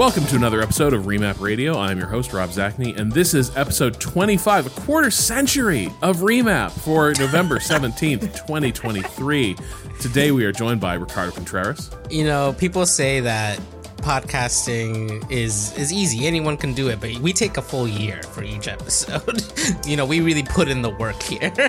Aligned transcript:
Welcome 0.00 0.24
to 0.28 0.36
another 0.36 0.62
episode 0.62 0.94
of 0.94 1.04
Remap 1.04 1.42
Radio. 1.42 1.78
I'm 1.78 1.98
your 1.98 2.06
host, 2.06 2.32
Rob 2.32 2.48
Zacny, 2.48 2.96
and 2.96 3.12
this 3.12 3.34
is 3.34 3.54
episode 3.54 4.00
25, 4.00 4.68
a 4.68 4.80
quarter 4.80 5.10
century 5.10 5.90
of 6.00 6.20
Remap 6.20 6.70
for 6.70 7.12
November 7.18 7.58
17th, 7.58 8.22
2023. 8.22 9.56
Today 10.00 10.30
we 10.30 10.46
are 10.46 10.52
joined 10.52 10.80
by 10.80 10.94
Ricardo 10.94 11.32
Contreras. 11.32 11.90
you 12.08 12.24
know, 12.24 12.54
people 12.54 12.86
say 12.86 13.20
that 13.20 13.60
podcasting 13.96 15.30
is 15.30 15.76
is 15.76 15.92
easy. 15.92 16.26
Anyone 16.26 16.56
can 16.56 16.72
do 16.72 16.88
it, 16.88 16.98
but 16.98 17.18
we 17.18 17.34
take 17.34 17.58
a 17.58 17.62
full 17.62 17.86
year 17.86 18.22
for 18.22 18.42
each 18.42 18.68
episode. 18.68 19.42
you 19.86 19.98
know, 19.98 20.06
we 20.06 20.22
really 20.22 20.44
put 20.44 20.68
in 20.68 20.80
the 20.80 20.88
work 20.88 21.22
here. 21.22 21.52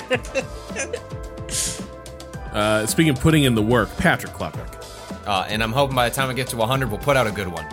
Uh, 2.51 2.85
speaking 2.85 3.09
of 3.09 3.17
putting 3.17 3.45
in 3.45 3.55
the 3.55 3.61
work, 3.61 3.89
Patrick 3.95 4.33
Klepek. 4.33 4.80
Uh, 5.25 5.45
and 5.47 5.61
I'm 5.63 5.71
hoping 5.71 5.95
by 5.95 6.09
the 6.09 6.15
time 6.15 6.27
we 6.29 6.33
get 6.33 6.47
to 6.47 6.57
100, 6.57 6.89
we'll 6.89 6.99
put 6.99 7.15
out 7.17 7.27
a 7.27 7.31
good 7.31 7.47
one. 7.47 7.65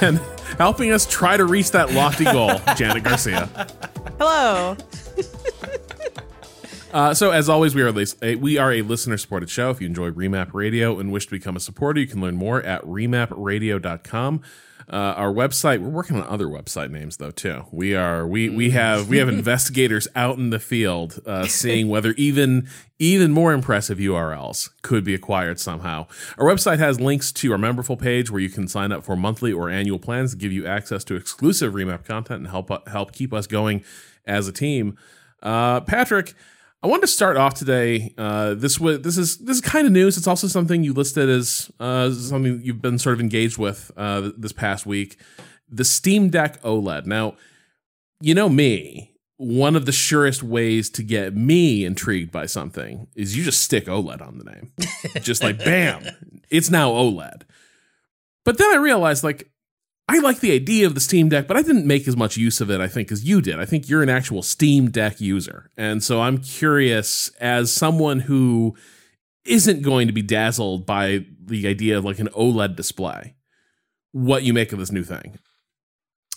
And 0.00 0.18
helping 0.58 0.90
us 0.92 1.06
try 1.06 1.36
to 1.36 1.44
reach 1.44 1.70
that 1.72 1.92
lofty 1.92 2.24
goal, 2.24 2.52
Janet 2.76 3.04
Garcia. 3.04 3.48
Hello. 4.18 4.76
Uh, 6.92 7.14
so, 7.14 7.30
as 7.30 7.48
always, 7.48 7.74
we 7.74 7.82
are, 7.82 7.92
a- 8.22 8.34
we 8.36 8.58
are 8.58 8.72
a 8.72 8.82
listener 8.82 9.16
supported 9.16 9.48
show. 9.48 9.70
If 9.70 9.80
you 9.80 9.86
enjoy 9.86 10.10
Remap 10.10 10.52
Radio 10.52 10.98
and 10.98 11.10
wish 11.12 11.26
to 11.26 11.30
become 11.30 11.56
a 11.56 11.60
supporter, 11.60 12.00
you 12.00 12.06
can 12.06 12.20
learn 12.20 12.36
more 12.36 12.62
at 12.62 12.82
remapradio.com. 12.82 14.42
Uh, 14.92 15.14
our 15.16 15.32
website, 15.32 15.80
we're 15.80 15.88
working 15.88 16.16
on 16.16 16.22
other 16.24 16.44
website 16.46 16.90
names 16.90 17.16
though 17.16 17.30
too. 17.30 17.64
We 17.72 17.94
are 17.94 18.26
we 18.26 18.50
we 18.50 18.70
have 18.70 19.08
we 19.08 19.16
have 19.16 19.28
investigators 19.30 20.06
out 20.14 20.36
in 20.36 20.50
the 20.50 20.58
field 20.58 21.18
uh, 21.24 21.46
seeing 21.46 21.88
whether 21.88 22.12
even 22.18 22.68
even 22.98 23.32
more 23.32 23.54
impressive 23.54 23.96
URLs 23.96 24.68
could 24.82 25.02
be 25.02 25.14
acquired 25.14 25.58
somehow. 25.58 26.08
Our 26.36 26.44
website 26.44 26.78
has 26.78 27.00
links 27.00 27.32
to 27.32 27.52
our 27.52 27.58
memberful 27.58 27.98
page 27.98 28.30
where 28.30 28.40
you 28.40 28.50
can 28.50 28.68
sign 28.68 28.92
up 28.92 29.02
for 29.02 29.16
monthly 29.16 29.50
or 29.50 29.70
annual 29.70 29.98
plans 29.98 30.32
to 30.32 30.36
give 30.36 30.52
you 30.52 30.66
access 30.66 31.04
to 31.04 31.14
exclusive 31.14 31.72
Remap 31.72 32.04
content 32.04 32.40
and 32.40 32.48
help 32.48 32.86
help 32.86 33.12
keep 33.12 33.32
us 33.32 33.46
going 33.46 33.82
as 34.26 34.46
a 34.46 34.52
team. 34.52 34.98
Uh, 35.42 35.80
Patrick, 35.80 36.34
I 36.82 36.88
wanted 36.88 37.02
to 37.02 37.08
start 37.08 37.36
off 37.36 37.54
today. 37.54 38.12
Uh, 38.18 38.54
this 38.54 38.80
was 38.80 39.02
this 39.02 39.16
is 39.16 39.38
this 39.38 39.56
is 39.56 39.60
kind 39.60 39.86
of 39.86 39.92
news. 39.92 40.16
It's 40.16 40.26
also 40.26 40.48
something 40.48 40.82
you 40.82 40.92
listed 40.92 41.28
as 41.28 41.70
uh, 41.78 42.10
something 42.10 42.60
you've 42.62 42.82
been 42.82 42.98
sort 42.98 43.14
of 43.14 43.20
engaged 43.20 43.56
with 43.56 43.92
uh, 43.96 44.30
this 44.36 44.52
past 44.52 44.84
week. 44.84 45.16
The 45.68 45.84
Steam 45.84 46.28
Deck 46.28 46.60
OLED. 46.62 47.06
Now, 47.06 47.36
you 48.20 48.34
know 48.34 48.48
me. 48.48 49.10
One 49.36 49.74
of 49.74 49.86
the 49.86 49.92
surest 49.92 50.44
ways 50.44 50.88
to 50.90 51.02
get 51.02 51.34
me 51.34 51.84
intrigued 51.84 52.30
by 52.30 52.46
something 52.46 53.08
is 53.16 53.36
you 53.36 53.42
just 53.42 53.60
stick 53.60 53.86
OLED 53.86 54.24
on 54.24 54.38
the 54.38 54.44
name, 54.44 54.72
just 55.22 55.42
like 55.42 55.58
bam, 55.58 56.04
it's 56.48 56.70
now 56.70 56.90
OLED. 56.90 57.42
But 58.44 58.58
then 58.58 58.72
I 58.72 58.76
realized, 58.76 59.24
like, 59.24 59.50
I 60.12 60.18
like 60.18 60.40
the 60.40 60.52
idea 60.52 60.86
of 60.86 60.94
the 60.94 61.00
Steam 61.00 61.30
Deck, 61.30 61.46
but 61.46 61.56
I 61.56 61.62
didn't 61.62 61.86
make 61.86 62.06
as 62.06 62.18
much 62.18 62.36
use 62.36 62.60
of 62.60 62.70
it, 62.70 62.82
I 62.82 62.86
think, 62.86 63.10
as 63.10 63.24
you 63.24 63.40
did. 63.40 63.58
I 63.58 63.64
think 63.64 63.88
you're 63.88 64.02
an 64.02 64.10
actual 64.10 64.42
Steam 64.42 64.90
Deck 64.90 65.22
user. 65.22 65.70
And 65.74 66.04
so 66.04 66.20
I'm 66.20 66.36
curious, 66.36 67.30
as 67.40 67.72
someone 67.72 68.20
who 68.20 68.76
isn't 69.46 69.80
going 69.80 70.08
to 70.08 70.12
be 70.12 70.20
dazzled 70.20 70.84
by 70.84 71.24
the 71.42 71.66
idea 71.66 71.96
of 71.96 72.04
like 72.04 72.18
an 72.18 72.28
OLED 72.28 72.76
display, 72.76 73.36
what 74.10 74.42
you 74.42 74.52
make 74.52 74.74
of 74.74 74.78
this 74.78 74.92
new 74.92 75.02
thing. 75.02 75.38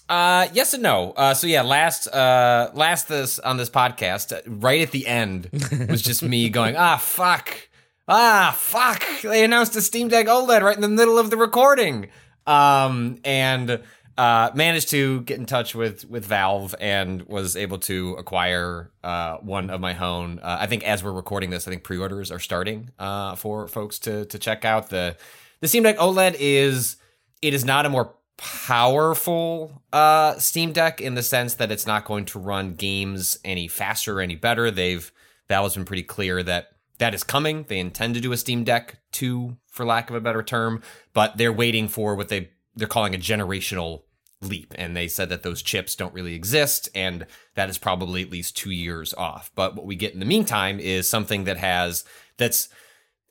Uh, 0.08 0.48
yes 0.54 0.74
and 0.74 0.82
no. 0.82 1.12
Uh, 1.18 1.34
so 1.34 1.46
yeah, 1.46 1.62
last 1.62 2.08
uh, 2.08 2.72
last 2.74 3.10
this 3.10 3.40
on 3.40 3.58
this 3.58 3.70
podcast, 3.70 4.32
uh, 4.32 4.40
right 4.46 4.84
at 4.84 4.92
the 4.92 5.06
end 5.06 5.50
was 5.90 6.02
just 6.02 6.24
me 6.24 6.48
going, 6.48 6.78
ah, 6.78 6.96
fuck, 6.96 7.68
ah, 8.08 8.56
fuck. 8.58 9.04
They 9.22 9.44
announced 9.44 9.76
a 9.76 9.82
Steam 9.82 10.08
Deck 10.08 10.28
OLED 10.28 10.62
right 10.62 10.78
in 10.78 10.82
the 10.82 10.88
middle 10.88 11.20
of 11.20 11.30
the 11.30 11.36
recording, 11.36 12.08
um, 12.46 13.20
and 13.24 13.82
uh, 14.18 14.50
managed 14.54 14.90
to 14.90 15.22
get 15.22 15.38
in 15.38 15.46
touch 15.46 15.76
with 15.76 16.10
with 16.10 16.26
Valve 16.26 16.74
and 16.80 17.24
was 17.24 17.56
able 17.56 17.78
to 17.80 18.14
acquire 18.14 18.92
uh, 19.04 19.38
one 19.38 19.70
of 19.70 19.82
my 19.82 19.98
own. 19.98 20.40
Uh, 20.40 20.58
I 20.62 20.68
think 20.68 20.84
as 20.84 21.04
we're 21.04 21.12
recording 21.12 21.50
this, 21.50 21.68
I 21.68 21.72
think 21.72 21.84
pre-orders 21.84 22.32
are 22.32 22.40
starting 22.40 22.92
uh, 22.98 23.36
for 23.36 23.68
folks 23.68 24.00
to 24.00 24.26
to 24.26 24.40
check 24.40 24.64
out 24.64 24.90
the 24.90 25.18
the 25.60 25.68
Steam 25.68 25.84
Deck 25.84 25.98
OLED 25.98 26.36
is 26.40 26.98
it 27.42 27.54
is 27.54 27.66
not 27.66 27.86
a 27.86 27.90
more 27.90 28.14
powerful 28.38 29.82
uh, 29.92 30.38
Steam 30.38 30.72
Deck 30.72 31.02
in 31.02 31.16
the 31.16 31.24
sense 31.24 31.56
that 31.56 31.72
it's 31.72 31.88
not 31.88 32.06
going 32.06 32.26
to 32.26 32.40
run 32.40 32.74
games 32.74 33.38
any 33.44 33.68
faster 33.68 34.20
or 34.20 34.22
any 34.22 34.36
better. 34.36 34.72
They've 34.72 35.12
Valve's 35.50 35.76
been 35.76 35.86
pretty 35.86 36.04
clear 36.04 36.42
that 36.44 36.75
that 36.98 37.14
is 37.14 37.24
coming. 37.24 37.66
They 37.68 37.80
intend 37.80 38.16
to 38.16 38.22
do 38.22 38.32
a 38.32 38.38
Steam 38.38 38.64
Deck 38.64 39.00
2 39.12 39.58
for 39.68 39.86
lack 39.86 40.10
of 40.10 40.16
a 40.16 40.22
better 40.22 40.44
term, 40.44 40.82
but 41.14 41.38
they're 41.38 41.54
waiting 41.54 41.88
for 41.88 42.16
what 42.16 42.30
they 42.30 42.52
they're 42.76 42.88
calling 42.88 43.16
a 43.16 43.20
generational 43.20 44.04
leap 44.42 44.74
and 44.78 44.98
they 44.98 45.08
said 45.08 45.30
that 45.30 45.44
those 45.44 45.62
chips 45.62 45.96
don't 45.96 46.14
really 46.14 46.36
exist 46.36 46.90
and 46.94 47.26
that 47.56 47.70
is 47.70 47.78
probably 47.78 48.22
at 48.22 48.30
least 48.30 48.58
2 48.58 48.70
years 48.70 49.14
off. 49.14 49.50
But 49.56 49.76
what 49.76 49.86
we 49.86 49.96
get 49.96 50.14
in 50.14 50.20
the 50.20 50.26
meantime 50.26 50.80
is 50.80 51.08
something 51.08 51.46
that 51.46 51.58
has 51.58 52.04
that's 52.38 52.70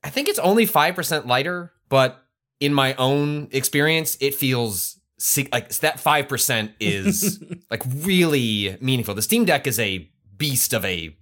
I 0.03 0.11
think 0.11 0.29
it's 0.29 0.39
only 0.39 0.67
5% 0.67 1.27
lighter, 1.27 1.73
but 1.89 2.23
in 2.61 2.75
my 2.75 2.95
own 2.95 3.49
experience, 3.53 4.17
it 4.21 4.35
feels 4.35 4.99
like 5.53 5.69
that 5.69 5.97
5% 5.97 6.75
is 6.79 7.43
like 7.71 7.83
really 7.87 8.77
meaningful. 8.81 9.15
The 9.15 9.23
Steam 9.23 9.45
Deck 9.45 9.67
is 9.67 9.79
a 9.79 10.11
beast 10.37 10.73
of 10.75 10.85
a 10.85 11.17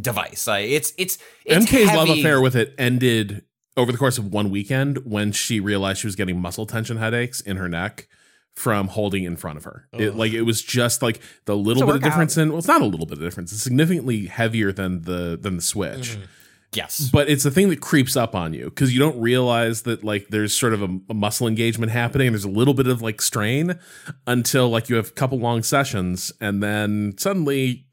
device. 0.00 0.46
Like 0.46 0.66
it's 0.68 0.92
it's, 0.98 1.18
it's 1.44 1.66
MK's 1.66 1.94
love 1.94 2.08
affair 2.08 2.40
with 2.40 2.56
it 2.56 2.74
ended 2.78 3.44
over 3.76 3.92
the 3.92 3.98
course 3.98 4.18
of 4.18 4.32
one 4.32 4.50
weekend 4.50 4.98
when 5.04 5.32
she 5.32 5.60
realized 5.60 6.00
she 6.00 6.06
was 6.06 6.16
getting 6.16 6.40
muscle 6.40 6.66
tension 6.66 6.96
headaches 6.96 7.40
in 7.40 7.56
her 7.56 7.68
neck 7.68 8.08
from 8.54 8.88
holding 8.88 9.24
in 9.24 9.36
front 9.36 9.58
of 9.58 9.64
her. 9.64 9.86
It, 9.92 10.16
like 10.16 10.32
it 10.32 10.42
was 10.42 10.62
just 10.62 11.02
like 11.02 11.20
the 11.44 11.56
little 11.56 11.86
bit 11.86 11.96
of 11.96 12.02
difference 12.02 12.38
in 12.38 12.48
well, 12.48 12.58
it's 12.58 12.66
not 12.66 12.80
a 12.80 12.86
little 12.86 13.06
bit 13.06 13.18
of 13.18 13.24
difference. 13.24 13.52
It's 13.52 13.62
significantly 13.62 14.26
heavier 14.26 14.72
than 14.72 15.02
the 15.02 15.38
than 15.40 15.56
the 15.56 15.62
Switch. 15.62 16.12
Mm-hmm. 16.12 16.24
Yes. 16.72 17.10
But 17.12 17.28
it's 17.28 17.44
a 17.44 17.50
thing 17.50 17.70
that 17.70 17.80
creeps 17.80 18.16
up 18.16 18.34
on 18.34 18.52
you 18.52 18.64
because 18.64 18.92
you 18.92 18.98
don't 18.98 19.18
realize 19.20 19.82
that 19.82 20.04
like 20.04 20.28
there's 20.28 20.54
sort 20.54 20.74
of 20.74 20.82
a, 20.82 20.98
a 21.08 21.14
muscle 21.14 21.46
engagement 21.46 21.92
happening 21.92 22.26
and 22.26 22.34
there's 22.34 22.44
a 22.44 22.50
little 22.50 22.74
bit 22.74 22.86
of 22.86 23.00
like 23.02 23.22
strain 23.22 23.78
until 24.26 24.68
like 24.68 24.88
you 24.88 24.96
have 24.96 25.08
a 25.08 25.12
couple 25.12 25.38
long 25.38 25.62
sessions 25.62 26.32
and 26.40 26.62
then 26.62 27.14
suddenly 27.18 27.85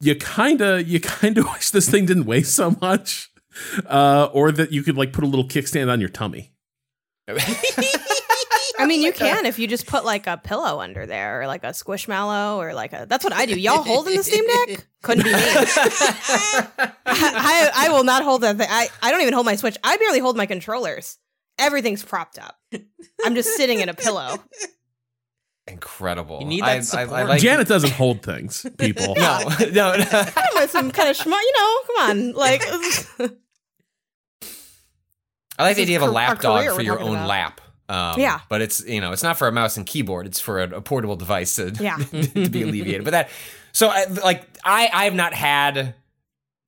you 0.00 0.14
kind 0.14 0.60
of 0.60 0.86
you 0.86 1.00
kind 1.00 1.38
of 1.38 1.44
wish 1.52 1.70
this 1.70 1.88
thing 1.88 2.06
didn't 2.06 2.26
weigh 2.26 2.42
so 2.42 2.76
much 2.80 3.30
uh 3.86 4.28
or 4.32 4.52
that 4.52 4.70
you 4.70 4.82
could 4.82 4.96
like 4.96 5.12
put 5.12 5.24
a 5.24 5.26
little 5.26 5.46
kickstand 5.46 5.90
on 5.90 6.00
your 6.00 6.10
tummy 6.10 6.52
I 8.78 8.86
mean, 8.86 9.02
you 9.02 9.12
can 9.12 9.46
if 9.46 9.58
you 9.58 9.66
just 9.66 9.86
put 9.86 10.04
like 10.04 10.26
a 10.26 10.36
pillow 10.36 10.80
under 10.80 11.06
there 11.06 11.40
or 11.40 11.46
like 11.46 11.64
a 11.64 11.68
squishmallow 11.68 12.58
or 12.58 12.74
like 12.74 12.92
a. 12.92 13.06
That's 13.08 13.24
what 13.24 13.32
I 13.32 13.46
do. 13.46 13.58
Y'all 13.58 13.82
holding 13.82 14.16
the 14.16 14.22
Steam 14.22 14.44
Deck? 14.46 14.86
Couldn't 15.02 15.24
be 15.24 15.32
me. 15.32 15.38
I, 15.38 16.86
I, 17.06 17.70
I 17.74 17.88
will 17.88 18.04
not 18.04 18.22
hold 18.22 18.42
that 18.42 18.56
thing. 18.56 18.68
I, 18.70 18.88
I 19.02 19.10
don't 19.10 19.22
even 19.22 19.34
hold 19.34 19.46
my 19.46 19.56
Switch. 19.56 19.76
I 19.82 19.96
barely 19.96 20.18
hold 20.18 20.36
my 20.36 20.46
controllers. 20.46 21.18
Everything's 21.58 22.04
propped 22.04 22.38
up. 22.38 22.56
I'm 23.24 23.34
just 23.34 23.56
sitting 23.56 23.80
in 23.80 23.88
a 23.88 23.94
pillow. 23.94 24.38
Incredible. 25.68 26.38
You 26.40 26.46
need 26.46 26.60
that 26.62 26.68
I, 26.68 26.74
I, 26.74 26.78
I 26.78 26.82
support. 26.82 27.28
like 27.28 27.40
janet 27.40 27.66
doesn't 27.66 27.90
hold 27.92 28.22
things 28.22 28.64
people 28.78 29.14
No, 29.16 29.40
no, 29.60 29.96
no. 29.96 30.06
I'm 30.12 30.54
with 30.54 30.70
some 30.70 30.90
kind 30.92 31.08
of 31.08 31.16
schmuck, 31.16 31.40
you 31.40 31.52
know. 31.58 31.78
Come 31.86 32.10
on, 32.10 32.32
like 32.32 32.62
I 35.58 35.62
like 35.64 35.76
the 35.76 35.82
idea 35.82 35.96
of 35.96 36.02
a 36.08 36.10
lap 36.10 36.40
dog 36.40 36.66
for 36.74 36.82
your 36.82 37.00
own 37.00 37.14
about. 37.16 37.28
lap. 37.28 37.60
Um, 37.88 38.20
Yeah. 38.20 38.40
but 38.48 38.60
it's 38.62 38.84
you 38.84 39.00
know 39.00 39.12
it's 39.12 39.22
not 39.22 39.38
for 39.38 39.48
a 39.48 39.52
mouse 39.52 39.76
and 39.76 39.86
keyboard. 39.86 40.26
It's 40.26 40.40
for 40.40 40.60
a, 40.62 40.76
a 40.76 40.80
portable 40.80 41.16
device 41.16 41.56
to 41.56 41.70
Yeah. 41.80 41.96
to 42.10 42.48
be 42.48 42.62
alleviated. 42.62 43.04
But 43.04 43.12
that 43.12 43.30
so 43.72 43.88
I, 43.88 44.04
like 44.06 44.44
I 44.64 44.88
I 44.92 45.04
have 45.04 45.14
not 45.14 45.32
had 45.34 45.94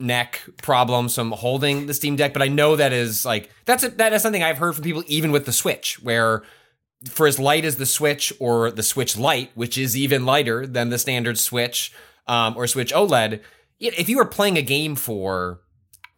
neck 0.00 0.41
problems 0.62 1.15
from 1.15 1.33
holding 1.33 1.87
the 1.87 1.95
Steam 1.95 2.15
Deck, 2.17 2.33
but 2.33 2.41
I 2.41 2.49
know 2.49 2.77
that 2.77 2.93
is 2.93 3.25
like 3.25 3.50
that's 3.65 3.83
a, 3.83 3.91
that 3.91 4.12
is 4.12 4.23
something 4.23 4.43
I've 4.43 4.59
heard 4.59 4.75
from 4.75 4.85
people 4.85 5.03
even 5.06 5.33
with 5.33 5.45
the 5.45 5.53
Switch 5.53 6.00
where 6.03 6.43
for 7.06 7.27
as 7.27 7.39
light 7.39 7.65
as 7.65 7.77
the 7.77 7.87
Switch 7.87 8.33
or 8.41 8.71
the 8.71 8.83
Switch 8.83 9.17
Lite, 9.17 9.50
which 9.55 9.79
is 9.79 9.97
even 9.97 10.27
lighter 10.27 10.67
than 10.67 10.89
the 10.89 10.99
standard 10.99 11.39
Switch 11.39 11.93
um, 12.27 12.56
or 12.56 12.67
Switch 12.67 12.93
OLED, 12.93 13.41
if 13.79 14.09
you 14.09 14.19
are 14.19 14.27
playing 14.27 14.59
a 14.59 14.62
game 14.62 14.97
for 14.97 15.61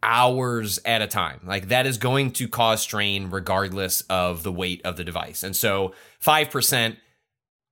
hours 0.03 0.79
at 0.83 1.01
a 1.01 1.07
time, 1.07 1.41
like 1.45 1.67
that 1.67 1.85
is 1.85 1.97
going 1.97 2.31
to 2.31 2.47
cause 2.47 2.81
strain 2.81 3.29
regardless 3.29 4.01
of 4.01 4.41
the 4.43 4.51
weight 4.51 4.81
of 4.83 4.97
the 4.97 5.03
device. 5.03 5.43
And 5.43 5.55
so 5.55 5.93
5%, 6.23 6.97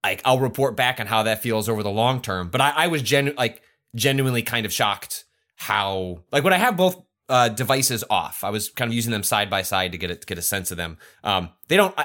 like 0.03 0.21
I'll 0.25 0.39
report 0.39 0.75
back 0.75 0.99
on 0.99 1.07
how 1.07 1.23
that 1.23 1.41
feels 1.41 1.67
over 1.67 1.81
the 1.81 1.89
long 1.89 2.21
term. 2.21 2.49
But 2.49 2.61
I, 2.61 2.69
I 2.75 2.87
was 2.87 3.01
genu- 3.01 3.33
like 3.35 3.63
genuinely 3.95 4.43
kind 4.43 4.65
of 4.65 4.71
shocked 4.71 5.25
how 5.55 6.19
like 6.31 6.43
when 6.43 6.53
I 6.53 6.57
have 6.57 6.77
both 6.77 7.01
uh, 7.29 7.47
devices 7.49 8.03
off. 8.09 8.43
I 8.43 8.49
was 8.49 8.69
kind 8.69 8.89
of 8.89 8.95
using 8.95 9.11
them 9.11 9.23
side 9.23 9.49
by 9.49 9.61
side 9.61 9.91
to 9.91 9.97
get 9.97 10.11
it, 10.11 10.25
get 10.25 10.37
a 10.37 10.41
sense 10.41 10.71
of 10.71 10.77
them. 10.77 10.97
Um, 11.23 11.49
they 11.67 11.77
don't. 11.77 11.95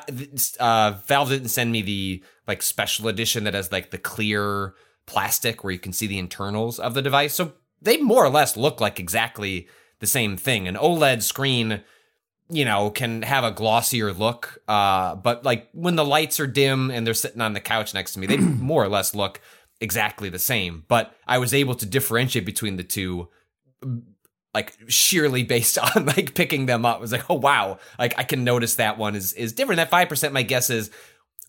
Uh, 0.61 0.93
Valve 1.07 1.31
didn't 1.31 1.49
send 1.49 1.73
me 1.73 1.83
the 1.83 2.23
like 2.47 2.63
special 2.63 3.09
edition 3.09 3.45
that 3.45 3.55
has 3.55 3.73
like 3.73 3.91
the 3.91 3.99
clear 3.99 4.75
plastic 5.07 5.65
where 5.65 5.73
you 5.73 5.79
can 5.79 5.93
see 5.93 6.07
the 6.07 6.19
internals 6.19 6.79
of 6.79 6.95
the 6.95 7.03
device. 7.03 7.35
So 7.35 7.55
they 7.81 7.97
more 7.97 8.25
or 8.25 8.31
less 8.31 8.57
look 8.57 8.81
like 8.81 9.01
exactly 9.01 9.67
the 10.01 10.07
same 10.07 10.37
thing. 10.37 10.69
An 10.69 10.77
OLED 10.77 11.23
screen, 11.23 11.83
you 12.51 12.65
know, 12.65 12.91
can 12.91 13.23
have 13.23 13.45
a 13.45 13.51
glossier 13.51 14.13
look. 14.13 14.59
Uh, 14.69 15.15
but 15.15 15.45
like 15.45 15.69
when 15.73 15.97
the 15.97 16.05
lights 16.05 16.39
are 16.39 16.47
dim 16.47 16.91
and 16.91 17.07
they're 17.07 17.15
sitting 17.15 17.41
on 17.41 17.55
the 17.55 17.61
couch 17.61 17.95
next 17.95 18.13
to 18.13 18.19
me, 18.19 18.27
they 18.27 18.37
more 18.37 18.85
or 18.85 18.89
less 18.89 19.15
look 19.15 19.41
exactly 19.81 20.29
the 20.29 20.39
same. 20.39 20.85
But 20.89 21.15
I 21.27 21.39
was 21.39 21.55
able 21.55 21.75
to 21.77 21.87
differentiate 21.87 22.45
between 22.45 22.77
the 22.77 22.85
two 22.85 23.29
like 24.55 24.77
sheerly 24.89 25.43
based 25.43 25.79
on 25.97 26.07
like 26.07 26.35
picking 26.35 26.67
them 26.67 26.87
up. 26.87 26.99
I 26.99 27.01
was 27.01 27.13
like, 27.13 27.29
oh 27.31 27.35
wow, 27.35 27.79
like 27.99 28.15
I 28.19 28.23
can 28.23 28.45
notice 28.45 28.77
that 28.77 28.97
one 28.97 29.15
is 29.15 29.33
is 29.35 29.53
different. 29.53 29.79
That 29.79 29.91
five 29.91 30.09
percent, 30.09 30.33
my 30.33 30.43
guess 30.43 30.71
is, 30.71 30.91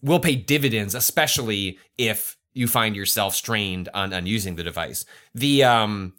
will 0.02 0.20
pay 0.20 0.36
dividends, 0.36 0.96
especially 0.96 1.80
if 1.98 2.38
you 2.54 2.68
find 2.68 2.96
yourself 2.96 3.36
strained 3.36 3.90
on 3.94 4.14
on 4.14 4.26
using 4.26 4.56
the 4.56 4.64
device. 4.64 5.06
The 5.34 5.64
um, 5.64 6.14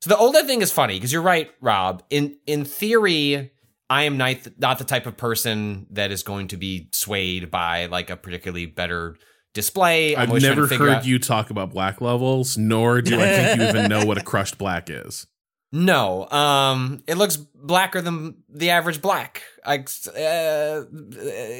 so 0.00 0.10
the 0.10 0.16
OLED 0.16 0.46
thing 0.46 0.62
is 0.62 0.70
funny 0.70 0.94
because 0.94 1.12
you're 1.12 1.22
right, 1.22 1.50
Rob. 1.60 2.02
In 2.10 2.36
in 2.46 2.64
theory, 2.64 3.52
I 3.88 4.04
am 4.04 4.16
not 4.16 4.36
not 4.58 4.78
the 4.78 4.84
type 4.84 5.06
of 5.06 5.16
person 5.16 5.86
that 5.90 6.12
is 6.12 6.22
going 6.22 6.48
to 6.48 6.56
be 6.56 6.88
swayed 6.92 7.50
by 7.50 7.86
like 7.86 8.10
a 8.10 8.16
particularly 8.16 8.66
better 8.66 9.16
display. 9.54 10.14
i 10.14 10.26
have 10.26 10.42
never 10.42 10.66
heard 10.66 10.90
out- 10.90 11.06
you 11.06 11.18
talk 11.18 11.50
about 11.50 11.70
black 11.70 12.00
levels, 12.00 12.58
nor 12.58 13.00
do 13.00 13.20
I 13.20 13.28
think 13.28 13.60
you 13.60 13.68
even 13.68 13.88
know 13.90 14.04
what 14.04 14.18
a 14.18 14.22
crushed 14.22 14.58
black 14.58 14.90
is. 14.90 15.26
No, 15.70 16.28
um, 16.30 17.02
it 17.06 17.16
looks 17.16 17.36
blacker 17.36 18.00
than 18.00 18.36
the 18.48 18.70
average 18.70 19.02
black. 19.02 19.42
Like, 19.66 19.90
uh, 20.16 20.80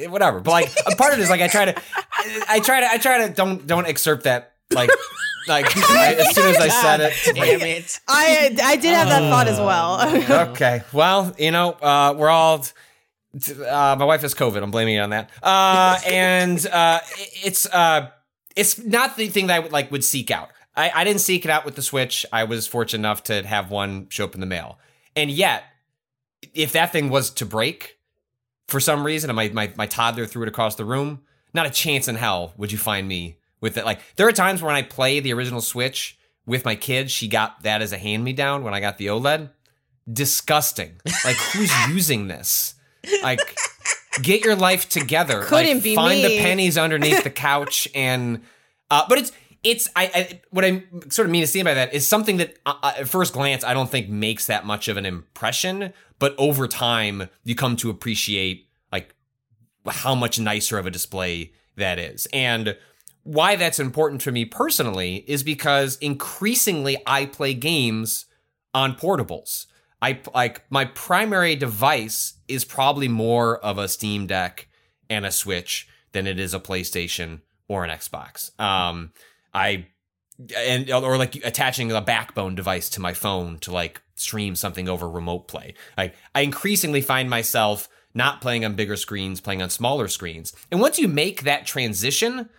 whatever. 0.09 0.39
But 0.39 0.51
like, 0.51 0.71
a 0.87 0.95
part 0.95 1.13
of 1.13 1.19
it 1.19 1.23
is 1.23 1.29
like 1.29 1.41
I 1.41 1.47
try 1.47 1.65
to, 1.65 1.81
I 2.49 2.59
try 2.59 2.79
to, 2.79 2.89
I 2.89 2.97
try 2.97 3.27
to 3.27 3.33
don't 3.33 3.65
don't 3.67 3.85
excerpt 3.85 4.23
that 4.23 4.53
like. 4.71 4.89
Like 5.47 5.65
I, 5.89 6.15
as 6.15 6.35
soon 6.35 6.47
as 6.47 6.57
I 6.57 6.67
said 6.67 6.99
it, 6.99 7.13
damn 7.33 7.61
it! 7.61 7.99
I 8.07 8.55
I 8.61 8.75
did 8.75 8.93
have 8.93 9.07
that 9.07 9.21
thought 9.31 9.47
as 9.47 9.57
well. 9.57 10.49
okay, 10.51 10.83
well, 10.93 11.33
you 11.39 11.49
know, 11.49 11.71
uh, 11.71 12.13
we're 12.15 12.29
all 12.29 12.63
uh, 13.33 13.95
my 13.97 14.05
wife 14.05 14.21
has 14.21 14.33
COVID. 14.33 14.61
I'm 14.61 14.71
blaming 14.71 14.95
it 14.95 14.99
on 14.99 15.11
that. 15.11 15.29
Uh, 15.41 15.99
and 16.05 16.65
uh, 16.67 16.99
it's 17.43 17.65
uh, 17.67 18.09
it's 18.55 18.83
not 18.83 19.17
the 19.17 19.27
thing 19.27 19.47
that 19.47 19.55
I 19.55 19.59
would 19.59 19.71
like 19.71 19.91
would 19.91 20.03
seek 20.03 20.31
out. 20.31 20.49
I, 20.79 21.01
I 21.01 21.03
didn't 21.03 21.19
seek 21.19 21.43
it 21.43 21.51
out 21.51 21.65
with 21.65 21.75
the 21.75 21.81
Switch. 21.81 22.25
I 22.31 22.45
was 22.45 22.65
fortunate 22.65 23.01
enough 23.01 23.23
to 23.23 23.45
have 23.45 23.69
one 23.69 24.07
show 24.07 24.23
up 24.23 24.33
in 24.33 24.39
the 24.39 24.45
mail. 24.45 24.79
And 25.13 25.29
yet, 25.29 25.65
if 26.53 26.71
that 26.71 26.93
thing 26.93 27.09
was 27.09 27.31
to 27.31 27.45
break 27.45 27.97
for 28.69 28.79
some 28.79 29.05
reason, 29.05 29.29
and 29.29 29.35
my, 29.35 29.49
my, 29.49 29.73
my 29.75 29.87
toddler 29.87 30.25
threw 30.25 30.43
it 30.43 30.47
across 30.47 30.75
the 30.75 30.85
room, 30.85 31.19
not 31.53 31.65
a 31.65 31.69
chance 31.69 32.07
in 32.07 32.15
hell 32.15 32.53
would 32.55 32.71
you 32.71 32.77
find 32.77 33.09
me 33.09 33.39
with 33.59 33.75
it. 33.77 33.83
Like, 33.83 33.99
there 34.15 34.25
are 34.25 34.31
times 34.31 34.61
when 34.61 34.73
I 34.73 34.81
play 34.83 35.19
the 35.19 35.33
original 35.33 35.59
Switch 35.59 36.17
with 36.45 36.63
my 36.63 36.75
kids. 36.75 37.11
She 37.11 37.27
got 37.27 37.61
that 37.63 37.81
as 37.81 37.91
a 37.91 37.97
hand 37.97 38.23
me 38.23 38.31
down 38.31 38.63
when 38.63 38.73
I 38.73 38.79
got 38.79 38.97
the 38.97 39.07
OLED. 39.07 39.49
Disgusting. 40.11 41.01
Like, 41.25 41.35
who's 41.35 41.71
using 41.89 42.29
this? 42.29 42.75
Like, 43.21 43.57
get 44.21 44.45
your 44.45 44.55
life 44.55 44.87
together. 44.87 45.41
Couldn't 45.41 45.75
like, 45.75 45.83
be 45.83 45.95
find 45.95 46.21
me. 46.21 46.37
the 46.37 46.41
pennies 46.41 46.77
underneath 46.77 47.25
the 47.25 47.29
couch 47.29 47.89
and. 47.93 48.43
Uh, 48.91 49.05
but 49.07 49.19
it's 49.19 49.31
it's 49.63 49.89
I, 49.95 50.11
I, 50.13 50.41
what 50.51 50.63
I 50.63 50.83
sort 51.09 51.25
of 51.25 51.31
mean 51.31 51.41
to 51.41 51.47
say 51.47 51.61
by 51.63 51.73
that 51.73 51.93
is 51.93 52.07
something 52.07 52.37
that 52.37 52.57
uh, 52.65 52.75
uh, 52.81 52.93
at 52.99 53.07
first 53.09 53.33
glance 53.33 53.63
I 53.63 53.73
don't 53.73 53.89
think 53.89 54.09
makes 54.09 54.45
that 54.47 54.65
much 54.65 54.87
of 54.87 54.97
an 54.97 55.05
impression, 55.05 55.93
but 56.17 56.35
over 56.37 56.67
time 56.67 57.29
you 57.43 57.55
come 57.55 57.75
to 57.77 57.89
appreciate 57.89 58.67
like 58.91 59.13
how 59.87 60.15
much 60.15 60.39
nicer 60.39 60.77
of 60.77 60.85
a 60.85 60.91
display 60.91 61.51
that 61.75 61.99
is. 61.99 62.27
And 62.31 62.77
why 63.23 63.55
that's 63.55 63.79
important 63.79 64.21
to 64.21 64.31
me 64.31 64.45
personally 64.45 65.25
is 65.27 65.43
because 65.43 65.97
increasingly 65.97 66.97
I 67.05 67.25
play 67.25 67.53
games 67.53 68.25
on 68.73 68.95
portables. 68.95 69.65
I 70.01 70.19
like 70.33 70.63
my 70.71 70.85
primary 70.85 71.55
device 71.55 72.35
is 72.47 72.63
probably 72.63 73.09
more 73.09 73.57
of 73.59 73.77
a 73.77 73.89
Steam 73.89 74.27
Deck 74.27 74.69
and 75.09 75.25
a 75.25 75.31
Switch 75.31 75.87
than 76.13 76.25
it 76.27 76.39
is 76.39 76.53
a 76.53 76.59
PlayStation 76.59 77.41
or 77.67 77.83
an 77.83 77.89
Xbox. 77.89 78.57
Um, 78.59 79.11
I 79.53 79.87
and 80.55 80.89
or 80.91 81.17
like 81.17 81.35
attaching 81.45 81.91
a 81.91 82.01
backbone 82.01 82.55
device 82.55 82.89
to 82.89 83.01
my 83.01 83.13
phone 83.13 83.59
to 83.59 83.71
like 83.71 84.01
stream 84.15 84.55
something 84.55 84.87
over 84.87 85.09
remote 85.09 85.47
play. 85.47 85.73
Like 85.97 86.15
I 86.33 86.41
increasingly 86.41 87.01
find 87.01 87.29
myself 87.29 87.89
not 88.13 88.41
playing 88.41 88.65
on 88.65 88.75
bigger 88.75 88.95
screens, 88.95 89.39
playing 89.39 89.61
on 89.61 89.69
smaller 89.69 90.07
screens. 90.07 90.53
And 90.71 90.81
once 90.81 90.97
you 90.97 91.07
make 91.07 91.43
that 91.43 91.65
transition, 91.65 92.49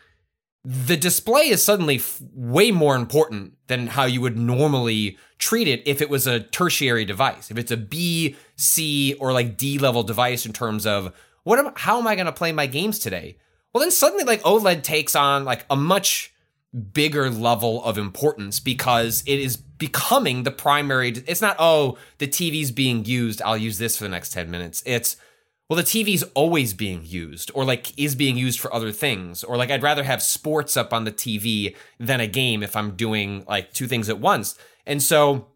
the 0.65 0.97
display 0.97 1.49
is 1.49 1.65
suddenly 1.65 1.97
f- 1.97 2.21
way 2.35 2.71
more 2.71 2.95
important 2.95 3.55
than 3.67 3.89
how 3.89 4.05
you 4.05 4.21
would 4.21 4.39
normally 4.39 5.17
treat 5.39 5.67
it 5.67 5.83
if 5.87 6.03
it 6.03 6.11
was 6.11 6.27
a 6.27 6.41
tertiary 6.41 7.05
device. 7.05 7.51
If 7.51 7.59
it's 7.59 7.71
a 7.71 7.77
B, 7.77 8.37
C, 8.57 9.15
or 9.15 9.33
like 9.33 9.57
D 9.57 9.79
level 9.79 10.03
device 10.03 10.45
in 10.45 10.53
terms 10.53 10.87
of 10.87 11.15
what 11.45 11.59
am, 11.59 11.73
how 11.77 11.99
am 11.99 12.07
I 12.07 12.15
going 12.15 12.27
to 12.27 12.33
play 12.33 12.53
my 12.53 12.67
games 12.67 12.99
today? 12.99 13.39
Well, 13.73 13.81
then 13.81 13.91
suddenly 13.91 14.25
like 14.25 14.43
OLED 14.43 14.83
takes 14.83 15.17
on 15.17 15.45
like 15.45 15.65
a 15.71 15.77
much 15.77 16.33
bigger 16.93 17.29
level 17.31 17.83
of 17.85 17.99
importance 17.99 18.61
because 18.61 19.25
it 19.27 19.41
is 19.41 19.57
becoming 19.57 20.45
the 20.45 20.53
primary 20.53 21.09
it's 21.27 21.41
not 21.41 21.57
oh 21.59 21.99
the 22.19 22.29
TV's 22.29 22.71
being 22.71 23.05
used 23.05 23.43
I'll 23.43 23.57
use 23.57 23.79
this 23.79 23.97
for 23.97 24.05
the 24.05 24.11
next 24.11 24.33
10 24.33 24.51
minutes. 24.51 24.83
It's 24.87 25.17
well 25.69 25.77
the 25.77 25.83
TV's 25.83 26.23
always 26.35 26.73
being 26.73 27.03
used 27.05 27.51
or 27.55 27.65
like 27.65 27.99
is 27.99 28.15
being 28.15 28.37
used 28.37 28.61
for 28.61 28.73
other 28.73 28.93
things 28.93 29.43
or 29.43 29.57
like 29.57 29.71
I'd 29.71 29.83
rather 29.83 30.05
have 30.05 30.23
sports 30.23 30.77
up 30.77 30.93
on 30.93 31.05
the 31.05 31.13
TV 31.13 31.75
than 31.99 32.21
a 32.21 32.29
game 32.29 32.63
if 32.63 32.77
I'm 32.77 32.93
doing 32.93 33.45
like 33.49 33.73
two 33.73 33.89
things 33.89 34.09
at 34.09 34.21
once. 34.21 34.57
And 34.87 35.03
so 35.03 35.49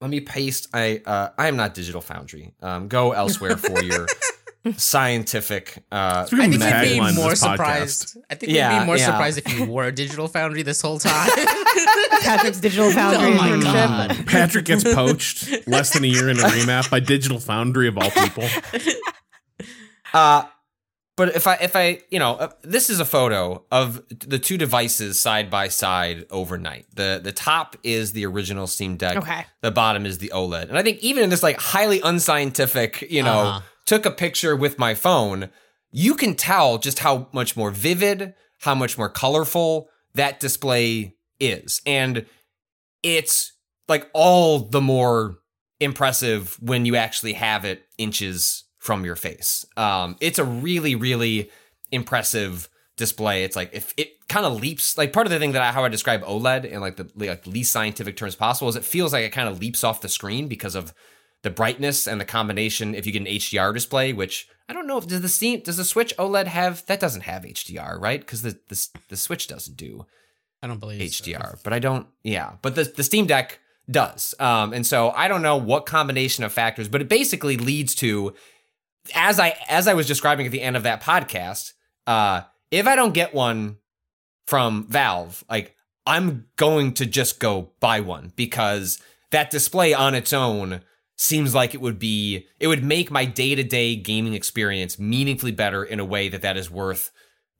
let 0.00 0.10
me 0.10 0.20
paste 0.20 0.66
I 0.74 1.00
uh 1.06 1.28
I 1.38 1.46
am 1.46 1.56
not 1.56 1.74
digital 1.74 2.00
foundry. 2.00 2.54
Um 2.60 2.88
go 2.88 3.12
elsewhere 3.12 3.56
for 3.56 3.80
your 3.84 4.08
scientific. 4.76 5.84
Uh, 5.92 6.26
I 6.32 6.48
think 6.48 6.62
we'd 6.62 6.98
be 6.98 7.14
more 7.14 7.34
surprised. 7.34 8.16
I 8.30 8.34
think 8.34 8.52
yeah, 8.52 8.72
we'd 8.72 8.80
be 8.80 8.86
more 8.86 8.96
yeah. 8.96 9.06
surprised 9.06 9.38
if 9.38 9.52
you 9.52 9.66
were 9.66 9.84
a 9.84 9.92
digital 9.92 10.28
foundry 10.28 10.62
this 10.62 10.80
whole 10.80 10.98
time. 10.98 11.30
Patrick's 12.22 12.60
digital 12.60 12.90
foundry 12.92 13.32
oh 13.32 13.36
my 13.36 13.60
God. 13.62 14.26
Patrick 14.26 14.64
gets 14.64 14.84
poached 14.94 15.66
less 15.66 15.92
than 15.92 16.04
a 16.04 16.06
year 16.06 16.30
into 16.30 16.42
remap 16.42 16.90
by 16.90 17.00
Digital 17.00 17.38
Foundry 17.40 17.88
of 17.88 17.98
all 17.98 18.10
people. 18.10 18.44
Uh, 20.12 20.44
but 21.16 21.36
if 21.36 21.46
I 21.46 21.54
if 21.56 21.76
I 21.76 22.00
you 22.10 22.18
know 22.18 22.34
uh, 22.36 22.48
this 22.62 22.88
is 22.88 23.00
a 23.00 23.04
photo 23.04 23.64
of 23.70 24.02
the 24.08 24.38
two 24.38 24.56
devices 24.56 25.20
side 25.20 25.50
by 25.50 25.68
side 25.68 26.24
overnight. 26.30 26.86
The 26.94 27.20
the 27.22 27.32
top 27.32 27.76
is 27.82 28.12
the 28.12 28.24
original 28.26 28.66
Steam 28.66 28.96
Deck. 28.96 29.16
Okay. 29.16 29.44
The 29.60 29.70
bottom 29.70 30.06
is 30.06 30.18
the 30.18 30.32
OLED. 30.34 30.68
And 30.68 30.78
I 30.78 30.82
think 30.82 30.98
even 31.00 31.22
in 31.22 31.30
this 31.30 31.42
like 31.42 31.60
highly 31.60 32.00
unscientific, 32.00 33.02
you 33.10 33.22
know, 33.22 33.40
uh-huh 33.40 33.60
took 33.86 34.06
a 34.06 34.10
picture 34.10 34.56
with 34.56 34.78
my 34.78 34.94
phone, 34.94 35.50
you 35.90 36.14
can 36.14 36.34
tell 36.34 36.78
just 36.78 37.00
how 37.00 37.28
much 37.32 37.56
more 37.56 37.70
vivid, 37.70 38.34
how 38.60 38.74
much 38.74 38.98
more 38.98 39.08
colorful 39.08 39.88
that 40.14 40.40
display 40.40 41.14
is. 41.38 41.80
And 41.86 42.26
it's 43.02 43.52
like 43.88 44.08
all 44.12 44.60
the 44.60 44.80
more 44.80 45.36
impressive 45.80 46.56
when 46.60 46.86
you 46.86 46.96
actually 46.96 47.34
have 47.34 47.64
it 47.64 47.84
inches 47.98 48.64
from 48.78 49.04
your 49.04 49.16
face. 49.16 49.64
Um, 49.76 50.16
it's 50.20 50.38
a 50.38 50.44
really, 50.44 50.94
really 50.94 51.50
impressive 51.90 52.68
display. 52.96 53.44
It's 53.44 53.56
like 53.56 53.70
if 53.72 53.92
it 53.96 54.26
kind 54.28 54.46
of 54.46 54.60
leaps, 54.60 54.96
like 54.96 55.12
part 55.12 55.26
of 55.26 55.32
the 55.32 55.38
thing 55.38 55.52
that 55.52 55.62
I, 55.62 55.72
how 55.72 55.84
I 55.84 55.88
describe 55.88 56.22
OLED 56.22 56.64
in 56.64 56.80
like 56.80 56.96
the 56.96 57.10
like 57.16 57.46
least 57.46 57.72
scientific 57.72 58.16
terms 58.16 58.36
possible 58.36 58.68
is 58.68 58.76
it 58.76 58.84
feels 58.84 59.12
like 59.12 59.24
it 59.24 59.30
kind 59.30 59.48
of 59.48 59.60
leaps 59.60 59.84
off 59.84 60.00
the 60.00 60.08
screen 60.08 60.48
because 60.48 60.74
of 60.74 60.94
the 61.44 61.50
brightness 61.50 62.08
and 62.08 62.20
the 62.20 62.24
combination 62.24 62.94
if 62.94 63.06
you 63.06 63.12
get 63.12 63.20
an 63.20 63.26
HDR 63.26 63.72
display, 63.72 64.12
which 64.12 64.48
I 64.68 64.72
don't 64.72 64.86
know 64.86 64.98
if 64.98 65.06
does 65.06 65.20
the 65.20 65.28
Steam 65.28 65.60
does 65.60 65.76
the 65.76 65.84
Switch 65.84 66.16
OLED 66.16 66.46
have 66.46 66.84
that 66.86 66.98
doesn't 66.98 67.20
have 67.20 67.42
HDR, 67.42 68.00
right? 68.00 68.18
Because 68.18 68.42
the, 68.42 68.58
the 68.68 68.88
the 69.10 69.16
Switch 69.16 69.46
doesn't 69.46 69.76
do 69.76 70.06
I 70.62 70.66
don't 70.66 70.80
believe 70.80 71.00
HDR, 71.00 71.52
so. 71.52 71.58
but 71.62 71.72
I 71.72 71.78
don't 71.78 72.08
yeah. 72.24 72.54
But 72.62 72.74
the 72.74 72.84
the 72.84 73.04
Steam 73.04 73.26
Deck 73.26 73.60
does. 73.88 74.34
Um 74.40 74.72
and 74.72 74.86
so 74.86 75.10
I 75.10 75.28
don't 75.28 75.42
know 75.42 75.56
what 75.56 75.86
combination 75.86 76.42
of 76.44 76.52
factors, 76.52 76.88
but 76.88 77.02
it 77.02 77.08
basically 77.08 77.58
leads 77.58 77.94
to 77.96 78.34
as 79.14 79.38
I 79.38 79.54
as 79.68 79.86
I 79.86 79.94
was 79.94 80.06
describing 80.06 80.46
at 80.46 80.52
the 80.52 80.62
end 80.62 80.76
of 80.76 80.82
that 80.84 81.02
podcast, 81.02 81.74
uh, 82.06 82.42
if 82.70 82.86
I 82.86 82.96
don't 82.96 83.14
get 83.14 83.34
one 83.34 83.76
from 84.46 84.86
Valve, 84.88 85.44
like 85.50 85.76
I'm 86.06 86.46
going 86.56 86.94
to 86.94 87.06
just 87.06 87.38
go 87.38 87.72
buy 87.80 88.00
one 88.00 88.32
because 88.34 88.98
that 89.30 89.50
display 89.50 89.92
on 89.92 90.14
its 90.14 90.32
own 90.32 90.80
seems 91.16 91.54
like 91.54 91.74
it 91.74 91.80
would 91.80 91.98
be 91.98 92.46
it 92.58 92.66
would 92.66 92.82
make 92.82 93.10
my 93.10 93.24
day-to-day 93.24 93.96
gaming 93.96 94.34
experience 94.34 94.98
meaningfully 94.98 95.52
better 95.52 95.84
in 95.84 96.00
a 96.00 96.04
way 96.04 96.28
that 96.28 96.42
that 96.42 96.56
is 96.56 96.70
worth 96.70 97.10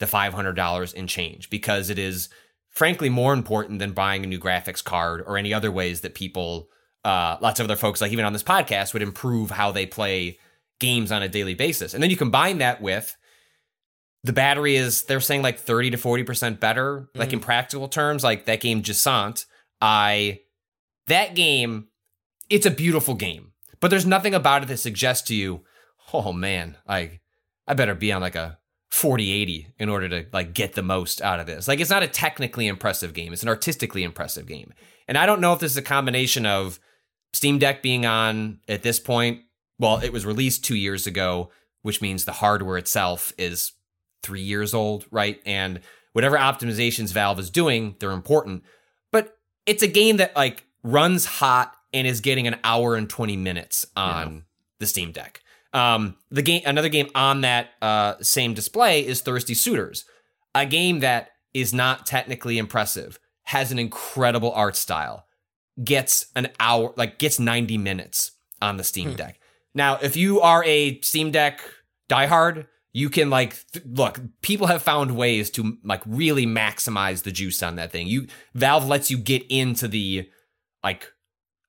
the 0.00 0.06
$500 0.06 0.94
in 0.94 1.06
change 1.06 1.50
because 1.50 1.88
it 1.88 1.99
is 1.99 2.28
frankly 2.68 3.08
more 3.08 3.32
important 3.32 3.78
than 3.78 3.92
buying 3.92 4.25
a 4.25 4.26
new 4.26 4.40
graphics 4.40 4.82
card 4.82 5.23
or 5.26 5.37
any 5.37 5.54
other 5.54 5.70
ways 5.70 6.00
that 6.00 6.14
people 6.14 6.68
uh, 7.04 7.37
lots 7.40 7.61
of 7.61 7.64
other 7.64 7.76
folks 7.76 8.00
like 8.00 8.12
even 8.12 8.25
on 8.25 8.32
this 8.32 8.42
podcast 8.42 8.92
would 8.92 9.02
improve 9.02 9.50
how 9.50 9.70
they 9.70 9.87
play 9.87 10.38
games 10.80 11.12
on 11.12 11.23
a 11.23 11.28
daily 11.28 11.54
basis. 11.54 11.94
And 11.94 12.02
then 12.02 12.11
you 12.11 12.16
combine 12.16 12.58
that 12.58 12.80
with 12.80 13.16
the 14.25 14.32
battery 14.32 14.75
is 14.75 15.04
they're 15.04 15.20
saying 15.20 15.42
like 15.42 15.58
30 15.58 15.90
to 15.90 15.96
40% 15.99 16.58
better 16.58 17.08
like 17.14 17.32
in 17.32 17.40
practical 17.40 17.88
terms 17.88 18.25
like 18.25 18.46
that 18.46 18.61
game 18.61 18.82
Jusant 18.82 19.44
I 19.80 20.40
that 21.06 21.34
game 21.34 21.88
it's 22.50 22.66
a 22.66 22.70
beautiful 22.70 23.14
game 23.14 23.52
but 23.80 23.90
there's 23.90 24.06
nothing 24.06 24.34
about 24.34 24.62
it 24.62 24.66
that 24.66 24.78
suggests 24.78 25.26
to 25.28 25.34
you 25.34 25.62
oh 26.12 26.32
man 26.32 26.76
like 26.88 27.20
I 27.66 27.74
better 27.74 27.94
be 27.94 28.12
on 28.12 28.20
like 28.20 28.36
a 28.36 28.58
4080 28.90 29.74
in 29.78 29.88
order 29.88 30.08
to 30.08 30.26
like 30.32 30.54
get 30.54 30.74
the 30.74 30.82
most 30.82 31.20
out 31.20 31.40
of 31.40 31.46
this 31.46 31.66
like 31.66 31.80
it's 31.80 31.90
not 31.90 32.02
a 32.02 32.08
technically 32.08 32.66
impressive 32.66 33.12
game 33.12 33.32
it's 33.32 33.42
an 33.42 33.48
artistically 33.48 34.04
impressive 34.04 34.46
game 34.46 34.72
and 35.08 35.18
I 35.18 35.26
don't 35.26 35.40
know 35.40 35.52
if 35.52 35.60
this 35.60 35.72
is 35.72 35.76
a 35.76 35.82
combination 35.82 36.46
of 36.46 36.78
Steam 37.32 37.58
Deck 37.58 37.82
being 37.82 38.06
on 38.06 38.60
at 38.68 38.82
this 38.82 39.00
point 39.00 39.40
well 39.78 39.98
it 39.98 40.12
was 40.12 40.24
released 40.24 40.64
2 40.64 40.76
years 40.76 41.06
ago 41.06 41.50
which 41.82 42.00
means 42.00 42.24
the 42.24 42.32
hardware 42.32 42.78
itself 42.78 43.32
is 43.36 43.72
three 44.24 44.40
years 44.40 44.74
old, 44.74 45.04
right? 45.10 45.40
And 45.46 45.80
whatever 46.14 46.36
optimizations 46.36 47.12
Valve 47.12 47.38
is 47.38 47.50
doing, 47.50 47.94
they're 48.00 48.10
important. 48.10 48.64
But 49.12 49.36
it's 49.66 49.82
a 49.82 49.86
game 49.86 50.16
that 50.16 50.34
like 50.34 50.64
runs 50.82 51.26
hot 51.26 51.76
and 51.94 52.06
is 52.06 52.20
getting 52.20 52.46
an 52.46 52.56
hour 52.64 52.96
and 52.96 53.08
20 53.08 53.36
minutes 53.36 53.86
on 53.96 54.34
yeah. 54.34 54.40
the 54.80 54.86
Steam 54.86 55.12
Deck. 55.12 55.40
Um, 55.72 56.16
the 56.30 56.42
game, 56.42 56.62
another 56.66 56.88
game 56.88 57.08
on 57.14 57.40
that 57.40 57.70
uh, 57.80 58.14
same 58.20 58.52
display 58.54 59.06
is 59.06 59.22
Thirsty 59.22 59.54
Suitors, 59.54 60.04
a 60.54 60.66
game 60.66 61.00
that 61.00 61.30
is 61.54 61.72
not 61.72 62.04
technically 62.06 62.58
impressive, 62.58 63.18
has 63.44 63.72
an 63.72 63.78
incredible 63.78 64.52
art 64.52 64.76
style, 64.76 65.26
gets 65.82 66.26
an 66.36 66.48
hour, 66.60 66.92
like 66.96 67.18
gets 67.18 67.38
90 67.38 67.78
minutes 67.78 68.32
on 68.60 68.76
the 68.76 68.84
Steam 68.84 69.10
hmm. 69.10 69.16
Deck. 69.16 69.40
Now, 69.74 69.98
if 70.00 70.16
you 70.16 70.40
are 70.40 70.62
a 70.64 71.00
Steam 71.00 71.30
Deck 71.30 71.60
diehard, 72.08 72.66
you 72.92 73.10
can 73.10 73.28
like 73.28 73.56
th- 73.72 73.84
look 73.84 74.20
people 74.40 74.68
have 74.68 74.82
found 74.82 75.16
ways 75.16 75.50
to 75.50 75.76
like 75.84 76.02
really 76.06 76.46
maximize 76.46 77.24
the 77.24 77.32
juice 77.32 77.62
on 77.62 77.74
that 77.76 77.90
thing 77.90 78.06
you 78.06 78.28
valve 78.54 78.86
lets 78.86 79.10
you 79.10 79.18
get 79.18 79.44
into 79.50 79.88
the 79.88 80.30
like 80.82 81.12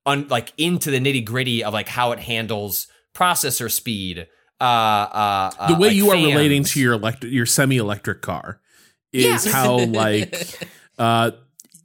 un, 0.05 0.27
like 0.29 0.53
into 0.57 0.91
the 0.91 0.99
nitty 0.99 1.23
gritty 1.25 1.63
of 1.63 1.73
like 1.73 1.87
how 1.87 2.11
it 2.11 2.19
handles 2.19 2.87
processor 3.13 3.71
speed 3.71 4.27
uh 4.61 4.63
uh, 4.63 5.51
uh 5.59 5.67
the 5.67 5.75
way 5.75 5.87
like 5.89 5.95
you 5.97 6.09
fans. 6.11 6.23
are 6.23 6.27
relating 6.29 6.63
to 6.63 6.79
your 6.79 6.93
electric 6.93 7.31
your 7.31 7.45
semi-electric 7.45 8.21
car 8.21 8.59
is 9.13 9.23
Yes. 9.23 9.45
how 9.45 9.77
like 9.77 10.67
uh 10.97 11.31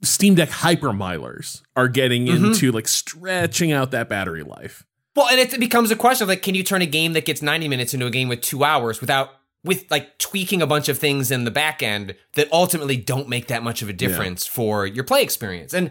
steam 0.03 0.35
deck 0.35 0.49
hypermilers 0.50 1.62
are 1.77 1.89
getting 1.89 2.27
Mm-hmm. 2.27 2.45
into 2.47 2.73
like 2.73 2.89
stretching 2.89 3.73
out 3.73 3.91
that 3.93 4.09
battery 4.09 4.43
life 4.43 4.85
Well, 5.17 5.29
and 5.29 5.39
it 5.41 5.59
becomes 5.61 5.91
a 5.91 5.97
question 5.97 6.25
of 6.25 6.29
like, 6.29 6.43
can 6.43 6.55
you 6.55 6.62
turn 6.62 6.83
a 6.83 6.87
game 6.87 7.12
that 7.15 7.25
gets 7.27 7.43
90 7.43 7.69
minutes 7.69 7.95
into 7.95 8.07
a 8.07 8.11
game 8.11 8.29
with 8.29 8.41
two 8.41 8.65
hours 8.65 9.00
without 9.00 9.31
with 9.65 9.85
like 9.91 10.17
tweaking 10.19 10.62
a 10.62 10.67
bunch 10.67 10.89
of 10.89 10.97
things 10.99 11.31
in 11.31 11.45
the 11.45 11.50
back 11.50 11.83
end 11.83 12.15
that 12.35 12.49
ultimately 12.53 12.97
don't 12.97 13.29
make 13.29 13.49
that 13.49 13.62
much 13.62 13.83
of 13.83 13.89
a 13.91 13.93
difference 13.93 14.47
for 14.47 14.87
your 14.87 15.05
play 15.05 15.23
experience. 15.23 15.75
And 15.75 15.91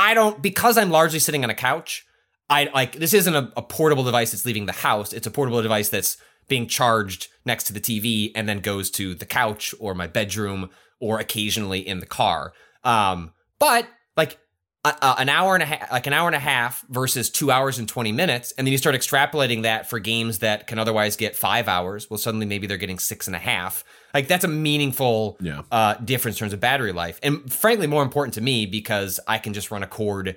I 0.00 0.14
don't 0.14 0.40
because 0.40 0.78
I'm 0.78 0.90
largely 0.90 1.18
sitting 1.18 1.44
on 1.44 1.50
a 1.50 1.54
couch, 1.54 2.06
I 2.48 2.70
like 2.74 2.96
this 2.96 3.12
isn't 3.12 3.34
a, 3.34 3.52
a 3.56 3.62
portable 3.62 4.02
device 4.02 4.32
that's 4.32 4.46
leaving 4.46 4.64
the 4.66 4.72
house. 4.72 5.12
It's 5.12 5.26
a 5.26 5.30
portable 5.30 5.60
device 5.62 5.90
that's 5.90 6.16
being 6.48 6.66
charged 6.66 7.28
next 7.44 7.64
to 7.64 7.72
the 7.72 7.80
TV 7.80 8.32
and 8.34 8.48
then 8.48 8.60
goes 8.60 8.90
to 8.92 9.14
the 9.14 9.26
couch 9.26 9.74
or 9.78 9.94
my 9.94 10.06
bedroom 10.06 10.70
or 11.00 11.20
occasionally 11.20 11.86
in 11.86 12.00
the 12.00 12.06
car. 12.06 12.52
Um, 12.82 13.32
but 13.58 13.86
like 14.16 14.38
a, 14.84 14.94
a- 15.02 15.16
an 15.18 15.28
hour 15.28 15.54
and 15.54 15.62
a 15.62 15.66
half, 15.66 15.92
like 15.92 16.06
an 16.06 16.12
hour 16.14 16.26
and 16.28 16.34
a 16.34 16.40
half 16.40 16.84
versus 16.88 17.28
two 17.30 17.50
hours 17.50 17.78
and 17.78 17.88
20 17.88 18.10
minutes. 18.10 18.52
And 18.56 18.66
then 18.66 18.72
you 18.72 18.78
start 18.78 18.96
extrapolating 18.96 19.62
that 19.62 19.88
for 19.88 19.98
games 19.98 20.38
that 20.38 20.66
can 20.66 20.78
otherwise 20.78 21.16
get 21.16 21.36
five 21.36 21.68
hours. 21.68 22.08
Well, 22.08 22.18
suddenly 22.18 22.46
maybe 22.46 22.66
they're 22.66 22.78
getting 22.78 22.98
six 22.98 23.26
and 23.26 23.36
a 23.36 23.40
half. 23.40 23.84
Like 24.14 24.28
that's 24.28 24.44
a 24.44 24.48
meaningful 24.48 25.36
Yeah. 25.40 25.62
uh, 25.70 25.94
difference 25.94 26.36
in 26.36 26.40
terms 26.40 26.52
of 26.52 26.60
battery 26.60 26.92
life. 26.92 27.18
And 27.22 27.52
frankly, 27.52 27.86
more 27.86 28.02
important 28.02 28.34
to 28.34 28.40
me 28.40 28.66
because 28.66 29.20
I 29.28 29.38
can 29.38 29.52
just 29.52 29.70
run 29.70 29.82
a 29.82 29.86
cord 29.86 30.36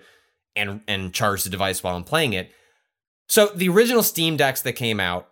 and, 0.56 0.82
and 0.88 1.14
charge 1.14 1.44
the 1.44 1.50
device 1.50 1.82
while 1.84 1.96
I'm 1.96 2.04
playing 2.04 2.34
it. 2.34 2.52
So 3.28 3.48
the 3.48 3.70
original 3.70 4.04
Steam 4.04 4.38
decks 4.38 4.62
that 4.62 4.74
came 4.74 5.00
out, 5.00 5.30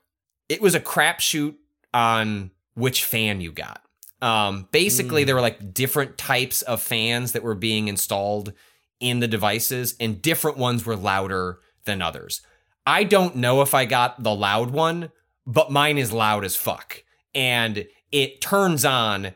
it 0.50 0.62
was 0.62 0.74
a 0.76 0.80
crapshoot 0.80 1.56
on 1.94 2.52
which 2.74 3.04
fan 3.06 3.42
you 3.42 3.52
got. 3.52 3.82
Um, 4.22 4.68
basically, 4.72 5.24
there 5.24 5.36
were 5.36 5.42
like 5.42 5.74
different 5.74 6.18
types 6.18 6.62
of 6.62 6.82
fans 6.82 7.32
that 7.34 7.44
were 7.44 7.56
being 7.56 7.88
installed 7.88 8.54
in 9.00 9.20
the 9.20 9.28
devices, 9.28 9.96
and 10.00 10.22
different 10.22 10.58
ones 10.58 10.86
were 10.86 10.96
louder 10.96 11.60
than 11.86 12.02
others. 12.02 12.42
I 12.86 13.04
don't 13.04 13.36
know 13.36 13.62
if 13.62 13.74
I 13.74 13.86
got 13.86 14.22
the 14.24 14.34
loud 14.34 14.70
one, 14.72 15.12
but 15.48 15.72
mine 15.72 15.98
is 15.98 16.12
loud 16.14 16.46
as 16.46 16.56
fuck. 16.56 17.04
And 17.34 17.88
it 18.12 18.42
turns 18.42 18.86
on 18.86 19.34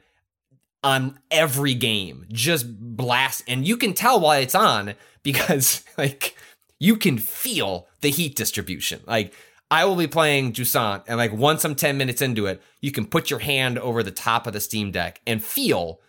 on 0.83 1.17
every 1.31 1.73
game, 1.73 2.27
just 2.31 2.67
blast. 2.95 3.43
And 3.47 3.65
you 3.67 3.75
can 3.75 3.93
tell 3.93 4.19
why 4.19 4.37
it's 4.37 4.53
on 4.53 4.93
because, 5.23 5.83
like, 5.97 6.35
you 6.79 6.95
can 6.95 7.17
feel 7.17 7.87
the 8.01 8.11
heat 8.11 8.35
distribution. 8.35 9.01
Like, 9.07 9.33
I 9.71 9.85
will 9.85 9.95
be 9.95 10.07
playing 10.07 10.53
Jusant, 10.53 11.03
and 11.07 11.17
like 11.17 11.33
once 11.33 11.65
I'm 11.65 11.75
10 11.75 11.97
minutes 11.97 12.21
into 12.21 12.45
it, 12.45 12.61
you 12.81 12.91
can 12.91 13.05
put 13.05 13.31
your 13.31 13.39
hand 13.39 13.79
over 13.79 14.03
the 14.03 14.11
top 14.11 14.45
of 14.45 14.53
the 14.53 14.59
Steam 14.59 14.91
Deck 14.91 15.21
and 15.25 15.43
feel 15.43 15.99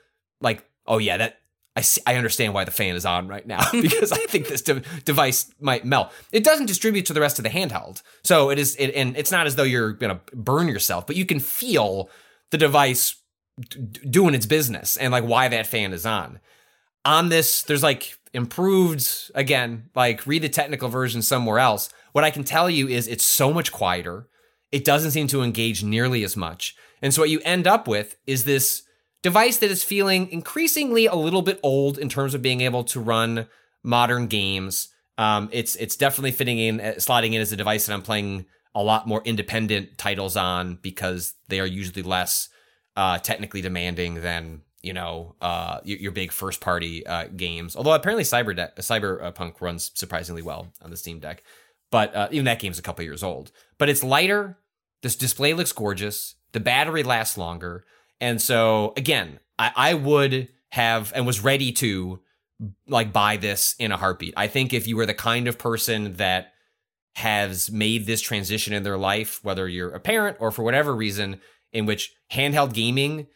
like, 0.42 0.62
oh 0.86 0.98
yeah, 0.98 1.16
that 1.16 1.38
I 1.74 1.80
see, 1.80 2.02
I 2.06 2.16
understand 2.16 2.52
why 2.52 2.64
the 2.64 2.70
fan 2.70 2.96
is 2.96 3.06
on 3.06 3.28
right 3.28 3.46
now 3.46 3.60
because 3.72 4.12
I 4.12 4.18
think 4.18 4.48
this 4.48 4.62
de- 4.62 4.82
device 5.04 5.52
might 5.58 5.84
melt. 5.84 6.12
It 6.32 6.44
doesn't 6.44 6.66
distribute 6.66 7.06
to 7.06 7.12
the 7.12 7.20
rest 7.20 7.38
of 7.38 7.44
the 7.44 7.50
handheld, 7.50 8.02
so 8.22 8.50
it 8.50 8.58
is, 8.58 8.76
it, 8.76 8.94
and 8.94 9.16
it's 9.16 9.32
not 9.32 9.46
as 9.46 9.56
though 9.56 9.62
you're 9.62 9.92
gonna 9.92 10.20
burn 10.34 10.68
yourself, 10.68 11.06
but 11.06 11.16
you 11.16 11.24
can 11.24 11.40
feel 11.40 12.10
the 12.50 12.58
device 12.58 13.16
d- 13.60 13.90
doing 14.08 14.34
its 14.34 14.46
business 14.46 14.96
and 14.96 15.12
like 15.12 15.24
why 15.24 15.48
that 15.48 15.66
fan 15.66 15.92
is 15.92 16.06
on. 16.06 16.40
On 17.04 17.28
this, 17.28 17.62
there's 17.62 17.82
like 17.82 18.18
improved 18.32 19.30
again, 19.34 19.90
like 19.94 20.26
read 20.26 20.42
the 20.42 20.48
technical 20.48 20.88
version 20.88 21.22
somewhere 21.22 21.58
else. 21.58 21.88
What 22.12 22.24
I 22.24 22.30
can 22.30 22.44
tell 22.44 22.68
you 22.68 22.88
is 22.88 23.08
it's 23.08 23.24
so 23.24 23.52
much 23.52 23.72
quieter. 23.72 24.28
It 24.72 24.84
doesn't 24.84 25.12
seem 25.12 25.28
to 25.28 25.42
engage 25.42 25.84
nearly 25.84 26.24
as 26.24 26.36
much. 26.36 26.74
And 27.00 27.14
so 27.14 27.22
what 27.22 27.30
you 27.30 27.40
end 27.44 27.66
up 27.66 27.86
with 27.86 28.16
is 28.26 28.44
this 28.44 28.82
device 29.22 29.58
that 29.58 29.70
is 29.70 29.82
feeling 29.82 30.30
increasingly 30.30 31.06
a 31.06 31.14
little 31.14 31.42
bit 31.42 31.60
old 31.62 31.98
in 31.98 32.08
terms 32.08 32.34
of 32.34 32.42
being 32.42 32.60
able 32.60 32.84
to 32.84 33.00
run 33.00 33.46
modern 33.82 34.26
games. 34.26 34.88
Um, 35.18 35.48
it's 35.52 35.76
it's 35.76 35.96
definitely 35.96 36.32
fitting 36.32 36.58
in, 36.58 36.80
uh, 36.80 36.94
slotting 36.98 37.32
in 37.32 37.40
as 37.40 37.52
a 37.52 37.56
device 37.56 37.86
that 37.86 37.94
I'm 37.94 38.02
playing 38.02 38.46
a 38.76 38.82
lot 38.82 39.08
more 39.08 39.22
independent 39.24 39.96
titles 39.96 40.36
on 40.36 40.78
because 40.82 41.34
they 41.48 41.58
are 41.58 41.66
usually 41.66 42.02
less 42.02 42.50
uh, 42.94 43.18
technically 43.18 43.62
demanding 43.62 44.20
than 44.20 44.60
you 44.82 44.92
know 44.92 45.34
uh, 45.40 45.80
your, 45.82 45.98
your 45.98 46.12
big 46.12 46.30
first 46.30 46.60
party 46.60 47.04
uh, 47.06 47.24
games. 47.34 47.74
Although 47.74 47.94
apparently 47.94 48.22
Cyber 48.22 48.54
De- 48.54 48.70
Cyberpunk 48.82 49.60
runs 49.60 49.90
surprisingly 49.94 50.42
well 50.42 50.72
on 50.82 50.90
the 50.90 50.96
Steam 50.96 51.18
Deck, 51.18 51.42
but 51.90 52.14
uh, 52.14 52.28
even 52.30 52.44
that 52.44 52.60
game's 52.60 52.78
a 52.78 52.82
couple 52.82 53.02
years 53.04 53.22
old. 53.22 53.50
But 53.78 53.88
it's 53.88 54.04
lighter. 54.04 54.58
This 55.02 55.16
display 55.16 55.54
looks 55.54 55.72
gorgeous. 55.72 56.34
The 56.52 56.60
battery 56.60 57.02
lasts 57.02 57.38
longer, 57.38 57.84
and 58.20 58.40
so 58.40 58.92
again, 58.96 59.40
I, 59.58 59.72
I 59.74 59.94
would 59.94 60.50
have 60.70 61.12
and 61.14 61.26
was 61.26 61.40
ready 61.40 61.72
to 61.72 62.20
like 62.86 63.12
buy 63.12 63.38
this 63.38 63.74
in 63.78 63.90
a 63.90 63.96
heartbeat. 63.96 64.34
I 64.36 64.48
think 64.48 64.74
if 64.74 64.86
you 64.86 64.96
were 64.96 65.06
the 65.06 65.14
kind 65.14 65.48
of 65.48 65.58
person 65.58 66.14
that 66.14 66.52
has 67.16 67.70
made 67.70 68.04
this 68.04 68.20
transition 68.20 68.74
in 68.74 68.82
their 68.82 68.98
life, 68.98 69.42
whether 69.42 69.66
you're 69.66 69.94
a 69.94 69.98
parent 69.98 70.36
or 70.38 70.50
for 70.50 70.62
whatever 70.62 70.94
reason, 70.94 71.40
in 71.72 71.86
which 71.86 72.14
handheld 72.30 72.74
gaming 72.74 73.26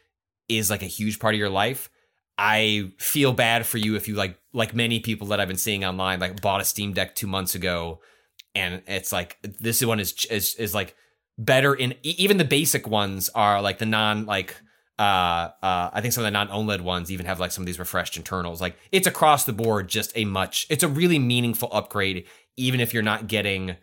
is 0.50 0.68
like 0.68 0.82
a 0.82 0.86
huge 0.86 1.18
part 1.18 1.34
of 1.34 1.38
your 1.38 1.48
life, 1.48 1.88
I 2.36 2.92
feel 2.98 3.32
bad 3.32 3.64
for 3.64 3.78
you 3.78 3.96
if 3.96 4.06
you 4.06 4.16
like 4.16 4.38
like 4.52 4.74
many 4.74 5.00
people 5.00 5.28
that 5.28 5.40
I've 5.40 5.48
been 5.48 5.56
seeing 5.56 5.82
online, 5.82 6.20
like 6.20 6.42
bought 6.42 6.60
a 6.60 6.64
Steam 6.64 6.92
Deck 6.92 7.14
two 7.14 7.26
months 7.26 7.54
ago, 7.54 8.00
and 8.54 8.82
it's 8.86 9.12
like 9.12 9.38
this 9.42 9.82
one 9.82 9.98
is 9.98 10.26
is 10.26 10.54
is 10.56 10.74
like 10.74 10.94
better 11.38 11.74
in 11.74 11.94
even 12.02 12.36
the 12.36 12.44
basic 12.44 12.86
ones 12.86 13.30
are 13.34 13.62
like 13.62 13.78
the 13.78 13.86
non 13.86 14.26
like 14.26 14.56
uh 14.98 15.48
uh 15.62 15.90
I 15.94 16.02
think 16.02 16.12
some 16.12 16.22
of 16.22 16.26
the 16.26 16.30
non 16.32 16.48
OLED 16.48 16.82
ones 16.82 17.10
even 17.10 17.24
have 17.24 17.40
like 17.40 17.50
some 17.50 17.62
of 17.62 17.66
these 17.66 17.78
refreshed 17.78 18.18
internals. 18.18 18.60
Like 18.60 18.76
it's 18.92 19.06
across 19.06 19.46
the 19.46 19.54
board 19.54 19.88
just 19.88 20.12
a 20.14 20.26
much 20.26 20.66
it's 20.68 20.82
a 20.82 20.88
really 20.88 21.18
meaningful 21.18 21.70
upgrade 21.72 22.26
even 22.56 22.80
if 22.80 22.92
you're 22.92 23.02
not 23.02 23.26
getting 23.26 23.76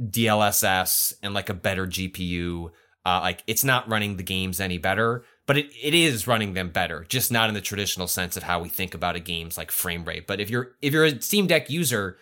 DLSS 0.00 1.14
and 1.22 1.34
like 1.34 1.48
a 1.48 1.54
better 1.54 1.86
GPU 1.86 2.70
Uh, 3.06 3.20
like 3.20 3.42
it's 3.46 3.64
not 3.64 3.86
running 3.86 4.16
the 4.16 4.22
games 4.22 4.60
any 4.60 4.78
better, 4.78 5.24
but 5.46 5.58
it, 5.58 5.66
it 5.82 5.92
is 5.92 6.26
running 6.26 6.54
them 6.54 6.70
better, 6.70 7.04
just 7.06 7.30
not 7.30 7.48
in 7.50 7.54
the 7.54 7.60
traditional 7.60 8.06
sense 8.06 8.34
of 8.34 8.42
how 8.44 8.62
we 8.62 8.68
think 8.70 8.94
about 8.94 9.14
a 9.14 9.20
game's 9.20 9.58
like 9.58 9.70
frame 9.70 10.04
rate. 10.06 10.26
But 10.26 10.40
if 10.40 10.48
you're 10.48 10.72
if 10.80 10.94
you're 10.94 11.04
a 11.04 11.20
Steam 11.20 11.46
Deck 11.46 11.68
user, 11.68 12.16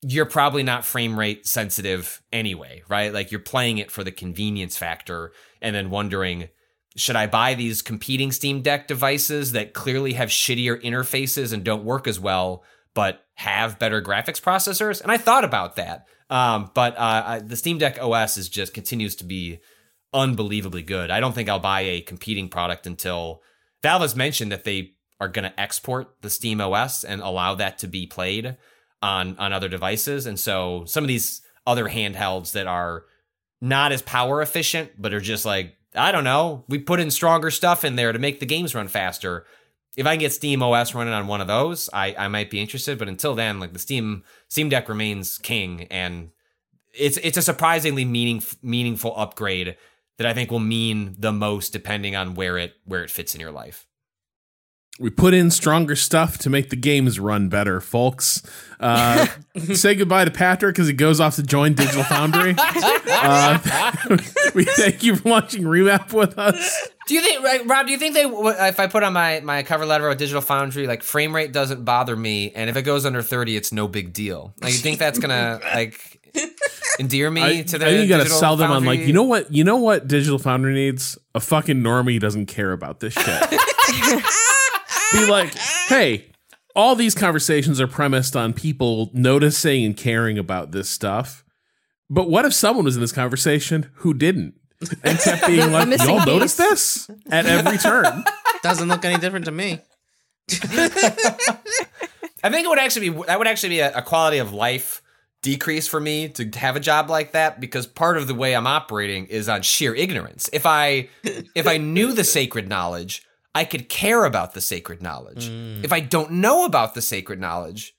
you're 0.00 0.24
probably 0.24 0.62
not 0.62 0.86
frame 0.86 1.18
rate 1.18 1.46
sensitive 1.46 2.22
anyway, 2.32 2.82
right? 2.88 3.12
Like 3.12 3.30
you're 3.30 3.40
playing 3.40 3.78
it 3.78 3.90
for 3.90 4.02
the 4.02 4.10
convenience 4.10 4.78
factor 4.78 5.32
and 5.60 5.76
then 5.76 5.90
wondering, 5.90 6.48
should 6.96 7.16
I 7.16 7.26
buy 7.26 7.52
these 7.54 7.82
competing 7.82 8.32
Steam 8.32 8.62
Deck 8.62 8.88
devices 8.88 9.52
that 9.52 9.74
clearly 9.74 10.14
have 10.14 10.30
shittier 10.30 10.82
interfaces 10.82 11.52
and 11.52 11.62
don't 11.62 11.84
work 11.84 12.06
as 12.06 12.18
well, 12.18 12.64
but 12.98 13.24
have 13.34 13.78
better 13.78 14.02
graphics 14.02 14.42
processors? 14.42 15.00
And 15.00 15.12
I 15.12 15.18
thought 15.18 15.44
about 15.44 15.76
that. 15.76 16.08
Um, 16.30 16.68
but 16.74 16.96
uh, 16.98 17.22
I, 17.26 17.38
the 17.38 17.54
Steam 17.54 17.78
Deck 17.78 17.96
OS 18.02 18.36
is 18.36 18.48
just 18.48 18.74
continues 18.74 19.14
to 19.14 19.24
be 19.24 19.60
unbelievably 20.12 20.82
good. 20.82 21.08
I 21.08 21.20
don't 21.20 21.32
think 21.32 21.48
I'll 21.48 21.60
buy 21.60 21.82
a 21.82 22.00
competing 22.00 22.48
product 22.48 22.88
until 22.88 23.40
Valve 23.84 24.02
has 24.02 24.16
mentioned 24.16 24.50
that 24.50 24.64
they 24.64 24.94
are 25.20 25.28
going 25.28 25.48
to 25.48 25.60
export 25.60 26.20
the 26.22 26.28
Steam 26.28 26.60
OS 26.60 27.04
and 27.04 27.22
allow 27.22 27.54
that 27.54 27.78
to 27.78 27.86
be 27.86 28.04
played 28.04 28.56
on 29.00 29.36
on 29.38 29.52
other 29.52 29.68
devices. 29.68 30.26
And 30.26 30.36
so 30.36 30.82
some 30.86 31.04
of 31.04 31.08
these 31.08 31.40
other 31.68 31.88
handhelds 31.88 32.50
that 32.50 32.66
are 32.66 33.04
not 33.60 33.92
as 33.92 34.02
power 34.02 34.42
efficient, 34.42 35.00
but 35.00 35.14
are 35.14 35.20
just 35.20 35.44
like 35.44 35.76
I 35.94 36.10
don't 36.10 36.24
know, 36.24 36.64
we 36.66 36.80
put 36.80 36.98
in 36.98 37.12
stronger 37.12 37.52
stuff 37.52 37.84
in 37.84 37.94
there 37.94 38.10
to 38.10 38.18
make 38.18 38.40
the 38.40 38.46
games 38.46 38.74
run 38.74 38.88
faster. 38.88 39.46
If 39.98 40.06
I 40.06 40.12
can 40.12 40.20
get 40.20 40.32
Steam 40.32 40.62
OS 40.62 40.94
running 40.94 41.12
on 41.12 41.26
one 41.26 41.40
of 41.40 41.48
those, 41.48 41.90
I, 41.92 42.14
I 42.16 42.28
might 42.28 42.50
be 42.50 42.60
interested. 42.60 43.00
But 43.00 43.08
until 43.08 43.34
then, 43.34 43.58
like 43.58 43.72
the 43.72 43.80
Steam 43.80 44.22
Steam 44.46 44.68
Deck 44.68 44.88
remains 44.88 45.38
king, 45.38 45.88
and 45.90 46.30
it's 46.94 47.16
it's 47.16 47.36
a 47.36 47.42
surprisingly 47.42 48.04
meaning, 48.04 48.40
meaningful 48.62 49.12
upgrade 49.16 49.76
that 50.18 50.26
I 50.28 50.34
think 50.34 50.52
will 50.52 50.60
mean 50.60 51.16
the 51.18 51.32
most 51.32 51.72
depending 51.72 52.14
on 52.14 52.36
where 52.36 52.56
it 52.58 52.74
where 52.84 53.02
it 53.02 53.10
fits 53.10 53.34
in 53.34 53.40
your 53.40 53.50
life. 53.50 53.87
We 54.98 55.10
put 55.10 55.32
in 55.32 55.52
stronger 55.52 55.94
stuff 55.94 56.38
to 56.38 56.50
make 56.50 56.70
the 56.70 56.76
games 56.76 57.20
run 57.20 57.48
better, 57.48 57.80
folks. 57.80 58.42
Uh, 58.80 59.26
say 59.74 59.94
goodbye 59.94 60.24
to 60.24 60.30
Patrick 60.30 60.74
because 60.74 60.88
he 60.88 60.92
goes 60.92 61.20
off 61.20 61.36
to 61.36 61.42
join 61.42 61.74
Digital 61.74 62.04
Foundry. 62.04 62.54
Uh, 63.20 63.58
we 64.54 64.64
thank 64.64 65.02
you 65.02 65.16
for 65.16 65.28
watching 65.28 65.64
Remap 65.64 66.12
with 66.12 66.38
us. 66.38 66.88
Do 67.08 67.14
you 67.14 67.20
think, 67.20 67.68
Rob? 67.68 67.86
Do 67.86 67.92
you 67.92 67.98
think 67.98 68.14
they, 68.14 68.22
if 68.22 68.78
I 68.78 68.86
put 68.86 69.02
on 69.02 69.12
my 69.12 69.40
my 69.40 69.64
cover 69.64 69.84
letter 69.84 70.08
of 70.08 70.16
Digital 70.18 70.40
Foundry, 70.42 70.86
like 70.86 71.02
frame 71.02 71.34
rate 71.34 71.50
doesn't 71.50 71.84
bother 71.84 72.14
me, 72.14 72.52
and 72.52 72.70
if 72.70 72.76
it 72.76 72.82
goes 72.82 73.04
under 73.04 73.20
thirty, 73.20 73.56
it's 73.56 73.72
no 73.72 73.88
big 73.88 74.12
deal. 74.12 74.54
Like, 74.62 74.72
you 74.72 74.78
think 74.78 75.00
that's 75.00 75.18
gonna 75.18 75.58
like 75.74 76.20
endear 77.00 77.28
me 77.28 77.42
I, 77.42 77.62
to 77.62 77.78
the? 77.78 77.86
I 77.86 77.88
think 77.90 78.02
you 78.02 78.08
gotta 78.08 78.30
sell 78.30 78.56
them 78.56 78.70
on 78.70 78.84
like, 78.84 79.00
you 79.00 79.12
know 79.12 79.24
what? 79.24 79.52
You 79.52 79.64
know 79.64 79.78
what 79.78 80.06
Digital 80.06 80.38
Foundry 80.38 80.74
needs? 80.74 81.18
A 81.34 81.40
fucking 81.40 81.78
normie 81.78 82.20
doesn't 82.20 82.46
care 82.46 82.70
about 82.72 83.00
this 83.00 83.14
shit. 83.14 84.54
Be 85.12 85.26
like, 85.26 85.54
hey, 85.88 86.26
all 86.74 86.94
these 86.94 87.14
conversations 87.14 87.80
are 87.80 87.86
premised 87.86 88.36
on 88.36 88.52
people 88.52 89.10
noticing 89.12 89.84
and 89.84 89.96
caring 89.96 90.38
about 90.38 90.72
this 90.72 90.88
stuff. 90.88 91.44
But 92.10 92.30
what 92.30 92.44
if 92.44 92.54
someone 92.54 92.84
was 92.84 92.96
in 92.96 93.00
this 93.00 93.12
conversation 93.12 93.90
who 93.96 94.14
didn't? 94.14 94.54
And 95.02 95.18
kept 95.18 95.46
being 95.46 95.72
like, 95.72 95.88
y'all 95.98 96.18
piece. 96.18 96.26
notice 96.26 96.56
this 96.56 97.10
at 97.30 97.46
every 97.46 97.78
turn. 97.78 98.24
Doesn't 98.62 98.88
look 98.88 99.04
any 99.04 99.18
different 99.18 99.46
to 99.46 99.50
me. 99.50 99.80
I 102.42 102.50
think 102.50 102.64
it 102.64 102.68
would 102.68 102.78
actually 102.78 103.10
be 103.10 103.22
that 103.26 103.38
would 103.38 103.48
actually 103.48 103.70
be 103.70 103.80
a, 103.80 103.98
a 103.98 104.02
quality 104.02 104.38
of 104.38 104.52
life 104.52 105.02
decrease 105.42 105.86
for 105.86 106.00
me 106.00 106.28
to 106.28 106.48
have 106.58 106.76
a 106.76 106.80
job 106.80 107.10
like 107.10 107.32
that 107.32 107.60
because 107.60 107.86
part 107.86 108.16
of 108.16 108.26
the 108.26 108.34
way 108.34 108.54
I'm 108.54 108.66
operating 108.66 109.26
is 109.26 109.48
on 109.48 109.62
sheer 109.62 109.94
ignorance. 109.94 110.48
If 110.52 110.64
I 110.64 111.08
if 111.22 111.66
I 111.66 111.76
knew 111.76 112.12
the 112.12 112.24
sacred 112.24 112.68
knowledge, 112.68 113.26
I 113.58 113.64
could 113.64 113.88
care 113.88 114.24
about 114.24 114.54
the 114.54 114.60
sacred 114.60 115.02
knowledge. 115.02 115.50
Mm. 115.50 115.84
If 115.84 115.92
I 115.92 115.98
don't 115.98 116.30
know 116.30 116.64
about 116.64 116.94
the 116.94 117.02
sacred 117.02 117.40
knowledge, 117.40 117.92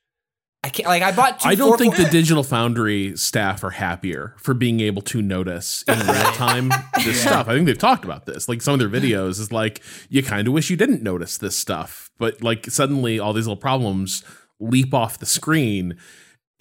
I 0.64 0.70
can't 0.70 0.88
like 0.88 1.04
I 1.04 1.12
bought 1.12 1.42
two 1.42 1.50
I 1.50 1.56
don't 1.56 1.78
think 1.78 1.96
four- 1.96 2.06
the 2.06 2.10
Digital 2.12 2.44
Foundry 2.44 3.18
staff 3.18 3.62
are 3.66 3.72
happier 3.72 4.36
for 4.38 4.54
being 4.54 4.80
able 4.80 5.02
to 5.02 5.22
notice 5.22 5.84
in 5.86 6.00
real 6.08 6.32
time 6.32 6.72
this 7.04 7.20
stuff. 7.20 7.50
I 7.50 7.56
think 7.56 7.66
they've 7.66 7.78
talked 7.78 8.06
about 8.06 8.26
this. 8.26 8.48
Like 8.48 8.62
some 8.62 8.74
of 8.74 8.80
their 8.80 8.88
videos 8.88 9.32
is 9.32 9.52
like, 9.52 9.82
you 10.08 10.24
kind 10.24 10.48
of 10.48 10.54
wish 10.54 10.70
you 10.70 10.78
didn't 10.78 11.04
notice 11.04 11.38
this 11.38 11.58
stuff, 11.58 12.10
but 12.18 12.42
like 12.42 12.68
suddenly 12.68 13.20
all 13.20 13.34
these 13.34 13.46
little 13.46 13.58
problems 13.60 14.24
leap 14.62 14.94
off 14.94 15.20
the 15.20 15.26
screen. 15.26 15.98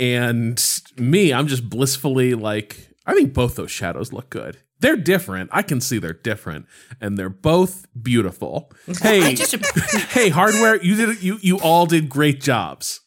And 0.01 0.61
me, 0.97 1.33
I'm 1.33 1.47
just 1.47 1.71
blissfully 1.71 2.35
like, 2.35 2.89
I 3.07 3.15
think 3.15 3.33
both 3.33 3.55
those 3.55 3.71
shadows 3.71 4.13
look 4.13 4.29
good. 4.29 4.59
They're 4.81 4.97
different. 4.97 5.51
I 5.53 5.63
can 5.63 5.81
see 5.81 5.99
they're 5.99 6.13
different, 6.13 6.67
and 7.01 7.19
they're 7.19 7.29
both 7.29 7.87
beautiful. 8.01 8.71
Hey, 9.03 9.35
hey, 10.11 10.29
hardware, 10.29 10.81
you 10.83 10.95
did 10.95 11.23
you 11.23 11.39
you 11.41 11.59
all 11.61 11.87
did 11.87 12.09
great 12.09 12.41
jobs. 12.41 13.01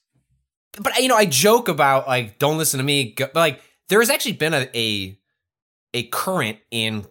but 0.79 0.97
you 0.97 1.07
know, 1.07 1.15
I 1.15 1.25
joke 1.25 1.67
about 1.69 2.07
like 2.07 2.39
don't 2.39 2.57
listen 2.57 2.77
to 2.79 2.83
me, 2.83 3.13
go- 3.13 3.29
but 3.33 3.39
like 3.39 3.61
there 3.89 3.99
has 3.99 4.09
actually 4.09 4.33
been 4.33 4.53
a 4.53 4.69
a, 4.75 5.17
a 5.93 6.03
current 6.07 6.57
in 6.71 7.05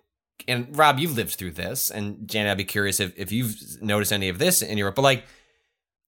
and 0.49 0.77
Rob, 0.77 0.99
you've 0.99 1.17
lived 1.17 1.35
through 1.35 1.53
this, 1.53 1.91
and 1.91 2.27
Janet, 2.29 2.53
I'd 2.53 2.57
be 2.59 2.65
curious 2.65 2.99
if, 3.01 3.13
if 3.19 3.31
you've 3.31 3.55
noticed 3.83 4.13
any 4.13 4.29
of 4.31 4.39
this 4.39 4.63
in 4.63 4.79
Europe, 4.79 4.95
but 4.95 5.03
like 5.03 5.25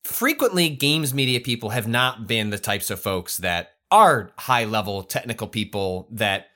frequently 0.04 0.68
games 0.68 1.14
media 1.14 1.40
people 1.40 1.70
have 1.70 1.86
not 1.86 2.26
been 2.26 2.50
the 2.50 2.58
types 2.58 2.90
of 2.90 3.00
folks 3.00 3.36
that 3.38 3.72
are 3.90 4.32
high 4.38 4.64
level 4.64 5.02
technical 5.02 5.46
people 5.46 6.08
that 6.10 6.46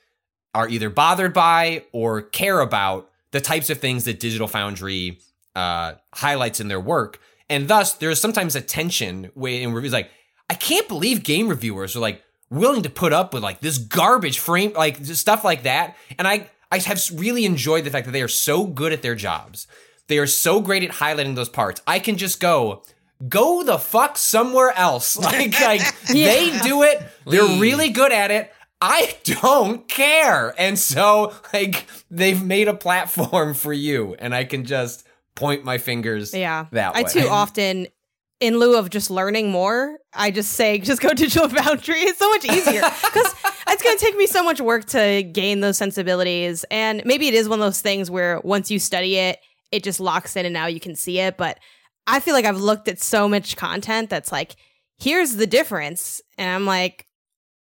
are 0.57 0.67
either 0.71 0.89
bothered 0.89 1.35
by 1.35 1.85
or 1.93 2.23
care 2.23 2.61
about 2.61 3.11
the 3.31 3.43
types 3.43 3.69
of 3.69 3.79
things 3.79 4.07
that 4.07 4.19
Digital 4.19 4.49
Foundry 4.49 5.19
uh, 5.55 5.93
highlights 6.15 6.61
in 6.61 6.69
their 6.69 6.81
work. 6.81 7.21
And 7.51 7.69
thus, 7.69 7.93
there's 7.93 8.19
sometimes 8.19 8.57
a 8.57 8.63
tension 8.63 9.31
in 9.37 9.75
reviews 9.75 9.93
like, 9.93 10.11
I 10.49 10.55
can't 10.55 10.89
believe 10.89 11.23
game 11.23 11.49
reviewers 11.49 11.95
are 11.95 12.01
like 12.01 12.23
willing 12.49 12.83
to 12.85 12.91
put 12.91 13.13
up 13.13 13.35
with 13.35 13.43
like 13.43 13.61
this 13.61 13.77
garbage 13.77 14.39
frame, 14.39 14.73
like 14.73 15.05
stuff 15.05 15.45
like 15.45 15.65
that. 15.65 15.95
And 16.19 16.27
I, 16.27 16.49
I 16.73 16.79
have 16.79 17.03
really 17.13 17.45
enjoyed 17.45 17.85
the 17.85 17.91
fact 17.91 18.07
that 18.07 18.13
they 18.13 18.23
are 18.23 18.29
so 18.29 18.65
good 18.65 18.95
at 18.95 19.03
their 19.03 19.15
jobs. 19.15 19.67
They 20.09 20.17
are 20.17 20.27
so 20.27 20.63
great 20.63 20.83
at 20.83 20.91
highlighting 20.91 21.35
those 21.35 21.51
parts. 21.51 21.83
I 21.87 21.99
can 21.99 22.17
just 22.17 22.41
go, 22.41 22.83
go 23.29 23.63
the 23.63 23.79
fuck 23.79 24.17
somewhere 24.17 24.73
else. 24.75 25.19
Like, 25.27 25.61
like 25.61 26.01
they 26.09 26.59
do 26.61 26.83
it. 26.83 27.03
They're 27.27 27.61
really 27.61 27.91
good 27.91 28.13
at 28.13 28.31
it. 28.31 28.53
I 28.81 29.17
don't 29.25 29.89
care. 29.89 30.55
And 30.59 30.79
so, 30.79 31.33
like, 31.53 31.87
they've 32.11 32.43
made 32.43 32.69
a 32.69 32.75
platform 32.75 33.55
for 33.55 33.73
you, 33.73 34.15
and 34.19 34.35
I 34.35 34.45
can 34.45 34.65
just 34.65 35.07
point 35.35 35.65
my 35.65 35.79
fingers 35.79 36.35
Yeah. 36.35 36.67
that 36.73 36.95
way. 36.95 37.01
I 37.01 37.03
too 37.05 37.29
often, 37.29 37.87
in 38.41 38.59
lieu 38.59 38.79
of 38.79 38.91
just 38.91 39.11
learning 39.11 39.51
more, 39.51 39.99
I 40.13 40.31
just 40.31 40.53
say, 40.53 40.79
just 40.79 41.01
go 41.01 41.09
Digital 41.15 41.49
Foundry. 41.49 42.01
It's 42.01 42.19
so 42.19 42.29
much 42.31 42.45
easier 42.45 42.83
because 42.83 43.35
it's 43.69 43.83
going 43.83 43.97
to 43.97 44.05
take 44.05 44.17
me 44.17 44.27
so 44.27 44.43
much 44.45 44.61
work 44.61 44.85
to 44.87 45.23
gain 45.23 45.61
those 45.61 45.79
sensibilities. 45.79 46.65
And 46.71 47.03
maybe 47.07 47.29
it 47.29 47.35
is 47.35 47.49
one 47.49 47.59
of 47.61 47.65
those 47.65 47.81
things 47.81 48.11
where 48.11 48.41
once 48.45 48.71
you 48.71 48.79
study 48.79 49.17
it, 49.17 49.39
it 49.73 49.83
just 49.85 50.01
locks 50.01 50.37
in 50.37 50.45
and 50.47 50.53
now 50.53 50.67
you 50.67 50.81
can 50.81 50.95
see 50.95 51.19
it. 51.19 51.37
But 51.39 51.59
I 52.07 52.21
feel 52.21 52.35
like 52.35 52.45
I've 52.45 52.61
looked 52.61 52.89
at 52.89 53.01
so 53.01 53.27
much 53.29 53.57
content 53.57 54.11
that's 54.11 54.31
like, 54.31 54.57
here's 54.99 55.37
the 55.37 55.47
difference. 55.47 56.21
And 56.39 56.49
I'm 56.51 56.67
like, 56.67 57.06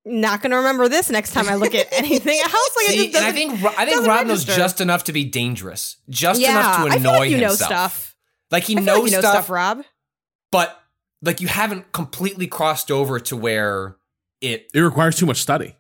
not 0.06 0.42
going 0.42 0.52
to 0.52 0.58
remember 0.58 0.90
this 0.90 1.10
next 1.10 1.32
time 1.32 1.48
I 1.48 1.56
look 1.56 1.74
at 1.76 1.88
anything 1.92 2.38
else. 2.40 2.52
Like, 2.76 2.90
it 2.90 2.92
See, 2.92 3.12
just 3.12 3.24
I 3.24 3.32
doesn't- 3.32 3.34
think 3.36 3.52
I 3.78 3.86
think 3.86 3.98
doesn't 3.98 4.10
Rob 4.10 4.28
knows 4.28 4.44
just 4.46 4.82
enough 4.82 5.06
to 5.06 5.14
be 5.14 5.24
dangerous, 5.26 5.98
just 6.10 6.42
yeah, 6.42 6.52
enough 6.52 6.76
to 6.88 6.94
I 6.94 6.96
annoy 6.98 7.02
feel 7.12 7.20
like 7.20 7.30
you 7.32 7.38
know 7.38 7.48
himself. 7.48 7.70
stuff. 7.70 8.16
Like 8.52 8.64
he 8.64 8.74
I 8.74 8.76
feel 8.78 8.86
knows 8.86 8.98
like 9.04 9.06
you 9.12 9.12
know 9.18 9.20
stuff, 9.22 9.32
stuff, 9.34 9.50
Rob. 9.50 9.82
but 10.52 10.80
like 11.22 11.40
you 11.42 11.48
haven't 11.48 11.92
completely 11.94 12.48
crossed 12.48 12.92
over 12.92 13.20
to 13.22 13.38
where 13.38 13.96
it 14.42 14.70
It 14.74 14.82
requires 14.82 15.16
too 15.18 15.26
much 15.26 15.38
study. 15.42 15.76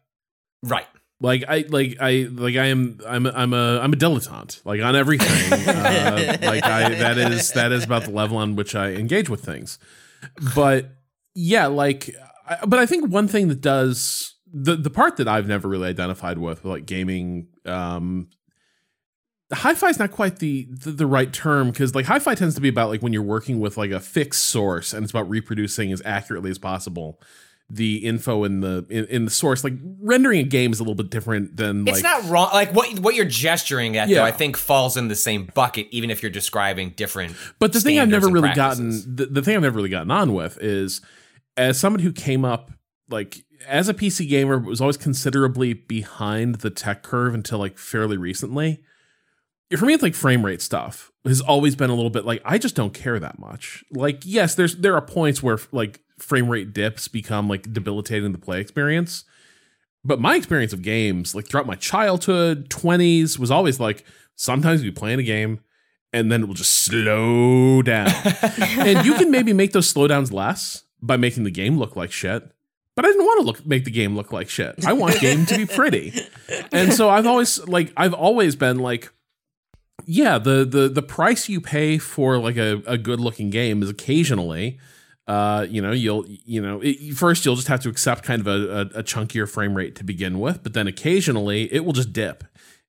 right. 0.63 0.87
Like 1.21 1.43
I 1.47 1.63
like 1.69 1.97
I 2.01 2.27
like 2.29 2.55
I 2.57 2.65
am 2.65 2.99
I'm 3.07 3.25
a, 3.25 3.31
I'm 3.31 3.53
a 3.53 3.79
I'm 3.79 3.93
a 3.93 3.95
dilettante 3.95 4.59
like 4.65 4.81
on 4.81 4.93
everything. 4.95 5.53
uh, 5.69 6.37
like 6.41 6.63
I 6.65 6.89
that 6.95 7.17
is 7.17 7.51
that 7.53 7.71
is 7.71 7.85
about 7.85 8.03
the 8.03 8.11
level 8.11 8.37
on 8.37 8.55
which 8.57 8.75
I 8.75 8.91
engage 8.93 9.29
with 9.29 9.41
things. 9.41 9.79
But 10.53 10.89
yeah, 11.33 11.67
like 11.67 12.09
I, 12.09 12.32
but 12.67 12.79
I 12.79 12.85
think 12.85 13.09
one 13.09 13.27
thing 13.27 13.47
that 13.47 13.61
does 13.61 14.35
the 14.51 14.75
the 14.75 14.89
part 14.89 15.17
that 15.17 15.27
I've 15.27 15.47
never 15.47 15.67
really 15.67 15.87
identified 15.87 16.37
with 16.37 16.63
like 16.65 16.85
gaming 16.85 17.47
um 17.65 18.29
hi-fi 19.51 19.89
is 19.89 19.99
not 19.99 20.11
quite 20.11 20.39
the 20.39 20.67
the, 20.69 20.91
the 20.91 21.05
right 21.05 21.31
term 21.31 21.71
because 21.71 21.93
like 21.95 22.05
hi-fi 22.05 22.35
tends 22.35 22.55
to 22.55 22.61
be 22.61 22.69
about 22.69 22.89
like 22.89 23.01
when 23.01 23.13
you're 23.13 23.21
working 23.21 23.59
with 23.59 23.77
like 23.77 23.91
a 23.91 23.99
fixed 23.99 24.45
source 24.45 24.93
and 24.93 25.03
it's 25.03 25.11
about 25.11 25.29
reproducing 25.29 25.91
as 25.91 26.01
accurately 26.05 26.49
as 26.49 26.57
possible 26.57 27.19
the 27.69 27.97
info 27.97 28.43
in 28.43 28.59
the 28.59 28.85
in, 28.89 29.05
in 29.05 29.25
the 29.25 29.31
source 29.31 29.63
like 29.63 29.73
rendering 30.01 30.39
a 30.39 30.43
game 30.43 30.71
is 30.71 30.79
a 30.79 30.83
little 30.83 30.95
bit 30.95 31.09
different 31.09 31.55
than 31.55 31.85
like, 31.85 31.95
It's 31.95 32.03
not 32.03 32.29
wrong. 32.29 32.49
Like 32.53 32.73
what 32.73 32.99
what 32.99 33.15
you're 33.15 33.25
gesturing 33.25 33.97
at, 33.97 34.09
Yeah. 34.09 34.19
though, 34.19 34.25
I 34.25 34.31
think 34.31 34.57
falls 34.57 34.97
in 34.97 35.07
the 35.07 35.15
same 35.15 35.49
bucket, 35.55 35.87
even 35.91 36.11
if 36.11 36.21
you're 36.21 36.31
describing 36.31 36.89
different. 36.91 37.35
But 37.59 37.73
the 37.73 37.79
thing 37.79 37.99
I've 37.99 38.09
never 38.09 38.27
really 38.27 38.51
practices. 38.51 39.05
gotten 39.05 39.15
the, 39.15 39.25
the 39.27 39.41
thing 39.41 39.55
I've 39.55 39.61
never 39.61 39.77
really 39.77 39.89
gotten 39.89 40.11
on 40.11 40.33
with 40.33 40.57
is 40.61 41.01
as 41.57 41.79
someone 41.79 42.01
who 42.01 42.11
came 42.11 42.45
up 42.45 42.71
like 43.09 43.45
as 43.67 43.89
a 43.89 43.93
PC 43.93 44.27
gamer 44.27 44.57
but 44.57 44.69
was 44.69 44.81
always 44.81 44.97
considerably 44.97 45.73
behind 45.73 46.55
the 46.55 46.69
tech 46.69 47.03
curve 47.03 47.33
until 47.33 47.59
like 47.59 47.77
fairly 47.77 48.17
recently. 48.17 48.81
for 49.77 49.85
me, 49.85 49.93
it's 49.93 50.03
like 50.03 50.15
frame 50.15 50.45
rate 50.45 50.61
stuff 50.61 51.11
has 51.25 51.41
always 51.41 51.75
been 51.75 51.89
a 51.89 51.95
little 51.95 52.09
bit 52.09 52.25
like 52.25 52.41
I 52.43 52.57
just 52.57 52.75
don't 52.75 52.93
care 52.93 53.19
that 53.19 53.39
much. 53.39 53.83
Like, 53.91 54.21
yes, 54.25 54.55
there's 54.55 54.75
there 54.75 54.95
are 54.95 55.01
points 55.01 55.41
where 55.41 55.59
like 55.71 56.01
frame 56.19 56.49
rate 56.49 56.73
dips 56.73 57.07
become 57.07 57.47
like 57.47 57.71
debilitating 57.71 58.31
the 58.31 58.37
play 58.37 58.59
experience. 58.59 59.25
But 60.05 60.19
my 60.19 60.35
experience 60.35 60.73
of 60.73 60.81
games, 60.81 61.33
like 61.33 61.47
throughout 61.47 61.65
my 61.65 61.75
childhood, 61.75 62.69
20s, 62.69 63.39
was 63.39 63.49
always 63.49 63.79
like 63.79 64.03
sometimes 64.35 64.83
you 64.83 64.91
play 64.91 65.13
in 65.13 65.19
a 65.19 65.23
game 65.23 65.61
and 66.11 66.29
then 66.29 66.43
it 66.43 66.47
will 66.47 66.53
just 66.55 66.79
slow 66.79 67.81
down. 67.81 68.09
and 68.79 69.05
you 69.05 69.13
can 69.13 69.31
maybe 69.31 69.53
make 69.53 69.71
those 69.71 69.91
slowdowns 69.91 70.33
less 70.33 70.83
by 71.05 71.17
making 71.17 71.43
the 71.43 71.51
game 71.51 71.77
look 71.77 71.95
like 71.95 72.11
shit. 72.11 72.49
But 72.95 73.05
I 73.05 73.07
didn't 73.09 73.25
want 73.25 73.39
to 73.41 73.45
look 73.45 73.65
make 73.65 73.85
the 73.85 73.91
game 73.91 74.15
look 74.15 74.31
like 74.31 74.49
shit. 74.49 74.85
I 74.85 74.93
want 74.93 75.19
game 75.19 75.45
to 75.47 75.57
be 75.57 75.65
pretty. 75.65 76.13
And 76.71 76.93
so 76.93 77.09
I've 77.09 77.25
always 77.25 77.65
like 77.67 77.93
I've 77.95 78.13
always 78.13 78.55
been 78.55 78.79
like 78.79 79.11
yeah, 80.05 80.37
the 80.37 80.65
the 80.65 80.89
the 80.89 81.01
price 81.01 81.49
you 81.49 81.61
pay 81.61 81.97
for 81.97 82.37
like 82.37 82.57
a, 82.57 82.81
a 82.85 82.97
good 82.97 83.19
looking 83.19 83.49
game 83.49 83.81
is 83.81 83.89
occasionally 83.89 84.79
uh, 85.27 85.65
you 85.69 85.81
know, 85.81 85.91
you'll, 85.91 86.25
you 86.27 86.61
know, 86.61 86.81
it, 86.83 87.13
first 87.15 87.45
you'll 87.45 87.55
just 87.55 87.69
have 87.69 87.79
to 87.79 87.89
accept 87.89 88.23
kind 88.23 88.41
of 88.41 88.47
a, 88.47 88.51
a, 88.51 88.99
a, 88.99 89.03
chunkier 89.03 89.49
frame 89.49 89.73
rate 89.73 89.95
to 89.95 90.03
begin 90.03 90.39
with, 90.39 90.61
but 90.63 90.73
then 90.73 90.85
occasionally 90.85 91.73
it 91.73 91.85
will 91.85 91.93
just 91.93 92.11
dip 92.11 92.43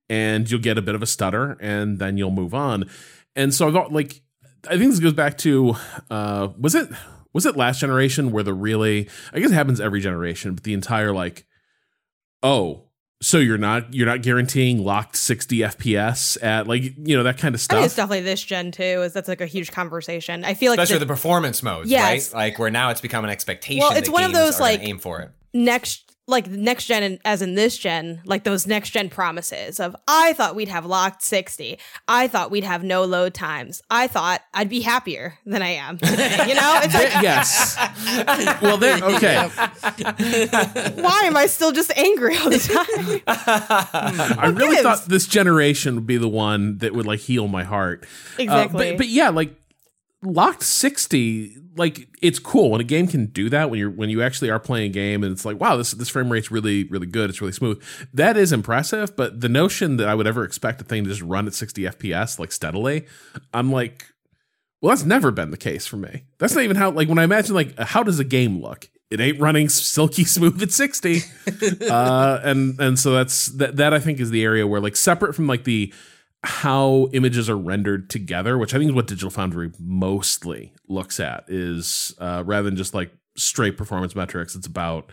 and 0.08 0.50
you'll 0.50 0.60
get 0.60 0.76
a 0.76 0.82
bit 0.82 0.96
of 0.96 1.02
a 1.02 1.06
stutter 1.06 1.56
and 1.60 2.00
then 2.00 2.18
you'll 2.18 2.32
move 2.32 2.52
on. 2.52 2.90
And 3.36 3.54
so 3.54 3.68
I 3.68 3.72
thought, 3.72 3.92
like, 3.92 4.22
I 4.68 4.76
think 4.76 4.90
this 4.90 4.98
goes 4.98 5.12
back 5.12 5.38
to, 5.38 5.76
uh, 6.10 6.48
was 6.58 6.74
it, 6.74 6.88
was 7.34 7.44
it 7.44 7.56
last 7.56 7.80
generation 7.80 8.30
where 8.30 8.42
the 8.42 8.54
really, 8.54 9.10
I 9.32 9.40
guess 9.40 9.50
it 9.50 9.54
happens 9.54 9.80
every 9.80 10.00
generation, 10.00 10.54
but 10.54 10.64
the 10.64 10.72
entire 10.72 11.12
like, 11.12 11.44
oh, 12.42 12.84
so 13.20 13.38
you're 13.38 13.58
not 13.58 13.92
you're 13.94 14.06
not 14.06 14.22
guaranteeing 14.22 14.84
locked 14.84 15.16
60 15.16 15.60
fps 15.60 16.42
at 16.42 16.66
like 16.66 16.82
you 16.82 17.16
know 17.16 17.22
that 17.22 17.38
kind 17.38 17.54
of 17.54 17.60
stuff. 17.60 17.76
I 17.76 17.80
think 17.80 17.86
it's 17.86 17.96
definitely 17.96 18.20
this 18.20 18.42
gen 18.42 18.70
too. 18.70 18.82
Is 18.82 19.12
that's 19.14 19.28
like 19.28 19.40
a 19.40 19.46
huge 19.46 19.72
conversation. 19.72 20.44
I 20.44 20.54
feel 20.54 20.70
like 20.70 20.78
especially 20.78 20.98
the, 20.98 21.06
the 21.06 21.12
performance 21.12 21.62
modes, 21.62 21.90
yes. 21.90 22.32
right? 22.32 22.38
Like 22.38 22.58
where 22.58 22.70
now 22.70 22.90
it's 22.90 23.00
become 23.00 23.24
an 23.24 23.30
expectation. 23.30 23.80
Well, 23.80 23.96
it's 23.96 24.10
one 24.10 24.24
of 24.24 24.32
those 24.32 24.60
like 24.60 24.80
aim 24.82 24.98
for 24.98 25.20
it 25.20 25.30
next 25.54 26.13
like 26.26 26.48
next 26.48 26.86
gen 26.86 27.18
as 27.24 27.42
in 27.42 27.54
this 27.54 27.76
gen 27.76 28.22
like 28.24 28.44
those 28.44 28.66
next 28.66 28.90
gen 28.90 29.10
promises 29.10 29.78
of 29.78 29.94
i 30.08 30.32
thought 30.32 30.54
we'd 30.54 30.68
have 30.68 30.86
locked 30.86 31.22
60 31.22 31.78
i 32.08 32.26
thought 32.26 32.50
we'd 32.50 32.64
have 32.64 32.82
no 32.82 33.04
load 33.04 33.34
times. 33.34 33.82
I 33.90 34.06
thought 34.06 34.42
i'd 34.54 34.68
be 34.68 34.80
happier 34.80 35.38
than 35.44 35.62
i 35.62 35.70
am 35.70 35.98
today. 35.98 36.44
You 36.48 36.54
know? 36.54 36.80
It's 36.82 36.94
like 36.94 37.12
yes. 37.22 37.76
Well 38.62 38.78
then 38.78 39.02
okay. 39.02 39.48
Why 41.00 41.22
am 41.24 41.36
i 41.36 41.46
still 41.46 41.72
just 41.72 41.96
angry 41.96 42.36
all 42.38 42.50
the 42.50 42.58
time? 42.58 44.38
I 44.38 44.46
really 44.46 44.76
gives? 44.76 44.82
thought 44.82 45.04
this 45.06 45.26
generation 45.26 45.96
would 45.96 46.06
be 46.06 46.16
the 46.16 46.28
one 46.28 46.78
that 46.78 46.94
would 46.94 47.06
like 47.06 47.20
heal 47.20 47.48
my 47.48 47.64
heart. 47.64 48.06
Exactly 48.38 48.88
uh, 48.88 48.92
but, 48.92 48.98
but 48.98 49.08
yeah 49.08 49.28
like 49.28 49.54
locked 50.24 50.62
60 50.62 51.58
like 51.76 52.08
it's 52.22 52.38
cool. 52.38 52.70
When 52.70 52.80
a 52.80 52.84
game 52.84 53.06
can 53.08 53.26
do 53.26 53.48
that 53.50 53.70
when 53.70 53.78
you're 53.78 53.90
when 53.90 54.08
you 54.08 54.22
actually 54.22 54.50
are 54.50 54.60
playing 54.60 54.90
a 54.90 54.92
game 54.92 55.22
and 55.24 55.32
it's 55.32 55.44
like 55.44 55.60
wow 55.60 55.76
this 55.76 55.92
this 55.92 56.08
frame 56.08 56.30
rate's 56.30 56.50
really 56.50 56.84
really 56.84 57.06
good. 57.06 57.30
It's 57.30 57.40
really 57.40 57.52
smooth. 57.52 57.82
That 58.12 58.36
is 58.36 58.52
impressive 58.52 59.14
but 59.16 59.40
the 59.40 59.48
notion 59.48 59.96
that 59.96 60.08
i 60.08 60.14
would 60.14 60.26
ever 60.26 60.44
expect 60.44 60.80
a 60.80 60.84
thing 60.84 61.04
to 61.04 61.10
just 61.10 61.22
run 61.22 61.46
at 61.46 61.54
60 61.54 61.82
fps 61.82 62.38
like 62.38 62.52
steadily 62.52 63.06
i'm 63.52 63.70
like 63.70 64.06
well 64.80 64.90
that's 64.90 65.04
never 65.04 65.30
been 65.30 65.50
the 65.50 65.56
case 65.56 65.86
for 65.86 65.96
me. 65.96 66.24
That's 66.38 66.54
not 66.54 66.62
even 66.62 66.76
how 66.76 66.90
like 66.90 67.08
when 67.08 67.18
i 67.18 67.24
imagine 67.24 67.54
like 67.54 67.78
how 67.78 68.02
does 68.02 68.18
a 68.18 68.24
game 68.24 68.60
look? 68.60 68.88
It 69.10 69.20
ain't 69.20 69.40
running 69.40 69.68
silky 69.68 70.24
smooth 70.36 70.62
at 70.62 70.72
60 70.72 71.22
uh 71.90 72.40
and 72.42 72.78
and 72.80 72.98
so 72.98 73.12
that's 73.12 73.46
that 73.46 73.76
that 73.76 73.94
i 73.94 73.98
think 73.98 74.20
is 74.20 74.30
the 74.30 74.42
area 74.42 74.66
where 74.66 74.80
like 74.80 74.96
separate 74.96 75.34
from 75.34 75.46
like 75.46 75.64
the 75.64 75.92
how 76.44 77.08
images 77.12 77.48
are 77.48 77.56
rendered 77.56 78.10
together, 78.10 78.58
which 78.58 78.74
I 78.74 78.78
think 78.78 78.90
is 78.90 78.94
what 78.94 79.06
Digital 79.06 79.30
Foundry 79.30 79.72
mostly 79.78 80.72
looks 80.88 81.18
at, 81.18 81.44
is 81.48 82.14
uh, 82.18 82.42
rather 82.44 82.64
than 82.64 82.76
just 82.76 82.94
like 82.94 83.12
straight 83.36 83.76
performance 83.76 84.14
metrics. 84.14 84.54
It's 84.54 84.66
about 84.66 85.10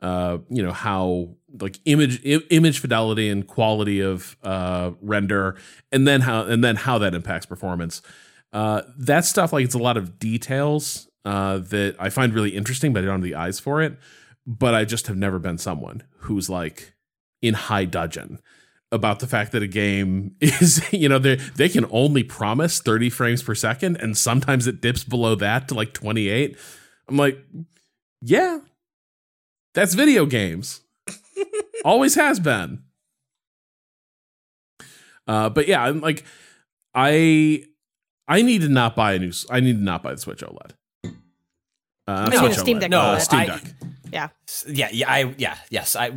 uh, 0.00 0.38
you 0.48 0.62
know 0.62 0.72
how 0.72 1.36
like 1.60 1.78
image 1.84 2.20
I- 2.26 2.42
image 2.50 2.80
fidelity 2.80 3.28
and 3.28 3.46
quality 3.46 4.00
of 4.00 4.36
uh, 4.42 4.92
render, 5.00 5.56
and 5.92 6.06
then 6.06 6.22
how 6.22 6.42
and 6.42 6.62
then 6.64 6.76
how 6.76 6.98
that 6.98 7.14
impacts 7.14 7.46
performance. 7.46 8.02
Uh, 8.52 8.82
that 8.98 9.24
stuff 9.24 9.52
like 9.52 9.64
it's 9.64 9.74
a 9.74 9.78
lot 9.78 9.96
of 9.96 10.18
details 10.18 11.08
uh, 11.24 11.58
that 11.58 11.96
I 11.98 12.10
find 12.10 12.34
really 12.34 12.50
interesting, 12.50 12.92
but 12.92 13.02
I 13.02 13.06
don't 13.06 13.14
have 13.14 13.22
the 13.22 13.34
eyes 13.34 13.60
for 13.60 13.80
it. 13.80 13.96
But 14.44 14.74
I 14.74 14.84
just 14.84 15.06
have 15.06 15.16
never 15.16 15.38
been 15.38 15.58
someone 15.58 16.02
who's 16.18 16.50
like 16.50 16.94
in 17.40 17.54
high 17.54 17.84
dudgeon 17.84 18.40
about 18.92 19.20
the 19.20 19.26
fact 19.26 19.52
that 19.52 19.62
a 19.62 19.66
game 19.66 20.36
is, 20.40 20.86
you 20.92 21.08
know, 21.08 21.18
they 21.18 21.36
they 21.56 21.68
can 21.68 21.86
only 21.90 22.22
promise 22.22 22.80
30 22.80 23.10
frames 23.10 23.42
per 23.42 23.54
second 23.54 23.96
and 23.96 24.16
sometimes 24.16 24.66
it 24.66 24.80
dips 24.80 25.02
below 25.02 25.34
that 25.34 25.68
to 25.68 25.74
like 25.74 25.92
28. 25.92 26.56
I'm 27.08 27.16
like, 27.16 27.44
yeah. 28.20 28.60
That's 29.74 29.94
video 29.94 30.26
games. 30.26 30.82
Always 31.84 32.14
has 32.14 32.38
been. 32.38 32.82
Uh, 35.26 35.48
but 35.48 35.66
yeah, 35.66 35.82
I'm 35.82 36.00
like 36.00 36.24
I 36.94 37.64
I 38.28 38.42
need 38.42 38.60
to 38.60 38.68
not 38.68 38.94
buy 38.94 39.14
a 39.14 39.18
new 39.18 39.32
I 39.50 39.60
need 39.60 39.78
to 39.78 39.82
not 39.82 40.02
buy 40.02 40.12
the 40.12 40.18
Switch 40.18 40.40
OLED. 40.40 40.72
Uh, 42.06 42.28
no, 42.28 42.38
Switch 42.38 42.58
Steam 42.58 42.78
Deck. 42.78 42.90
No, 42.90 43.18
Steam 43.18 43.46
Deck. 43.46 43.62
I, 43.82 43.86
yeah. 44.12 44.28
Yeah. 44.68 44.88
Yeah. 44.92 45.10
I. 45.10 45.34
Yeah. 45.38 45.56
Yes. 45.70 45.96
I. 45.96 46.12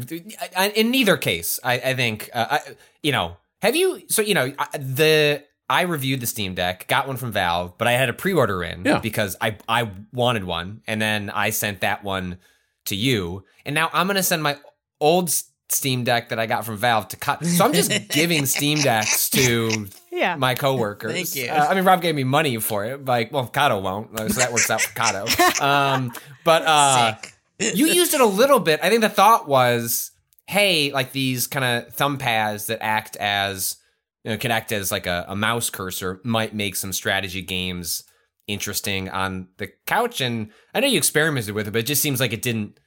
I 0.55 0.69
in 0.69 0.91
neither 0.91 1.17
case, 1.17 1.59
I. 1.63 1.73
I 1.73 1.93
think. 1.95 2.29
Uh, 2.33 2.47
I, 2.51 2.59
you 3.01 3.11
know. 3.11 3.37
Have 3.61 3.75
you? 3.75 4.03
So 4.07 4.21
you 4.21 4.33
know 4.33 4.53
the. 4.73 5.43
I 5.67 5.81
reviewed 5.81 6.19
the 6.19 6.27
Steam 6.27 6.53
Deck, 6.53 6.85
got 6.87 7.07
one 7.07 7.17
from 7.17 7.31
Valve, 7.31 7.75
but 7.79 7.87
I 7.87 7.93
had 7.93 8.07
a 8.07 8.13
pre-order 8.13 8.63
in 8.63 8.85
yeah. 8.85 8.99
because 8.99 9.35
I 9.41 9.57
I 9.67 9.89
wanted 10.13 10.43
one, 10.43 10.81
and 10.85 11.01
then 11.01 11.31
I 11.31 11.49
sent 11.49 11.81
that 11.81 12.03
one 12.03 12.37
to 12.85 12.95
you, 12.95 13.45
and 13.65 13.73
now 13.73 13.89
I'm 13.91 14.05
gonna 14.05 14.21
send 14.21 14.43
my 14.43 14.59
old 15.01 15.31
Steam 15.69 16.03
Deck 16.03 16.29
that 16.29 16.37
I 16.37 16.45
got 16.45 16.65
from 16.65 16.77
Valve 16.77 17.07
to 17.09 17.17
cut. 17.17 17.43
So 17.43 17.65
I'm 17.65 17.73
just 17.73 17.91
giving 18.09 18.45
Steam 18.45 18.77
Decks 18.77 19.29
to 19.31 19.87
yeah. 20.11 20.35
my 20.35 20.53
coworkers. 20.53 21.11
Thank 21.11 21.35
you. 21.35 21.51
Uh, 21.51 21.67
I 21.67 21.73
mean, 21.73 21.83
Rob 21.83 22.01
gave 22.01 22.13
me 22.13 22.23
money 22.23 22.57
for 22.57 22.85
it. 22.85 23.03
Like, 23.03 23.31
well, 23.31 23.47
Kato 23.47 23.79
won't, 23.79 24.15
so 24.17 24.27
that 24.39 24.51
works 24.51 24.69
out 24.69 24.81
for 24.81 24.93
Kato. 24.93 25.25
Um, 25.65 26.13
but 26.43 26.61
uh, 26.63 27.15
Sick 27.15 27.34
you 27.59 27.87
used 27.87 28.13
it 28.13 28.21
a 28.21 28.25
little 28.25 28.59
bit. 28.59 28.79
I 28.83 28.89
think 28.89 29.01
the 29.01 29.09
thought 29.09 29.47
was, 29.47 30.11
hey, 30.47 30.91
like 30.91 31.11
these 31.11 31.47
kind 31.47 31.65
of 31.65 31.93
thumb 31.93 32.17
pads 32.17 32.67
that 32.67 32.79
act 32.81 33.15
as 33.17 33.77
you 34.23 34.31
know, 34.31 34.37
can 34.37 34.51
act 34.51 34.71
as 34.71 34.91
like 34.91 35.05
a, 35.05 35.25
a 35.27 35.35
mouse 35.35 35.69
cursor 35.69 36.19
might 36.23 36.53
make 36.53 36.75
some 36.75 36.91
strategy 36.91 37.41
games 37.41 38.03
interesting 38.47 39.09
on 39.09 39.47
the 39.57 39.71
couch. 39.85 40.21
And 40.21 40.51
I 40.73 40.79
know 40.79 40.87
you 40.87 40.97
experimented 40.97 41.53
with 41.53 41.67
it, 41.67 41.71
but 41.71 41.79
it 41.79 41.87
just 41.87 42.01
seems 42.01 42.19
like 42.19 42.33
it 42.33 42.41
didn't 42.41 42.79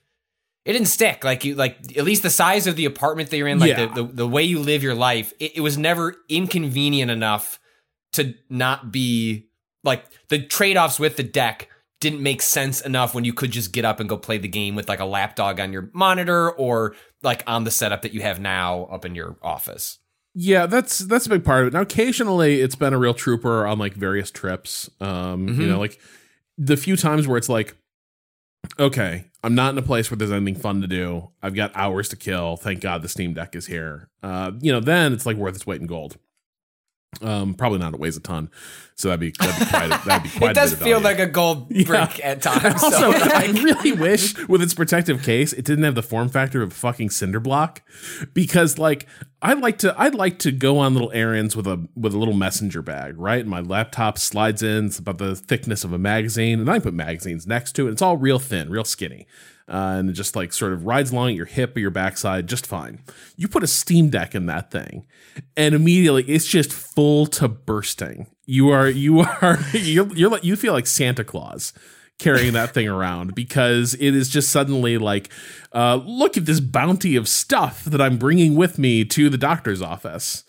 it 0.64 0.72
didn't 0.72 0.88
stick. 0.88 1.24
Like 1.24 1.44
you 1.44 1.54
like 1.54 1.96
at 1.96 2.04
least 2.04 2.22
the 2.22 2.30
size 2.30 2.66
of 2.66 2.76
the 2.76 2.84
apartment 2.84 3.30
that 3.30 3.36
you're 3.38 3.48
in, 3.48 3.58
like 3.58 3.70
yeah. 3.70 3.86
the, 3.86 4.02
the, 4.02 4.12
the 4.12 4.28
way 4.28 4.42
you 4.42 4.58
live 4.58 4.82
your 4.82 4.94
life, 4.94 5.32
it, 5.38 5.56
it 5.56 5.60
was 5.60 5.78
never 5.78 6.16
inconvenient 6.28 7.10
enough 7.10 7.58
to 8.12 8.34
not 8.50 8.92
be 8.92 9.48
like 9.84 10.04
the 10.28 10.42
trade-offs 10.42 10.98
with 10.98 11.16
the 11.16 11.22
deck 11.22 11.68
didn't 12.00 12.22
make 12.22 12.42
sense 12.42 12.80
enough 12.80 13.14
when 13.14 13.24
you 13.24 13.32
could 13.32 13.50
just 13.50 13.72
get 13.72 13.84
up 13.84 14.00
and 14.00 14.08
go 14.08 14.16
play 14.16 14.38
the 14.38 14.48
game 14.48 14.74
with 14.74 14.88
like 14.88 15.00
a 15.00 15.04
lapdog 15.04 15.58
on 15.58 15.72
your 15.72 15.90
monitor 15.92 16.50
or 16.52 16.94
like 17.22 17.42
on 17.46 17.64
the 17.64 17.70
setup 17.70 18.02
that 18.02 18.12
you 18.12 18.22
have 18.22 18.40
now 18.40 18.84
up 18.84 19.04
in 19.04 19.14
your 19.14 19.36
office. 19.42 19.98
Yeah, 20.34 20.66
that's 20.66 21.00
that's 21.00 21.26
a 21.26 21.30
big 21.30 21.44
part 21.44 21.62
of 21.62 21.68
it. 21.68 21.72
Now, 21.72 21.80
occasionally, 21.80 22.60
it's 22.60 22.76
been 22.76 22.92
a 22.92 22.98
real 22.98 23.14
trooper 23.14 23.66
on 23.66 23.78
like 23.78 23.94
various 23.94 24.30
trips. 24.30 24.88
Um, 25.00 25.48
mm-hmm. 25.48 25.60
You 25.60 25.66
know, 25.66 25.78
like 25.80 25.98
the 26.56 26.76
few 26.76 26.96
times 26.96 27.26
where 27.26 27.38
it's 27.38 27.48
like, 27.48 27.76
okay, 28.78 29.24
I'm 29.42 29.56
not 29.56 29.72
in 29.72 29.78
a 29.78 29.82
place 29.82 30.10
where 30.10 30.18
there's 30.18 30.30
anything 30.30 30.54
fun 30.54 30.80
to 30.82 30.86
do. 30.86 31.30
I've 31.42 31.54
got 31.54 31.72
hours 31.74 32.08
to 32.10 32.16
kill. 32.16 32.56
Thank 32.56 32.80
God 32.80 33.02
the 33.02 33.08
Steam 33.08 33.34
Deck 33.34 33.56
is 33.56 33.66
here. 33.66 34.10
Uh, 34.22 34.52
you 34.60 34.70
know, 34.70 34.80
then 34.80 35.12
it's 35.12 35.26
like 35.26 35.36
worth 35.36 35.56
its 35.56 35.66
weight 35.66 35.80
in 35.80 35.88
gold. 35.88 36.18
Um, 37.20 37.54
probably 37.54 37.78
not. 37.78 37.94
It 37.94 38.00
weighs 38.00 38.16
a 38.16 38.20
ton, 38.20 38.50
so 38.94 39.08
that'd 39.08 39.18
be 39.18 39.32
that'd 39.38 39.58
be 39.58 39.66
quite. 39.66 40.04
that'd 40.04 40.22
be 40.22 40.28
quite. 40.38 40.50
it 40.50 40.54
does 40.54 40.74
feel 40.74 41.00
like 41.00 41.18
a 41.18 41.26
gold 41.26 41.68
brick 41.68 42.18
yeah. 42.18 42.30
at 42.30 42.42
times. 42.42 42.82
also, 42.82 43.10
I 43.12 43.46
really 43.62 43.92
wish 43.92 44.36
with 44.46 44.62
its 44.62 44.74
protective 44.74 45.22
case, 45.22 45.52
it 45.52 45.64
didn't 45.64 45.84
have 45.84 45.94
the 45.94 46.02
form 46.02 46.28
factor 46.28 46.62
of 46.62 46.70
a 46.70 46.74
fucking 46.74 47.10
cinder 47.10 47.40
block, 47.40 47.82
because 48.34 48.78
like 48.78 49.06
I'd 49.42 49.58
like 49.58 49.78
to, 49.78 49.94
I'd 50.00 50.14
like 50.14 50.38
to 50.40 50.52
go 50.52 50.78
on 50.78 50.92
little 50.92 51.10
errands 51.12 51.56
with 51.56 51.66
a 51.66 51.88
with 51.96 52.14
a 52.14 52.18
little 52.18 52.34
messenger 52.34 52.82
bag, 52.82 53.18
right? 53.18 53.40
And 53.40 53.48
my 53.48 53.60
laptop 53.60 54.18
slides 54.18 54.62
in. 54.62 54.86
It's 54.86 54.98
about 54.98 55.18
the 55.18 55.34
thickness 55.34 55.84
of 55.84 55.92
a 55.92 55.98
magazine, 55.98 56.60
and 56.60 56.70
I 56.70 56.78
put 56.78 56.94
magazines 56.94 57.46
next 57.46 57.72
to 57.76 57.88
it. 57.88 57.92
It's 57.92 58.02
all 58.02 58.16
real 58.16 58.38
thin, 58.38 58.70
real 58.70 58.84
skinny 58.84 59.26
uh, 59.68 59.96
and 59.98 60.10
it 60.10 60.14
just 60.14 60.34
like 60.34 60.52
sort 60.52 60.72
of 60.72 60.86
rides 60.86 61.12
along 61.12 61.30
at 61.30 61.34
your 61.34 61.46
hip 61.46 61.76
or 61.76 61.80
your 61.80 61.90
backside 61.90 62.46
just 62.46 62.66
fine. 62.66 63.00
You 63.36 63.48
put 63.48 63.62
a 63.62 63.66
Steam 63.66 64.08
Deck 64.08 64.34
in 64.34 64.46
that 64.46 64.70
thing, 64.70 65.06
and 65.56 65.74
immediately 65.74 66.24
it's 66.24 66.46
just 66.46 66.72
full 66.72 67.26
to 67.26 67.48
bursting. 67.48 68.28
You 68.46 68.70
are 68.70 68.88
you 68.88 69.20
are 69.20 69.58
you're, 69.72 70.08
you're 70.14 70.30
like 70.30 70.44
you 70.44 70.56
feel 70.56 70.72
like 70.72 70.86
Santa 70.86 71.24
Claus 71.24 71.72
carrying 72.18 72.52
that 72.52 72.74
thing 72.74 72.88
around 72.88 73.34
because 73.34 73.94
it 73.94 74.14
is 74.14 74.28
just 74.28 74.50
suddenly 74.50 74.98
like, 74.98 75.30
uh, 75.72 76.00
look 76.04 76.36
at 76.36 76.46
this 76.46 76.60
bounty 76.60 77.16
of 77.16 77.28
stuff 77.28 77.84
that 77.84 78.00
I'm 78.00 78.18
bringing 78.18 78.56
with 78.56 78.78
me 78.78 79.04
to 79.04 79.28
the 79.30 79.38
doctor's 79.38 79.80
office. 79.80 80.44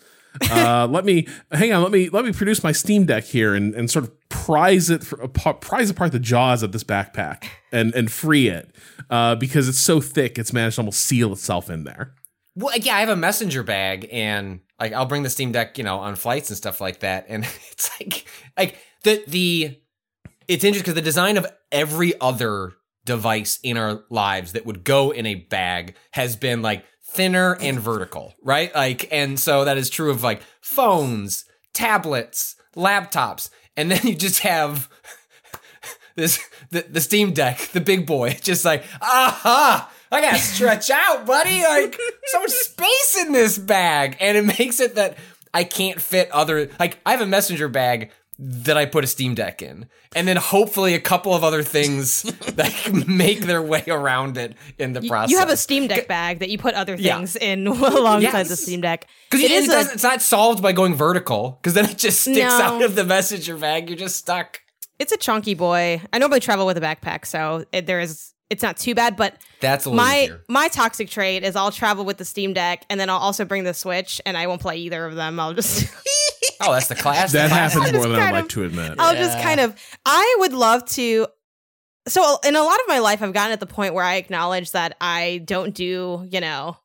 Uh, 0.50 0.86
let 0.90 1.04
me 1.04 1.28
hang 1.52 1.72
on. 1.72 1.82
Let 1.82 1.92
me 1.92 2.08
let 2.08 2.24
me 2.24 2.32
produce 2.32 2.62
my 2.62 2.72
Steam 2.72 3.06
Deck 3.06 3.24
here 3.24 3.54
and, 3.54 3.74
and 3.74 3.90
sort 3.90 4.04
of 4.04 4.12
prize 4.30 4.88
it 4.88 5.04
prize 5.60 5.90
apart 5.90 6.12
the 6.12 6.18
jaws 6.18 6.62
of 6.62 6.72
this 6.72 6.84
backpack 6.84 7.44
and 7.70 7.94
and 7.94 8.10
free 8.10 8.48
it 8.48 8.74
uh, 9.10 9.34
because 9.34 9.68
it's 9.68 9.78
so 9.78 10.00
thick. 10.00 10.38
It's 10.38 10.52
managed 10.52 10.76
to 10.76 10.82
almost 10.82 11.00
seal 11.00 11.32
itself 11.32 11.68
in 11.68 11.84
there. 11.84 12.14
Well, 12.56 12.76
yeah, 12.78 12.96
I 12.96 13.00
have 13.00 13.10
a 13.10 13.16
messenger 13.16 13.62
bag, 13.62 14.08
and 14.10 14.60
like 14.78 14.92
I'll 14.92 15.06
bring 15.06 15.22
the 15.22 15.30
Steam 15.30 15.52
Deck, 15.52 15.76
you 15.76 15.84
know, 15.84 15.98
on 15.98 16.16
flights 16.16 16.48
and 16.48 16.56
stuff 16.56 16.80
like 16.80 17.00
that. 17.00 17.26
And 17.28 17.44
it's 17.72 17.90
like, 18.00 18.24
like 18.56 18.78
the 19.02 19.22
the 19.26 19.78
it's 20.48 20.64
interesting 20.64 20.82
because 20.82 20.94
the 20.94 21.02
design 21.02 21.36
of 21.36 21.46
every 21.70 22.18
other 22.20 22.72
device 23.04 23.58
in 23.62 23.76
our 23.76 24.04
lives 24.10 24.52
that 24.52 24.66
would 24.66 24.84
go 24.84 25.10
in 25.10 25.26
a 25.26 25.34
bag 25.34 25.94
has 26.12 26.36
been 26.36 26.62
like 26.62 26.84
thinner 27.04 27.56
and 27.60 27.78
vertical, 27.80 28.34
right? 28.42 28.74
Like, 28.74 29.08
and 29.12 29.38
so 29.38 29.64
that 29.64 29.78
is 29.78 29.90
true 29.90 30.10
of 30.10 30.22
like 30.22 30.42
phones, 30.60 31.44
tablets, 31.72 32.56
laptops, 32.76 33.50
and 33.76 33.90
then 33.90 34.06
you 34.06 34.14
just 34.14 34.40
have 34.40 34.88
this 36.16 36.40
the, 36.70 36.82
the 36.88 37.00
Steam 37.00 37.32
Deck, 37.32 37.58
the 37.72 37.80
big 37.80 38.06
boy, 38.06 38.36
just 38.42 38.64
like 38.64 38.84
aha. 39.00 39.90
I 40.12 40.20
gotta 40.20 40.38
stretch 40.38 40.90
out, 40.90 41.26
buddy. 41.26 41.62
Like 41.62 41.98
so 42.26 42.40
much 42.40 42.50
space 42.50 43.16
in 43.20 43.32
this 43.32 43.58
bag, 43.58 44.16
and 44.20 44.36
it 44.36 44.44
makes 44.58 44.80
it 44.80 44.96
that 44.96 45.16
I 45.54 45.64
can't 45.64 46.00
fit 46.00 46.30
other. 46.32 46.70
Like 46.78 46.98
I 47.06 47.12
have 47.12 47.20
a 47.20 47.26
messenger 47.26 47.68
bag 47.68 48.10
that 48.42 48.76
I 48.78 48.86
put 48.86 49.04
a 49.04 49.06
Steam 49.06 49.34
Deck 49.34 49.60
in, 49.60 49.86
and 50.16 50.26
then 50.26 50.36
hopefully 50.36 50.94
a 50.94 51.00
couple 51.00 51.34
of 51.34 51.44
other 51.44 51.62
things 51.62 52.22
that 52.54 53.04
make 53.06 53.40
their 53.40 53.60
way 53.60 53.84
around 53.86 54.38
it 54.38 54.54
in 54.78 54.94
the 54.94 55.02
process. 55.02 55.30
You 55.30 55.38
have 55.38 55.50
a 55.50 55.56
Steam 55.58 55.88
Deck 55.88 56.08
bag 56.08 56.38
that 56.38 56.48
you 56.48 56.56
put 56.56 56.74
other 56.74 56.94
Yeah. 56.94 57.16
things 57.18 57.36
in 57.36 57.66
alongside 57.66 58.22
Yes. 58.22 58.48
the 58.48 58.56
Steam 58.56 58.80
Deck. 58.80 59.06
because 59.30 59.44
It 59.44 59.50
it 59.50 59.54
is 59.54 59.68
it 59.68 59.74
a, 59.90 59.92
it's 59.92 60.02
not 60.02 60.22
solved 60.22 60.62
by 60.62 60.72
going 60.72 60.94
vertical, 60.94 61.58
because 61.60 61.74
then 61.74 61.84
it 61.84 61.98
just 61.98 62.22
sticks 62.22 62.38
No. 62.38 62.48
out 62.62 62.82
of 62.82 62.94
the 62.94 63.04
messenger 63.04 63.56
bag. 63.58 63.90
You're 63.90 63.98
just 63.98 64.16
stuck. 64.16 64.60
It's 64.98 65.12
a 65.12 65.16
chunky 65.18 65.54
boy. 65.54 66.00
I 66.12 66.18
normally 66.18 66.40
travel 66.40 66.64
with 66.66 66.78
a 66.78 66.80
backpack, 66.80 67.26
so 67.26 67.64
it, 67.72 67.86
there 67.86 68.00
is. 68.00 68.32
It's 68.48 68.62
not 68.64 68.76
too 68.78 68.96
bad, 68.96 69.16
but 69.16 69.36
That's 69.60 69.86
a 69.86 69.90
my 69.92 70.22
easier. 70.24 70.40
my 70.48 70.66
toxic 70.68 71.08
trait 71.08 71.44
is 71.44 71.54
I'll 71.56 71.70
travel 71.70 72.04
with 72.04 72.16
the 72.16 72.24
Steam 72.24 72.52
Deck, 72.52 72.84
and 72.90 72.98
then 72.98 73.08
I'll 73.08 73.18
also 73.18 73.44
bring 73.44 73.62
the 73.64 73.72
Switch, 73.74 74.20
and 74.26 74.36
I 74.36 74.46
won't 74.48 74.60
play 74.60 74.78
either 74.78 75.06
of 75.06 75.14
them. 75.14 75.38
I'll 75.38 75.54
just 75.54 75.82
Oh, 76.60 76.72
that's 76.72 76.88
the 76.88 76.94
class. 76.94 77.32
That 77.32 77.44
the 77.44 77.48
class- 77.48 77.74
happens 77.74 77.92
more 77.94 78.08
than 78.08 78.20
I'd 78.20 78.32
like 78.32 78.44
of- 78.44 78.48
to 78.50 78.64
admit. 78.64 78.94
I'll 78.98 79.14
just 79.14 79.38
kind 79.40 79.60
of. 79.60 79.74
I 80.04 80.36
would 80.40 80.52
love 80.52 80.84
to. 80.90 81.26
So 82.08 82.38
in 82.44 82.56
a 82.56 82.62
lot 82.62 82.76
of 82.80 82.88
my 82.88 82.98
life, 82.98 83.22
I've 83.22 83.32
gotten 83.32 83.52
at 83.52 83.60
the 83.60 83.66
point 83.66 83.94
where 83.94 84.04
I 84.04 84.14
acknowledge 84.16 84.72
that 84.72 84.96
I 85.00 85.42
don't 85.44 85.74
do, 85.74 86.26
you 86.30 86.40
know, 86.40 86.76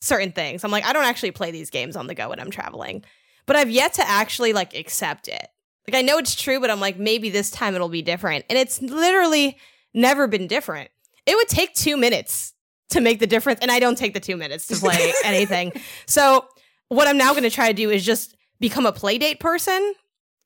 certain 0.00 0.32
things. 0.32 0.64
I'm 0.64 0.70
like, 0.70 0.84
I 0.84 0.92
don't 0.92 1.04
actually 1.06 1.30
play 1.30 1.50
these 1.50 1.70
games 1.70 1.96
on 1.96 2.06
the 2.06 2.14
go 2.14 2.28
when 2.28 2.38
I'm 2.38 2.50
traveling, 2.50 3.04
but 3.46 3.56
I've 3.56 3.70
yet 3.70 3.94
to 3.94 4.08
actually 4.08 4.52
like 4.52 4.74
accept 4.74 5.28
it. 5.28 5.48
Like 5.88 5.98
I 5.98 6.02
know 6.02 6.18
it's 6.18 6.34
true, 6.34 6.60
but 6.60 6.70
I'm 6.70 6.80
like, 6.80 6.98
maybe 6.98 7.30
this 7.30 7.50
time 7.50 7.74
it'll 7.74 7.88
be 7.88 8.02
different, 8.02 8.44
and 8.48 8.58
it's 8.58 8.80
literally 8.80 9.58
never 9.92 10.26
been 10.26 10.46
different. 10.46 10.90
It 11.26 11.36
would 11.36 11.48
take 11.48 11.74
two 11.74 11.96
minutes 11.96 12.52
to 12.90 13.00
make 13.00 13.18
the 13.18 13.26
difference, 13.26 13.60
and 13.60 13.70
I 13.70 13.80
don't 13.80 13.96
take 13.96 14.14
the 14.14 14.20
two 14.20 14.36
minutes 14.36 14.66
to 14.68 14.76
play 14.76 15.12
anything. 15.24 15.72
So 16.06 16.46
what 16.88 17.08
I'm 17.08 17.16
now 17.16 17.32
going 17.32 17.42
to 17.44 17.50
try 17.50 17.68
to 17.68 17.74
do 17.74 17.90
is 17.90 18.04
just 18.04 18.36
become 18.64 18.86
a 18.86 18.92
playdate 18.92 19.40
person 19.40 19.92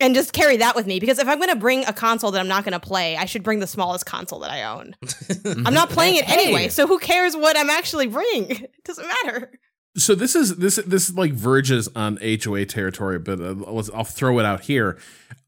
and 0.01 0.13
just 0.13 0.33
carry 0.33 0.57
that 0.57 0.75
with 0.75 0.89
me 0.89 0.99
because 0.99 1.21
if 1.21 1.29
I'm 1.29 1.39
going 1.39 1.51
to 1.51 1.57
bring 1.57 1.85
a 1.87 1.93
console 1.93 2.33
that 2.33 2.41
I'm 2.41 2.49
not 2.49 2.65
going 2.65 2.73
to 2.73 2.81
play, 2.81 3.17
I 3.17 3.27
should 3.27 3.45
bring 3.45 3.61
the 3.61 3.67
smallest 3.69 4.07
console 4.07 4.41
that 4.41 4.51
I 4.51 4.65
own. 4.65 4.97
I'm 5.65 5.73
not 5.73 5.89
playing 5.91 6.17
it 6.17 6.29
anyway, 6.29 6.69
so 6.69 6.89
who 6.89 6.99
cares 6.99 7.37
what 7.37 7.57
I'm 7.57 7.71
actually 7.71 8.09
bringing? 8.09 8.51
It 8.79 8.85
doesn't 8.85 9.07
matter. 9.07 9.53
so 9.97 10.15
this 10.15 10.35
is 10.35 10.57
this 10.57 10.77
this 10.77 11.13
like 11.15 11.33
verges 11.33 11.89
on 11.95 12.19
HOA 12.23 12.65
territory, 12.65 13.19
but 13.19 13.39
uh, 13.39 13.53
let's, 13.53 13.91
I'll 13.91 14.03
throw 14.03 14.39
it 14.41 14.45
out 14.45 14.63
here. 14.63 14.99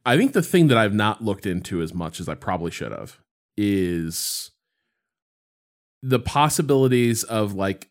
I 0.04 0.16
think 0.16 0.32
the 0.32 0.42
thing 0.42 0.68
that 0.68 0.76
I've 0.78 0.94
not 0.94 1.24
looked 1.24 1.46
into 1.46 1.82
as 1.82 1.92
much 1.92 2.20
as 2.20 2.28
I 2.28 2.34
probably 2.34 2.70
should 2.70 2.92
have 2.92 3.18
is 3.56 4.50
the 6.02 6.20
possibilities 6.20 7.24
of 7.24 7.54
like 7.54 7.88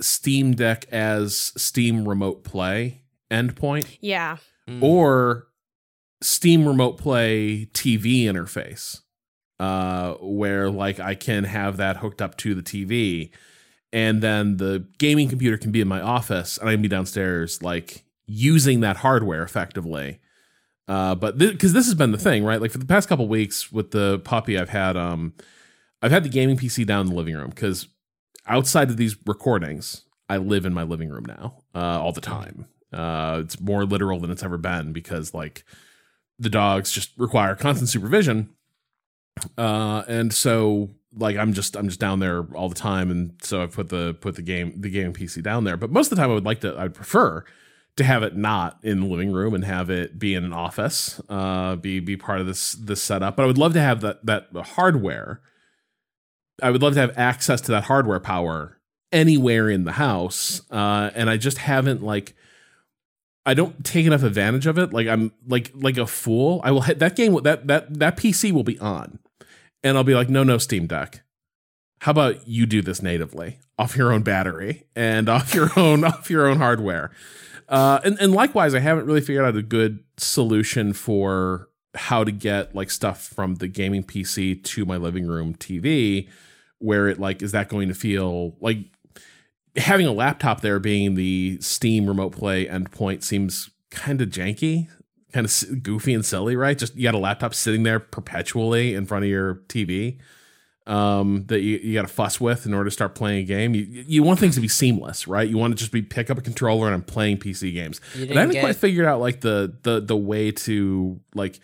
Steam 0.00 0.54
Deck 0.54 0.84
as 0.92 1.52
Steam 1.56 2.08
Remote 2.08 2.42
Play 2.42 3.02
endpoint 3.30 3.98
Yeah. 4.00 4.38
Mm. 4.68 4.82
or 4.82 5.46
Steam 6.20 6.66
Remote 6.66 6.98
Play 6.98 7.66
TV 7.72 8.24
interface, 8.24 9.00
uh, 9.60 10.14
where 10.20 10.70
like 10.70 10.98
I 11.00 11.14
can 11.14 11.44
have 11.44 11.76
that 11.78 11.98
hooked 11.98 12.20
up 12.20 12.36
to 12.38 12.54
the 12.54 12.62
TV, 12.62 13.30
and 13.92 14.20
then 14.22 14.56
the 14.56 14.86
gaming 14.98 15.28
computer 15.28 15.56
can 15.56 15.70
be 15.72 15.80
in 15.80 15.88
my 15.88 16.00
office, 16.00 16.58
and 16.58 16.68
I 16.68 16.72
can 16.72 16.82
be 16.82 16.88
downstairs, 16.88 17.62
like 17.62 18.04
using 18.26 18.80
that 18.80 18.98
hardware 18.98 19.42
effectively. 19.42 20.18
Uh, 20.88 21.14
but 21.14 21.36
because 21.38 21.72
this 21.72 21.84
has 21.86 21.94
been 21.94 22.12
the 22.12 22.18
thing, 22.18 22.44
right? 22.44 22.60
Like 22.60 22.70
for 22.72 22.78
the 22.78 22.86
past 22.86 23.08
couple 23.08 23.28
weeks 23.28 23.70
with 23.70 23.90
the 23.90 24.18
puppy, 24.20 24.58
I've 24.58 24.70
had 24.70 24.96
um, 24.96 25.34
I've 26.02 26.10
had 26.10 26.24
the 26.24 26.28
gaming 26.30 26.56
PC 26.56 26.84
down 26.86 27.02
in 27.02 27.06
the 27.08 27.14
living 27.16 27.34
room 27.36 27.50
because 27.50 27.88
outside 28.46 28.88
of 28.90 28.96
these 28.96 29.16
recordings, 29.26 30.02
I 30.28 30.38
live 30.38 30.64
in 30.66 30.72
my 30.74 30.82
living 30.82 31.10
room 31.10 31.24
now 31.26 31.58
uh, 31.74 32.00
all 32.00 32.12
the 32.12 32.20
time. 32.20 32.66
Uh, 32.92 33.42
it's 33.44 33.60
more 33.60 33.84
literal 33.84 34.18
than 34.20 34.30
it's 34.30 34.42
ever 34.42 34.58
been 34.58 34.92
because 34.92 35.34
like 35.34 35.64
the 36.38 36.48
dogs 36.48 36.90
just 36.90 37.10
require 37.18 37.54
constant 37.54 37.88
supervision. 37.88 38.50
Uh, 39.56 40.02
and 40.08 40.32
so 40.32 40.90
like 41.16 41.36
I'm 41.36 41.52
just 41.52 41.76
I'm 41.76 41.88
just 41.88 42.00
down 42.00 42.20
there 42.20 42.44
all 42.54 42.68
the 42.68 42.74
time, 42.74 43.10
and 43.10 43.32
so 43.42 43.62
I 43.62 43.66
put 43.66 43.88
the 43.88 44.14
put 44.20 44.36
the 44.36 44.42
game 44.42 44.80
the 44.80 44.90
gaming 44.90 45.12
PC 45.12 45.42
down 45.42 45.64
there. 45.64 45.76
But 45.76 45.90
most 45.90 46.10
of 46.10 46.16
the 46.16 46.22
time, 46.22 46.30
I 46.30 46.34
would 46.34 46.44
like 46.44 46.60
to 46.60 46.78
I'd 46.78 46.94
prefer 46.94 47.44
to 47.96 48.04
have 48.04 48.22
it 48.22 48.36
not 48.36 48.78
in 48.82 49.00
the 49.00 49.06
living 49.06 49.32
room 49.32 49.54
and 49.54 49.64
have 49.64 49.90
it 49.90 50.18
be 50.18 50.34
in 50.34 50.44
an 50.44 50.52
office, 50.52 51.20
uh, 51.28 51.76
be 51.76 52.00
be 52.00 52.16
part 52.16 52.40
of 52.40 52.46
this 52.46 52.72
this 52.72 53.02
setup. 53.02 53.36
But 53.36 53.42
I 53.44 53.46
would 53.46 53.58
love 53.58 53.72
to 53.74 53.80
have 53.80 54.00
that 54.02 54.24
that 54.26 54.48
hardware. 54.54 55.40
I 56.62 56.70
would 56.70 56.82
love 56.82 56.94
to 56.94 57.00
have 57.00 57.16
access 57.16 57.60
to 57.62 57.72
that 57.72 57.84
hardware 57.84 58.20
power 58.20 58.78
anywhere 59.12 59.70
in 59.70 59.84
the 59.84 59.92
house, 59.92 60.62
uh, 60.70 61.10
and 61.14 61.28
I 61.28 61.36
just 61.36 61.58
haven't 61.58 62.02
like. 62.02 62.34
I 63.48 63.54
don't 63.54 63.82
take 63.82 64.04
enough 64.04 64.24
advantage 64.24 64.66
of 64.66 64.76
it. 64.76 64.92
Like 64.92 65.08
I'm 65.08 65.32
like 65.46 65.72
like 65.74 65.96
a 65.96 66.06
fool. 66.06 66.60
I 66.62 66.70
will 66.70 66.82
hit 66.82 66.98
that 66.98 67.16
game. 67.16 67.34
That 67.44 67.66
that 67.66 67.98
that 67.98 68.18
PC 68.18 68.52
will 68.52 68.62
be 68.62 68.78
on, 68.78 69.20
and 69.82 69.96
I'll 69.96 70.04
be 70.04 70.14
like, 70.14 70.28
no, 70.28 70.44
no, 70.44 70.58
Steam 70.58 70.86
Deck. 70.86 71.22
How 72.02 72.10
about 72.10 72.46
you 72.46 72.66
do 72.66 72.82
this 72.82 73.00
natively 73.00 73.58
off 73.78 73.96
your 73.96 74.12
own 74.12 74.22
battery 74.22 74.84
and 74.94 75.28
off 75.30 75.54
your 75.54 75.70
own 75.78 76.04
off 76.04 76.28
your 76.28 76.46
own 76.46 76.58
hardware? 76.58 77.10
Uh, 77.70 78.00
and 78.04 78.18
and 78.20 78.34
likewise, 78.34 78.74
I 78.74 78.80
haven't 78.80 79.06
really 79.06 79.22
figured 79.22 79.46
out 79.46 79.56
a 79.56 79.62
good 79.62 80.04
solution 80.18 80.92
for 80.92 81.70
how 81.94 82.24
to 82.24 82.30
get 82.30 82.74
like 82.74 82.90
stuff 82.90 83.22
from 83.22 83.54
the 83.54 83.66
gaming 83.66 84.04
PC 84.04 84.62
to 84.62 84.84
my 84.84 84.98
living 84.98 85.26
room 85.26 85.54
TV, 85.54 86.28
where 86.80 87.08
it 87.08 87.18
like 87.18 87.40
is 87.40 87.52
that 87.52 87.70
going 87.70 87.88
to 87.88 87.94
feel 87.94 88.56
like 88.60 88.80
having 89.76 90.06
a 90.06 90.12
laptop 90.12 90.60
there 90.60 90.78
being 90.78 91.14
the 91.14 91.58
Steam 91.60 92.06
remote 92.06 92.32
play 92.32 92.66
endpoint 92.66 93.22
seems 93.22 93.70
kind 93.90 94.20
of 94.20 94.28
janky, 94.28 94.88
kind 95.32 95.46
of 95.46 95.82
goofy 95.82 96.14
and 96.14 96.24
silly, 96.24 96.56
right? 96.56 96.76
Just 96.76 96.96
you 96.96 97.02
got 97.02 97.14
a 97.14 97.18
laptop 97.18 97.54
sitting 97.54 97.82
there 97.82 98.00
perpetually 98.00 98.94
in 98.94 99.06
front 99.06 99.24
of 99.24 99.30
your 99.30 99.56
TV 99.68 100.18
um, 100.88 101.44
that 101.48 101.60
you, 101.60 101.76
you 101.78 101.94
got 101.94 102.02
to 102.02 102.08
fuss 102.08 102.40
with 102.40 102.64
in 102.64 102.72
order 102.72 102.88
to 102.88 102.90
start 102.90 103.14
playing 103.14 103.40
a 103.40 103.46
game. 103.46 103.74
You 103.74 103.86
you 104.06 104.22
want 104.22 104.40
things 104.40 104.54
to 104.54 104.60
be 104.60 104.68
seamless, 104.68 105.28
right? 105.28 105.48
You 105.48 105.58
want 105.58 105.72
to 105.72 105.78
just 105.78 105.92
be 105.92 106.02
pick 106.02 106.30
up 106.30 106.38
a 106.38 106.40
controller 106.40 106.86
and 106.86 106.94
I'm 106.94 107.02
playing 107.02 107.38
PC 107.38 107.72
games. 107.74 108.00
But 108.14 108.30
I 108.30 108.40
haven't 108.40 108.54
didn't 108.54 108.64
quite 108.64 108.76
figured 108.76 109.06
out 109.06 109.20
like 109.20 109.42
the 109.42 109.76
the 109.82 110.00
the 110.00 110.16
way 110.16 110.50
to 110.50 111.20
like 111.34 111.60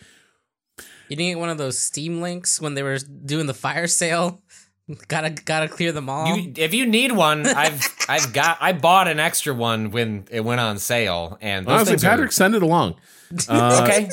You 1.09 1.17
didn't 1.17 1.33
get 1.33 1.39
one 1.39 1.49
of 1.49 1.57
those 1.57 1.79
Steam 1.79 2.21
links 2.21 2.61
when 2.61 2.75
they 2.75 2.83
were 2.83 2.99
doing 2.99 3.47
the 3.47 3.55
fire 3.55 3.87
sale. 3.87 4.43
gotta 5.09 5.31
gotta 5.31 5.69
clear 5.69 5.93
them 5.93 6.09
all. 6.09 6.37
You, 6.37 6.53
if 6.57 6.75
you 6.75 6.87
need 6.87 7.13
one, 7.13 7.47
I've 7.47 7.81
I've 8.09 8.33
got 8.33 8.59
I 8.61 8.73
bought 8.73 9.09
an 9.09 9.19
extra 9.21 9.55
one 9.55 9.91
when 9.91 10.27
it 10.31 10.41
went 10.41 10.61
on 10.61 10.79
sale, 10.79 11.39
and 11.41 11.67
those 11.67 11.73
honestly, 11.73 11.93
things 11.93 12.05
are- 12.05 12.11
Patrick, 12.11 12.33
send 12.33 12.55
it 12.55 12.63
along. 12.63 12.97
Uh, 13.49 13.81
okay, 13.83 14.09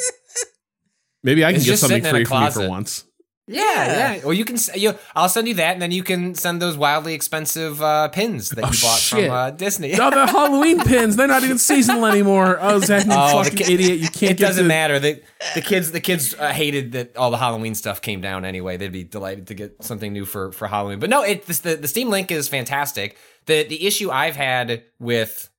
maybe 1.21 1.45
I 1.45 1.51
can 1.51 1.57
It's 1.57 1.65
get 1.65 1.77
something 1.77 2.01
sitting 2.03 2.09
in 2.09 2.23
a 2.23 2.25
free 2.25 2.25
for 2.25 2.43
you 2.43 2.51
for 2.51 2.69
once. 2.69 3.03
Yeah, 3.47 4.13
yeah. 4.15 4.23
Well, 4.23 4.33
you 4.33 4.45
can 4.45 4.57
you. 4.75 4.93
I'll 5.15 5.27
send 5.27 5.47
you 5.47 5.55
that, 5.55 5.73
and 5.73 5.81
then 5.81 5.91
you 5.91 6.03
can 6.03 6.35
send 6.35 6.61
those 6.61 6.77
wildly 6.77 7.13
expensive 7.13 7.81
uh, 7.81 8.07
pins 8.09 8.49
that 8.51 8.61
you 8.61 8.67
Oh, 8.67 8.81
bought 8.81 8.99
shit. 8.99 9.25
from 9.25 9.31
uh, 9.31 9.51
Disney. 9.51 9.93
No, 9.93 10.09
the 10.09 10.27
Halloween 10.27 10.79
pins, 10.85 11.15
they're 11.15 11.27
not 11.27 11.43
even 11.43 11.57
seasonal 11.57 12.05
anymore. 12.05 12.57
Oh, 12.61 12.79
Zach, 12.79 13.05
you 13.05 13.11
Oh, 13.13 13.43
fucking 13.43 13.57
ki- 13.57 13.73
idiot. 13.73 13.99
You 13.99 14.07
can't 14.09 14.31
it 14.31 14.37
doesn't 14.37 14.63
to- 14.63 14.67
matter. 14.67 14.99
The, 14.99 15.21
the 15.55 15.61
kids, 15.61 15.91
the 15.91 15.99
kids 15.99 16.33
uh, 16.35 16.53
hated 16.53 16.91
that 16.93 17.17
all 17.17 17.31
the 17.31 17.37
Halloween 17.37 17.75
stuff 17.75 18.01
came 18.01 18.21
down 18.21 18.45
anyway. 18.45 18.77
They'd 18.77 18.91
be 18.91 19.03
delighted 19.03 19.47
to 19.47 19.53
get 19.53 19.83
something 19.83 20.13
new 20.13 20.25
for 20.25 20.51
for 20.51 20.67
Halloween. 20.67 20.99
But 20.99 21.09
no, 21.09 21.23
it 21.23 21.45
this, 21.47 21.59
the 21.59 21.75
the 21.75 21.87
Steam 21.87 22.09
Link 22.09 22.31
is 22.31 22.47
fantastic. 22.47 23.17
the 23.47 23.63
The 23.63 23.85
issue 23.85 24.11
I've 24.11 24.35
had 24.35 24.83
with 24.99 25.49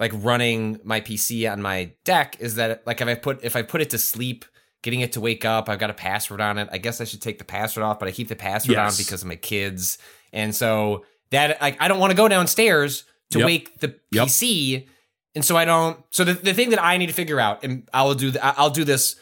like 0.00 0.10
running 0.14 0.80
my 0.82 1.00
PC 1.00 1.48
on 1.52 1.62
my 1.62 1.92
deck 2.04 2.36
is 2.40 2.56
that 2.56 2.84
like 2.86 3.00
if 3.00 3.06
I 3.08 3.14
put 3.14 3.44
if 3.44 3.54
I 3.54 3.62
put 3.62 3.80
it 3.80 3.90
to 3.90 3.98
sleep, 3.98 4.44
getting 4.84 5.00
it 5.00 5.10
to 5.14 5.20
wake 5.20 5.44
up, 5.44 5.68
I've 5.68 5.80
got 5.80 5.90
a 5.90 5.94
password 5.94 6.40
on 6.40 6.58
it. 6.58 6.68
I 6.70 6.78
guess 6.78 7.00
I 7.00 7.04
should 7.04 7.20
take 7.20 7.38
the 7.38 7.44
password 7.44 7.82
off, 7.82 7.98
but 7.98 8.06
I 8.06 8.12
keep 8.12 8.28
the 8.28 8.36
password 8.36 8.76
Yes. 8.76 8.92
on 9.00 9.04
because 9.04 9.22
of 9.22 9.28
my 9.28 9.34
kids, 9.36 9.98
and 10.32 10.54
so 10.54 11.04
that 11.30 11.60
like 11.60 11.76
I 11.80 11.88
don't 11.88 11.98
want 11.98 12.12
to 12.12 12.16
go 12.16 12.28
downstairs 12.28 13.02
to 13.32 13.40
Yep. 13.40 13.46
wake 13.46 13.78
the 13.80 13.96
Yep. 14.12 14.28
PC 14.28 14.86
and 15.34 15.44
so 15.44 15.56
I 15.56 15.64
don't. 15.64 15.98
So 16.12 16.22
the, 16.22 16.34
the 16.34 16.54
thing 16.54 16.70
that 16.70 16.80
I 16.80 16.96
need 16.96 17.06
to 17.08 17.12
figure 17.12 17.40
out, 17.40 17.64
and 17.64 17.88
I'll 17.92 18.14
do 18.14 18.30
the, 18.30 18.44
I'll 18.58 18.70
do 18.70 18.84
this 18.84 19.16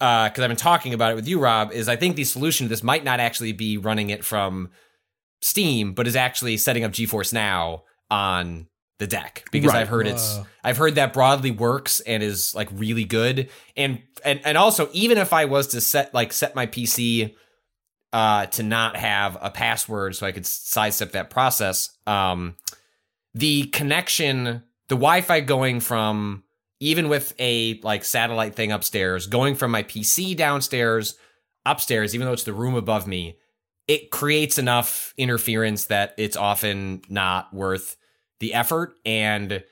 uh, 0.00 0.30
because 0.30 0.42
I've 0.42 0.48
been 0.48 0.56
talking 0.56 0.94
about 0.94 1.12
it 1.12 1.16
with 1.16 1.28
you, 1.28 1.38
Rob. 1.38 1.72
Is 1.72 1.86
I 1.86 1.96
think 1.96 2.16
the 2.16 2.24
solution 2.24 2.64
to 2.64 2.68
this 2.70 2.82
might 2.82 3.04
not 3.04 3.20
actually 3.20 3.52
be 3.52 3.76
running 3.76 4.08
it 4.08 4.24
from 4.24 4.70
Steam, 5.42 5.92
but 5.92 6.06
is 6.06 6.16
actually 6.16 6.56
setting 6.56 6.84
up 6.84 6.92
GeForce 6.92 7.32
Now 7.34 7.82
on 8.10 8.68
the 9.00 9.08
deck 9.08 9.44
because 9.50 9.72
Right. 9.72 9.80
I've 9.80 9.88
heard 9.88 10.06
it's. 10.06 10.38
I've 10.62 10.76
heard 10.76 10.94
that 10.94 11.12
broadly 11.12 11.50
works 11.50 11.98
and 12.00 12.22
is 12.22 12.54
like 12.54 12.68
really 12.72 13.04
good. 13.04 13.48
And 13.76 14.00
and 14.24 14.40
and 14.44 14.56
also 14.56 14.88
even 14.92 15.18
if 15.18 15.32
I 15.32 15.46
was 15.46 15.68
to 15.68 15.80
set 15.80 16.14
like 16.14 16.32
set 16.32 16.54
my 16.54 16.66
PC 16.66 17.34
uh 18.12 18.46
to 18.46 18.62
not 18.62 18.96
have 18.96 19.36
a 19.40 19.50
password 19.50 20.14
so 20.14 20.26
I 20.26 20.32
could 20.32 20.46
sidestep 20.46 21.12
that 21.12 21.30
process, 21.30 21.90
um 22.06 22.54
the 23.34 23.64
connection, 23.64 24.62
the 24.88 24.96
Wi-Fi 24.96 25.40
going 25.40 25.80
from 25.80 26.44
even 26.78 27.08
with 27.08 27.34
a 27.38 27.80
like 27.82 28.04
satellite 28.04 28.54
thing 28.54 28.70
upstairs, 28.70 29.26
going 29.26 29.54
from 29.54 29.70
my 29.70 29.82
PC 29.82 30.36
downstairs 30.36 31.16
upstairs, 31.66 32.14
even 32.14 32.26
though 32.26 32.32
it's 32.32 32.44
the 32.44 32.52
room 32.52 32.74
above 32.74 33.06
me, 33.06 33.38
it 33.88 34.10
creates 34.10 34.58
enough 34.58 35.14
interference 35.16 35.86
that 35.86 36.14
it's 36.18 36.36
often 36.36 37.02
not 37.08 37.52
worth 37.52 37.96
the 38.40 38.54
effort 38.54 38.94
and 39.04 39.62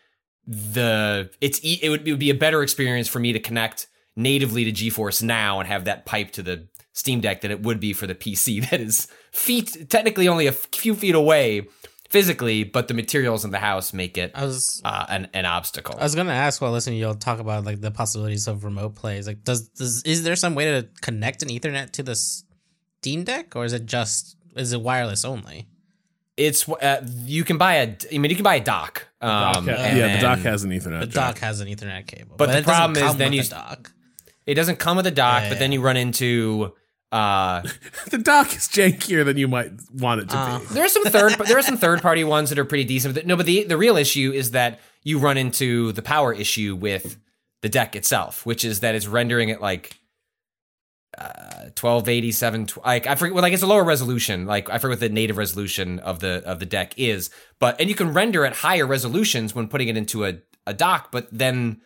the 0.46 1.30
it's 1.40 1.58
it 1.62 1.88
would, 1.90 2.06
it 2.06 2.10
would 2.10 2.20
be 2.20 2.30
a 2.30 2.34
better 2.34 2.62
experience 2.62 3.08
for 3.08 3.18
me 3.18 3.32
to 3.32 3.40
connect 3.40 3.86
natively 4.16 4.64
to 4.64 4.72
GeForce 4.72 5.22
now 5.22 5.60
and 5.60 5.68
have 5.68 5.84
that 5.84 6.06
pipe 6.06 6.30
to 6.32 6.42
the 6.42 6.68
Steam 6.92 7.20
Deck 7.20 7.42
than 7.42 7.50
it 7.50 7.62
would 7.62 7.78
be 7.78 7.92
for 7.92 8.06
the 8.06 8.14
PC 8.14 8.68
that 8.70 8.80
is 8.80 9.08
feet 9.32 9.90
technically 9.90 10.28
only 10.28 10.46
a 10.46 10.52
few 10.52 10.94
feet 10.94 11.14
away 11.14 11.66
physically, 12.08 12.64
but 12.64 12.88
the 12.88 12.94
materials 12.94 13.44
in 13.44 13.50
the 13.50 13.58
house 13.58 13.92
make 13.92 14.16
it 14.18 14.32
was 14.34 14.80
uh, 14.84 15.06
an 15.08 15.28
an 15.34 15.46
obstacle. 15.46 15.94
I 15.98 16.02
was 16.02 16.14
gonna 16.14 16.32
ask 16.32 16.60
while 16.60 16.72
listening, 16.72 16.98
you'll 16.98 17.14
talk 17.14 17.38
about 17.38 17.64
like 17.64 17.80
the 17.80 17.90
possibilities 17.90 18.48
of 18.48 18.64
remote 18.64 18.94
plays. 18.94 19.26
Like, 19.26 19.44
does 19.44 19.68
does 19.68 20.02
is 20.02 20.22
there 20.22 20.36
some 20.36 20.54
way 20.54 20.64
to 20.64 20.88
connect 21.00 21.42
an 21.42 21.48
Ethernet 21.48 21.90
to 21.92 22.02
the 22.02 22.14
Steam 22.14 23.24
Deck, 23.24 23.54
or 23.54 23.64
is 23.64 23.72
it 23.72 23.86
just 23.86 24.36
is 24.56 24.72
it 24.72 24.80
wireless 24.80 25.24
only? 25.24 25.68
It's 26.38 26.68
uh, 26.68 27.06
you 27.24 27.44
can 27.44 27.58
buy 27.58 27.74
a 27.74 27.94
I 28.12 28.18
mean 28.18 28.30
you 28.30 28.36
can 28.36 28.44
buy 28.44 28.54
a 28.56 28.64
dock. 28.64 29.06
Um, 29.20 29.66
yeah, 29.66 29.74
and 29.74 30.18
the 30.18 30.22
dock 30.22 30.38
has 30.40 30.62
an 30.64 30.70
Ethernet. 30.70 31.00
The 31.00 31.06
jack. 31.06 31.34
dock 31.34 31.38
has 31.40 31.60
an 31.60 31.68
Ethernet 31.68 32.06
cable, 32.06 32.36
But 32.36 32.52
the 32.52 32.62
problem 32.62 32.96
is 33.02 33.16
then 33.16 33.32
you- 33.32 33.42
dock. 33.42 33.92
It 34.46 34.54
doesn't 34.54 34.76
come 34.78 34.96
with 34.96 35.06
a 35.06 35.10
dock, 35.10 35.42
Yeah, 35.42 35.48
but 35.50 35.54
yeah. 35.56 35.58
then 35.58 35.72
you 35.72 35.80
run 35.82 35.96
into 35.98 36.72
uh 37.12 37.62
the 38.10 38.18
dock 38.18 38.48
is 38.54 38.68
jankier 38.68 39.24
than 39.24 39.36
you 39.38 39.48
might 39.48 39.72
want 39.94 40.20
it 40.20 40.28
to 40.28 40.36
Uh. 40.36 40.58
be. 40.60 40.66
there 40.74 40.84
are 40.84 40.88
some 40.88 41.04
third 41.04 41.32
there 41.46 41.58
are 41.58 41.62
some 41.62 41.76
third 41.78 42.00
party 42.02 42.22
ones 42.24 42.50
that 42.50 42.58
are 42.58 42.64
pretty 42.64 42.84
decent. 42.84 43.14
But 43.14 43.26
no, 43.26 43.36
but 43.36 43.46
the 43.46 43.64
the 43.64 43.76
real 43.76 43.96
issue 43.96 44.30
is 44.32 44.52
that 44.52 44.80
you 45.04 45.18
run 45.18 45.36
into 45.36 45.92
the 45.92 46.02
power 46.02 46.32
issue 46.32 46.76
with 46.76 47.16
the 47.62 47.68
deck 47.68 47.96
itself, 47.96 48.46
which 48.46 48.64
is 48.64 48.80
that 48.80 48.94
it's 48.94 49.06
rendering 49.06 49.48
it 49.48 49.60
like 49.60 49.98
uh 51.16 51.70
1287 51.80 52.66
tw- 52.66 52.84
like 52.84 53.06
I 53.06 53.14
forget 53.14 53.34
well 53.34 53.42
like 53.42 53.52
it's 53.52 53.62
a 53.62 53.66
lower 53.66 53.84
resolution 53.84 54.46
like 54.46 54.68
I 54.68 54.78
forget 54.78 54.98
what 54.98 55.00
the 55.00 55.08
native 55.08 55.38
resolution 55.38 55.98
of 56.00 56.20
the 56.20 56.42
of 56.44 56.58
the 56.58 56.66
deck 56.66 56.92
is 56.98 57.30
but 57.58 57.80
and 57.80 57.88
you 57.88 57.94
can 57.94 58.12
render 58.12 58.44
at 58.44 58.56
higher 58.56 58.86
resolutions 58.86 59.54
when 59.54 59.68
putting 59.68 59.88
it 59.88 59.96
into 59.96 60.24
a 60.26 60.38
a 60.66 60.74
dock 60.74 61.10
but 61.10 61.26
then 61.32 61.80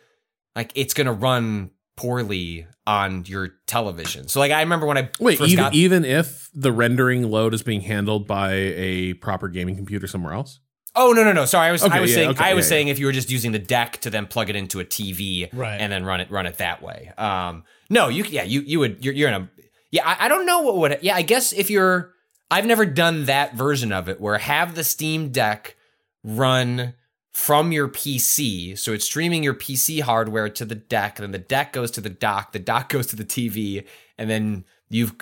like 0.55 0.71
it's 0.75 0.93
going 0.93 1.07
to 1.07 1.13
run 1.13 1.71
poorly 1.95 2.65
on 2.85 3.25
your 3.25 3.49
television. 3.67 4.27
So 4.27 4.39
like 4.39 4.51
I 4.51 4.61
remember 4.61 4.85
when 4.85 4.97
I 4.97 5.09
Wait, 5.19 5.39
even, 5.41 5.55
got 5.55 5.73
even 5.73 6.05
if 6.05 6.49
the 6.53 6.71
rendering 6.71 7.29
load 7.29 7.53
is 7.53 7.63
being 7.63 7.81
handled 7.81 8.27
by 8.27 8.53
a 8.53 9.13
proper 9.15 9.47
gaming 9.47 9.75
computer 9.75 10.07
somewhere 10.07 10.33
else? 10.33 10.59
Oh 10.95 11.11
no 11.11 11.23
no 11.23 11.33
no! 11.33 11.45
Sorry, 11.45 11.67
I 11.67 11.71
was 11.71 11.83
Okay, 11.83 11.97
I 11.97 11.99
was 12.01 12.11
yeah, 12.11 12.15
saying 12.15 12.29
okay, 12.31 12.43
I 12.43 12.53
was 12.53 12.65
yeah, 12.65 12.69
saying 12.69 12.87
if 12.89 12.99
you 12.99 13.05
were 13.07 13.11
just 13.11 13.31
using 13.31 13.51
the 13.51 13.59
deck 13.59 13.97
to 14.01 14.09
then 14.09 14.27
plug 14.27 14.49
it 14.49 14.55
into 14.55 14.79
a 14.79 14.85
TV 14.85 15.49
Right. 15.51 15.77
and 15.77 15.91
then 15.91 16.05
run 16.05 16.21
it 16.21 16.29
run 16.29 16.45
it 16.45 16.57
that 16.57 16.81
way. 16.83 17.11
Um, 17.17 17.63
no, 17.89 18.09
you 18.09 18.23
yeah 18.25 18.43
you 18.43 18.61
you 18.61 18.79
would 18.79 19.03
you're, 19.03 19.13
you're 19.13 19.29
in 19.29 19.33
a 19.35 19.49
yeah 19.91 20.07
I, 20.07 20.25
I 20.25 20.27
don't 20.27 20.45
know 20.45 20.61
what 20.61 20.77
would 20.77 20.99
yeah 21.01 21.15
I 21.15 21.23
guess 21.23 21.51
if 21.51 21.69
you're 21.69 22.13
I've 22.51 22.65
never 22.67 22.85
done 22.85 23.25
that 23.25 23.55
version 23.55 23.91
of 23.91 24.07
it 24.07 24.21
where 24.21 24.37
have 24.37 24.75
the 24.75 24.83
Steam 24.83 25.29
Deck 25.29 25.75
run 26.23 26.93
from 27.33 27.71
your 27.71 27.87
PC, 27.87 28.77
so 28.77 28.93
it's 28.93 29.05
streaming 29.05 29.41
your 29.41 29.55
PC 29.55 30.01
hardware 30.01 30.47
to 30.49 30.65
the 30.65 30.75
deck, 30.75 31.17
and 31.17 31.23
then 31.23 31.31
the 31.31 31.39
deck 31.39 31.73
goes 31.73 31.89
to 31.89 32.01
the 32.01 32.09
dock, 32.11 32.51
the 32.51 32.59
dock 32.59 32.89
goes 32.93 33.07
to 33.07 33.15
the 33.15 33.25
TV, 33.25 33.83
and 34.19 34.29
then 34.29 34.65
you've 34.89 35.15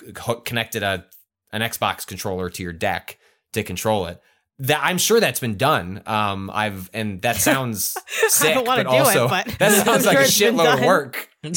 connected 0.43 0.83
a 0.83 1.05
an 1.53 1.61
Xbox 1.61 2.05
controller 2.05 2.49
to 2.49 2.63
your 2.63 2.73
deck 2.73 3.17
to 3.53 3.63
control 3.63 4.05
it. 4.07 4.21
That 4.61 4.81
I'm 4.83 4.97
sure 4.97 5.19
that's 5.19 5.39
been 5.39 5.57
done. 5.57 6.01
Um, 6.05 6.49
I've 6.53 6.89
and 6.93 7.21
that 7.23 7.35
sounds 7.49 7.97
sick, 8.27 8.53
don't 8.53 8.67
wanna 8.67 8.83
but 8.83 8.91
do 9.13 9.19
it, 9.19 9.29
but 9.29 9.59
that 9.59 9.71
I'm 9.79 9.85
sounds 9.85 10.05
like 10.05 10.17
sure 10.25 10.49
a 10.49 10.53
shitload 10.53 10.73
of 10.75 10.85
work. 10.85 11.29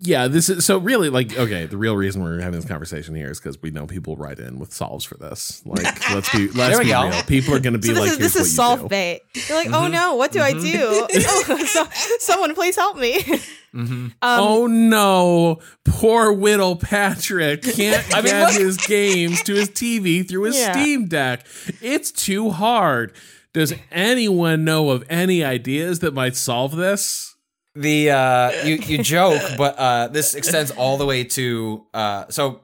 Yeah, 0.00 0.26
this 0.28 0.48
is 0.50 0.66
so 0.66 0.78
really 0.78 1.08
like 1.08 1.38
okay. 1.38 1.66
The 1.66 1.76
real 1.76 1.94
reason 1.96 2.22
we're 2.22 2.40
having 2.40 2.58
this 2.60 2.68
conversation 2.68 3.14
here 3.14 3.30
is 3.30 3.38
because 3.38 3.62
we 3.62 3.70
know 3.70 3.86
people 3.86 4.16
write 4.16 4.38
in 4.40 4.58
with 4.58 4.72
solves 4.72 5.04
for 5.04 5.16
this. 5.16 5.62
Like, 5.64 5.84
let's 6.14 6.30
be 6.32 6.48
let's 6.48 6.56
There 6.70 6.78
we 6.78 6.84
be 6.86 6.90
go. 6.90 7.08
real. 7.08 7.22
People 7.22 7.54
are 7.54 7.60
going 7.60 7.72
to 7.74 7.78
be 7.78 7.88
So 7.88 7.94
this 7.94 8.00
like, 8.00 8.10
is 8.10 8.18
this 8.18 8.34
is 8.36 8.40
what 8.40 8.44
you 8.44 8.54
solve 8.54 8.80
do." 8.80 8.88
bait. 8.88 9.20
You're 9.48 9.56
like, 9.58 9.66
Mm-hmm. 9.68 9.74
oh 9.74 9.86
no, 9.86 10.14
what 10.16 10.32
do 10.32 10.40
I 10.40 10.52
do? 10.52 10.60
oh, 11.14 11.64
so, 11.66 11.86
someone 12.18 12.54
please 12.54 12.74
help 12.76 12.98
me. 12.98 13.20
Mm-hmm. 13.22 13.84
Um, 13.94 14.10
oh 14.22 14.66
no, 14.66 15.60
poor 15.84 16.32
Whittle 16.32 16.76
Patrick 16.76 17.62
can't 17.62 18.04
I 18.14 18.16
mean, 18.20 18.32
get 18.32 18.52
look- 18.52 18.60
his 18.60 18.76
games 18.76 19.42
to 19.44 19.54
his 19.54 19.68
TV 19.70 20.28
through 20.28 20.42
his 20.44 20.58
Yeah. 20.58 20.72
Steam 20.72 21.06
Deck. 21.06 21.46
It's 21.80 22.10
too 22.10 22.50
hard. 22.50 23.12
Does 23.52 23.72
anyone 23.92 24.64
know 24.64 24.90
of 24.90 25.04
any 25.08 25.44
ideas 25.44 26.00
that 26.00 26.12
might 26.14 26.34
solve 26.36 26.74
this? 26.76 27.33
The 27.74 28.10
uh, 28.10 28.50
you 28.64 28.76
you 28.76 28.98
joke, 29.02 29.42
but 29.58 29.76
uh, 29.78 30.08
this 30.08 30.34
extends 30.34 30.70
all 30.70 30.96
the 30.96 31.06
way 31.06 31.24
to 31.24 31.86
uh, 31.94 32.24
so. 32.28 32.60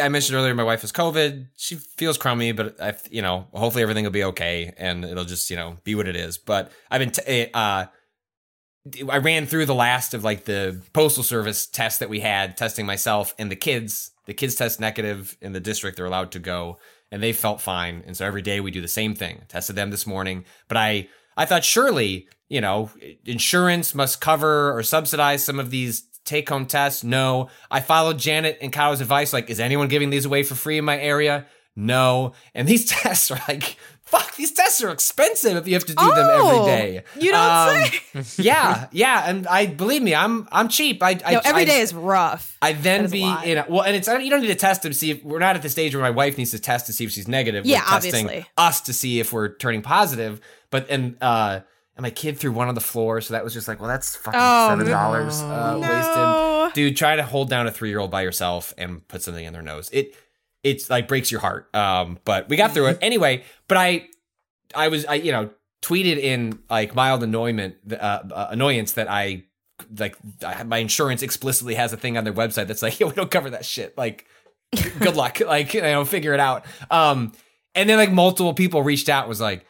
I 0.00 0.08
mentioned 0.08 0.38
earlier 0.38 0.54
my 0.54 0.62
wife 0.62 0.82
has 0.82 0.92
COVID. 0.92 1.48
She 1.56 1.74
feels 1.74 2.16
crummy, 2.16 2.52
but 2.52 2.80
I, 2.80 2.94
you 3.10 3.20
know, 3.20 3.48
hopefully 3.52 3.82
everything 3.82 4.04
will 4.04 4.12
be 4.12 4.22
okay 4.24 4.72
and 4.76 5.04
it'll 5.04 5.24
just 5.24 5.50
you 5.50 5.56
know 5.56 5.76
be 5.82 5.96
what 5.96 6.06
it 6.06 6.14
is. 6.14 6.38
But 6.38 6.70
I've 6.88 7.00
been 7.00 7.10
t- 7.10 7.50
uh, 7.52 7.86
I 9.10 9.18
ran 9.18 9.46
through 9.46 9.66
the 9.66 9.74
last 9.74 10.14
of 10.14 10.24
like 10.24 10.44
the 10.44 10.80
postal 10.92 11.24
service 11.24 11.66
tests 11.66 11.98
that 11.98 12.08
we 12.08 12.20
had, 12.20 12.56
testing 12.56 12.86
myself 12.86 13.34
and 13.38 13.50
the 13.50 13.56
kids. 13.56 14.12
The 14.26 14.34
kids 14.34 14.54
test 14.54 14.78
negative 14.78 15.36
in 15.40 15.52
the 15.52 15.60
district; 15.60 15.96
they're 15.96 16.06
allowed 16.06 16.30
to 16.32 16.38
go, 16.38 16.78
and 17.10 17.22
they 17.22 17.32
felt 17.32 17.60
fine. 17.60 18.02
And 18.06 18.16
so 18.16 18.24
every 18.24 18.42
day 18.42 18.60
we 18.60 18.70
do 18.70 18.80
the 18.80 18.88
same 18.88 19.14
thing. 19.14 19.42
Tested 19.48 19.76
them 19.76 19.90
this 19.90 20.06
morning, 20.06 20.44
but 20.68 20.76
I 20.76 21.08
I 21.36 21.44
thought 21.44 21.64
surely 21.64 22.28
you 22.48 22.60
know 22.60 22.90
insurance 23.24 23.94
must 23.94 24.20
cover 24.20 24.76
or 24.76 24.82
subsidize 24.82 25.44
some 25.44 25.58
of 25.58 25.70
these 25.70 26.02
take 26.24 26.48
home 26.48 26.66
tests. 26.66 27.04
No, 27.04 27.48
I 27.70 27.80
followed 27.80 28.18
Janet 28.18 28.58
and 28.60 28.72
Kyle's 28.72 29.00
advice. 29.00 29.32
Like, 29.32 29.50
is 29.50 29.60
anyone 29.60 29.88
giving 29.88 30.10
these 30.10 30.24
away 30.24 30.42
for 30.42 30.54
free 30.54 30.78
in 30.78 30.84
my 30.84 30.98
area? 30.98 31.46
No, 31.74 32.32
and 32.54 32.68
these 32.68 32.84
tests 32.90 33.30
are 33.30 33.40
like. 33.48 33.76
Fuck, 34.04 34.36
these 34.36 34.52
tests 34.52 34.82
are 34.82 34.90
expensive 34.90 35.56
if 35.56 35.66
you 35.66 35.72
have 35.72 35.86
to 35.86 35.94
do 35.94 36.04
them 36.04 36.28
every 36.28 36.44
day. 36.44 36.52
Oh, 36.52 36.66
day. 36.66 37.02
you 37.18 37.30
don't 37.30 37.86
um, 38.14 38.24
say. 38.24 38.42
yeah, 38.42 38.88
yeah, 38.92 39.24
and 39.26 39.46
I 39.46 39.64
believe 39.64 40.02
me, 40.02 40.14
I'm 40.14 40.46
I'm 40.52 40.68
cheap. 40.68 41.02
I, 41.02 41.18
I 41.24 41.32
no, 41.32 41.40
every 41.42 41.62
I, 41.62 41.64
day 41.64 41.80
is 41.80 41.94
rough. 41.94 42.58
I 42.60 42.74
then 42.74 43.04
That 43.04 43.04
is 43.06 43.10
a 43.12 43.14
be 43.14 43.50
in 43.50 43.56
a, 43.56 43.66
well, 43.70 43.80
and 43.80 43.96
it's 43.96 44.08
you 44.08 44.28
don't 44.28 44.42
need 44.42 44.48
to 44.48 44.54
test 44.54 44.82
to 44.82 44.92
see 44.92 45.12
if 45.12 45.24
we're 45.24 45.38
not 45.38 45.56
at 45.56 45.62
the 45.62 45.70
stage 45.70 45.94
where 45.94 46.02
my 46.02 46.10
wife 46.10 46.36
needs 46.36 46.50
to 46.50 46.58
test 46.58 46.84
to 46.88 46.92
see 46.92 47.04
if 47.04 47.10
she's 47.10 47.26
negative. 47.26 47.64
Yeah, 47.64 47.78
we're 47.78 48.00
testing 48.00 48.26
obviously. 48.26 48.46
us 48.58 48.82
to 48.82 48.92
see 48.92 49.18
if 49.18 49.32
we're 49.32 49.54
turning 49.54 49.80
positive. 49.80 50.42
But 50.72 50.90
and 50.90 51.16
uh, 51.20 51.60
and 51.96 52.02
my 52.02 52.10
kid 52.10 52.36
threw 52.38 52.50
one 52.50 52.66
on 52.66 52.74
the 52.74 52.80
floor, 52.80 53.20
so 53.20 53.34
that 53.34 53.44
was 53.44 53.52
just 53.54 53.68
like, 53.68 53.78
well, 53.78 53.88
that's 53.88 54.16
fucking 54.16 54.40
Oh, 54.42 54.68
seven 54.70 54.90
dollars 54.90 55.40
uh, 55.40 55.78
No. 55.78 55.88
wasted. 55.88 56.74
Dude, 56.74 56.96
try 56.96 57.14
to 57.14 57.22
hold 57.22 57.48
down 57.50 57.66
a 57.68 57.70
three 57.70 57.90
year 57.90 58.00
old 58.00 58.10
by 58.10 58.22
yourself 58.22 58.72
and 58.76 59.06
put 59.06 59.22
something 59.22 59.44
in 59.44 59.52
their 59.52 59.62
nose. 59.62 59.88
It 59.92 60.16
it's 60.64 60.88
like 60.90 61.06
breaks 61.06 61.30
your 61.30 61.40
heart. 61.40 61.68
Um, 61.76 62.18
but 62.24 62.48
we 62.48 62.56
got 62.56 62.72
through 62.72 62.86
it 62.86 62.98
anyway. 63.02 63.44
But 63.68 63.76
I 63.78 64.08
I 64.74 64.88
was 64.88 65.04
I 65.06 65.14
you 65.14 65.30
know 65.30 65.50
tweeted 65.82 66.16
in 66.16 66.58
like 66.70 66.94
mild 66.94 67.22
annoyment 67.22 67.74
uh, 67.92 67.94
uh, 68.32 68.46
annoyance 68.50 68.92
that 68.92 69.10
I 69.10 69.44
like 69.98 70.16
I, 70.44 70.62
my 70.62 70.78
insurance 70.78 71.22
explicitly 71.22 71.74
has 71.74 71.92
a 71.92 71.96
thing 71.96 72.16
on 72.16 72.24
their 72.24 72.32
website 72.32 72.68
that's 72.68 72.82
like 72.82 72.98
yeah 73.00 73.08
we 73.08 73.12
don't 73.14 73.30
cover 73.30 73.50
that 73.50 73.64
shit 73.66 73.98
like 73.98 74.24
good 75.00 75.16
luck 75.16 75.40
like 75.46 75.74
you 75.74 75.82
know 75.82 76.04
figure 76.04 76.32
it 76.34 76.40
out 76.40 76.64
um 76.90 77.32
and 77.74 77.88
then 77.90 77.98
like 77.98 78.12
multiple 78.12 78.54
people 78.54 78.82
reached 78.84 79.08
out 79.08 79.24
and 79.24 79.28
was 79.28 79.40
like 79.40 79.66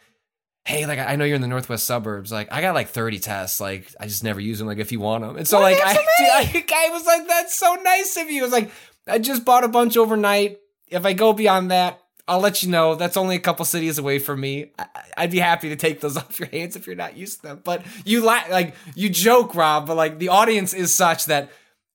hey 0.65 0.87
like 0.87 0.99
I 0.99 1.17
know 1.17 1.25
you're 1.25 1.37
in 1.37 1.43
the 1.43 1.49
northwest 1.49 1.85
suburbs 1.85 2.31
like 2.31 2.53
I 2.53 2.61
got 2.61 2.75
like 2.75 2.89
30 2.89 3.19
tests 3.19 3.61
like 3.61 3.93
I 3.99 4.07
just 4.07 4.23
never 4.25 4.41
use 4.41 4.59
them 4.59 4.69
like 4.69 4.79
if 4.79 4.93
you 4.93 5.01
want 5.01 5.25
them 5.25 5.37
and 5.37 5.47
so 5.47 5.59
do 5.59 5.63
like 5.63 5.79
I, 5.83 5.93
dude, 5.95 6.65
I 6.73 6.87
I 6.87 6.89
was 6.91 7.05
like 7.07 7.27
that's 7.27 7.59
so 7.59 7.75
nice 7.83 8.17
of 8.17 8.31
you 8.31 8.41
it 8.41 8.45
was 8.45 8.53
like 8.53 8.71
I 9.07 9.19
just 9.19 9.45
bought 9.45 9.65
a 9.65 9.69
bunch 9.69 9.97
overnight 9.97 10.59
if 10.89 11.05
I 11.05 11.13
go 11.13 11.33
beyond 11.33 11.71
that 11.71 11.99
I'll 12.29 12.39
let 12.39 12.63
you 12.63 12.71
know. 12.71 12.95
That's 12.95 13.17
only 13.17 13.35
a 13.35 13.41
couple 13.41 13.65
cities 13.65 13.99
away 13.99 14.21
from 14.21 14.41
me. 14.41 14.71
I- 14.79 14.87
I'd 15.17 15.31
be 15.33 15.41
happy 15.41 15.71
to 15.71 15.77
take 15.77 16.01
those 16.01 16.17
off 16.21 16.39
your 16.39 16.49
hands 16.49 16.77
if 16.77 16.87
you're 16.87 16.95
not 16.95 17.17
used 17.17 17.41
to 17.41 17.49
them. 17.49 17.61
But 17.65 17.85
you 18.05 18.23
la- 18.25 18.45
like 18.49 18.75
you 18.95 19.11
joke, 19.11 19.57
Rob. 19.57 19.89
But 19.89 19.97
like 19.97 20.21
the 20.21 20.29
audience 20.29 20.73
is 20.73 20.95
such 20.95 21.27
that 21.27 21.51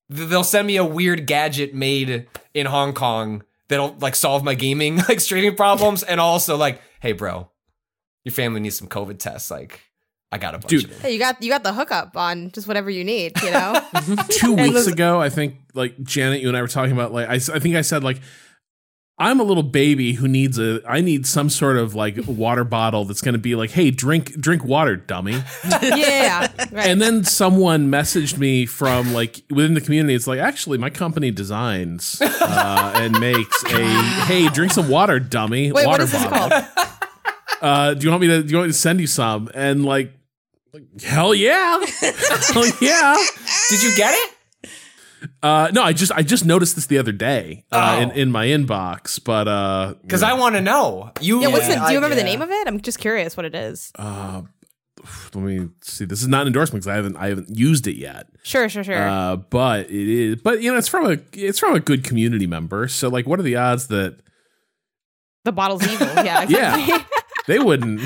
they'll 0.09 0.43
send 0.43 0.67
me 0.67 0.75
a 0.75 0.83
weird 0.85 1.27
gadget 1.27 1.73
made 1.73 2.27
in 2.53 2.65
Hong 2.65 2.93
Kong 2.93 3.43
that'll 3.69 3.95
like 4.01 4.15
solve 4.15 4.43
my 4.43 4.53
gaming 4.53 4.97
like 5.09 5.21
streaming 5.21 5.55
problems, 5.55 6.03
and 6.03 6.19
also 6.19 6.57
like, 6.57 6.81
hey, 6.99 7.13
bro, 7.13 7.49
your 8.27 8.33
family 8.33 8.59
needs 8.59 8.77
some 8.77 8.89
COVID 8.89 9.19
tests. 9.19 9.49
Like, 9.49 9.79
I 10.33 10.37
got 10.37 10.53
a 10.53 10.57
bunch 10.57 10.69
Dude. 10.69 10.83
of 10.83 10.91
it. 10.91 10.97
Hey, 10.97 11.13
you 11.13 11.19
got 11.19 11.41
you 11.41 11.49
got 11.49 11.63
the 11.63 11.71
hookup 11.71 12.17
on 12.17 12.51
just 12.51 12.67
whatever 12.67 12.89
you 12.89 13.05
need, 13.05 13.41
you 13.41 13.51
know? 13.51 13.81
two 14.29 14.53
weeks 14.53 14.85
ago, 14.85 15.21
I 15.21 15.29
think 15.29 15.55
like 15.73 16.03
Janet, 16.03 16.41
you 16.41 16.49
and 16.49 16.57
I 16.57 16.61
were 16.61 16.67
talking 16.67 16.91
about 16.91 17.13
like 17.13 17.29
I 17.29 17.39
think 17.39 17.77
I 17.77 17.81
said 17.81 18.03
like 18.03 18.19
I'm 19.17 19.39
a 19.39 19.43
little 19.43 19.63
baby 19.63 20.11
who 20.11 20.27
needs 20.27 20.59
a 20.59 20.81
I 20.85 20.99
need 20.99 21.25
some 21.25 21.49
sort 21.49 21.77
of 21.77 21.95
like 21.95 22.17
water 22.27 22.65
bottle 22.65 23.05
that's 23.05 23.21
going 23.21 23.35
to 23.35 23.39
be 23.39 23.55
like, 23.55 23.71
hey, 23.71 23.89
drink 23.89 24.33
drink 24.33 24.65
water, 24.65 24.97
dummy. 24.97 25.41
yeah. 25.81 26.51
Right. 26.71 26.87
And 26.87 27.01
then 27.01 27.23
someone 27.23 27.89
messaged 27.89 28.37
me 28.37 28.65
from 28.65 29.13
like 29.13 29.43
within 29.49 29.75
the 29.75 29.81
community. 29.81 30.13
It's 30.13 30.27
like 30.27 30.39
actually 30.39 30.77
my 30.77 30.89
company 30.89 31.31
designs 31.31 32.21
uh, 32.21 32.91
and 32.97 33.17
makes 33.17 33.63
a 33.63 33.85
hey, 34.25 34.49
drink 34.49 34.73
some 34.73 34.89
water, 34.89 35.21
dummy. 35.21 35.71
Wait, 35.71 35.87
water 35.87 36.03
what 36.03 36.07
is 36.07 36.11
this 36.11 36.25
bottle. 36.25 36.96
Called? 37.59 37.73
Uh, 37.73 37.93
do 37.93 38.03
you 38.05 38.09
want 38.11 38.21
me 38.21 38.27
to 38.27 38.43
do 38.43 38.49
you 38.49 38.57
want 38.57 38.67
me 38.67 38.73
to 38.73 38.77
send 38.77 38.99
you 38.99 39.07
some? 39.07 39.49
And 39.53 39.85
like, 39.85 40.13
like 40.73 41.01
hell 41.01 41.33
yeah, 41.33 41.79
hell 42.01 42.65
yeah. 42.81 43.15
Did 43.69 43.83
you 43.83 43.95
get 43.95 44.13
it? 44.13 44.33
Uh, 45.41 45.69
no, 45.73 45.81
I 45.83 45.93
just 45.93 46.11
I 46.11 46.21
just 46.21 46.45
noticed 46.45 46.75
this 46.75 46.85
the 46.85 46.99
other 46.99 47.11
day 47.11 47.65
uh, 47.71 47.95
Oh. 47.97 48.01
in 48.03 48.11
in 48.11 48.31
my 48.31 48.45
inbox, 48.47 49.19
but 49.23 49.47
uh, 49.47 49.95
Because 50.03 50.21
I 50.23 50.33
want 50.33 50.55
to 50.55 50.61
know. 50.61 51.11
You. 51.21 51.41
Yeah, 51.41 51.47
what's 51.47 51.67
the, 51.67 51.73
do 51.75 51.81
you 51.91 51.95
remember 51.95 52.15
the 52.15 52.21
yeah. 52.21 52.27
name 52.27 52.41
of 52.41 52.49
it? 52.51 52.67
I'm 52.67 52.79
just 52.81 52.99
curious 52.99 53.35
what 53.35 53.45
it 53.45 53.55
is. 53.55 53.91
uh, 53.97 54.43
let 55.33 55.43
me 55.43 55.69
see. 55.81 56.05
This 56.05 56.21
is 56.21 56.27
not 56.27 56.41
an 56.41 56.47
endorsement 56.47 56.83
because 56.83 56.91
I 56.91 56.95
haven't 56.95 57.15
I 57.15 57.27
haven't 57.29 57.55
used 57.57 57.87
it 57.87 57.95
yet. 57.97 58.27
Sure, 58.43 58.67
sure, 58.69 58.83
sure. 58.83 59.07
Uh, 59.07 59.37
but 59.37 59.89
it 59.89 60.07
is, 60.07 60.35
but 60.41 60.61
you 60.61 60.71
know, 60.71 60.77
it's 60.77 60.87
from 60.87 61.05
a 61.11 61.17
it's 61.33 61.59
from 61.59 61.75
a 61.75 61.79
good 61.79 62.03
community 62.03 62.45
member. 62.45 62.87
So 62.87 63.07
like, 63.09 63.25
what 63.25 63.39
are 63.39 63.43
the 63.43 63.55
odds 63.55 63.87
that 63.87 64.19
the 65.45 65.51
bottle's 65.53 65.81
evil. 65.87 66.07
Yeah, 66.07 66.43
exactly. 66.43 66.87
Yeah. 66.87 67.03
They 67.47 67.59
wouldn't 67.59 68.01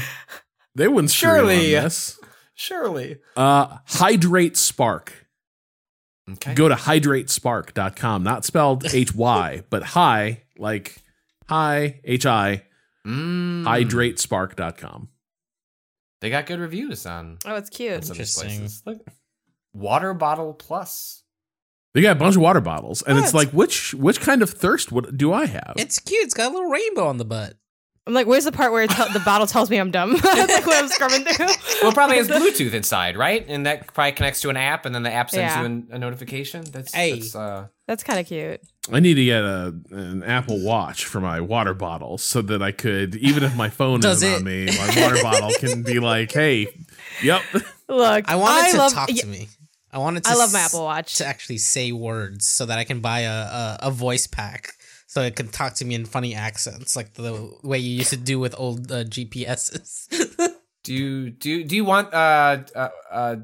they 0.76 0.88
wouldn't 0.88 1.12
screw 1.12 1.30
you 1.30 1.36
on 1.36 1.40
Surely. 1.48 1.72
this? 1.72 2.20
Surely. 2.54 3.18
Uh, 3.36 3.78
HidrateSpark. 3.90 5.10
Okay. 6.34 6.54
Go 6.54 6.70
to 6.70 6.76
hidratespark.com. 6.76 8.24
Not 8.24 8.46
spelled 8.46 8.86
H 8.94 9.14
Y, 9.16 9.64
but 9.70 9.84
hi 9.84 10.44
like 10.58 10.96
hi 11.50 12.00
H 12.04 12.26
I 12.26 12.64
Mm. 13.06 13.64
hidratespark.com. 13.64 15.10
They 16.22 16.30
got 16.30 16.46
good 16.46 16.60
reviews 16.60 17.08
on, 17.08 17.40
oh, 17.48 17.56
it's 17.56 17.72
cute. 17.72 17.94
on 17.94 18.02
some 18.04 18.12
of 18.12 18.20
Interesting. 18.20 18.70
Look. 18.86 19.00
Water 19.74 20.14
bottle 20.14 20.54
plus. 20.54 21.24
They 21.96 22.02
got 22.04 22.12
a 22.18 22.20
bunch 22.20 22.36
of 22.36 22.44
water 22.44 22.62
bottles, 22.62 23.02
and 23.02 23.18
Oh, 23.18 23.20
it's 23.22 23.30
it's- 23.30 23.34
like, 23.34 23.52
which 23.54 23.96
which 23.96 24.22
kind 24.22 24.44
of 24.44 24.52
thirst 24.52 24.92
would, 24.92 25.18
do 25.18 25.34
I 25.34 25.48
have? 25.48 25.74
It's 25.78 25.98
cute. 25.98 26.24
It's 26.26 26.36
got 26.36 26.52
a 26.52 26.54
little 26.54 26.70
rainbow 26.70 27.08
on 27.08 27.18
the 27.18 27.26
butt. 27.26 27.56
I'm 28.08 28.14
like, 28.14 28.26
where's 28.26 28.46
the 28.46 28.52
part 28.52 28.72
where 28.72 28.82
it 28.84 28.90
tell- 28.90 29.12
the 29.14 29.20
bottle 29.20 29.46
tells 29.46 29.70
me 29.70 29.78
I'm 29.78 29.92
dumb? 29.92 30.18
That's 30.18 30.54
like 30.54 30.66
when 30.66 30.84
I'm 30.84 30.88
scrubbing 30.90 31.24
through. 31.24 31.46
Well, 31.82 31.92
it 31.92 31.94
probably 31.94 32.18
has 32.18 32.28
Bluetooth 32.30 32.74
inside, 32.74 33.16
right? 33.16 33.46
And 33.48 33.66
that 33.68 33.94
probably 33.94 34.14
connects 34.14 34.42
to 34.42 34.50
an 34.50 34.58
app, 34.58 34.86
and 34.88 34.96
then 34.96 35.04
the 35.04 35.12
app 35.12 35.30
sends 35.30 35.54
Yeah. 35.54 35.60
you 35.60 35.66
an, 35.66 35.88
a 35.92 36.00
notification. 36.00 36.64
That's, 36.72 36.94
Hey. 36.96 37.20
that's 37.20 37.36
uh, 37.36 37.68
That's 37.88 38.04
kind 38.04 38.20
of 38.20 38.26
cute. 38.26 38.60
I 38.92 39.00
need 39.02 39.14
to 39.14 39.24
get 39.26 39.44
a 39.44 39.76
an 39.92 40.24
Apple 40.24 40.64
Watch 40.64 41.06
for 41.06 41.22
my 41.22 41.40
water 41.42 41.76
bottle 41.76 42.18
so 42.18 42.42
that 42.42 42.64
I 42.64 42.72
could, 42.72 43.16
even 43.18 43.44
if 43.44 43.56
my 43.56 43.70
phone 43.70 44.00
Does 44.00 44.24
isn't 44.24 44.34
it? 44.34 44.36
on 44.38 44.44
me, 44.44 44.66
my 44.66 45.02
water 45.04 45.22
bottle 45.22 45.52
can 45.60 45.84
be 45.84 46.00
like, 46.00 46.32
hey, 46.32 46.68
yep. 47.22 47.44
Look, 47.88 48.28
I 48.30 48.36
want 48.36 48.68
it 48.68 48.72
to 48.72 48.78
love, 48.78 48.94
talk 48.94 49.10
yeah, 49.10 49.22
to 49.22 49.28
me. 49.28 49.48
I 49.92 50.00
wanted 50.00 50.24
to 50.24 50.30
I 50.32 50.36
love 50.36 50.52
my 50.54 50.62
Apple 50.62 50.84
Watch. 50.86 51.16
to 51.18 51.26
actually 51.28 51.60
say 51.60 51.92
words 51.92 52.48
so 52.48 52.66
that 52.66 52.80
I 52.80 52.84
can 52.84 53.02
buy 53.02 53.20
a, 53.22 53.32
a, 53.32 53.78
a 53.84 53.92
voice 53.92 54.26
pack 54.26 54.74
so 55.12 55.22
it 55.24 55.36
can 55.36 55.50
talk 55.50 55.74
to 55.74 55.84
me 55.84 55.94
in 55.94 56.06
funny 56.06 56.34
accents 56.34 56.96
like 56.96 57.16
the 57.16 57.52
way 57.64 57.78
you 57.78 57.98
used 57.98 58.12
to 58.12 58.16
do 58.18 58.40
with 58.40 58.56
old 58.58 58.90
uh, 58.90 59.04
GPSs. 59.04 60.08
do 60.84 60.94
you 60.94 61.30
do 61.32 61.66
do 61.66 61.76
you 61.76 61.84
want 61.84 62.14
uh, 62.14 62.60
uh 62.74 62.90
uh 63.12 63.36
do 63.36 63.44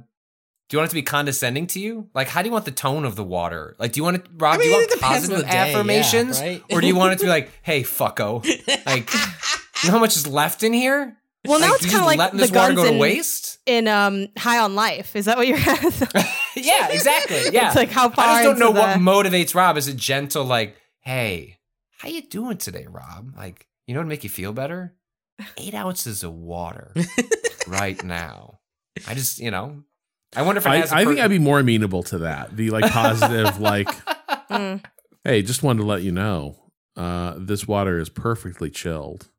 you 0.71 0.79
want 0.79 0.87
it 0.87 0.91
to 0.91 0.95
be 0.95 1.01
condescending 1.01 1.67
to 1.67 1.79
you? 1.81 2.07
Like, 2.13 2.29
how 2.29 2.41
do 2.41 2.47
you 2.47 2.53
want 2.53 2.63
the 2.63 2.71
tone 2.71 3.03
of 3.03 3.17
the 3.17 3.23
water? 3.23 3.75
Like, 3.79 3.91
do 3.91 3.99
you 3.99 4.05
want 4.05 4.15
it, 4.15 4.27
Rob? 4.37 4.53
I 4.53 4.57
do 4.57 4.63
you 4.63 4.69
mean, 4.71 4.79
want 4.79 4.91
it 4.91 4.95
depends 4.95 5.29
on 5.29 5.35
positive 5.35 5.37
the 5.39 5.43
day, 5.43 5.57
yeah, 5.57 5.65
affirmations, 5.65 6.39
right? 6.39 6.63
or 6.71 6.79
do 6.79 6.87
you 6.87 6.95
want 6.95 7.11
it 7.13 7.19
to 7.19 7.25
be 7.25 7.29
like, 7.37 7.51
"Hey, 7.63 7.83
fucko," 7.83 8.45
like, 8.85 9.13
you 9.83 9.89
know 9.89 9.95
how 9.95 9.99
much 9.99 10.15
is 10.15 10.25
left 10.25 10.63
in 10.63 10.71
here? 10.71 11.17
Well, 11.45 11.59
now 11.59 11.71
Like, 11.71 11.81
it's 11.83 11.91
kind 11.91 11.99
of 11.99 12.05
like 12.05 12.17
letting 12.17 12.37
the 12.37 12.43
this 12.43 12.51
water 12.51 12.75
guns 12.75 12.77
go 12.77 12.85
to 12.85 12.93
in, 12.93 12.99
waste. 12.99 13.59
in 13.65 13.89
um 13.89 14.27
High 14.37 14.59
on 14.59 14.73
Life. 14.75 15.17
Is 15.17 15.25
that 15.25 15.35
what 15.35 15.47
you're? 15.47 15.57
yeah, 16.55 16.87
exactly. 16.91 17.49
Yeah, 17.51 17.67
It's 17.67 17.75
like 17.75 17.91
how 17.91 18.07
far 18.07 18.25
I 18.25 18.43
just 18.43 18.57
don't 18.57 18.59
know 18.59 18.69
into 18.69 19.01
what 19.03 19.25
motivates 19.25 19.53
Rob. 19.53 19.75
Is 19.75 19.89
it 19.89 19.97
gentle, 19.97 20.45
like, 20.45 20.77
"Hey, 21.01 21.56
how 21.97 22.09
you 22.09 22.21
doing 22.23 22.57
today, 22.57 22.85
Rob?" 22.89 23.33
Like, 23.35 23.67
you 23.87 23.93
know 23.93 23.99
what 24.01 24.07
make 24.07 24.23
you 24.23 24.29
feel 24.29 24.53
better? 24.53 24.95
Eight 25.57 25.73
ounces 25.83 26.23
of 26.23 26.33
water 26.33 26.93
right 27.67 28.01
now. 28.03 28.59
I 29.07 29.13
just, 29.13 29.39
you 29.39 29.51
know, 29.51 29.83
I 30.35 30.41
wonder 30.41 30.57
if 30.59 30.65
it 30.65 30.69
I, 30.69 30.77
has. 30.77 30.91
a 30.91 30.95
I 30.95 31.05
think 31.05 31.19
I'd 31.19 31.29
be 31.29 31.39
more 31.39 31.59
amenable 31.59 32.03
to 32.03 32.17
that. 32.19 32.55
The 32.57 32.69
like 32.71 32.91
positive, 32.91 33.59
like, 33.59 33.87
Mm. 34.49 34.81
hey, 35.25 35.41
just 35.41 35.61
wanted 35.61 35.81
to 35.81 35.85
let 35.85 36.03
you 36.03 36.11
know, 36.11 36.55
uh, 36.95 37.35
this 37.37 37.67
water 37.67 37.99
is 37.99 38.07
perfectly 38.09 38.69
chilled 38.69 39.29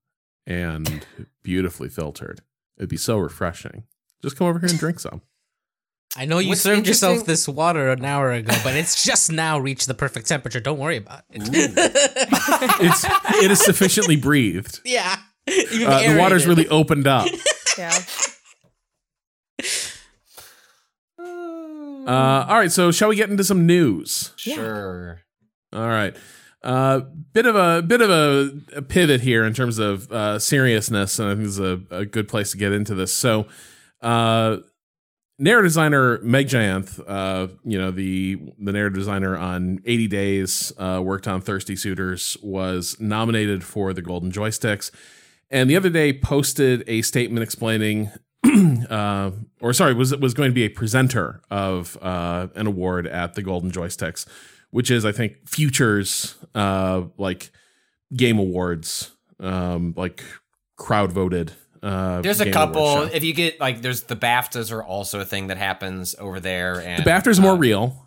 and 0.46 1.04
beautifully 1.42 1.88
filtered. 1.88 2.40
It'd 2.76 2.90
be 2.90 2.96
so 2.98 3.16
refreshing. 3.18 3.84
Just 4.22 4.36
come 4.36 4.46
over 4.46 4.58
here 4.58 4.68
and 4.68 4.78
drink 4.78 5.00
some. 5.00 5.22
I 6.16 6.24
know 6.24 6.38
you 6.38 6.50
What's 6.50 6.62
served 6.62 6.86
yourself 6.86 7.24
this 7.26 7.46
water 7.46 7.90
an 7.90 8.04
hour 8.04 8.32
ago, 8.32 8.54
but 8.64 8.74
it's 8.74 9.04
just 9.04 9.30
now 9.30 9.58
reached 9.58 9.86
the 9.86 9.94
perfect 9.94 10.26
temperature. 10.26 10.58
Don't 10.60 10.78
worry 10.78 10.96
about 10.96 11.22
it. 11.30 11.42
It's 12.80 13.04
it 13.42 13.50
is 13.50 13.60
sufficiently 13.60 14.16
breathed. 14.16 14.80
yeah. 14.84 15.16
Uh, 15.48 16.12
the 16.12 16.16
water's 16.18 16.46
really 16.46 16.68
opened 16.68 17.06
up. 17.06 17.28
Yeah. 17.78 17.96
Uh, 21.18 22.46
all 22.48 22.58
right, 22.58 22.72
so 22.72 22.90
shall 22.90 23.08
we 23.08 23.16
get 23.16 23.30
into 23.30 23.44
some 23.44 23.66
news? 23.66 24.32
sure. 24.36 25.20
All 25.72 25.86
right. 25.88 26.16
Uh, 26.62 27.00
bit 27.32 27.46
of 27.46 27.54
a 27.54 27.82
bit 27.82 28.00
of 28.00 28.10
a, 28.10 28.50
a 28.76 28.82
pivot 28.82 29.20
here 29.20 29.44
in 29.44 29.54
terms 29.54 29.78
of 29.78 30.10
uh, 30.10 30.38
seriousness, 30.40 31.18
and 31.20 31.28
I 31.28 31.32
think 31.34 31.44
this 31.44 31.52
is 31.52 31.60
a, 31.60 31.80
a 31.90 32.04
good 32.04 32.26
place 32.26 32.50
to 32.50 32.56
get 32.58 32.72
into 32.72 32.94
this. 32.96 33.12
So, 33.12 33.46
uh, 34.02 34.56
narrative 35.38 35.70
designer 35.70 36.18
Meg 36.22 36.48
Jayanth, 36.48 37.00
uh, 37.06 37.48
you 37.64 37.78
know 37.78 37.90
the 37.90 38.38
the 38.58 38.72
narrative 38.72 38.98
designer 38.98 39.36
on 39.36 39.80
80 39.84 40.08
Days, 40.08 40.72
uh, 40.78 41.00
worked 41.02 41.28
on 41.28 41.40
Thirsty 41.40 41.76
Suitors, 41.76 42.36
was 42.42 42.96
nominated 43.00 43.64
for 43.64 43.92
the 43.92 44.02
Golden 44.02 44.32
Joysticks, 44.32 44.90
and 45.50 45.70
the 45.70 45.76
other 45.76 45.90
day 45.90 46.12
posted 46.12 46.84
a 46.86 47.02
statement 47.02 47.42
explaining. 47.42 48.10
uh, 48.88 49.32
or 49.60 49.72
sorry, 49.72 49.94
was 49.94 50.14
was 50.16 50.34
going 50.34 50.50
to 50.50 50.54
be 50.54 50.64
a 50.64 50.68
presenter 50.68 51.40
of 51.50 51.98
uh, 52.00 52.48
an 52.54 52.66
award 52.66 53.06
at 53.06 53.34
the 53.34 53.42
Golden 53.42 53.70
Joysticks, 53.70 54.26
which 54.70 54.90
is 54.90 55.04
I 55.04 55.12
think 55.12 55.48
Futures 55.48 56.36
uh, 56.54 57.02
like 57.16 57.50
game 58.14 58.38
awards, 58.38 59.12
um, 59.40 59.94
like 59.96 60.22
crowd 60.76 61.12
voted. 61.12 61.52
Uh, 61.82 62.20
There's 62.22 62.40
a 62.40 62.50
couple. 62.50 63.02
If 63.02 63.22
you 63.24 63.32
get 63.32 63.60
like, 63.60 63.82
there's 63.82 64.02
the 64.04 64.16
BAFTAs 64.16 64.72
are 64.72 64.82
also 64.82 65.20
a 65.20 65.24
thing 65.24 65.46
that 65.48 65.56
happens 65.58 66.14
over 66.18 66.40
there, 66.40 66.80
and 66.80 67.04
The 67.04 67.10
BAFTA's 67.10 67.38
more 67.40 67.52
uh, 67.52 67.56
real. 67.56 68.06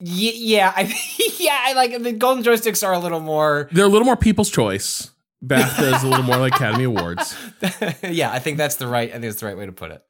y- 0.00 0.06
yeah, 0.34 0.72
I, 0.74 0.82
yeah, 1.38 1.58
I 1.60 1.72
like 1.74 2.02
the 2.02 2.12
Golden 2.12 2.42
Joysticks 2.44 2.86
are 2.86 2.92
a 2.92 2.98
little 2.98 3.20
more. 3.20 3.68
They're 3.72 3.84
a 3.84 3.88
little 3.88 4.06
more 4.06 4.16
People's 4.16 4.50
Choice. 4.50 5.10
BAFTA 5.44 5.94
is 5.96 6.02
a 6.04 6.06
little 6.08 6.24
more 6.24 6.36
like 6.38 6.54
Academy 6.54 6.84
Awards. 6.84 7.36
yeah, 8.02 8.30
I 8.30 8.38
think 8.38 8.58
that's 8.58 8.76
the 8.76 8.86
right. 8.86 9.08
I 9.10 9.12
think 9.14 9.24
it's 9.24 9.40
the 9.40 9.46
right 9.46 9.56
way 9.58 9.66
to 9.66 9.72
put 9.72 9.90
it. 9.90 10.02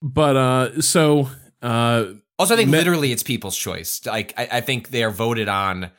But 0.00 0.36
uh, 0.36 0.80
so 0.80 1.28
uh, 1.60 2.04
Also, 2.38 2.54
I 2.54 2.56
think 2.56 2.70
Me- 2.70 2.78
literally 2.78 3.10
it's 3.12 3.22
people's 3.24 3.56
choice. 3.56 4.00
Like, 4.06 4.32
I, 4.38 4.48
I 4.52 4.60
think 4.60 4.90
they 4.90 5.02
are 5.02 5.10
voted 5.10 5.48
on 5.48 5.90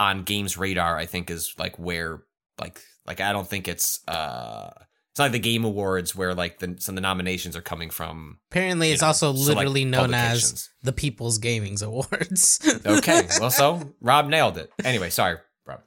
on 0.00 0.22
Games 0.22 0.56
Radar. 0.56 0.96
I 0.96 1.04
think 1.06 1.30
is 1.30 1.54
like 1.58 1.78
where 1.78 2.22
like 2.60 2.80
like 3.06 3.20
I 3.20 3.32
don't 3.32 3.46
think 3.46 3.68
it's 3.68 4.00
uh 4.08 4.70
it's 5.12 5.18
not 5.18 5.26
like 5.26 5.32
the 5.32 5.40
Game 5.40 5.62
Awards 5.62 6.16
where 6.16 6.34
like 6.34 6.58
the 6.58 6.74
some 6.78 6.94
of 6.94 6.96
the 6.96 7.02
nominations 7.02 7.54
are 7.54 7.60
coming 7.60 7.90
from. 7.90 8.38
Apparently, 8.50 8.92
it's 8.92 9.02
know, 9.02 9.08
also 9.08 9.34
select 9.34 9.58
literally 9.58 9.84
known 9.84 10.14
as 10.14 10.70
the 10.82 10.92
People's 10.92 11.38
Gamings 11.38 11.82
Awards. 11.82 12.58
Okay, 12.86 13.28
well, 13.38 13.50
so 13.50 13.92
Rob 14.00 14.28
nailed 14.28 14.56
it. 14.56 14.72
Anyway, 14.82 15.10
sorry, 15.10 15.36
Rob. 15.66 15.82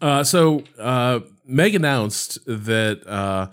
Uh, 0.00 0.24
so 0.24 0.64
uh, 0.78 1.20
Meg 1.44 1.74
announced 1.74 2.38
that 2.46 3.06
uh, 3.06 3.48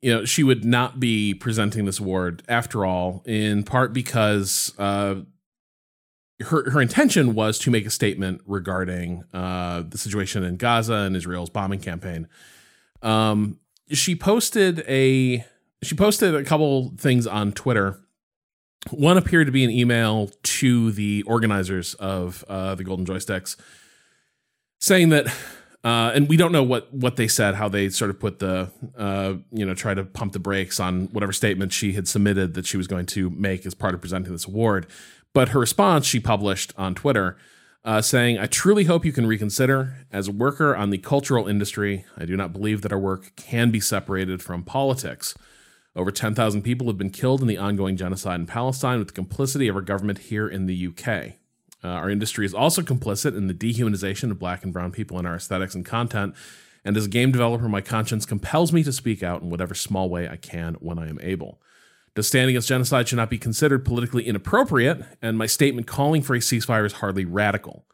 you 0.00 0.14
know 0.14 0.24
she 0.24 0.42
would 0.42 0.64
not 0.64 0.98
be 0.98 1.34
presenting 1.34 1.84
this 1.84 1.98
award 1.98 2.42
after 2.48 2.86
all, 2.86 3.22
in 3.26 3.64
part 3.64 3.92
because 3.92 4.72
uh, 4.78 5.16
her 6.40 6.70
her 6.70 6.80
intention 6.80 7.34
was 7.34 7.58
to 7.58 7.70
make 7.70 7.84
a 7.84 7.90
statement 7.90 8.40
regarding 8.46 9.24
uh, 9.34 9.82
the 9.86 9.98
situation 9.98 10.42
in 10.42 10.56
Gaza 10.56 10.94
and 10.94 11.14
Israel's 11.14 11.50
bombing 11.50 11.80
campaign. 11.80 12.28
Um, 13.02 13.60
she 13.90 14.14
posted 14.14 14.84
a 14.88 15.44
she 15.82 15.94
posted 15.94 16.34
a 16.34 16.44
couple 16.44 16.92
things 16.96 17.26
on 17.26 17.52
Twitter. 17.52 18.00
One 18.90 19.18
appeared 19.18 19.46
to 19.46 19.52
be 19.52 19.64
an 19.64 19.70
email 19.70 20.30
to 20.42 20.92
the 20.92 21.22
organizers 21.24 21.94
of 21.94 22.44
uh, 22.48 22.74
the 22.74 22.84
Golden 22.84 23.06
Joysticks 23.06 23.56
saying 24.80 25.10
that 25.10 25.26
Uh, 25.84 26.10
and 26.16 26.28
we 26.28 26.36
don't 26.36 26.50
know 26.50 26.64
what 26.64 26.92
what 26.92 27.14
they 27.14 27.28
said, 27.28 27.54
how 27.54 27.68
they 27.68 27.88
sort 27.88 28.10
of 28.10 28.18
put 28.18 28.40
the, 28.40 28.68
uh, 28.98 29.34
you 29.52 29.64
know, 29.64 29.72
try 29.72 29.94
to 29.94 30.02
pump 30.02 30.32
the 30.32 30.38
brakes 30.40 30.80
on 30.80 31.06
whatever 31.12 31.32
statement 31.32 31.72
she 31.72 31.92
had 31.92 32.08
submitted 32.08 32.54
that 32.54 32.66
she 32.66 32.76
was 32.76 32.88
going 32.88 33.06
to 33.06 33.30
make 33.30 33.64
as 33.64 33.72
part 33.72 33.94
of 33.94 34.00
presenting 34.00 34.32
this 34.32 34.48
award. 34.48 34.88
But 35.32 35.50
her 35.50 35.60
response 35.60 36.04
she 36.04 36.18
published 36.18 36.72
on 36.76 36.96
Twitter 36.96 37.36
uh, 37.86 38.02
saying, 38.02 38.36
I 38.36 38.46
truly 38.46 38.84
hope 38.84 39.04
you 39.04 39.12
can 39.12 39.28
reconsider. 39.28 40.06
As 40.12 40.26
a 40.26 40.32
worker 40.32 40.74
on 40.74 40.90
the 40.90 40.98
cultural 40.98 41.46
industry, 41.46 42.04
I 42.18 42.24
do 42.24 42.36
not 42.36 42.52
believe 42.52 42.82
that 42.82 42.92
our 42.92 42.98
work 42.98 43.34
can 43.36 43.70
be 43.70 43.78
separated 43.78 44.42
from 44.42 44.64
politics. 44.64 45.34
Over 45.94 46.10
10,000 46.10 46.62
people 46.62 46.88
have 46.88 46.98
been 46.98 47.10
killed 47.10 47.40
in 47.40 47.46
the 47.46 47.56
ongoing 47.56 47.96
genocide 47.96 48.40
in 48.40 48.46
Palestine 48.46 48.98
with 48.98 49.08
the 49.08 49.14
complicity 49.14 49.68
of 49.68 49.76
our 49.76 49.82
government 49.82 50.18
here 50.18 50.48
in 50.48 50.66
the 50.66 50.88
UK. 50.88 51.34
Uh, 51.84 51.88
our 51.88 52.10
industry 52.10 52.44
is 52.44 52.52
also 52.52 52.82
complicit 52.82 53.36
in 53.36 53.46
the 53.46 53.54
dehumanization 53.54 54.32
of 54.32 54.38
black 54.40 54.64
and 54.64 54.72
brown 54.72 54.90
people 54.90 55.16
in 55.20 55.24
our 55.24 55.36
aesthetics 55.36 55.76
and 55.76 55.86
content. 55.86 56.34
And 56.84 56.96
as 56.96 57.06
a 57.06 57.08
game 57.08 57.30
developer, 57.30 57.68
my 57.68 57.80
conscience 57.80 58.26
compels 58.26 58.72
me 58.72 58.82
to 58.82 58.92
speak 58.92 59.22
out 59.22 59.42
in 59.42 59.50
whatever 59.50 59.74
small 59.74 60.10
way 60.10 60.28
I 60.28 60.36
can 60.36 60.74
when 60.80 60.98
I 60.98 61.08
am 61.08 61.20
able. 61.22 61.60
Does 62.16 62.26
stand 62.26 62.48
against 62.48 62.68
genocide 62.68 63.06
should 63.06 63.16
not 63.16 63.28
be 63.28 63.36
considered 63.36 63.84
politically 63.84 64.26
inappropriate, 64.26 65.04
and 65.20 65.36
my 65.36 65.44
statement 65.44 65.86
calling 65.86 66.22
for 66.22 66.34
a 66.34 66.38
ceasefire 66.38 66.86
is 66.86 66.94
hardly 66.94 67.26
radical. 67.26 67.84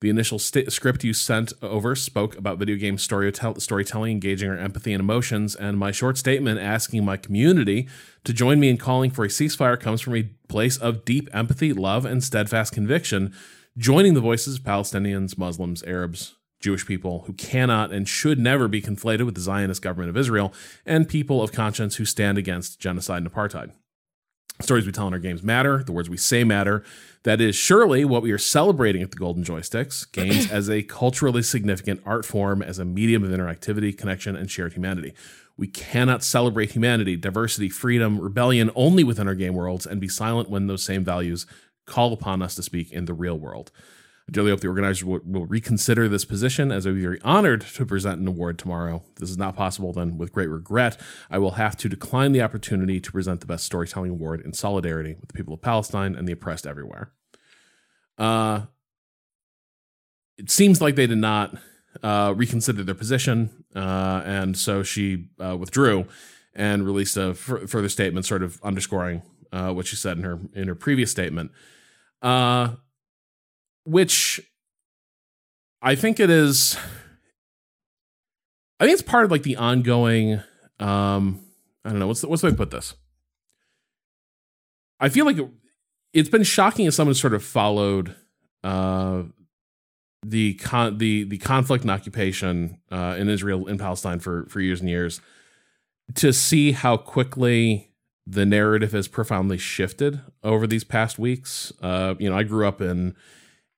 The 0.00 0.10
initial 0.10 0.38
st- 0.38 0.72
script 0.72 1.02
you 1.02 1.12
sent 1.12 1.52
over 1.60 1.96
spoke 1.96 2.36
about 2.36 2.58
video 2.58 2.76
game 2.76 2.98
storytell- 2.98 3.60
storytelling, 3.60 4.12
engaging 4.12 4.48
our 4.48 4.56
empathy 4.56 4.92
and 4.92 5.00
emotions, 5.00 5.56
and 5.56 5.76
my 5.76 5.90
short 5.90 6.16
statement 6.16 6.60
asking 6.60 7.04
my 7.04 7.16
community 7.16 7.88
to 8.22 8.32
join 8.32 8.60
me 8.60 8.68
in 8.68 8.76
calling 8.76 9.10
for 9.10 9.24
a 9.24 9.28
ceasefire 9.28 9.80
comes 9.80 10.00
from 10.00 10.14
a 10.14 10.30
place 10.48 10.76
of 10.76 11.04
deep 11.04 11.28
empathy, 11.32 11.72
love, 11.72 12.04
and 12.04 12.22
steadfast 12.22 12.72
conviction, 12.72 13.34
joining 13.76 14.14
the 14.14 14.20
voices 14.20 14.58
of 14.58 14.62
Palestinians, 14.62 15.36
Muslims, 15.36 15.82
Arabs, 15.82 16.36
Jewish 16.64 16.86
people 16.86 17.24
who 17.26 17.34
cannot 17.34 17.92
and 17.92 18.08
should 18.08 18.38
never 18.38 18.68
be 18.68 18.80
conflated 18.80 19.26
with 19.26 19.34
the 19.34 19.40
Zionist 19.40 19.82
government 19.82 20.08
of 20.08 20.16
Israel, 20.16 20.52
and 20.86 21.08
people 21.08 21.42
of 21.42 21.52
conscience 21.52 21.96
who 21.96 22.06
stand 22.06 22.38
against 22.38 22.80
genocide 22.80 23.22
and 23.22 23.30
apartheid. 23.30 23.72
Stories 24.62 24.86
we 24.86 24.92
tell 24.92 25.06
in 25.06 25.12
our 25.12 25.18
games 25.18 25.42
matter, 25.42 25.82
the 25.82 25.92
words 25.92 26.08
we 26.08 26.16
say 26.16 26.42
matter. 26.42 26.82
That 27.24 27.40
is 27.40 27.54
surely 27.54 28.04
what 28.04 28.22
we 28.22 28.32
are 28.32 28.38
celebrating 28.38 29.02
at 29.02 29.10
the 29.10 29.16
Golden 29.16 29.44
Joysticks 29.44 30.10
games 30.12 30.50
as 30.50 30.70
a 30.70 30.82
culturally 30.82 31.42
significant 31.42 32.00
art 32.06 32.24
form, 32.24 32.62
as 32.62 32.78
a 32.78 32.84
medium 32.84 33.24
of 33.24 33.30
interactivity, 33.30 33.96
connection, 33.96 34.36
and 34.36 34.50
shared 34.50 34.72
humanity. 34.72 35.12
We 35.56 35.66
cannot 35.66 36.24
celebrate 36.24 36.70
humanity, 36.70 37.16
diversity, 37.16 37.68
freedom, 37.68 38.18
rebellion 38.18 38.70
only 38.74 39.04
within 39.04 39.28
our 39.28 39.34
game 39.34 39.54
worlds 39.54 39.86
and 39.86 40.00
be 40.00 40.08
silent 40.08 40.48
when 40.48 40.66
those 40.66 40.82
same 40.82 41.04
values 41.04 41.46
call 41.84 42.12
upon 42.12 42.40
us 42.40 42.54
to 42.54 42.62
speak 42.62 42.90
in 42.90 43.04
the 43.04 43.12
real 43.12 43.38
world. 43.38 43.70
I 44.28 44.32
dearly 44.32 44.50
hope 44.50 44.60
the 44.60 44.68
organizers 44.68 45.04
will, 45.04 45.20
will, 45.24 45.44
reconsider 45.44 46.08
this 46.08 46.24
position 46.24 46.72
as 46.72 46.86
I 46.86 46.90
would 46.90 46.96
be 46.96 47.02
very 47.02 47.20
honored 47.22 47.60
to 47.60 47.84
present 47.84 48.20
an 48.20 48.26
award 48.26 48.58
tomorrow. 48.58 49.02
If 49.10 49.16
this 49.16 49.30
is 49.30 49.36
not 49.36 49.54
possible, 49.54 49.92
then 49.92 50.16
with 50.16 50.32
great 50.32 50.48
regret, 50.48 50.98
I 51.30 51.38
will 51.38 51.52
have 51.52 51.76
to 51.78 51.88
decline 51.90 52.32
the 52.32 52.40
opportunity 52.40 53.00
to 53.00 53.12
present 53.12 53.40
the 53.40 53.46
Best 53.46 53.64
Storytelling 53.64 54.10
Award 54.10 54.40
in 54.40 54.54
solidarity 54.54 55.16
with 55.20 55.28
the 55.28 55.34
people 55.34 55.52
of 55.52 55.60
Palestine 55.60 56.14
and 56.14 56.26
the 56.26 56.32
oppressed 56.32 56.66
everywhere. 56.66 57.12
Uh, 58.16 58.62
it 60.38 60.50
seems 60.50 60.80
like 60.80 60.96
they 60.96 61.06
did 61.06 61.18
not 61.18 61.56
uh, 62.02 62.32
reconsider 62.34 62.82
their 62.82 62.94
position, 62.94 63.64
uh, 63.76 64.22
and 64.24 64.56
so 64.56 64.82
she 64.82 65.28
uh, 65.38 65.56
withdrew 65.56 66.06
and 66.54 66.86
released 66.86 67.16
a 67.16 67.30
f- 67.30 67.68
further 67.68 67.88
statement, 67.88 68.24
sort 68.24 68.42
of 68.42 68.60
underscoring 68.62 69.22
uh, 69.52 69.72
what 69.72 69.86
she 69.86 69.96
said 69.96 70.16
in 70.16 70.24
her 70.24 70.38
in 70.54 70.68
her 70.68 70.74
previous 70.74 71.10
statement. 71.10 71.52
Uh, 72.22 72.74
which 73.84 74.40
I 75.82 75.94
think 75.94 76.20
it 76.20 76.30
is. 76.30 76.76
I 78.80 78.84
think 78.84 78.94
it's 78.94 79.02
part 79.02 79.24
of 79.24 79.30
like 79.30 79.42
the 79.42 79.56
ongoing. 79.56 80.40
Um, 80.80 81.40
I 81.84 81.90
don't 81.90 81.98
know 81.98 82.06
what's 82.06 82.22
the, 82.22 82.28
what's 82.28 82.42
the 82.42 82.48
way 82.48 82.50
to 82.52 82.56
put 82.56 82.70
this. 82.70 82.94
I 84.98 85.08
feel 85.08 85.26
like 85.26 85.38
it, 85.38 85.48
it's 86.12 86.28
been 86.28 86.42
shocking 86.42 86.86
as 86.86 86.94
someone 86.94 87.14
sort 87.14 87.34
of 87.34 87.44
followed 87.44 88.14
uh, 88.62 89.24
the 90.24 90.54
con 90.54 90.98
the 90.98 91.24
the 91.24 91.38
conflict 91.38 91.84
and 91.84 91.90
occupation 91.90 92.78
uh, 92.90 93.16
in 93.18 93.28
Israel 93.28 93.66
in 93.66 93.78
Palestine 93.78 94.20
for 94.20 94.46
for 94.48 94.60
years 94.60 94.80
and 94.80 94.88
years 94.88 95.20
to 96.14 96.32
see 96.32 96.72
how 96.72 96.96
quickly 96.96 97.90
the 98.26 98.46
narrative 98.46 98.92
has 98.92 99.08
profoundly 99.08 99.58
shifted 99.58 100.20
over 100.42 100.66
these 100.66 100.84
past 100.84 101.18
weeks. 101.18 101.72
Uh, 101.82 102.14
you 102.18 102.30
know, 102.30 102.36
I 102.36 102.42
grew 102.42 102.66
up 102.66 102.80
in 102.80 103.14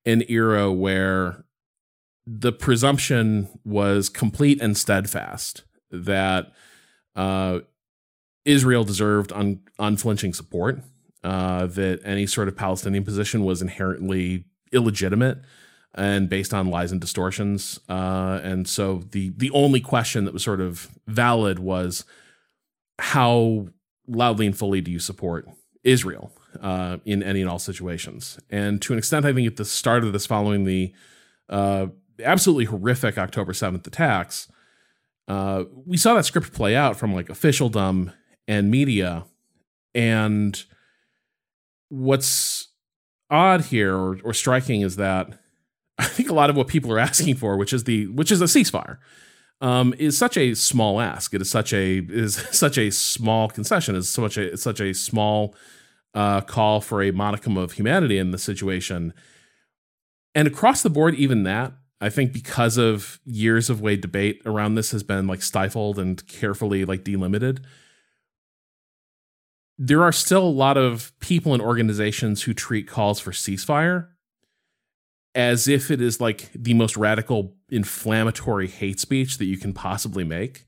an 0.07 0.23
era 0.29 0.73
where 0.73 1.45
the 2.27 2.53
presumption 2.53 3.49
was 3.65 4.09
complete 4.09 4.61
and 4.61 4.77
steadfast 4.77 5.65
that 5.91 6.53
uh, 7.15 7.61
Israel 8.45 8.85
deserved 8.85 9.33
un- 9.33 9.61
unflinching 9.79 10.33
support, 10.33 10.81
uh, 11.23 11.67
that 11.67 12.01
any 12.05 12.27
sort 12.27 12.49
of 12.49 12.57
Palestinian 12.57 13.05
position 13.05 13.45
was 13.45 13.61
inherently 13.61 14.45
illegitimate 14.73 15.39
and 15.95 16.29
based 16.29 16.53
on 16.53 16.69
lies 16.69 16.93
and 16.93 17.01
distortions. 17.01 17.81
Uh, 17.89 18.41
and 18.43 18.69
so 18.69 19.03
the 19.13 19.31
the 19.37 19.51
only 19.51 19.81
question 19.81 20.25
that 20.25 20.35
was 20.35 20.45
sort 20.45 20.61
of 20.61 20.89
valid 21.07 21.59
was 21.59 22.05
how 22.99 23.69
loudly 24.07 24.47
and 24.47 24.57
fully 24.57 24.81
do 24.81 24.91
you 24.91 24.99
support 24.99 25.49
Israel? 25.83 26.33
Uh, 26.63 26.99
in 27.05 27.23
any 27.23 27.41
and 27.41 27.51
all 27.51 27.59
situations. 27.59 28.39
And 28.51 28.81
to 28.83 28.93
an 28.93 28.99
extent, 28.99 29.25
I 29.25 29.33
think 29.33 29.47
at 29.47 29.57
the 29.57 29.65
start 29.65 30.05
of 30.05 30.13
this, 30.13 30.27
following 30.27 30.65
the 30.65 30.93
uh, 31.49 31.87
absolutely 32.23 32.65
horrific 32.67 33.19
October 33.19 33.53
7th 33.53 33.87
attacks, 33.87 34.49
uh, 35.29 35.65
we 35.85 35.97
saw 35.97 36.15
that 36.15 36.25
script 36.25 36.53
play 36.53 36.77
out 36.77 36.97
from 36.97 37.15
like 37.15 37.29
officialdom 37.29 38.13
and 38.47 38.71
media. 38.71 39.25
And 39.95 40.63
what's 41.89 42.69
odd 43.31 43.63
here 43.67 43.97
or, 43.97 44.19
or 44.23 44.33
striking 44.33 44.83
is 44.83 44.97
that 44.97 45.39
I 45.99 46.05
think 46.05 46.29
a 46.29 46.35
lot 46.35 46.51
of 46.51 46.57
what 46.57 46.69
people 46.69 46.93
are 46.93 46.99
asking 46.99 47.37
for, 47.37 47.57
which 47.57 47.73
is 47.73 47.85
the 47.85 48.07
which 48.09 48.31
is 48.31 48.41
a 48.41 48.45
ceasefire, 48.45 48.99
um, 49.61 49.95
is 49.99 50.17
such 50.17 50.37
a 50.37 50.55
small 50.55 51.01
ask. 51.01 51.33
It 51.33 51.41
is 51.41 51.51
such 51.51 51.73
a 51.73 51.99
is 52.09 52.35
such 52.53 52.79
a 52.79 52.91
small 52.91 53.49
concession. 53.49 53.95
Is 53.97 54.09
so 54.09 54.23
much 54.23 54.37
a 54.37 54.53
it's 54.53 54.63
such 54.63 54.81
a 54.81 54.93
small 54.93 55.55
uh, 56.17 56.41
call 56.41 56.81
for 56.81 57.03
a 57.03 57.13
modicum 57.13 57.59
of 57.59 57.73
humanity 57.73 58.19
in 58.19 58.31
the 58.31 58.39
situation. 58.39 59.13
And 60.35 60.49
across 60.49 60.83
the 60.83 60.91
board, 60.91 61.15
even 61.15 61.43
that, 61.43 61.75
I 62.01 62.09
think 62.09 62.33
because 62.33 62.79
of 62.79 63.21
years 63.27 63.69
of 63.69 63.83
way 63.83 63.97
debate 63.97 64.41
around 64.47 64.75
this 64.75 64.91
has 64.91 65.03
been 65.03 65.27
like 65.27 65.43
stifled 65.43 65.99
and 65.99 66.27
carefully 66.27 66.87
like 66.87 67.05
delimited. 67.05 67.65
There 69.79 70.03
are 70.03 70.13
still 70.13 70.43
a 70.43 70.49
lot 70.49 70.79
of 70.79 71.13
people 71.21 71.53
and 71.53 71.63
organizations 71.63 72.43
who 72.43 72.55
treat 72.55 72.89
calls 72.89 73.21
for 73.21 73.31
ceasefire 73.31 74.09
as 75.35 75.69
if 75.69 75.91
it 75.91 76.01
is 76.01 76.19
like 76.19 76.51
the 76.55 76.73
most 76.73 76.97
radical, 76.97 77.55
inflammatory 77.69 78.69
hate 78.69 78.99
speech 78.99 79.37
that 79.37 79.45
you 79.45 79.59
can 79.59 79.75
possibly 79.75 80.25
make. 80.25 80.65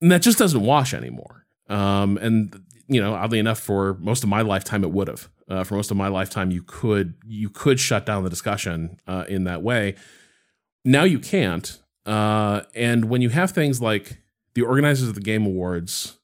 And 0.00 0.12
that 0.12 0.22
just 0.22 0.38
doesn't 0.38 0.62
wash 0.62 0.94
anymore. 0.94 1.44
Um, 1.68 2.18
and 2.18 2.64
you 2.88 3.00
know, 3.00 3.14
oddly 3.14 3.38
enough, 3.38 3.58
for 3.58 3.94
most 4.00 4.22
of 4.22 4.28
my 4.28 4.42
lifetime, 4.42 4.84
it 4.84 4.90
would 4.90 5.08
have. 5.08 5.28
Uh, 5.48 5.64
for 5.64 5.74
most 5.74 5.90
of 5.90 5.96
my 5.96 6.08
lifetime, 6.08 6.50
you 6.50 6.62
could 6.62 7.14
you 7.26 7.50
could 7.50 7.78
shut 7.78 8.06
down 8.06 8.24
the 8.24 8.30
discussion 8.30 8.98
uh, 9.06 9.24
in 9.28 9.44
that 9.44 9.62
way. 9.62 9.94
Now 10.84 11.04
you 11.04 11.18
can't. 11.18 11.78
Uh, 12.06 12.62
and 12.74 13.06
when 13.06 13.22
you 13.22 13.30
have 13.30 13.50
things 13.50 13.80
like 13.80 14.18
the 14.54 14.62
organizers 14.62 15.08
of 15.08 15.14
the 15.14 15.20
Game 15.20 15.46
Awards 15.46 16.18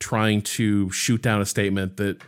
trying 0.00 0.42
to 0.42 0.90
shoot 0.90 1.22
down 1.22 1.40
a 1.40 1.46
statement 1.46 1.96
that, 1.96 2.20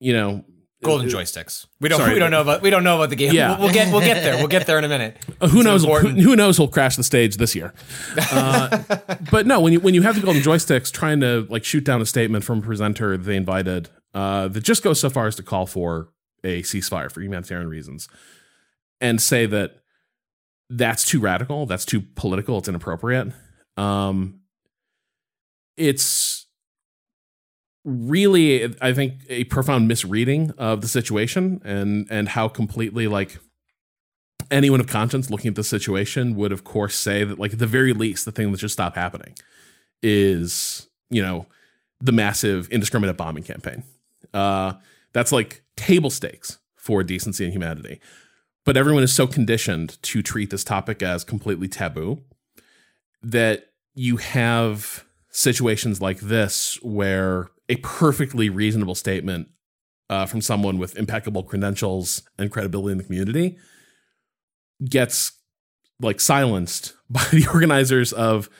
you 0.00 0.12
know, 0.12 0.44
Golden 0.82 1.08
joysticks. 1.08 1.66
We 1.80 1.88
don't. 1.88 1.98
Sorry, 1.98 2.14
we 2.14 2.18
don't 2.18 2.32
know 2.32 2.40
about. 2.40 2.60
We 2.60 2.70
don't 2.70 2.82
know 2.82 2.96
about 2.96 3.10
the 3.10 3.16
game. 3.16 3.32
Yeah. 3.32 3.50
We'll, 3.50 3.66
we'll, 3.66 3.72
get. 3.72 3.92
We'll 3.92 4.00
get 4.00 4.22
there. 4.22 4.36
We'll 4.36 4.48
get 4.48 4.66
there 4.66 4.78
in 4.78 4.84
a 4.84 4.88
minute. 4.88 5.16
Uh, 5.40 5.46
who 5.48 5.60
it's 5.60 5.64
knows? 5.64 5.84
Who, 5.84 6.08
who, 6.08 6.34
knows? 6.34 6.56
Who'll 6.56 6.66
crash 6.66 6.96
the 6.96 7.04
stage 7.04 7.36
this 7.36 7.54
year? 7.54 7.72
Uh, 8.16 8.82
but 9.30 9.46
no, 9.46 9.60
when 9.60 9.72
you 9.72 9.80
when 9.80 9.94
you 9.94 10.02
have 10.02 10.16
the 10.16 10.22
golden 10.22 10.42
joysticks 10.42 10.90
trying 10.90 11.20
to 11.20 11.46
like 11.48 11.64
shoot 11.64 11.84
down 11.84 12.00
a 12.02 12.06
statement 12.06 12.44
from 12.44 12.58
a 12.58 12.62
presenter 12.62 13.16
they 13.16 13.36
invited 13.36 13.90
uh, 14.12 14.48
that 14.48 14.64
just 14.64 14.82
goes 14.82 14.98
so 14.98 15.08
far 15.08 15.28
as 15.28 15.36
to 15.36 15.42
call 15.44 15.66
for 15.66 16.08
a 16.42 16.62
ceasefire 16.62 17.10
for 17.10 17.20
humanitarian 17.20 17.68
reasons, 17.68 18.08
and 19.00 19.22
say 19.22 19.46
that 19.46 19.82
that's 20.68 21.04
too 21.04 21.20
radical, 21.20 21.64
that's 21.66 21.84
too 21.84 22.00
political, 22.00 22.58
it's 22.58 22.68
inappropriate. 22.68 23.32
Um, 23.76 24.40
it's 25.76 26.46
really 27.84 28.74
i 28.80 28.92
think 28.92 29.14
a 29.28 29.42
profound 29.44 29.88
misreading 29.88 30.52
of 30.56 30.80
the 30.82 30.88
situation 30.88 31.60
and 31.64 32.06
and 32.10 32.28
how 32.28 32.46
completely 32.46 33.08
like 33.08 33.38
anyone 34.52 34.78
of 34.78 34.86
conscience 34.86 35.30
looking 35.30 35.48
at 35.48 35.56
the 35.56 35.64
situation 35.64 36.36
would 36.36 36.52
of 36.52 36.62
course 36.62 36.94
say 36.94 37.24
that 37.24 37.38
like 37.38 37.54
at 37.54 37.58
the 37.58 37.66
very 37.66 37.92
least 37.92 38.24
the 38.24 38.30
thing 38.32 38.52
that 38.52 38.60
should 38.60 38.70
stop 38.70 38.94
happening 38.94 39.34
is 40.02 40.88
you 41.10 41.22
know 41.22 41.46
the 42.00 42.12
massive 42.12 42.68
indiscriminate 42.70 43.16
bombing 43.16 43.44
campaign. 43.44 43.84
Uh 44.34 44.74
that's 45.12 45.32
like 45.32 45.62
table 45.76 46.10
stakes 46.10 46.58
for 46.74 47.04
decency 47.04 47.44
and 47.44 47.52
humanity. 47.52 48.00
But 48.64 48.76
everyone 48.76 49.02
is 49.02 49.12
so 49.12 49.26
conditioned 49.26 50.02
to 50.02 50.22
treat 50.22 50.50
this 50.50 50.64
topic 50.64 51.02
as 51.02 51.22
completely 51.22 51.68
taboo 51.68 52.22
that 53.22 53.68
you 53.94 54.16
have 54.16 55.04
situations 55.30 56.00
like 56.00 56.20
this 56.20 56.78
where 56.82 57.48
a 57.68 57.76
perfectly 57.76 58.48
reasonable 58.48 58.94
statement 58.94 59.48
uh, 60.10 60.26
from 60.26 60.40
someone 60.40 60.78
with 60.78 60.96
impeccable 60.96 61.42
credentials 61.42 62.22
and 62.38 62.50
credibility 62.50 62.92
in 62.92 62.98
the 62.98 63.04
community 63.04 63.56
gets 64.88 65.32
like 66.00 66.20
silenced 66.20 66.94
by 67.10 67.24
the 67.30 67.46
organizers 67.48 68.12
of 68.12 68.50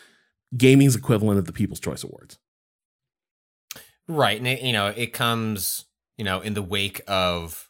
gaming's 0.57 0.97
equivalent 0.97 1.39
of 1.39 1.47
the 1.47 1.53
People's 1.53 1.81
Choice 1.81 2.05
Awards. 2.05 2.39
Right. 4.09 4.39
And, 4.39 4.47
it, 4.47 4.63
you 4.63 4.73
know, 4.73 4.89
it 4.89 5.13
comes, 5.13 5.87
you 6.17 6.25
know, 6.25 6.41
in 6.41 6.55
the 6.55 6.63
wake 6.63 7.01
of, 7.07 7.69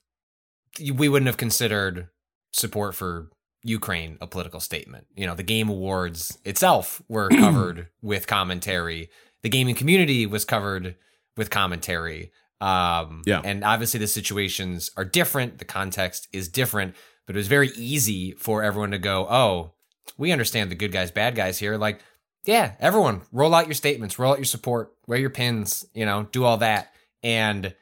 we 0.81 1.09
wouldn't 1.09 1.27
have 1.27 1.37
considered 1.37 2.09
support 2.53 2.95
for 2.95 3.31
Ukraine 3.63 4.19
a 4.21 4.27
political 4.27 4.61
statement. 4.61 5.07
You 5.15 5.27
know, 5.27 5.35
the 5.35 5.43
Game 5.43 5.69
Awards 5.69 6.39
itself 6.45 7.03
were 7.09 7.29
covered 7.31 7.89
with 8.01 8.27
commentary. 8.27 9.11
The 9.43 9.49
gaming 9.49 9.75
community 9.75 10.27
was 10.27 10.45
covered 10.45 10.97
with 11.37 11.51
commentary. 11.51 12.33
Um, 12.61 13.23
yeah. 13.27 13.41
And 13.45 13.65
obviously, 13.65 13.99
the 13.99 14.07
situations 14.07 14.91
are 14.97 15.05
different. 15.05 15.59
The 15.59 15.65
context 15.65 16.29
is 16.33 16.49
different. 16.49 16.95
But 17.27 17.37
it 17.37 17.39
was 17.39 17.49
very 17.49 17.71
easy 17.77 18.33
for 18.33 18.63
everyone 18.63 18.91
to 18.91 18.99
go, 18.99 19.27
oh, 19.29 19.73
we 20.17 20.33
understand 20.33 20.71
the 20.71 20.77
good 20.77 20.93
guys, 20.93 21.11
bad 21.11 21.35
guys 21.35 21.59
here. 21.59 21.77
Like, 21.77 22.01
yeah, 22.45 22.75
everyone, 22.81 23.23
roll 23.31 23.55
out 23.55 23.67
your 23.67 23.75
statements, 23.75 24.19
roll 24.19 24.33
out 24.33 24.39
your 24.39 24.45
support, 24.45 24.93
wear 25.07 25.19
your 25.19 25.31
pins, 25.31 25.87
you 25.95 26.05
know, 26.05 26.25
do 26.33 26.45
all 26.45 26.57
that. 26.59 26.93
And 27.23 27.75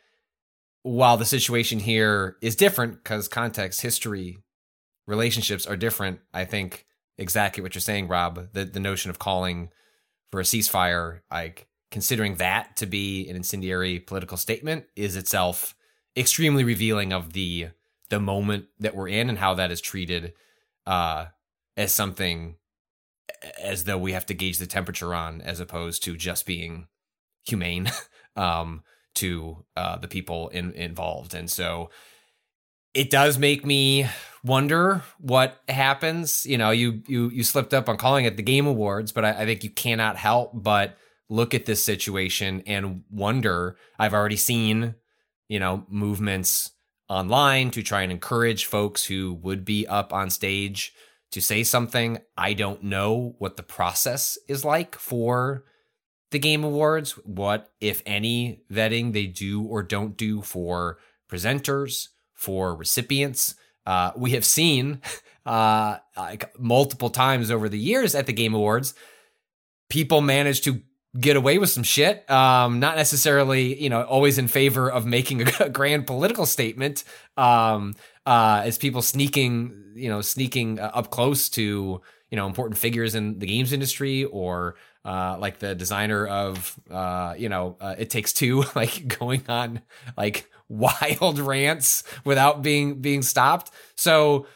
while 0.82 1.16
the 1.16 1.24
situation 1.24 1.78
here 1.78 2.36
is 2.42 2.56
different 2.56 3.02
because 3.02 3.28
context, 3.28 3.80
history, 3.80 4.38
relationships 5.06 5.66
are 5.66 5.76
different, 5.76 6.20
I 6.34 6.44
think 6.44 6.86
exactly 7.16 7.62
what 7.62 7.74
you're 7.74 7.80
saying, 7.80 8.08
Rob. 8.08 8.52
The 8.52 8.64
the 8.66 8.80
notion 8.80 9.10
of 9.10 9.18
calling 9.18 9.70
for 10.30 10.40
a 10.40 10.44
ceasefire, 10.44 11.20
like 11.30 11.66
considering 11.90 12.36
that 12.36 12.76
to 12.76 12.86
be 12.86 13.28
an 13.28 13.36
incendiary 13.36 13.98
political 13.98 14.36
statement, 14.36 14.84
is 14.96 15.16
itself 15.16 15.74
extremely 16.16 16.64
revealing 16.64 17.12
of 17.12 17.32
the 17.32 17.68
the 18.08 18.20
moment 18.20 18.66
that 18.78 18.94
we're 18.94 19.08
in 19.08 19.28
and 19.28 19.38
how 19.38 19.54
that 19.54 19.70
is 19.70 19.80
treated 19.80 20.32
uh, 20.86 21.26
as 21.76 21.94
something 21.94 22.56
as 23.62 23.84
though 23.84 23.98
we 23.98 24.12
have 24.12 24.26
to 24.26 24.34
gauge 24.34 24.58
the 24.58 24.66
temperature 24.66 25.14
on, 25.14 25.40
as 25.40 25.60
opposed 25.60 26.02
to 26.02 26.16
just 26.16 26.44
being 26.44 26.88
humane 27.44 27.90
um, 28.36 28.82
to 29.14 29.64
uh, 29.76 29.96
the 29.96 30.08
people 30.08 30.48
in, 30.48 30.72
involved. 30.72 31.34
And 31.34 31.50
so 31.50 31.90
it 32.94 33.10
does 33.10 33.38
make 33.38 33.64
me 33.64 34.06
wonder 34.42 35.02
what 35.18 35.60
happens. 35.68 36.44
You 36.44 36.58
know, 36.58 36.70
you 36.70 37.02
you 37.06 37.30
you 37.30 37.44
slipped 37.44 37.72
up 37.72 37.88
on 37.88 37.96
calling 37.96 38.24
it 38.24 38.36
the 38.36 38.42
Game 38.42 38.66
Awards, 38.66 39.12
but 39.12 39.24
I, 39.24 39.30
I 39.30 39.44
think 39.46 39.64
you 39.64 39.70
cannot 39.70 40.16
help 40.16 40.50
but 40.54 40.96
look 41.30 41.54
at 41.54 41.64
this 41.64 41.82
situation 41.82 42.62
and 42.66 43.04
wonder. 43.08 43.76
I've 43.98 44.12
already 44.12 44.36
seen, 44.36 44.96
you 45.48 45.58
know, 45.58 45.86
movements 45.88 46.72
online 47.08 47.70
to 47.70 47.82
try 47.82 48.02
and 48.02 48.12
encourage 48.12 48.66
folks 48.66 49.04
who 49.04 49.34
would 49.34 49.64
be 49.64 49.86
up 49.86 50.12
on 50.12 50.28
stage 50.28 50.92
to 51.30 51.40
say 51.40 51.62
something. 51.62 52.18
I 52.36 52.52
don't 52.52 52.82
know 52.82 53.36
what 53.38 53.56
the 53.56 53.62
process 53.62 54.38
is 54.48 54.64
like 54.64 54.96
for 54.96 55.64
the 56.32 56.38
Game 56.38 56.64
Awards, 56.64 57.12
what, 57.24 57.70
if 57.80 58.02
any, 58.06 58.62
vetting 58.70 59.12
they 59.12 59.26
do 59.26 59.62
or 59.62 59.82
don't 59.82 60.16
do 60.16 60.42
for 60.42 60.98
presenters, 61.28 62.08
for 62.34 62.74
recipients. 62.74 63.54
Uh, 63.86 64.12
we 64.16 64.32
have 64.32 64.44
seen 64.44 65.00
uh, 65.46 65.98
like 66.16 66.58
multiple 66.58 67.10
times 67.10 67.50
over 67.50 67.68
the 67.68 67.78
years 67.78 68.14
at 68.14 68.26
the 68.26 68.32
Game 68.32 68.54
Awards, 68.54 68.94
people 69.88 70.20
manage 70.20 70.60
to 70.62 70.82
get 71.18 71.36
away 71.36 71.58
with 71.58 71.70
some 71.70 71.82
shit. 71.82 72.28
Um, 72.30 72.78
not 72.78 72.96
necessarily, 72.96 73.80
you 73.80 73.88
know, 73.88 74.02
always 74.02 74.38
in 74.38 74.48
favor 74.48 74.90
of 74.90 75.06
making 75.06 75.48
a, 75.60 75.68
grand 75.70 76.06
political 76.06 76.46
statement. 76.46 77.04
Um, 77.36 77.94
uh, 78.26 78.62
as 78.64 78.78
people 78.78 79.02
sneaking, 79.02 79.92
you 79.94 80.08
know, 80.08 80.20
sneaking 80.20 80.78
uh, 80.78 80.90
up 80.94 81.10
close 81.10 81.48
to, 81.50 82.00
you 82.30 82.36
know, 82.36 82.46
important 82.46 82.78
figures 82.78 83.14
in 83.14 83.38
the 83.38 83.46
games 83.46 83.72
industry 83.72 84.24
or 84.24 84.76
uh, 85.04 85.36
like 85.38 85.58
the 85.58 85.74
designer 85.74 86.26
of, 86.26 86.78
uh, 86.90 87.34
you 87.36 87.48
know, 87.48 87.76
uh, 87.80 87.96
It 87.98 88.10
Takes 88.10 88.32
Two, 88.32 88.64
like 88.74 89.08
going 89.18 89.42
on 89.48 89.80
like 90.16 90.48
wild 90.68 91.40
rants 91.40 92.04
without 92.24 92.62
being 92.62 93.00
being 93.00 93.22
stopped. 93.22 93.72
So 93.96 94.46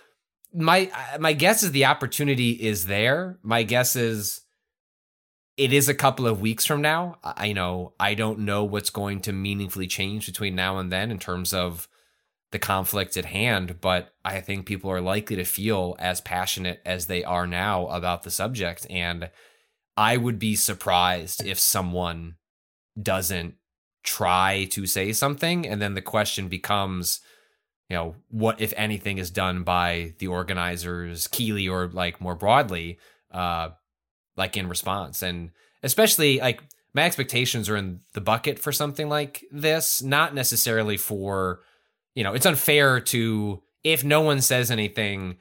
my 0.53 0.93
my 1.19 1.33
guess 1.33 1.65
is 1.65 1.73
the 1.73 1.87
opportunity 1.87 2.51
is 2.51 2.87
there. 2.87 3.39
My 3.43 3.65
guess 3.65 3.97
is 3.97 4.44
it 5.57 5.73
is 5.73 5.89
a 5.89 5.95
couple 5.95 6.27
of 6.27 6.41
weeks 6.41 6.65
from 6.65 6.83
now. 6.83 7.17
I 7.23 7.53
know 7.53 7.95
I 8.01 8.15
don't 8.15 8.41
know 8.41 8.65
what's 8.65 8.91
going 8.91 9.21
to 9.23 9.33
meaningfully 9.33 9.87
change 9.87 10.27
between 10.27 10.55
now 10.55 10.79
and 10.79 10.91
then 10.91 11.11
in 11.11 11.19
terms 11.19 11.53
of 11.53 11.89
the 12.51 12.59
conflict 12.59 13.17
at 13.17 13.25
hand, 13.25 13.81
but 13.81 14.15
I 14.25 14.41
think 14.41 14.67
people 14.67 14.91
are 14.91 15.01
likely 15.01 15.37
to 15.37 15.45
feel 15.45 15.97
as 15.99 16.21
passionate 16.21 16.81
as 16.85 17.07
they 17.07 17.25
are 17.25 17.47
now 17.47 17.89
about 17.89 18.23
the 18.23 18.31
subject. 18.31 18.87
And 18.89 19.31
I 19.97 20.17
would 20.17 20.39
be 20.39 20.55
surprised 20.55 21.45
if 21.45 21.59
someone 21.59 22.37
doesn't 23.01 23.55
try 24.05 24.67
to 24.71 24.87
say 24.87 25.13
something. 25.13 25.67
And 25.67 25.83
then 25.83 25.95
the 25.95 26.03
question 26.03 26.47
becomes, 26.49 27.21
you 27.89 27.97
know, 27.97 28.17
what, 28.29 28.61
if 28.61 28.73
anything, 28.77 29.19
is 29.19 29.31
done 29.31 29.65
by 29.65 30.15
the 30.19 30.29
organizers, 30.29 31.27
Keighley, 31.27 31.69
or 31.69 31.89
like 31.89 32.21
more 32.21 32.37
broadly, 32.37 32.99
uh, 33.33 33.71
like 34.37 34.57
in 34.57 34.69
response. 34.69 35.23
And 35.23 35.51
especially 35.83 36.39
like 36.41 36.63
my 36.95 37.03
expectations 37.03 37.69
are 37.69 37.77
in 37.77 38.01
the 38.13 38.21
bucket 38.21 38.59
for 38.59 38.73
something 38.73 39.09
like 39.09 39.45
this, 39.51 40.03
not 40.03 40.35
necessarily 40.35 40.97
for, 40.97 41.61
you 42.15 42.23
know, 42.23 42.35
it's 42.35 42.47
unfair 42.47 43.01
to, 43.01 43.63
if 43.83 44.05
no 44.05 44.21
one 44.21 44.41
says 44.41 44.71
anything, 44.71 45.37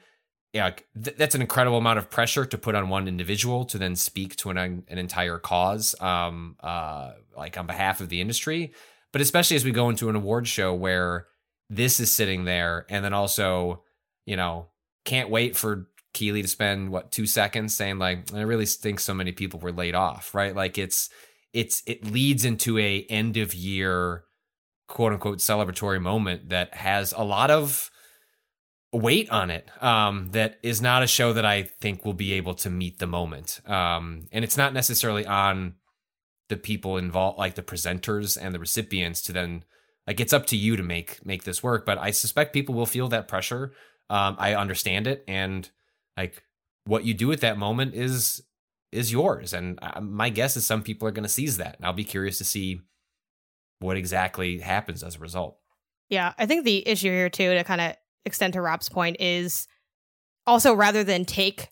yeah, 0.52 0.70
th- 1.02 1.16
that's 1.16 1.34
an 1.34 1.40
incredible 1.40 1.78
amount 1.78 1.98
of 1.98 2.10
pressure 2.10 2.44
to 2.44 2.58
put 2.58 2.74
on 2.74 2.88
one 2.88 3.08
individual 3.08 3.64
to 3.66 3.78
then 3.78 3.96
speak 3.96 4.36
to 4.36 4.50
an 4.50 4.58
an 4.58 4.98
entire 4.98 5.38
cause, 5.38 6.00
um, 6.00 6.56
uh, 6.60 7.12
like 7.36 7.58
on 7.58 7.66
behalf 7.66 8.00
of 8.00 8.08
the 8.08 8.20
industry. 8.20 8.72
But 9.12 9.20
especially 9.20 9.56
as 9.56 9.64
we 9.64 9.70
go 9.70 9.88
into 9.90 10.08
an 10.08 10.16
award 10.16 10.46
show 10.46 10.74
where 10.74 11.26
this 11.70 11.98
is 11.98 12.14
sitting 12.14 12.44
there, 12.44 12.86
and 12.88 13.04
then 13.04 13.14
also, 13.14 13.82
you 14.26 14.36
know, 14.36 14.68
can't 15.04 15.30
wait 15.30 15.56
for 15.56 15.88
Keighley 16.14 16.42
to 16.42 16.48
spend 16.48 16.90
what 16.90 17.12
two 17.12 17.26
seconds 17.26 17.74
saying 17.76 17.98
like 17.98 18.32
I 18.32 18.40
really 18.42 18.66
think 18.66 19.00
so 19.00 19.12
many 19.12 19.32
people 19.32 19.60
were 19.60 19.72
laid 19.72 19.94
off, 19.94 20.34
right? 20.34 20.54
Like 20.54 20.78
it's 20.78 21.10
it's 21.52 21.82
it 21.86 22.04
leads 22.04 22.44
into 22.44 22.78
a 22.78 23.06
end 23.10 23.36
of 23.36 23.52
year 23.52 24.24
quote 24.88 25.12
unquote 25.12 25.38
celebratory 25.38 26.00
moment 26.00 26.48
that 26.48 26.74
has 26.74 27.12
a 27.16 27.24
lot 27.24 27.50
of 27.50 27.90
weight 28.92 29.28
on 29.30 29.50
it 29.50 29.68
um, 29.82 30.28
that 30.30 30.58
is 30.62 30.80
not 30.80 31.02
a 31.02 31.06
show 31.06 31.32
that 31.32 31.44
I 31.44 31.64
think 31.64 32.04
will 32.04 32.14
be 32.14 32.34
able 32.34 32.54
to 32.54 32.70
meet 32.70 32.98
the 32.98 33.06
moment. 33.06 33.60
Um, 33.66 34.28
and 34.32 34.44
it's 34.44 34.56
not 34.56 34.72
necessarily 34.72 35.26
on 35.26 35.74
the 36.48 36.56
people 36.56 36.96
involved, 36.96 37.38
like 37.38 37.54
the 37.54 37.62
presenters 37.62 38.38
and 38.40 38.54
the 38.54 38.58
recipients, 38.58 39.22
to 39.22 39.32
then 39.32 39.64
like 40.06 40.20
it's 40.20 40.32
up 40.32 40.46
to 40.46 40.56
you 40.56 40.76
to 40.76 40.82
make 40.82 41.24
make 41.24 41.44
this 41.44 41.62
work. 41.62 41.84
But 41.84 41.98
I 41.98 42.10
suspect 42.10 42.52
people 42.52 42.74
will 42.74 42.86
feel 42.86 43.08
that 43.08 43.28
pressure. 43.28 43.72
Um, 44.10 44.36
I 44.38 44.54
understand 44.54 45.06
it, 45.06 45.24
and 45.26 45.68
like 46.16 46.42
what 46.86 47.04
you 47.04 47.14
do 47.14 47.32
at 47.32 47.40
that 47.40 47.58
moment 47.58 47.94
is 47.94 48.42
is 48.92 49.10
yours. 49.10 49.52
And 49.52 49.78
uh, 49.82 50.00
my 50.00 50.28
guess 50.28 50.56
is 50.56 50.64
some 50.64 50.82
people 50.82 51.08
are 51.08 51.12
going 51.12 51.24
to 51.24 51.28
seize 51.28 51.56
that 51.56 51.76
and 51.76 51.86
i'll 51.86 51.92
be 51.92 52.04
curious 52.04 52.38
to 52.38 52.44
see 52.44 52.80
what 53.80 53.96
exactly 53.96 54.58
happens 54.58 55.02
as 55.02 55.16
a 55.16 55.20
result. 55.20 55.58
Yeah 56.08 56.32
i 56.38 56.46
think 56.46 56.64
the 56.64 56.86
issue 56.86 57.10
here 57.10 57.30
too 57.30 57.54
to 57.54 57.64
kind 57.64 57.80
of 57.80 57.94
extend 58.24 58.52
to 58.54 58.60
rob's 58.60 58.88
point 58.88 59.16
is 59.20 59.66
also 60.46 60.74
rather 60.74 61.04
than 61.04 61.24
take 61.24 61.70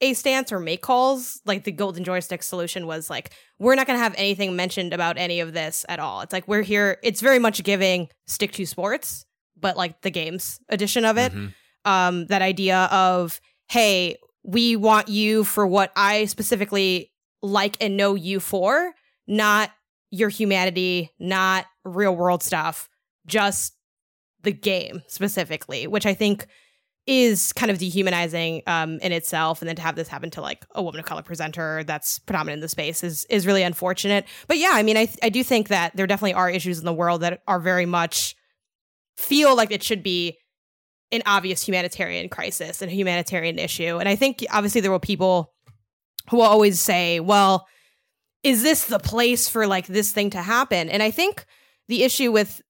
a 0.00 0.12
stance 0.12 0.52
or 0.52 0.60
make 0.60 0.82
calls 0.82 1.40
like 1.46 1.64
the 1.64 1.72
golden 1.72 2.04
joystick 2.04 2.42
solution 2.42 2.86
was 2.86 3.08
like 3.08 3.30
we're 3.58 3.74
not 3.74 3.86
going 3.86 3.98
to 3.98 4.02
have 4.02 4.14
anything 4.18 4.54
mentioned 4.54 4.92
about 4.92 5.16
any 5.16 5.40
of 5.40 5.54
this 5.54 5.86
at 5.88 5.98
all. 5.98 6.20
It's 6.20 6.32
like 6.32 6.46
we're 6.46 6.62
here 6.62 6.98
it's 7.02 7.20
very 7.20 7.38
much 7.38 7.62
giving 7.62 8.08
stick 8.26 8.52
to 8.52 8.66
sports 8.66 9.24
but 9.58 9.76
like 9.76 10.02
the 10.02 10.10
games 10.10 10.60
edition 10.68 11.04
of 11.04 11.16
it. 11.16 11.32
Mm-hmm. 11.32 11.90
um 11.90 12.26
that 12.26 12.42
idea 12.42 12.84
of 12.90 13.40
hey, 13.68 14.16
we 14.42 14.76
want 14.76 15.08
you 15.08 15.44
for 15.44 15.66
what 15.66 15.92
I 15.96 16.26
specifically 16.26 17.12
like 17.42 17.76
and 17.80 17.96
know 17.96 18.14
you 18.14 18.40
for, 18.40 18.92
not 19.26 19.70
your 20.10 20.28
humanity, 20.28 21.12
not 21.18 21.66
real 21.84 22.14
world 22.14 22.42
stuff, 22.42 22.88
just 23.26 23.74
the 24.42 24.52
game 24.52 25.02
specifically, 25.08 25.86
which 25.86 26.06
I 26.06 26.14
think 26.14 26.46
is 27.06 27.52
kind 27.52 27.70
of 27.70 27.78
dehumanizing 27.78 28.62
um, 28.66 28.98
in 29.00 29.12
itself. 29.12 29.60
And 29.60 29.68
then 29.68 29.76
to 29.76 29.82
have 29.82 29.94
this 29.94 30.08
happen 30.08 30.30
to 30.30 30.40
like 30.40 30.64
a 30.74 30.82
woman 30.82 30.98
of 30.98 31.06
color 31.06 31.22
presenter 31.22 31.84
that's 31.84 32.18
predominant 32.20 32.58
in 32.58 32.60
the 32.60 32.68
space 32.68 33.04
is 33.04 33.24
is 33.30 33.46
really 33.46 33.62
unfortunate. 33.62 34.24
But 34.48 34.58
yeah, 34.58 34.72
I 34.72 34.82
mean, 34.82 34.96
I 34.96 35.08
I 35.22 35.28
do 35.28 35.44
think 35.44 35.68
that 35.68 35.96
there 35.96 36.06
definitely 36.06 36.34
are 36.34 36.50
issues 36.50 36.78
in 36.78 36.84
the 36.84 36.92
world 36.92 37.20
that 37.22 37.42
are 37.46 37.60
very 37.60 37.86
much 37.86 38.34
feel 39.16 39.56
like 39.56 39.70
it 39.70 39.82
should 39.82 40.02
be 40.02 40.38
an 41.12 41.22
obvious 41.26 41.62
humanitarian 41.66 42.28
crisis 42.28 42.82
and 42.82 42.90
a 42.90 42.94
humanitarian 42.94 43.58
issue. 43.58 43.98
And 43.98 44.08
I 44.08 44.16
think 44.16 44.44
obviously 44.50 44.80
there 44.80 44.90
will 44.90 44.98
people 44.98 45.52
who 46.30 46.38
will 46.38 46.44
always 46.44 46.80
say, 46.80 47.20
well, 47.20 47.66
is 48.42 48.62
this 48.62 48.84
the 48.84 48.98
place 48.98 49.48
for 49.48 49.66
like 49.66 49.86
this 49.86 50.12
thing 50.12 50.30
to 50.30 50.42
happen? 50.42 50.88
And 50.88 51.02
I 51.02 51.10
think 51.10 51.46
the 51.88 52.02
issue 52.02 52.32
with, 52.32 52.60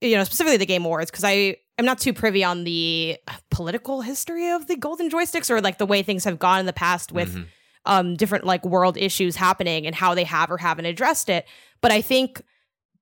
you 0.00 0.16
know, 0.16 0.24
specifically 0.24 0.56
the 0.56 0.66
Game 0.66 0.84
Awards, 0.84 1.10
because 1.10 1.24
I 1.24 1.56
am 1.78 1.84
not 1.84 1.98
too 2.00 2.12
privy 2.12 2.42
on 2.44 2.64
the 2.64 3.16
political 3.50 4.00
history 4.00 4.50
of 4.50 4.66
the 4.66 4.76
golden 4.76 5.08
joysticks 5.10 5.50
or 5.50 5.60
like 5.60 5.78
the 5.78 5.86
way 5.86 6.02
things 6.02 6.24
have 6.24 6.38
gone 6.38 6.60
in 6.60 6.66
the 6.66 6.72
past 6.72 7.12
with 7.12 7.34
Mhm. 7.34 7.46
um 7.86 8.16
different 8.16 8.44
like 8.44 8.64
world 8.64 8.96
issues 8.96 9.36
happening 9.36 9.86
and 9.86 9.94
how 9.94 10.14
they 10.14 10.24
have 10.24 10.50
or 10.50 10.58
haven't 10.58 10.86
addressed 10.86 11.28
it. 11.28 11.46
But 11.80 11.92
I 11.92 12.00
think 12.00 12.42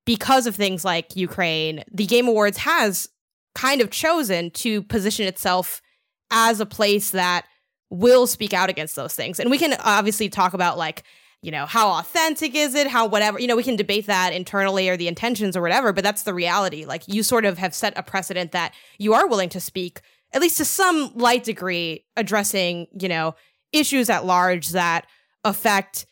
because 0.04 0.46
of 0.46 0.56
things 0.56 0.84
like 0.84 1.14
Ukraine, 1.16 1.84
the 1.92 2.06
Game 2.06 2.28
Awards 2.28 2.58
has 2.58 3.08
kind 3.54 3.80
of 3.80 3.90
chosen 3.90 4.50
to 4.50 4.82
position 4.82 5.26
itself 5.26 5.82
as 6.30 6.60
a 6.60 6.66
place 6.66 7.10
that 7.10 7.46
will 7.90 8.26
speak 8.26 8.54
out 8.54 8.70
against 8.70 8.96
those 8.96 9.14
things. 9.14 9.38
And 9.38 9.50
we 9.50 9.58
can 9.58 9.74
obviously 9.80 10.28
talk 10.28 10.54
about 10.54 10.78
like, 10.78 11.02
you 11.42 11.50
know, 11.50 11.66
how 11.66 11.90
authentic 11.98 12.54
is 12.54 12.74
it? 12.74 12.86
How 12.86 13.06
whatever, 13.06 13.38
you 13.38 13.46
know, 13.46 13.56
we 13.56 13.62
can 13.62 13.76
debate 13.76 14.06
that 14.06 14.32
internally 14.32 14.88
or 14.88 14.96
the 14.96 15.08
intentions 15.08 15.56
or 15.56 15.60
whatever, 15.60 15.92
but 15.92 16.04
that's 16.04 16.22
the 16.22 16.32
reality. 16.32 16.84
Like 16.86 17.02
you 17.06 17.22
sort 17.22 17.44
of 17.44 17.58
have 17.58 17.74
set 17.74 17.92
a 17.98 18.02
precedent 18.02 18.52
that 18.52 18.74
you 18.98 19.12
are 19.12 19.26
willing 19.26 19.50
to 19.50 19.60
speak 19.60 20.00
at 20.32 20.40
least 20.40 20.56
to 20.58 20.64
some 20.64 21.12
light 21.14 21.44
degree 21.44 22.04
addressing, 22.16 22.86
you 22.98 23.08
know, 23.08 23.34
issues 23.72 24.08
at 24.08 24.24
large 24.24 24.70
that 24.70 25.06
affect 25.44 26.06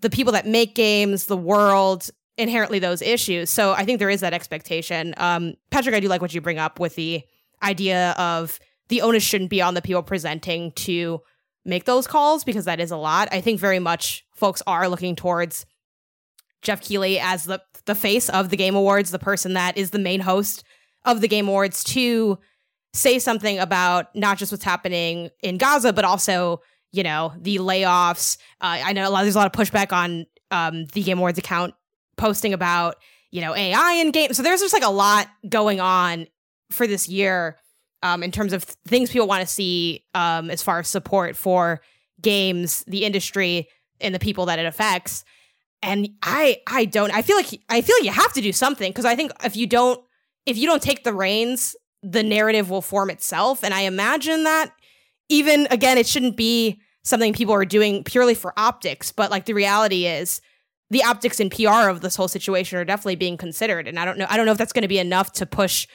the 0.00 0.10
people 0.10 0.32
that 0.32 0.46
make 0.46 0.74
games, 0.74 1.26
the 1.26 1.36
world, 1.36 2.10
inherently 2.36 2.78
those 2.78 3.02
issues. 3.02 3.50
So 3.50 3.72
I 3.72 3.84
think 3.84 3.98
there 3.98 4.10
is 4.10 4.20
that 4.20 4.32
expectation. 4.32 5.14
Um, 5.16 5.54
Patrick, 5.70 5.94
I 5.94 6.00
do 6.00 6.08
like 6.08 6.20
what 6.20 6.34
you 6.34 6.40
bring 6.40 6.58
up 6.58 6.80
with 6.80 6.96
the 6.96 7.22
idea 7.62 8.10
of 8.12 8.58
the 8.88 9.02
onus 9.02 9.22
shouldn't 9.22 9.50
be 9.50 9.62
on 9.62 9.74
the 9.74 9.82
people 9.82 10.02
presenting 10.02 10.72
to 10.72 11.20
make 11.64 11.84
those 11.84 12.06
calls 12.06 12.44
because 12.44 12.66
that 12.66 12.80
is 12.80 12.90
a 12.90 12.96
lot. 12.96 13.28
I 13.32 13.40
think 13.40 13.60
very 13.60 13.78
much 13.78 14.24
folks 14.34 14.62
are 14.66 14.88
looking 14.88 15.16
towards 15.16 15.64
Geoff 16.62 16.80
Keighley 16.80 17.18
as 17.18 17.44
the 17.44 17.60
the 17.86 17.94
face 17.94 18.30
of 18.30 18.48
the 18.48 18.56
Game 18.56 18.74
Awards, 18.74 19.10
the 19.10 19.18
person 19.18 19.52
that 19.54 19.76
is 19.76 19.90
the 19.90 19.98
main 19.98 20.20
host 20.20 20.64
of 21.04 21.20
the 21.20 21.28
Game 21.28 21.48
Awards 21.48 21.84
to 21.84 22.38
say 22.94 23.18
something 23.18 23.58
about 23.58 24.14
not 24.16 24.38
just 24.38 24.50
what's 24.52 24.64
happening 24.64 25.28
in 25.42 25.58
Gaza, 25.58 25.92
but 25.92 26.04
also 26.04 26.60
you 26.92 27.02
know 27.02 27.32
the 27.38 27.58
layoffs. 27.58 28.38
Uh, 28.60 28.80
I 28.84 28.92
know 28.92 29.08
a 29.08 29.10
lot. 29.10 29.22
There's 29.22 29.34
a 29.34 29.38
lot 29.38 29.46
of 29.46 29.52
pushback 29.52 29.92
on 29.92 30.26
um, 30.50 30.86
the 30.86 31.02
Game 31.02 31.18
Awards 31.18 31.38
account 31.38 31.74
posting 32.16 32.52
about 32.52 32.96
you 33.30 33.40
know 33.40 33.54
AI 33.54 33.94
in 33.94 34.10
games. 34.10 34.36
So 34.36 34.42
there's 34.42 34.60
just 34.60 34.74
like 34.74 34.84
a 34.84 34.90
lot 34.90 35.28
going 35.48 35.80
on 35.80 36.26
for 36.70 36.86
this 36.86 37.08
year 37.08 37.58
um, 38.02 38.22
in 38.22 38.30
terms 38.30 38.52
of 38.52 38.62
things 38.62 39.10
people 39.10 39.26
want 39.26 39.40
to 39.40 39.52
see 39.52 40.04
um, 40.14 40.50
as 40.50 40.62
far 40.62 40.78
as 40.78 40.88
support 40.88 41.36
for 41.36 41.80
games, 42.20 42.84
the 42.86 43.04
industry, 43.04 43.68
and 44.00 44.14
the 44.14 44.18
people 44.18 44.46
that 44.46 44.58
it 44.58 44.66
affects. 44.66 45.24
And 45.82 46.10
I 46.22 46.62
I 46.66 46.84
don't 46.84 47.12
I 47.12 47.22
feel 47.22 47.36
like 47.36 47.60
I 47.68 47.80
feel 47.80 47.96
like 47.96 48.04
you 48.04 48.12
have 48.12 48.32
to 48.34 48.40
do 48.40 48.52
something 48.52 48.90
because 48.90 49.04
I 49.04 49.16
think 49.16 49.32
if 49.42 49.56
you 49.56 49.66
don't 49.66 50.02
if 50.46 50.56
you 50.56 50.66
don't 50.66 50.82
take 50.82 51.04
the 51.04 51.14
reins, 51.14 51.74
the 52.02 52.22
narrative 52.22 52.70
will 52.70 52.82
form 52.82 53.10
itself. 53.10 53.64
And 53.64 53.72
I 53.72 53.80
imagine 53.82 54.44
that 54.44 54.72
even 55.28 55.66
again, 55.70 55.98
it 55.98 56.06
shouldn't 56.06 56.36
be 56.36 56.80
something 57.02 57.32
people 57.32 57.54
are 57.54 57.64
doing 57.64 58.04
purely 58.04 58.34
for 58.34 58.52
optics, 58.58 59.12
but 59.12 59.30
like 59.30 59.46
the 59.46 59.54
reality 59.54 60.06
is 60.06 60.40
the 60.90 61.02
optics 61.02 61.40
and 61.40 61.50
PR 61.50 61.88
of 61.88 62.00
this 62.00 62.16
whole 62.16 62.28
situation 62.28 62.78
are 62.78 62.84
definitely 62.84 63.16
being 63.16 63.36
considered. 63.36 63.88
And 63.88 63.98
I 63.98 64.04
don't 64.04 64.18
know 64.18 64.26
I 64.28 64.36
don't 64.36 64.46
know 64.46 64.52
if 64.52 64.58
that's 64.58 64.72
going 64.72 64.82
to 64.82 64.88
be 64.88 64.98
enough 64.98 65.32
to 65.34 65.46
push 65.46 65.86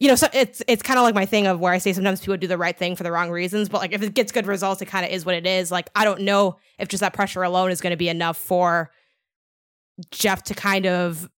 you 0.00 0.08
know, 0.08 0.16
so 0.16 0.26
it's 0.32 0.60
it's 0.66 0.82
kind 0.82 0.98
of 0.98 1.04
like 1.04 1.14
my 1.14 1.24
thing 1.24 1.46
of 1.46 1.60
where 1.60 1.72
I 1.72 1.78
say 1.78 1.92
sometimes 1.92 2.20
people 2.20 2.36
do 2.36 2.48
the 2.48 2.58
right 2.58 2.76
thing 2.76 2.96
for 2.96 3.04
the 3.04 3.12
wrong 3.12 3.30
reasons, 3.30 3.68
but 3.68 3.80
like 3.80 3.92
if 3.92 4.02
it 4.02 4.12
gets 4.12 4.32
good 4.32 4.46
results, 4.46 4.82
it 4.82 4.86
kind 4.86 5.04
of 5.06 5.12
is 5.12 5.24
what 5.24 5.34
it 5.36 5.46
is. 5.46 5.70
Like 5.70 5.88
I 5.94 6.04
don't 6.04 6.22
know 6.22 6.56
if 6.78 6.88
just 6.88 7.00
that 7.00 7.14
pressure 7.14 7.42
alone 7.42 7.70
is 7.70 7.80
going 7.80 7.92
to 7.92 7.96
be 7.96 8.08
enough 8.08 8.36
for 8.36 8.90
Geoff 10.10 10.42
to 10.44 10.54
kind 10.54 10.86
of 10.86 11.30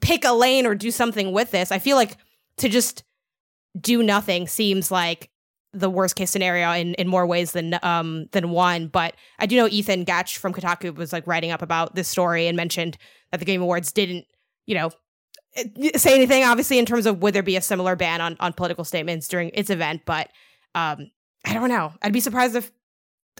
pick 0.00 0.24
a 0.24 0.32
lane 0.32 0.66
or 0.66 0.74
do 0.74 0.90
something 0.90 1.32
with 1.32 1.52
this. 1.52 1.70
I 1.70 1.78
feel 1.78 1.96
like 1.96 2.16
to 2.58 2.68
just 2.68 3.04
do 3.80 4.02
nothing 4.02 4.48
seems 4.48 4.90
like 4.90 5.30
the 5.74 5.90
worst 5.90 6.16
case 6.16 6.30
scenario 6.30 6.70
in, 6.72 6.94
in 6.94 7.08
more 7.08 7.26
ways 7.26 7.52
than 7.52 7.78
um 7.82 8.26
than 8.32 8.50
one. 8.50 8.88
But 8.88 9.14
I 9.38 9.46
do 9.46 9.56
know 9.56 9.68
Ethan 9.68 10.04
Gach 10.04 10.36
from 10.36 10.52
Kotaku 10.52 10.94
was 10.94 11.12
like 11.12 11.26
writing 11.26 11.50
up 11.50 11.62
about 11.62 11.94
this 11.94 12.08
story 12.08 12.46
and 12.46 12.56
mentioned 12.56 12.96
that 13.30 13.40
the 13.40 13.46
Game 13.46 13.60
Awards 13.60 13.92
didn't, 13.92 14.26
you 14.66 14.74
know, 14.74 14.90
say 15.96 16.14
anything 16.14 16.44
obviously 16.44 16.78
in 16.78 16.86
terms 16.86 17.06
of 17.06 17.22
would 17.22 17.34
there 17.34 17.42
be 17.42 17.56
a 17.56 17.60
similar 17.60 17.96
ban 17.96 18.20
on 18.20 18.36
on 18.40 18.52
political 18.52 18.84
statements 18.84 19.28
during 19.28 19.50
its 19.54 19.70
event. 19.70 20.02
But 20.04 20.28
um 20.74 21.10
I 21.46 21.52
don't 21.52 21.68
know. 21.68 21.92
I'd 22.00 22.12
be 22.12 22.20
surprised 22.20 22.56
if 22.56 22.70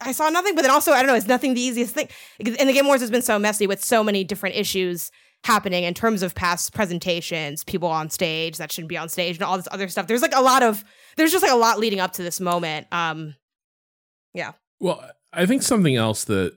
I 0.03 0.13
saw 0.13 0.29
nothing, 0.29 0.55
but 0.55 0.63
then 0.63 0.71
also 0.71 0.93
I 0.93 0.99
don't 0.99 1.07
know. 1.07 1.15
It's 1.15 1.29
nothing 1.29 1.55
the 1.55 1.61
easiest 1.61 1.95
thing. 1.95 2.09
And 2.41 2.69
the 2.69 2.73
Game 2.73 2.85
Awards 2.85 3.03
has 3.03 3.11
been 3.11 3.23
so 3.23 3.39
messy 3.39 3.67
with 3.67 3.83
so 3.83 4.05
many 4.05 4.25
different 4.25 4.57
issues 4.57 5.11
happening 5.45 5.85
in 5.85 5.93
terms 5.93 6.23
of 6.23 6.35
past 6.35 6.73
presentations, 6.73 7.63
people 7.65 7.89
on 7.89 8.09
stage 8.11 8.57
that 8.57 8.73
shouldn't 8.73 8.89
be 8.89 8.97
on 8.97 9.09
stage, 9.09 9.37
and 9.37 9.45
all 9.45 9.57
this 9.57 9.69
other 9.71 9.89
stuff. 9.89 10.07
There's 10.07 10.23
like 10.23 10.35
a 10.35 10.41
lot 10.41 10.63
of 10.63 10.85
there's 11.17 11.31
just 11.31 11.43
like 11.43 11.53
a 11.53 11.57
lot 11.57 11.79
leading 11.79 12.01
up 12.01 12.13
to 12.15 12.23
this 12.23 12.41
moment. 12.41 12.87
Um, 12.91 13.35
yeah. 14.33 14.53
Well, 14.81 15.09
I 15.33 15.47
think 15.47 15.63
something 15.63 15.97
else 15.97 16.25
that 16.25 16.57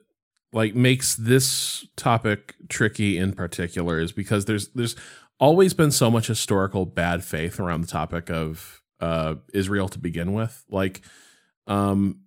like 0.54 0.74
makes 0.74 1.16
this 1.16 1.86
topic 1.96 2.56
tricky 2.70 3.18
in 3.18 3.34
particular 3.34 4.00
is 4.00 4.12
because 4.12 4.46
there's 4.46 4.70
there's 4.70 4.96
always 5.40 5.74
been 5.74 5.92
so 5.92 6.10
much 6.10 6.28
historical 6.28 6.86
bad 6.86 7.24
faith 7.24 7.60
around 7.60 7.82
the 7.82 7.88
topic 7.88 8.30
of 8.32 8.82
uh 9.02 9.36
Israel 9.54 9.90
to 9.90 10.00
begin 10.00 10.34
with. 10.34 10.64
Like 10.70 11.02
um 11.68 12.22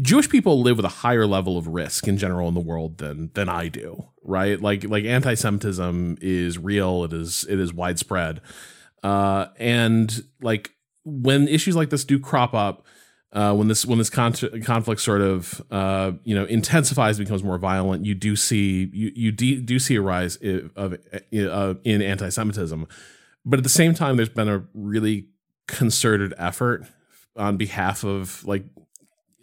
Jewish 0.00 0.28
people 0.28 0.62
live 0.62 0.76
with 0.76 0.86
a 0.86 0.90
higher 0.90 1.26
level 1.26 1.58
of 1.58 1.66
risk 1.66 2.06
in 2.06 2.16
general 2.18 2.48
in 2.48 2.54
the 2.54 2.60
world 2.60 2.98
than 2.98 3.30
than 3.34 3.48
I 3.48 3.68
do, 3.68 4.04
right? 4.22 4.60
Like 4.60 4.84
like 4.84 5.04
anti-Semitism 5.04 6.18
is 6.20 6.58
real, 6.58 7.04
it 7.04 7.12
is 7.12 7.44
it 7.48 7.58
is 7.58 7.72
widespread. 7.72 8.40
Uh 9.02 9.46
and 9.58 10.24
like 10.40 10.72
when 11.04 11.48
issues 11.48 11.74
like 11.74 11.90
this 11.90 12.04
do 12.04 12.18
crop 12.18 12.54
up, 12.54 12.84
uh, 13.32 13.54
when 13.54 13.68
this 13.68 13.84
when 13.86 13.98
this 13.98 14.10
con- 14.10 14.32
conflict 14.64 15.00
sort 15.00 15.20
of 15.20 15.62
uh, 15.70 16.12
you 16.24 16.34
know 16.34 16.44
intensifies, 16.44 17.18
becomes 17.18 17.42
more 17.42 17.58
violent, 17.58 18.04
you 18.04 18.14
do 18.14 18.36
see 18.36 18.90
you 18.92 19.10
you 19.14 19.32
de- 19.32 19.60
do 19.60 19.78
see 19.78 19.96
a 19.96 20.00
rise 20.02 20.38
i- 20.44 20.62
of 20.76 20.94
uh, 20.94 21.74
in 21.84 22.02
anti-Semitism, 22.02 22.86
but 23.44 23.58
at 23.58 23.62
the 23.62 23.68
same 23.70 23.94
time, 23.94 24.16
there's 24.16 24.28
been 24.28 24.48
a 24.48 24.64
really 24.74 25.28
concerted 25.66 26.32
effort 26.38 26.86
on 27.36 27.56
behalf 27.56 28.04
of 28.04 28.44
like 28.44 28.64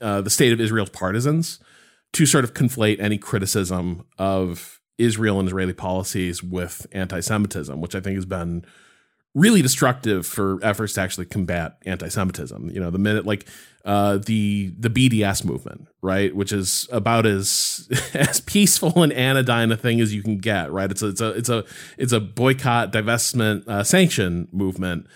uh, 0.01 0.21
the 0.21 0.29
state 0.29 0.53
of 0.53 0.59
Israel's 0.59 0.89
partisans 0.89 1.59
to 2.13 2.25
sort 2.25 2.43
of 2.43 2.53
conflate 2.53 2.99
any 2.99 3.17
criticism 3.17 4.05
of 4.17 4.79
Israel 4.97 5.39
and 5.39 5.47
Israeli 5.47 5.73
policies 5.73 6.41
with 6.41 6.87
anti-Semitism, 6.91 7.81
which 7.81 7.95
I 7.95 7.99
think 7.99 8.15
has 8.15 8.25
been 8.25 8.65
really 9.33 9.61
destructive 9.61 10.25
for 10.25 10.59
efforts 10.63 10.93
to 10.93 11.01
actually 11.01 11.25
combat 11.25 11.77
anti-Semitism. 11.85 12.69
You 12.69 12.79
know, 12.79 12.89
the 12.89 12.97
minute 12.97 13.25
like 13.25 13.45
uh, 13.83 14.17
the 14.17 14.73
the 14.79 14.89
BDS 14.89 15.43
movement, 15.43 15.87
right, 16.01 16.33
which 16.35 16.51
is 16.51 16.87
about 16.91 17.25
as 17.25 17.89
as 18.13 18.39
peaceful 18.41 19.03
and 19.03 19.11
anodyne 19.13 19.71
a 19.71 19.77
thing 19.77 19.99
as 19.99 20.13
you 20.13 20.23
can 20.23 20.37
get, 20.37 20.71
right? 20.71 20.89
It's 20.89 21.01
a 21.01 21.07
it's 21.07 21.21
a 21.21 21.29
it's 21.31 21.49
a 21.49 21.65
it's 21.97 22.13
a 22.13 22.19
boycott, 22.19 22.91
divestment, 22.91 23.67
uh, 23.67 23.83
sanction 23.83 24.47
movement. 24.51 25.07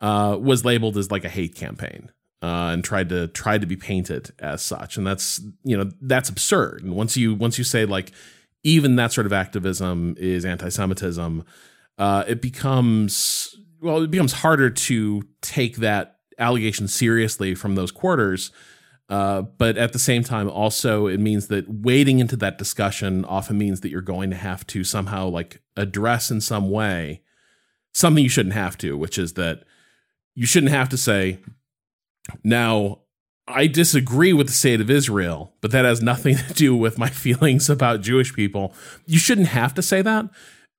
Uh, 0.00 0.36
was 0.36 0.64
labeled 0.64 0.96
as 0.96 1.12
like 1.12 1.24
a 1.24 1.28
hate 1.28 1.54
campaign. 1.54 2.10
Uh, 2.42 2.70
and 2.72 2.82
tried 2.82 3.08
to 3.08 3.28
tried 3.28 3.60
to 3.60 3.68
be 3.68 3.76
painted 3.76 4.32
as 4.40 4.60
such, 4.60 4.96
and 4.96 5.06
that's 5.06 5.40
you 5.62 5.76
know 5.76 5.88
that's 6.00 6.28
absurd. 6.28 6.82
And 6.82 6.96
once 6.96 7.16
you 7.16 7.34
once 7.34 7.56
you 7.56 7.62
say 7.62 7.84
like 7.84 8.10
even 8.64 8.96
that 8.96 9.12
sort 9.12 9.26
of 9.26 9.32
activism 9.32 10.16
is 10.18 10.44
anti-Semitism, 10.44 11.44
uh, 11.98 12.24
it 12.26 12.42
becomes 12.42 13.56
well, 13.80 14.02
it 14.02 14.10
becomes 14.10 14.32
harder 14.32 14.70
to 14.70 15.22
take 15.40 15.76
that 15.76 16.18
allegation 16.38 16.88
seriously 16.88 17.54
from 17.54 17.76
those 17.76 17.92
quarters. 17.92 18.50
Uh, 19.08 19.42
but 19.42 19.76
at 19.76 19.92
the 19.92 19.98
same 19.98 20.24
time, 20.24 20.48
also 20.48 21.06
it 21.06 21.20
means 21.20 21.48
that 21.48 21.68
wading 21.68 22.18
into 22.18 22.36
that 22.36 22.58
discussion 22.58 23.24
often 23.26 23.58
means 23.58 23.82
that 23.82 23.90
you're 23.90 24.00
going 24.00 24.30
to 24.30 24.36
have 24.36 24.66
to 24.66 24.82
somehow 24.82 25.28
like 25.28 25.60
address 25.76 26.30
in 26.30 26.40
some 26.40 26.70
way 26.70 27.20
something 27.92 28.24
you 28.24 28.30
shouldn't 28.30 28.54
have 28.54 28.76
to, 28.78 28.96
which 28.96 29.18
is 29.18 29.34
that 29.34 29.64
you 30.34 30.46
shouldn't 30.46 30.72
have 30.72 30.88
to 30.88 30.96
say, 30.96 31.38
now 32.44 33.00
I 33.48 33.66
disagree 33.66 34.32
with 34.32 34.46
the 34.46 34.52
state 34.52 34.80
of 34.80 34.90
Israel, 34.90 35.54
but 35.60 35.70
that 35.72 35.84
has 35.84 36.00
nothing 36.00 36.36
to 36.48 36.52
do 36.54 36.76
with 36.76 36.98
my 36.98 37.08
feelings 37.08 37.68
about 37.68 38.00
Jewish 38.00 38.34
people. 38.34 38.74
You 39.06 39.18
shouldn't 39.18 39.48
have 39.48 39.74
to 39.74 39.82
say 39.82 40.02
that 40.02 40.28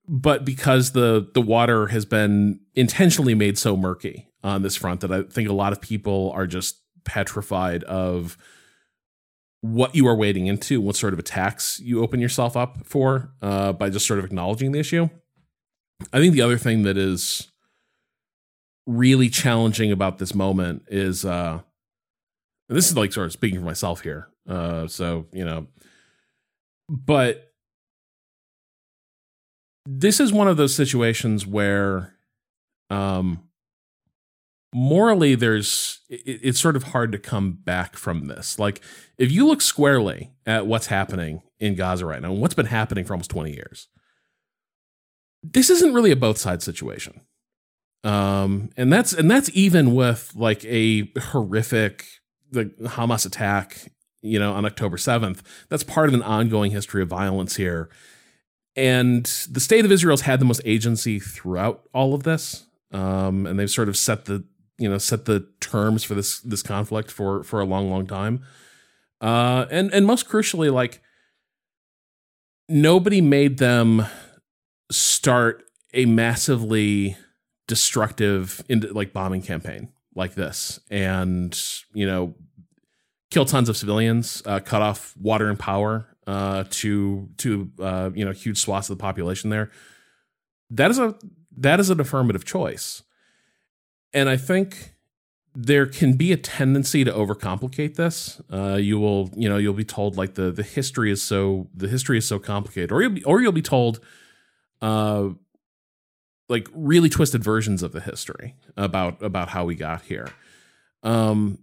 but 0.07 0.43
because 0.43 0.91
the 0.91 1.29
the 1.33 1.41
water 1.41 1.87
has 1.87 2.05
been 2.05 2.59
intentionally 2.75 3.35
made 3.35 3.57
so 3.57 3.77
murky 3.77 4.29
on 4.43 4.61
this 4.61 4.75
front 4.75 5.01
that 5.01 5.11
I 5.11 5.23
think 5.23 5.47
a 5.47 5.53
lot 5.53 5.71
of 5.71 5.81
people 5.81 6.31
are 6.35 6.47
just 6.47 6.81
petrified 7.05 7.83
of 7.85 8.37
what 9.61 9.95
you 9.95 10.05
are 10.07 10.15
wading 10.15 10.47
into, 10.47 10.81
what 10.81 10.97
sort 10.97 11.13
of 11.13 11.19
attacks 11.19 11.79
you 11.79 12.03
open 12.03 12.19
yourself 12.19 12.57
up 12.57 12.85
for 12.85 13.33
uh, 13.41 13.71
by 13.71 13.89
just 13.89 14.05
sort 14.05 14.19
of 14.19 14.25
acknowledging 14.25 14.73
the 14.73 14.79
issue. 14.79 15.09
I 16.11 16.19
think 16.19 16.33
the 16.33 16.41
other 16.41 16.57
thing 16.57 16.83
that 16.83 16.97
is 16.97 17.49
really 18.85 19.29
challenging 19.29 19.91
about 19.91 20.17
this 20.17 20.35
moment 20.35 20.83
is 20.87 21.25
uh 21.25 21.61
this 22.69 22.89
is 22.89 22.97
like 22.97 23.13
sort 23.13 23.25
of 23.25 23.31
speaking 23.31 23.59
for 23.59 23.65
myself 23.65 24.01
here. 24.01 24.29
Uh 24.47 24.87
so, 24.87 25.27
you 25.31 25.45
know, 25.45 25.67
but 26.89 27.53
this 29.85 30.19
is 30.19 30.31
one 30.31 30.47
of 30.47 30.57
those 30.57 30.75
situations 30.75 31.45
where 31.45 32.13
um 32.89 33.43
morally 34.73 35.35
there's 35.35 35.99
it, 36.09 36.39
it's 36.43 36.59
sort 36.59 36.75
of 36.75 36.83
hard 36.83 37.11
to 37.11 37.19
come 37.19 37.51
back 37.51 37.95
from 37.95 38.25
this 38.25 38.57
like 38.57 38.81
if 39.17 39.31
you 39.31 39.45
look 39.45 39.61
squarely 39.61 40.31
at 40.45 40.65
what's 40.65 40.87
happening 40.87 41.41
in 41.59 41.75
gaza 41.75 42.05
right 42.05 42.21
now 42.21 42.31
and 42.31 42.41
what's 42.41 42.55
been 42.55 42.65
happening 42.65 43.05
for 43.05 43.13
almost 43.13 43.29
20 43.29 43.51
years 43.53 43.87
this 45.43 45.69
isn't 45.69 45.93
really 45.93 46.11
a 46.11 46.15
both 46.15 46.37
sides 46.37 46.63
situation 46.65 47.21
um 48.03 48.69
and 48.77 48.91
that's 48.91 49.13
and 49.13 49.29
that's 49.29 49.49
even 49.53 49.95
with 49.95 50.33
like 50.35 50.63
a 50.65 51.11
horrific 51.19 52.05
the 52.51 52.65
hamas 52.83 53.25
attack 53.25 53.91
you 54.21 54.37
know 54.37 54.53
on 54.53 54.65
october 54.65 54.97
7th 54.97 55.41
that's 55.69 55.83
part 55.83 56.07
of 56.07 56.13
an 56.13 56.21
ongoing 56.21 56.71
history 56.71 57.01
of 57.01 57.07
violence 57.07 57.55
here 57.55 57.89
and 58.75 59.25
the 59.51 59.59
state 59.59 59.85
of 59.85 59.91
Israel's 59.91 60.21
had 60.21 60.39
the 60.39 60.45
most 60.45 60.61
agency 60.65 61.19
throughout 61.19 61.87
all 61.93 62.13
of 62.13 62.23
this. 62.23 62.65
Um, 62.91 63.45
and 63.45 63.59
they've 63.59 63.69
sort 63.69 63.89
of 63.89 63.97
set 63.97 64.25
the 64.25 64.43
you 64.77 64.89
know 64.89 64.97
set 64.97 65.25
the 65.25 65.47
terms 65.59 66.03
for 66.03 66.15
this 66.15 66.39
this 66.41 66.63
conflict 66.63 67.11
for 67.11 67.43
for 67.43 67.59
a 67.59 67.65
long 67.65 67.89
long 67.89 68.07
time. 68.07 68.43
Uh, 69.21 69.65
and 69.69 69.93
and 69.93 70.05
most 70.05 70.27
crucially, 70.27 70.71
like 70.71 71.01
nobody 72.67 73.21
made 73.21 73.57
them 73.57 74.05
start 74.91 75.63
a 75.93 76.05
massively 76.05 77.15
destructive 77.67 78.63
into 78.69 78.93
like 78.93 79.13
bombing 79.13 79.41
campaign 79.41 79.89
like 80.15 80.35
this, 80.35 80.79
and 80.89 81.59
you 81.93 82.05
know 82.05 82.35
kill 83.31 83.45
tons 83.45 83.67
of 83.67 83.75
civilians, 83.75 84.43
uh, 84.45 84.59
cut 84.59 84.81
off 84.81 85.15
water 85.17 85.49
and 85.49 85.57
power 85.57 86.07
uh, 86.27 86.63
to 86.69 87.29
to 87.37 87.71
uh, 87.79 88.11
you 88.13 88.23
know 88.23 88.31
huge 88.31 88.59
swaths 88.59 88.89
of 88.89 88.97
the 88.97 89.01
population 89.01 89.49
there. 89.49 89.71
That 90.69 90.91
is 90.91 90.99
a 90.99 91.15
that 91.57 91.79
is 91.79 91.89
an 91.89 91.99
affirmative 91.99 92.45
choice, 92.45 93.03
and 94.13 94.29
I 94.29 94.37
think 94.37 94.93
there 95.55 95.85
can 95.85 96.13
be 96.13 96.31
a 96.31 96.37
tendency 96.37 97.03
to 97.03 97.11
overcomplicate 97.11 97.95
this. 97.95 98.41
Uh, 98.51 98.75
you 98.75 98.99
will 98.99 99.29
you 99.35 99.49
know 99.49 99.57
you'll 99.57 99.73
be 99.73 99.83
told 99.83 100.15
like 100.17 100.35
the 100.35 100.51
the 100.51 100.63
history 100.63 101.11
is 101.11 101.21
so 101.21 101.69
the 101.73 101.87
history 101.87 102.17
is 102.17 102.27
so 102.27 102.39
complicated, 102.39 102.91
or 102.91 103.01
you'll 103.01 103.11
be 103.11 103.23
or 103.23 103.41
you'll 103.41 103.51
be 103.51 103.61
told. 103.61 103.99
Like 106.49 106.67
really 106.73 107.09
twisted 107.09 107.43
versions 107.43 107.83
of 107.83 107.91
the 107.93 108.01
history 108.01 108.55
about 108.75 109.21
about 109.21 109.49
how 109.49 109.65
we 109.65 109.75
got 109.75 110.03
here. 110.03 110.27
Um 111.01 111.59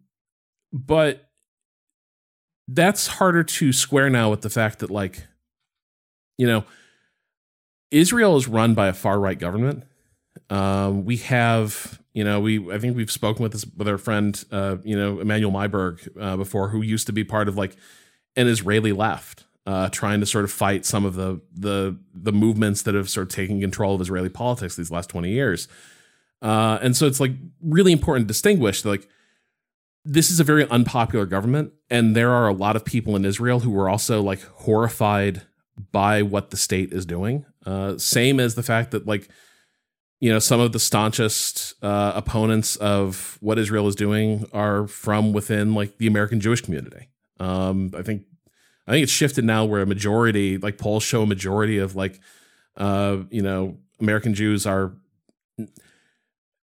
but 0.73 1.29
that's 2.69 3.07
harder 3.07 3.43
to 3.43 3.73
square 3.73 4.09
now 4.09 4.31
with 4.31 4.43
the 4.43 4.51
fact 4.51 4.79
that 4.79 4.91
like 4.91 5.27
you 6.39 6.47
know 6.47 6.65
israel 7.91 8.37
is 8.37 8.47
run 8.47 8.75
by 8.75 8.87
a 8.87 8.93
far 8.93 9.19
right 9.19 9.39
government. 9.39 9.85
Um, 10.49 11.05
we 11.05 11.17
have 11.19 12.01
you 12.13 12.25
know 12.25 12.41
we 12.41 12.73
i 12.73 12.79
think 12.79 12.97
we've 12.97 13.11
spoken 13.11 13.43
with 13.43 13.53
this 13.53 13.65
with 13.77 13.89
our 13.89 13.99
friend 13.99 14.45
uh, 14.51 14.77
you 14.85 14.97
know 14.97 15.21
Emanuel 15.21 15.53
Maiberg 15.53 16.09
uh, 16.21 16.37
before 16.37 16.69
who 16.69 16.83
used 16.83 17.07
to 17.07 17.13
be 17.13 17.25
part 17.25 17.49
of 17.49 17.57
like 17.57 17.77
an 18.37 18.47
israeli 18.47 18.93
left 18.93 19.45
uh, 19.67 19.89
trying 19.91 20.21
to 20.21 20.27
sort 20.27 20.45
of 20.45 20.51
fight 20.51 20.85
some 20.85 21.05
of 21.05 21.15
the 21.15 21.41
the 21.53 21.97
the 22.15 22.33
movements 22.33 22.83
that 22.83 22.95
have 22.95 23.09
sort 23.09 23.29
of 23.29 23.35
taken 23.35 23.61
control 23.61 23.95
of 23.95 24.01
israeli 24.01 24.29
politics 24.29 24.77
these 24.77 24.91
last 24.91 25.11
20 25.11 25.31
years. 25.31 25.69
Uh, 26.43 26.79
and 26.81 26.97
so 26.97 27.07
it's 27.07 27.21
like 27.21 27.33
really 27.63 27.93
important 27.93 28.27
to 28.27 28.29
distinguish 28.29 28.85
like 28.85 29.07
this 30.05 30.31
is 30.31 30.41
a 30.41 30.45
very 30.45 30.67
unpopular 30.71 31.27
government 31.27 31.73
and 31.91 32.17
there 32.17 32.31
are 32.31 32.49
a 32.49 32.55
lot 32.55 32.75
of 32.75 32.85
people 32.85 33.15
in 33.15 33.25
israel 33.27 33.61
who 33.61 33.79
are 33.79 33.91
also 33.91 34.23
like 34.23 34.41
horrified 34.41 35.43
by 35.93 36.23
what 36.23 36.51
the 36.51 36.57
state 36.57 36.93
is 36.93 37.07
doing. 37.07 37.45
Uh, 37.67 37.99
same 37.99 38.41
as 38.41 38.55
the 38.55 38.63
fact 38.63 38.91
that 38.91 39.07
like 39.07 39.29
you 40.21 40.33
know 40.33 40.39
some 40.39 40.61
of 40.61 40.73
the 40.73 40.81
staunchest 40.81 41.75
uh, 41.83 42.13
opponents 42.15 42.77
of 42.77 43.37
what 43.41 43.59
israel 43.59 43.87
is 43.87 43.95
doing 43.95 44.47
are 44.53 44.87
from 44.87 45.33
within 45.33 45.75
like 45.75 45.99
the 45.99 46.07
american 46.07 46.41
jewish 46.41 46.63
community. 46.63 47.09
Um, 47.39 47.91
i 47.97 48.03
think 48.03 48.25
i 48.91 48.93
think 48.93 49.05
it's 49.05 49.13
shifted 49.13 49.45
now 49.45 49.65
where 49.65 49.81
a 49.81 49.87
majority 49.87 50.59
like 50.59 50.77
polls 50.77 51.03
show 51.03 51.23
a 51.23 51.27
majority 51.27 51.79
of 51.79 51.97
like 51.97 52.21
uh, 52.77 53.19
you 53.31 53.41
know 53.41 53.79
american 54.01 54.35
jews 54.35 54.67
are 54.67 54.93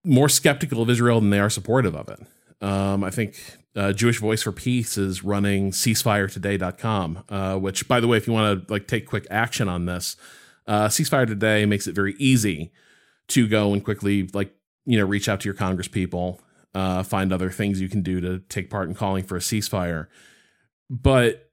more 0.05 0.29
skeptical 0.29 0.81
of 0.81 0.89
israel 0.89 1.19
than 1.19 1.31
they 1.31 1.39
are 1.39 1.49
supportive 1.49 1.95
of 1.95 2.07
it 2.07 2.19
um, 2.61 3.03
I 3.03 3.09
think 3.09 3.57
uh, 3.75 3.91
Jewish 3.91 4.19
Voice 4.19 4.43
for 4.43 4.51
Peace 4.51 4.97
is 4.97 5.23
running 5.23 5.71
ceasefiretoday.com, 5.71 7.23
uh, 7.29 7.57
which, 7.57 7.87
by 7.87 7.99
the 7.99 8.07
way, 8.07 8.17
if 8.17 8.27
you 8.27 8.33
want 8.33 8.67
to 8.67 8.71
like 8.71 8.87
take 8.87 9.07
quick 9.07 9.25
action 9.31 9.67
on 9.67 9.85
this, 9.85 10.15
uh, 10.67 10.87
Ceasefire 10.87 11.25
Today 11.25 11.65
makes 11.65 11.87
it 11.87 11.95
very 11.95 12.13
easy 12.19 12.71
to 13.29 13.47
go 13.47 13.73
and 13.73 13.83
quickly 13.83 14.27
like 14.33 14.53
you 14.85 14.97
know 14.97 15.05
reach 15.05 15.27
out 15.27 15.41
to 15.41 15.45
your 15.45 15.55
Congress 15.55 15.87
people, 15.87 16.39
uh, 16.75 17.01
find 17.01 17.33
other 17.33 17.49
things 17.49 17.81
you 17.81 17.89
can 17.89 18.03
do 18.03 18.21
to 18.21 18.39
take 18.47 18.69
part 18.69 18.87
in 18.87 18.93
calling 18.93 19.23
for 19.23 19.37
a 19.37 19.41
ceasefire. 19.41 20.07
But 20.89 21.50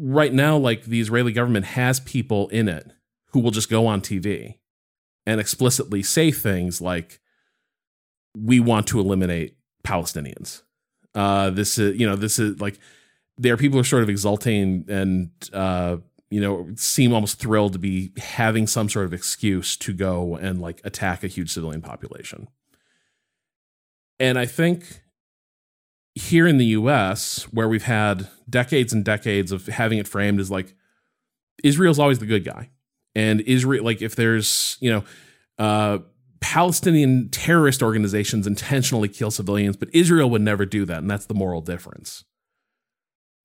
right 0.00 0.32
now, 0.32 0.56
like 0.56 0.84
the 0.84 1.00
Israeli 1.00 1.32
government 1.32 1.66
has 1.66 2.00
people 2.00 2.48
in 2.48 2.68
it 2.68 2.92
who 3.32 3.40
will 3.40 3.50
just 3.50 3.68
go 3.68 3.86
on 3.86 4.00
TV 4.00 4.56
and 5.26 5.40
explicitly 5.40 6.02
say 6.02 6.30
things 6.32 6.80
like, 6.80 7.20
"We 8.36 8.60
want 8.60 8.86
to 8.88 9.00
eliminate 9.00 9.56
Palestinians. 9.84 10.62
Uh, 11.14 11.50
this 11.50 11.78
is 11.78 11.98
you 11.98 12.06
know 12.06 12.16
this 12.16 12.38
is 12.38 12.60
like 12.60 12.78
there 13.36 13.52
are 13.54 13.56
people 13.56 13.76
who 13.76 13.80
are 13.80 13.84
sort 13.84 14.02
of 14.02 14.08
exulting 14.08 14.84
and 14.88 15.30
uh, 15.52 15.98
you 16.30 16.40
know 16.40 16.68
seem 16.76 17.12
almost 17.12 17.38
thrilled 17.38 17.74
to 17.74 17.78
be 17.78 18.12
having 18.16 18.66
some 18.66 18.88
sort 18.88 19.04
of 19.04 19.12
excuse 19.12 19.76
to 19.76 19.92
go 19.92 20.36
and 20.36 20.60
like 20.60 20.80
attack 20.84 21.22
a 21.22 21.26
huge 21.26 21.50
civilian 21.50 21.82
population. 21.82 22.48
And 24.18 24.38
I 24.38 24.46
think 24.46 25.02
here 26.14 26.46
in 26.46 26.58
the 26.58 26.66
US, 26.66 27.44
where 27.52 27.68
we've 27.68 27.84
had 27.84 28.28
decades 28.48 28.92
and 28.92 29.04
decades 29.04 29.52
of 29.52 29.66
having 29.66 29.98
it 29.98 30.08
framed 30.08 30.40
as 30.40 30.50
like 30.50 30.74
Israel's 31.62 31.98
always 31.98 32.18
the 32.18 32.26
good 32.26 32.44
guy. 32.44 32.70
And 33.14 33.40
Israel, 33.42 33.84
like 33.84 34.02
if 34.02 34.16
there's, 34.16 34.76
you 34.80 34.90
know, 34.90 35.04
uh, 35.58 35.98
Palestinian 36.40 37.28
terrorist 37.28 37.82
organizations 37.82 38.46
intentionally 38.46 39.08
kill 39.08 39.30
civilians, 39.30 39.76
but 39.76 39.88
Israel 39.92 40.30
would 40.30 40.42
never 40.42 40.64
do 40.64 40.84
that. 40.86 40.98
And 40.98 41.10
that's 41.10 41.26
the 41.26 41.34
moral 41.34 41.60
difference. 41.60 42.24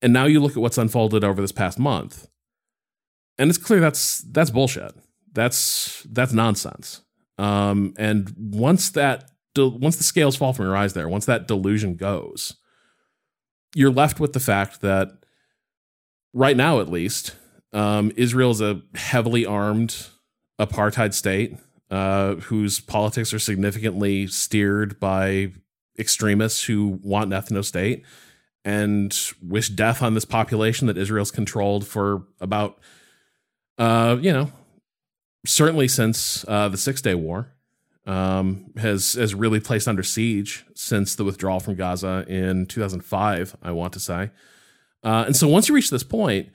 And 0.01 0.13
now 0.13 0.26
you 0.26 0.39
look 0.39 0.53
at 0.53 0.57
what's 0.57 0.78
unfolded 0.78 1.24
over 1.24 1.41
this 1.41 1.51
past 1.51 1.80
month, 1.80 2.28
and 3.38 3.49
it's 3.49 3.57
clear 3.57 3.80
that's 3.80 4.20
that's 4.20 4.49
bullshit. 4.49 4.93
That's 5.34 6.05
that's 6.09 6.32
nonsense. 6.32 7.01
Um, 7.38 7.93
and 7.97 8.34
once 8.38 8.91
that 8.91 9.32
once 9.57 9.97
the 9.97 10.03
scales 10.03 10.35
fall 10.35 10.53
from 10.53 10.65
your 10.65 10.77
eyes, 10.77 10.93
there, 10.93 11.07
once 11.09 11.25
that 11.25 11.47
delusion 11.47 11.95
goes, 11.95 12.55
you're 13.73 13.91
left 13.91 14.19
with 14.19 14.33
the 14.33 14.39
fact 14.39 14.81
that 14.81 15.09
right 16.33 16.57
now, 16.57 16.79
at 16.79 16.89
least, 16.89 17.35
um, 17.73 18.11
Israel 18.15 18.51
is 18.51 18.61
a 18.61 18.81
heavily 18.95 19.45
armed 19.45 20.07
apartheid 20.59 21.13
state 21.13 21.57
uh, 21.91 22.35
whose 22.35 22.79
politics 22.79 23.33
are 23.33 23.39
significantly 23.39 24.27
steered 24.27 24.99
by 24.99 25.51
extremists 25.99 26.63
who 26.63 26.99
want 27.03 27.33
an 27.33 27.41
ethno 27.41 27.63
state 27.63 28.03
and 28.63 29.31
wish 29.41 29.69
death 29.69 30.01
on 30.01 30.13
this 30.13 30.25
population 30.25 30.87
that 30.87 30.97
Israel's 30.97 31.31
controlled 31.31 31.85
for 31.85 32.23
about, 32.41 32.79
uh, 33.77 34.17
you 34.19 34.33
know, 34.33 34.51
certainly 35.45 35.87
since 35.87 36.43
uh, 36.47 36.67
the 36.67 36.77
Six 36.77 37.01
Day 37.01 37.13
War, 37.13 37.54
um, 38.05 38.71
has 38.77 39.13
has 39.13 39.33
really 39.33 39.59
placed 39.59 39.87
under 39.87 40.03
siege 40.03 40.65
since 40.75 41.15
the 41.15 41.23
withdrawal 41.23 41.59
from 41.59 41.75
Gaza 41.75 42.25
in 42.27 42.65
2005. 42.65 43.57
I 43.61 43.71
want 43.71 43.93
to 43.93 43.99
say, 43.99 44.31
uh, 45.03 45.23
and 45.25 45.35
so 45.35 45.47
once 45.47 45.67
you 45.67 45.75
reach 45.75 45.89
this 45.89 46.03
point, 46.03 46.49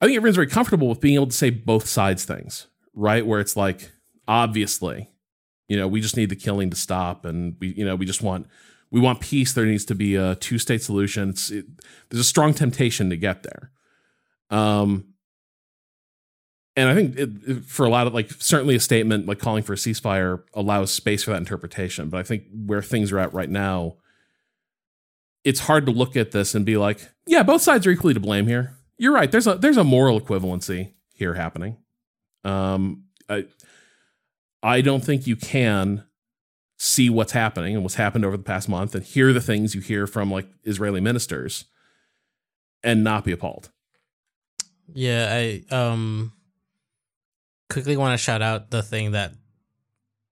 I 0.00 0.06
think 0.06 0.16
everyone's 0.16 0.36
very 0.36 0.46
comfortable 0.46 0.88
with 0.88 1.00
being 1.00 1.14
able 1.14 1.26
to 1.26 1.36
say 1.36 1.50
both 1.50 1.86
sides 1.86 2.24
things, 2.24 2.66
right? 2.94 3.26
Where 3.26 3.40
it's 3.40 3.56
like, 3.56 3.90
obviously 4.30 5.08
you 5.70 5.76
know 5.76 5.88
we 5.88 6.00
just 6.00 6.16
need 6.16 6.28
the 6.28 6.36
killing 6.36 6.70
to 6.70 6.76
stop 6.76 7.24
and 7.24 7.56
we 7.58 7.74
you 7.74 7.84
know 7.84 7.96
we 7.96 8.06
just 8.06 8.22
want 8.22 8.46
we 8.92 9.00
want 9.00 9.20
peace 9.20 9.52
there 9.52 9.66
needs 9.66 9.84
to 9.84 9.94
be 9.94 10.14
a 10.14 10.36
two 10.36 10.56
state 10.56 10.82
solution 10.82 11.30
it, 11.50 11.66
there's 12.08 12.20
a 12.20 12.24
strong 12.24 12.54
temptation 12.54 13.10
to 13.10 13.16
get 13.16 13.42
there 13.42 13.72
um 14.50 15.09
and 16.80 16.88
i 16.88 16.94
think 16.94 17.16
it, 17.18 17.30
it, 17.46 17.64
for 17.64 17.84
a 17.84 17.90
lot 17.90 18.06
of 18.06 18.14
like 18.14 18.30
certainly 18.38 18.74
a 18.74 18.80
statement 18.80 19.26
like 19.26 19.38
calling 19.38 19.62
for 19.62 19.74
a 19.74 19.76
ceasefire 19.76 20.42
allows 20.54 20.90
space 20.90 21.22
for 21.22 21.30
that 21.30 21.36
interpretation. 21.38 22.08
But 22.08 22.18
i 22.18 22.22
think 22.22 22.44
where 22.66 22.82
things 22.82 23.12
are 23.12 23.18
at 23.18 23.32
right 23.34 23.50
now 23.50 23.96
it's 25.44 25.60
hard 25.60 25.86
to 25.86 25.92
look 25.92 26.16
at 26.16 26.32
this 26.32 26.54
and 26.54 26.64
be 26.64 26.76
like 26.76 27.08
yeah 27.26 27.42
both 27.42 27.62
sides 27.62 27.86
are 27.86 27.90
equally 27.90 28.14
to 28.14 28.20
blame 28.20 28.46
here. 28.46 28.76
You're 28.98 29.14
right. 29.14 29.30
There's 29.30 29.46
a 29.46 29.54
there's 29.54 29.78
a 29.78 29.84
moral 29.84 30.20
equivalency 30.20 30.92
here 31.14 31.34
happening. 31.34 31.76
Um 32.44 33.04
I, 33.28 33.46
I 34.62 34.80
don't 34.80 35.04
think 35.04 35.26
you 35.26 35.36
can 35.36 36.04
see 36.76 37.10
what's 37.10 37.32
happening 37.32 37.74
and 37.74 37.82
what's 37.82 37.96
happened 37.96 38.24
over 38.24 38.36
the 38.36 38.42
past 38.42 38.68
month 38.68 38.94
and 38.94 39.04
hear 39.04 39.32
the 39.32 39.40
things 39.40 39.74
you 39.74 39.80
hear 39.82 40.06
from 40.06 40.30
like 40.30 40.48
Israeli 40.64 41.00
ministers 41.00 41.66
and 42.82 43.04
not 43.04 43.24
be 43.24 43.32
appalled. 43.32 43.70
Yeah, 44.92 45.28
I 45.30 45.74
um 45.74 46.32
quickly 47.70 47.96
want 47.96 48.18
to 48.18 48.22
shout 48.22 48.42
out 48.42 48.70
the 48.70 48.82
thing 48.82 49.12
that 49.12 49.32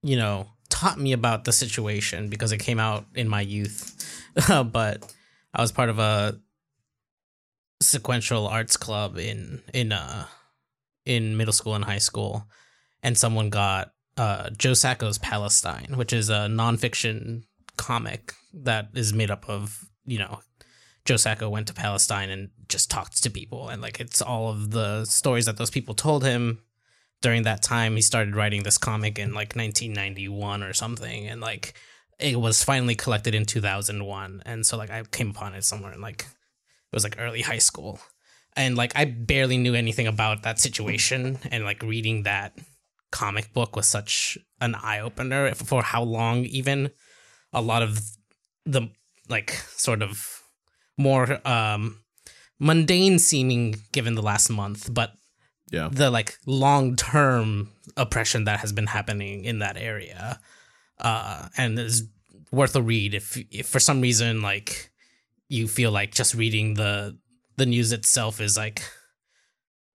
you 0.03 0.17
know 0.17 0.49
taught 0.69 0.99
me 0.99 1.13
about 1.13 1.45
the 1.45 1.53
situation 1.53 2.29
because 2.29 2.53
it 2.53 2.59
came 2.59 2.79
out 2.79 3.07
in 3.15 3.29
my 3.29 3.41
youth. 3.41 3.95
but 4.49 5.13
I 5.55 5.63
was 5.63 5.73
part 5.73 5.89
of 5.89 5.99
a 5.99 6.39
sequential 7.81 8.47
arts 8.47 8.77
club 8.77 9.17
in 9.17 9.63
in 9.73 9.93
uh 9.93 10.27
in 11.07 11.37
middle 11.37 11.53
school 11.53 11.75
and 11.75 11.85
high 11.85 11.99
school. 11.99 12.47
And 13.03 13.17
someone 13.17 13.51
got 13.51 13.93
uh 14.17 14.51
Joe 14.51 14.75
Sacco's 14.75 15.19
Palestine, 15.19 15.95
which 15.97 16.13
is 16.13 16.29
a 16.29 16.49
nonfiction 16.49 17.45
comic 17.77 18.35
that 18.53 18.89
is 18.95 19.13
made 19.13 19.31
up 19.31 19.49
of, 19.49 19.85
you 20.05 20.19
know, 20.19 20.41
Joe 21.05 21.17
Sacco 21.17 21.49
went 21.49 21.69
to 21.69 21.75
Palestine 21.75 22.29
and 22.29 22.51
just 22.69 22.91
talked 22.91 23.23
to 23.23 23.31
people. 23.31 23.69
And 23.69 23.81
like 23.81 24.01
it's 24.01 24.21
all 24.21 24.51
of 24.51 24.73
the 24.73 25.05
stories 25.07 25.47
that 25.47 25.57
those 25.57 25.71
people 25.71 25.95
told 25.95 26.25
him 26.25 26.61
during 27.23 27.43
that 27.43 27.63
time 27.63 27.97
he 27.97 28.03
started 28.03 28.37
writing 28.37 28.63
this 28.63 28.79
comic 28.79 29.19
in 29.19 29.35
like 29.35 29.57
1991 29.57 30.63
or 30.63 30.73
something 30.73 31.27
and 31.27 31.41
like 31.41 31.75
it 32.19 32.41
was 32.41 32.65
finally 32.65 32.95
collected 32.95 33.35
in 33.35 33.45
2001 33.45 34.43
and 34.45 34.67
so 34.67 34.77
like 34.77 34.91
i 34.91 35.03
came 35.11 35.31
upon 35.31 35.55
it 35.55 35.65
somewhere 35.65 35.93
in 35.93 36.01
like 36.01 36.23
it 36.23 36.97
was 36.97 37.05
like 37.05 37.17
early 37.19 37.43
high 37.43 37.59
school. 37.59 38.01
And 38.57 38.77
like 38.77 38.93
i 38.97 39.05
barely 39.05 39.57
knew 39.57 39.75
anything 39.75 40.07
about 40.07 40.43
that 40.43 40.59
situation 40.59 41.39
and 41.51 41.65
like 41.65 41.83
reading 41.83 42.25
that 42.25 42.59
comic 43.13 43.53
book 43.53 43.77
was 43.77 43.87
such 43.87 44.37
an 44.61 44.75
eye-opener 44.75 45.55
for 45.55 45.83
how 45.83 46.03
long 46.03 46.45
even 46.45 46.91
a 47.53 47.63
lot 47.63 47.83
of 47.83 48.01
the 48.67 48.91
like 49.29 49.53
sort 49.77 50.03
of 50.03 50.43
more 50.97 51.47
um 51.47 52.01
mundane 52.59 53.19
seeming 53.19 53.77
given 53.93 54.15
the 54.15 54.23
last 54.23 54.51
month 54.51 54.93
but 54.93 55.13
Yeah. 55.71 55.89
the 55.93 56.11
like 56.11 56.39
long 56.47 56.97
term 56.97 57.71
oppression 57.97 58.45
that 58.45 58.61
has 58.61 58.73
been 58.73 58.87
happening 58.87 59.45
in 59.45 59.59
that 59.59 59.77
area 59.77 60.41
uh 61.01 61.49
and 61.57 61.79
is 61.79 62.05
worth 62.51 62.75
a 62.77 62.83
read 62.83 63.15
if 63.15 63.37
if 63.51 63.67
for 63.69 63.79
some 63.81 64.01
reason 64.01 64.41
like 64.43 64.91
you 65.49 65.69
feel 65.69 65.91
like 65.91 66.15
just 66.15 66.35
reading 66.35 66.75
the 66.75 67.19
the 67.57 67.67
news 67.67 67.93
itself 67.93 68.41
is 68.41 68.57
like 68.57 68.83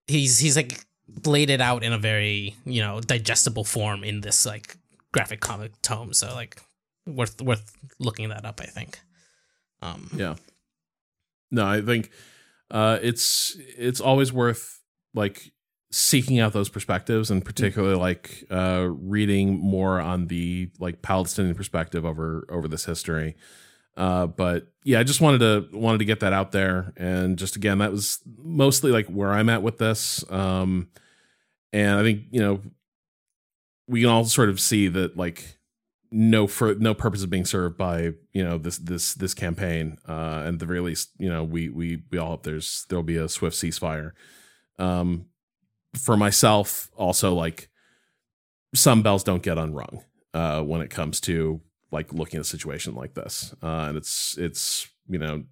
he's 0.07 0.39
he's 0.39 0.55
like 0.55 0.86
laid 1.26 1.49
it 1.49 1.61
out 1.61 1.84
in 1.84 1.93
a 1.93 1.97
very 1.97 2.55
you 2.65 2.82
know 2.82 2.99
digestible 3.01 3.63
form 3.63 4.03
in 4.03 4.21
this 4.21 4.45
like 4.45 4.76
graphic 5.11 5.39
comic 5.41 5.71
tome 5.82 6.13
so 6.13 6.34
like 6.34 6.61
worth 7.05 7.41
worth 7.41 7.76
looking 7.99 8.30
that 8.30 8.45
up 8.45 8.59
i 8.61 8.65
think 8.65 8.99
um 9.82 10.09
Yeah. 10.15 10.36
No, 11.51 11.67
I 11.67 11.82
think 11.82 12.09
uh, 12.71 12.97
it's 13.03 13.55
it's 13.78 14.01
always 14.01 14.34
worth 14.34 14.80
like 15.13 15.51
seeking 15.94 16.39
out 16.39 16.54
those 16.54 16.70
perspectives, 16.70 17.30
and 17.30 17.46
particularly 17.46 17.96
like 17.96 18.46
uh, 18.50 18.88
reading 18.89 19.60
more 19.60 20.00
on 20.00 20.28
the 20.28 20.72
like 20.80 21.02
Palestinian 21.04 21.56
perspective 21.56 22.04
over 22.06 22.46
over 22.50 22.68
this 22.68 22.86
history. 22.86 23.36
Uh, 23.96 24.26
but 24.26 24.72
yeah, 24.84 25.00
I 25.00 25.04
just 25.04 25.22
wanted 25.22 25.39
to 25.39 25.78
wanted 25.78 26.00
to 26.00 26.06
get 26.06 26.22
that 26.22 26.34
out 26.34 26.52
there, 26.52 26.94
and 26.98 27.38
just 27.38 27.56
again, 27.56 27.78
that 27.78 27.91
was 27.91 28.20
mostly 28.38 28.91
like 28.91 29.06
where 29.06 29.32
I'm 29.32 29.50
at 29.50 29.62
with 29.62 29.78
this. 29.78 30.26
Um, 30.32 30.89
and 31.72 32.00
I 32.00 32.02
think 32.02 32.24
you 32.32 32.41
know 32.41 32.62
we 33.88 34.02
can 34.02 34.10
all 34.10 34.26
sort 34.26 34.50
of 34.50 34.60
see 34.60 34.88
that 34.88 35.16
like 35.16 35.60
no 36.12 36.48
for 36.48 36.74
no 36.76 36.96
purpose 36.96 37.24
of 37.24 37.30
being 37.30 37.46
served 37.46 37.78
by 37.78 38.14
you 38.34 38.44
know 38.44 38.58
this 38.58 38.78
this 38.78 39.16
this 39.16 39.34
campaign 39.34 39.98
uh 40.08 40.44
and 40.46 40.56
at 40.56 40.60
the 40.60 40.66
very 40.66 40.80
least 40.80 41.10
you 41.18 41.28
know 41.28 41.44
we 41.44 41.70
we 41.70 42.04
we 42.12 42.20
all 42.20 42.30
hope 42.30 42.44
there's 42.44 42.86
there'll 42.88 43.02
be 43.02 43.18
a 43.18 43.28
swift 43.28 43.56
ceasefire 43.56 44.12
um 44.78 45.26
for 45.96 46.18
myself 46.18 46.89
also 46.96 47.34
like 47.34 47.70
some 48.74 49.02
bells 49.04 49.24
don't 49.24 49.44
get 49.44 49.58
unrung 49.58 50.04
uh 50.34 50.62
when 50.62 50.82
it 50.82 50.89
comes 50.89 51.20
to 51.20 51.62
like 51.91 52.12
looking 52.14 52.38
at 52.38 52.46
a 52.46 52.50
situation 52.50 52.96
like 52.96 53.14
this 53.14 53.54
uh 53.62 53.86
and 53.88 53.98
it's 53.98 54.38
it's 54.38 54.89
you 55.08 55.20
know 55.20 55.44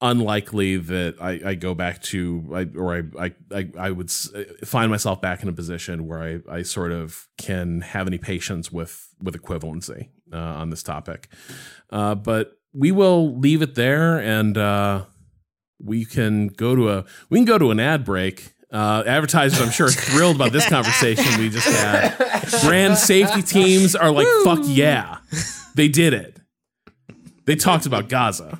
unlikely 0.00 0.76
that 0.76 1.16
I, 1.20 1.40
I 1.44 1.54
go 1.54 1.74
back 1.74 2.02
to 2.02 2.50
I, 2.52 2.78
or 2.78 2.96
I, 3.18 3.32
I 3.52 3.70
I 3.78 3.90
would 3.90 4.10
find 4.10 4.90
myself 4.90 5.20
back 5.20 5.42
in 5.42 5.48
a 5.48 5.52
position 5.52 6.06
where 6.06 6.22
I, 6.22 6.58
I 6.58 6.62
sort 6.62 6.92
of 6.92 7.26
can 7.38 7.80
have 7.80 8.06
any 8.06 8.18
patience 8.18 8.70
with 8.70 9.08
with 9.22 9.40
equivalency 9.40 10.08
uh, 10.32 10.36
on 10.36 10.70
this 10.70 10.82
topic. 10.82 11.28
Uh, 11.90 12.14
but 12.14 12.58
we 12.72 12.92
will 12.92 13.38
leave 13.38 13.62
it 13.62 13.76
there, 13.76 14.18
and 14.18 14.58
uh, 14.58 15.04
we 15.80 16.04
can 16.04 16.48
go 16.48 16.74
to 16.74 16.90
a 16.90 17.04
we 17.30 17.38
can 17.38 17.46
go 17.46 17.58
to 17.58 17.70
an 17.70 17.80
ad 17.80 18.04
break. 18.04 18.52
Uh, 18.74 19.04
advertisers, 19.06 19.60
I'm 19.60 19.70
sure, 19.70 19.86
are 19.86 19.90
thrilled 19.90 20.34
about 20.34 20.50
this 20.50 20.68
conversation 20.68 21.40
we 21.40 21.48
just 21.48 21.68
had. 21.68 22.16
Brand 22.64 22.98
safety 22.98 23.42
teams 23.42 23.94
are 23.94 24.10
like, 24.10 24.26
"Fuck 24.42 24.58
yeah, 24.64 25.18
they 25.76 25.86
did 25.86 26.12
it." 26.12 26.40
They 27.44 27.54
talked 27.54 27.86
about 27.86 28.08
Gaza. 28.08 28.58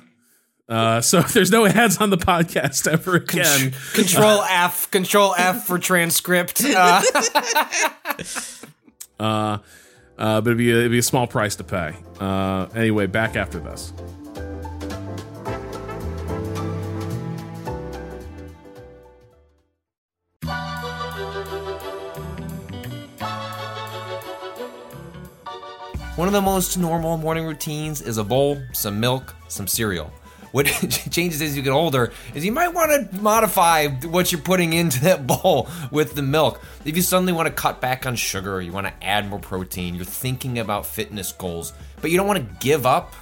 Uh, 0.69 1.01
so 1.01 1.19
if 1.19 1.33
there's 1.33 1.51
no 1.51 1.65
ads 1.65 1.97
on 1.97 2.11
the 2.11 2.17
podcast 2.17 2.87
ever 2.87 3.15
again, 3.15 3.73
Control 3.93 4.41
F, 4.43 4.89
Control 4.89 5.35
F 5.37 5.65
for 5.67 5.77
transcript. 5.77 6.63
Uh, 6.63 7.01
uh, 9.19 9.57
uh, 10.17 10.39
but 10.41 10.47
it'd 10.47 10.57
be 10.57 10.71
a, 10.71 10.77
it'd 10.77 10.91
be 10.91 10.99
a 10.99 11.03
small 11.03 11.27
price 11.27 11.57
to 11.57 11.63
pay. 11.65 11.93
Uh, 12.21 12.67
anyway, 12.73 13.05
back 13.05 13.35
after 13.35 13.59
this. 13.59 13.91
One 26.15 26.29
of 26.29 26.33
the 26.33 26.41
most 26.41 26.77
normal 26.77 27.17
morning 27.17 27.45
routines 27.45 28.01
is 28.01 28.17
a 28.17 28.23
bowl, 28.23 28.57
some 28.71 29.01
milk, 29.01 29.35
some 29.49 29.67
cereal. 29.67 30.13
What 30.53 30.65
changes 31.11 31.41
as 31.41 31.57
you 31.57 31.61
get 31.61 31.71
older 31.71 32.13
is 32.33 32.45
you 32.45 32.53
might 32.53 32.69
want 32.69 33.11
to 33.11 33.21
modify 33.21 33.87
what 33.89 34.31
you're 34.31 34.39
putting 34.39 34.71
into 34.71 35.01
that 35.01 35.27
bowl 35.43 35.67
with 35.91 36.15
the 36.15 36.21
milk. 36.21 36.61
If 36.85 36.95
you 36.95 37.01
suddenly 37.01 37.33
want 37.33 37.47
to 37.47 37.53
cut 37.53 37.81
back 37.81 38.05
on 38.05 38.15
sugar 38.15 38.61
you 38.61 38.71
want 38.71 38.87
to 38.87 38.93
add 39.05 39.27
more 39.29 39.39
protein, 39.39 39.93
you're 39.93 40.05
thinking 40.05 40.59
about 40.59 40.85
fitness 40.85 41.33
goals, 41.33 41.73
but 41.99 42.11
you 42.11 42.17
don't 42.17 42.27
want 42.27 42.39
to 42.39 42.55
give 42.65 42.85
up 42.85 43.13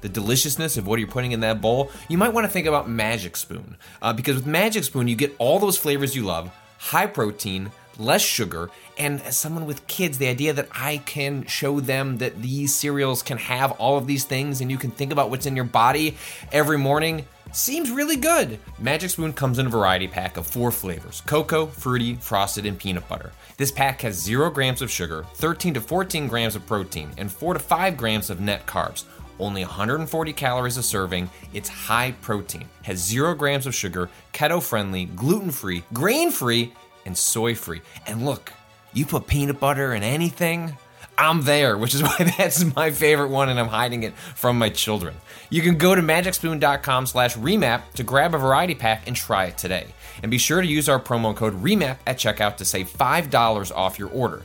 the 0.00 0.08
deliciousness 0.08 0.76
of 0.76 0.88
what 0.88 0.98
you're 0.98 1.06
putting 1.06 1.30
in 1.30 1.38
that 1.40 1.60
bowl, 1.60 1.92
you 2.08 2.18
might 2.18 2.34
want 2.34 2.46
to 2.46 2.50
think 2.50 2.66
about 2.66 2.90
Magic 2.90 3.36
Spoon. 3.36 3.76
Uh, 4.02 4.12
because 4.12 4.34
with 4.34 4.46
Magic 4.46 4.82
Spoon, 4.82 5.06
you 5.06 5.14
get 5.14 5.36
all 5.38 5.60
those 5.60 5.76
flavors 5.76 6.16
you 6.16 6.24
love, 6.24 6.50
high 6.78 7.06
protein, 7.06 7.70
less 7.96 8.22
sugar, 8.22 8.70
and 9.00 9.22
as 9.22 9.34
someone 9.34 9.64
with 9.64 9.86
kids, 9.86 10.18
the 10.18 10.28
idea 10.28 10.52
that 10.52 10.68
I 10.72 10.98
can 10.98 11.46
show 11.46 11.80
them 11.80 12.18
that 12.18 12.42
these 12.42 12.74
cereals 12.74 13.22
can 13.22 13.38
have 13.38 13.72
all 13.72 13.96
of 13.96 14.06
these 14.06 14.24
things 14.24 14.60
and 14.60 14.70
you 14.70 14.76
can 14.76 14.90
think 14.90 15.10
about 15.10 15.30
what's 15.30 15.46
in 15.46 15.56
your 15.56 15.64
body 15.64 16.18
every 16.52 16.76
morning 16.76 17.24
seems 17.50 17.90
really 17.90 18.16
good. 18.16 18.60
Magic 18.78 19.08
Spoon 19.08 19.32
comes 19.32 19.58
in 19.58 19.66
a 19.66 19.70
variety 19.70 20.06
pack 20.06 20.36
of 20.36 20.46
four 20.46 20.70
flavors 20.70 21.22
cocoa, 21.22 21.64
fruity, 21.64 22.16
frosted, 22.16 22.66
and 22.66 22.78
peanut 22.78 23.08
butter. 23.08 23.32
This 23.56 23.72
pack 23.72 24.02
has 24.02 24.22
0 24.22 24.50
grams 24.50 24.82
of 24.82 24.90
sugar, 24.90 25.24
13 25.36 25.72
to 25.74 25.80
14 25.80 26.28
grams 26.28 26.54
of 26.54 26.66
protein, 26.66 27.10
and 27.16 27.32
4 27.32 27.54
to 27.54 27.58
5 27.58 27.96
grams 27.96 28.28
of 28.28 28.40
net 28.40 28.66
carbs. 28.66 29.04
Only 29.38 29.62
140 29.62 30.34
calories 30.34 30.76
a 30.76 30.82
serving. 30.82 31.30
It's 31.54 31.70
high 31.70 32.12
protein, 32.20 32.68
has 32.82 32.98
0 32.98 33.34
grams 33.34 33.66
of 33.66 33.74
sugar, 33.74 34.10
keto 34.34 34.62
friendly, 34.62 35.06
gluten 35.06 35.50
free, 35.50 35.84
grain 35.94 36.30
free, 36.30 36.74
and 37.06 37.16
soy 37.16 37.54
free. 37.54 37.80
And 38.06 38.26
look, 38.26 38.52
you 38.92 39.06
put 39.06 39.26
peanut 39.26 39.60
butter 39.60 39.94
in 39.94 40.02
anything, 40.02 40.76
I'm 41.16 41.42
there, 41.42 41.76
which 41.76 41.94
is 41.94 42.02
why 42.04 42.32
that's 42.36 42.64
my 42.74 42.90
favorite 42.90 43.28
one 43.28 43.48
and 43.48 43.60
I'm 43.60 43.68
hiding 43.68 44.02
it 44.02 44.14
from 44.16 44.58
my 44.58 44.70
children. 44.70 45.14
You 45.50 45.62
can 45.62 45.76
go 45.76 45.94
to 45.94 46.02
magicspoon.com 46.02 47.06
slash 47.06 47.36
remap 47.36 47.82
to 47.94 48.02
grab 48.02 48.34
a 48.34 48.38
variety 48.38 48.74
pack 48.74 49.06
and 49.06 49.14
try 49.14 49.44
it 49.46 49.58
today. 49.58 49.86
And 50.22 50.30
be 50.30 50.38
sure 50.38 50.60
to 50.60 50.66
use 50.66 50.88
our 50.88 51.00
promo 51.00 51.34
code 51.34 51.62
REMAP 51.62 51.98
at 52.06 52.18
checkout 52.18 52.56
to 52.56 52.64
save 52.64 52.90
$5 52.90 53.72
off 53.74 53.98
your 53.98 54.10
order. 54.10 54.42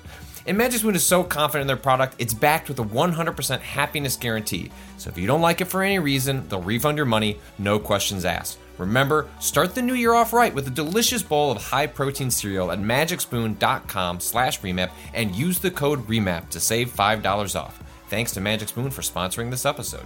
And 0.48 0.58
Magic 0.58 0.80
Spoon 0.80 0.96
is 0.96 1.04
so 1.04 1.24
confident 1.24 1.62
in 1.62 1.68
their 1.68 1.76
product, 1.76 2.16
it's 2.20 2.34
backed 2.34 2.70
with 2.70 2.80
a 2.80 2.84
100% 2.84 3.60
happiness 3.62 4.16
guarantee. 4.16 4.72
So 4.98 5.10
if 5.10 5.18
you 5.18 5.26
don't 5.26 5.42
like 5.42 5.60
it 5.60 5.66
for 5.66 5.82
any 5.82 5.98
reason, 5.98 6.48
they'll 6.50 6.62
refund 6.62 6.98
your 6.98 7.08
money, 7.08 7.40
no 7.58 7.80
questions 7.80 8.26
asked. 8.26 8.60
Remember, 8.78 9.30
start 9.40 9.74
the 9.74 9.82
new 9.82 9.94
year 9.94 10.14
off 10.14 10.34
right 10.34 10.54
with 10.54 10.68
a 10.68 10.72
delicious 10.72 11.24
bowl 11.24 11.52
of 11.52 11.62
high-protein 11.62 12.30
cereal 12.30 12.72
at 12.72 12.80
magicspoon.com 12.80 14.20
slash 14.20 14.62
remap 14.62 14.92
and 15.14 15.36
use 15.36 15.60
the 15.60 15.72
code 15.72 16.06
REMAP 16.08 16.50
to 16.50 16.60
save 16.60 16.94
$5 16.94 17.60
off. 17.60 17.82
Thanks 18.08 18.32
to 18.34 18.42
Magic 18.42 18.70
Spoon 18.70 18.92
for 18.92 19.02
sponsoring 19.02 19.50
this 19.50 19.66
episode. 19.66 20.06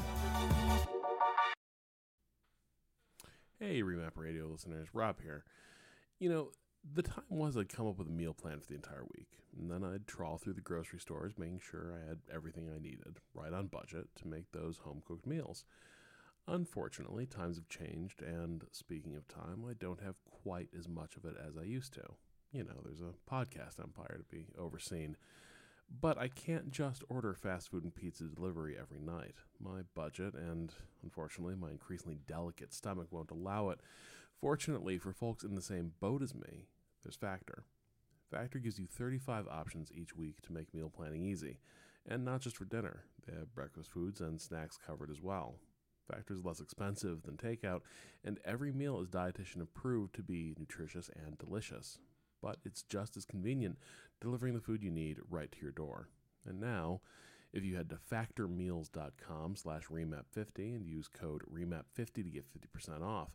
Hey, 3.59 3.81
Remap 3.81 4.11
Radio 4.15 4.47
listeners, 4.47 4.87
Rob 4.93 5.17
here. 5.21 5.43
You 6.19 6.29
know, 6.29 6.51
the 6.93 7.03
time 7.03 7.23
was 7.29 7.57
I'd 7.57 7.69
come 7.69 7.87
up 7.87 7.97
with 7.97 8.07
a 8.07 8.11
meal 8.11 8.33
plan 8.33 8.59
for 8.59 8.67
the 8.67 8.75
entire 8.75 9.03
week, 9.13 9.27
and 9.59 9.69
then 9.69 9.83
I'd 9.83 10.07
trawl 10.07 10.37
through 10.37 10.53
the 10.53 10.61
grocery 10.61 10.99
stores, 10.99 11.33
making 11.37 11.59
sure 11.59 11.93
I 11.93 12.07
had 12.07 12.19
everything 12.33 12.69
I 12.73 12.79
needed, 12.79 13.17
right 13.33 13.53
on 13.53 13.67
budget, 13.67 14.07
to 14.21 14.27
make 14.27 14.51
those 14.51 14.77
home 14.77 15.01
cooked 15.05 15.27
meals. 15.27 15.65
Unfortunately, 16.51 17.27
times 17.27 17.57
have 17.57 17.69
changed, 17.69 18.23
and 18.23 18.63
speaking 18.71 19.15
of 19.15 19.27
time, 19.27 19.63
I 19.69 19.73
don't 19.73 20.01
have 20.01 20.15
quite 20.25 20.69
as 20.77 20.87
much 20.87 21.15
of 21.15 21.23
it 21.23 21.35
as 21.47 21.55
I 21.55 21.61
used 21.63 21.93
to. 21.93 22.03
You 22.51 22.63
know, 22.63 22.81
there's 22.83 23.01
a 23.01 23.13
podcast 23.31 23.79
empire 23.79 24.17
to 24.17 24.35
be 24.35 24.47
overseen. 24.57 25.15
But 26.01 26.17
I 26.17 26.27
can't 26.27 26.71
just 26.71 27.03
order 27.07 27.35
fast 27.35 27.69
food 27.69 27.83
and 27.83 27.93
pizza 27.93 28.23
delivery 28.23 28.75
every 28.79 28.99
night. 28.99 29.35
My 29.59 29.81
budget 29.93 30.33
and, 30.33 30.73
unfortunately, 31.03 31.53
my 31.53 31.69
increasingly 31.69 32.17
delicate 32.27 32.73
stomach 32.73 33.09
won't 33.11 33.31
allow 33.31 33.69
it. 33.69 33.79
Fortunately, 34.41 34.97
for 34.97 35.13
folks 35.13 35.43
in 35.43 35.53
the 35.53 35.61
same 35.61 35.91
boat 35.99 36.23
as 36.23 36.33
me, 36.33 36.65
there's 37.03 37.15
Factor. 37.15 37.63
Factor 38.31 38.57
gives 38.57 38.79
you 38.79 38.87
35 38.87 39.47
options 39.47 39.91
each 39.93 40.15
week 40.15 40.41
to 40.41 40.53
make 40.53 40.73
meal 40.73 40.89
planning 40.89 41.23
easy. 41.23 41.59
And 42.07 42.25
not 42.25 42.41
just 42.41 42.57
for 42.57 42.65
dinner, 42.65 43.03
they 43.27 43.37
have 43.37 43.53
breakfast 43.53 43.91
foods 43.91 44.19
and 44.19 44.41
snacks 44.41 44.79
covered 44.83 45.11
as 45.11 45.21
well. 45.21 45.55
Factor 46.11 46.33
is 46.33 46.45
less 46.45 46.59
expensive 46.59 47.23
than 47.23 47.37
takeout, 47.37 47.81
and 48.23 48.39
every 48.43 48.71
meal 48.71 48.99
is 48.99 49.07
dietitian 49.07 49.61
approved 49.61 50.15
to 50.15 50.23
be 50.23 50.55
nutritious 50.57 51.09
and 51.15 51.37
delicious. 51.37 51.99
But 52.41 52.57
it's 52.65 52.83
just 52.83 53.17
as 53.17 53.25
convenient, 53.25 53.77
delivering 54.21 54.53
the 54.53 54.61
food 54.61 54.83
you 54.83 54.91
need 54.91 55.17
right 55.29 55.51
to 55.51 55.61
your 55.61 55.71
door. 55.71 56.09
And 56.45 56.59
now, 56.59 57.01
if 57.51 57.63
you 57.63 57.75
head 57.75 57.89
to 57.89 57.97
factormeals.com 57.97 59.55
slash 59.55 59.83
remap50 59.87 60.75
and 60.75 60.85
use 60.85 61.07
code 61.07 61.41
remap50 61.51 62.13
to 62.13 62.23
get 62.23 62.45
50% 62.53 63.01
off, 63.01 63.29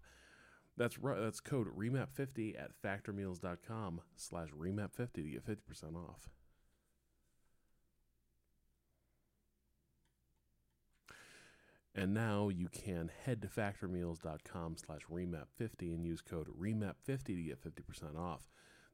that's 0.76 0.98
right. 0.98 1.20
That's 1.20 1.40
code 1.40 1.68
remap50 1.76 2.60
at 2.60 2.70
factormeals.com 2.82 4.00
slash 4.16 4.48
remap50 4.50 5.12
to 5.12 5.22
get 5.22 5.46
50% 5.46 5.96
off. 5.96 6.28
And 11.94 12.12
now 12.12 12.48
you 12.48 12.68
can 12.68 13.08
head 13.24 13.40
to 13.42 13.48
factormeals.com 13.48 14.76
slash 14.84 15.02
remap50 15.10 15.94
and 15.94 16.04
use 16.04 16.20
code 16.20 16.48
remap50 16.48 17.24
to 17.24 17.42
get 17.42 17.62
50% 17.62 18.18
off. 18.18 18.48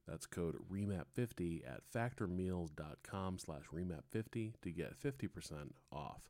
That's 0.07 0.26
code 0.26 0.57
remap50 0.70 1.62
at 1.66 1.80
factormeals.com 1.94 3.38
slash 3.38 3.62
remap50 3.72 4.53
to 4.61 4.70
get 4.70 5.01
50% 5.01 5.70
off. 5.90 6.20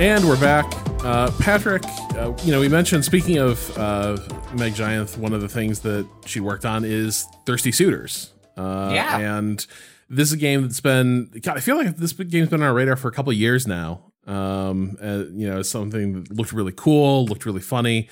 And 0.00 0.24
we're 0.28 0.40
back. 0.40 0.66
Uh, 1.04 1.30
Patrick, 1.40 1.82
uh, 2.16 2.32
you 2.44 2.52
know, 2.52 2.60
we 2.60 2.68
mentioned, 2.68 3.04
speaking 3.04 3.38
of 3.38 3.76
uh, 3.78 4.16
Meg 4.54 4.74
Jayanth, 4.74 5.16
one 5.16 5.32
of 5.32 5.40
the 5.40 5.48
things 5.48 5.80
that 5.80 6.06
she 6.26 6.40
worked 6.40 6.64
on 6.64 6.84
is 6.84 7.26
Thirsty 7.46 7.72
Suitors. 7.72 8.32
Uh, 8.56 8.90
Yeah. 8.92 9.18
And 9.18 9.64
this 10.10 10.28
is 10.28 10.34
a 10.34 10.36
game 10.38 10.62
that's 10.62 10.80
been, 10.80 11.30
God, 11.40 11.56
I 11.56 11.60
feel 11.60 11.76
like 11.76 11.96
this 11.96 12.12
game's 12.12 12.48
been 12.50 12.62
on 12.62 12.68
our 12.68 12.74
radar 12.74 12.96
for 12.96 13.08
a 13.08 13.12
couple 13.12 13.30
of 13.30 13.36
years 13.38 13.66
now. 13.66 14.12
Um, 14.26 14.96
uh, 15.02 15.24
you 15.32 15.48
know, 15.48 15.62
something 15.62 16.12
that 16.24 16.32
looked 16.32 16.52
really 16.52 16.72
cool, 16.76 17.24
looked 17.26 17.46
really 17.46 17.60
funny. 17.62 18.08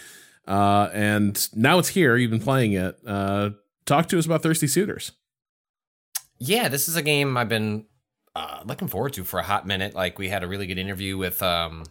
Uh, 0.49 0.89
and 0.93 1.49
now 1.55 1.79
it's 1.79 1.89
here. 1.89 2.17
You've 2.17 2.31
been 2.31 2.41
playing 2.41 2.73
it. 2.73 2.99
Uh, 3.07 3.51
talk 3.85 4.09
to 4.09 4.19
us 4.19 4.27
about 4.27 4.43
Thirsty 4.43 4.67
Suitors. 4.67 5.13
Yeah, 6.39 6.69
this 6.69 6.89
is 6.89 6.97
a 6.97 7.03
game 7.03 7.37
I've 7.37 7.51
been 7.51 7.85
uh, 8.35 8.63
looking 8.65 8.89
forward 8.89 9.13
to 9.13 9.25
for 9.25 9.39
a 9.39 9.43
hot 9.45 9.67
minute. 9.67 9.95
Like 9.95 10.19
we 10.19 10.29
had 10.31 10.43
a 10.43 10.49
really 10.49 10.67
good 10.67 10.79
interview 10.79 11.19
with 11.19 11.43
um, 11.43 11.85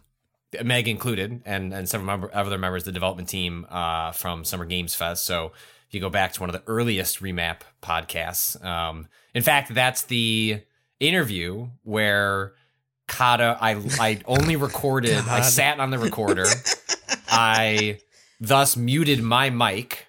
Meg 0.64 0.88
included, 0.88 1.42
and 1.46 1.74
and 1.74 1.88
several 1.88 2.08
member, 2.08 2.30
other 2.34 2.58
members 2.58 2.84
of 2.84 2.86
the 2.88 2.92
development 2.92 3.30
team 3.30 3.66
uh, 3.70 4.12
from 4.12 4.44
Summer 4.44 4.66
Games 4.66 4.96
Fest. 4.96 5.26
So 5.26 5.52
if 5.88 5.94
you 5.94 6.00
go 6.00 6.10
back 6.10 6.34
to 6.34 6.42
one 6.42 6.50
of 6.50 6.54
the 6.54 6.64
earliest 6.68 7.22
remap 7.22 7.62
podcasts, 7.82 8.64
um, 8.64 9.08
in 9.34 9.44
fact, 9.44 9.74
that's 9.74 10.04
the 10.04 10.62
interview 11.00 11.68
where 11.84 12.54
Kato. 13.08 13.58
I 13.60 13.76
I 14.00 14.22
only 14.26 14.56
recorded. 14.68 15.18
I 15.28 15.42
sat 15.42 15.80
on 15.80 15.90
the 15.90 16.00
recorder. 16.00 16.46
I 17.28 18.00
thus 18.40 18.78
muted 18.78 19.22
my 19.22 19.50
mic, 19.50 20.08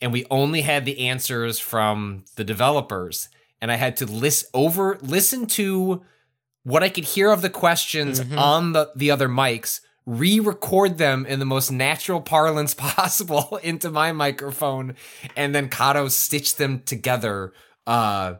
and 0.00 0.12
we 0.12 0.26
only 0.30 0.62
had 0.62 0.84
the 0.84 1.08
answers 1.08 1.58
from 1.58 2.24
the 2.36 2.44
developers. 2.44 3.28
And 3.60 3.72
I 3.72 3.76
had 3.76 3.96
to 3.98 4.06
list 4.06 4.46
over 4.54 4.98
listen 5.02 5.46
to 5.46 6.02
what 6.64 6.82
I 6.82 6.88
could 6.88 7.04
hear 7.04 7.30
of 7.30 7.42
the 7.42 7.50
questions 7.50 8.20
Mhm. 8.20 8.36
on 8.38 8.72
the 8.72 8.90
the 8.96 9.10
other 9.10 9.28
mics, 9.28 9.80
re-record 10.06 10.98
them 10.98 11.26
in 11.26 11.38
the 11.38 11.44
most 11.44 11.70
natural 11.70 12.20
parlance 12.20 12.74
possible 12.78 13.58
into 13.62 13.90
my 13.90 14.12
microphone, 14.12 14.94
and 15.36 15.54
then 15.54 15.68
Kato 15.68 16.08
stitch 16.08 16.56
them 16.56 16.82
together. 16.84 17.52
Uh, 17.86 18.34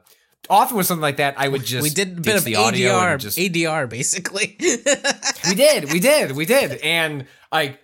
often 0.50 0.76
with 0.76 0.86
something 0.86 1.02
like 1.02 1.16
that, 1.18 1.34
I 1.38 1.48
would 1.48 1.64
just 1.64 1.82
we 1.82 1.90
did 1.90 2.18
a 2.18 2.20
bit 2.20 2.36
of 2.36 2.44
the 2.44 2.56
audio 2.56 2.92
ADR, 2.94 3.12
and 3.12 3.20
just 3.20 3.38
ADR 3.38 3.86
basically. 3.88 4.56
we 5.48 5.54
did, 5.54 5.92
we 5.92 6.00
did, 6.00 6.32
we 6.32 6.44
did, 6.46 6.72
and 6.82 7.26
like. 7.52 7.80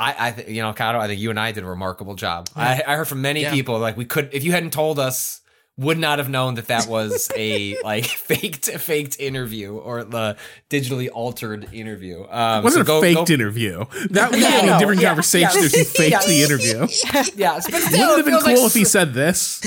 I, 0.00 0.14
I, 0.18 0.30
th- 0.32 0.48
you 0.48 0.60
know, 0.62 0.72
Kato, 0.72 0.98
I 0.98 1.06
think 1.06 1.20
you 1.20 1.30
and 1.30 1.38
I 1.38 1.52
did 1.52 1.62
a 1.62 1.66
remarkable 1.66 2.14
job. 2.16 2.48
I, 2.56 2.82
I 2.84 2.96
heard 2.96 3.06
from 3.06 3.20
many 3.22 3.42
Yeah. 3.42 3.52
people 3.52 3.78
like 3.78 3.96
we 3.96 4.06
could, 4.06 4.30
if 4.32 4.42
you 4.42 4.50
hadn't 4.52 4.72
told 4.72 4.98
us, 4.98 5.40
would 5.78 5.96
not 5.96 6.18
have 6.18 6.28
known 6.28 6.56
that 6.56 6.66
that 6.66 6.86
was 6.88 7.30
a 7.36 7.80
like 7.84 8.04
faked, 8.04 8.66
faked 8.66 9.18
interview 9.20 9.76
or 9.76 10.04
the 10.04 10.36
digitally 10.68 11.08
altered 11.12 11.72
interview. 11.72 12.26
Um, 12.28 12.60
It 12.60 12.64
wasn't 12.64 12.86
so 12.86 12.92
go- 12.92 12.98
a 12.98 13.00
faked 13.00 13.28
go- 13.28 13.32
interview. 13.34 13.84
That 14.10 14.30
would 14.32 14.40
Yeah, 14.40 14.60
be 14.60 14.66
a 14.66 14.70
no, 14.72 14.78
different 14.80 15.00
yeah, 15.00 15.08
conversation 15.08 15.60
yeah. 15.60 15.66
if 15.66 15.72
he 15.72 15.84
faked 15.84 16.10
Yeah. 16.10 16.26
the 16.26 16.42
interview. 16.42 16.86
Yeah, 17.36 17.54
but 17.54 17.62
still, 17.62 17.80
Wouldn't 17.80 17.94
it 17.94 17.94
it 17.94 18.16
have 18.16 18.24
been 18.26 18.34
cool 18.40 18.54
like 18.62 18.66
if 18.66 18.74
he 18.74 18.84
said 18.84 19.14
this? 19.14 19.60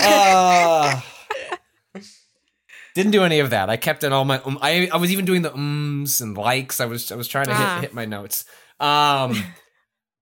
Uh, 0.00 1.00
didn't 2.94 3.12
do 3.12 3.22
any 3.24 3.38
of 3.40 3.50
that. 3.50 3.70
I 3.70 3.76
kept 3.76 4.02
in 4.04 4.12
all 4.12 4.24
my. 4.24 4.40
Um, 4.40 4.58
I 4.60 4.88
I 4.92 4.96
was 4.96 5.12
even 5.12 5.24
doing 5.24 5.42
the 5.42 5.52
ums 5.52 6.20
and 6.20 6.36
likes. 6.36 6.80
I 6.80 6.86
was 6.86 7.12
I 7.12 7.16
was 7.16 7.28
trying 7.28 7.46
to 7.46 7.52
Ah. 7.52 7.74
hit 7.76 7.80
hit 7.90 7.94
my 7.94 8.04
notes. 8.04 8.44
Um, 8.80 9.42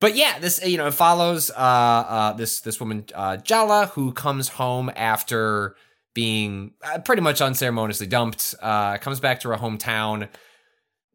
but 0.01 0.17
yeah, 0.17 0.39
this 0.39 0.65
you 0.65 0.77
know 0.77 0.87
it 0.87 0.95
follows 0.95 1.51
uh 1.51 1.55
uh 1.55 2.33
this 2.33 2.61
this 2.61 2.81
woman 2.81 3.07
uh 3.15 3.37
Jala 3.39 3.87
who 3.87 4.13
comes 4.13 4.49
home 4.49 4.91
after 4.95 5.77
being 6.17 6.73
uh, 6.83 6.99
pretty 7.01 7.23
much 7.23 7.41
unceremoniously 7.41 8.07
dumped. 8.07 8.55
Uh, 8.61 8.97
comes 8.97 9.21
back 9.21 9.39
to 9.41 9.49
her 9.51 9.57
hometown. 9.57 10.29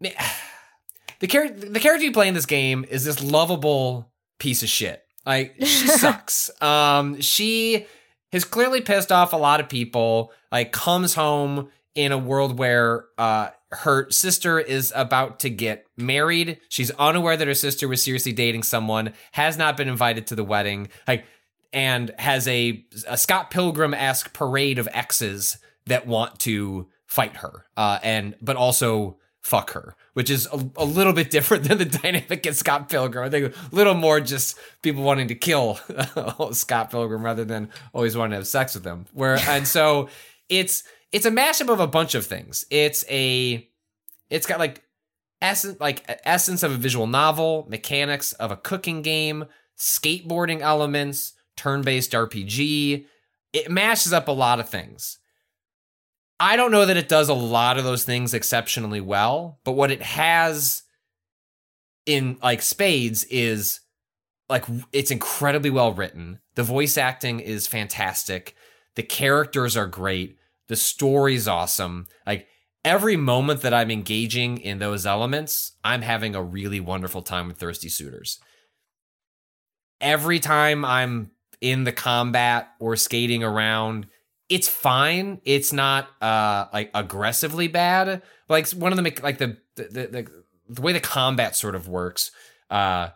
The 1.19 1.27
character 1.27 1.69
the 1.69 1.79
character 1.79 2.03
you 2.03 2.11
play 2.11 2.27
in 2.27 2.33
this 2.33 2.47
game 2.47 2.83
is 2.89 3.05
this 3.05 3.21
lovable 3.21 4.11
piece 4.39 4.63
of 4.63 4.69
shit. 4.69 5.03
Like 5.23 5.53
she 5.59 5.87
sucks. 5.87 6.49
Um, 6.63 7.21
she 7.21 7.85
has 8.31 8.43
clearly 8.43 8.81
pissed 8.81 9.11
off 9.11 9.31
a 9.31 9.37
lot 9.37 9.59
of 9.59 9.69
people. 9.69 10.33
Like 10.51 10.71
comes 10.71 11.13
home 11.13 11.69
in 11.93 12.11
a 12.11 12.17
world 12.17 12.57
where 12.57 13.05
uh 13.19 13.49
her 13.71 14.09
sister 14.09 14.59
is 14.59 14.91
about 14.95 15.39
to 15.39 15.49
get 15.49 15.85
married. 15.95 16.59
She's 16.69 16.91
unaware 16.91 17.37
that 17.37 17.47
her 17.47 17.53
sister 17.53 17.87
was 17.87 18.03
seriously 18.03 18.33
dating 18.33 18.63
someone. 18.63 19.13
Has 19.33 19.57
not 19.57 19.77
been 19.77 19.87
invited 19.87 20.27
to 20.27 20.35
the 20.35 20.43
wedding. 20.43 20.89
Like 21.07 21.25
and 21.73 22.13
has 22.17 22.47
a, 22.47 22.85
a 23.07 23.17
Scott 23.17 23.49
Pilgrim 23.49 23.93
esque 23.93 24.33
parade 24.33 24.77
of 24.77 24.87
exes 24.91 25.57
that 25.85 26.05
want 26.05 26.39
to 26.39 26.87
fight 27.05 27.37
her, 27.37 27.65
uh, 27.77 27.99
and 28.03 28.35
but 28.41 28.55
also 28.55 29.17
fuck 29.41 29.71
her, 29.71 29.95
which 30.13 30.29
is 30.29 30.47
a, 30.51 30.69
a 30.75 30.85
little 30.85 31.13
bit 31.13 31.31
different 31.31 31.63
than 31.67 31.77
the 31.77 31.85
dynamic 31.85 32.45
in 32.45 32.53
Scott 32.53 32.89
Pilgrim. 32.89 33.25
I 33.25 33.29
think 33.29 33.55
a 33.55 33.75
little 33.75 33.93
more 33.93 34.19
just 34.19 34.57
people 34.81 35.03
wanting 35.03 35.29
to 35.29 35.35
kill 35.35 35.79
Scott 36.51 36.91
Pilgrim 36.91 37.23
rather 37.23 37.45
than 37.45 37.69
always 37.93 38.15
wanting 38.17 38.31
to 38.31 38.37
have 38.37 38.47
sex 38.47 38.75
with 38.75 38.85
him. 38.85 39.05
Where 39.13 39.37
and 39.47 39.67
so 39.67 40.09
it's 40.49 40.83
it's 41.11 41.25
a 41.25 41.31
mashup 41.31 41.69
of 41.69 41.79
a 41.79 41.87
bunch 41.87 42.15
of 42.15 42.25
things. 42.25 42.65
It's 42.69 43.05
a 43.09 43.67
it's 44.29 44.45
got 44.45 44.59
like 44.59 44.83
essence 45.41 45.79
like 45.79 46.03
essence 46.23 46.63
of 46.63 46.71
a 46.71 46.77
visual 46.77 47.07
novel, 47.07 47.67
mechanics 47.69 48.33
of 48.33 48.51
a 48.51 48.57
cooking 48.57 49.01
game, 49.01 49.45
skateboarding 49.77 50.61
elements, 50.61 51.33
turn-based 51.57 52.11
RPG. 52.11 53.05
It 53.53 53.71
mashes 53.71 54.13
up 54.13 54.27
a 54.27 54.33
lot 54.33 54.59
of 54.59 54.69
things. 54.69 55.17
I 56.39 56.55
don't 56.55 56.71
know 56.71 56.85
that 56.85 56.97
it 56.97 57.09
does 57.09 57.29
a 57.29 57.35
lot 57.35 57.77
of 57.77 57.83
those 57.83 58.03
things 58.03 58.33
exceptionally 58.33 59.01
well, 59.01 59.59
but 59.63 59.73
what 59.73 59.91
it 59.91 60.01
has 60.01 60.83
in 62.05 62.37
like 62.41 62.61
spades 62.61 63.23
is 63.25 63.81
like 64.49 64.65
it's 64.91 65.11
incredibly 65.11 65.69
well 65.69 65.93
written. 65.93 66.39
The 66.55 66.63
voice 66.63 66.97
acting 66.97 67.39
is 67.39 67.67
fantastic. 67.67 68.55
The 68.95 69.03
characters 69.03 69.77
are 69.77 69.87
great. 69.87 70.37
The 70.71 70.77
story's 70.77 71.49
awesome. 71.49 72.07
Like 72.25 72.47
every 72.85 73.17
moment 73.17 73.59
that 73.63 73.73
I'm 73.73 73.91
engaging 73.91 74.57
in 74.57 74.79
those 74.79 75.05
elements, 75.05 75.73
I'm 75.83 76.01
having 76.01 76.33
a 76.33 76.41
really 76.41 76.79
wonderful 76.79 77.23
time 77.23 77.49
with 77.49 77.57
Thirsty 77.57 77.89
Suitors. 77.89 78.39
Every 79.99 80.39
time 80.39 80.85
I'm 80.85 81.31
in 81.59 81.83
the 81.83 81.91
combat 81.91 82.69
or 82.79 82.95
skating 82.95 83.43
around, 83.43 84.07
it's 84.47 84.69
fine. 84.69 85.41
It's 85.43 85.73
not 85.73 86.07
uh 86.21 86.67
like 86.71 86.89
aggressively 86.93 87.67
bad. 87.67 88.21
Like 88.47 88.69
one 88.69 88.93
of 88.93 89.03
the 89.03 89.19
like 89.21 89.39
the 89.39 89.57
the 89.75 89.83
the, 89.83 90.27
the 90.69 90.81
way 90.81 90.93
the 90.93 91.01
combat 91.01 91.57
sort 91.57 91.75
of 91.75 91.89
works 91.89 92.31
uh 92.69 93.09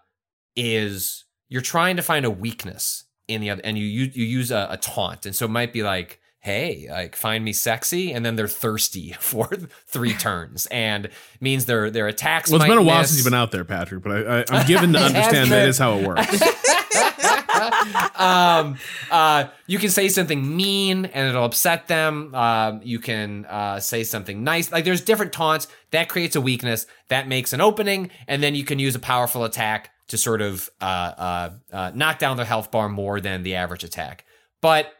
is 0.58 1.24
you're 1.48 1.62
trying 1.62 1.96
to 1.96 2.02
find 2.02 2.26
a 2.26 2.30
weakness 2.30 3.06
in 3.30 3.40
the 3.40 3.50
other 3.50 3.62
and 3.64 3.78
you 3.78 3.86
you, 3.86 4.12
you 4.14 4.26
use 4.26 4.52
a, 4.52 4.68
a 4.72 4.76
taunt. 4.76 5.26
And 5.26 5.34
so 5.34 5.46
it 5.46 5.52
might 5.52 5.72
be 5.72 5.82
like 5.82 6.20
hey, 6.46 6.88
like 6.92 7.16
find 7.16 7.44
me 7.44 7.52
sexy, 7.52 8.14
and 8.14 8.24
then 8.24 8.36
they're 8.36 8.48
thirsty 8.48 9.14
for 9.20 9.48
three 9.88 10.14
turns, 10.14 10.68
and 10.68 11.10
means 11.42 11.66
their 11.66 11.90
their 11.90 12.08
attacks. 12.08 12.52
Well, 12.52 12.62
it's 12.62 12.70
been 12.70 12.78
a 12.78 12.84
while 12.84 13.00
miss. 13.00 13.10
since 13.10 13.18
you've 13.18 13.26
been 13.26 13.38
out 13.38 13.52
there, 13.52 13.66
Patrick, 13.66 14.04
but 14.04 14.12
I, 14.12 14.40
I, 14.40 14.46
I'm 14.52 14.68
given 14.68 14.94
to 14.94 15.00
understand 15.04 15.50
that 15.52 15.68
is 15.68 15.80
how 15.80 15.98
it 15.98 16.08
works. 16.08 16.42
um, 18.16 18.78
uh, 19.10 19.46
you 19.66 19.80
can 19.80 19.90
say 19.90 20.08
something 20.08 20.56
mean 20.56 21.06
and 21.06 21.30
it'll 21.30 21.46
upset 21.46 21.88
them. 21.88 22.36
Um, 22.36 22.82
you 22.84 23.00
can 23.00 23.46
uh, 23.46 23.80
say 23.80 24.04
something 24.04 24.44
nice. 24.44 24.72
Like 24.72 24.86
there's 24.86 25.02
different 25.02 25.34
taunts 25.34 25.68
that 25.90 26.10
creates 26.10 26.36
a 26.36 26.42
weakness 26.42 26.86
that 27.08 27.28
makes 27.28 27.54
an 27.54 27.62
opening, 27.62 28.12
and 28.28 28.44
then 28.44 28.54
you 28.54 28.64
can 28.66 28.78
use 28.78 28.94
a 28.94 29.00
powerful 29.00 29.44
attack 29.46 29.90
to 30.10 30.18
sort 30.18 30.42
of 30.44 30.70
uh, 30.80 30.86
uh, 30.86 31.50
uh, 31.74 31.92
knock 31.96 32.20
down 32.20 32.38
their 32.38 32.46
health 32.46 32.70
bar 32.70 32.88
more 32.88 33.20
than 33.20 33.42
the 33.42 33.56
average 33.56 33.84
attack. 33.84 34.26
But 34.62 34.94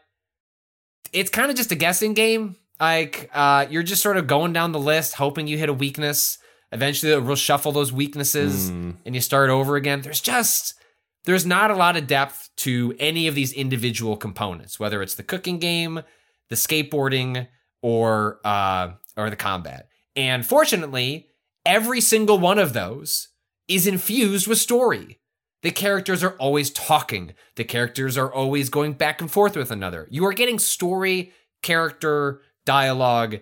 it's 1.12 1.30
kind 1.30 1.50
of 1.50 1.56
just 1.56 1.72
a 1.72 1.76
guessing 1.76 2.14
game. 2.14 2.56
Like 2.80 3.30
uh, 3.32 3.66
you're 3.70 3.82
just 3.82 4.02
sort 4.02 4.16
of 4.16 4.26
going 4.26 4.52
down 4.52 4.72
the 4.72 4.78
list, 4.78 5.14
hoping 5.14 5.46
you 5.46 5.56
hit 5.58 5.68
a 5.68 5.72
weakness. 5.74 6.38
Eventually, 6.72 7.12
it 7.12 7.22
will 7.22 7.36
shuffle 7.36 7.72
those 7.72 7.92
weaknesses, 7.92 8.70
Mm. 8.70 8.96
and 9.06 9.14
you 9.14 9.20
start 9.20 9.48
over 9.50 9.76
again. 9.76 10.02
There's 10.02 10.20
just 10.20 10.74
there's 11.24 11.46
not 11.46 11.70
a 11.70 11.74
lot 11.76 11.96
of 11.96 12.06
depth 12.06 12.50
to 12.56 12.94
any 12.98 13.26
of 13.28 13.34
these 13.34 13.52
individual 13.52 14.16
components, 14.16 14.78
whether 14.78 15.02
it's 15.02 15.14
the 15.14 15.22
cooking 15.22 15.58
game, 15.58 16.02
the 16.50 16.56
skateboarding, 16.56 17.48
or 17.82 18.40
uh, 18.44 18.90
or 19.16 19.30
the 19.30 19.36
combat. 19.36 19.88
And 20.14 20.44
fortunately, 20.46 21.28
every 21.64 22.00
single 22.00 22.38
one 22.38 22.58
of 22.58 22.72
those 22.72 23.28
is 23.68 23.86
infused 23.86 24.46
with 24.46 24.58
story. 24.58 25.18
The 25.62 25.70
characters 25.70 26.22
are 26.22 26.36
always 26.38 26.70
talking. 26.70 27.34
The 27.56 27.64
characters 27.64 28.16
are 28.16 28.32
always 28.32 28.68
going 28.68 28.92
back 28.92 29.20
and 29.20 29.30
forth 29.30 29.56
with 29.56 29.70
another. 29.70 30.06
You 30.10 30.24
are 30.26 30.32
getting 30.32 30.58
story, 30.58 31.32
character, 31.62 32.42
dialogue 32.64 33.38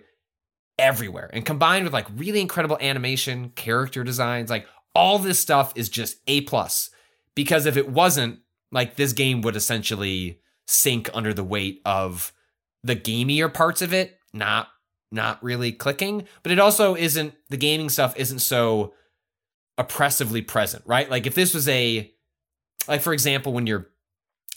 everywhere. 0.79 1.29
And 1.33 1.45
combined 1.45 1.83
with 1.83 1.93
like 1.93 2.07
really 2.15 2.41
incredible 2.41 2.77
animation, 2.81 3.49
character 3.49 4.03
designs, 4.03 4.49
like 4.49 4.67
all 4.93 5.19
this 5.19 5.39
stuff 5.39 5.73
is 5.75 5.89
just 5.89 6.17
A 6.27 6.41
plus. 6.41 6.89
Because 7.35 7.65
if 7.65 7.77
it 7.77 7.89
wasn't, 7.89 8.39
like 8.71 8.95
this 8.95 9.13
game 9.13 9.41
would 9.41 9.55
essentially 9.55 10.39
sink 10.67 11.09
under 11.13 11.33
the 11.33 11.43
weight 11.43 11.81
of 11.85 12.33
the 12.83 12.95
gamier 12.95 13.53
parts 13.53 13.81
of 13.81 13.93
it, 13.93 14.19
not 14.33 14.69
not 15.11 15.41
really 15.43 15.71
clicking. 15.71 16.27
But 16.43 16.51
it 16.51 16.59
also 16.59 16.95
isn't 16.95 17.35
the 17.49 17.57
gaming 17.57 17.89
stuff 17.89 18.17
isn't 18.17 18.39
so 18.39 18.93
oppressively 19.77 20.41
present, 20.41 20.83
right? 20.85 21.09
Like 21.09 21.25
if 21.25 21.35
this 21.35 21.53
was 21.53 21.67
a 21.67 22.11
like 22.87 23.01
for 23.01 23.13
example, 23.13 23.53
when 23.53 23.67
you're 23.67 23.89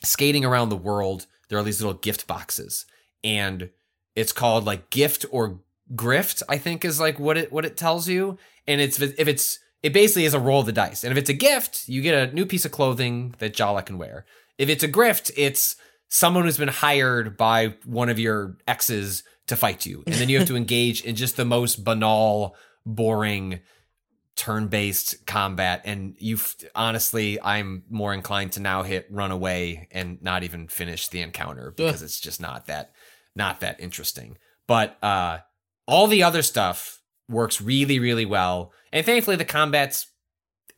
skating 0.05 0.45
around 0.45 0.69
the 0.69 0.77
world, 0.77 1.27
there 1.49 1.59
are 1.59 1.63
these 1.63 1.83
little 1.83 1.99
gift 1.99 2.27
boxes, 2.27 2.87
and 3.25 3.71
it's 4.15 4.33
called 4.33 4.65
like 4.65 4.91
gift 4.91 5.25
or 5.31 5.61
grift. 5.95 6.43
I 6.49 6.59
think 6.59 6.85
is 6.85 7.01
like 7.01 7.19
what 7.19 7.37
it 7.37 7.53
what 7.53 7.65
it 7.65 7.77
tells 7.77 8.09
you, 8.09 8.39
and 8.67 8.81
it's 8.81 9.01
if 9.01 9.29
it's 9.29 9.59
it 9.83 9.93
basically 9.93 10.25
is 10.25 10.35
a 10.35 10.41
roll 10.41 10.61
of 10.61 10.67
the 10.67 10.73
dice, 10.73 11.05
and 11.05 11.13
if 11.13 11.19
it's 11.19 11.31
a 11.31 11.35
gift, 11.35 11.89
you 11.89 12.03
get 12.03 12.29
a 12.29 12.35
new 12.35 12.47
piece 12.47 12.65
of 12.65 12.73
clothing 12.73 13.35
that 13.39 13.55
Jala 13.55 13.83
can 13.83 13.99
wear. 13.99 14.25
If 14.57 14.69
it's 14.69 14.83
a 14.83 14.89
grift, 14.89 15.31
it's 15.37 15.77
someone 16.09 16.45
who's 16.45 16.59
been 16.59 16.69
hired 16.69 17.37
by 17.37 17.75
one 17.85 18.09
of 18.09 18.19
your 18.19 18.57
exes 18.67 19.23
to 19.47 19.57
fight 19.57 19.87
you, 19.87 20.03
and 20.07 20.17
then 20.17 20.29
you 20.29 20.39
have 20.39 20.49
to 20.49 20.57
engage 20.57 21.03
in 21.03 21.17
just 21.17 21.37
the 21.37 21.45
most 21.45 21.85
banal, 21.85 22.57
boring 22.85 23.61
turn-based 24.39 25.27
combat 25.27 25.83
and 25.85 26.15
you 26.19 26.39
honestly 26.77 27.41
i'm 27.43 27.83
more 27.91 28.15
inclined 28.15 28.53
to 28.53 28.61
now 28.61 28.85
hit 28.85 29.05
run 29.11 29.33
away 29.33 29.89
and 29.91 30.23
not 30.23 30.45
even 30.45 30.69
finish 30.69 31.09
the 31.09 31.21
encounter 31.21 31.73
because 31.77 32.03
it's 32.03 32.21
just 32.21 32.41
not 32.41 32.67
that 32.67 32.93
not 33.39 33.61
that 33.61 33.81
interesting. 33.81 34.37
But 34.67 35.03
uh 35.03 35.39
all 35.87 36.07
the 36.07 36.23
other 36.23 36.43
stuff 36.43 37.01
works 37.31 37.61
really 37.61 37.99
really 37.99 38.27
well 38.27 38.73
and 38.93 39.05
thankfully 39.05 39.37
the 39.37 39.45
combat's 39.45 40.07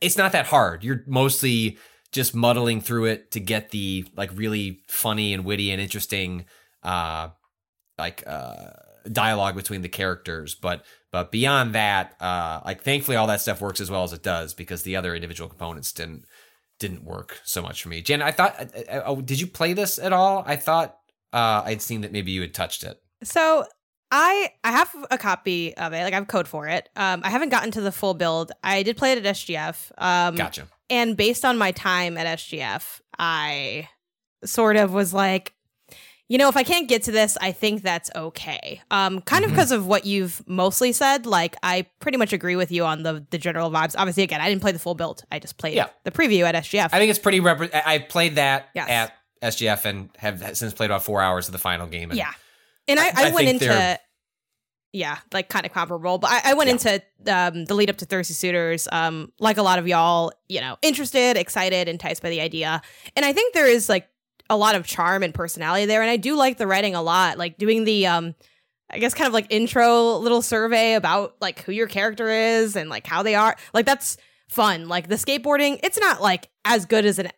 it's 0.01 0.17
not 0.17 0.33
that 0.33 0.47
hard. 0.47 0.83
You're 0.83 1.05
mostly 1.07 1.77
just 2.13 2.35
muddling 2.35 2.81
through 2.81 3.05
it 3.07 3.31
to 3.33 3.41
get 3.41 3.71
the 3.71 4.07
like 4.17 4.31
really 4.35 4.81
funny 4.89 5.35
and 5.35 5.45
witty 5.45 5.71
and 5.71 5.81
interesting 5.81 6.47
uh 6.83 7.29
like 7.99 8.23
uh 8.27 8.71
dialogue 9.11 9.55
between 9.55 9.81
the 9.81 9.89
characters 9.89 10.55
but 10.55 10.85
but 11.13 11.31
beyond 11.31 11.75
that 11.75 12.15
uh 12.21 12.61
like 12.65 12.83
thankfully 12.83 13.17
all 13.17 13.27
that 13.27 13.41
stuff 13.41 13.61
works 13.61 13.81
as 13.81 13.91
well 13.91 14.05
as 14.05 14.13
it 14.13 14.23
does 14.23 14.55
because 14.55 14.83
the 14.83 14.97
other 14.97 15.15
individual 15.15 15.49
components 15.49 15.93
didn't 15.93 16.25
didn't 16.79 17.05
work 17.05 17.41
so 17.45 17.61
much 17.63 17.83
for 17.83 17.89
me 17.89 18.01
jen 18.01 18.23
i 18.23 18.31
thought 18.31 18.55
uh, 18.61 18.91
uh, 18.91 19.03
oh, 19.07 19.21
did 19.21 19.41
you 19.41 19.47
play 19.47 19.73
this 19.73 19.99
at 19.99 20.13
all 20.13 20.43
i 20.47 20.57
thought 20.57 20.97
uh 21.33 21.63
i'd 21.67 21.83
seen 21.83 22.01
that 22.01 22.13
maybe 22.13 22.31
you 22.33 22.41
had 22.41 22.55
touched 22.55 22.83
it 22.85 23.01
So 23.23 23.65
I 24.13 24.51
I 24.65 24.73
have 24.73 24.93
a 25.13 25.19
copy 25.19 25.73
of 25.77 25.93
it. 25.93 26.03
Like 26.03 26.13
I 26.13 26.17
have 26.17 26.27
code 26.27 26.49
for 26.49 26.67
it. 26.67 26.89
Um, 26.97 27.21
I 27.23 27.31
haven't 27.31 27.51
gotten 27.51 27.71
to 27.73 27.81
the 27.81 27.93
full 27.93 28.15
build. 28.15 28.51
I 28.65 28.83
did 28.83 28.97
play 28.97 29.13
it 29.13 29.25
at 29.25 29.37
SGF. 29.37 29.93
Um, 29.99 30.35
gotcha 30.35 30.67
and 30.91 31.17
based 31.17 31.45
on 31.45 31.57
my 31.57 31.71
time 31.71 32.19
at 32.19 32.27
SGF, 32.39 33.01
I 33.17 33.89
sort 34.45 34.77
of 34.77 34.93
was 34.93 35.15
like, 35.15 35.55
you 36.31 36.39
know, 36.39 36.49
if 36.49 36.57
I 36.57 36.63
can't 36.63 36.89
get 36.89 37.03
to 37.03 37.11
this, 37.11 37.37
I 37.41 37.51
think 37.53 37.83
that's 37.83 38.09
okay. 38.15 38.81
Um, 38.91 39.21
kind 39.21 39.45
of 39.45 39.51
because 39.51 39.73
of 39.73 39.87
what 39.87 40.07
you've 40.07 40.43
mostly 40.49 40.93
said. 40.93 41.27
Like, 41.27 41.57
I 41.63 41.87
pretty 41.99 42.17
much 42.19 42.33
agree 42.33 42.55
with 42.57 42.71
you 42.73 42.85
on 42.87 43.03
the 43.03 43.27
the 43.31 43.37
general 43.37 43.71
vibes. 43.71 43.95
Obviously, 43.99 44.23
again, 44.23 44.41
I 44.41 44.49
didn't 44.49 44.63
play 44.63 44.73
the 44.73 44.79
full 44.79 44.95
build. 44.95 45.25
I 45.33 45.41
just 45.41 45.59
played 45.59 45.75
Yeah. 45.75 45.89
the 46.05 46.11
preview 46.13 46.45
at 46.45 46.55
SGF. 46.55 46.89
i 46.93 46.99
think 46.99 47.11
it's 47.11 47.19
pretty 47.19 47.41
repre- 47.41 47.75
I- 47.75 47.99
played 47.99 48.37
that 48.37 48.69
Yes. 48.75 48.89
at 48.89 49.13
sgf 49.55 49.85
and 49.87 50.11
have 50.19 50.57
since 50.57 50.73
played 50.73 50.91
about 50.91 51.03
four 51.03 51.21
hours 51.21 51.49
of 51.49 51.53
the 51.53 51.59
final 51.59 51.87
game 51.87 52.11
and 52.11 52.19
yeah, 52.19 52.31
and 52.87 53.01
I, 53.01 53.07
I- 53.09 53.13
I, 53.17 53.29
I 53.29 53.33
went 53.33 53.49
into 53.49 53.99
yeah, 54.93 55.19
like 55.33 55.49
kind 55.49 55.65
of 55.67 55.73
comparable. 55.73 56.19
But 56.19 56.31
I, 56.33 56.51
I 56.51 56.55
went 56.55 56.69
Yeah. 56.69 56.95
into 57.27 57.35
um, 57.35 57.65
the 57.67 57.75
lead 57.75 57.91
up 57.91 57.97
to 57.99 58.05
Thirsty 58.07 58.35
Suitors, 58.35 58.89
um, 58.91 59.33
like 59.39 59.57
a 59.57 59.63
lot 59.63 59.79
of 59.79 59.87
y'all, 59.87 60.33
you 60.49 60.61
know, 60.61 60.77
interested, 60.83 61.37
excited, 61.37 61.89
enticed 61.89 62.23
by 62.23 62.31
the 62.31 62.41
idea. 62.41 62.83
And 63.15 63.25
I 63.25 63.33
think 63.33 63.55
there 63.55 63.67
is 63.69 63.89
like 63.89 64.09
a 64.51 64.57
lot 64.57 64.75
of 64.75 64.87
charm 64.87 65.23
and 65.23 65.33
personality 65.33 65.87
there. 65.87 66.03
And 66.03 66.11
I 66.11 66.17
do 66.19 66.37
like 66.37 66.59
the 66.59 66.67
writing 66.67 66.95
a 66.95 67.01
lot. 67.03 67.39
Like 67.39 67.57
doing 67.57 67.85
the 67.85 68.07
um 68.07 68.35
I 68.91 68.99
guess 68.99 69.15
kind 69.15 69.29
of 69.29 69.33
like 69.33 69.47
intro 69.51 70.17
little 70.17 70.43
survey 70.43 70.95
about 70.95 71.37
like 71.41 71.61
who 71.63 71.73
your 71.73 71.87
character 71.87 72.29
is 72.29 72.75
and 72.77 72.91
like 72.91 73.07
how 73.07 73.23
they 73.23 73.37
are. 73.37 73.57
Like 73.73 73.87
that's 73.87 74.17
fun. 74.49 74.89
Like 74.89 75.09
the 75.09 75.15
skateboarding, 75.15 75.79
it's 75.85 75.99
not 75.99 76.21
like 76.21 76.51
as 76.65 76.85
good 76.85 77.07
as 77.07 77.19
an 77.21 77.29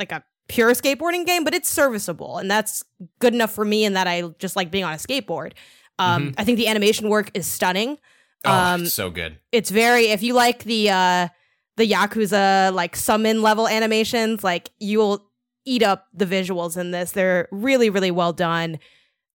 like 0.00 0.10
a 0.10 0.24
pure 0.48 0.72
skateboarding 0.72 1.24
game, 1.24 1.44
but 1.44 1.54
it's 1.54 1.68
serviceable. 1.68 2.38
And 2.38 2.50
that's 2.50 2.82
good 3.20 3.32
enough 3.32 3.52
for 3.52 3.64
me 3.64 3.84
in 3.84 3.92
that 3.94 4.08
I 4.08 4.22
just 4.40 4.56
like 4.56 4.70
being 4.72 4.84
on 4.84 4.92
a 4.92 4.96
skateboard. 4.96 5.52
Um 5.98 6.34
I 6.36 6.44
think 6.44 6.58
the 6.58 6.66
animation 6.66 7.08
work 7.08 7.30
is 7.34 7.46
stunning. 7.46 7.98
oh 8.44 8.52
um, 8.52 8.82
it's 8.82 8.92
so 8.92 9.08
good 9.10 9.38
It's 9.52 9.70
very 9.70 10.06
if 10.08 10.24
you 10.24 10.34
like 10.34 10.64
the 10.64 10.90
uh 10.90 11.28
the 11.76 11.88
Yakuza 11.90 12.72
like 12.72 12.96
summon 12.96 13.42
level 13.42 13.68
animations, 13.68 14.42
like 14.42 14.70
you 14.80 14.98
will 14.98 15.25
eat 15.66 15.82
up 15.82 16.06
the 16.14 16.24
visuals 16.24 16.76
in 16.76 16.92
this. 16.92 17.12
They're 17.12 17.48
really, 17.50 17.90
really 17.90 18.10
well 18.10 18.32
done. 18.32 18.78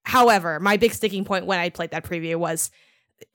However, 0.04 0.60
my 0.60 0.76
big 0.76 0.92
sticking 0.92 1.24
point 1.24 1.46
when 1.46 1.58
I 1.58 1.70
played 1.70 1.90
that 1.92 2.04
preview 2.04 2.36
was 2.36 2.70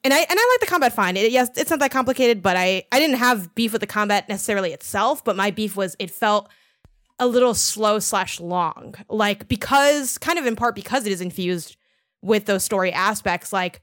and 0.04 0.14
I 0.14 0.20
and 0.20 0.28
I 0.30 0.50
like 0.54 0.60
the 0.60 0.68
combat 0.68 0.94
fine. 0.94 1.18
It, 1.18 1.32
yes, 1.32 1.50
it's 1.58 1.70
not 1.70 1.80
that 1.80 1.92
complicated, 1.92 2.42
but 2.42 2.56
I 2.56 2.84
I 2.92 3.00
didn't 3.00 3.18
have 3.18 3.56
beef 3.56 3.72
with 3.72 3.82
the 3.82 3.88
combat 3.88 4.30
necessarily 4.30 4.74
itself, 4.74 5.24
but 5.24 5.36
my 5.36 5.52
beef 5.52 5.76
was 5.76 5.96
it 5.98 6.12
felt 6.12 6.50
a 7.20 7.28
little 7.28 7.54
slow 7.54 8.00
slash 8.00 8.40
long. 8.40 8.96
Like 9.10 9.48
because 9.48 10.18
kind 10.18 10.38
of 10.38 10.46
in 10.46 10.56
part 10.56 10.76
because 10.76 11.06
it 11.06 11.12
is 11.12 11.22
infused 11.22 11.78
with 12.22 12.46
those 12.46 12.64
story 12.64 12.92
aspects, 12.92 13.52
like 13.52 13.82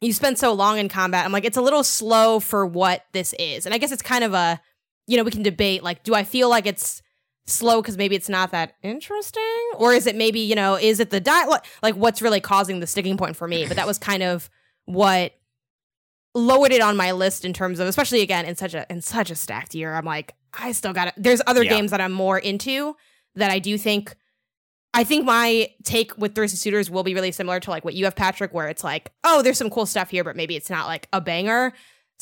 you 0.00 0.12
spend 0.12 0.38
so 0.38 0.52
long 0.52 0.78
in 0.78 0.88
combat. 0.88 1.24
I'm 1.24 1.32
like, 1.32 1.44
it's 1.44 1.56
a 1.56 1.62
little 1.62 1.84
slow 1.84 2.40
for 2.40 2.66
what 2.66 3.04
this 3.12 3.34
is. 3.38 3.66
And 3.66 3.74
I 3.74 3.78
guess 3.78 3.92
it's 3.92 4.02
kind 4.02 4.24
of 4.24 4.34
a, 4.34 4.60
you 5.06 5.16
know, 5.16 5.22
we 5.22 5.30
can 5.30 5.42
debate 5.42 5.82
like, 5.82 6.02
do 6.02 6.14
I 6.14 6.24
feel 6.24 6.48
like 6.48 6.66
it's 6.66 7.02
slow 7.46 7.82
because 7.82 7.96
maybe 7.98 8.16
it's 8.16 8.28
not 8.28 8.50
that 8.52 8.74
interesting? 8.82 9.42
Or 9.76 9.92
is 9.92 10.06
it 10.06 10.16
maybe, 10.16 10.40
you 10.40 10.54
know, 10.54 10.76
is 10.76 11.00
it 11.00 11.10
the 11.10 11.20
dialogue? 11.20 11.64
Like, 11.82 11.94
what's 11.94 12.22
really 12.22 12.40
causing 12.40 12.80
the 12.80 12.86
sticking 12.86 13.16
point 13.16 13.36
for 13.36 13.46
me? 13.46 13.66
But 13.66 13.76
that 13.76 13.86
was 13.86 13.98
kind 13.98 14.22
of 14.22 14.48
what 14.86 15.34
lowered 16.34 16.72
it 16.72 16.80
on 16.80 16.96
my 16.96 17.12
list 17.12 17.44
in 17.44 17.52
terms 17.52 17.78
of, 17.80 17.86
especially 17.86 18.20
again, 18.22 18.44
in 18.44 18.56
such 18.56 18.74
a, 18.74 18.90
in 18.90 19.00
such 19.00 19.30
a 19.30 19.34
stacked 19.34 19.74
year. 19.74 19.94
I'm 19.94 20.04
like, 20.04 20.34
I 20.52 20.72
still 20.72 20.92
got 20.92 21.08
it. 21.08 21.14
There's 21.16 21.42
other 21.46 21.62
Yeah. 21.62 21.70
games 21.70 21.90
that 21.90 22.00
I'm 22.00 22.12
more 22.12 22.38
into 22.38 22.96
that 23.34 23.50
I 23.50 23.58
do 23.58 23.76
think 23.78 24.14
I 24.96 25.02
think 25.02 25.24
my 25.24 25.70
take 25.82 26.16
with 26.16 26.36
Thirsty 26.36 26.56
Suitors 26.56 26.88
will 26.88 27.02
be 27.02 27.14
really 27.14 27.32
similar 27.32 27.58
to 27.58 27.70
like 27.70 27.84
what 27.84 27.94
you 27.94 28.04
have, 28.04 28.14
Patrick, 28.14 28.54
where 28.54 28.68
it's 28.68 28.84
like, 28.84 29.10
oh, 29.24 29.42
there's 29.42 29.58
some 29.58 29.68
cool 29.68 29.86
stuff 29.86 30.10
here, 30.10 30.22
but 30.22 30.36
maybe 30.36 30.54
it's 30.54 30.70
not 30.70 30.86
like 30.86 31.08
a 31.12 31.20
banger. 31.20 31.72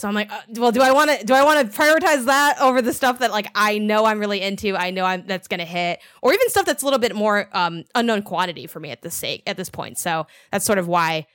So 0.03 0.09
I'm 0.09 0.15
like, 0.15 0.33
uh, 0.33 0.41
well, 0.57 0.73
do 0.73 0.83
I 0.83 0.91
want 0.91 1.11
to 1.17 1.25
do 1.25 1.33
I 1.33 1.45
want 1.45 1.71
to 1.73 1.79
prioritize 1.81 2.25
that 2.27 2.61
over 2.61 2.83
the 2.83 2.93
stuff 2.93 3.21
that 3.21 3.31
like 3.31 3.47
I 3.55 3.79
know 3.79 4.05
I'm 4.05 4.19
really 4.19 4.41
into, 4.41 4.77
I 4.77 4.91
know 4.91 5.05
I'm 5.05 5.25
that's 5.29 5.47
gonna 5.47 5.65
hit, 5.65 6.01
or 6.23 6.33
even 6.33 6.49
stuff 6.51 6.67
that's 6.67 6.83
a 6.83 6.87
little 6.87 6.99
bit 6.99 7.15
more 7.15 7.49
um, 7.53 7.85
unknown 7.95 8.23
quantity 8.23 8.67
for 8.67 8.81
me 8.81 8.91
at 8.91 9.03
this 9.03 9.15
sake 9.15 9.45
at 9.47 9.57
this 9.57 9.71
point. 9.71 9.99
So 9.99 10.27
that's 10.51 10.65
sort 10.65 10.79
of 10.79 10.89
why 10.89 11.27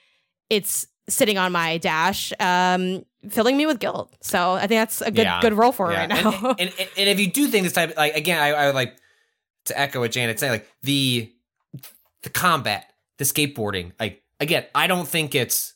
it's 0.50 0.86
sitting 1.08 1.38
on 1.38 1.54
my 1.54 1.78
dash, 1.78 2.34
um, 2.42 3.06
filling 3.30 3.56
me 3.56 3.66
with 3.66 3.80
guilt. 3.80 4.14
So 4.22 4.54
I 4.54 4.68
think 4.68 4.82
that's 4.82 5.00
a 5.02 5.12
good 5.12 5.24
Yeah. 5.24 5.40
good 5.40 5.54
role 5.54 5.72
for 5.72 5.90
it 5.90 5.94
Yeah. 5.94 6.00
right 6.02 6.10
now. 6.10 6.50
And, 6.50 6.60
and, 6.60 6.74
and, 6.78 6.90
and 6.98 7.10
if 7.10 7.20
you 7.22 7.32
do 7.32 7.48
think 7.48 7.64
this 7.64 7.72
type, 7.72 7.96
like 7.96 8.16
again, 8.18 8.42
I, 8.42 8.50
I 8.50 8.66
would 8.66 8.76
like 8.76 8.98
to 9.68 9.80
echo 9.80 10.02
what 10.02 10.12
Janet's 10.12 10.42
saying, 10.42 10.52
like 10.52 10.68
the 10.82 11.32
the 12.24 12.30
combat, 12.30 12.92
the 13.18 13.24
skateboarding. 13.24 13.94
Like 13.98 14.24
again, 14.42 14.66
I 14.76 14.88
don't 14.88 15.08
think 15.08 15.36
it's 15.36 15.74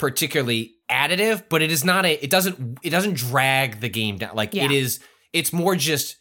particularly 0.00 0.72
additive, 0.90 1.44
but 1.48 1.62
it 1.62 1.70
is 1.70 1.84
not 1.84 2.04
a. 2.04 2.12
It 2.24 2.30
doesn't. 2.30 2.78
It 2.82 2.90
doesn't 2.90 3.14
drag 3.14 3.80
the 3.80 3.88
game 3.88 4.16
down. 4.18 4.34
Like 4.34 4.54
Yeah. 4.54 4.64
it 4.64 4.72
is. 4.72 4.98
It's 5.32 5.52
more 5.52 5.76
just. 5.76 6.16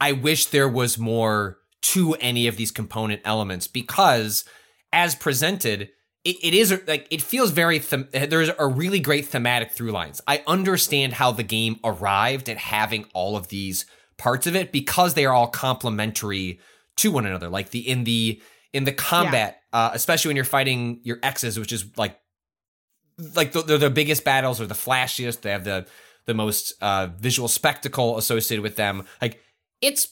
I 0.00 0.12
wish 0.12 0.46
there 0.46 0.68
was 0.68 0.98
more 0.98 1.58
to 1.82 2.14
any 2.14 2.46
of 2.48 2.56
these 2.56 2.70
component 2.70 3.20
elements 3.24 3.66
because, 3.66 4.44
as 4.92 5.14
presented, 5.14 5.90
it, 6.24 6.36
it 6.42 6.54
is 6.54 6.78
like 6.86 7.06
it 7.10 7.22
feels 7.22 7.50
very 7.50 7.78
them- 7.78 8.08
there's 8.12 8.50
a 8.58 8.66
really 8.66 9.00
great 9.00 9.26
thematic 9.26 9.70
through 9.72 9.90
lines 9.90 10.20
i 10.28 10.42
understand 10.46 11.14
how 11.14 11.32
the 11.32 11.42
game 11.42 11.78
arrived 11.82 12.50
at 12.50 12.58
having 12.58 13.06
all 13.14 13.38
of 13.38 13.48
these 13.48 13.86
parts 14.18 14.46
of 14.46 14.54
it 14.54 14.70
because 14.70 15.14
they 15.14 15.24
are 15.24 15.32
all 15.32 15.46
complementary 15.46 16.60
to 16.98 17.10
one 17.10 17.24
another 17.24 17.48
like 17.48 17.70
the 17.70 17.78
in 17.88 18.04
the 18.04 18.38
in 18.74 18.84
the 18.84 18.92
combat 18.92 19.62
uh, 19.72 19.90
especially 19.94 20.28
when 20.28 20.36
you're 20.36 20.44
fighting 20.44 21.00
your 21.04 21.18
exes 21.22 21.58
which 21.58 21.72
is 21.72 21.86
like 21.96 22.18
like 23.34 23.52
the, 23.52 23.62
they're 23.62 23.78
the 23.78 23.90
biggest 23.90 24.24
battles 24.24 24.60
or 24.60 24.66
the 24.66 24.74
flashiest 24.74 25.42
they 25.42 25.50
have 25.50 25.64
the 25.64 25.86
the 26.26 26.34
most 26.34 26.74
uh, 26.80 27.08
visual 27.18 27.48
spectacle 27.48 28.18
associated 28.18 28.62
with 28.62 28.76
them 28.76 29.04
like 29.20 29.40
it's 29.80 30.08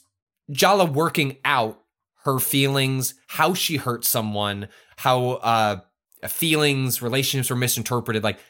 jala 0.50 0.84
working 0.84 1.36
out 1.44 1.80
her 2.24 2.38
feelings 2.38 3.14
how 3.28 3.54
she 3.54 3.76
hurt 3.76 4.04
someone 4.04 4.68
how 4.96 5.32
uh 5.32 5.78
feelings, 6.26 7.00
relationships 7.00 7.50
were 7.50 7.56
misinterpreted. 7.56 8.24
Like, 8.24 8.40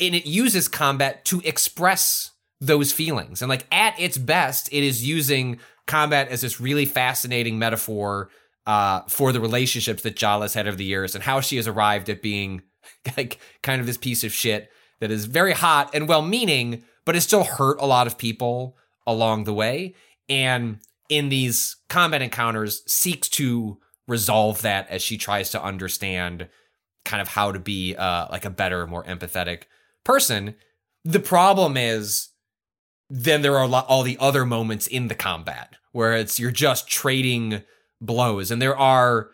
and 0.00 0.14
it 0.14 0.26
uses 0.26 0.66
combat 0.66 1.24
to 1.26 1.40
express 1.44 2.32
those 2.60 2.92
feelings. 2.92 3.42
And 3.42 3.48
like 3.48 3.66
at 3.70 3.98
its 4.00 4.18
best, 4.18 4.72
it 4.72 4.82
is 4.82 5.06
using 5.06 5.58
combat 5.86 6.28
as 6.28 6.40
this 6.40 6.60
really 6.60 6.86
fascinating 6.86 7.58
metaphor 7.58 8.30
uh, 8.66 9.02
for 9.08 9.32
the 9.32 9.40
relationships 9.40 10.02
that 10.02 10.16
Jala's 10.16 10.54
had 10.54 10.66
over 10.66 10.76
the 10.76 10.84
years 10.84 11.14
and 11.14 11.22
how 11.22 11.40
she 11.40 11.56
has 11.56 11.68
arrived 11.68 12.08
at 12.08 12.22
being 12.22 12.62
like 13.16 13.38
kind 13.62 13.80
of 13.80 13.86
this 13.86 13.96
piece 13.96 14.24
of 14.24 14.32
shit 14.32 14.70
that 15.00 15.10
is 15.10 15.24
very 15.24 15.52
hot 15.52 15.90
and 15.94 16.08
well 16.08 16.22
meaning, 16.22 16.84
but 17.04 17.14
has 17.14 17.24
still 17.24 17.44
hurt 17.44 17.80
a 17.80 17.86
lot 17.86 18.06
of 18.06 18.18
people 18.18 18.76
along 19.06 19.44
the 19.44 19.54
way. 19.54 19.94
And 20.28 20.78
in 21.08 21.28
these 21.28 21.76
combat 21.88 22.22
encounters, 22.22 22.82
seeks 22.86 23.28
to 23.30 23.78
resolve 24.06 24.62
that 24.62 24.88
as 24.88 25.02
she 25.02 25.18
tries 25.18 25.50
to 25.50 25.62
understand 25.62 26.48
kind 27.04 27.20
of 27.20 27.28
how 27.28 27.52
to 27.52 27.58
be 27.58 27.96
uh, 27.96 28.26
like 28.30 28.44
a 28.44 28.50
better, 28.50 28.86
more 28.86 29.04
empathetic 29.04 29.62
person. 30.04 30.54
The 31.04 31.20
problem 31.20 31.76
is 31.76 32.28
then 33.10 33.42
there 33.42 33.58
are 33.58 33.84
all 33.88 34.02
the 34.02 34.16
other 34.20 34.46
moments 34.46 34.86
in 34.86 35.08
the 35.08 35.14
combat 35.14 35.74
where 35.92 36.14
it's 36.14 36.38
you're 36.38 36.50
just 36.50 36.88
trading 36.88 37.62
blows, 38.00 38.50
and 38.50 38.62
there 38.62 38.76
are 38.76 39.30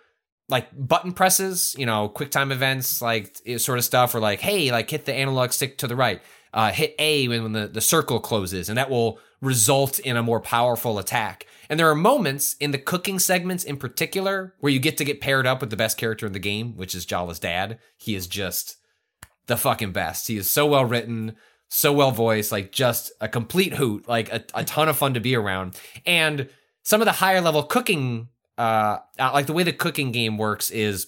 like 0.49 0.69
button 0.73 1.13
presses, 1.13 1.75
you 1.79 1.87
know, 1.87 2.09
quick 2.09 2.31
time 2.31 2.53
events, 2.53 3.03
like 3.03 3.37
eh, 3.47 3.59
sort 3.59 3.79
of 3.79 3.85
stuff, 3.85 4.15
or 4.15 4.21
like 4.21 4.41
hey, 4.41 4.71
like 4.71 4.91
hit 4.91 5.05
the 5.05 5.15
analog 5.15 5.53
stick 5.53 5.79
to 5.79 5.87
the 5.87 5.97
right, 5.97 6.23
uh, 6.53 6.71
hit 6.73 6.95
A 6.99 7.29
when, 7.29 7.43
when 7.43 7.53
the 7.53 7.69
the 7.69 7.81
circle 7.81 8.21
closes, 8.21 8.69
and 8.69 8.79
that 8.79 8.91
will 8.91 9.19
result 9.41 9.99
in 9.99 10.17
a 10.17 10.23
more 10.23 10.41
powerful 10.41 10.99
attack. 10.99 11.47
And 11.69 11.79
there 11.79 11.91
are 11.91 11.95
moments 11.95 12.57
in 12.61 12.71
the 12.71 12.79
cooking 12.79 13.19
segments 13.19 13.63
in 13.63 13.77
particular 13.77 14.55
where 14.61 14.73
you 14.73 14.79
get 14.79 14.97
to 14.99 15.05
get 15.05 15.21
paired 15.21 15.47
up 15.47 15.61
with 15.61 15.71
the 15.71 15.77
best 15.77 15.99
character 15.99 16.27
in 16.27 16.33
the 16.33 16.39
game, 16.39 16.77
which 16.77 16.95
is 16.95 17.05
Jala's 17.05 17.39
dad. 17.39 17.79
He 17.97 18.15
is 18.15 18.27
just 18.27 18.77
the 19.47 19.57
fucking 19.57 19.93
best. 19.93 20.29
He 20.29 20.37
is 20.37 20.51
so 20.51 20.67
well 20.67 20.85
written, 20.85 21.37
so 21.69 21.93
well 21.93 22.11
voiced, 22.11 22.53
like 22.53 22.73
just 22.73 23.13
a 23.21 23.29
complete 23.29 23.75
hoot, 23.75 24.09
like 24.09 24.33
a, 24.33 24.45
a 24.55 24.65
ton 24.65 24.89
of 24.89 24.97
fun 24.97 25.15
to 25.15 25.21
be 25.21 25.37
around. 25.37 25.79
And 26.07 26.49
some 26.83 27.03
of 27.03 27.05
the 27.05 27.13
higher 27.13 27.41
level 27.41 27.63
cooking, 27.63 28.29
uh, 28.59 28.99
like 29.19 29.47
the 29.47 29.53
way 29.53 29.63
the 29.63 29.73
cooking 29.73 30.13
game 30.13 30.37
works 30.37 30.71
is 30.71 31.07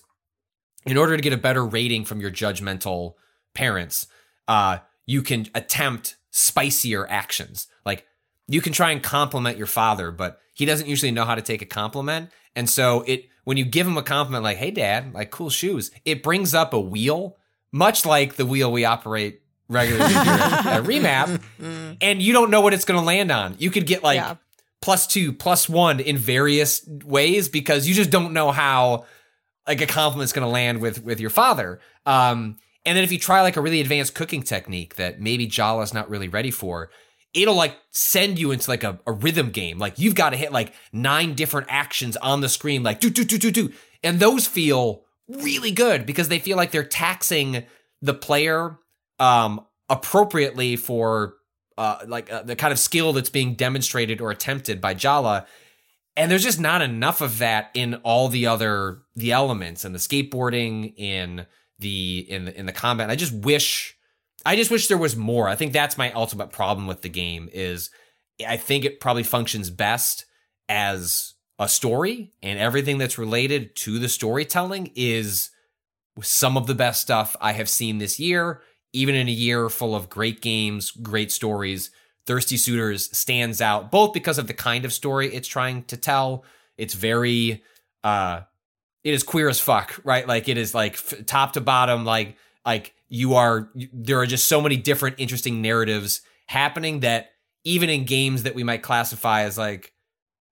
in 0.86 0.96
order 0.96 1.16
to 1.16 1.22
get 1.22 1.32
a 1.32 1.36
better 1.36 1.64
rating 1.64 2.04
from 2.04 2.20
your 2.20 2.30
judgmental 2.30 3.14
parents, 3.54 4.06
uh, 4.48 4.78
you 5.06 5.22
can 5.22 5.46
attempt 5.54 6.16
spicier 6.30 7.06
actions. 7.10 7.66
Like 7.84 8.06
you 8.48 8.60
can 8.60 8.72
try 8.72 8.90
and 8.92 9.02
compliment 9.02 9.58
your 9.58 9.66
father, 9.66 10.10
but 10.10 10.38
he 10.54 10.64
doesn't 10.64 10.86
usually 10.88 11.12
know 11.12 11.24
how 11.24 11.34
to 11.34 11.42
take 11.42 11.60
a 11.62 11.66
compliment. 11.66 12.30
And 12.54 12.68
so 12.70 13.02
it 13.06 13.26
when 13.44 13.56
you 13.56 13.64
give 13.64 13.86
him 13.86 13.96
a 13.96 14.02
compliment 14.02 14.44
like, 14.44 14.58
"Hey 14.58 14.70
dad, 14.70 15.12
like 15.12 15.30
cool 15.30 15.50
shoes." 15.50 15.90
It 16.04 16.22
brings 16.22 16.54
up 16.54 16.72
a 16.72 16.80
wheel, 16.80 17.36
much 17.72 18.06
like 18.06 18.36
the 18.36 18.46
wheel 18.46 18.70
we 18.70 18.84
operate 18.84 19.42
regularly 19.68 20.14
at 20.14 20.82
Remap, 20.84 21.40
and 22.00 22.22
you 22.22 22.32
don't 22.32 22.50
know 22.50 22.60
what 22.60 22.74
it's 22.74 22.84
going 22.84 23.00
to 23.00 23.06
land 23.06 23.30
on. 23.30 23.56
You 23.58 23.70
could 23.70 23.86
get 23.86 24.02
like 24.02 24.16
Yeah. 24.16 24.36
Plus 24.82 25.06
2, 25.06 25.32
plus 25.32 25.68
1 25.68 26.00
in 26.00 26.16
various 26.16 26.86
ways 27.04 27.48
because 27.48 27.86
you 27.86 27.94
just 27.94 28.10
don't 28.10 28.32
know 28.32 28.50
how 28.50 29.04
like 29.66 29.80
a 29.80 29.86
compliment's 29.86 30.32
going 30.32 30.46
to 30.46 30.50
land 30.50 30.80
with 30.80 31.04
with 31.04 31.20
your 31.20 31.30
father. 31.30 31.80
Um 32.06 32.56
and 32.86 32.96
then 32.96 33.04
if 33.04 33.12
you 33.12 33.18
try 33.18 33.42
like 33.42 33.56
a 33.56 33.60
really 33.60 33.80
advanced 33.80 34.14
cooking 34.14 34.42
technique 34.42 34.96
that 34.96 35.20
maybe 35.20 35.46
Jala's 35.46 35.92
not 35.92 36.08
really 36.08 36.28
ready 36.28 36.50
for, 36.50 36.90
it'll 37.34 37.54
like 37.54 37.76
send 37.90 38.38
you 38.38 38.52
into 38.52 38.70
like 38.70 38.84
a, 38.84 38.98
a 39.06 39.12
rhythm 39.12 39.50
game. 39.50 39.78
Like 39.78 39.98
you've 39.98 40.14
got 40.14 40.30
to 40.30 40.36
hit 40.36 40.52
like 40.52 40.72
nine 40.92 41.34
different 41.34 41.66
actions 41.70 42.16
on 42.16 42.40
the 42.40 42.48
screen, 42.48 42.82
like 42.82 43.00
do 43.00 43.10
do 43.10 43.24
do 43.24 43.38
do 43.38 43.50
do, 43.50 43.72
and 44.02 44.18
those 44.18 44.46
feel 44.46 45.04
really 45.28 45.70
good 45.70 46.06
because 46.06 46.28
they 46.28 46.38
feel 46.38 46.56
like 46.56 46.70
they're 46.70 46.82
taxing 46.82 47.64
the 48.02 48.14
player 48.14 48.78
um 49.18 49.64
appropriately 49.88 50.76
for 50.76 51.34
uh 51.80 52.04
like 52.06 52.30
uh, 52.30 52.42
the 52.42 52.56
kind 52.56 52.72
of 52.72 52.78
skill 52.78 53.12
that's 53.14 53.30
being 53.30 53.54
demonstrated 53.54 54.20
or 54.20 54.30
attempted 54.30 54.80
by 54.80 54.92
Jala. 54.92 55.46
And 56.16 56.30
there's 56.30 56.42
just 56.42 56.60
not 56.60 56.82
enough 56.82 57.22
of 57.22 57.38
that 57.38 57.70
in 57.72 57.94
all 57.96 58.28
the 58.28 58.46
other 58.46 59.02
the 59.16 59.32
elements 59.32 59.84
and 59.84 59.94
the 59.94 59.98
skateboarding 59.98 60.92
in 60.96 61.46
the 61.78 62.26
in 62.28 62.44
the 62.44 62.58
in 62.58 62.66
the 62.66 62.72
combat. 62.72 63.08
I 63.08 63.16
just 63.16 63.32
wish 63.32 63.96
I 64.44 64.56
just 64.56 64.70
wish 64.70 64.88
there 64.88 64.98
was 64.98 65.16
more. 65.16 65.48
I 65.48 65.56
think 65.56 65.72
that's 65.72 65.96
my 65.96 66.12
ultimate 66.12 66.52
problem 66.52 66.86
with 66.86 67.00
the 67.00 67.08
game 67.08 67.48
is 67.52 67.90
I 68.46 68.58
think 68.58 68.84
it 68.84 69.00
probably 69.00 69.22
functions 69.22 69.70
best 69.70 70.26
as 70.68 71.34
a 71.58 71.68
story 71.68 72.32
and 72.42 72.58
everything 72.58 72.98
that's 72.98 73.18
related 73.18 73.74
to 73.76 73.98
the 73.98 74.08
storytelling 74.08 74.92
is 74.94 75.50
some 76.22 76.56
of 76.56 76.66
the 76.66 76.74
best 76.74 77.00
stuff 77.00 77.36
I 77.40 77.52
have 77.52 77.68
seen 77.68 77.98
this 77.98 78.18
year, 78.18 78.62
even 78.92 79.14
in 79.14 79.28
a 79.28 79.32
year 79.32 79.68
full 79.68 79.94
of 79.94 80.08
great 80.08 80.40
games, 80.40 80.90
great 80.90 81.30
stories. 81.32 81.90
Thirsty 82.26 82.56
Suitors 82.56 83.16
stands 83.16 83.60
out 83.60 83.90
both 83.90 84.12
because 84.12 84.38
of 84.38 84.46
the 84.46 84.54
kind 84.54 84.84
of 84.84 84.92
story 84.92 85.32
it's 85.34 85.48
trying 85.48 85.84
to 85.84 85.96
tell. 85.96 86.44
It's 86.76 86.94
very 86.94 87.62
uh 88.04 88.42
it 89.02 89.14
is 89.14 89.22
queer 89.22 89.48
as 89.48 89.58
fuck, 89.58 89.98
right? 90.04 90.26
Like 90.28 90.48
it 90.48 90.58
is 90.58 90.74
like 90.74 90.94
f- 90.94 91.26
top 91.26 91.54
to 91.54 91.60
bottom 91.60 92.04
like 92.04 92.36
like 92.64 92.94
you 93.08 93.34
are 93.34 93.70
there 93.92 94.20
are 94.20 94.26
just 94.26 94.46
so 94.46 94.60
many 94.60 94.76
different 94.76 95.16
interesting 95.18 95.62
narratives 95.62 96.22
happening 96.46 97.00
that 97.00 97.30
even 97.64 97.90
in 97.90 98.04
games 98.04 98.44
that 98.44 98.54
we 98.54 98.64
might 98.64 98.82
classify 98.82 99.42
as 99.42 99.58
like 99.58 99.92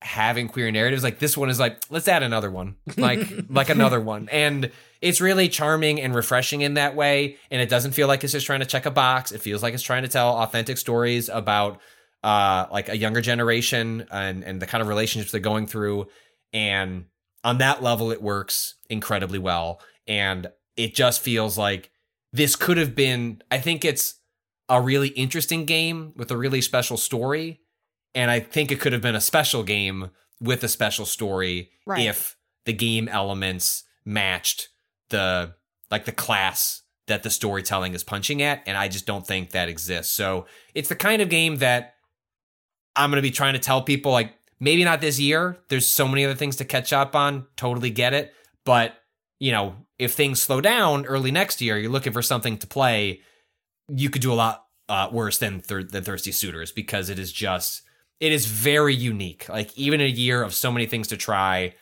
having 0.00 0.48
queer 0.48 0.70
narratives 0.70 1.02
like 1.02 1.18
this 1.18 1.36
one 1.36 1.50
is 1.50 1.58
like 1.58 1.78
let's 1.90 2.06
add 2.06 2.22
another 2.22 2.50
one 2.50 2.76
like 2.96 3.20
like 3.48 3.68
another 3.68 4.00
one 4.00 4.28
and 4.30 4.70
it's 5.00 5.20
really 5.20 5.48
charming 5.48 6.00
and 6.00 6.14
refreshing 6.14 6.60
in 6.62 6.74
that 6.74 6.94
way 6.96 7.36
and 7.50 7.60
it 7.62 7.68
doesn't 7.68 7.92
feel 7.92 8.08
like 8.08 8.24
it's 8.24 8.32
just 8.32 8.46
trying 8.46 8.60
to 8.60 8.66
check 8.66 8.86
a 8.86 8.90
box 8.90 9.32
it 9.32 9.40
feels 9.40 9.62
like 9.62 9.74
it's 9.74 9.82
trying 9.82 10.02
to 10.02 10.08
tell 10.08 10.30
authentic 10.38 10.76
stories 10.78 11.28
about 11.28 11.80
uh 12.24 12.66
like 12.72 12.88
a 12.88 12.96
younger 12.96 13.20
generation 13.20 14.06
and 14.10 14.42
and 14.44 14.60
the 14.60 14.66
kind 14.66 14.82
of 14.82 14.88
relationships 14.88 15.30
they're 15.30 15.40
going 15.40 15.66
through 15.66 16.06
and 16.52 17.04
on 17.44 17.58
that 17.58 17.82
level 17.82 18.10
it 18.10 18.20
works 18.22 18.74
incredibly 18.90 19.38
well 19.38 19.80
and 20.06 20.48
it 20.76 20.94
just 20.94 21.20
feels 21.20 21.56
like 21.56 21.90
this 22.32 22.56
could 22.56 22.76
have 22.76 22.94
been 22.94 23.40
i 23.50 23.58
think 23.58 23.84
it's 23.84 24.16
a 24.68 24.80
really 24.80 25.08
interesting 25.08 25.64
game 25.64 26.12
with 26.16 26.30
a 26.30 26.36
really 26.36 26.60
special 26.60 26.96
story 26.96 27.60
and 28.14 28.30
i 28.30 28.40
think 28.40 28.72
it 28.72 28.80
could 28.80 28.92
have 28.92 29.02
been 29.02 29.14
a 29.14 29.20
special 29.20 29.62
game 29.62 30.10
with 30.40 30.62
a 30.64 30.68
special 30.68 31.06
story 31.06 31.70
Right. 31.86 32.06
if 32.06 32.36
the 32.64 32.72
game 32.72 33.08
elements 33.08 33.84
matched 34.04 34.68
the 35.10 35.54
like 35.90 36.04
the 36.04 36.12
class 36.12 36.82
that 37.06 37.22
the 37.22 37.30
storytelling 37.30 37.94
is 37.94 38.04
punching 38.04 38.42
at 38.42 38.62
and 38.66 38.76
i 38.76 38.86
just 38.88 39.06
don't 39.06 39.26
think 39.26 39.50
that 39.50 39.68
exists. 39.68 40.14
So 40.14 40.46
it's 40.74 40.88
the 40.88 40.96
kind 40.96 41.22
of 41.22 41.28
game 41.28 41.56
that 41.56 41.94
i'm 42.96 43.10
going 43.10 43.18
to 43.18 43.22
be 43.22 43.30
trying 43.30 43.54
to 43.54 43.58
tell 43.60 43.82
people 43.82 44.12
like 44.12 44.34
maybe 44.60 44.84
not 44.84 45.00
this 45.00 45.20
year. 45.20 45.58
There's 45.68 45.88
so 45.88 46.08
many 46.08 46.24
other 46.24 46.34
things 46.34 46.56
to 46.56 46.64
catch 46.64 46.92
up 46.92 47.14
on. 47.14 47.46
Totally 47.56 47.90
get 47.90 48.12
it. 48.12 48.34
But 48.64 48.94
you 49.38 49.52
know 49.52 49.76
if 49.98 50.14
things 50.14 50.42
slow 50.42 50.60
down 50.60 51.06
early 51.06 51.30
next 51.30 51.60
year 51.60 51.78
you're 51.78 51.90
looking 51.90 52.12
for 52.12 52.22
something 52.22 52.58
to 52.58 52.66
play 52.66 53.20
you 53.88 54.10
could 54.10 54.22
do 54.22 54.32
a 54.32 54.34
lot 54.34 54.64
uh, 54.88 55.08
worse 55.12 55.38
than 55.38 55.60
thir- 55.60 55.82
than 55.82 56.04
Thirsty 56.04 56.32
Suitors 56.32 56.72
because 56.72 57.08
it 57.08 57.18
is 57.18 57.32
just 57.32 57.82
it 58.20 58.32
is 58.32 58.46
very 58.46 58.94
unique. 58.94 59.48
Like 59.48 59.76
even 59.76 60.00
a 60.00 60.06
year 60.06 60.42
of 60.42 60.54
so 60.54 60.72
many 60.72 60.86
things 60.86 61.08
to 61.08 61.16
try, 61.16 61.74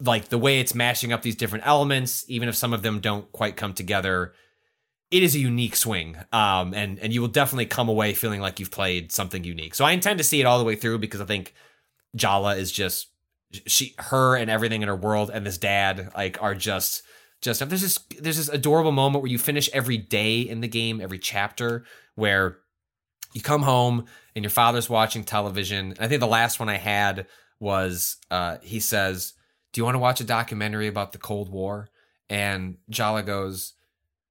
like 0.00 0.28
the 0.28 0.38
way 0.38 0.60
it's 0.60 0.74
mashing 0.74 1.12
up 1.12 1.22
these 1.22 1.36
different 1.36 1.66
elements, 1.66 2.24
even 2.28 2.48
if 2.48 2.56
some 2.56 2.72
of 2.72 2.82
them 2.82 3.00
don't 3.00 3.30
quite 3.32 3.56
come 3.56 3.74
together, 3.74 4.32
it 5.10 5.22
is 5.22 5.34
a 5.34 5.38
unique 5.38 5.76
swing. 5.76 6.16
Um, 6.32 6.74
and 6.74 6.98
and 6.98 7.12
you 7.12 7.20
will 7.20 7.28
definitely 7.28 7.66
come 7.66 7.88
away 7.88 8.14
feeling 8.14 8.40
like 8.40 8.60
you've 8.60 8.70
played 8.70 9.12
something 9.12 9.44
unique. 9.44 9.74
So 9.74 9.84
I 9.84 9.92
intend 9.92 10.18
to 10.18 10.24
see 10.24 10.40
it 10.40 10.44
all 10.44 10.58
the 10.58 10.64
way 10.64 10.76
through 10.76 10.98
because 10.98 11.20
I 11.20 11.24
think 11.24 11.54
Jala 12.14 12.56
is 12.56 12.70
just 12.70 13.08
she 13.66 13.94
her 13.98 14.36
and 14.36 14.50
everything 14.50 14.82
in 14.82 14.88
her 14.88 14.96
world 14.96 15.30
and 15.32 15.46
this 15.46 15.56
dad 15.56 16.12
like 16.14 16.42
are 16.42 16.54
just 16.54 17.02
just 17.40 17.66
there's 17.66 17.80
this 17.80 17.98
there's 18.20 18.36
this 18.36 18.48
adorable 18.48 18.92
moment 18.92 19.22
where 19.22 19.30
you 19.30 19.38
finish 19.38 19.70
every 19.72 19.96
day 19.96 20.40
in 20.40 20.60
the 20.60 20.68
game, 20.68 21.00
every 21.00 21.18
chapter 21.18 21.84
where 22.14 22.58
you 23.32 23.40
come 23.40 23.62
home 23.62 24.06
and 24.34 24.42
your 24.42 24.50
father's 24.50 24.88
watching 24.90 25.24
television. 25.24 25.94
I 26.00 26.08
think 26.08 26.20
the 26.20 26.26
last 26.26 26.58
one 26.58 26.68
I 26.68 26.76
had 26.76 27.26
was 27.60 28.16
uh, 28.30 28.58
he 28.62 28.80
says, 28.80 29.34
"Do 29.78 29.82
you 29.82 29.84
want 29.84 29.94
to 29.94 30.00
watch 30.00 30.20
a 30.20 30.24
documentary 30.24 30.88
about 30.88 31.12
the 31.12 31.18
Cold 31.18 31.50
War?" 31.50 31.88
And 32.28 32.78
Jala 32.90 33.22
goes, 33.22 33.74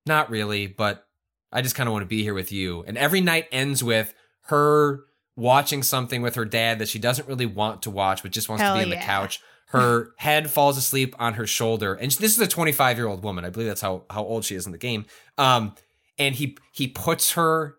"Not 0.06 0.30
really, 0.30 0.68
but 0.68 1.08
I 1.54 1.62
just 1.62 1.74
kind 1.74 1.88
of 1.88 1.94
want 1.94 2.04
to 2.04 2.08
be 2.08 2.22
here 2.22 2.34
with 2.34 2.52
you." 2.52 2.84
And 2.86 2.98
every 2.98 3.22
night 3.22 3.48
ends 3.50 3.82
with 3.82 4.14
her 4.48 5.06
watching 5.38 5.84
something 5.84 6.22
with 6.22 6.36
her 6.36 6.44
dad 6.44 6.80
that 6.80 6.90
she 6.90 7.00
doesn't 7.00 7.30
really 7.30 7.46
want 7.46 7.84
to 7.84 7.90
watch, 7.90 8.24
but 8.24 8.32
just 8.32 8.50
wants 8.50 8.62
Hell 8.62 8.76
to 8.76 8.80
be 8.80 8.84
on 8.84 8.90
the 8.90 9.06
couch. 9.06 9.40
Her 9.68 10.12
head 10.18 10.52
falls 10.52 10.78
asleep 10.78 11.16
on 11.18 11.36
her 11.36 11.48
shoulder, 11.48 11.94
and 11.94 12.12
this 12.12 12.34
is 12.34 12.40
a 12.40 12.48
25 12.48 12.98
year 12.98 13.08
old 13.08 13.24
woman. 13.24 13.46
I 13.46 13.50
believe 13.50 13.70
that's 13.70 13.80
how 13.80 14.04
how 14.10 14.26
old 14.26 14.44
she 14.44 14.56
is 14.56 14.66
in 14.66 14.74
the 14.74 14.78
game. 14.78 15.06
Um, 15.38 15.76
and 16.20 16.36
he 16.36 16.58
he 16.74 16.90
puts 16.90 17.32
her 17.32 17.78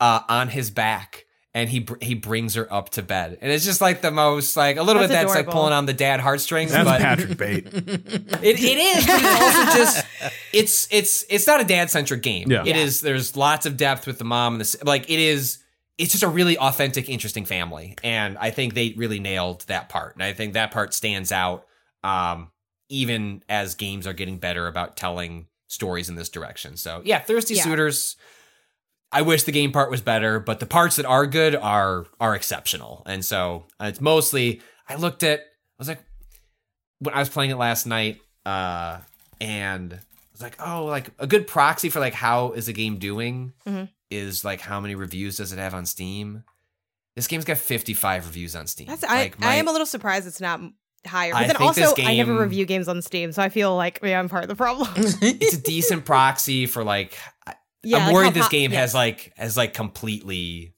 uh, 0.00 0.22
on 0.28 0.48
his 0.48 0.72
back 0.72 1.26
and 1.54 1.68
he 1.70 1.78
br- 1.80 1.94
he 2.02 2.14
brings 2.14 2.54
her 2.54 2.70
up 2.72 2.90
to 2.90 3.02
bed 3.02 3.38
and 3.40 3.52
it's 3.52 3.64
just 3.64 3.80
like 3.80 4.00
the 4.02 4.10
most 4.10 4.56
like 4.56 4.76
a 4.76 4.82
little 4.82 5.00
That's 5.02 5.12
bit 5.12 5.16
that's 5.26 5.34
like 5.34 5.46
pulling 5.48 5.72
on 5.72 5.86
the 5.86 5.92
dad 5.92 6.20
heartstrings 6.20 6.72
That's 6.72 6.84
but 6.88 7.00
Patrick 7.00 7.38
bait. 7.38 7.66
it, 7.72 8.42
it 8.42 8.78
is 8.78 9.06
but 9.06 9.20
it's 9.22 9.40
also 9.40 9.78
just 9.78 10.06
it's 10.52 10.88
it's 10.90 11.24
it's 11.30 11.46
not 11.46 11.60
a 11.60 11.64
dad 11.64 11.90
centric 11.90 12.22
game 12.22 12.50
Yeah. 12.50 12.64
It 12.66 12.76
is. 12.76 13.00
there's 13.00 13.36
lots 13.36 13.66
of 13.66 13.76
depth 13.76 14.06
with 14.06 14.18
the 14.18 14.24
mom 14.24 14.54
and 14.54 14.60
the 14.60 14.64
s- 14.64 14.76
like 14.84 15.04
it 15.10 15.18
is 15.20 15.58
it's 15.96 16.10
just 16.10 16.24
a 16.24 16.28
really 16.28 16.58
authentic 16.58 17.08
interesting 17.08 17.44
family 17.44 17.94
and 18.02 18.36
i 18.38 18.50
think 18.50 18.74
they 18.74 18.92
really 18.96 19.20
nailed 19.20 19.60
that 19.68 19.88
part 19.88 20.14
and 20.16 20.24
i 20.24 20.32
think 20.32 20.54
that 20.54 20.72
part 20.72 20.92
stands 20.92 21.30
out 21.30 21.66
um 22.02 22.50
even 22.88 23.42
as 23.48 23.76
games 23.76 24.06
are 24.06 24.12
getting 24.12 24.38
better 24.38 24.66
about 24.66 24.96
telling 24.96 25.46
stories 25.68 26.08
in 26.08 26.16
this 26.16 26.28
direction 26.28 26.76
so 26.76 27.00
yeah 27.04 27.18
thirsty 27.20 27.54
Yeah. 27.54 27.62
suitors 27.62 28.16
I 29.14 29.22
wish 29.22 29.44
the 29.44 29.52
game 29.52 29.72
part 29.72 29.90
was 29.90 30.00
better, 30.00 30.40
but 30.40 30.60
the 30.60 30.66
parts 30.66 30.96
that 30.96 31.06
are 31.06 31.26
good 31.26 31.54
are 31.54 32.06
are 32.20 32.34
exceptional. 32.34 33.02
And 33.06 33.24
so 33.24 33.64
uh, 33.80 33.86
it's 33.86 34.00
mostly 34.00 34.60
I 34.88 34.96
looked 34.96 35.22
at 35.22 35.40
I 35.40 35.44
was 35.78 35.88
like 35.88 36.02
when 36.98 37.14
I 37.14 37.20
was 37.20 37.28
playing 37.28 37.50
it 37.50 37.56
last 37.56 37.86
night 37.86 38.20
uh 38.44 38.98
and 39.40 39.92
I 39.94 39.98
was 40.32 40.42
like, 40.42 40.56
"Oh, 40.60 40.84
like 40.86 41.10
a 41.18 41.26
good 41.26 41.46
proxy 41.46 41.88
for 41.90 42.00
like 42.00 42.14
how 42.14 42.52
is 42.52 42.66
the 42.66 42.72
game 42.72 42.98
doing 42.98 43.52
Mhm. 43.66 43.88
is 44.10 44.44
like 44.44 44.60
how 44.60 44.80
many 44.80 44.94
reviews 44.96 45.36
does 45.36 45.52
it 45.52 45.58
have 45.58 45.74
on 45.74 45.86
Steam?" 45.86 46.42
This 47.16 47.28
game's 47.28 47.44
got 47.44 47.58
55 47.58 48.26
reviews 48.26 48.56
on 48.56 48.66
Steam. 48.66 48.88
That's 48.88 49.04
I, 49.04 49.30
my, 49.38 49.46
I 49.46 49.54
am 49.54 49.68
a 49.68 49.72
little 49.72 49.86
surprised 49.86 50.26
it's 50.26 50.40
not 50.40 50.60
higher. 51.06 51.30
But 51.32 51.42
I 51.42 51.46
then 51.46 51.56
also 51.56 51.94
I 52.02 52.16
never 52.16 52.36
review 52.40 52.66
games 52.66 52.88
on 52.88 53.00
Steam, 53.02 53.30
so 53.30 53.40
I 53.40 53.48
feel 53.50 53.76
like 53.76 54.02
maybe 54.02 54.14
I'm 54.16 54.28
part 54.28 54.42
of 54.42 54.48
the 54.48 54.56
problem. 54.56 54.88
it's 54.96 55.54
a 55.54 55.60
decent 55.62 56.04
proxy 56.04 56.66
for 56.66 56.82
like 56.82 57.16
yeah, 57.84 57.98
I'm 57.98 58.06
like 58.06 58.14
worried 58.14 58.34
this 58.34 58.48
game 58.48 58.72
yeah. 58.72 58.80
has 58.80 58.94
like 58.94 59.32
has 59.36 59.56
like 59.56 59.74
completely 59.74 60.74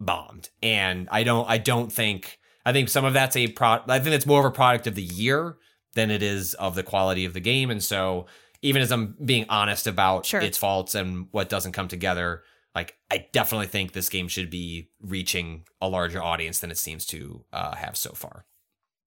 bombed, 0.00 0.50
and 0.62 1.08
I 1.10 1.24
don't 1.24 1.48
I 1.48 1.58
don't 1.58 1.92
think 1.92 2.38
I 2.64 2.72
think 2.72 2.88
some 2.88 3.04
of 3.04 3.12
that's 3.12 3.36
a 3.36 3.48
pro. 3.48 3.80
I 3.88 3.98
think 4.00 4.14
it's 4.14 4.26
more 4.26 4.40
of 4.40 4.46
a 4.46 4.50
product 4.50 4.86
of 4.86 4.94
the 4.94 5.02
year 5.02 5.56
than 5.94 6.10
it 6.10 6.22
is 6.22 6.54
of 6.54 6.74
the 6.74 6.82
quality 6.82 7.24
of 7.24 7.32
the 7.34 7.40
game, 7.40 7.70
and 7.70 7.82
so 7.82 8.26
even 8.62 8.80
as 8.80 8.90
I'm 8.90 9.14
being 9.22 9.44
honest 9.50 9.86
about 9.86 10.24
Sure. 10.24 10.40
its 10.40 10.56
faults 10.56 10.94
and 10.94 11.28
what 11.32 11.50
doesn't 11.50 11.72
come 11.72 11.86
together, 11.86 12.42
like 12.74 12.96
I 13.10 13.26
definitely 13.32 13.66
think 13.66 13.92
this 13.92 14.08
game 14.08 14.26
should 14.26 14.48
be 14.48 14.88
reaching 15.02 15.64
a 15.82 15.88
larger 15.88 16.22
audience 16.22 16.60
than 16.60 16.70
it 16.70 16.78
seems 16.78 17.04
to 17.06 17.44
uh, 17.52 17.74
have 17.76 17.96
so 17.96 18.12
far. 18.12 18.46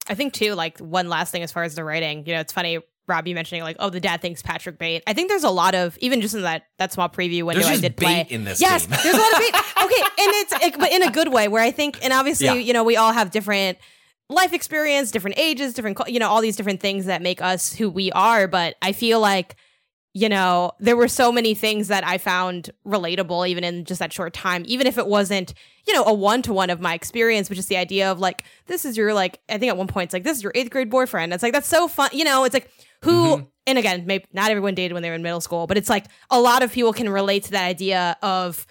I 0.07 0.13
think 0.13 0.33
too, 0.33 0.53
like 0.53 0.77
one 0.77 1.09
last 1.09 1.31
thing 1.31 1.43
as 1.43 1.51
far 1.51 1.63
as 1.63 1.73
the 1.75 1.83
writing, 1.83 2.25
you 2.27 2.33
know, 2.33 2.39
it's 2.39 2.53
funny, 2.53 2.79
Rob, 3.07 3.27
you 3.27 3.35
mentioning 3.35 3.63
like, 3.63 3.77
oh, 3.79 3.89
the 3.89 3.99
dad 3.99 4.21
thinks 4.21 4.41
Patrick 4.41 4.77
bait. 4.77 5.01
I 5.07 5.13
think 5.13 5.29
there's 5.29 5.43
a 5.45 5.49
lot 5.49 5.75
of 5.75 5.97
even 5.99 6.21
just 6.21 6.35
in 6.35 6.41
that 6.41 6.63
that 6.77 6.91
small 6.91 7.07
preview 7.09 7.43
window 7.43 7.63
There's 7.63 7.77
I 7.77 7.81
did 7.81 7.95
bait 7.95 8.05
play. 8.05 8.27
in 8.29 8.43
this 8.43 8.59
yes, 8.61 8.85
there's 8.85 9.15
a 9.15 9.17
lot 9.17 9.33
of 9.33 9.39
bait. 9.39 9.55
Okay, 9.87 10.01
and 10.01 10.31
it's 10.35 10.53
it, 10.65 10.79
but 10.79 10.91
in 10.91 11.03
a 11.03 11.11
good 11.11 11.31
way, 11.31 11.47
where 11.47 11.63
I 11.63 11.71
think, 11.71 12.03
and 12.03 12.11
obviously, 12.11 12.47
Yeah. 12.47 12.53
you 12.55 12.73
know, 12.73 12.83
we 12.83 12.97
all 12.97 13.13
have 13.13 13.31
different 13.31 13.77
life 14.29 14.51
experience, 14.51 15.11
different 15.11 15.39
ages, 15.39 15.73
different, 15.73 15.97
you 16.07 16.19
know, 16.19 16.27
all 16.27 16.41
these 16.41 16.57
different 16.57 16.81
things 16.81 17.05
that 17.05 17.21
make 17.21 17.41
us 17.41 17.73
who 17.73 17.89
we 17.89 18.11
are. 18.11 18.47
But 18.49 18.75
I 18.81 18.91
feel 18.91 19.21
like 19.21 19.55
you 20.13 20.29
know, 20.29 20.71
there 20.79 20.97
were 20.97 21.07
so 21.07 21.31
many 21.31 21.53
things 21.53 21.89
that 21.89 22.03
I 22.03 22.17
found 22.17 22.71
relatable 22.87 23.47
even 23.47 23.63
in 23.63 23.85
just 23.85 23.99
that 23.99 24.11
short 24.11 24.33
time, 24.33 24.63
even 24.65 24.87
if 24.87 24.97
it 24.97 25.05
wasn't, 25.05 25.53
you 25.85 25.93
know, 25.93 26.03
a 26.05 26.13
one 26.13 26.41
to 26.41 26.53
one 26.53 26.71
of 26.71 26.81
my 26.81 26.95
experience, 26.95 27.51
which 27.51 27.59
is 27.59 27.67
the 27.67 27.77
idea 27.77 28.11
of 28.11 28.19
like, 28.19 28.43
this 28.65 28.83
is 28.83 28.97
your, 28.97 29.13
like, 29.13 29.39
I 29.47 29.59
think 29.59 29.69
at 29.69 29.77
one 29.77 29.85
point 29.85 30.05
it's 30.05 30.13
like, 30.13 30.23
this 30.23 30.37
is 30.37 30.41
your 30.41 30.51
eighth 30.55 30.71
grade 30.71 30.89
boyfriend. 30.89 31.33
It's 31.33 31.43
like, 31.43 31.53
that's 31.53 31.67
so 31.67 31.87
fun. 31.87 32.09
You 32.13 32.23
know, 32.23 32.45
it's 32.45 32.53
like, 32.55 32.67
who, 33.03 33.37
mm-hmm. 33.37 33.45
and 33.65 33.77
again, 33.77 34.05
maybe 34.05 34.25
not 34.33 34.51
everyone 34.51 34.75
dated 34.75 34.93
when 34.93 35.03
they 35.03 35.09
were 35.09 35.15
in 35.15 35.21
middle 35.21 35.41
school, 35.41 35.67
but 35.67 35.77
it's 35.77 35.89
like 35.89 36.05
a 36.29 36.39
lot 36.39 36.63
of 36.63 36.71
people 36.71 36.93
can 36.93 37.09
relate 37.09 37.43
to 37.43 37.51
that 37.51 37.65
idea 37.65 38.17
of, 38.21 38.65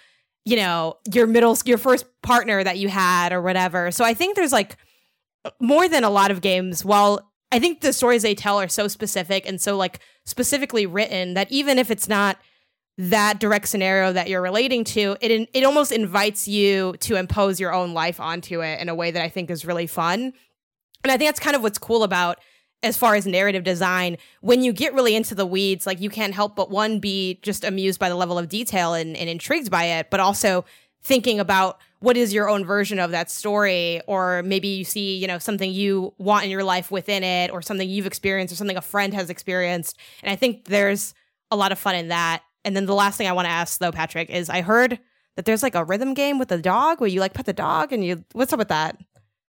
you 0.45 0.57
know, 0.57 0.97
your 1.13 1.27
middle, 1.27 1.57
your 1.65 1.79
first 1.79 2.07
partner 2.23 2.63
that 2.63 2.79
you 2.79 2.89
had 2.89 3.33
or 3.33 3.43
whatever. 3.43 3.91
So 3.91 4.05
I 4.05 4.15
think 4.15 4.37
there's 4.37 4.53
like 4.53 4.77
more 5.61 5.89
than 5.89 6.05
a 6.05 6.11
lot 6.11 6.31
of 6.31 6.41
games, 6.41 6.85
while 6.85 7.33
I 7.53 7.59
think 7.59 7.81
the 7.81 7.93
stories 7.93 8.23
they 8.23 8.35
tell 8.35 8.61
are 8.61 8.69
so 8.69 8.89
specific 8.89 9.47
and 9.47 9.61
so 9.61 9.77
like 9.77 10.01
specifically 10.25 10.87
written 10.87 11.35
that 11.35 11.51
even 11.51 11.79
if 11.79 11.91
it's 11.91 12.09
not 12.09 12.39
that 12.99 13.39
direct 13.39 13.69
scenario 13.69 14.13
that 14.13 14.29
you're 14.29 14.43
relating 14.43 14.83
to, 14.83 15.17
it 15.21 15.49
it 15.53 15.65
almost 15.65 15.93
invites 15.93 16.49
you 16.49 16.97
to 17.01 17.17
impose 17.17 17.61
your 17.61 17.73
own 17.73 17.93
life 17.93 18.19
onto 18.19 18.63
it 18.63 18.81
in 18.81 18.89
a 18.89 18.95
way 18.95 19.11
that 19.11 19.23
I 19.23 19.29
think 19.29 19.51
is 19.51 19.65
really 19.65 19.87
fun. 19.87 20.33
And 21.05 21.13
I 21.13 21.17
think 21.17 21.29
that's 21.29 21.41
kind 21.41 21.55
of 21.55 21.63
what's 21.63 21.79
cool 21.79 22.03
about 22.03 22.39
as 22.83 22.97
far 22.97 23.15
as 23.15 23.27
narrative 23.27 23.65
design 23.65 24.17
when 24.41 24.63
you 24.63 24.73
get 24.73 24.95
really 24.95 25.17
into 25.17 25.35
the 25.35 25.47
weeds 25.47 25.87
like 25.87 26.01
you 26.01 26.11
can't 26.11 26.35
help 26.35 26.55
but 26.55 26.71
one 26.71 26.99
be 26.99 27.39
just 27.43 27.65
amused 27.65 27.99
by 27.99 28.09
the 28.09 28.15
level 28.15 28.39
of 28.39 28.49
detail 28.49 28.95
and, 28.95 29.17
and 29.17 29.29
intrigued 29.29 29.71
by 29.71 29.85
it 29.85 30.11
but 30.11 30.21
also 30.21 30.65
thinking 31.03 31.41
about 31.41 31.79
what 32.01 32.17
is 32.17 32.35
your 32.35 32.49
own 32.49 32.65
version 32.65 32.99
of 32.99 33.11
that 33.13 33.31
story 33.31 34.01
or 34.07 34.43
maybe 34.43 34.69
you 34.69 34.85
see 34.85 35.17
you 35.17 35.27
know 35.27 35.39
something 35.39 35.73
you 35.73 36.13
want 36.19 36.45
in 36.45 36.51
your 36.51 36.65
life 36.65 36.91
within 36.91 37.23
it 37.23 37.51
or 37.51 37.63
something 37.63 37.89
you've 37.89 38.07
experienced 38.07 38.53
or 38.53 38.57
something 38.57 38.77
a 38.77 38.83
friend 38.83 39.15
has 39.15 39.31
experienced. 39.31 39.97
And 40.23 40.31
i 40.31 40.37
think 40.37 40.67
there's 40.67 41.15
a 41.51 41.57
lot 41.57 41.73
of 41.73 41.79
fun 41.79 41.95
in 41.95 42.09
that. 42.09 42.43
And 42.65 42.75
then 42.77 42.87
the 42.87 42.95
last 42.95 43.17
thing 43.17 43.29
i 43.29 43.33
want 43.33 43.47
to 43.47 43.53
ask 43.53 43.79
though 43.79 43.93
patrick 43.93 44.31
is 44.31 44.51
i 44.51 44.61
heard 44.61 44.99
that 45.37 45.45
there's 45.45 45.63
like 45.63 45.75
a 45.75 45.85
rhythm 45.85 46.15
game 46.15 46.39
with 46.39 46.49
the 46.49 46.59
dog 46.59 47.01
where 47.01 47.09
you 47.09 47.21
like 47.21 47.35
pet 47.35 47.47
the 47.47 47.53
dog 47.53 47.93
and 47.93 48.05
you 48.05 48.25
what's 48.33 48.53
up 48.53 48.59
with 48.59 48.69
that 48.69 48.97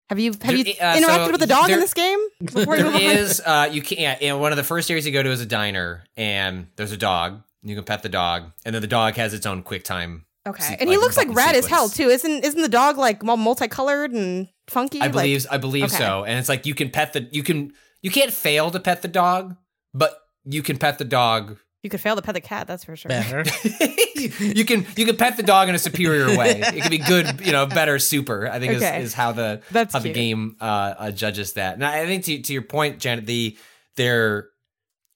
have 0.09 0.19
you 0.19 0.33
have 0.41 0.55
you 0.55 0.73
uh, 0.79 0.95
interacted 0.95 1.25
so 1.25 1.31
with 1.31 1.39
the 1.39 1.47
dog 1.47 1.69
in 1.69 1.79
this 1.79 1.93
game 1.93 2.19
There 2.41 2.95
is 3.01 3.41
uh 3.45 3.69
you 3.71 3.81
can 3.81 3.97
yeah, 3.99 4.17
and 4.21 4.39
one 4.39 4.51
of 4.51 4.57
the 4.57 4.63
first 4.63 4.89
areas 4.89 5.05
you 5.05 5.11
go 5.11 5.23
to 5.23 5.29
is 5.29 5.41
a 5.41 5.45
diner 5.45 6.03
and 6.15 6.67
there's 6.75 6.91
a 6.91 6.97
dog. 6.97 7.41
You 7.63 7.75
can 7.75 7.83
pet 7.83 8.03
the 8.03 8.09
dog, 8.09 8.51
and 8.65 8.73
then 8.73 8.81
the 8.81 8.87
dog 8.87 9.15
has 9.15 9.33
its 9.33 9.45
own 9.45 9.63
quick 9.63 9.83
time. 9.83 10.25
Okay, 10.47 10.63
se- 10.63 10.77
and 10.79 10.89
he 10.89 10.95
like, 10.95 11.03
looks 11.03 11.17
like 11.17 11.27
button 11.27 11.37
rad 11.37 11.55
as 11.55 11.67
hell 11.67 11.89
too. 11.89 12.07
Isn't 12.09 12.45
isn't 12.45 12.61
the 12.61 12.69
dog 12.69 12.97
like 12.97 13.23
multicolored 13.23 14.11
and 14.13 14.47
funky? 14.67 14.99
I 15.01 15.05
Like- 15.05 15.11
believe 15.13 15.45
I 15.51 15.57
believe 15.57 15.85
okay. 15.85 15.97
so. 15.97 16.23
And 16.23 16.39
it's 16.39 16.47
like 16.47 16.65
you 16.65 16.73
can 16.75 16.89
pet 16.89 17.13
the 17.13 17.27
you 17.31 17.43
can 17.43 17.73
you 18.01 18.11
can't 18.11 18.31
fail 18.31 18.71
to 18.71 18.79
pet 18.79 19.01
the 19.01 19.07
dog, 19.09 19.57
but 19.93 20.17
you 20.45 20.61
can 20.63 20.77
pet 20.77 20.97
the 20.99 21.03
dog. 21.05 21.57
You 21.87 21.89
could 21.89 22.01
fail 22.01 22.17
to 22.17 22.21
pet 22.21 22.33
the 22.35 22.41
cat. 22.41 22.67
That's 22.67 22.83
for 22.83 22.97
sure. 22.97 23.07
Better. 23.07 23.45
you 24.41 24.65
can 24.65 24.85
you 24.97 25.05
can 25.05 25.15
pet 25.15 25.37
the 25.37 25.43
dog 25.43 25.69
in 25.69 25.75
a 25.75 25.79
superior 25.79 26.37
way. 26.37 26.59
It 26.59 26.81
can 26.81 26.89
be 26.91 26.97
good, 26.97 27.39
you 27.45 27.53
know, 27.53 27.65
better, 27.65 27.97
super. 27.97 28.49
I 28.51 28.59
think 28.59 28.73
Okay. 28.73 28.99
is, 28.99 29.05
is 29.09 29.13
how 29.13 29.31
the 29.31 29.61
That's 29.71 29.93
how 29.93 29.99
the 29.99 30.11
game 30.11 30.57
uh, 30.59 30.65
uh, 30.97 31.11
judges 31.11 31.53
that. 31.53 31.75
And 31.75 31.85
I 31.85 32.05
think 32.05 32.25
to 32.25 32.41
to 32.41 32.51
your 32.51 32.61
point, 32.63 32.99
Janet, 32.99 33.25
the 33.25 33.57
there 33.95 34.49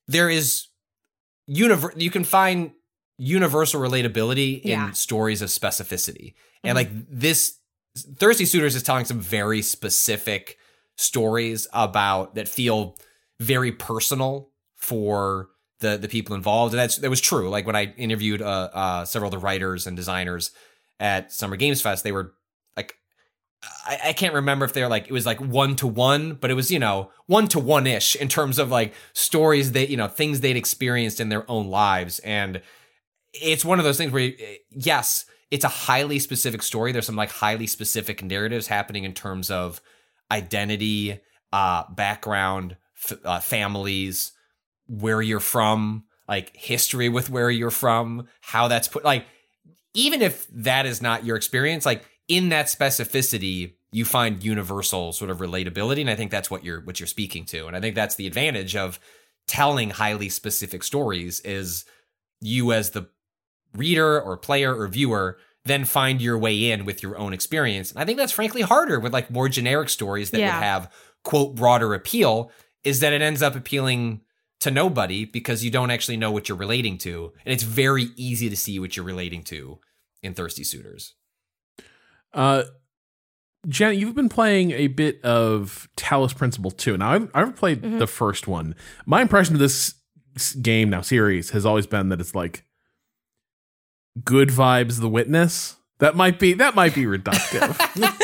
there 0.07 0.29
is 0.29 0.67
univer- 1.49 1.99
you 1.99 2.09
can 2.09 2.23
find 2.23 2.71
universal 3.17 3.81
relatability 3.81 4.61
Yeah. 4.63 4.87
in 4.87 4.93
stories 4.93 5.41
of 5.41 5.49
specificity. 5.49 6.35
And 6.63 6.75
like 6.75 6.89
this 7.09 7.57
Thirsty 8.17 8.45
Suitors 8.45 8.75
is 8.75 8.83
telling 8.83 9.03
some 9.03 9.19
very 9.19 9.61
specific 9.61 10.57
stories 10.95 11.67
about 11.73 12.35
that 12.35 12.47
feel 12.47 12.95
very 13.41 13.73
personal 13.73 14.51
for 14.75 15.49
the 15.81 15.97
the 15.97 16.07
people 16.07 16.35
involved. 16.35 16.73
And 16.73 16.79
that's 16.79 16.97
that 16.97 17.09
was 17.09 17.21
true. 17.21 17.49
Like 17.49 17.67
when 17.67 17.75
I 17.75 17.93
interviewed 17.97 18.41
uh, 18.41 18.69
uh 18.73 19.05
several 19.05 19.27
of 19.27 19.39
the 19.39 19.45
writers 19.45 19.85
and 19.85 19.95
designers 19.95 20.51
at 20.99 21.31
Summer 21.31 21.57
Games 21.57 21.81
Fest, 21.81 22.03
they 22.03 22.11
were 22.11 22.33
like 22.77 22.95
I, 23.85 23.99
I 24.05 24.13
can't 24.13 24.33
remember 24.33 24.65
if 24.65 24.73
they're 24.73 24.89
like 24.89 25.07
it 25.07 25.11
was 25.11 25.25
like 25.25 25.39
one 25.39 25.75
to 25.77 25.87
one, 25.87 26.35
but 26.35 26.49
it 26.49 26.55
was 26.55 26.71
you 26.71 26.79
know 26.79 27.11
one 27.27 27.47
to 27.49 27.59
one 27.59 27.85
ish 27.85 28.15
in 28.15 28.27
terms 28.27 28.57
of 28.57 28.71
like 28.71 28.93
stories 29.13 29.73
that 29.73 29.89
you 29.89 29.97
know 29.97 30.07
things 30.07 30.39
they'd 30.39 30.57
experienced 30.57 31.19
in 31.19 31.29
their 31.29 31.49
own 31.49 31.67
lives, 31.67 32.19
and 32.19 32.61
it's 33.33 33.65
one 33.65 33.79
of 33.79 33.85
those 33.85 33.97
things 33.97 34.11
where 34.11 34.31
yes, 34.69 35.25
it's 35.51 35.65
a 35.65 35.69
highly 35.69 36.17
specific 36.19 36.63
story. 36.63 36.91
There's 36.91 37.05
some 37.05 37.15
like 37.15 37.29
highly 37.31 37.67
specific 37.67 38.23
narratives 38.23 38.67
happening 38.67 39.03
in 39.03 39.13
terms 39.13 39.51
of 39.51 39.81
identity, 40.31 41.19
uh, 41.51 41.83
background, 41.91 42.77
f- 42.95 43.19
uh, 43.23 43.39
families, 43.39 44.31
where 44.99 45.21
you're 45.21 45.39
from, 45.39 46.03
like 46.27 46.55
history 46.55 47.09
with 47.09 47.29
where 47.29 47.49
you're 47.49 47.71
from, 47.71 48.27
how 48.41 48.67
that's 48.67 48.87
put. 48.87 49.03
Like, 49.05 49.25
even 49.93 50.21
if 50.21 50.47
that 50.47 50.85
is 50.85 51.01
not 51.01 51.25
your 51.25 51.35
experience, 51.37 51.85
like 51.85 52.03
in 52.27 52.49
that 52.49 52.67
specificity, 52.67 53.73
you 53.91 54.05
find 54.05 54.43
universal 54.43 55.11
sort 55.13 55.29
of 55.31 55.39
relatability, 55.39 56.01
and 56.01 56.09
I 56.09 56.15
think 56.15 56.31
that's 56.31 56.49
what 56.51 56.63
you're 56.63 56.81
what 56.81 56.99
you're 56.99 57.07
speaking 57.07 57.45
to, 57.45 57.67
and 57.67 57.75
I 57.75 57.79
think 57.81 57.95
that's 57.95 58.15
the 58.15 58.27
advantage 58.27 58.75
of 58.75 58.99
telling 59.47 59.89
highly 59.89 60.29
specific 60.29 60.83
stories 60.83 61.39
is 61.41 61.85
you 62.41 62.71
as 62.71 62.91
the 62.91 63.09
reader 63.75 64.21
or 64.21 64.37
player 64.37 64.75
or 64.75 64.87
viewer 64.87 65.37
then 65.65 65.85
find 65.85 66.21
your 66.21 66.37
way 66.37 66.71
in 66.71 66.85
with 66.85 67.03
your 67.03 67.17
own 67.17 67.33
experience. 67.33 67.91
And 67.91 67.99
I 67.99 68.05
think 68.05 68.17
that's 68.17 68.31
frankly 68.31 68.61
harder 68.61 68.99
with 68.99 69.13
like 69.13 69.29
more 69.29 69.47
generic 69.47 69.89
stories 69.89 70.31
that 70.31 70.39
Yeah. 70.39 70.55
would 70.55 70.63
have 70.63 70.91
quote 71.23 71.55
broader 71.55 71.93
appeal 71.93 72.51
is 72.83 72.99
that 73.01 73.13
it 73.13 73.21
ends 73.21 73.43
up 73.43 73.55
appealing 73.55 74.21
to 74.61 74.71
nobody 74.71 75.25
because 75.25 75.63
you 75.63 75.69
don't 75.71 75.91
actually 75.91 76.17
know 76.17 76.31
what 76.31 76.47
you're 76.49 76.57
relating 76.57 76.97
to. 76.99 77.33
And 77.45 77.53
it's 77.53 77.63
very 77.63 78.07
easy 78.15 78.49
to 78.49 78.55
see 78.55 78.79
what 78.79 78.95
you're 78.95 79.05
relating 79.05 79.43
to 79.45 79.79
in 80.23 80.33
Thirsty 80.33 80.63
Suitors. 80.63 81.13
Uh, 82.33 82.63
Janet, 83.67 83.97
you've 83.99 84.15
been 84.15 84.29
playing 84.29 84.71
a 84.71 84.87
bit 84.87 85.21
of 85.23 85.87
Talos 85.97 86.35
Principle 86.35 86.71
2. 86.71 86.97
Now, 86.97 87.11
I've, 87.11 87.29
I've 87.33 87.55
played 87.55 87.81
Mhm. 87.83 87.99
the 87.99 88.07
first 88.07 88.47
one. 88.47 88.73
My 89.05 89.21
impression 89.21 89.53
of 89.55 89.59
this 89.59 89.93
game 90.61 90.89
now 90.89 91.01
series 91.01 91.49
has 91.51 91.65
always 91.65 91.85
been 91.85 92.09
that 92.09 92.19
it's 92.21 92.33
like 92.33 92.63
good 94.23 94.49
vibes 94.49 94.99
the 95.01 95.09
witness 95.09 95.75
that 95.99 96.15
might 96.15 96.39
be 96.39 96.53
that 96.53 96.73
might 96.75 96.93
be 96.95 97.03
reductive 97.03 97.77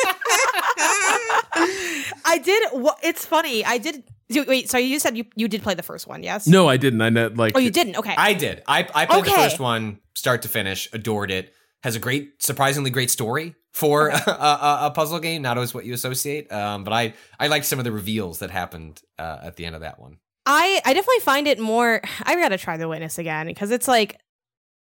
I 2.26 2.38
did. 2.44 2.64
It's 3.04 3.26
funny. 3.26 3.64
I 3.66 3.78
did. 3.78 4.04
So- 4.32 4.46
Wait. 4.48 4.70
So 4.70 4.78
you 4.78 5.00
said 5.00 5.18
you 5.18 5.26
you 5.36 5.48
did 5.48 5.62
play 5.64 5.74
the 5.76 5.84
first 5.84 6.08
one? 6.08 6.24
Yes. 6.24 6.48
no 6.48 6.68
i 6.68 6.78
didn't 6.78 7.02
i 7.02 7.10
know 7.10 7.28
like 7.34 7.56
Oh, 7.56 7.60
you 7.60 7.72
didn't. 7.72 7.98
Okay. 7.98 8.14
I 8.18 8.34
did. 8.34 8.64
I, 8.68 8.88
I 8.94 9.06
played 9.06 9.26
the 9.26 9.30
first 9.32 9.60
one 9.60 10.00
start 10.16 10.42
to 10.44 10.50
finish, 10.50 10.90
adored 10.94 11.32
it. 11.32 11.54
Has 11.84 11.96
a 11.96 12.00
great, 12.00 12.42
surprisingly 12.42 12.90
great 12.90 13.12
story 13.12 13.54
for 13.72 14.10
a, 14.10 14.14
a, 14.16 14.80
a 14.88 14.92
puzzle 14.92 15.20
game. 15.20 15.44
Not 15.44 15.58
always 15.58 15.74
what 15.74 15.86
you 15.86 15.94
associate, 15.94 16.52
um, 16.52 16.84
but 16.84 16.92
I 16.92 17.14
I 17.40 17.48
liked 17.48 17.66
some 17.66 17.78
of 17.80 17.86
the 17.86 17.92
reveals 17.92 18.40
that 18.40 18.50
happened 18.50 19.02
uh, 19.20 19.38
at 19.44 19.56
the 19.58 19.66
end 19.66 19.76
of 19.76 19.82
that 19.82 20.00
one. 20.00 20.18
I 20.46 20.82
I 20.84 20.94
definitely 20.94 21.20
find 21.22 21.48
it 21.48 21.60
more. 21.60 22.02
I've 22.24 22.40
gotta 22.40 22.58
try 22.58 22.78
the 22.78 22.88
witness 22.90 23.20
again 23.20 23.46
because 23.46 23.70
it's 23.72 23.88
like, 23.88 24.20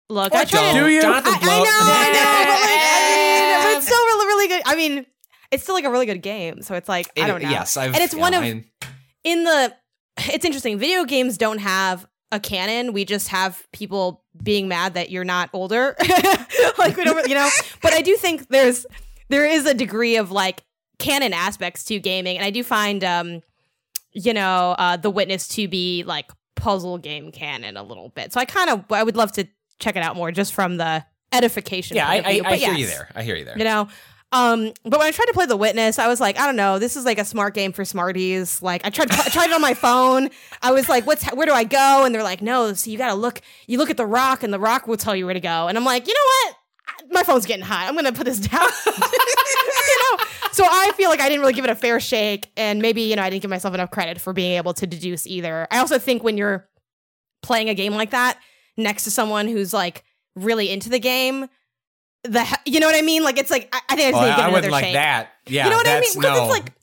look, 0.09 0.33
I 0.33 0.41
Or 0.41 0.45
tried. 0.45 0.73
don't. 0.73 0.83
Do 0.83 0.89
you? 0.89 1.01
Jonathan 1.01 1.31
I, 1.33 1.37
I 1.37 1.45
know, 1.45 1.63
I 1.69 2.11
know, 2.11 2.49
but 2.49 2.59
like, 2.65 2.81
I 2.91 3.05
mean, 3.15 3.63
but 3.63 3.77
it's 3.77 3.85
still 3.85 4.05
really, 4.05 4.25
really 4.25 4.47
good. 4.47 4.61
I 4.65 4.75
mean, 4.75 5.05
it's 5.51 5.63
still 5.63 5.75
like 5.75 5.85
a 5.85 5.91
really 5.91 6.07
good 6.07 6.21
game. 6.23 6.63
So 6.63 6.73
it's 6.75 6.89
like 6.89 7.07
I 7.21 7.27
don't 7.27 7.43
know. 7.43 7.49
Yes, 7.51 7.77
I've, 7.77 7.93
And 7.93 8.03
it's 8.03 8.15
yeah, 8.15 8.19
one 8.19 8.33
of- 8.33 8.43
I- 8.43 8.63
in 9.31 9.43
the 9.43 9.73
it's 10.33 10.43
interesting 10.45 10.77
video 10.77 11.05
games 11.05 11.37
don't 11.37 11.59
have 11.59 12.05
a 12.31 12.39
canon. 12.39 12.93
We 12.93 13.05
just 13.05 13.29
have 13.29 13.65
people 13.71 14.23
being 14.43 14.67
mad 14.67 14.93
that 14.93 15.09
you're 15.09 15.23
not 15.23 15.49
older. 15.53 15.95
Like 16.77 16.95
we 16.95 17.03
don't 17.03 17.27
you 17.27 17.35
know? 17.35 17.49
But 17.81 17.93
i 17.93 18.01
do 18.01 18.15
think 18.15 18.47
there's 18.49 18.85
there 19.29 19.45
is 19.45 19.65
a 19.65 19.73
degree 19.73 20.15
of 20.17 20.31
like 20.31 20.63
canon 20.97 21.33
aspects 21.33 21.83
to 21.85 21.99
gaming. 21.99 22.37
And 22.37 22.45
i 22.45 22.51
do 22.51 22.63
find 22.63 23.03
um 23.03 23.41
you 24.11 24.33
know 24.33 24.75
uh 24.77 24.95
the 24.97 25.09
witness 25.09 25.47
to 25.49 25.67
be 25.67 26.03
like 26.05 26.31
puzzle 26.55 26.97
game 26.97 27.31
canon 27.31 27.75
a 27.77 27.83
little 27.83 28.09
bit. 28.09 28.31
So 28.33 28.39
i 28.39 28.45
kind 28.45 28.69
of 28.69 28.85
i 28.91 29.03
would 29.03 29.15
love 29.17 29.31
to 29.33 29.47
check 29.79 29.95
it 29.95 30.03
out 30.03 30.15
more 30.15 30.31
just 30.31 30.53
from 30.53 30.77
the 30.77 31.03
edification 31.31 31.95
yeah, 31.97 32.07
I, 32.07 32.15
I. 32.15 32.19
I 32.19 32.41
But 32.41 32.59
hear 32.59 32.73
you 32.73 32.87
there. 32.87 33.09
I 33.15 33.23
hear 33.23 33.35
you 33.35 33.45
there. 33.45 33.57
you 33.57 33.63
know 33.63 33.87
um 34.31 34.71
but 34.83 34.99
when 34.99 35.07
i 35.07 35.11
tried 35.11 35.25
to 35.25 35.33
play 35.33 35.45
the 35.45 35.57
witness 35.57 35.97
i 35.97 36.07
was 36.07 36.19
like 36.19 36.39
i 36.39 36.45
don't 36.45 36.55
know 36.55 36.77
this 36.77 36.95
is 36.95 37.03
like 37.03 37.17
a 37.17 37.25
smart 37.25 37.53
game 37.53 37.71
for 37.71 37.83
smarties. 37.83 38.61
Like 38.61 38.85
i 38.85 38.89
tried 38.89 39.11
I 39.11 39.29
tried 39.29 39.49
it 39.49 39.53
on 39.53 39.61
my 39.61 39.73
phone. 39.73 40.29
I 40.61 40.71
was 40.71 40.87
like 40.87 41.07
what's 41.07 41.25
where 41.33 41.47
do 41.47 41.53
i 41.53 41.63
go? 41.63 42.03
And 42.05 42.13
they're 42.13 42.23
like 42.23 42.41
no 42.41 42.73
so 42.73 42.91
you 42.91 42.97
gotta 42.97 43.15
look 43.15 43.41
you 43.67 43.77
look 43.77 43.89
at 43.89 43.97
the 43.97 44.05
rock 44.05 44.43
and 44.43 44.53
the 44.53 44.59
rock 44.59 44.87
will 44.87 44.97
tell 44.97 45.15
you 45.15 45.25
where 45.25 45.33
to 45.33 45.39
go. 45.39 45.67
And 45.67 45.77
i'm 45.77 45.85
like 45.85 46.07
you 46.07 46.13
know 46.13 46.19
what? 46.49 46.55
My 47.11 47.23
phone's 47.23 47.45
getting 47.45 47.65
hot 47.65 47.87
i'm 47.87 47.95
gonna 47.95 48.11
put 48.11 48.25
this 48.25 48.39
down. 48.49 48.67
You 48.85 50.17
know? 50.17 50.25
So 50.51 50.65
i 50.65 50.91
feel 50.95 51.09
like 51.09 51.21
i 51.21 51.27
didn't 51.29 51.41
really 51.41 51.53
give 51.53 51.65
it 51.65 51.71
a 51.71 51.75
fair 51.75 51.99
shake. 51.99 52.51
And 52.55 52.81
maybe 52.81 53.01
you 53.01 53.15
know 53.15 53.23
i 53.23 53.29
didn't 53.29 53.41
give 53.41 53.49
myself 53.49 53.73
enough 53.73 53.91
credit 53.91 54.21
for 54.21 54.33
being 54.33 54.53
able 54.57 54.73
to 54.75 54.85
deduce 54.85 55.25
either. 55.25 55.67
I 55.71 55.79
also 55.79 55.97
think 55.97 56.23
when 56.23 56.37
you're 56.37 56.67
playing 57.41 57.69
a 57.69 57.73
game 57.73 57.95
like 57.95 58.11
that 58.11 58.37
next 58.77 59.05
to 59.05 59.11
someone 59.11 59.47
who's 59.47 59.73
like 59.73 60.03
really 60.35 60.69
into 60.69 60.89
the 60.89 60.99
game 60.99 61.47
the 62.23 62.43
he- 62.43 62.73
you 62.73 62.79
know 62.79 62.87
what 62.87 62.95
I 62.95 63.01
mean? 63.01 63.23
Like 63.23 63.37
it's 63.37 63.49
like 63.51 63.69
I, 63.73 63.81
I 63.89 63.95
think 63.95 64.15
I 64.15 64.17
Oh, 64.17 64.21
need 64.21 64.29
to 64.31 64.35
give 64.35 64.45
I 64.45 64.49
wouldn't 64.51 64.71
like 64.71 64.83
shake. 64.85 64.93
that. 64.93 65.29
Yeah, 65.47 65.65
you 65.65 65.69
know 65.71 65.77
what 65.77 65.87
I 65.87 65.99
mean? 65.99 66.09
Because 66.15 66.37
no. 66.37 66.43
it's 66.43 66.51
like 66.53 66.73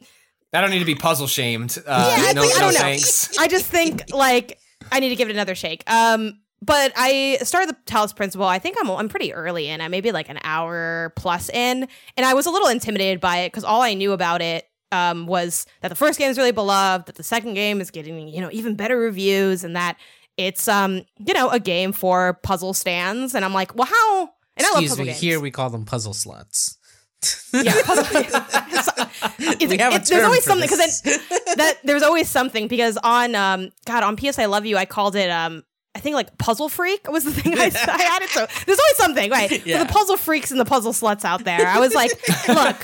I 0.52 0.60
don't 0.60 0.70
need 0.70 0.78
to 0.80 0.84
be 0.86 0.94
puzzle 0.94 1.26
shamed. 1.26 1.76
Uh, 1.86 2.16
yeah, 2.26 2.32
no, 2.32 2.42
I 2.42 2.58
don't 2.60 2.72
know. 2.74 2.78
thanks. 2.80 3.36
I 3.38 3.48
just 3.48 3.66
think 3.66 4.12
like 4.14 4.58
I 4.90 5.00
need 5.00 5.10
to 5.10 5.16
give 5.16 5.28
it 5.28 5.32
another 5.32 5.54
shake. 5.54 5.82
Um, 5.90 6.40
but 6.62 6.92
I 6.96 7.38
started 7.42 7.68
the 7.70 7.76
Talos 7.92 8.16
Principle. 8.16 8.46
I 8.46 8.58
think 8.58 8.76
I'm 8.80 8.90
I'm 8.90 9.08
pretty 9.08 9.34
early 9.34 9.68
in. 9.68 9.80
I 9.80 9.88
maybe 9.88 10.12
like 10.12 10.28
an 10.30 10.38
hour 10.42 11.12
plus 11.16 11.50
in, 11.50 11.86
and 12.16 12.26
I 12.26 12.32
was 12.34 12.46
a 12.46 12.50
little 12.50 12.68
intimidated 12.68 13.20
by 13.20 13.38
it 13.38 13.48
because 13.52 13.64
all 13.64 13.82
I 13.82 13.92
knew 13.94 14.12
about 14.12 14.40
it 14.40 14.66
um, 14.92 15.26
was 15.26 15.66
that 15.82 15.88
the 15.88 15.94
first 15.94 16.18
game 16.18 16.30
is 16.30 16.38
really 16.38 16.52
beloved, 16.52 17.06
that 17.08 17.16
the 17.16 17.22
second 17.22 17.54
game 17.54 17.80
is 17.82 17.90
getting 17.90 18.28
you 18.28 18.40
know 18.40 18.48
even 18.52 18.74
better 18.74 18.96
reviews, 18.98 19.64
and 19.64 19.76
that 19.76 19.98
it's 20.38 20.66
um 20.68 21.02
you 21.18 21.34
know 21.34 21.50
a 21.50 21.60
game 21.60 21.92
for 21.92 22.34
puzzle 22.42 22.72
stands. 22.72 23.34
And 23.34 23.44
I'm 23.44 23.52
like, 23.52 23.74
well, 23.74 23.88
how? 23.90 24.30
And 24.56 24.66
I 24.66 24.70
love 24.70 24.82
Excuse 24.82 24.90
puzzle 24.90 25.04
me. 25.04 25.10
games. 25.10 25.20
Here 25.20 25.40
we 25.40 25.50
call 25.50 25.70
them 25.70 25.84
puzzle 25.84 26.12
sluts. 26.14 26.76
yeah, 27.52 27.72
puzzle. 27.84 28.04
it's, 29.38 29.66
We 29.66 29.78
have 29.78 29.92
a 29.92 29.96
it's- 29.96 30.08
there's 30.08 30.24
always 30.24 30.44
something 30.44 30.68
because 30.68 31.00
that 31.56 31.78
there's 31.84 32.02
always 32.02 32.28
something 32.28 32.68
because 32.68 32.98
on 33.02 33.34
um 33.34 33.70
God 33.86 34.02
on 34.02 34.16
PS 34.16 34.38
I 34.38 34.44
Love 34.46 34.66
You 34.66 34.76
I 34.76 34.84
called 34.84 35.16
it 35.16 35.30
um 35.30 35.62
I 35.94 35.98
think 36.00 36.14
like 36.14 36.36
Puzzle 36.36 36.68
Freak 36.68 37.10
was 37.10 37.24
the 37.24 37.32
thing 37.32 37.54
I, 37.58 37.64
I 37.74 38.18
it 38.22 38.28
so 38.28 38.46
there's 38.66 38.78
always 38.78 38.96
something 38.96 39.30
right 39.30 39.64
Yeah. 39.66 39.78
for 39.78 39.84
the 39.86 39.92
puzzle 39.92 40.16
freaks 40.18 40.50
and 40.50 40.60
the 40.60 40.66
puzzle 40.66 40.92
sluts 40.92 41.24
out 41.24 41.44
there 41.44 41.66
I 41.66 41.78
was 41.80 41.94
like 41.94 42.10
look 42.48 42.76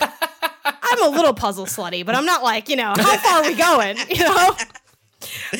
I'm 0.65 1.03
a 1.03 1.09
little 1.11 1.35
puzzle 1.35 1.66
slutty 1.66 2.05
but 2.07 2.15
I'm 2.15 2.24
not 2.24 2.43
like 2.43 2.70
you 2.70 2.77
know 2.77 2.94
how 2.97 3.16
far 3.19 3.43
are 3.43 3.49
we 3.49 3.55
going 3.55 3.97
you 4.09 4.24
know 4.24 4.57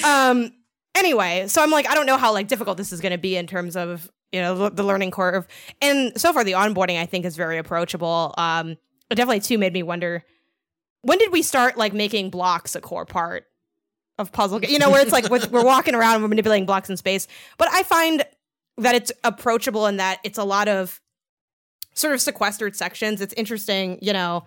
um 0.05 0.53
anyway 0.95 1.47
so 1.49 1.63
I'm 1.63 1.71
like 1.71 1.87
I 1.89 1.95
don't 1.95 2.07
know 2.07 2.17
how 2.17 2.33
like 2.33 2.49
difficult 2.49 2.79
this 2.79 2.91
is 2.93 3.01
going 3.03 3.13
to 3.13 3.19
be 3.19 3.37
in 3.37 3.47
terms 3.47 3.77
of 3.77 4.11
you 4.33 4.41
know 4.41 4.69
the, 4.69 4.83
learning 4.83 5.11
curve. 5.11 5.47
And 5.81 6.19
so 6.21 6.33
far 6.33 6.43
the 6.45 6.53
onboarding 6.53 7.01
I 7.01 7.07
think 7.07 7.25
is 7.25 7.37
very 7.37 7.59
approachable. 7.59 8.35
Um 8.37 8.77
it 9.11 9.15
definitely 9.15 9.41
too 9.41 9.59
made 9.59 9.73
me 9.73 9.83
wonder 9.83 10.25
when 11.03 11.19
did 11.19 11.33
we 11.33 11.43
start 11.43 11.77
like 11.77 11.93
making 11.93 12.31
blocks 12.31 12.75
a 12.75 12.81
core 12.81 13.05
part 13.05 13.45
of 14.19 14.33
puzzle 14.33 14.63
you 14.65 14.79
know 14.79 14.91
where 14.91 15.03
it's 15.03 15.13
like 15.13 15.29
we're, 15.29 15.47
we're 15.51 15.65
walking 15.65 15.95
around 15.95 16.15
and 16.15 16.23
we're 16.23 16.29
manipulating 16.29 16.67
blocks 16.67 16.89
in 16.91 16.97
space. 16.97 17.29
But 17.59 17.69
i 17.73 17.83
find 17.83 18.25
that 18.79 18.95
it's 18.95 19.13
approachable 19.23 19.87
in 19.87 19.99
that 19.99 20.19
it's 20.25 20.39
a 20.39 20.45
lot 20.45 20.67
of 20.69 21.01
sort 21.95 22.15
of 22.15 22.23
sequestered 22.23 22.75
sections. 22.75 23.21
It's 23.21 23.35
interesting 23.35 23.99
you 24.01 24.13
know 24.13 24.45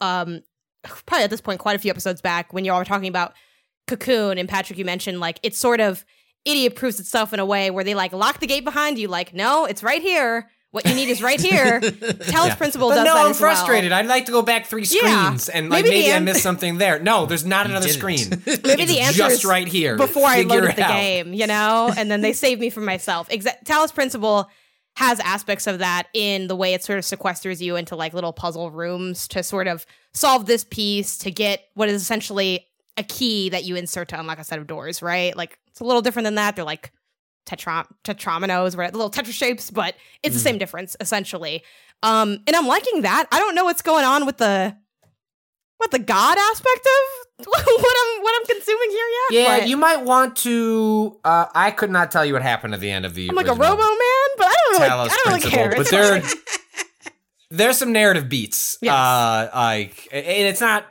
um 0.00 0.42
probably 0.82 1.24
at 1.24 1.30
this 1.30 1.40
point 1.40 1.60
quite 1.60 1.76
a 1.76 1.78
few 1.78 1.90
episodes 1.90 2.20
back 2.20 2.52
when 2.52 2.64
you 2.64 2.72
all 2.72 2.78
were 2.78 2.84
talking 2.84 3.08
about 3.08 3.34
cocoon 3.86 4.38
and 4.38 4.48
patrick 4.48 4.78
you 4.78 4.84
mentioned 4.84 5.20
like 5.20 5.38
it's 5.42 5.58
sort 5.58 5.80
of 5.80 6.04
idiot 6.46 6.74
proofs 6.76 6.98
itself 7.00 7.32
in 7.32 7.40
a 7.40 7.44
way 7.46 7.70
where 7.70 7.84
they 7.84 7.94
like 7.94 8.12
lock 8.12 8.40
the 8.40 8.46
gate 8.46 8.64
behind 8.64 8.98
you 8.98 9.08
like 9.08 9.34
no 9.34 9.64
it's 9.66 9.82
right 9.82 10.00
here 10.02 10.48
what 10.72 10.86
you 10.86 10.94
need 10.94 11.08
is 11.08 11.22
right 11.22 11.40
here 11.40 11.80
Talos 11.80 12.56
principle 12.58 12.88
But 12.90 12.96
does 12.96 13.04
no, 13.06 13.14
that 13.14 13.24
I'm 13.24 13.30
as 13.30 13.40
well. 13.40 13.54
frustrated. 13.54 13.92
I'd 13.92 14.06
like 14.06 14.26
to 14.26 14.32
go 14.32 14.42
back 14.42 14.66
three 14.66 14.82
Yeah. 14.90 15.28
screens 15.28 15.48
and 15.48 15.70
like 15.70 15.84
Maybe 15.84 15.94
maybe, 15.96 16.08
the 16.10 16.16
I 16.16 16.18
missed 16.18 16.42
something 16.42 16.76
there. 16.76 16.98
No, 16.98 17.24
there's 17.24 17.46
not 17.46 17.64
another 17.66 17.88
screen. 17.88 18.28
Maybe 18.46 18.60
It's 18.82 18.92
the 18.92 19.00
answer 19.00 19.16
just 19.18 19.34
is 19.36 19.44
right 19.46 19.66
here. 19.66 19.96
before 19.96 20.26
I 20.26 20.38
Figure 20.42 20.60
loaded 20.62 20.76
the 20.76 20.82
game, 20.82 21.32
you 21.32 21.46
know, 21.46 21.90
and 21.96 22.10
then 22.10 22.20
they 22.20 22.32
save 22.44 22.58
me 22.58 22.68
from 22.68 22.84
myself. 22.84 23.26
Exa- 23.30 23.62
Talos 23.64 23.94
Principle 23.94 24.50
has 24.96 25.18
aspects 25.20 25.66
of 25.66 25.78
that 25.78 26.08
in 26.12 26.46
the 26.48 26.56
way 26.56 26.74
it 26.74 26.84
sort 26.84 26.98
of 26.98 27.04
sequesters 27.06 27.60
you 27.62 27.76
into 27.76 27.96
like 27.96 28.12
little 28.12 28.32
puzzle 28.34 28.70
rooms 28.70 29.28
to 29.28 29.42
sort 29.42 29.68
of 29.68 29.86
solve 30.12 30.44
this 30.44 30.64
piece 30.64 31.16
to 31.18 31.30
get 31.30 31.62
what 31.74 31.88
is 31.88 32.02
essentially 32.02 32.66
a 32.96 33.02
key 33.02 33.48
that 33.50 33.64
you 33.64 33.76
insert 33.76 34.08
to 34.08 34.18
unlock 34.18 34.38
a 34.38 34.44
set 34.44 34.58
of 34.58 34.66
doors, 34.66 35.02
right? 35.02 35.36
Like 35.36 35.58
it's 35.68 35.80
a 35.80 35.84
little 35.84 36.02
different 36.02 36.24
than 36.24 36.36
that. 36.36 36.56
They're 36.56 36.64
like 36.64 36.92
tetra 37.46 37.86
tetrominoes, 38.04 38.76
right? 38.76 38.90
The 38.90 38.98
little 38.98 39.10
tetra 39.10 39.32
shapes, 39.32 39.70
but 39.70 39.94
it's 40.22 40.34
the 40.34 40.40
same 40.40 40.58
difference 40.58 40.96
essentially. 41.00 41.62
Um, 42.02 42.38
and 42.46 42.54
I'm 42.56 42.66
liking 42.66 43.02
that. 43.02 43.26
I 43.32 43.38
don't 43.38 43.54
know 43.54 43.64
what's 43.64 43.82
going 43.82 44.04
on 44.04 44.26
with 44.26 44.38
the 44.38 44.76
what 45.78 45.90
the 45.90 45.98
god 45.98 46.38
aspect 46.38 46.86
of 47.38 47.46
what 47.46 47.66
I'm 47.66 48.22
what 48.22 48.34
I'm 48.40 48.46
consuming 48.46 48.90
here 48.90 49.06
yet. 49.30 49.42
Yeah, 49.42 49.58
but- 49.60 49.68
you 49.68 49.76
might 49.76 50.02
want 50.04 50.36
to. 50.38 51.18
Uh, 51.24 51.46
I 51.54 51.70
could 51.70 51.90
not 51.90 52.10
tell 52.10 52.24
you 52.24 52.32
what 52.32 52.42
happened 52.42 52.74
at 52.74 52.80
the 52.80 52.90
end 52.90 53.04
of 53.04 53.14
the. 53.14 53.28
I'm 53.28 53.36
like 53.36 53.46
a 53.48 53.52
Robo 53.54 53.76
Man, 53.76 54.28
but 54.38 54.46
I 54.46 54.54
don't 54.54 54.72
really, 54.80 54.88
Talos 54.90 55.08
I 55.10 55.20
don't 55.24 55.26
really 55.34 55.50
care. 55.50 55.74
but 55.76 55.88
there, 55.90 56.22
there's 57.50 57.78
some 57.78 57.92
narrative 57.92 58.28
beats. 58.28 58.78
Yes. 58.80 58.92
Uh, 58.94 59.50
like, 59.54 60.08
and 60.12 60.24
it's 60.26 60.60
not. 60.60 60.86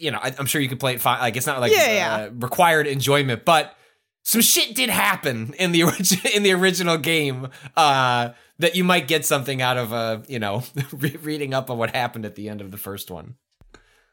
You 0.00 0.10
know, 0.10 0.18
I, 0.22 0.34
I'm 0.38 0.46
sure 0.46 0.60
you 0.60 0.68
could 0.68 0.80
play 0.80 0.94
it 0.94 1.00
fine. 1.00 1.20
Like, 1.20 1.36
it's 1.36 1.46
not 1.46 1.60
like 1.60 1.72
Yeah, 1.72 1.92
yeah. 1.92 2.14
Uh, 2.26 2.30
required 2.34 2.86
enjoyment, 2.86 3.44
but 3.44 3.74
some 4.22 4.40
shit 4.40 4.74
did 4.74 4.88
happen 4.90 5.54
in 5.58 5.72
the 5.72 5.80
origi- 5.82 6.34
in 6.34 6.42
the 6.42 6.52
original 6.52 6.98
game 6.98 7.48
uh, 7.76 8.30
that 8.58 8.74
you 8.76 8.84
might 8.84 9.06
get 9.08 9.24
something 9.24 9.60
out 9.62 9.76
of 9.76 9.92
uh, 9.92 10.20
you 10.28 10.38
know 10.38 10.62
re- 10.92 11.16
reading 11.22 11.54
up 11.54 11.70
on 11.70 11.78
what 11.78 11.94
happened 11.94 12.24
at 12.24 12.34
the 12.34 12.48
end 12.48 12.60
of 12.60 12.70
the 12.70 12.76
first 12.78 13.10
one. 13.10 13.34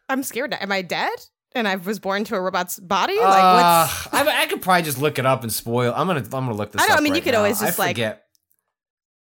I'm 0.09 0.23
scared. 0.23 0.53
Am 0.53 0.71
I 0.71 0.81
dead? 0.81 1.13
And 1.55 1.67
I 1.67 1.75
was 1.75 1.99
born 1.99 2.23
to 2.25 2.35
a 2.35 2.41
robot's 2.41 2.79
body? 2.79 3.15
Like 3.15 3.25
Uh, 3.25 3.87
I, 4.11 4.41
I 4.43 4.45
could 4.47 4.61
probably 4.61 4.81
just 4.83 4.97
look 4.99 5.19
it 5.19 5.25
up 5.25 5.43
and 5.43 5.53
spoil. 5.53 5.93
I'm 5.95 6.07
gonna 6.07 6.19
I'm 6.21 6.29
gonna 6.29 6.53
look 6.53 6.71
this. 6.71 6.81
I 6.81 6.87
don't- 6.87 6.93
up 6.93 6.99
I 6.99 7.03
mean, 7.03 7.13
you 7.13 7.17
right 7.19 7.23
could 7.23 7.31
now. 7.33 7.37
always 7.39 7.59
just, 7.59 7.77
like, 7.79 7.97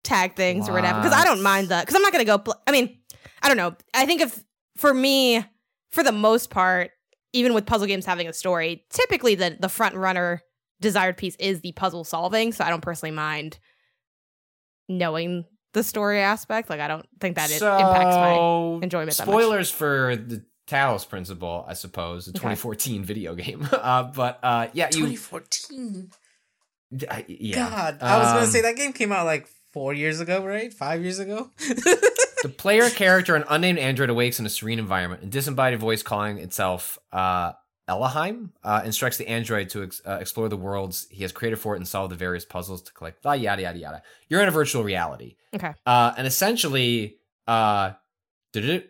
tag 0.04 0.36
things 0.36 0.68
or 0.68 0.72
whatever? 0.72 0.98
Because 1.00 1.12
I 1.12 1.24
don't 1.24 1.42
mind 1.42 1.68
that. 1.68 1.82
Because 1.82 1.96
I'm 1.96 2.02
not 2.02 2.12
gonna 2.12 2.24
go. 2.24 2.38
Pl- 2.38 2.60
I 2.66 2.72
mean, 2.72 2.98
I 3.42 3.48
don't 3.48 3.56
know. 3.56 3.74
I 3.94 4.06
think 4.06 4.20
if 4.22 4.42
for 4.76 4.92
me, 4.92 5.44
for 5.90 6.02
the 6.02 6.12
most 6.12 6.50
part, 6.50 6.90
even 7.32 7.54
with 7.54 7.66
puzzle 7.66 7.86
games 7.86 8.04
having 8.06 8.26
a 8.28 8.32
story, 8.32 8.84
typically 8.90 9.34
the 9.34 9.56
the 9.60 9.68
front 9.68 9.94
runner 9.94 10.42
desired 10.80 11.16
piece 11.16 11.36
is 11.36 11.60
the 11.60 11.72
puzzle 11.72 12.04
solving. 12.04 12.52
So 12.52 12.64
I 12.64 12.70
don't 12.70 12.80
personally 12.80 13.14
mind 13.14 13.58
knowing 14.88 15.44
the 15.72 15.82
story 15.84 16.20
aspect. 16.20 16.70
Like 16.70 16.80
I 16.80 16.88
don't 16.88 17.06
think 17.20 17.36
that 17.36 17.50
it 17.50 17.62
impacts 17.62 18.16
my 18.16 18.34
So, 18.34 18.80
enjoyment 18.82 19.16
that 19.16 19.26
much. 19.26 19.32
Spoilers 19.34 19.70
for 19.70 20.16
the 20.16 20.44
Talos 20.66 21.08
Principle, 21.08 21.64
I 21.68 21.74
suppose, 21.74 22.26
a 22.28 22.30
Okay. 22.30 22.38
2014 22.38 23.04
video 23.04 23.34
game. 23.34 23.68
Uh, 23.72 24.04
but 24.04 24.38
uh, 24.42 24.68
yeah, 24.72 24.86
you. 24.86 25.06
2014. 25.06 26.10
I- 27.08 27.24
yeah. 27.28 27.54
God, 27.70 27.98
I 28.02 28.18
was 28.18 28.28
gonna 28.28 28.40
Um, 28.40 28.46
say 28.50 28.62
that 28.62 28.76
game 28.76 28.92
came 28.92 29.12
out 29.12 29.26
like 29.26 29.48
four 29.72 29.92
years 29.94 30.20
ago, 30.20 30.44
right? 30.44 30.72
Five 30.72 31.02
years 31.02 31.18
ago. 31.18 31.50
The 31.58 32.52
player 32.56 32.88
character, 32.90 33.34
an 33.36 33.44
unnamed 33.48 33.78
android, 33.78 34.10
awakes 34.10 34.40
in 34.40 34.46
a 34.46 34.48
serene 34.50 34.78
environment. 34.78 35.22
A 35.22 35.26
disembodied 35.26 35.78
voice 35.80 36.02
calling 36.02 36.38
itself 36.38 36.98
uh, 37.12 37.52
Elohim 37.88 38.52
uh, 38.62 38.82
instructs 38.84 39.16
the 39.18 39.28
android 39.28 39.68
to 39.70 39.82
ex- 39.82 40.00
uh, 40.06 40.18
explore 40.20 40.48
the 40.48 40.56
worlds 40.56 41.06
he 41.10 41.22
has 41.22 41.32
created 41.32 41.56
for 41.58 41.74
it 41.74 41.78
and 41.78 41.88
solve 41.88 42.10
the 42.10 42.16
various 42.16 42.44
puzzles 42.44 42.82
to 42.82 42.92
collect. 42.92 43.24
Ah, 43.24 43.32
yada 43.32 43.62
yada 43.62 43.78
yada. 43.78 44.02
You're 44.28 44.42
in 44.42 44.48
a 44.48 44.52
virtual 44.52 44.84
reality, 44.84 45.36
Okay. 45.54 45.72
uh, 45.86 46.12
and 46.16 46.26
essentially, 46.26 47.16
uh, 47.48 47.92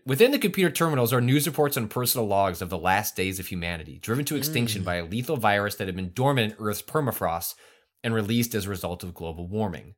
within 0.07 0.31
the 0.31 0.39
computer 0.39 0.70
terminals 0.70 1.12
are 1.12 1.20
news 1.20 1.47
reports 1.47 1.77
and 1.77 1.90
personal 1.90 2.27
logs 2.27 2.62
of 2.62 2.70
the 2.70 2.78
last 2.78 3.16
days 3.16 3.39
of 3.39 3.47
humanity, 3.47 3.98
driven 3.98 4.24
to 4.27 4.36
extinction 4.36 4.82
by 4.82 4.97
a 4.97 5.05
lethal 5.05 5.36
virus 5.36 5.74
that 5.77 5.86
had 5.89 5.97
been 5.97 6.12
dormant 6.15 6.52
in 6.59 6.65
Earth's 6.65 6.82
permafrost 6.82 7.55
and 8.02 8.15
released 8.15 8.55
as 8.55 8.66
a 8.66 8.70
result 8.70 9.02
of 9.02 9.12
global 9.15 9.47
warming. 9.48 9.94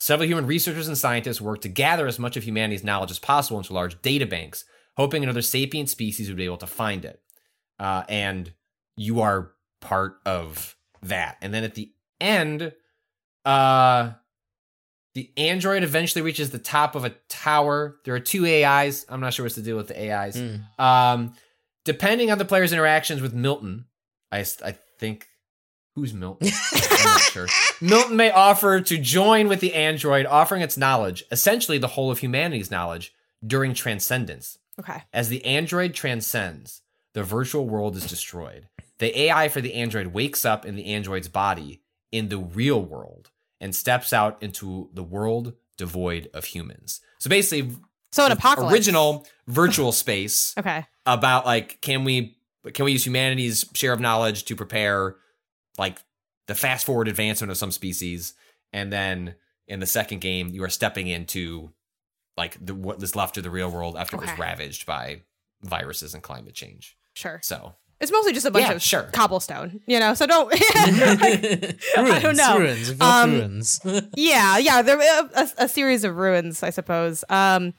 Several 0.00 0.26
human 0.26 0.46
researchers 0.46 0.88
and 0.88 0.96
scientists 0.96 1.42
worked 1.42 1.62
to 1.62 1.68
gather 1.68 2.06
as 2.06 2.18
much 2.18 2.36
of 2.38 2.42
humanity's 2.42 2.82
knowledge 2.82 3.10
as 3.10 3.18
possible 3.18 3.58
into 3.58 3.74
large 3.74 4.00
data 4.00 4.24
banks, 4.24 4.64
hoping 4.96 5.22
another 5.22 5.42
sapient 5.42 5.90
species 5.90 6.28
would 6.28 6.38
be 6.38 6.46
able 6.46 6.56
to 6.56 6.66
find 6.66 7.04
it. 7.04 7.20
Uh, 7.78 8.04
and 8.08 8.54
you 8.96 9.20
are 9.20 9.52
part 9.82 10.16
of 10.24 10.74
that. 11.02 11.36
And 11.42 11.52
then 11.52 11.64
at 11.64 11.74
the 11.74 11.92
end, 12.18 12.72
uh, 13.44 14.12
the 15.14 15.30
android 15.36 15.82
eventually 15.82 16.22
reaches 16.22 16.50
the 16.50 16.58
top 16.58 16.94
of 16.94 17.04
a 17.04 17.10
tower. 17.28 17.96
There 18.06 18.14
are 18.14 18.20
two 18.20 18.46
AIs. 18.46 19.04
I'm 19.06 19.20
not 19.20 19.34
sure 19.34 19.44
what's 19.44 19.56
the 19.56 19.62
deal 19.62 19.76
with 19.76 19.88
the 19.88 20.12
AIs. 20.12 20.36
Mm. 20.36 20.62
Um, 20.78 21.34
depending 21.84 22.30
on 22.30 22.38
the 22.38 22.46
player's 22.46 22.72
interactions 22.72 23.20
with 23.20 23.34
Milton, 23.34 23.84
I, 24.32 24.46
I 24.64 24.78
think 24.98 25.26
who's 26.00 26.14
Milton? 26.14 26.48
I'm 26.72 27.04
not 27.04 27.20
sure. 27.20 27.46
Milton 27.80 28.16
may 28.16 28.30
offer 28.30 28.80
to 28.80 28.98
join 28.98 29.48
with 29.48 29.60
the 29.60 29.74
android, 29.74 30.26
offering 30.26 30.62
its 30.62 30.76
knowledge, 30.76 31.24
essentially 31.30 31.78
the 31.78 31.88
whole 31.88 32.10
of 32.10 32.18
humanity's 32.20 32.70
knowledge, 32.70 33.12
during 33.46 33.74
transcendence. 33.74 34.58
Okay. 34.78 35.02
As 35.12 35.28
the 35.28 35.44
android 35.44 35.94
transcends, 35.94 36.82
the 37.12 37.22
virtual 37.22 37.66
world 37.68 37.96
is 37.96 38.06
destroyed. 38.06 38.68
The 38.98 39.18
AI 39.22 39.48
for 39.48 39.60
the 39.60 39.74
android 39.74 40.08
wakes 40.08 40.44
up 40.44 40.64
in 40.64 40.76
the 40.76 40.86
android's 40.86 41.28
body 41.28 41.82
in 42.12 42.28
the 42.28 42.38
real 42.38 42.80
world 42.82 43.30
and 43.60 43.74
steps 43.74 44.12
out 44.12 44.42
into 44.42 44.88
the 44.94 45.02
world 45.02 45.52
devoid 45.76 46.28
of 46.34 46.44
humans. 46.46 47.00
So 47.18 47.28
basically, 47.30 47.74
So 48.12 48.24
an 48.26 48.32
apocalypse. 48.32 48.72
original 48.72 49.26
virtual 49.46 49.92
space 49.92 50.54
Okay. 50.58 50.86
about 51.06 51.44
like 51.46 51.80
can 51.82 52.04
we 52.04 52.36
can 52.74 52.84
we 52.84 52.92
use 52.92 53.06
humanity's 53.06 53.64
share 53.74 53.92
of 53.94 54.00
knowledge 54.00 54.44
to 54.44 54.54
prepare 54.56 55.16
like 55.78 55.98
the 56.46 56.54
fast 56.54 56.84
forward 56.86 57.08
advancement 57.08 57.50
of 57.50 57.56
some 57.56 57.70
species 57.70 58.34
and 58.72 58.92
then 58.92 59.34
in 59.68 59.80
the 59.80 59.86
second 59.86 60.20
game 60.20 60.48
you 60.48 60.62
are 60.64 60.68
stepping 60.68 61.06
into 61.06 61.70
like 62.36 62.56
the 62.64 62.74
what 62.74 63.02
is 63.02 63.14
left 63.16 63.36
of 63.36 63.42
the 63.44 63.50
real 63.50 63.70
world 63.70 63.96
after 63.96 64.16
it 64.16 64.20
was 64.20 64.38
ravaged 64.38 64.86
by 64.86 65.22
viruses 65.62 66.14
and 66.14 66.22
climate 66.22 66.54
change 66.54 66.96
Sure. 67.14 67.40
so 67.42 67.74
It's 68.00 68.10
mostly 68.12 68.32
just 68.32 68.46
a 68.46 68.50
bunch 68.50 68.66
Yeah, 68.66 68.72
of 68.72 68.82
sure. 68.82 69.02
cobblestone, 69.12 69.80
you 69.86 69.98
know. 70.00 70.14
So 70.14 70.26
don't. 70.26 70.48
ruins, 70.48 70.62
I 71.96 72.18
don't 72.22 72.36
know. 72.36 72.58
Ruins. 72.58 73.00
Um, 73.00 73.30
ruins. 73.32 73.80
yeah, 74.16 74.56
yeah. 74.58 74.80
There 74.82 74.98
a, 74.98 75.28
a, 75.34 75.48
a 75.64 75.68
series 75.68 76.04
of 76.04 76.16
ruins, 76.16 76.62
I 76.62 76.70
suppose. 76.70 77.24
Um, 77.28 77.74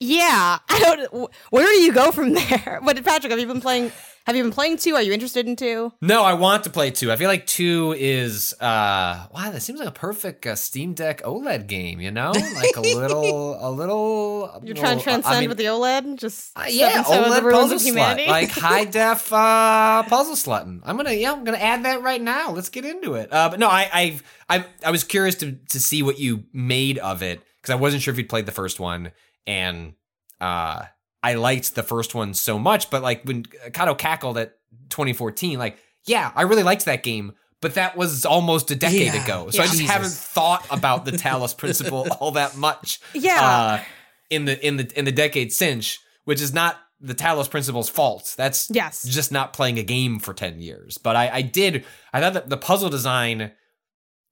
yeah, 0.00 0.58
I 0.68 0.78
don't. 0.80 1.30
Where 1.50 1.66
do 1.66 1.80
you 1.80 1.92
go 1.92 2.10
from 2.10 2.32
there? 2.34 2.80
But 2.84 3.02
Patrick, 3.04 3.30
have 3.30 3.38
you 3.40 3.46
been 3.46 3.60
playing? 3.60 3.92
Have 4.26 4.36
you 4.36 4.42
been 4.44 4.52
playing 4.52 4.76
two? 4.76 4.94
Are 4.94 5.02
you 5.02 5.12
interested 5.12 5.46
in 5.46 5.56
two? 5.56 5.92
no 6.00 6.22
i 6.22 6.34
want 6.34 6.64
to 6.64 6.70
play 6.70 6.90
two 6.90 7.10
i 7.10 7.16
feel 7.16 7.28
like 7.28 7.46
two 7.46 7.94
is 7.98 8.54
uh 8.60 9.26
wow 9.32 9.50
that 9.50 9.60
seems 9.60 9.78
like 9.78 9.88
a 9.88 9.92
perfect 9.92 10.46
uh, 10.46 10.54
steam 10.54 10.94
deck 10.94 11.22
oled 11.22 11.66
game 11.66 12.00
you 12.00 12.10
know 12.10 12.30
like 12.54 12.76
a 12.76 12.80
little 12.80 13.56
a 13.66 13.70
little 13.80 14.60
You're 14.62 14.74
trying 14.74 14.98
to 14.98 14.98
little- 14.98 15.00
I 15.00 15.02
transcend 15.02 15.40
mean, 15.40 15.48
with 15.48 15.58
the 15.58 15.64
OLED. 15.64 16.16
Just 16.18 16.52
Uh, 16.56 16.64
yeah, 16.68 17.02
stepping 17.02 17.04
some 17.12 17.24
of 17.24 17.30
OLED 17.44 17.50
puzzle 17.52 17.76
of 17.76 17.82
humanity. 17.82 18.24
slut, 18.24 18.28
like 18.28 18.50
high 18.70 18.84
def 18.84 19.32
uh, 19.32 20.02
puzzle 20.04 20.34
slutting. 20.34 20.80
I'm 20.84 20.96
gonna, 20.96 21.12
yeah, 21.12 21.32
I'm 21.32 21.44
gonna 21.44 21.56
add 21.58 21.84
that 21.84 22.02
right 22.02 22.20
now. 22.20 22.50
Let's 22.52 22.68
get 22.68 22.84
into 22.84 23.14
it. 23.14 23.32
Uh, 23.32 23.48
but 23.48 23.58
no, 23.60 23.68
I, 23.68 23.88
I've, 23.92 24.22
I, 24.48 24.64
I 24.84 24.90
was 24.90 25.04
curious 25.04 25.34
to 25.36 25.52
to 25.52 25.80
see 25.80 26.02
what 26.02 26.18
you 26.18 26.44
made 26.52 26.98
of 26.98 27.22
it 27.22 27.40
because 27.60 27.72
I 27.72 27.76
wasn't 27.76 28.02
sure 28.02 28.12
if 28.12 28.18
you'd 28.18 28.28
played 28.28 28.46
the 28.46 28.52
first 28.52 28.80
one, 28.80 29.12
and 29.46 29.94
uh, 30.40 30.82
I 31.22 31.34
liked 31.34 31.74
the 31.74 31.82
first 31.82 32.14
one 32.14 32.34
so 32.34 32.58
much. 32.58 32.90
But 32.90 33.02
like 33.02 33.24
when 33.24 33.44
Kato 33.72 33.94
cackled 33.94 34.38
at 34.38 34.54
2014, 34.90 35.58
like, 35.58 35.78
yeah, 36.06 36.32
I 36.34 36.42
really 36.42 36.62
liked 36.62 36.84
that 36.86 37.02
game. 37.02 37.32
But 37.60 37.74
that 37.74 37.94
was 37.96 38.24
almost 38.24 38.70
a 38.70 38.74
decade 38.74 39.12
Yeah. 39.12 39.22
ago, 39.22 39.50
so 39.50 39.62
I 39.62 39.66
just 39.66 39.78
Jesus. 39.78 39.90
haven't 39.92 40.12
thought 40.12 40.66
about 40.70 41.04
the 41.04 41.12
Talos 41.12 41.54
principle 41.54 42.06
all 42.20 42.30
that 42.32 42.56
much 42.56 43.00
yeah, 43.12 43.42
uh, 43.42 43.84
in 44.30 44.46
the 44.46 44.66
in 44.66 44.78
the 44.78 44.90
in 44.98 45.04
the 45.04 45.12
decade 45.12 45.52
since, 45.52 45.98
which 46.24 46.40
is 46.40 46.54
not 46.54 46.78
the 47.02 47.14
Talos 47.14 47.50
Principle's 47.50 47.90
fault. 47.90 48.34
That's 48.38 48.68
Yes. 48.70 49.02
just 49.06 49.30
not 49.30 49.52
playing 49.52 49.78
a 49.78 49.82
game 49.82 50.20
for 50.20 50.32
ten 50.32 50.58
years. 50.60 50.96
But 50.96 51.16
I, 51.16 51.28
I 51.28 51.42
did. 51.42 51.84
I 52.14 52.20
thought 52.20 52.32
that 52.32 52.48
the 52.48 52.56
puzzle 52.56 52.88
design 52.88 53.52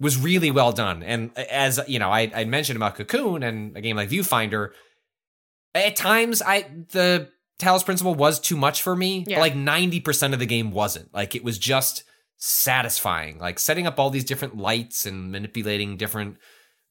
was 0.00 0.16
really 0.16 0.50
well 0.50 0.72
done, 0.72 1.02
and 1.02 1.36
as 1.36 1.78
you 1.86 1.98
know, 1.98 2.10
I 2.10 2.30
I 2.34 2.44
mentioned 2.46 2.76
about 2.78 2.94
Cocoon 2.94 3.42
and 3.42 3.76
a 3.76 3.82
game 3.82 3.96
like 3.96 4.08
Viewfinder. 4.08 4.70
At 5.74 5.96
times, 5.96 6.42
I 6.42 6.62
the 6.92 7.28
Talos 7.58 7.84
Principle 7.84 8.14
was 8.14 8.38
too 8.40 8.56
much 8.56 8.82
for 8.82 8.94
me. 8.96 9.24
Yeah. 9.26 9.36
But 9.36 9.40
like 9.42 9.56
ninety 9.56 10.00
percent 10.00 10.32
of 10.34 10.40
the 10.40 10.46
game 10.46 10.70
wasn't. 10.70 11.12
Like 11.14 11.34
it 11.34 11.44
was 11.44 11.58
just 11.58 12.04
satisfying. 12.36 13.38
Like 13.38 13.58
setting 13.58 13.86
up 13.86 13.98
all 13.98 14.10
these 14.10 14.24
different 14.24 14.56
lights 14.56 15.06
and 15.06 15.30
manipulating 15.30 15.96
different 15.96 16.36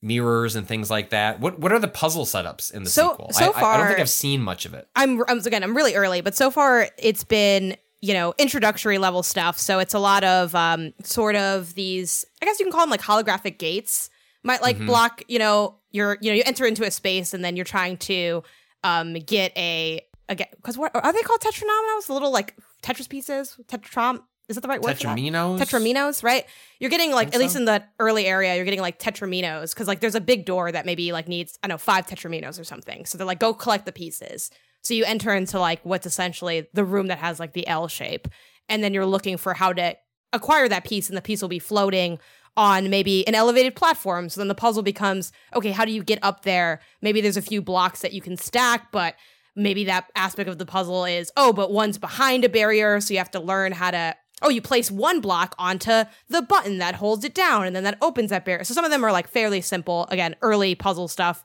mirrors 0.02 0.56
and 0.56 0.68
things 0.68 0.90
like 0.92 1.10
that. 1.10 1.40
What 1.40 1.60
what 1.60 1.72
are 1.72 1.80
the 1.80 1.88
puzzle 1.88 2.26
setups 2.26 2.74
in 2.74 2.84
the 2.84 2.90
So- 2.90 3.12
sequel? 3.12 3.30
so 3.32 3.46
I, 3.54 3.60
I- 3.62 3.74
I 3.74 3.78
don't 3.78 3.88
think 3.88 4.00
I've 4.00 4.10
seen 4.10 4.42
much 4.42 4.66
of 4.66 4.74
it. 4.74 4.88
I'm, 4.96 5.24
I'm 5.28 5.40
again. 5.40 5.64
I'm 5.64 5.76
really 5.76 5.96
early, 5.96 6.22
but 6.22 6.36
so 6.36 6.52
far 6.52 6.90
it's 6.98 7.24
been 7.24 7.76
you 8.02 8.14
know 8.14 8.34
introductory 8.38 8.98
level 9.00 9.24
stuff. 9.24 9.58
So 9.58 9.80
it's 9.80 9.94
a 9.94 10.00
lot 10.00 10.24
of 10.24 10.54
um, 10.56 10.94
sort 11.04 11.36
of 11.36 11.74
these. 11.74 12.26
I 12.42 12.46
guess 12.46 12.60
you 12.60 12.66
can 12.66 12.72
call 12.72 12.82
them 12.82 12.92
like 12.92 13.02
holographic 13.02 13.58
gates. 13.58 14.10
Might 14.44 14.62
like 14.62 14.78
Mhm. 14.78 14.86
block. 14.86 15.24
You 15.28 15.40
know, 15.40 15.76
you're 15.92 16.18
you 16.22 16.30
know 16.32 16.36
you 16.36 16.44
enter 16.46 16.66
into 16.66 16.84
a 16.86 16.92
space 16.92 17.34
and 17.34 17.44
then 17.44 17.56
you're 17.56 17.66
trying 17.66 17.98
to 17.98 18.44
um, 18.88 19.14
get 19.14 19.52
a 19.58 20.02
again 20.30 20.48
because 20.56 20.78
what 20.78 20.92
are 20.96 21.14
they 21.14 21.22
called 21.22 21.42
tetranominals? 21.42 22.08
The 22.08 22.14
little 22.14 22.32
like 22.32 22.56
Tetris 22.82 23.10
pieces. 23.10 23.58
Tetram. 23.68 24.22
Is 24.48 24.56
that 24.56 24.62
the 24.62 24.70
right 24.70 24.82
word? 24.82 24.96
Tetraminos? 24.96 25.60
tetraminos, 25.60 26.24
right? 26.24 26.46
You're 26.80 26.90
getting 26.90 27.12
like 27.12 27.36
at 27.36 27.40
least 27.40 27.58
in 27.58 27.66
the 27.66 27.84
early 28.00 28.26
area, 28.26 28.56
you're 28.56 28.64
getting 28.64 28.80
like 28.80 28.98
tetraminos 28.98 29.74
because 29.74 29.90
like 29.90 30.00
there's 30.00 30.16
a 30.16 30.22
big 30.22 30.46
door 30.46 30.72
that 30.72 30.86
maybe 30.86 31.12
like 31.12 31.28
needs 31.28 31.60
I 31.62 31.68
don't 31.68 31.74
know 31.74 31.80
five 31.80 32.08
tetraminos 32.08 32.58
or 32.58 32.64
something. 32.64 33.06
So 33.06 33.18
they're 33.18 33.28
like 33.28 33.40
go 33.40 33.54
collect 33.54 33.86
the 33.86 33.92
pieces. 33.92 34.50
So 34.84 34.94
you 34.94 35.04
enter 35.04 35.34
into 35.34 35.60
like 35.60 35.82
what's 35.84 36.06
essentially 36.06 36.68
the 36.74 36.86
room 36.86 37.08
that 37.08 37.18
has 37.18 37.42
like 37.42 37.52
the 37.52 37.68
L 37.68 37.90
shape, 37.90 38.30
and 38.70 38.82
then 38.82 38.94
you're 38.94 39.06
looking 39.06 39.36
for 39.36 39.54
how 39.54 39.74
to 39.74 39.98
acquire 40.32 40.70
that 40.70 40.86
piece, 40.86 41.10
and 41.10 41.18
the 41.18 41.22
piece 41.22 41.42
will 41.42 41.50
be 41.50 41.60
floating 41.60 42.18
on 42.58 42.90
maybe 42.90 43.26
an 43.28 43.36
elevated 43.36 43.76
platform. 43.76 44.28
So 44.28 44.42
then 44.42 44.50
the 44.50 44.56
puzzle 44.56 44.84
becomes 44.84 45.32
okay, 45.56 45.72
how 45.72 45.86
do 45.86 45.92
you 45.92 46.04
get 46.04 46.20
up 46.22 46.44
there? 46.44 46.82
Maybe 47.02 47.22
there's 47.22 47.38
a 47.38 47.42
few 47.42 47.62
blocks 47.62 48.02
that 48.02 48.12
you 48.12 48.22
can 48.22 48.36
stack, 48.36 48.92
but 48.92 49.16
maybe 49.56 49.86
that 49.86 50.12
aspect 50.16 50.50
of 50.50 50.58
the 50.58 50.66
puzzle 50.66 51.06
is 51.06 51.32
oh, 51.38 51.54
but 51.54 51.72
one's 51.72 51.98
behind 51.98 52.44
a 52.44 52.50
barrier, 52.50 53.00
so 53.00 53.14
you 53.14 53.20
have 53.20 53.32
to 53.32 53.40
learn 53.40 53.72
how 53.72 53.92
to 53.92 54.16
oh, 54.42 54.50
you 54.50 54.62
place 54.62 54.92
one 54.92 55.20
block 55.20 55.56
onto 55.58 56.04
the 56.30 56.42
button 56.42 56.78
that 56.78 56.96
holds 56.96 57.24
it 57.24 57.34
down, 57.34 57.66
and 57.66 57.76
then 57.76 57.84
that 57.84 57.98
opens 58.02 58.30
that 58.30 58.46
barrier. 58.46 58.64
So 58.64 58.74
some 58.74 58.86
of 58.86 58.92
them 58.92 59.04
are 59.04 59.12
like 59.12 59.28
fairly 59.28 59.62
simple, 59.62 60.08
again, 60.10 60.36
early 60.42 60.76
puzzle 60.76 61.08
stuff 61.08 61.44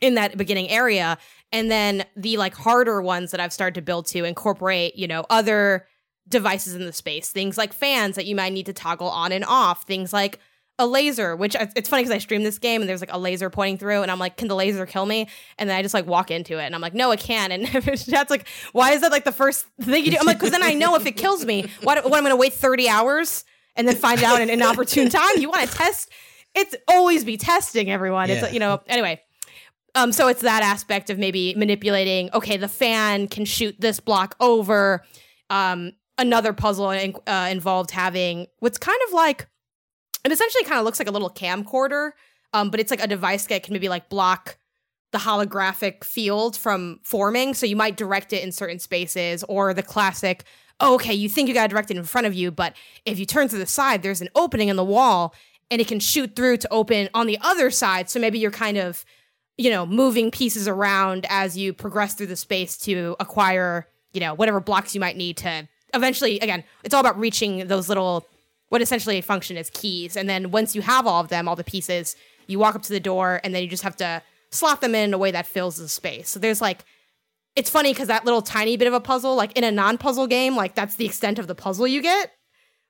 in 0.00 0.14
that 0.14 0.36
beginning 0.36 0.68
area. 0.68 1.16
And 1.52 1.70
then 1.70 2.04
the 2.16 2.36
like 2.36 2.54
harder 2.54 3.00
ones 3.00 3.30
that 3.30 3.40
I've 3.40 3.52
started 3.52 3.76
to 3.76 3.82
build 3.82 4.06
to 4.08 4.24
incorporate, 4.24 4.96
you 4.96 5.08
know, 5.08 5.24
other 5.30 5.86
devices 6.28 6.74
in 6.74 6.84
the 6.84 6.92
space, 6.92 7.30
things 7.30 7.56
like 7.56 7.72
fans 7.72 8.16
that 8.16 8.26
you 8.26 8.34
might 8.36 8.52
need 8.52 8.66
to 8.66 8.72
toggle 8.72 9.08
on 9.08 9.32
and 9.32 9.44
off, 9.44 9.84
things 9.84 10.12
like 10.12 10.38
a 10.78 10.86
laser, 10.86 11.34
which 11.34 11.56
I- 11.56 11.70
it's 11.74 11.88
funny 11.88 12.02
because 12.02 12.14
I 12.14 12.18
streamed 12.18 12.44
this 12.44 12.58
game 12.58 12.82
and 12.82 12.88
there's 12.88 13.00
like 13.00 13.12
a 13.12 13.18
laser 13.18 13.48
pointing 13.48 13.78
through, 13.78 14.02
and 14.02 14.10
I'm 14.10 14.18
like, 14.18 14.36
can 14.36 14.48
the 14.48 14.54
laser 14.54 14.84
kill 14.84 15.06
me? 15.06 15.28
And 15.56 15.70
then 15.70 15.76
I 15.76 15.80
just 15.82 15.94
like 15.94 16.06
walk 16.06 16.30
into 16.30 16.58
it, 16.58 16.64
and 16.66 16.74
I'm 16.74 16.80
like, 16.82 16.92
no, 16.94 17.10
it 17.12 17.20
can. 17.20 17.50
And 17.52 17.66
that's 18.06 18.30
like, 18.30 18.46
why 18.72 18.92
is 18.92 19.00
that 19.00 19.10
like 19.10 19.24
the 19.24 19.32
first 19.32 19.64
thing 19.80 20.04
you 20.04 20.10
do? 20.10 20.18
I'm 20.20 20.26
like, 20.26 20.36
because 20.38 20.50
then 20.52 20.62
I 20.62 20.74
know 20.74 20.94
if 20.96 21.06
it 21.06 21.16
kills 21.16 21.44
me, 21.46 21.66
what, 21.82 22.04
what 22.04 22.14
I'm 22.16 22.22
going 22.24 22.30
to 22.32 22.36
wait 22.36 22.52
30 22.52 22.88
hours 22.88 23.44
and 23.74 23.88
then 23.88 23.94
find 23.96 24.22
out 24.22 24.40
in 24.42 24.50
an 24.50 24.62
opportune 24.62 25.08
time. 25.08 25.38
You 25.38 25.48
want 25.48 25.68
to 25.70 25.74
test? 25.76 26.10
It's 26.54 26.74
always 26.88 27.24
be 27.24 27.36
testing 27.38 27.90
everyone. 27.90 28.28
It's 28.30 28.42
Yeah. 28.42 28.50
you 28.50 28.58
know 28.58 28.82
anyway. 28.86 29.22
Um, 29.94 30.12
so 30.12 30.28
it's 30.28 30.42
that 30.42 30.62
aspect 30.62 31.08
of 31.08 31.18
maybe 31.18 31.54
manipulating. 31.56 32.28
Okay, 32.34 32.58
the 32.58 32.68
fan 32.68 33.28
can 33.28 33.46
shoot 33.46 33.76
this 33.80 33.98
block 33.98 34.36
over. 34.40 35.02
Um, 35.48 35.92
another 36.18 36.52
puzzle 36.52 36.86
uh, 36.86 37.48
involved 37.50 37.90
having 37.90 38.46
what's 38.60 38.78
kind 38.78 38.98
of 39.06 39.12
like 39.12 39.46
it 40.24 40.32
essentially 40.32 40.64
kind 40.64 40.78
of 40.78 40.84
looks 40.84 40.98
like 40.98 41.08
a 41.08 41.12
little 41.12 41.30
camcorder, 41.30 42.10
um, 42.52 42.70
but 42.70 42.80
it's 42.80 42.90
like 42.90 43.02
a 43.02 43.06
device 43.06 43.46
that 43.46 43.62
can 43.62 43.72
maybe 43.72 43.88
like 43.88 44.08
block 44.08 44.58
the 45.12 45.18
holographic 45.18 46.02
field 46.02 46.56
from 46.56 46.98
forming. 47.04 47.54
So 47.54 47.64
you 47.64 47.76
might 47.76 47.96
direct 47.96 48.32
it 48.32 48.42
in 48.42 48.50
certain 48.50 48.80
spaces, 48.80 49.44
or 49.48 49.72
the 49.72 49.84
classic, 49.84 50.42
oh, 50.80 50.94
okay, 50.96 51.14
you 51.14 51.28
think 51.28 51.48
you 51.48 51.54
got 51.54 51.62
to 51.62 51.68
direct 51.68 51.92
it 51.92 51.96
in 51.96 52.02
front 52.02 52.26
of 52.26 52.34
you, 52.34 52.50
but 52.50 52.74
if 53.04 53.18
you 53.20 53.24
turn 53.24 53.46
to 53.48 53.56
the 53.56 53.66
side, 53.66 54.02
there's 54.02 54.20
an 54.20 54.28
opening 54.34 54.68
in 54.68 54.76
the 54.76 54.84
wall 54.84 55.32
and 55.70 55.80
it 55.80 55.86
can 55.86 56.00
shoot 56.00 56.34
through 56.34 56.56
to 56.58 56.72
open 56.72 57.08
on 57.14 57.26
the 57.26 57.38
other 57.40 57.70
side. 57.70 58.10
So 58.10 58.18
maybe 58.18 58.38
you're 58.38 58.50
kind 58.50 58.76
of, 58.76 59.04
you 59.56 59.70
know, 59.70 59.86
moving 59.86 60.30
pieces 60.30 60.68
around 60.68 61.24
as 61.30 61.56
you 61.56 61.72
progress 61.72 62.14
through 62.14 62.26
the 62.26 62.36
space 62.36 62.76
to 62.78 63.16
acquire, 63.20 63.86
you 64.12 64.20
know, 64.20 64.34
whatever 64.34 64.60
blocks 64.60 64.94
you 64.94 65.00
might 65.00 65.16
need 65.16 65.36
to 65.38 65.68
eventually, 65.96 66.38
again, 66.40 66.64
it's 66.84 66.94
all 66.94 67.00
about 67.00 67.18
reaching 67.18 67.66
those 67.66 67.88
little 67.88 68.26
what 68.68 68.82
essentially 68.82 69.20
function 69.20 69.56
as 69.56 69.70
keys. 69.70 70.16
And 70.16 70.28
then 70.28 70.50
once 70.50 70.74
you 70.74 70.82
have 70.82 71.06
all 71.06 71.20
of 71.20 71.28
them, 71.28 71.48
all 71.48 71.56
the 71.56 71.64
pieces, 71.64 72.16
you 72.46 72.58
walk 72.58 72.74
up 72.74 72.82
to 72.82 72.92
the 72.92 73.00
door 73.00 73.40
and 73.44 73.54
then 73.54 73.62
you 73.62 73.68
just 73.68 73.82
have 73.82 73.96
to 73.96 74.22
slot 74.50 74.80
them 74.80 74.94
in 74.94 75.04
in 75.04 75.14
a 75.14 75.18
way 75.18 75.30
that 75.30 75.46
fills 75.46 75.76
the 75.76 75.88
space. 75.88 76.28
So 76.28 76.40
there's 76.40 76.60
like, 76.60 76.84
it's 77.54 77.70
funny 77.70 77.92
because 77.92 78.08
that 78.08 78.24
little 78.24 78.42
tiny 78.42 78.76
bit 78.76 78.88
of 78.88 78.94
a 78.94 79.00
puzzle, 79.00 79.34
like 79.34 79.56
in 79.56 79.64
a 79.64 79.70
non 79.70 79.98
puzzle 79.98 80.26
game, 80.26 80.56
like 80.56 80.74
that's 80.74 80.96
the 80.96 81.06
extent 81.06 81.38
of 81.38 81.46
the 81.46 81.54
puzzle 81.54 81.86
you 81.86 82.02
get. 82.02 82.32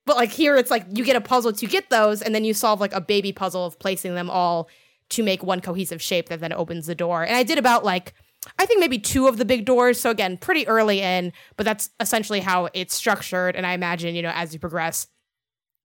But 0.06 0.16
like 0.16 0.30
here, 0.30 0.56
it's 0.56 0.70
like 0.70 0.86
you 0.92 1.04
get 1.04 1.16
a 1.16 1.20
puzzle 1.20 1.52
to 1.52 1.66
get 1.66 1.90
those, 1.90 2.22
and 2.22 2.34
then 2.34 2.44
you 2.44 2.54
solve 2.54 2.80
like 2.80 2.92
a 2.92 3.00
baby 3.00 3.32
puzzle 3.32 3.66
of 3.66 3.78
placing 3.78 4.14
them 4.14 4.30
all 4.30 4.68
to 5.10 5.22
make 5.22 5.42
one 5.42 5.60
cohesive 5.60 6.02
shape 6.02 6.28
that 6.28 6.40
then 6.40 6.52
opens 6.52 6.86
the 6.86 6.94
door. 6.94 7.24
And 7.24 7.36
I 7.36 7.42
did 7.42 7.58
about 7.58 7.84
like, 7.84 8.14
I 8.58 8.66
think 8.66 8.80
maybe 8.80 8.98
two 8.98 9.26
of 9.26 9.38
the 9.38 9.44
big 9.44 9.64
doors. 9.64 10.00
So 10.00 10.10
again, 10.10 10.36
pretty 10.36 10.66
early 10.68 11.00
in, 11.00 11.32
but 11.56 11.64
that's 11.64 11.90
essentially 12.00 12.40
how 12.40 12.68
it's 12.74 12.94
structured. 12.94 13.56
And 13.56 13.66
I 13.66 13.72
imagine, 13.72 14.14
you 14.14 14.22
know, 14.22 14.32
as 14.34 14.52
you 14.52 14.60
progress, 14.60 15.08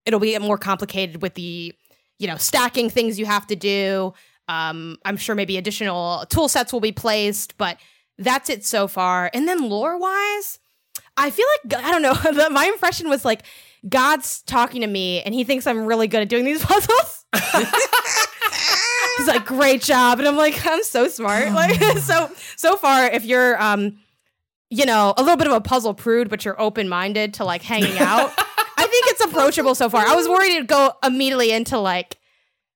it'll 0.05 0.19
be 0.19 0.37
more 0.39 0.57
complicated 0.57 1.21
with 1.21 1.35
the 1.35 1.73
you 2.21 2.27
know 2.27 2.37
stacking 2.37 2.89
things 2.89 3.19
you 3.19 3.25
have 3.25 3.47
to 3.47 3.55
do 3.55 4.13
um 4.47 4.97
i'm 5.05 5.17
sure 5.17 5.35
maybe 5.35 5.57
additional 5.57 6.25
tool 6.29 6.47
sets 6.47 6.71
will 6.71 6.79
be 6.79 6.91
placed 6.91 7.57
but 7.57 7.77
that's 8.17 8.49
it 8.49 8.63
so 8.65 8.87
far 8.87 9.29
and 9.33 9.47
then 9.47 9.69
lore 9.69 9.97
wise 9.97 10.59
i 11.17 11.29
feel 11.29 11.45
like 11.63 11.83
i 11.83 11.91
don't 11.91 12.01
know 12.01 12.49
my 12.49 12.65
impression 12.65 13.09
was 13.09 13.25
like 13.25 13.43
god's 13.89 14.41
talking 14.43 14.81
to 14.81 14.87
me 14.87 15.21
and 15.23 15.33
he 15.33 15.43
thinks 15.43 15.65
i'm 15.65 15.85
really 15.85 16.07
good 16.07 16.21
at 16.21 16.29
doing 16.29 16.45
these 16.45 16.63
puzzles 16.65 17.20
he's 19.17 19.27
like 19.27 19.45
great 19.45 19.81
job 19.81 20.19
and 20.19 20.27
i'm 20.27 20.35
like 20.37 20.65
i'm 20.65 20.83
so 20.83 21.07
smart 21.07 21.51
like 21.53 21.79
so 21.99 22.29
so 22.55 22.75
far 22.75 23.05
if 23.05 23.23
you're 23.25 23.61
um 23.61 23.97
you 24.69 24.85
know 24.85 25.13
a 25.17 25.21
little 25.21 25.37
bit 25.37 25.47
of 25.47 25.53
a 25.53 25.61
puzzle 25.61 25.93
prude 25.93 26.29
but 26.29 26.43
you're 26.45 26.59
open-minded 26.59 27.33
to 27.35 27.43
like 27.45 27.61
hanging 27.61 27.97
out 27.99 28.31
I 28.77 28.87
think 28.87 29.05
it's 29.09 29.23
approachable 29.25 29.75
so 29.75 29.89
far. 29.89 30.05
I 30.05 30.15
was 30.15 30.27
worried 30.27 30.53
it'd 30.55 30.67
go 30.67 30.91
immediately 31.03 31.51
into 31.51 31.77
like 31.77 32.17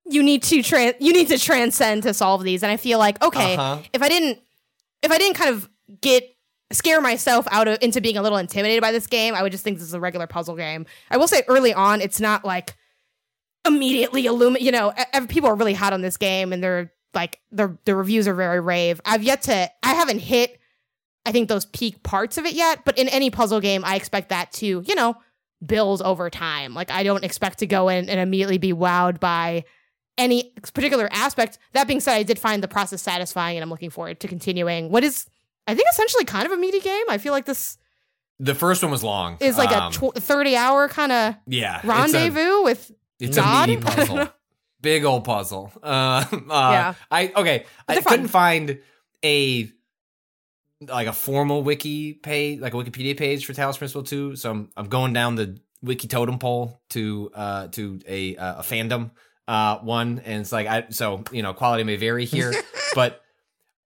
you 0.05 0.21
need 0.21 0.43
to 0.43 0.61
trans, 0.61 0.93
you 0.99 1.11
need 1.13 1.29
to 1.29 1.39
transcend 1.39 2.03
to 2.03 2.13
solve 2.13 2.43
these, 2.43 2.61
and 2.61 2.71
I 2.71 2.77
feel 2.77 2.99
like 2.99 3.21
okay, 3.23 3.55
Uh-huh. 3.55 3.81
if 3.91 4.03
I 4.03 4.07
didn't 4.07 4.37
if 5.01 5.11
I 5.11 5.17
didn't 5.17 5.35
kind 5.35 5.49
of 5.49 5.67
get 6.01 6.23
scare 6.71 7.01
myself 7.01 7.47
out 7.49 7.67
of 7.67 7.79
into 7.81 8.01
being 8.01 8.17
a 8.17 8.21
little 8.21 8.37
intimidated 8.37 8.81
by 8.81 8.91
this 8.91 9.07
game, 9.07 9.33
I 9.33 9.41
would 9.41 9.51
just 9.51 9.63
think 9.63 9.79
this 9.79 9.87
is 9.87 9.95
a 9.95 9.99
regular 9.99 10.27
puzzle 10.27 10.55
game. 10.55 10.85
I 11.09 11.17
will 11.17 11.27
say 11.27 11.41
early 11.47 11.73
on, 11.73 12.01
it's 12.01 12.19
not 12.19 12.45
like 12.45 12.75
immediately 13.65 14.25
illumine. 14.25 14.61
You 14.63 14.71
know, 14.71 14.93
ev- 15.13 15.27
people 15.27 15.49
are 15.49 15.55
really 15.55 15.73
hot 15.73 15.93
on 15.93 16.01
this 16.01 16.17
game, 16.17 16.53
and 16.53 16.63
they're 16.63 16.91
like 17.13 17.39
the 17.51 17.77
the 17.85 17.95
reviews 17.95 18.27
are 18.27 18.33
very 18.33 18.59
rave. 18.59 18.99
I've 19.05 19.23
yet 19.23 19.43
to 19.43 19.69
I 19.83 19.93
haven't 19.93 20.19
hit 20.19 20.59
I 21.25 21.31
think 21.31 21.49
those 21.49 21.65
peak 21.65 22.03
parts 22.03 22.37
of 22.37 22.45
it 22.45 22.53
yet, 22.53 22.85
but 22.85 22.97
in 22.97 23.09
any 23.09 23.29
puzzle 23.29 23.59
game, 23.59 23.83
I 23.85 23.95
expect 23.95 24.29
that 24.29 24.51
to 24.53 24.83
you 24.85 24.95
know 24.95 25.15
build 25.65 26.01
over 26.01 26.29
time. 26.29 26.73
Like 26.73 26.91
I 26.91 27.03
don't 27.03 27.23
expect 27.23 27.59
to 27.59 27.67
go 27.67 27.89
in 27.89 28.09
and 28.09 28.19
immediately 28.19 28.57
be 28.57 28.73
wowed 28.73 29.19
by 29.19 29.63
any 30.17 30.53
particular 30.73 31.09
aspect. 31.11 31.57
That 31.73 31.87
being 31.87 31.99
said, 31.99 32.15
I 32.15 32.23
did 32.23 32.37
find 32.39 32.61
the 32.63 32.67
process 32.67 33.01
satisfying 33.01 33.57
and 33.57 33.63
I'm 33.63 33.69
looking 33.69 33.89
forward 33.89 34.19
to 34.21 34.27
continuing 34.27 34.89
what 34.89 35.03
is 35.03 35.25
I 35.67 35.73
think 35.73 35.87
essentially 35.91 36.25
kind 36.25 36.45
of 36.45 36.51
a 36.51 36.57
meaty 36.57 36.79
game. 36.79 37.03
I 37.09 37.17
feel 37.17 37.31
like 37.33 37.45
this 37.45 37.77
The 38.39 38.53
first 38.53 38.83
one 38.83 38.91
was 38.91 39.03
long. 39.03 39.37
is 39.39 39.57
like 39.57 39.71
Um, 39.71 39.91
a 39.91 40.11
tw- 40.11 40.15
30 40.21 40.55
hour 40.55 40.87
kind 40.89 41.11
of 41.11 41.35
yeah 41.47 41.77
it's 41.77 41.85
a- 41.85 41.87
rendezvous 41.87 42.63
with 42.63 42.91
It's 43.19 43.37
God? 43.37 43.69
a 43.69 43.71
meaty 43.71 43.81
puzzle. 43.81 44.27
Big 44.81 45.03
old 45.03 45.23
puzzle. 45.23 45.71
Uh, 45.81 46.25
uh, 46.31 46.41
Yeah. 46.49 46.93
I 47.09 47.31
okay. 47.35 47.65
I 47.87 47.95
fun. 47.95 48.03
couldn't 48.03 48.27
find 48.27 48.79
a 49.23 49.69
like 50.81 51.07
a 51.07 51.13
formal 51.13 51.63
wiki 51.63 52.13
page, 52.13 52.59
like 52.59 52.73
a 52.73 52.77
Wikipedia 52.77 53.17
page 53.17 53.45
for 53.45 53.53
Talos 53.53 53.77
Principle 53.77 54.03
Two. 54.03 54.35
So 54.35 54.51
I'm 54.51 54.69
I'm 54.77 54.87
going 54.87 55.13
down 55.13 55.35
the 55.35 55.57
wiki 55.81 56.07
totem 56.07 56.37
pole 56.39 56.81
to 56.89 57.31
uh 57.33 57.67
to 57.69 57.99
a 58.07 58.35
uh, 58.35 58.59
a 58.59 58.61
fandom 58.61 59.11
uh 59.47 59.77
one, 59.79 60.19
and 60.25 60.41
it's 60.41 60.51
like 60.51 60.67
I 60.67 60.85
so 60.89 61.23
you 61.31 61.41
know 61.41 61.53
quality 61.53 61.83
may 61.83 61.95
vary 61.95 62.25
here, 62.25 62.53
but 62.95 63.21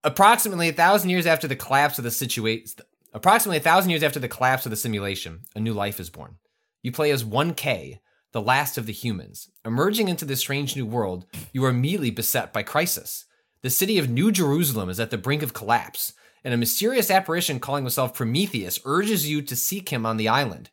approximately 0.03 0.69
a 0.69 0.73
thousand 0.73 1.11
years 1.11 1.26
after 1.26 1.47
the 1.47 1.56
collapse 1.56 1.97
of 1.97 2.03
the 2.03 2.11
situation, 2.11 2.65
approximately 3.14 3.57
a 3.57 3.61
thousand 3.61 3.91
years 3.91 4.03
after 4.03 4.19
the 4.19 4.27
collapse 4.27 4.65
of 4.65 4.69
the 4.72 4.76
simulation, 4.76 5.41
a 5.56 5.60
new 5.60 5.73
life 5.73 5.99
is 5.99 6.10
born. 6.10 6.38
You 6.81 6.91
play 6.91 7.11
as 7.11 7.23
1K, 7.26 7.99
the 8.31 8.41
last 8.41 8.77
of 8.77 8.85
the 8.85 8.93
humans. 8.93 9.49
Emerging 9.65 10.07
into 10.07 10.26
this 10.26 10.39
strange 10.39 10.76
new 10.76 10.85
world, 10.85 11.26
you 11.51 11.64
are 11.65 11.69
immediately 11.69 12.11
beset 12.11 12.53
by 12.53 12.64
crisis. 12.64 13.26
The 13.61 13.69
city 13.69 13.97
of 13.97 14.10
New 14.10 14.31
Jerusalem 14.31 14.89
is 14.89 14.99
at 14.99 15.11
the 15.11 15.18
brink 15.18 15.41
of 15.41 15.53
collapse, 15.53 16.14
and 16.43 16.53
a 16.53 16.57
mysterious 16.57 17.11
apparition 17.11 17.60
calling 17.60 17.84
himself 17.84 18.14
Prometheus 18.14 18.80
urges 18.85 19.30
you 19.30 19.41
to 19.41 19.56
seek 19.56 19.89
him 19.89 20.06
on 20.06 20.18
the 20.18 20.27
island. 20.27 20.69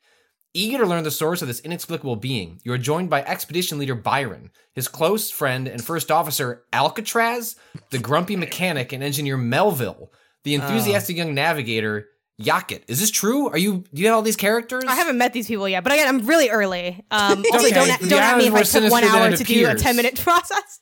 Eager 0.54 0.78
to 0.78 0.86
learn 0.86 1.04
the 1.04 1.10
source 1.10 1.42
of 1.42 1.48
this 1.48 1.60
inexplicable 1.60 2.16
being, 2.16 2.60
you 2.64 2.72
are 2.72 2.78
joined 2.78 3.10
by 3.10 3.22
expedition 3.24 3.78
leader 3.78 3.94
Byron, 3.94 4.50
his 4.74 4.88
close 4.88 5.30
friend 5.30 5.68
and 5.68 5.84
first 5.84 6.10
officer 6.10 6.62
Alcatraz, 6.72 7.56
the 7.90 7.98
grumpy 7.98 8.36
mechanic 8.36 8.92
and 8.92 9.02
engineer 9.02 9.36
Melville, 9.36 10.10
the 10.44 10.56
ah. 10.56 10.62
enthusiastic 10.62 11.16
young 11.16 11.34
navigator 11.34 12.08
Yaqut. 12.40 12.82
Is 12.88 13.00
this 13.00 13.10
true? 13.10 13.48
Are 13.48 13.56
you 13.58 13.84
do 13.94 14.02
you 14.02 14.06
have 14.08 14.16
all 14.16 14.22
these 14.22 14.36
characters? 14.36 14.84
I 14.86 14.94
haven't 14.94 15.16
met 15.18 15.32
these 15.32 15.46
people 15.46 15.68
yet, 15.68 15.82
but 15.84 15.92
again, 15.92 16.06
I'm 16.08 16.26
really 16.26 16.50
early. 16.50 17.04
Um, 17.10 17.42
also, 17.52 17.66
Okay, 17.66 17.70
don't 17.74 18.00
the 18.00 18.08
don't 18.08 18.22
at 18.22 18.36
me 18.38 18.48
if 18.48 18.54
I 18.54 18.62
took 18.62 18.90
one 18.90 19.04
hour 19.04 19.30
to 19.34 19.44
do 19.44 19.68
a 19.68 19.74
10 19.74 19.96
minute 19.96 20.20
process. 20.22 20.80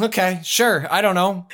Okay, 0.00 0.40
sure. 0.42 0.86
I 0.90 1.00
don't 1.02 1.14
know. 1.14 1.46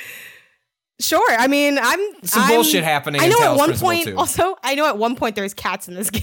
Sure. 1.00 1.30
I 1.30 1.48
mean, 1.48 1.78
I'm 1.80 2.00
Some 2.24 2.42
I'm- 2.42 2.54
bullshit 2.54 2.82
happening 2.84 3.20
I 3.20 3.28
know 3.28 3.42
at 3.42 3.56
one 3.56 3.74
point. 3.76 4.06
too. 4.06 4.16
Also, 4.16 4.56
I 4.62 4.74
know 4.74 4.86
at 4.86 4.96
one 4.98 5.16
point 5.16 5.36
there's 5.36 5.52
cats 5.54 5.86
in 5.88 5.94
this 5.94 6.10
game. 6.10 6.22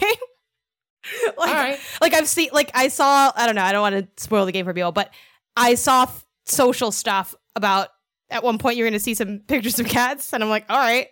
like, 1.37 1.49
All 1.49 1.53
right. 1.53 1.79
like 2.01 2.13
I've 2.13 2.27
seen, 2.27 2.49
like 2.51 2.71
I 2.73 2.87
saw. 2.87 3.31
I 3.35 3.45
don't 3.45 3.55
know. 3.55 3.61
I 3.63 3.71
don't 3.71 3.81
want 3.81 3.95
to 4.17 4.23
spoil 4.23 4.45
the 4.45 4.51
game 4.51 4.65
for 4.65 4.73
people, 4.73 4.91
but 4.91 5.11
I 5.55 5.75
saw 5.75 6.03
f- 6.03 6.25
social 6.45 6.91
stuff 6.91 7.35
about. 7.55 7.89
At 8.31 8.43
one 8.43 8.59
point, 8.59 8.77
you're 8.77 8.85
going 8.85 8.93
to 8.93 8.99
see 9.03 9.15
some 9.15 9.39
pictures 9.47 9.79
of 9.79 9.87
cats, 9.87 10.33
and 10.33 10.43
I'm 10.43 10.51
like, 10.51 10.65
all 10.69 10.77
right, 10.77 11.07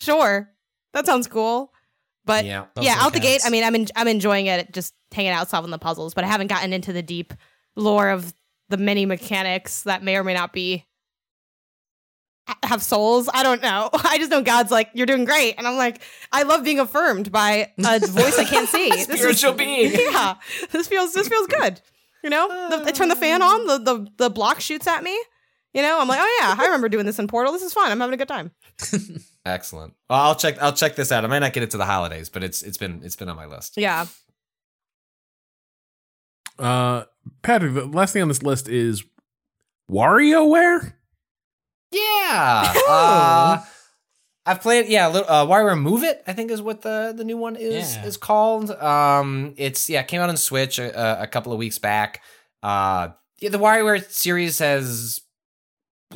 sure, 0.00 0.48
that 0.92 1.06
sounds 1.06 1.26
cool. 1.26 1.72
But 2.24 2.44
Yeah. 2.44 2.66
yeah, 2.80 2.92
Also 2.94 3.06
out 3.06 3.12
the 3.14 3.20
gate. 3.20 3.40
I 3.44 3.50
mean, 3.50 3.64
I'm 3.64 3.74
en- 3.74 3.86
I'm 3.96 4.08
enjoying 4.08 4.46
it, 4.46 4.72
just 4.72 4.94
hanging 5.12 5.32
out 5.32 5.48
solving 5.48 5.70
the 5.72 5.78
puzzles, 5.78 6.14
but 6.14 6.24
I 6.24 6.28
haven't 6.28 6.46
gotten 6.46 6.72
into 6.72 6.92
the 6.92 7.02
deep 7.02 7.32
lore 7.76 8.10
of 8.10 8.32
the 8.68 8.76
many 8.76 9.06
mechanics 9.06 9.82
that 9.82 10.02
may 10.02 10.16
or 10.16 10.24
may 10.24 10.34
not 10.34 10.52
be 10.52 10.86
have 12.64 12.82
souls. 12.82 13.28
I 13.32 13.42
don't 13.42 13.62
know. 13.62 13.88
I 14.04 14.18
just 14.18 14.30
know 14.30 14.42
God's 14.42 14.70
like, 14.70 14.90
you're 14.94 15.06
doing 15.06 15.24
great, 15.24 15.54
and 15.58 15.66
I'm 15.66 15.76
like, 15.76 16.00
I 16.32 16.42
love 16.44 16.64
being 16.64 16.78
affirmed 16.80 17.30
by 17.32 17.72
a 17.78 17.98
voice 18.06 18.38
I 18.38 18.44
can't 18.44 18.68
see. 18.68 18.88
This 18.90 19.08
is- 19.08 19.18
Spiritual 19.20 19.52
being. 19.54 19.92
Yeah, 20.12 20.34
this 20.70 20.86
feels 20.88 21.12
this 21.12 21.28
feels 21.28 21.46
good. 21.46 21.80
You 22.22 22.30
know, 22.30 22.46
the, 22.70 22.84
I 22.86 22.92
turn 22.92 23.08
the 23.08 23.16
fan 23.16 23.42
on, 23.42 23.66
the, 23.66 23.78
the 23.78 24.06
the 24.16 24.30
block 24.30 24.60
shoots 24.60 24.86
at 24.86 25.02
me. 25.02 25.16
You 25.74 25.82
know, 25.82 25.98
I'm 26.00 26.06
like, 26.06 26.20
oh 26.22 26.38
yeah, 26.40 26.54
I 26.56 26.66
remember 26.66 26.88
doing 26.88 27.06
this 27.06 27.18
in 27.18 27.26
Portal. 27.26 27.52
This 27.52 27.62
is 27.62 27.72
fun. 27.72 27.90
I'm 27.90 27.98
having 27.98 28.14
a 28.14 28.16
good 28.16 28.28
time. 28.28 28.52
Excellent. 29.44 29.94
Well, 30.08 30.20
I'll 30.20 30.34
check. 30.36 30.60
I'll 30.62 30.72
check 30.72 30.94
this 30.94 31.10
out. 31.10 31.24
I 31.24 31.28
might 31.28 31.40
not 31.40 31.52
get 31.52 31.62
it 31.64 31.70
to 31.72 31.76
the 31.76 31.84
holidays, 31.84 32.28
but 32.28 32.44
it's 32.44 32.62
it's 32.62 32.78
been 32.78 33.00
it's 33.02 33.16
been 33.16 33.28
on 33.28 33.36
my 33.36 33.46
list. 33.46 33.74
Yeah. 33.76 34.06
Uh, 36.58 37.04
Patrick, 37.42 37.74
the 37.74 37.86
last 37.86 38.12
thing 38.12 38.22
on 38.22 38.28
this 38.28 38.42
list 38.42 38.68
is 38.68 39.02
WarioWare. 39.90 40.92
Yeah. 41.90 42.72
Uh, 42.88 43.62
I've 44.44 44.60
played, 44.60 44.88
yeah, 44.88 45.08
a 45.08 45.10
little, 45.10 45.28
uh, 45.30 45.46
WarioWare 45.46 45.80
Move 45.80 46.02
It. 46.04 46.22
I 46.26 46.32
think 46.34 46.50
is 46.50 46.62
what 46.62 46.82
the 46.82 47.12
the 47.16 47.24
new 47.24 47.36
one 47.36 47.56
is 47.56 47.96
Yeah. 47.96 48.04
is 48.04 48.16
called. 48.16 48.70
Um, 48.70 49.54
it's 49.56 49.88
yeah, 49.90 50.02
came 50.02 50.20
out 50.20 50.28
on 50.28 50.36
Switch 50.36 50.78
a, 50.78 51.22
a 51.22 51.26
couple 51.26 51.52
of 51.52 51.58
weeks 51.58 51.78
back. 51.78 52.22
Uh, 52.62 53.08
yeah, 53.40 53.48
the 53.50 53.58
WarioWare 53.58 54.08
series 54.10 54.58
has 54.60 55.20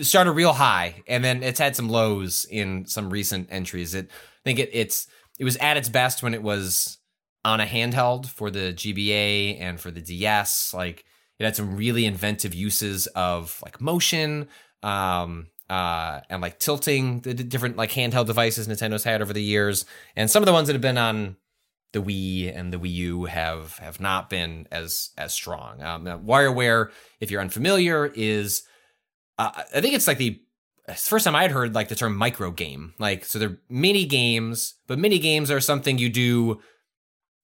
started 0.03 0.33
real 0.33 0.53
high, 0.53 1.03
and 1.07 1.25
then 1.25 1.43
it's 1.43 1.59
had 1.59 1.77
some 1.77 1.89
lows 1.89 2.47
in 2.51 2.87
some 2.87 3.11
recent 3.11 3.49
entries. 3.51 3.95
It, 3.95 4.11
I 4.11 4.43
think 4.45 4.59
it, 4.59 4.71
it's 4.73 5.07
it 5.39 5.45
was 5.45 5.57
at 5.57 5.77
its 5.77 5.89
best 5.89 6.23
when 6.23 6.35
it 6.35 6.43
was 6.43 6.99
on 7.45 7.61
a 7.61 7.67
handheld 7.67 8.27
for 8.27 8.51
the 8.51 8.73
GBA 8.73 9.61
and 9.61 9.81
for 9.81 9.91
the 9.91 10.01
DS. 10.01 10.75
Like 10.75 11.05
it 11.39 11.45
had 11.45 11.57
some 11.57 11.77
really 11.77 12.05
inventive 12.05 12.55
uses 12.55 13.07
of 13.09 13.61
like 13.65 13.81
motion, 13.81 14.49
um, 14.83 15.47
uh, 15.69 16.21
and 16.31 16.41
like 16.41 16.59
tilting 16.59 17.21
the 17.21 17.35
different 17.35 17.77
like 17.77 17.91
handheld 17.91 18.27
devices 18.27 18.69
Nintendo's 18.69 19.05
had 19.05 19.23
over 19.23 19.33
the 19.33 19.43
years, 19.43 19.85
and 20.15 20.31
some 20.31 20.43
of 20.43 20.47
the 20.47 20.53
ones 20.53 20.69
that 20.69 20.75
have 20.75 20.83
been 20.83 20.99
on 20.99 21.37
the 21.93 22.03
Wii 22.03 22.55
and 22.55 22.73
the 22.73 22.79
Wii 22.79 22.93
U 22.93 23.25
have 23.25 23.79
have 23.79 24.01
not 24.01 24.29
been 24.29 24.67
as 24.71 25.11
as 25.17 25.33
strong. 25.33 25.83
Um, 25.83 26.05
now, 26.05 26.19
WarioWare, 26.19 26.91
if 27.21 27.31
you're 27.31 27.41
unfamiliar, 27.41 28.07
is 28.15 28.65
uh, 29.39 29.51
I 29.75 29.81
think 29.81 29.95
it's 29.95 30.07
like 30.07 30.19
the 30.19 30.41
first 30.97 31.25
time 31.25 31.35
I 31.35 31.43
had 31.43 31.51
heard 31.51 31.75
like 31.75 31.89
the 31.89 31.95
term 31.95 32.17
micro 32.17 32.51
game. 32.51 32.95
Like 32.99 33.25
so, 33.25 33.39
they're 33.39 33.59
mini 33.69 34.05
games, 34.05 34.75
but 34.87 34.99
mini 34.99 35.19
games 35.19 35.51
are 35.51 35.61
something 35.61 35.99
you 35.99 36.09
do, 36.09 36.61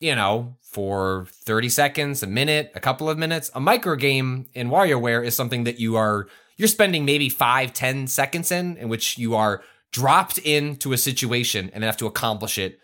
you 0.00 0.14
know, 0.14 0.56
for 0.60 1.26
thirty 1.30 1.68
seconds, 1.68 2.22
a 2.22 2.26
minute, 2.26 2.72
a 2.74 2.80
couple 2.80 3.10
of 3.10 3.18
minutes. 3.18 3.50
A 3.54 3.60
micro 3.60 3.96
game 3.96 4.46
in 4.54 4.70
WarioWare 4.70 5.24
is 5.24 5.36
something 5.36 5.64
that 5.64 5.78
you 5.78 5.96
are 5.96 6.28
you're 6.56 6.68
spending 6.68 7.04
maybe 7.04 7.28
five, 7.28 7.72
ten 7.72 8.06
seconds 8.06 8.52
in, 8.52 8.76
in 8.76 8.88
which 8.88 9.18
you 9.18 9.34
are 9.34 9.62
dropped 9.90 10.38
into 10.38 10.92
a 10.92 10.98
situation 10.98 11.70
and 11.74 11.82
then 11.82 11.88
have 11.88 11.96
to 11.98 12.06
accomplish 12.06 12.58
it 12.58 12.78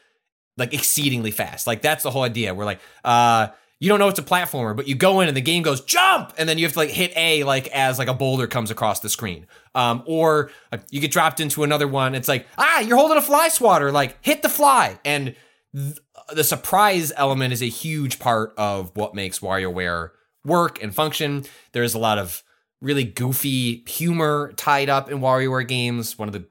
like 0.59 0.75
exceedingly 0.75 1.31
fast. 1.31 1.67
Like 1.67 1.81
that's 1.81 2.03
the 2.03 2.11
whole 2.11 2.23
idea. 2.23 2.55
We're 2.55 2.65
like, 2.65 2.81
uh, 3.05 3.49
you 3.81 3.89
don't 3.89 3.99
know 3.99 4.09
it's 4.09 4.19
a 4.19 4.25
platformer, 4.25 4.75
but 4.75 4.89
you 4.89 4.95
go 4.95 5.21
in 5.21 5.29
and 5.29 5.37
the 5.37 5.43
game 5.43 5.63
goes 5.63 5.81
jump, 5.83 6.33
and 6.37 6.49
then 6.49 6.59
you 6.59 6.65
have 6.65 6.73
to 6.73 6.79
like 6.79 6.91
hit 6.91 7.13
A 7.17 7.45
like 7.45 7.69
as 7.69 7.99
like 7.99 8.09
a 8.09 8.15
boulder 8.15 8.47
comes 8.47 8.71
across 8.71 9.01
the 9.01 9.09
screen. 9.09 9.47
Um, 9.75 10.03
or 10.07 10.51
uh, 10.73 10.79
you 10.91 11.01
get 11.01 11.13
dropped 11.13 11.39
into 11.39 11.63
another 11.63 11.87
one. 11.87 12.15
It's 12.15 12.29
like, 12.29 12.47
ah, 12.57 12.81
you're 12.81 12.97
holding 12.97 13.19
a 13.19 13.23
fly 13.23 13.49
swatter, 13.49 13.93
like 13.93 14.17
hit 14.21 14.43
the 14.43 14.49
fly. 14.49 14.99
And 15.05 15.37
th- 15.75 15.99
the 16.33 16.45
surprise 16.45 17.13
element 17.17 17.53
is 17.53 17.63
a 17.63 17.69
huge 17.69 18.19
part 18.19 18.53
of 18.59 18.91
what 18.97 19.15
makes 19.15 19.39
WarioWare 19.39 20.11
work 20.45 20.83
and 20.83 20.95
function. 20.95 21.45
There's 21.73 21.95
a 21.95 21.99
lot 21.99 22.19
of 22.19 22.43
really 22.81 23.05
goofy 23.05 23.85
humor 23.87 24.53
tied 24.57 24.89
up 24.89 25.11
in 25.11 25.21
WarioWare 25.21 25.67
games. 25.67 26.19
One 26.19 26.29
of 26.29 26.33
the 26.33 26.47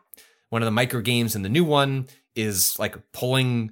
one 0.49 0.62
of 0.62 0.66
the 0.66 0.72
micro 0.72 1.02
games 1.02 1.36
in 1.36 1.41
the 1.41 1.49
new 1.49 1.66
one 1.66 2.08
is 2.36 2.80
like 2.80 2.95
pulling 3.12 3.72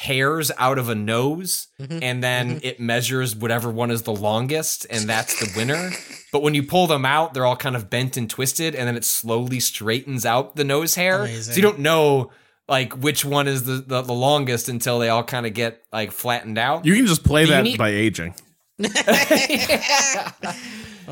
hairs 0.00 0.50
out 0.56 0.78
of 0.78 0.88
a 0.88 0.94
nose 0.94 1.66
and 1.78 2.24
then 2.24 2.58
it 2.62 2.80
measures 2.80 3.36
whatever 3.36 3.68
one 3.70 3.90
is 3.90 4.00
the 4.02 4.14
longest 4.14 4.86
and 4.88 5.06
that's 5.06 5.38
the 5.38 5.52
winner. 5.54 5.90
But 6.32 6.40
when 6.42 6.54
you 6.54 6.62
pull 6.62 6.86
them 6.86 7.04
out 7.04 7.34
they're 7.34 7.44
all 7.44 7.54
kind 7.56 7.76
of 7.76 7.90
bent 7.90 8.16
and 8.16 8.28
twisted 8.30 8.74
and 8.74 8.88
then 8.88 8.96
it 8.96 9.04
slowly 9.04 9.60
straightens 9.60 10.24
out 10.24 10.56
the 10.56 10.64
nose 10.64 10.94
hair. 10.94 11.28
So 11.28 11.52
you 11.52 11.60
don't 11.60 11.80
know 11.80 12.30
like 12.66 12.94
which 12.94 13.26
one 13.26 13.46
is 13.46 13.64
the, 13.64 13.74
the, 13.86 14.00
the 14.00 14.14
longest 14.14 14.70
until 14.70 14.98
they 15.00 15.10
all 15.10 15.22
kind 15.22 15.44
of 15.44 15.52
get 15.52 15.82
like 15.92 16.12
flattened 16.12 16.56
out. 16.56 16.86
You 16.86 16.94
can 16.96 17.06
just 17.06 17.22
play 17.22 17.44
The 17.44 17.50
that 17.50 17.64
unique- 17.66 17.78
by 17.78 17.90
aging. 17.90 18.34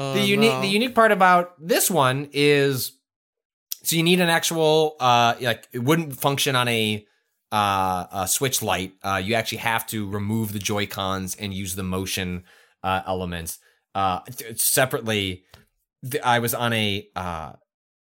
Oh, 0.00 0.14
the 0.14 0.20
unique 0.20 0.52
no. 0.52 0.60
the 0.60 0.68
unique 0.68 0.94
part 0.94 1.10
about 1.10 1.54
this 1.58 1.90
one 1.90 2.28
is 2.32 2.92
so 3.82 3.96
you 3.96 4.04
need 4.04 4.20
an 4.20 4.28
actual 4.28 4.94
uh 5.00 5.34
like 5.40 5.66
it 5.72 5.80
wouldn't 5.80 6.16
function 6.16 6.54
on 6.54 6.68
a 6.68 7.04
uh 7.52 8.06
a 8.12 8.28
switch 8.28 8.62
Lite 8.62 8.92
uh 9.02 9.20
you 9.22 9.34
actually 9.34 9.58
have 9.58 9.86
to 9.88 10.08
remove 10.08 10.52
the 10.52 10.58
joy 10.58 10.86
cons 10.86 11.34
and 11.36 11.54
use 11.54 11.74
the 11.74 11.82
motion 11.82 12.44
uh 12.82 13.02
elements 13.06 13.58
uh 13.94 14.20
th- 14.20 14.60
separately 14.60 15.44
th- 16.08 16.22
i 16.22 16.38
was 16.38 16.54
on 16.54 16.72
a 16.72 17.08
uh 17.16 17.52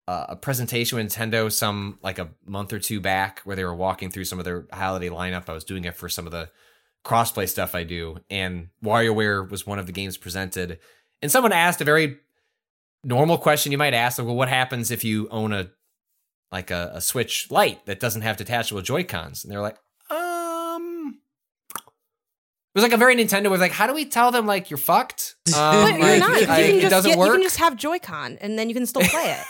uh, 0.07 0.25
a 0.29 0.35
presentation 0.35 0.97
with 0.97 1.07
Nintendo 1.07 1.51
some 1.51 1.97
like 2.01 2.19
a 2.19 2.29
month 2.45 2.73
or 2.73 2.79
two 2.79 2.99
back 2.99 3.41
where 3.45 3.55
they 3.55 3.63
were 3.63 3.75
walking 3.75 4.11
through 4.11 4.25
some 4.25 4.39
of 4.39 4.45
their 4.45 4.67
holiday 4.71 5.09
lineup. 5.09 5.47
I 5.47 5.53
was 5.53 5.63
doing 5.63 5.85
it 5.85 5.95
for 5.95 6.09
some 6.09 6.25
of 6.25 6.31
the 6.31 6.49
crossplay 7.05 7.47
stuff 7.47 7.75
I 7.75 7.83
do, 7.83 8.17
and 8.29 8.69
WarioWare 8.83 9.49
was 9.49 9.65
one 9.65 9.79
of 9.79 9.85
the 9.85 9.91
games 9.91 10.17
presented. 10.17 10.79
And 11.21 11.31
someone 11.31 11.53
asked 11.53 11.81
a 11.81 11.85
very 11.85 12.17
normal 13.03 13.37
question 13.37 13.71
you 13.71 13.77
might 13.77 13.93
ask, 13.93 14.17
like, 14.17 14.27
well, 14.27 14.35
what 14.35 14.49
happens 14.49 14.91
if 14.91 15.03
you 15.03 15.29
own 15.29 15.53
a 15.53 15.69
like 16.53 16.71
a, 16.71 16.91
a 16.93 17.01
Switch 17.01 17.47
Lite 17.51 17.85
that 17.87 17.99
doesn't 17.99 18.21
have 18.21 18.37
detachable 18.37 18.81
Joy 18.81 19.03
Cons? 19.03 19.43
And 19.43 19.51
they're 19.51 19.59
like, 19.59 19.77
um. 20.09 21.19
It 21.75 22.79
was 22.79 22.83
like 22.83 22.93
a 22.93 22.97
very 22.97 23.15
Nintendo 23.15 23.51
was 23.51 23.59
like, 23.59 23.71
how 23.73 23.85
do 23.87 23.93
we 23.93 24.05
tell 24.05 24.31
them 24.31 24.45
like 24.47 24.69
you're 24.71 24.77
fucked? 24.77 25.35
Um, 25.55 25.83
But 25.83 25.91
you're 25.91 25.99
like, 25.99 26.19
not. 26.19 26.41
You 26.41 26.47
I- 26.47 26.61
can 26.61 26.75
it 26.77 26.81
just 26.81 26.89
doesn't 26.91 27.11
get, 27.11 27.17
work. 27.19 27.27
You 27.27 27.33
can 27.33 27.43
just 27.43 27.57
have 27.57 27.75
Joy-Con, 27.75 28.37
and 28.41 28.57
then 28.57 28.69
you 28.69 28.73
can 28.75 28.85
still 28.85 29.01
play 29.03 29.35
it. 29.37 29.45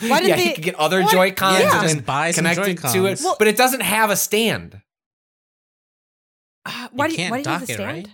Why 0.10 0.18
did 0.20 0.30
yeah, 0.30 0.36
they 0.36 0.48
you 0.48 0.54
can 0.54 0.64
get 0.64 0.74
other 0.74 1.02
what? 1.02 1.12
Joy 1.12 1.30
Cons 1.32 1.60
Yeah. 1.60 1.72
and 1.72 1.82
Just 1.82 1.94
then 1.96 2.04
buy 2.04 2.30
some 2.32 2.44
connect 2.44 2.64
to 2.64 3.06
it, 3.06 3.18
Joy-Cons. 3.18 3.36
but 3.38 3.46
it 3.46 3.56
doesn't 3.56 3.82
have 3.82 4.10
a 4.10 4.16
stand, 4.16 4.80
Uh, 6.66 6.88
why 6.92 7.06
You 7.06 7.10
do 7.10 7.12
you, 7.12 7.16
can't 7.18 7.30
why 7.30 7.42
do 7.42 7.50
you 7.50 7.58
have 7.58 7.68
dock 7.68 7.78
a 7.78 7.82
it, 7.82 7.86
right? 7.86 8.08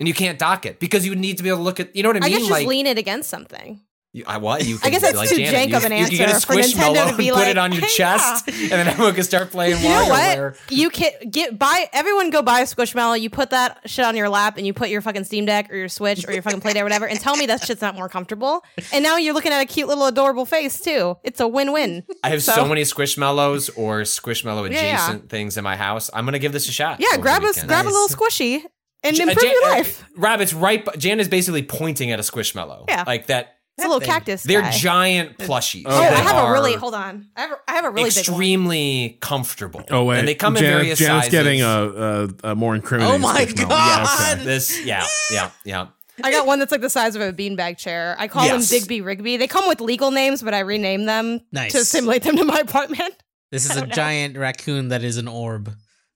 and 0.00 0.08
you 0.08 0.14
can't 0.14 0.38
dock 0.40 0.66
it 0.66 0.80
because 0.80 1.04
you 1.04 1.12
would 1.12 1.20
need 1.20 1.36
to 1.36 1.44
be 1.44 1.50
able 1.50 1.58
to 1.58 1.62
look 1.64 1.78
at. 1.78 1.94
You 1.94 2.02
know 2.02 2.08
what 2.08 2.16
I 2.16 2.20
mean? 2.20 2.24
I 2.24 2.28
mean? 2.30 2.38
guess 2.40 2.48
just 2.48 2.60
like, 2.60 2.66
lean 2.66 2.86
it 2.88 2.98
against 2.98 3.30
something. 3.30 3.80
You, 4.14 4.22
I, 4.28 4.36
what? 4.36 4.64
You 4.64 4.78
I 4.80 4.90
guess 4.90 5.02
that's 5.02 5.16
like 5.16 5.28
too 5.28 5.38
Janet, 5.38 5.52
jank 5.52 5.70
you, 5.70 5.76
of 5.76 5.84
an 5.86 5.90
you 5.92 6.06
can 6.06 6.16
get 6.16 6.28
a 6.30 6.34
answer 6.34 6.46
squishmallow 6.46 7.08
and 7.08 7.16
put 7.34 7.48
it 7.48 7.58
on 7.58 7.72
your 7.72 7.82
"Hey, 7.82 7.88
chest, 7.88 8.44
yeah." 8.46 8.54
and 8.62 8.70
then 8.70 8.86
everyone 8.86 9.12
can 9.12 9.24
start 9.24 9.50
playing 9.50 9.82
You 9.82 9.88
know 9.88 10.06
what? 10.08 10.56
You 10.70 10.88
can 10.88 11.10
get 11.28 11.58
buy 11.58 11.86
everyone 11.92 12.30
go 12.30 12.40
buy 12.40 12.60
a 12.60 12.62
Squishmallow. 12.64 13.20
You 13.20 13.28
put 13.28 13.50
that 13.50 13.80
shit 13.86 14.04
on 14.04 14.14
your 14.16 14.28
lap 14.28 14.56
and 14.56 14.64
you 14.64 14.72
put 14.72 14.88
your 14.88 15.00
fucking 15.00 15.24
Steam 15.24 15.46
Deck 15.46 15.68
or 15.72 15.74
your 15.74 15.88
Switch 15.88 16.28
or 16.28 16.32
your 16.32 16.42
fucking 16.42 16.60
Play 16.60 16.78
or 16.80 16.84
whatever, 16.84 17.08
and 17.08 17.18
tell 17.18 17.34
me 17.36 17.46
that 17.46 17.64
shit's 17.64 17.82
not 17.82 17.96
more 17.96 18.08
comfortable. 18.08 18.64
And 18.92 19.02
now 19.02 19.16
you're 19.16 19.34
looking 19.34 19.50
at 19.50 19.60
a 19.60 19.66
cute 19.66 19.88
little 19.88 20.06
adorable 20.06 20.46
face 20.46 20.80
too. 20.80 21.16
It's 21.24 21.40
a 21.40 21.48
win-win. 21.48 22.04
I 22.22 22.28
have 22.28 22.42
so, 22.44 22.52
So- 22.52 22.68
many 22.68 22.82
Squishmallows 22.82 23.76
or 23.76 24.02
Squishmallow 24.02 24.70
Yeah, 24.70 24.80
yeah. 24.80 24.94
adjacent 25.06 25.28
things 25.28 25.56
in 25.56 25.64
my 25.64 25.74
house. 25.74 26.08
I'm 26.14 26.24
gonna 26.24 26.38
give 26.38 26.52
this 26.52 26.68
a 26.68 26.72
shot. 26.72 27.00
Yeah, 27.00 27.16
grab 27.16 27.42
a 27.42 27.46
weekend. 27.46 27.66
grab 27.66 27.86
a 27.86 27.88
little 27.88 28.06
squishy 28.06 28.62
and 29.02 29.18
improve 29.18 29.38
Jan- 29.38 29.50
your 29.50 29.68
life. 29.70 30.04
Rob, 30.16 30.40
it's 30.40 30.54
right. 30.54 30.86
Jan 30.98 31.18
is 31.18 31.28
basically 31.28 31.64
pointing 31.64 32.12
at 32.12 32.20
a 32.20 32.22
Squishmallow. 32.22 32.84
Yeah. 32.88 33.02
like 33.06 33.26
that. 33.26 33.53
It's 33.76 33.84
a 33.84 33.88
little 33.88 33.98
thing. 34.00 34.08
cactus. 34.08 34.42
They're 34.44 34.60
guy. 34.62 34.70
giant 34.70 35.38
plushies. 35.38 35.82
Oh, 35.86 35.98
that 35.98 36.12
I 36.12 36.20
have 36.20 36.48
a 36.48 36.52
really 36.52 36.74
hold 36.74 36.94
on. 36.94 37.26
I 37.36 37.40
have 37.40 37.50
a, 37.52 37.56
I 37.66 37.72
have 37.74 37.84
a 37.84 37.90
really 37.90 38.10
big 38.10 38.14
one. 38.14 38.18
extremely 38.20 39.18
comfortable. 39.20 39.82
Oh 39.90 40.04
wait, 40.04 40.20
and 40.20 40.28
they 40.28 40.34
come 40.36 40.54
Jan- 40.54 40.64
in 40.64 40.70
various 40.70 40.98
Janet's 41.00 41.26
sizes. 41.26 41.30
getting 41.32 41.62
a, 41.62 41.66
a, 41.66 42.50
a 42.50 42.54
more 42.54 42.74
incriminating. 42.76 43.16
Oh 43.16 43.18
my 43.18 43.44
Squishmallow. 43.46 43.68
God. 43.68 44.18
Yeah, 44.28 44.32
okay. 44.34 44.44
this. 44.44 44.84
Yeah, 44.84 45.04
yeah, 45.32 45.50
yeah. 45.64 45.86
I 46.22 46.30
got 46.30 46.46
one 46.46 46.60
that's 46.60 46.70
like 46.70 46.82
the 46.82 46.88
size 46.90 47.16
of 47.16 47.22
a 47.22 47.32
beanbag 47.32 47.76
chair. 47.76 48.14
I 48.20 48.28
call 48.28 48.44
Yes. 48.44 48.70
them 48.70 48.78
Digby 48.78 49.00
Rigby. 49.00 49.36
They 49.36 49.48
come 49.48 49.66
with 49.66 49.80
legal 49.80 50.12
names, 50.12 50.40
but 50.44 50.54
I 50.54 50.60
rename 50.60 51.06
them 51.06 51.40
Nice. 51.50 51.72
to 51.72 51.78
assimilate 51.78 52.22
them 52.22 52.36
to 52.36 52.44
my 52.44 52.58
apartment. 52.60 53.14
This 53.50 53.68
is 53.68 53.76
a 53.76 53.86
giant 53.86 54.36
raccoon 54.36 54.88
that 54.88 55.02
is 55.02 55.16
an 55.16 55.26
orb 55.26 55.74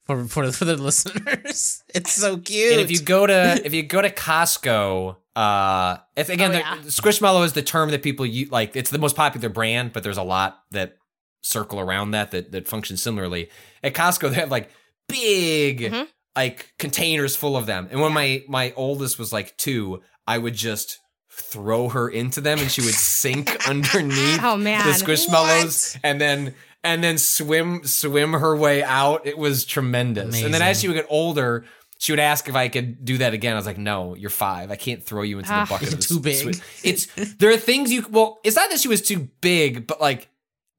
for 0.08 0.24
for 0.26 0.50
for 0.50 0.64
the 0.64 0.76
listeners. 0.76 1.84
It's 1.94 2.12
so 2.12 2.36
cute. 2.38 2.72
And 2.72 2.80
if 2.80 2.90
you 2.90 3.00
go 3.00 3.26
to 3.26 3.60
if 3.64 3.72
you 3.72 3.84
go 3.84 4.02
to 4.02 4.10
Costco, 4.10 5.16
uh, 5.36 5.98
if 6.16 6.28
again, 6.30 6.50
Oh, 6.50 6.58
yeah. 6.58 6.78
Squishmallow 6.86 7.44
is 7.44 7.52
the 7.52 7.62
term 7.62 7.90
that 7.92 8.02
people 8.02 8.26
use. 8.26 8.50
Like 8.50 8.74
it's 8.74 8.90
the 8.90 8.98
most 8.98 9.14
popular 9.14 9.48
brand, 9.48 9.92
but 9.92 10.02
there's 10.02 10.16
a 10.18 10.22
lot 10.24 10.58
that 10.72 10.96
circle 11.42 11.78
around 11.78 12.10
that 12.10 12.32
that 12.32 12.50
that 12.52 12.66
function 12.66 12.96
similarly. 12.96 13.50
At 13.84 13.94
Costco, 13.94 14.30
they 14.30 14.36
have 14.36 14.50
like 14.50 14.70
big 15.08 15.80
Mhm. 15.80 16.06
like 16.36 16.72
containers 16.78 17.36
full 17.36 17.56
of 17.56 17.66
them. 17.66 17.88
And 17.90 18.00
when 18.00 18.12
my 18.12 18.42
my 18.48 18.72
oldest 18.76 19.18
was 19.18 19.32
like 19.32 19.56
two, 19.56 20.02
I 20.26 20.38
would 20.38 20.54
just 20.54 20.98
throw 21.30 21.88
her 21.88 22.08
into 22.08 22.40
them, 22.40 22.58
and 22.58 22.70
she 22.70 22.80
would 22.80 22.94
sink 22.94 23.68
underneath 23.68 24.40
Oh 24.42 24.56
man. 24.56 24.84
the 24.86 24.92
squishmallows 24.92 25.98
and 26.02 26.20
then 26.20 26.54
and 26.92 27.02
then 27.04 27.18
swim 27.18 27.84
swim 27.84 28.32
her 28.32 28.56
way 28.56 28.82
out. 28.82 29.26
It 29.26 29.38
was 29.38 29.64
tremendous. 29.64 30.42
And 30.42 30.52
then 30.52 30.62
as 30.62 30.80
she 30.80 30.88
would 30.88 30.94
get 30.94 31.06
older, 31.08 31.64
she 31.98 32.12
would 32.12 32.20
ask 32.20 32.48
if 32.48 32.54
I 32.56 32.68
could 32.68 33.04
do 33.04 33.18
that 33.18 33.34
again. 33.34 33.54
I 33.54 33.56
was 33.56 33.66
like, 33.66 33.78
"No, 33.78 34.14
you're 34.14 34.30
five. 34.30 34.70
I 34.70 34.76
can't 34.76 35.02
throw 35.02 35.22
you 35.22 35.38
into 35.38 35.52
Ah. 35.52 35.64
the 35.64 35.70
bucket. 35.70 35.90
You're 35.90 35.98
too 35.98 36.20
big. 36.20 36.46
swi- 36.46 36.62
It's 36.84 37.06
there 37.38 37.50
are 37.50 37.56
things 37.56 37.90
you 37.92 38.06
well. 38.10 38.38
It's 38.44 38.56
not 38.56 38.70
that 38.70 38.80
she 38.80 38.88
was 38.88 39.02
too 39.02 39.28
big, 39.40 39.86
but 39.86 40.00
like 40.00 40.28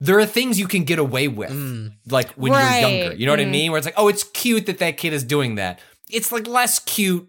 there 0.02 0.18
are 0.18 0.26
things 0.26 0.58
you 0.58 0.68
can 0.68 0.86
get 0.86 0.98
away 1.00 1.28
with, 1.28 1.52
Mm. 1.52 1.92
like 2.10 2.30
when 2.34 2.54
Right. 2.54 2.80
you're 2.80 2.90
younger. 2.90 3.16
You 3.18 3.26
know 3.26 3.34
what 3.34 3.42
I 3.42 3.46
Mm. 3.46 3.52
mean? 3.52 3.72
Where 3.72 3.78
it's 3.78 3.86
like, 3.86 3.96
oh, 3.98 4.08
it's 4.08 4.24
cute 4.24 4.66
that 4.68 4.78
that 4.78 4.96
kid 4.98 5.12
is 5.12 5.24
doing 5.26 5.56
that. 5.56 5.80
It's 6.10 6.32
like 6.32 6.48
less 6.48 6.80
cute 6.80 7.28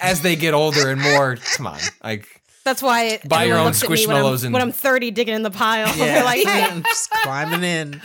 as 0.00 0.22
they 0.22 0.34
get 0.34 0.54
older 0.54 0.90
and 0.90 1.00
more. 1.02 1.36
Come 1.56 1.66
on, 1.66 1.78
like 2.02 2.37
That's 2.68 2.82
why 2.82 3.18
Buy 3.26 3.44
your 3.44 3.56
own 3.56 3.64
looks 3.66 3.82
at 3.82 3.88
me 3.88 4.06
when 4.06 4.16
I'm- 4.16 4.24
Squishmallows 4.26 4.44
and- 4.44 4.52
when 4.52 4.60
I'm 4.60 4.72
30 4.72 5.10
digging 5.10 5.34
in 5.34 5.42
the 5.42 5.50
pile. 5.50 5.88
yeah, 5.96 6.04
They're 6.16 6.24
like, 6.24 6.40
hey, 6.46 6.64
I'm 6.64 6.82
just 6.82 7.10
climbing 7.22 7.64
in. 7.64 7.94
uh, 7.94 8.00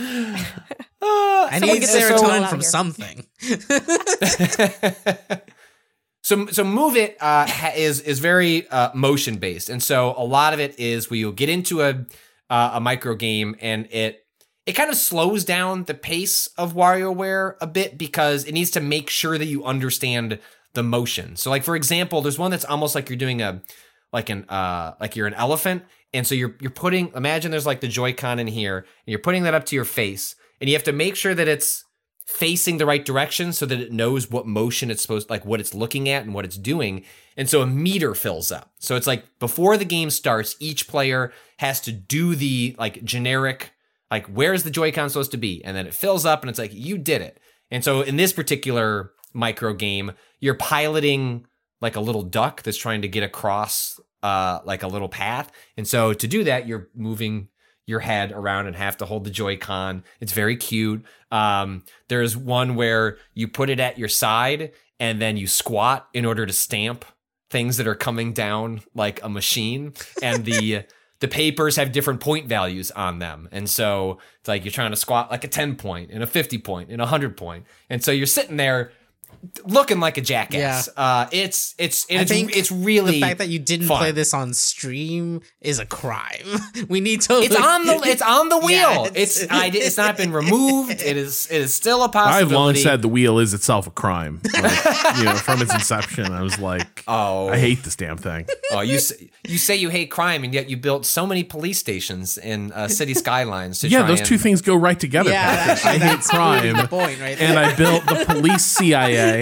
I 1.01 1.59
need 1.61 1.81
get 1.81 1.89
this 1.89 2.09
roll 2.09 2.19
serotonin 2.21 2.47
from 2.47 2.61
here. 2.61 2.69
something. 2.69 3.25
so 6.23 6.45
so 6.47 6.63
move 6.63 6.95
it 6.95 7.17
uh, 7.21 7.45
ha- 7.47 7.73
is 7.75 7.99
is 8.01 8.19
very 8.19 8.67
uh, 8.69 8.89
motion 8.93 9.35
based, 9.37 9.69
and 9.69 9.83
so 9.83 10.13
a 10.17 10.23
lot 10.23 10.53
of 10.53 10.59
it 10.59 10.79
is 10.79 11.09
where 11.09 11.17
you'll 11.17 11.31
get 11.33 11.49
into 11.49 11.81
a 11.81 12.05
uh, 12.49 12.71
a 12.75 12.79
micro 12.79 13.15
game 13.15 13.55
and 13.61 13.87
it 13.91 14.25
it 14.65 14.73
kind 14.73 14.89
of 14.89 14.95
slows 14.95 15.43
down 15.43 15.83
the 15.83 15.93
pace 15.93 16.47
of 16.57 16.73
WarioWare 16.73 17.55
a 17.59 17.67
bit 17.67 17.97
because 17.97 18.45
it 18.45 18.53
needs 18.53 18.71
to 18.71 18.79
make 18.79 19.09
sure 19.09 19.37
that 19.37 19.47
you 19.47 19.65
understand 19.65 20.39
the 20.73 20.83
motion. 20.83 21.35
So 21.35 21.49
like 21.49 21.63
for 21.63 21.75
example, 21.75 22.21
there's 22.21 22.39
one 22.39 22.51
that's 22.51 22.63
almost 22.65 22.95
like 22.95 23.09
you're 23.09 23.17
doing 23.17 23.41
a 23.41 23.61
like 24.13 24.29
an 24.29 24.45
uh 24.47 24.93
like 25.01 25.15
you're 25.15 25.27
an 25.27 25.33
elephant. 25.33 25.83
And 26.13 26.25
so 26.25 26.35
you're 26.35 26.55
you're 26.61 26.71
putting 26.71 27.11
imagine 27.15 27.51
there's 27.51 27.65
like 27.65 27.81
the 27.81 27.87
Joy-Con 27.87 28.39
in 28.39 28.47
here 28.47 28.77
and 28.77 28.85
you're 29.07 29.19
putting 29.19 29.43
that 29.43 29.53
up 29.53 29.65
to 29.65 29.75
your 29.75 29.85
face 29.85 30.35
and 30.61 30.69
you 30.69 30.75
have 30.75 30.83
to 30.83 30.93
make 30.93 31.15
sure 31.15 31.35
that 31.35 31.47
it's 31.47 31.83
facing 32.25 32.77
the 32.77 32.85
right 32.85 33.03
direction 33.03 33.51
so 33.51 33.65
that 33.65 33.81
it 33.81 33.91
knows 33.91 34.31
what 34.31 34.47
motion 34.47 34.89
it's 34.89 35.01
supposed 35.01 35.29
like 35.29 35.45
what 35.45 35.59
it's 35.59 35.73
looking 35.73 36.07
at 36.07 36.23
and 36.23 36.33
what 36.33 36.45
it's 36.45 36.57
doing. 36.57 37.03
And 37.35 37.49
so 37.49 37.61
a 37.61 37.65
meter 37.65 38.15
fills 38.15 38.51
up. 38.51 38.71
So 38.79 38.95
it's 38.95 39.07
like 39.07 39.25
before 39.39 39.75
the 39.75 39.85
game 39.85 40.09
starts 40.09 40.55
each 40.59 40.87
player 40.87 41.33
has 41.57 41.81
to 41.81 41.91
do 41.91 42.35
the 42.35 42.75
like 42.79 43.03
generic 43.03 43.73
like 44.09 44.27
where's 44.27 44.63
the 44.63 44.69
joy-con 44.69 45.09
supposed 45.09 45.31
to 45.31 45.37
be? 45.37 45.63
And 45.65 45.75
then 45.75 45.87
it 45.87 45.93
fills 45.93 46.25
up 46.25 46.41
and 46.41 46.49
it's 46.49 46.59
like 46.59 46.73
you 46.73 46.97
did 46.97 47.21
it. 47.21 47.39
And 47.71 47.83
so 47.83 48.01
in 48.01 48.15
this 48.15 48.31
particular 48.31 49.11
micro 49.33 49.73
game 49.73 50.13
you're 50.39 50.55
piloting 50.55 51.47
like 51.81 51.95
a 51.95 52.01
little 52.01 52.23
duck 52.23 52.63
that's 52.63 52.77
trying 52.77 53.01
to 53.01 53.07
get 53.07 53.23
across 53.23 53.99
uh 54.21 54.59
like 54.65 54.83
a 54.83 54.87
little 54.87 55.09
path 55.09 55.51
and 55.77 55.87
so 55.87 56.13
to 56.13 56.27
do 56.27 56.43
that 56.43 56.67
you're 56.67 56.89
moving 56.95 57.47
your 57.85 57.99
head 57.99 58.31
around 58.31 58.67
and 58.67 58.75
have 58.75 58.95
to 58.95 59.05
hold 59.05 59.25
the 59.25 59.29
Joy-Con. 59.29 60.05
It's 60.21 60.31
very 60.31 60.55
cute. 60.55 61.03
Um, 61.31 61.83
there's 62.07 62.37
one 62.37 62.75
where 62.75 63.17
you 63.33 63.49
put 63.49 63.69
it 63.69 63.81
at 63.81 63.97
your 63.97 64.07
side 64.07 64.71
and 64.99 65.21
then 65.21 65.35
you 65.35 65.47
squat 65.47 66.07
in 66.13 66.25
order 66.25 66.45
to 66.45 66.53
stamp 66.53 67.03
things 67.49 67.77
that 67.77 67.87
are 67.87 67.95
coming 67.95 68.33
down 68.33 68.81
like 68.95 69.21
a 69.23 69.29
machine, 69.29 69.93
and 70.21 70.45
the 70.45 70.83
the 71.19 71.27
papers 71.27 71.75
have 71.75 71.91
different 71.91 72.19
point 72.19 72.47
values 72.47 72.89
on 72.91 73.19
them, 73.19 73.49
and 73.51 73.69
so 73.69 74.19
it's 74.39 74.47
like 74.47 74.63
you're 74.63 74.71
trying 74.71 74.91
to 74.91 74.97
squat 74.97 75.29
like 75.29 75.43
a 75.43 75.47
ten 75.47 75.75
point 75.75 76.09
and 76.11 76.23
a 76.23 76.27
fifty 76.27 76.57
point 76.57 76.89
and 76.89 77.01
a 77.01 77.05
hundred 77.05 77.35
point, 77.37 77.65
and 77.89 78.03
so 78.03 78.11
you're 78.11 78.25
sitting 78.25 78.57
there 78.57 78.91
looking 79.65 79.99
like 79.99 80.17
a 80.17 80.21
jackass. 80.21 80.89
Uh, 80.95 81.27
it's 81.31 81.75
it's 81.77 82.05
I 82.09 82.21
it's 82.21 82.31
think 82.31 82.55
it's 82.55 82.71
really 82.71 83.13
the 83.13 83.21
fact 83.21 83.39
that 83.39 83.49
you 83.49 83.59
didn't 83.59 83.87
fun. 83.87 83.97
play 83.97 84.11
this 84.11 84.33
on 84.33 84.53
stream 84.53 85.41
is 85.61 85.79
a 85.79 85.85
crime. 85.85 86.45
we 86.89 87.01
need 87.01 87.21
to. 87.21 87.33
It's 87.41 87.55
on 87.55 87.85
the 87.85 88.01
it's 88.05 88.21
on 88.21 88.49
the 88.49 88.57
wheel. 88.65 88.69
Yeah, 89.05 89.09
it's 89.15 89.41
it's- 89.43 89.47
I, 89.51 89.67
it's 89.73 89.97
not 89.97 90.17
been 90.17 90.31
removed. 90.41 90.91
It 91.01 91.17
is 91.17 91.47
it 91.51 91.61
is 91.61 91.73
still 91.73 92.03
a 92.03 92.09
possibility. 92.09 92.45
I've 92.45 92.51
long 92.51 92.75
said 92.75 93.01
the 93.01 93.07
wheel 93.07 93.39
is 93.39 93.53
itself 93.53 93.87
a 93.87 93.91
crime. 93.91 94.41
Like, 94.53 95.17
you 95.17 95.23
know, 95.25 95.35
from 95.35 95.61
its 95.61 95.73
inception, 95.73 96.31
I 96.31 96.41
was 96.41 96.59
like, 96.59 97.03
Oh. 97.07 97.49
I 97.49 97.57
hate 97.57 97.83
this 97.83 97.95
damn 97.95 98.17
thing. 98.17 98.47
Oh, 98.71 98.81
you 98.81 98.99
say, 98.99 99.29
you 99.47 99.57
say 99.57 99.75
you 99.75 99.89
hate 99.89 100.09
crime, 100.11 100.43
and 100.43 100.53
yet 100.53 100.69
you 100.69 100.77
built 100.77 101.05
so 101.05 101.25
many 101.27 101.43
police 101.43 101.79
stations 101.79 102.37
in 102.37 102.71
uh, 102.71 102.87
city 102.87 103.13
skylines. 103.13 103.79
To 103.81 103.87
Yeah, 103.87 103.99
try 103.99 104.07
those 104.07 104.19
and- 104.19 104.27
two 104.27 104.37
things 104.37 104.61
go 104.61 104.75
right 104.75 104.99
together. 104.99 105.29
Yeah, 105.31 105.55
Patrick. 105.55 105.85
actually, 105.85 105.91
I 105.91 105.97
hate 106.15 106.23
crime. 106.23 106.87
point 106.87 107.19
right 107.19 107.39
and. 107.41 107.59
I 107.63 107.75
built 107.75 108.05
the 108.05 108.25
police 108.27 108.65
CIA, 108.65 109.32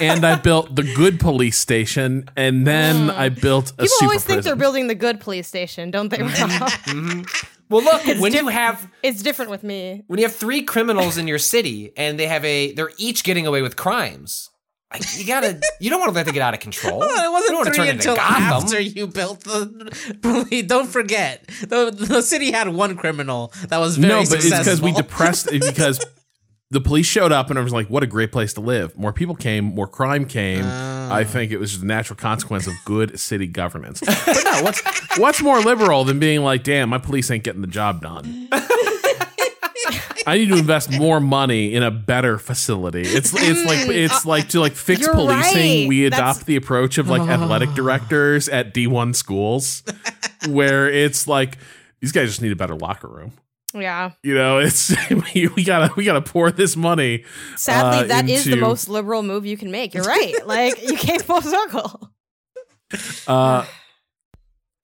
and 0.00 0.24
I 0.24 0.36
built 0.36 0.74
the 0.74 0.82
good 0.94 1.18
police 1.20 1.58
station, 1.58 2.28
and 2.36 2.66
then 2.66 3.08
mm. 3.08 3.14
I 3.16 3.28
built 3.28 3.70
a 3.72 3.74
People 3.74 3.88
super 3.88 4.04
always 4.04 4.24
think 4.24 4.36
prison. 4.38 4.50
they're 4.50 4.56
building 4.64 4.86
the 4.88 4.94
good 4.94 5.20
police 5.20 5.48
station, 5.48 5.90
don't 5.90 6.08
they? 6.08 6.18
Mm-hmm. 6.18 6.62
Rob? 6.62 6.70
Mm-hmm. 6.70 7.46
Well, 7.70 7.82
look 7.82 8.02
when 8.20 8.32
you 8.34 8.48
have 8.48 8.88
it's 9.02 9.22
different 9.22 9.50
with 9.50 9.62
me. 9.62 10.04
when 10.06 10.18
you 10.18 10.26
have 10.26 10.34
three 10.36 10.62
criminals 10.62 11.16
in 11.18 11.26
your 11.26 11.38
city, 11.38 11.92
and 11.96 12.18
they 12.18 12.26
have 12.26 12.44
a 12.44 12.72
they're 12.74 12.92
each 12.98 13.24
getting 13.24 13.46
away 13.46 13.62
with 13.62 13.76
crimes. 13.76 14.50
Like, 14.92 15.02
you 15.18 15.26
gotta 15.26 15.60
you 15.80 15.90
don't 15.90 15.98
want 15.98 16.10
to 16.10 16.14
let 16.14 16.26
them 16.26 16.34
get 16.34 16.42
out 16.42 16.54
of 16.54 16.60
control. 16.60 17.00
Well, 17.04 17.08
it 17.08 17.14
You 17.16 17.22
don't 17.22 17.32
wasn't 17.32 17.56
wanna 17.58 17.70
three 17.72 17.86
turn 17.86 17.96
until 17.96 18.18
after 18.18 18.80
you 18.80 19.06
built 19.08 19.40
the. 19.40 20.18
police. 20.22 20.66
Don't 20.66 20.86
forget, 20.86 21.44
the, 21.62 21.90
the 21.90 22.22
city 22.22 22.52
had 22.52 22.68
one 22.68 22.96
criminal 22.96 23.52
that 23.68 23.78
was 23.78 23.96
very 23.96 24.08
no, 24.12 24.18
but 24.28 24.34
it's 24.38 24.44
because 24.50 24.80
we 24.80 24.92
successful. 24.92 25.02
depressed 25.02 25.48
because 25.50 26.04
the 26.70 26.80
police 26.80 27.06
showed 27.06 27.32
up 27.32 27.50
and 27.50 27.58
I 27.58 27.62
was 27.62 27.72
like, 27.72 27.88
"What 27.88 28.02
a 28.02 28.06
great 28.06 28.32
place 28.32 28.52
to 28.54 28.60
live!" 28.60 28.96
More 28.96 29.12
people 29.12 29.34
came, 29.34 29.64
more 29.64 29.86
crime 29.86 30.26
came. 30.26 30.64
I 30.64 31.22
ah. 31.22 31.24
think 31.24 31.52
it 31.52 31.58
was 31.58 31.70
just 31.72 31.82
a 31.82 31.86
natural 31.86 32.16
consequence 32.16 32.66
of 32.66 32.74
good 32.84 33.18
city 33.20 33.46
governance. 33.46 34.02
But 34.26 34.44
no, 34.44 34.62
what's 34.62 35.18
what's 35.18 35.42
more 35.42 35.60
liberal 35.60 36.04
than 36.04 36.18
being 36.18 36.42
like, 36.42 36.64
"Damn, 36.64 36.88
my 36.88 36.98
police 36.98 37.30
ain't 37.30 37.44
getting 37.44 37.60
the 37.60 37.66
job 37.66 38.02
done." 38.02 38.48
I 40.26 40.38
need 40.38 40.48
to 40.48 40.56
invest 40.56 40.90
more 40.90 41.20
money 41.20 41.74
in 41.74 41.82
a 41.82 41.90
better 41.90 42.38
facility. 42.38 43.02
It's 43.02 43.32
it's 43.34 43.64
like 43.66 43.88
it's 43.94 44.24
uh, 44.24 44.28
like 44.28 44.48
to 44.50 44.60
like 44.60 44.72
fix 44.72 45.02
You're 45.02 45.12
policing. 45.12 45.82
right. 45.82 45.88
We 45.88 46.08
That's- 46.08 46.36
adopt 46.36 46.46
the 46.46 46.56
approach 46.56 46.96
of 46.96 47.08
like 47.08 47.22
athletic 47.22 47.70
oh. 47.72 47.74
directors 47.74 48.48
at 48.48 48.72
D 48.72 48.86
one 48.86 49.12
schools, 49.12 49.82
where 50.48 50.88
it's 50.88 51.28
like 51.28 51.58
these 52.00 52.12
guys 52.12 52.28
just 52.28 52.40
need 52.40 52.52
a 52.52 52.56
better 52.56 52.74
locker 52.74 53.08
room. 53.08 53.32
Yeah. 53.74 54.12
You 54.22 54.34
know, 54.34 54.58
it's 54.58 54.94
we 55.34 55.64
gotta 55.64 55.92
we 55.96 56.04
gotta 56.04 56.22
pour 56.22 56.50
this 56.50 56.76
money. 56.76 57.24
Sadly, 57.56 58.04
uh, 58.04 58.08
that 58.08 58.28
is 58.28 58.44
the 58.44 58.56
most 58.56 58.88
liberal 58.88 59.22
move 59.22 59.44
you 59.44 59.56
can 59.56 59.70
make. 59.70 59.94
You're 59.94 60.04
right. 60.04 60.34
like 60.46 60.82
you 60.82 60.96
came 60.96 61.20
full 61.20 61.42
circle. 61.42 62.10
Uh, 63.26 63.66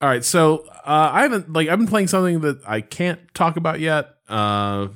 all 0.01 0.09
right, 0.09 0.25
so 0.25 0.65
uh, 0.83 1.11
I 1.13 1.21
haven't 1.21 1.53
like 1.53 1.69
I've 1.69 1.77
been 1.77 1.87
playing 1.87 2.07
something 2.07 2.41
that 2.41 2.61
I 2.67 2.81
can't 2.81 3.19
talk 3.33 3.55
about 3.55 3.79
yet. 3.79 4.15
Uh, 4.27 4.89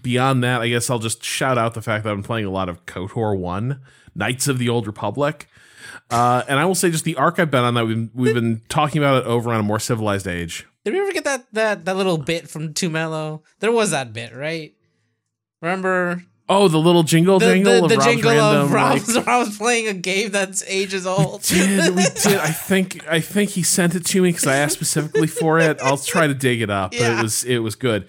beyond 0.00 0.44
that, 0.44 0.60
I 0.60 0.68
guess 0.68 0.90
I'll 0.90 0.98
just 0.98 1.24
shout 1.24 1.56
out 1.56 1.74
the 1.74 1.82
fact 1.82 2.04
that 2.04 2.10
I'm 2.10 2.22
playing 2.22 2.46
a 2.46 2.50
lot 2.50 2.68
of 2.68 2.84
KOTOR 2.86 3.38
One, 3.38 3.80
Knights 4.14 4.48
of 4.48 4.58
the 4.58 4.68
Old 4.68 4.86
Republic. 4.86 5.48
Uh, 6.10 6.42
and 6.48 6.58
I 6.58 6.64
will 6.64 6.74
say, 6.74 6.90
just 6.90 7.04
the 7.04 7.16
arc 7.16 7.38
I've 7.38 7.50
been 7.50 7.62
on 7.64 7.74
that 7.74 7.86
we've 7.86 8.10
we've 8.14 8.34
been 8.34 8.62
talking 8.68 9.00
about 9.00 9.22
it 9.22 9.26
over 9.26 9.52
on 9.52 9.60
a 9.60 9.62
more 9.62 9.78
civilized 9.78 10.26
age. 10.26 10.66
Did 10.84 10.94
we 10.94 11.00
ever 11.00 11.12
get 11.12 11.24
that 11.24 11.46
that 11.52 11.84
that 11.84 11.96
little 11.96 12.18
bit 12.18 12.48
from 12.48 12.74
Too 12.74 12.90
Mellow? 12.90 13.42
There 13.60 13.72
was 13.72 13.90
that 13.90 14.12
bit, 14.12 14.34
right? 14.34 14.74
Remember 15.62 16.24
Oh, 16.52 16.66
the 16.66 16.78
little 16.78 17.04
jingle 17.04 17.38
the 17.38 17.52
jingle 17.54 17.72
the, 17.74 17.82
of 17.84 17.88
the 17.90 17.96
Rob's 17.96 18.06
jingle 18.06 18.30
random, 18.32 18.62
of 18.62 18.70
like- 18.72 18.90
Rob's, 19.06 19.18
Rob's 19.26 19.58
playing 19.58 19.86
a 19.86 19.92
game 19.94 20.30
that's 20.32 20.64
ages 20.66 21.06
old. 21.06 21.42
did 21.42 21.94
we 21.94 22.02
did 22.22 22.38
I 22.38 22.50
think 22.50 23.06
I 23.08 23.20
think 23.20 23.50
he 23.50 23.62
sent 23.62 23.94
it 23.94 24.04
to 24.06 24.22
me 24.22 24.30
because 24.30 24.46
I 24.48 24.56
asked 24.56 24.74
specifically 24.74 25.28
for 25.28 25.60
it. 25.60 25.78
I'll 25.80 25.96
try 25.98 26.26
to 26.26 26.34
dig 26.34 26.60
it 26.60 26.70
up, 26.70 26.90
but 26.90 27.00
Yeah. 27.00 27.18
it 27.20 27.22
was 27.22 27.44
it 27.44 27.58
was 27.58 27.76
good. 27.76 28.08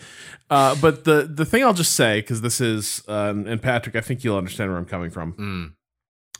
Uh, 0.49 0.75
but 0.81 1.03
the 1.03 1.29
the 1.31 1.45
thing 1.45 1.63
I'll 1.63 1.73
just 1.73 1.93
say 1.95 2.19
because 2.21 2.41
this 2.41 2.59
is 2.59 3.03
um, 3.07 3.45
and 3.47 3.61
Patrick, 3.61 3.95
I 3.95 4.01
think 4.01 4.23
you'll 4.23 4.37
understand 4.37 4.71
where 4.71 4.79
I'm 4.79 4.85
coming 4.85 5.11
from. 5.11 5.33
Mm. 5.33 5.73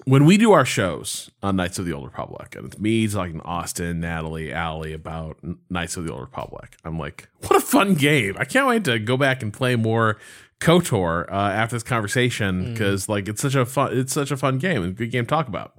When 0.05 0.25
we 0.25 0.37
do 0.37 0.51
our 0.51 0.65
shows 0.65 1.29
on 1.43 1.55
Knights 1.57 1.77
of 1.77 1.85
the 1.85 1.93
Old 1.93 2.05
Republic, 2.05 2.55
and 2.55 2.65
it's 2.65 2.79
me 2.79 3.07
talking 3.07 3.39
to 3.39 3.45
Austin, 3.45 3.99
Natalie, 3.99 4.51
Allie 4.51 4.93
about 4.93 5.37
Knights 5.69 5.95
of 5.95 6.05
the 6.05 6.11
Old 6.11 6.21
Republic, 6.21 6.75
I'm 6.83 6.97
like, 6.97 7.29
what 7.47 7.55
a 7.55 7.61
fun 7.61 7.93
game! 7.93 8.35
I 8.39 8.45
can't 8.45 8.67
wait 8.67 8.83
to 8.85 8.97
go 8.99 9.17
back 9.17 9.43
and 9.43 9.53
play 9.53 9.75
more 9.75 10.17
KOTOR 10.59 11.29
uh, 11.29 11.33
after 11.33 11.75
this 11.75 11.83
conversation 11.83 12.71
because 12.71 13.09
like 13.09 13.27
it's 13.27 13.41
such 13.41 13.55
a 13.55 13.65
fun 13.65 13.97
it's 13.97 14.13
such 14.13 14.29
a 14.31 14.37
fun 14.37 14.59
game 14.59 14.83
and 14.83 14.91
a 14.91 14.95
good 14.95 15.11
game 15.11 15.25
to 15.25 15.29
talk 15.29 15.47
about. 15.47 15.73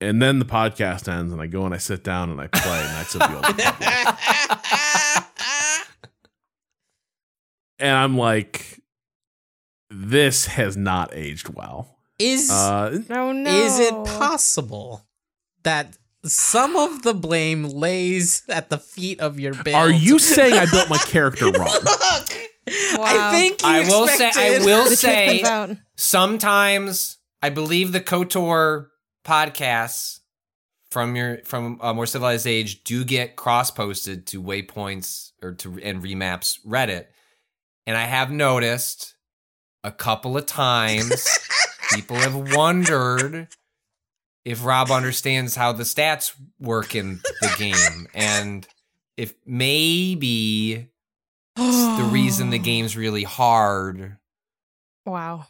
And 0.00 0.20
then 0.20 0.38
the 0.38 0.44
podcast 0.44 1.10
ends, 1.12 1.32
and 1.32 1.40
I 1.40 1.46
go 1.46 1.64
and 1.64 1.74
I 1.74 1.78
sit 1.78 2.04
down 2.04 2.30
and 2.30 2.40
I 2.40 2.48
play 2.48 2.82
Knights 2.92 3.14
of 3.14 3.20
the 3.20 3.34
Old 3.34 3.48
Republic. 3.48 3.76
and 7.78 7.96
I'm 7.96 8.18
like, 8.18 8.80
this 9.90 10.46
has 10.46 10.76
not 10.76 11.14
aged 11.14 11.48
well. 11.48 11.95
Is 12.18 12.50
Uh, 12.50 13.02
No, 13.08 13.32
no. 13.32 13.50
is 13.50 13.78
it 13.78 13.94
possible 14.04 15.06
that 15.62 15.96
some 16.24 16.74
of 16.76 17.02
the 17.02 17.14
blame 17.14 17.64
lays 17.64 18.42
at 18.48 18.70
the 18.70 18.78
feet 18.78 19.20
of 19.20 19.38
your 19.38 19.54
build? 19.54 19.76
are 19.76 19.90
you 19.90 20.18
saying 20.18 20.54
I 20.54 20.66
built 20.70 20.88
my 20.88 20.98
character 20.98 21.46
wrong? 21.52 21.68
Wow. 21.68 23.04
I 23.04 23.30
think 23.32 23.62
you 23.62 23.68
I 23.68 23.80
will 23.88 24.08
say 24.08 24.30
I 24.34 24.58
will 24.64 24.86
say 24.96 25.76
sometimes 25.96 27.18
I 27.42 27.50
believe 27.50 27.92
the 27.92 28.00
KOTOR 28.00 28.86
podcasts 29.24 30.20
from 30.90 31.14
your 31.14 31.38
from 31.44 31.78
a 31.82 31.92
more 31.94 32.06
civilized 32.06 32.46
age 32.46 32.82
do 32.84 33.04
get 33.04 33.36
cross 33.36 33.70
posted 33.70 34.26
to 34.28 34.42
waypoints 34.42 35.30
or 35.42 35.52
to 35.54 35.78
and 35.82 36.02
remaps 36.02 36.58
Reddit, 36.66 37.06
and 37.86 37.96
I 37.96 38.04
have 38.04 38.30
noticed 38.32 39.14
a 39.84 39.92
couple 39.92 40.36
of 40.36 40.46
times 40.46 41.38
people 41.94 42.16
have 42.16 42.54
wondered 42.54 43.48
if 44.44 44.64
Rob 44.64 44.90
understands 44.90 45.56
how 45.56 45.72
the 45.72 45.82
stats 45.82 46.32
work 46.60 46.94
in 46.94 47.20
the 47.40 47.54
game 47.58 48.06
and 48.14 48.66
if 49.16 49.34
maybe 49.44 50.88
the 51.56 52.08
reason 52.12 52.50
the 52.50 52.58
game's 52.70 52.96
really 52.96 53.24
hard 53.24 54.18
Wow. 55.06 55.46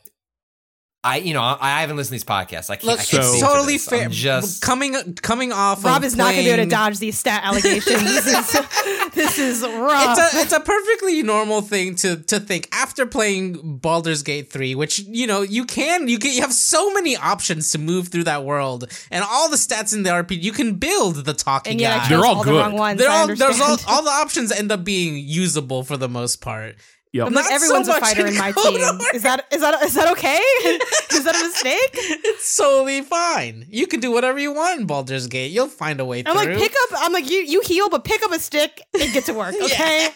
I 1.07 1.16
you 1.19 1.35
know 1.35 1.43
I, 1.43 1.57
I 1.61 1.81
haven't 1.83 1.97
listened 1.97 2.19
to 2.20 2.24
these 2.27 2.37
podcasts. 2.37 2.70
I 2.70 2.77
can't. 2.77 2.85
Look, 2.85 3.01
I 3.01 3.05
can't 3.05 3.23
So- 3.24 3.31
speak 3.31 3.41
to 3.43 3.47
totally 3.47 3.78
fair. 3.78 4.05
I'm 4.07 4.11
just 4.11 4.62
coming 4.62 5.15
coming 5.15 5.53
off. 5.53 5.85
Rob 5.85 5.99
of 5.99 6.05
is 6.05 6.16
not 6.16 6.33
going 6.33 6.39
to 6.39 6.43
be 6.45 6.51
able 6.51 6.65
to 6.65 6.70
dodge 6.70 6.99
these 6.99 7.19
stat 7.19 7.43
allegations. 7.45 7.85
this 8.24 8.27
is 8.27 9.12
this 9.15 9.39
is 9.39 9.62
rough. 9.62 10.19
It's 10.19 10.35
a 10.35 10.41
it's 10.43 10.53
a 10.53 10.61
perfectly 10.61 11.23
normal 11.23 11.62
thing 11.62 11.95
to 11.97 12.16
to 12.16 12.41
think 12.41 12.69
after 12.73 13.07
playing 13.07 13.78
Baldur's 13.78 14.23
Gate 14.23 14.51
3, 14.53 14.74
which 14.74 14.99
you 15.01 15.27
know 15.27 15.43
you 15.43 15.65
can 15.65 16.09
you 16.09 16.19
can 16.19 16.33
you 16.35 16.41
have 16.43 16.53
so 16.53 16.93
many 16.93 17.16
options 17.16 17.70
to 17.73 17.78
move 17.78 18.09
through 18.09 18.24
that 18.24 18.45
world, 18.45 18.91
and 19.11 19.24
all 19.28 19.49
the 19.51 19.57
stats 19.57 19.95
in 19.95 20.03
the 20.03 20.11
RPG 20.11 20.43
you 20.43 20.53
can 20.53 20.74
build 20.74 21.24
the 21.24 21.35
talking 21.35 21.73
and 21.73 21.81
yet 21.81 21.93
I 21.93 21.97
guy. 21.99 22.01
chose 22.03 22.09
They're 22.11 22.19
all 22.27 22.37
all 22.37 22.45
the 22.45 22.51
good. 22.51 22.59
wrong 22.61 22.73
ones. 22.74 22.99
They're 23.01 23.11
I 23.11 23.16
all 23.20 23.27
there's 23.28 23.61
all, 23.61 23.77
all 23.89 24.03
the 24.03 24.11
options 24.11 24.53
end 24.53 24.70
up 24.73 24.85
being 24.85 25.16
usable 25.19 25.83
for 25.83 25.97
the 25.97 26.09
most 26.09 26.41
part. 26.41 26.77
Yep. 27.16 27.26
I'm 27.28 27.32
like 27.34 27.44
not 27.44 27.52
everyone's 27.52 27.86
so 27.86 27.97
a 27.97 28.01
fighter 28.01 28.26
in 28.26 28.34
in 28.34 28.38
my 28.38 28.52
Code 28.52 28.74
team. 28.74 29.01
Is 29.14 29.22
that 29.22 29.47
is 29.51 29.60
that 29.62 29.82
is 29.82 29.94
that 29.94 30.10
okay? 30.12 30.36
is 31.12 31.24
that 31.24 31.34
a 31.34 31.43
mistake? 31.43 31.90
It's 32.24 32.56
totally 32.56 33.01
fine. 33.02 33.64
You 33.68 33.86
can 33.86 34.01
do 34.01 34.10
whatever 34.12 34.38
you 34.38 34.52
want 34.52 34.80
in 34.80 34.86
Baldur's 34.86 35.26
Gate. 35.26 35.51
You'll 35.51 35.68
find 35.68 35.98
a 36.01 36.05
way 36.05 36.22
through. 36.22 36.32
I'm 36.32 36.36
like 36.36 36.59
pick 36.59 36.72
up. 36.72 36.98
I'm 37.01 37.12
like 37.12 37.30
you 37.30 37.38
you 37.38 37.62
heal, 37.62 37.88
but 37.88 38.05
pick 38.05 38.22
up 38.22 38.32
a 38.32 38.38
stick 38.38 38.82
and 39.01 39.12
get 39.12 39.24
to 39.24 39.32
work. 39.34 39.55
Okay. 39.66 40.09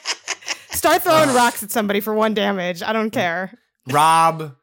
Start 0.70 1.02
throwing 1.02 1.34
rocks 1.34 1.62
at 1.62 1.70
somebody 1.70 2.00
for 2.00 2.14
one 2.14 2.32
damage. 2.34 2.82
I 2.82 2.92
don't 2.92 3.10
care. 3.10 3.52
Rob. 3.90 4.54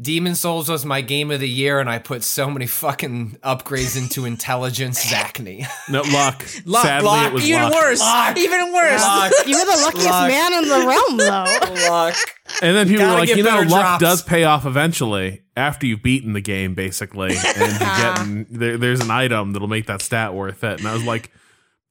Demon 0.00 0.34
Souls 0.34 0.68
was 0.68 0.84
my 0.84 1.00
game 1.00 1.30
of 1.30 1.38
the 1.38 1.48
year, 1.48 1.78
and 1.78 1.88
I 1.88 1.98
put 1.98 2.24
so 2.24 2.50
many 2.50 2.66
fucking 2.66 3.38
upgrades 3.44 3.96
into 3.96 4.24
intelligence. 4.24 5.04
Zacny. 5.12 5.64
No 5.88 6.02
luck. 6.02 6.44
Luck, 6.64 6.82
Sadly, 6.82 7.06
luck, 7.06 7.26
it 7.26 7.32
was 7.32 7.48
even 7.48 7.62
luck. 7.62 7.72
worse. 7.74 8.00
Luck. 8.00 8.36
Even 8.38 8.72
worse. 8.72 9.02
You're 9.46 9.64
the 9.64 9.80
luckiest 9.84 10.06
Luck. 10.08 10.28
man 10.28 10.52
in 10.54 10.68
the 10.68 10.86
realm, 10.86 11.16
though. 11.18 11.88
Luck. 11.90 12.16
And 12.62 12.76
then 12.76 12.88
people 12.88 13.04
were 13.04 13.10
Gotta 13.12 13.20
like, 13.20 13.28
you 13.28 13.42
know, 13.42 13.50
better 13.50 13.68
luck 13.68 13.80
drops. 13.98 14.00
does 14.02 14.22
pay 14.22 14.44
off 14.44 14.66
eventually 14.66 15.42
after 15.56 15.86
you've 15.86 16.02
beaten 16.02 16.32
the 16.32 16.40
game, 16.40 16.74
basically, 16.74 17.36
and 17.36 17.44
you're 17.44 17.78
getting 17.78 18.46
there, 18.50 18.76
there's 18.78 19.00
an 19.00 19.10
item 19.10 19.52
that'll 19.52 19.68
make 19.68 19.86
that 19.86 20.02
stat 20.02 20.34
worth 20.34 20.64
it. 20.64 20.80
And 20.80 20.88
I 20.88 20.94
was 20.94 21.04
like, 21.04 21.30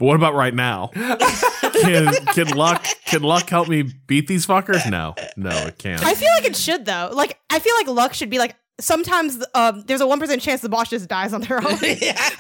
but 0.01 0.07
what 0.07 0.15
about 0.15 0.33
right 0.33 0.53
now? 0.55 0.87
Can 0.87 2.11
can 2.33 2.47
luck 2.49 2.87
can 3.05 3.21
luck 3.21 3.47
help 3.47 3.67
me 3.67 3.83
beat 3.83 4.25
these 4.25 4.47
fuckers? 4.47 4.89
No, 4.89 5.13
no, 5.37 5.51
it 5.51 5.77
can't. 5.77 6.03
I 6.03 6.15
feel 6.15 6.31
like 6.31 6.45
it 6.45 6.55
should 6.55 6.85
though. 6.85 7.11
Like 7.13 7.39
I 7.51 7.59
feel 7.59 7.73
like 7.77 7.87
luck 7.87 8.15
should 8.15 8.31
be 8.31 8.39
like 8.39 8.55
sometimes 8.79 9.45
um, 9.53 9.83
there's 9.85 10.01
a 10.01 10.07
one 10.07 10.19
percent 10.19 10.41
chance 10.41 10.61
the 10.61 10.69
boss 10.69 10.89
just 10.89 11.07
dies 11.07 11.33
on 11.33 11.41
their 11.41 11.57
own. 11.57 11.73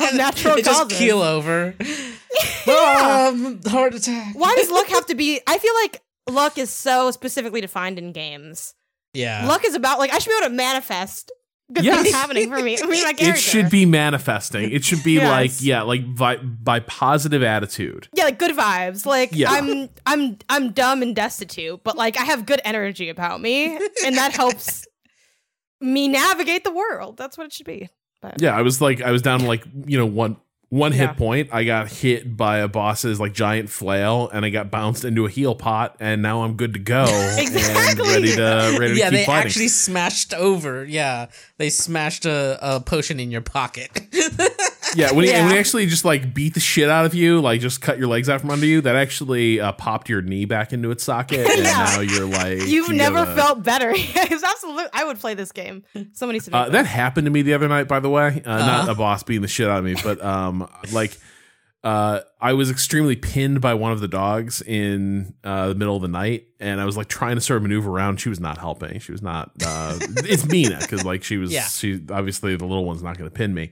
Of 0.01 0.15
natural 0.15 0.55
it 0.55 0.65
just 0.65 0.89
keel 0.89 1.21
over. 1.21 1.75
Yeah. 2.65 3.29
Um, 3.31 3.59
heart 3.67 3.93
attack. 3.93 4.33
Why 4.35 4.55
does 4.55 4.71
luck 4.71 4.87
have 4.87 5.05
to 5.07 5.15
be? 5.15 5.41
I 5.47 5.57
feel 5.57 5.73
like 5.83 6.01
luck 6.29 6.57
is 6.57 6.69
so 6.71 7.11
specifically 7.11 7.61
defined 7.61 7.99
in 7.99 8.13
games. 8.13 8.73
Yeah. 9.13 9.45
Luck 9.47 9.65
is 9.65 9.75
about 9.75 9.99
like 9.99 10.11
I 10.13 10.17
should 10.17 10.29
be 10.29 10.35
able 10.37 10.49
to 10.49 10.55
manifest 10.55 11.31
good 11.73 11.83
Yes. 11.85 12.03
things 12.03 12.15
happening 12.15 12.49
for 12.49 12.59
me. 12.61 12.77
I 12.77 12.85
mean, 12.85 13.03
my 13.03 13.13
character. 13.13 13.25
It 13.29 13.37
should 13.37 13.69
be 13.69 13.85
manifesting. 13.85 14.71
It 14.71 14.83
should 14.83 15.03
be 15.03 15.13
Yes. 15.13 15.29
like 15.29 15.51
yeah, 15.61 15.81
like 15.83 16.15
by, 16.15 16.37
by 16.37 16.79
positive 16.81 17.43
attitude. 17.43 18.07
yeah, 18.13 18.25
like 18.25 18.37
good 18.39 18.55
vibes. 18.55 19.05
Like 19.05 19.29
Yeah. 19.33 19.51
I'm 19.51 19.89
I'm 20.05 20.37
I'm 20.49 20.71
dumb 20.71 21.01
and 21.01 21.15
destitute, 21.15 21.83
but 21.83 21.97
like 21.97 22.17
I 22.19 22.23
have 22.23 22.45
good 22.45 22.61
energy 22.65 23.09
about 23.09 23.41
me, 23.41 23.77
and 24.05 24.15
that 24.17 24.33
helps 24.33 24.85
me 25.79 26.07
navigate 26.07 26.63
the 26.63 26.71
world. 26.71 27.17
That's 27.17 27.37
what 27.37 27.47
it 27.47 27.53
should 27.53 27.65
be. 27.65 27.89
But 28.21 28.41
Yeah, 28.41 28.55
I 28.55 28.61
was 28.61 28.81
like, 28.81 29.01
I 29.01 29.11
was 29.11 29.21
down 29.21 29.45
like 29.45 29.63
you 29.85 29.97
know 29.97 30.05
one 30.05 30.37
one 30.71 30.93
Yeah. 30.93 31.09
hit 31.09 31.17
point. 31.17 31.49
I 31.51 31.65
got 31.65 31.89
hit 31.91 32.35
by 32.35 32.59
a 32.59 32.67
boss's 32.69 33.19
like 33.19 33.33
giant 33.33 33.69
flail, 33.69 34.29
and 34.33 34.43
I 34.45 34.49
got 34.49 34.71
bounced 34.71 35.03
into 35.05 35.25
a 35.25 35.29
heal 35.29 35.53
pot, 35.53 35.97
and 35.99 36.21
now 36.21 36.41
I'm 36.43 36.55
good 36.55 36.73
to 36.73 36.79
go 36.79 37.03
and 37.07 37.39
Exactly. 37.39 38.07
ready 38.09 38.35
to 38.37 38.77
ready 38.79 38.93
to 38.93 38.99
yeah, 38.99 39.09
keep 39.09 39.19
they 39.19 39.25
fighting. 39.25 39.47
actually 39.47 39.67
smashed 39.67 40.33
over. 40.33 40.83
Yeah, 40.85 41.27
they 41.57 41.69
smashed 41.69 42.25
a, 42.25 42.57
a 42.61 42.79
potion 42.79 43.19
in 43.19 43.29
your 43.31 43.41
pocket. 43.41 43.91
yeah, 44.95 45.11
when 45.11 45.25
he, 45.25 45.31
Yeah. 45.31 45.43
when 45.45 45.53
he 45.53 45.59
actually 45.59 45.85
just 45.87 46.05
like 46.05 46.33
beat 46.33 46.53
the 46.53 46.59
shit 46.59 46.89
out 46.89 47.05
of 47.05 47.13
you, 47.13 47.39
like 47.41 47.61
just 47.61 47.81
cut 47.81 47.97
your 47.97 48.07
legs 48.07 48.29
out 48.29 48.41
from 48.41 48.49
under 48.51 48.65
you, 48.65 48.81
that 48.81 48.95
actually 48.95 49.59
uh, 49.59 49.71
popped 49.73 50.09
your 50.09 50.21
knee 50.21 50.45
back 50.45 50.73
into 50.73 50.91
its 50.91 51.03
socket, 51.03 51.39
and 51.47 51.59
Yeah. 51.63 51.71
now 51.95 51.99
you're 52.01 52.25
like 52.27 52.67
You've 52.67 52.89
you 52.89 52.93
never 52.95 53.25
gotta- 53.25 53.35
felt 53.35 53.63
better. 53.63 53.91
it's 53.95 54.43
absolutely. 54.43 54.85
I 54.93 55.03
would 55.05 55.19
play 55.19 55.33
this 55.33 55.51
game. 55.51 55.83
Somebody 56.13 56.39
said 56.39 56.53
Uh, 56.53 56.69
that 56.69 56.85
happened 56.85 57.25
to 57.25 57.31
me 57.31 57.41
the 57.41 57.53
other 57.53 57.67
night, 57.67 57.87
by 57.87 57.99
the 57.99 58.09
way. 58.09 58.41
Uh, 58.45 58.57
Not 58.57 58.69
Uh-huh. 58.81 58.91
a 58.91 58.95
boss 58.95 59.23
beating 59.23 59.41
the 59.41 59.47
shit 59.47 59.67
out 59.69 59.79
of 59.79 59.85
me, 59.85 59.95
but 60.03 60.23
um, 60.23 60.67
like 60.91 61.17
uh, 61.83 62.19
I 62.39 62.53
was 62.53 62.69
extremely 62.69 63.15
pinned 63.15 63.59
by 63.59 63.73
one 63.73 63.91
of 63.91 64.01
the 64.01 64.07
dogs 64.07 64.61
in 64.61 65.33
uh, 65.43 65.69
the 65.69 65.75
middle 65.75 65.95
of 65.95 66.01
the 66.03 66.07
night, 66.07 66.45
and 66.59 66.79
I 66.79 66.85
was 66.85 66.95
like 66.95 67.07
trying 67.07 67.35
to 67.35 67.41
sort 67.41 67.57
of 67.57 67.63
maneuver 67.63 67.89
around. 67.89 68.17
She 68.19 68.29
was 68.29 68.39
not 68.39 68.59
helping. 68.59 68.99
She 68.99 69.11
was 69.11 69.21
not. 69.23 69.51
Uh, 69.65 69.97
it's 70.17 70.45
Mina 70.45 70.77
because 70.79 71.03
like 71.03 71.23
she 71.23 71.37
was. 71.37 71.51
Yeah. 71.51 71.65
She 71.65 71.99
obviously 72.11 72.55
the 72.55 72.65
little 72.65 72.85
one's 72.85 73.01
not 73.01 73.17
going 73.17 73.29
to 73.29 73.33
pin 73.35 73.53
me. 73.55 73.71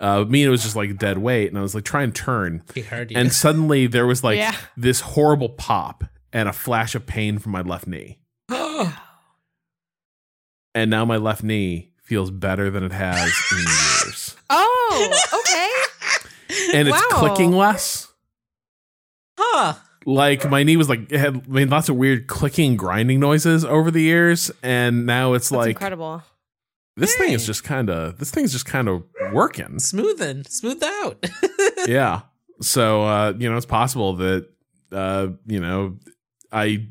Uh, 0.00 0.24
Mina 0.28 0.50
was 0.50 0.64
just 0.64 0.74
like 0.74 0.96
dead 0.98 1.18
weight, 1.18 1.48
and 1.48 1.56
I 1.58 1.62
was 1.62 1.74
like 1.76 1.84
trying 1.84 2.10
to 2.12 2.22
turn, 2.22 2.62
he 2.74 2.80
heard 2.80 3.12
you. 3.12 3.16
and 3.16 3.32
suddenly 3.32 3.86
there 3.86 4.06
was 4.06 4.24
like 4.24 4.36
Yeah. 4.38 4.56
this 4.76 5.00
horrible 5.00 5.50
pop 5.50 6.02
and 6.32 6.48
a 6.48 6.52
flash 6.52 6.96
of 6.96 7.06
pain 7.06 7.38
from 7.38 7.52
my 7.52 7.60
left 7.60 7.86
knee, 7.86 8.18
and 10.74 10.90
now 10.90 11.04
my 11.04 11.16
left 11.16 11.42
knee 11.44 11.92
feels 12.02 12.30
better 12.30 12.70
than 12.70 12.82
it 12.82 12.92
has 12.92 13.32
in 13.52 13.58
years. 13.58 14.36
Oh, 14.50 15.22
okay. 15.40 15.70
And 16.72 16.88
it's 16.88 16.96
Wow. 17.10 17.18
clicking 17.18 17.52
less. 17.52 18.08
huh? 19.38 19.74
Like 20.06 20.48
my 20.50 20.62
knee 20.62 20.76
was 20.76 20.88
like 20.88 21.10
it 21.10 21.18
had 21.18 21.48
made 21.48 21.70
lots 21.70 21.88
of 21.88 21.96
weird 21.96 22.26
clicking, 22.26 22.76
grinding 22.76 23.20
noises 23.20 23.64
over 23.64 23.90
the 23.90 24.02
years, 24.02 24.50
and 24.62 25.06
now 25.06 25.32
it's 25.32 25.48
That's 25.48 25.58
like 25.58 25.68
incredible. 25.70 26.22
this 26.96 27.14
thing 27.16 27.32
is 27.32 27.46
just 27.46 27.64
kind 27.64 27.88
of 27.88 28.18
this 28.18 28.30
thing's 28.30 28.52
just 28.52 28.66
kind 28.66 28.88
of 28.88 29.02
working. 29.32 29.78
Smoothing, 29.78 30.44
smoothed 30.44 30.84
out. 30.84 31.24
yeah. 31.86 32.20
So 32.60 33.02
uh, 33.04 33.32
you 33.38 33.48
know, 33.50 33.56
it's 33.56 33.64
possible 33.66 34.12
that 34.16 34.46
uh, 34.92 35.28
you 35.46 35.58
know, 35.60 35.96
I 36.52 36.88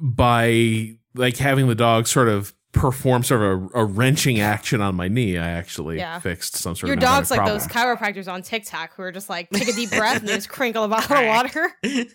by 0.00 0.96
like 1.14 1.36
having 1.38 1.66
the 1.68 1.74
dog 1.74 2.06
sort 2.06 2.28
of 2.28 2.52
perform 2.72 3.22
sort 3.24 3.42
of 3.42 3.74
a, 3.74 3.80
a 3.80 3.84
wrenching 3.84 4.40
action 4.40 4.80
on 4.80 4.94
my 4.94 5.08
knee, 5.08 5.36
I 5.36 5.50
actually 5.50 5.98
Yeah. 5.98 6.18
fixed 6.20 6.56
some 6.56 6.74
sort 6.76 6.88
Your 6.88 6.96
of 6.96 7.02
Your 7.02 7.08
dog's 7.10 7.30
like 7.30 7.40
anatomic 7.40 7.62
those 7.62 7.72
chiropractors 7.72 8.32
on 8.32 8.42
TikTok 8.42 8.94
who 8.94 9.02
are 9.02 9.12
just 9.12 9.28
like 9.28 9.50
take 9.50 9.68
a 9.68 9.72
deep 9.72 9.90
breath 9.90 10.20
and 10.20 10.28
they 10.28 10.34
just 10.34 10.48
crinkle 10.48 10.84
a 10.84 10.88
bottle 10.88 11.16
of 11.16 11.26
water. 11.26 11.72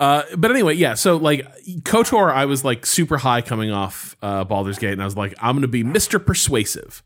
Uh, 0.00 0.22
but 0.36 0.50
anyway, 0.50 0.74
yeah. 0.74 0.94
So 0.94 1.16
like 1.16 1.46
Kotor, 1.82 2.32
I 2.32 2.46
was 2.46 2.64
like 2.64 2.84
super 2.86 3.16
high 3.18 3.42
coming 3.42 3.70
off 3.70 4.16
uh, 4.22 4.44
Baldur's 4.44 4.78
Gate, 4.78 4.92
and 4.92 5.00
I 5.02 5.04
was 5.04 5.16
like, 5.16 5.34
I'm 5.40 5.54
gonna 5.54 5.68
be 5.68 5.82
Mister 5.84 6.18
Persuasive. 6.18 7.02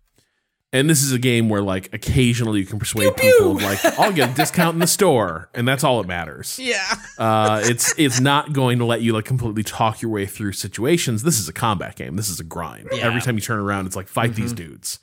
And 0.70 0.89
this 0.89 1.03
is 1.03 1.12
a 1.12 1.19
game 1.19 1.49
where 1.49 1.62
like 1.62 1.95
occasionally 1.95 2.61
you 2.61 2.66
can 2.66 2.78
persuade 2.78 3.16
people, 3.16 3.57
of, 3.57 3.62
like 3.62 3.82
I'll 3.99 4.12
get 4.12 4.31
a 4.31 4.35
discount 4.35 4.74
in 4.74 4.81
the 4.81 4.86
store, 4.86 5.49
and 5.55 5.66
that's 5.66 5.82
all 5.82 6.03
that 6.03 6.07
matters. 6.07 6.59
yeah. 6.62 6.95
Uh, 7.16 7.62
it's 7.65 7.95
it's 7.97 8.20
not 8.20 8.53
going 8.53 8.78
to 8.78 8.85
let 8.85 9.01
you 9.01 9.15
like 9.15 9.24
completely 9.24 9.62
talk 9.62 10.03
your 10.03 10.11
way 10.11 10.27
through 10.27 10.53
situations. 10.53 11.23
This 11.23 11.40
is 11.40 11.49
a 11.49 11.55
combat 11.55 11.97
game. 11.97 12.16
This 12.16 12.28
is 12.28 12.39
a 12.39 12.45
grind. 12.45 12.89
Yeah. 12.93 13.07
Every 13.07 13.23
time 13.23 13.36
you 13.36 13.40
turn 13.40 13.59
around, 13.59 13.86
it's 13.86 13.97
like 13.97 14.09
fight 14.09 14.35
these 14.35 14.53
dudes. 14.53 14.99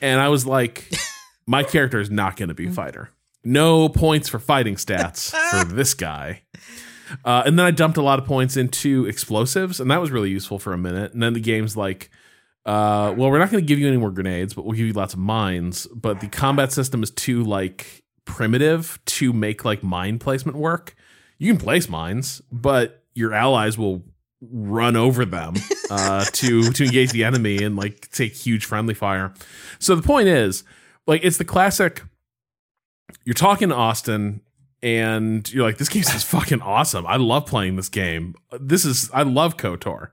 And 0.00 0.20
I 0.20 0.28
was 0.28 0.46
like, 0.46 0.90
my 1.46 1.62
character 1.62 2.00
is 2.00 2.10
not 2.10 2.36
going 2.36 2.48
to 2.48 2.54
be 2.54 2.66
a 2.66 2.72
fighter. 2.72 3.10
No 3.44 3.88
points 3.88 4.28
for 4.28 4.40
fighting 4.40 4.74
stats 4.74 5.30
for 5.30 5.64
this 5.72 5.94
guy. 5.94 6.42
Uh, 7.24 7.42
and 7.46 7.56
then 7.56 7.66
I 7.66 7.70
dumped 7.70 7.98
a 7.98 8.02
lot 8.02 8.18
of 8.18 8.24
points 8.24 8.56
into 8.56 9.06
explosives, 9.06 9.78
and 9.78 9.90
that 9.90 10.00
was 10.00 10.10
really 10.10 10.30
useful 10.30 10.58
for 10.58 10.72
a 10.72 10.78
minute. 10.78 11.12
And 11.12 11.22
then 11.22 11.34
the 11.34 11.40
game's 11.40 11.76
like, 11.76 12.10
uh, 12.64 13.14
well, 13.16 13.30
we're 13.30 13.38
not 13.38 13.50
going 13.50 13.62
to 13.62 13.66
give 13.66 13.78
you 13.78 13.88
any 13.88 13.96
more 13.96 14.10
grenades, 14.10 14.54
but 14.54 14.64
we'll 14.64 14.76
give 14.76 14.86
you 14.86 14.92
lots 14.92 15.14
of 15.14 15.20
mines. 15.20 15.86
But 15.88 16.20
the 16.20 16.28
combat 16.28 16.72
system 16.72 17.02
is 17.02 17.10
too 17.10 17.42
like 17.42 18.02
primitive 18.24 19.00
to 19.04 19.32
make 19.32 19.64
like 19.64 19.82
mine 19.82 20.18
placement 20.18 20.56
work. 20.56 20.94
You 21.38 21.52
can 21.52 21.60
place 21.60 21.88
mines, 21.88 22.40
but 22.52 23.02
your 23.14 23.34
allies 23.34 23.76
will 23.76 24.04
run 24.40 24.96
over 24.96 25.24
them 25.24 25.54
uh, 25.90 26.24
to 26.32 26.70
to 26.70 26.84
engage 26.84 27.10
the 27.10 27.24
enemy 27.24 27.62
and 27.62 27.76
like 27.76 28.10
take 28.10 28.34
huge 28.34 28.64
friendly 28.64 28.94
fire. 28.94 29.32
So 29.80 29.96
the 29.96 30.02
point 30.02 30.28
is, 30.28 30.62
like, 31.06 31.24
it's 31.24 31.38
the 31.38 31.44
classic. 31.44 32.02
You're 33.24 33.34
talking 33.34 33.70
to 33.70 33.74
Austin, 33.74 34.40
and 34.82 35.50
you're 35.52 35.64
like, 35.64 35.78
"This 35.78 35.88
game 35.88 36.02
is 36.02 36.22
fucking 36.22 36.62
awesome. 36.62 37.06
I 37.08 37.16
love 37.16 37.46
playing 37.46 37.74
this 37.74 37.88
game. 37.88 38.36
This 38.60 38.84
is 38.84 39.10
I 39.12 39.22
love 39.22 39.56
Kotor." 39.56 40.10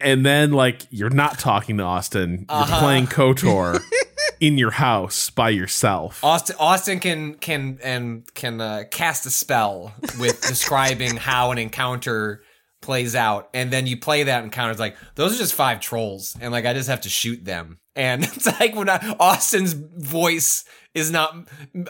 And 0.00 0.24
then 0.26 0.52
like 0.52 0.82
you're 0.90 1.10
not 1.10 1.38
talking 1.38 1.78
to 1.78 1.82
Austin, 1.84 2.46
you're 2.48 2.58
Uh-huh. 2.58 2.80
playing 2.80 3.06
Kotor 3.06 3.80
in 4.40 4.58
your 4.58 4.72
house 4.72 5.30
by 5.30 5.48
yourself. 5.50 6.22
Austin 6.22 6.56
Austin 6.58 7.00
can 7.00 7.34
can 7.34 7.78
and 7.82 8.22
can 8.34 8.60
uh, 8.60 8.84
cast 8.90 9.24
a 9.26 9.30
spell 9.30 9.94
with 10.18 10.40
describing 10.48 11.16
how 11.16 11.50
an 11.50 11.58
encounter 11.58 12.42
plays 12.82 13.14
out, 13.16 13.48
and 13.54 13.72
then 13.72 13.86
you 13.86 13.96
play 13.96 14.22
that 14.24 14.44
encounter. 14.44 14.70
It's 14.70 14.78
like 14.80 14.96
those 15.14 15.34
are 15.34 15.38
just 15.38 15.54
five 15.54 15.80
trolls, 15.80 16.36
and 16.40 16.52
like 16.52 16.66
I 16.66 16.74
just 16.74 16.88
have 16.90 17.00
to 17.02 17.08
shoot 17.08 17.44
them. 17.44 17.78
And 17.96 18.22
it's 18.28 18.46
like 18.60 18.74
when 18.76 18.90
I, 18.90 19.16
Austin's 19.18 19.72
voice 19.72 20.64
is 20.96 21.10
not 21.10 21.34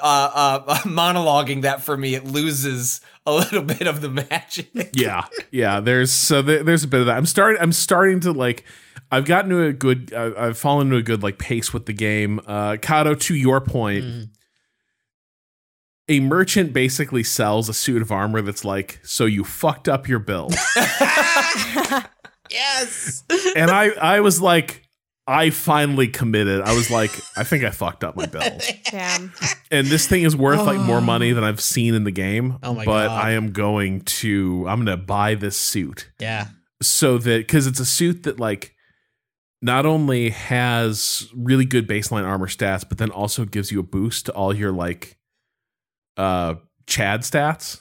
uh, 0.03 0.31
uh, 0.67 0.79
monologuing 0.85 1.63
that 1.63 1.83
for 1.83 1.97
me, 1.97 2.15
it 2.15 2.25
loses 2.25 3.01
a 3.25 3.33
little 3.33 3.63
bit 3.75 3.87
of 3.87 4.01
the 4.03 4.09
magic. 4.11 4.69
yeah 4.93 5.25
yeah 5.51 5.81
there's 5.81 6.13
so 6.13 6.43
there, 6.43 6.63
there's 6.63 6.85
a 6.85 6.89
bit 6.89 7.01
of 7.01 7.07
that 7.07 7.17
i'm 7.17 7.27
starting 7.27 7.61
i'm 7.61 7.73
starting 7.73 8.21
to 8.21 8.33
like 8.33 8.65
i 9.11 9.17
I've 9.19 9.25
gotten 9.25 9.51
to 9.51 9.63
a 9.63 9.73
good. 9.73 10.13
I- 10.13 10.47
I've 10.47 10.59
fallen 10.59 10.91
to 10.91 10.97
a 10.97 11.03
good 11.03 11.23
like 11.23 11.39
pace 11.39 11.73
with 11.73 11.87
the 11.87 11.93
game. 11.93 12.41
Uh, 12.45 12.77
Kato, 12.83 13.15
to 13.15 13.35
your 13.37 13.61
point, 13.61 14.05
Mhm. 14.05 14.29
a 16.09 16.19
merchant 16.21 16.73
basically 16.73 17.23
sells 17.23 17.69
a 17.69 17.75
suit 17.75 18.03
of 18.03 18.11
armor 18.11 18.43
that's 18.43 18.65
like, 18.65 18.99
so 19.05 19.25
you 19.27 19.45
fucked 19.45 19.89
up 19.89 20.09
your 20.09 20.19
build, 20.19 20.55
Yes. 22.51 23.23
and 23.55 23.71
I 23.71 23.91
I 24.01 24.21
was 24.21 24.41
like. 24.41 24.83
I 25.29 25.51
finally 25.51 26.07
committed. 26.07 26.61
I 26.61 26.75
was 26.75 26.91
like, 26.91 27.11
I 27.37 27.43
think 27.43 27.65
I 27.65 27.71
fucked 27.71 28.05
up 28.05 28.17
my 28.17 28.27
bill. 28.27 28.43
Damn. 28.91 29.33
and 29.73 29.87
this 29.89 30.07
thing 30.07 30.23
is 30.23 30.37
worth 30.37 30.65
like 30.65 30.79
more 30.79 31.01
money 31.01 31.33
than 31.33 31.43
I've 31.43 31.61
seen 31.61 31.95
in 31.95 32.05
the 32.05 32.13
game. 32.13 32.59
Oh 32.63 32.75
my 32.75 32.85
but 32.85 33.09
God. 33.09 33.25
I 33.25 33.31
am 33.33 33.51
going 33.53 34.03
to 34.03 34.65
I'm 34.69 34.85
going 34.85 34.97
to 34.99 35.03
buy 35.03 35.35
this 35.35 35.57
suit 35.57 36.11
yeah. 36.21 36.49
so 36.81 37.19
that 37.19 37.39
because 37.39 37.67
it's 37.67 37.81
a 37.81 37.85
suit 37.85 38.23
that 38.23 38.39
like 38.39 38.75
not 39.63 39.85
only 39.85 40.31
has 40.31 41.29
really 41.35 41.65
good 41.65 41.89
baseline 41.89 42.25
armor 42.25 42.47
stats, 42.47 42.89
but 42.89 42.99
then 42.99 43.11
also 43.11 43.45
gives 43.45 43.73
you 43.73 43.81
a 43.81 43.85
boost 43.85 44.27
to 44.27 44.33
all 44.33 44.55
your 44.55 44.71
like 44.71 45.19
uh 46.17 46.55
Chad 46.87 47.23
stats. 47.23 47.81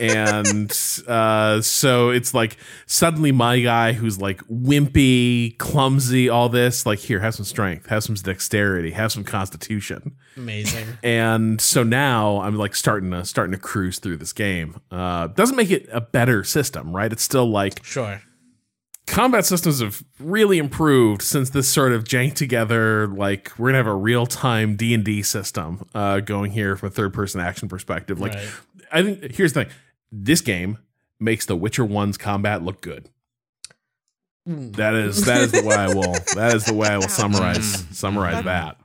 And 0.00 0.72
uh 1.06 1.60
so 1.60 2.10
it's 2.10 2.34
like 2.34 2.56
suddenly 2.86 3.32
my 3.32 3.60
guy 3.60 3.92
who's 3.92 4.20
like 4.20 4.40
wimpy, 4.48 5.56
clumsy, 5.58 6.28
all 6.28 6.48
this, 6.48 6.86
like 6.86 6.98
here, 6.98 7.20
have 7.20 7.34
some 7.34 7.44
strength, 7.44 7.86
have 7.86 8.02
some 8.04 8.14
dexterity, 8.14 8.90
have 8.92 9.12
some 9.12 9.24
constitution 9.24 10.16
Amazing. 10.36 10.86
and 11.02 11.60
so 11.60 11.82
now 11.82 12.40
I'm 12.40 12.56
like 12.56 12.74
starting 12.74 13.10
to 13.12 13.24
starting 13.24 13.52
to 13.52 13.58
cruise 13.58 13.98
through 13.98 14.16
this 14.18 14.32
game. 14.32 14.80
Uh, 14.90 15.28
doesn't 15.28 15.56
make 15.56 15.70
it 15.70 15.88
a 15.92 16.00
better 16.00 16.44
system, 16.44 16.94
right? 16.94 17.12
It's 17.12 17.22
still 17.22 17.50
like 17.50 17.84
Sure. 17.84 18.22
combat 19.06 19.44
systems 19.44 19.80
have 19.80 20.02
really 20.18 20.58
improved 20.58 21.22
since 21.22 21.50
this 21.50 21.68
sort 21.68 21.92
of 21.92 22.04
jank 22.04 22.34
together. 22.34 23.06
Like 23.08 23.52
we're 23.58 23.68
gonna 23.68 23.78
have 23.78 23.86
a 23.86 23.94
real 23.94 24.26
time 24.26 24.76
D 24.76 24.94
and 24.94 25.04
D 25.04 25.22
system 25.22 25.86
uh, 25.94 26.20
going 26.20 26.52
here 26.52 26.76
from 26.76 26.88
a 26.88 26.90
third 26.90 27.12
person 27.12 27.40
action 27.40 27.68
perspective. 27.68 28.20
Like 28.20 28.34
Right. 28.34 28.48
I 28.92 29.02
think 29.02 29.34
here's 29.34 29.52
the 29.52 29.64
thing: 29.64 29.72
this 30.10 30.40
game 30.40 30.78
makes 31.18 31.46
the 31.46 31.56
Witcher 31.56 31.84
One's 31.84 32.18
combat 32.18 32.62
look 32.62 32.80
good. 32.80 33.08
Mm. 34.48 34.74
That 34.76 34.94
is 34.94 35.24
that 35.24 35.40
is 35.42 35.52
the 35.52 35.62
way 35.62 35.76
I 35.76 35.88
will 35.88 36.12
that 36.34 36.54
is 36.54 36.64
the 36.66 36.74
way 36.74 36.88
I 36.88 36.96
will 36.98 37.08
summarize 37.08 37.86
summarize 37.96 38.44
that. 38.44 38.76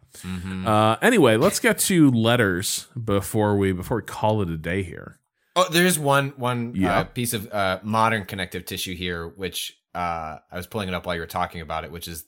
Uh, 0.65 0.95
anyway, 1.01 1.37
let's 1.37 1.59
get 1.59 1.77
to 1.79 2.09
letters 2.11 2.87
before 3.03 3.55
we 3.55 3.71
before 3.71 3.97
we 3.97 4.03
call 4.03 4.41
it 4.41 4.49
a 4.49 4.57
day 4.57 4.83
here. 4.83 5.19
Oh, 5.55 5.67
there's 5.71 5.97
one 5.97 6.29
one 6.37 6.73
Yeah. 6.75 6.99
uh, 6.99 7.03
piece 7.05 7.33
of 7.33 7.51
uh, 7.51 7.79
modern 7.83 8.25
connective 8.25 8.65
tissue 8.65 8.95
here, 8.95 9.27
which 9.27 9.77
uh, 9.95 10.37
I 10.51 10.55
was 10.57 10.67
pulling 10.67 10.87
it 10.87 10.93
up 10.93 11.05
while 11.05 11.15
you 11.15 11.21
were 11.21 11.27
talking 11.27 11.61
about 11.61 11.83
it, 11.83 11.91
which 11.91 12.07
is, 12.07 12.25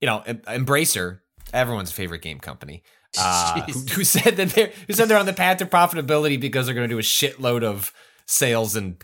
you 0.00 0.06
know, 0.06 0.20
Em- 0.26 0.38
Embracer, 0.46 1.20
everyone's 1.52 1.92
favorite 1.92 2.22
game 2.22 2.40
company, 2.40 2.82
uh, 3.24 3.62
who, 3.62 4.04
said 4.04 4.36
that 4.36 4.50
they're 4.50 4.72
who 4.86 4.92
said 4.92 5.08
they're 5.08 5.18
on 5.18 5.26
the 5.26 5.32
path 5.32 5.58
to 5.58 5.66
profitability 5.66 6.40
because 6.40 6.66
they're 6.66 6.74
going 6.74 6.88
to 6.88 6.94
do 6.94 6.98
a 6.98 7.02
shitload 7.02 7.62
of 7.62 7.92
sales 8.26 8.76
and 8.76 9.02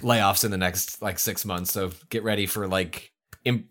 layoffs 0.00 0.44
in 0.44 0.50
the 0.50 0.58
next 0.58 1.02
like 1.02 1.18
six 1.18 1.44
months. 1.44 1.72
So 1.72 1.90
get 2.08 2.22
ready 2.22 2.46
for 2.46 2.66
like, 2.66 3.12
em- 3.44 3.68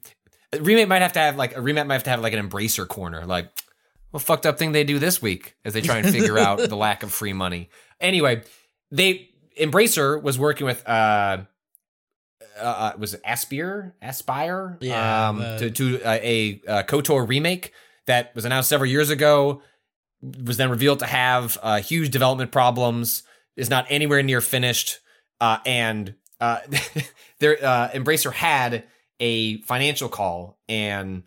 remake 0.60 0.88
might 0.88 1.02
have 1.02 1.14
to 1.14 1.20
have 1.20 1.38
like 1.38 1.56
a 1.56 1.62
remake 1.62 1.88
might 1.88 1.96
have 1.96 2.04
to 2.04 2.10
have 2.10 2.22
like 2.22 2.34
an 2.34 2.50
Embracer 2.50 2.88
corner, 2.88 3.26
like. 3.26 3.50
What 4.12 4.24
fucked 4.24 4.48
up 4.48 4.58
thing 4.58 4.72
they 4.72 4.84
do 4.84 4.98
this 4.98 5.22
week 5.22 5.56
as 5.64 5.76
they 5.76 5.82
try 5.82 5.98
and 5.98 6.10
figure 6.10 6.40
out 6.40 6.58
the 6.58 6.76
lack 6.76 7.04
of 7.04 7.14
free 7.14 7.32
money? 7.32 7.70
Anyway, 8.02 8.42
they 8.90 9.30
Embracer 9.60 10.22
was 10.22 10.40
working 10.40 10.66
with 10.66 10.88
uh, 10.88 11.44
uh 12.60 12.94
was 12.98 13.14
it 13.14 13.24
Aspyr 13.24 13.94
Aspyr 14.02 14.78
Yeah, 14.82 15.30
um 15.30 15.40
to 15.60 15.70
to 15.70 16.02
uh, 16.02 16.20
a 16.22 16.62
uh, 16.68 16.84
KOTOR 16.84 17.28
remake 17.28 17.74
that 18.08 18.34
was 18.36 18.46
announced 18.46 18.70
several 18.70 18.90
years 18.90 19.10
ago 19.10 19.62
was 20.22 20.58
then 20.58 20.70
revealed 20.70 21.00
to 21.00 21.06
have 21.06 21.58
uh, 21.62 21.80
huge 21.80 22.12
development 22.12 22.52
problems 22.52 23.24
is 23.56 23.70
not 23.70 23.86
anywhere 23.90 24.24
near 24.24 24.42
finished 24.42 25.00
uh 25.42 25.58
and 25.66 26.16
uh 26.40 26.60
uh 27.42 27.90
Embracer 27.90 28.32
had 28.32 28.84
a 29.20 29.62
financial 29.62 30.10
call 30.10 30.58
and 30.68 31.24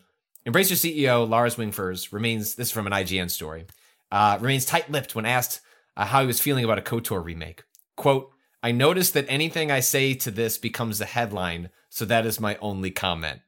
Embracer 0.47 0.77
CEO 0.77 1.29
Lars 1.29 1.57
Wingefors 1.57 2.13
remains 2.13 2.55
this 2.55 2.69
is 2.69 2.73
from 2.73 2.87
an 2.87 2.93
IGN 2.93 3.31
story 3.31 3.67
uh, 4.13 4.39
remains 4.41 4.67
tight-lipped 4.67 5.15
when 5.15 5.25
asked 5.25 5.61
uh, 5.97 6.05
how 6.05 6.21
he 6.21 6.27
was 6.27 6.41
feeling 6.41 6.65
about 6.65 6.79
a 6.79 6.83
KOTOR 6.83 7.25
remake. 7.25 7.65
"Quote: 7.97 8.31
I 8.63 8.71
noticed 8.71 9.15
that 9.15 9.25
anything 9.29 9.71
I 9.71 9.81
say 9.81 10.15
to 10.15 10.31
this 10.31 10.59
becomes 10.59 11.01
a 11.01 11.07
headline, 11.07 11.71
so 11.89 12.05
that 12.05 12.27
is 12.27 12.39
my 12.39 12.57
only 12.57 12.91
comment." 12.91 13.41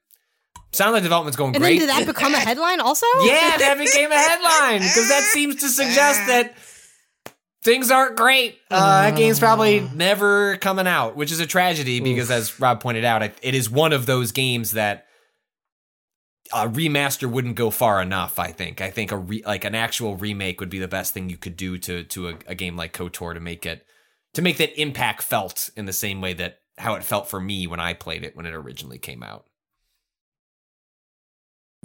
Sound 0.74 0.92
like 0.92 1.02
development's 1.02 1.36
going 1.36 1.54
And 1.54 1.62
great. 1.62 1.78
then 1.78 1.88
did 1.88 1.96
that 1.96 2.06
become 2.14 2.34
a 2.34 2.38
headline 2.38 2.80
also? 2.80 3.06
yeah, 3.22 3.56
that 3.58 3.76
became 3.78 4.10
a 4.10 4.16
headline 4.18 4.80
because 4.80 5.08
that 5.08 5.22
seems 5.32 5.56
to 5.56 5.68
suggest 5.68 6.20
that 6.26 6.54
things 7.62 7.90
aren't 7.90 8.16
great. 8.16 8.58
Uh, 8.70 9.02
that 9.02 9.16
game's 9.16 9.38
probably 9.38 9.80
never 9.94 10.56
coming 10.58 10.86
out, 10.86 11.16
which 11.16 11.30
is 11.32 11.40
a 11.40 11.46
tragedy 11.46 12.00
because, 12.00 12.30
as 12.30 12.58
Rob 12.60 12.80
pointed 12.80 13.04
out, 13.04 13.22
it 13.22 13.38
it 13.42 13.54
is 13.54 13.70
one 13.70 13.92
of 13.92 14.06
those 14.06 14.32
games 14.32 14.72
that 14.72 15.06
a 16.52 16.68
remaster 16.68 17.30
wouldn't 17.30 17.56
go 17.56 17.70
far 17.70 18.02
enough. 18.02 18.38
I 18.38 18.52
think. 18.52 18.80
I 18.80 18.90
think 18.90 19.12
a 19.12 19.16
re- 19.16 19.42
like 19.46 19.64
an 19.64 19.74
actual 19.74 20.16
remake 20.16 20.60
would 20.60 20.70
be 20.70 20.78
the 20.78 20.88
best 20.88 21.14
thing 21.14 21.30
you 21.30 21.36
could 21.36 21.56
do 21.56 21.78
to 21.78 22.04
to 22.04 22.28
a, 22.30 22.34
a 22.48 22.54
game 22.54 22.76
like 22.76 22.92
KOTOR 22.92 23.34
to 23.34 23.40
make 23.40 23.64
it 23.64 23.86
to 24.34 24.42
make 24.42 24.58
that 24.58 24.78
impact 24.80 25.22
felt 25.22 25.70
in 25.76 25.86
the 25.86 25.92
same 25.92 26.20
way 26.20 26.32
that 26.34 26.58
how 26.78 26.94
it 26.94 27.04
felt 27.04 27.28
for 27.28 27.40
me 27.40 27.66
when 27.68 27.78
I 27.80 27.94
played 27.94 28.24
it 28.24 28.36
when 28.36 28.46
it 28.46 28.52
originally 28.54 28.98
came 28.98 29.22
out. 29.22 29.46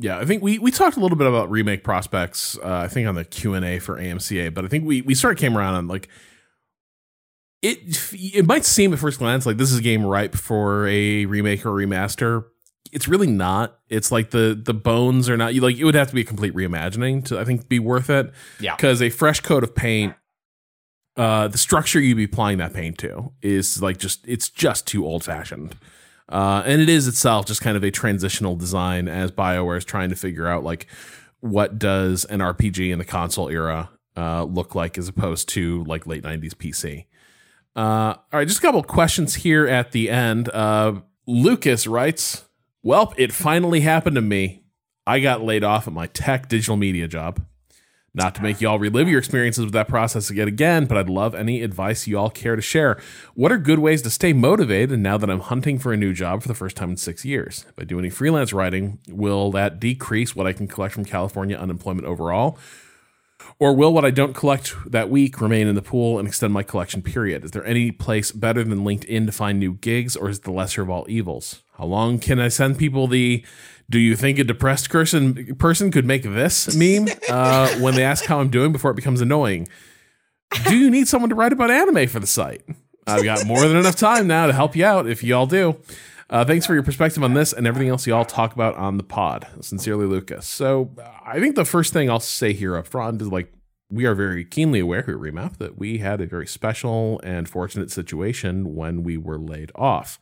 Yeah, 0.01 0.17
I 0.17 0.23
think 0.25 0.41
we 0.41 0.59
we 0.59 0.71
talked 0.71 0.95
a 0.95 1.01
little 1.01 1.17
bit 1.17 1.27
about 1.27 1.51
remake 1.51 1.83
prospects. 1.83 2.57
Uh, 2.57 2.83
I 2.85 2.87
think 2.87 3.05
on 3.07 3.15
the 3.15 3.25
Q 3.25 3.53
and 3.53 3.65
A 3.65 3.79
for 3.79 3.99
AMCA, 3.99 4.53
but 4.53 4.63
I 4.63 4.69
think 4.69 4.85
we 4.85 5.01
we 5.01 5.13
sort 5.13 5.33
of 5.33 5.39
came 5.39 5.57
around 5.57 5.75
on 5.75 5.87
like 5.87 6.07
it. 7.61 7.79
It 8.13 8.45
might 8.45 8.63
seem 8.63 8.93
at 8.93 8.99
first 8.99 9.19
glance 9.19 9.45
like 9.45 9.57
this 9.57 9.71
is 9.71 9.79
a 9.79 9.81
game 9.81 10.05
ripe 10.05 10.35
for 10.35 10.87
a 10.87 11.25
remake 11.25 11.65
or 11.65 11.71
remaster. 11.71 12.45
It's 12.93 13.09
really 13.09 13.27
not. 13.27 13.77
It's 13.89 14.09
like 14.09 14.29
the 14.31 14.59
the 14.59 14.73
bones 14.73 15.29
are 15.29 15.35
not. 15.35 15.53
You 15.53 15.59
like 15.59 15.77
it 15.77 15.83
would 15.83 15.95
have 15.95 16.07
to 16.07 16.15
be 16.15 16.21
a 16.21 16.25
complete 16.25 16.53
reimagining 16.53 17.25
to 17.25 17.37
I 17.37 17.43
think 17.43 17.67
be 17.67 17.79
worth 17.79 18.09
it. 18.09 18.31
Yeah. 18.61 18.77
because 18.77 19.01
a 19.01 19.09
fresh 19.09 19.41
coat 19.41 19.63
of 19.63 19.75
paint. 19.75 20.15
Uh, 21.17 21.49
the 21.49 21.57
structure 21.57 21.99
you'd 21.99 22.15
be 22.15 22.23
applying 22.23 22.59
that 22.59 22.73
paint 22.73 22.97
to 22.99 23.33
is 23.41 23.81
like 23.81 23.97
just 23.97 24.25
it's 24.25 24.47
just 24.49 24.87
too 24.87 25.05
old 25.05 25.25
fashioned. 25.25 25.75
Uh, 26.29 26.61
and 26.65 26.81
it 26.81 26.89
is 26.89 27.07
itself 27.07 27.45
just 27.45 27.61
kind 27.61 27.75
of 27.75 27.83
a 27.83 27.91
transitional 27.91 28.55
design 28.55 29.07
as 29.07 29.31
BioWare 29.31 29.77
is 29.77 29.85
trying 29.85 30.09
to 30.09 30.15
figure 30.15 30.47
out 30.47 30.63
like 30.63 30.85
what 31.39 31.79
does 31.79 32.25
an 32.25 32.39
RPG 32.39 32.91
in 32.91 32.99
the 32.99 33.05
console 33.05 33.49
era 33.49 33.89
uh, 34.15 34.43
look 34.43 34.75
like 34.75 34.97
as 34.97 35.07
opposed 35.07 35.49
to 35.49 35.83
like 35.85 36.05
late 36.05 36.23
90s 36.23 36.53
PC. 36.53 37.05
Uh, 37.75 38.15
all 38.15 38.23
right, 38.33 38.47
just 38.47 38.59
a 38.59 38.61
couple 38.61 38.83
questions 38.83 39.35
here 39.35 39.67
at 39.67 39.91
the 39.91 40.09
end. 40.09 40.49
Uh, 40.49 41.01
Lucas 41.25 41.87
writes, 41.87 42.45
Welp, 42.85 43.13
it 43.17 43.31
finally 43.31 43.81
happened 43.81 44.15
to 44.15 44.21
me. 44.21 44.63
I 45.07 45.19
got 45.19 45.41
laid 45.41 45.63
off 45.63 45.87
at 45.87 45.93
my 45.93 46.07
tech 46.07 46.49
digital 46.49 46.77
media 46.77 47.07
job. 47.07 47.41
Not 48.13 48.33
to 48.35 48.41
make 48.41 48.59
y'all 48.59 48.79
relive 48.79 49.07
your 49.07 49.19
experiences 49.19 49.65
with 49.65 49.73
that 49.73 49.87
process 49.87 50.29
again 50.29 50.47
again, 50.47 50.85
but 50.85 50.97
I'd 50.97 51.09
love 51.09 51.35
any 51.35 51.61
advice 51.61 52.07
y'all 52.07 52.29
care 52.29 52.55
to 52.55 52.61
share. 52.61 52.99
What 53.35 53.51
are 53.51 53.57
good 53.57 53.79
ways 53.79 54.01
to 54.01 54.09
stay 54.09 54.33
motivated 54.33 54.99
now 54.99 55.17
that 55.17 55.29
I'm 55.29 55.41
hunting 55.41 55.77
for 55.77 55.93
a 55.93 55.97
new 55.97 56.13
job 56.13 56.41
for 56.41 56.47
the 56.47 56.55
first 56.55 56.75
time 56.75 56.91
in 56.91 56.97
six 56.97 57.23
years? 57.23 57.65
By 57.75 57.83
doing 57.83 58.05
any 58.05 58.09
freelance 58.09 58.51
writing, 58.51 58.99
will 59.07 59.51
that 59.51 59.79
decrease 59.79 60.35
what 60.35 60.47
I 60.47 60.53
can 60.53 60.67
collect 60.67 60.93
from 60.95 61.05
California 61.05 61.55
unemployment 61.55 62.07
overall? 62.07 62.57
Or 63.59 63.75
will 63.75 63.93
what 63.93 64.05
I 64.05 64.11
don't 64.11 64.33
collect 64.33 64.73
that 64.91 65.09
week 65.09 65.39
remain 65.39 65.67
in 65.67 65.75
the 65.75 65.81
pool 65.81 66.17
and 66.17 66.27
extend 66.27 66.53
my 66.53 66.63
collection 66.63 67.01
period? 67.01 67.43
Is 67.43 67.51
there 67.51 67.65
any 67.65 67.91
place 67.91 68.31
better 68.31 68.63
than 68.63 68.79
LinkedIn 68.79 69.25
to 69.25 69.31
find 69.31 69.59
new 69.59 69.73
gigs, 69.73 70.15
or 70.15 70.29
is 70.29 70.39
it 70.39 70.43
the 70.43 70.51
lesser 70.51 70.81
of 70.81 70.89
all 70.89 71.05
evils? 71.07 71.61
How 71.77 71.85
long 71.85 72.19
can 72.19 72.39
I 72.39 72.47
send 72.47 72.77
people 72.77 73.07
the 73.07 73.43
do 73.89 73.99
you 73.99 74.15
think 74.15 74.37
a 74.39 74.43
depressed 74.43 74.89
person 74.89 75.55
person 75.55 75.91
could 75.91 76.05
make 76.05 76.23
this 76.23 76.75
meme 76.75 77.07
uh, 77.29 77.69
when 77.79 77.95
they 77.95 78.03
ask 78.03 78.25
how 78.25 78.39
I'm 78.39 78.49
doing 78.49 78.71
before 78.71 78.91
it 78.91 78.95
becomes 78.95 79.21
annoying? 79.21 79.67
Do 80.67 80.77
you 80.77 80.89
need 80.89 81.07
someone 81.07 81.29
to 81.29 81.35
write 81.35 81.53
about 81.53 81.71
anime 81.71 82.07
for 82.07 82.19
the 82.19 82.27
site? 82.27 82.63
I've 83.07 83.23
got 83.23 83.45
more 83.45 83.61
than 83.61 83.75
enough 83.75 83.95
time 83.95 84.27
now 84.27 84.47
to 84.47 84.53
help 84.53 84.75
you 84.75 84.85
out 84.85 85.07
if 85.07 85.23
y'all 85.23 85.47
do. 85.47 85.77
Uh, 86.29 86.45
thanks 86.45 86.65
for 86.65 86.75
your 86.75 86.83
perspective 86.83 87.23
on 87.23 87.33
this 87.33 87.53
and 87.53 87.65
everything 87.65 87.89
else 87.89 88.05
y'all 88.05 88.25
talk 88.25 88.53
about 88.53 88.75
on 88.75 88.97
the 88.97 89.03
pod. 89.03 89.47
Sincerely, 89.61 90.05
Lucas. 90.05 90.45
So 90.45 90.91
I 91.25 91.39
think 91.39 91.55
the 91.55 91.65
first 91.65 91.91
thing 91.91 92.09
I'll 92.09 92.19
say 92.19 92.53
here 92.53 92.77
up 92.77 92.85
front 92.85 93.21
is 93.21 93.29
like 93.29 93.51
we 93.89 94.05
are 94.05 94.13
very 94.13 94.45
keenly 94.45 94.79
aware 94.79 95.01
here 95.01 95.15
at 95.15 95.21
Remap 95.21 95.57
that 95.57 95.79
we 95.79 95.97
had 95.97 96.21
a 96.21 96.27
very 96.27 96.45
special 96.45 97.19
and 97.23 97.49
fortunate 97.49 97.89
situation 97.89 98.75
when 98.75 99.01
we 99.01 99.17
were 99.17 99.39
laid 99.39 99.71
off. 99.73 100.19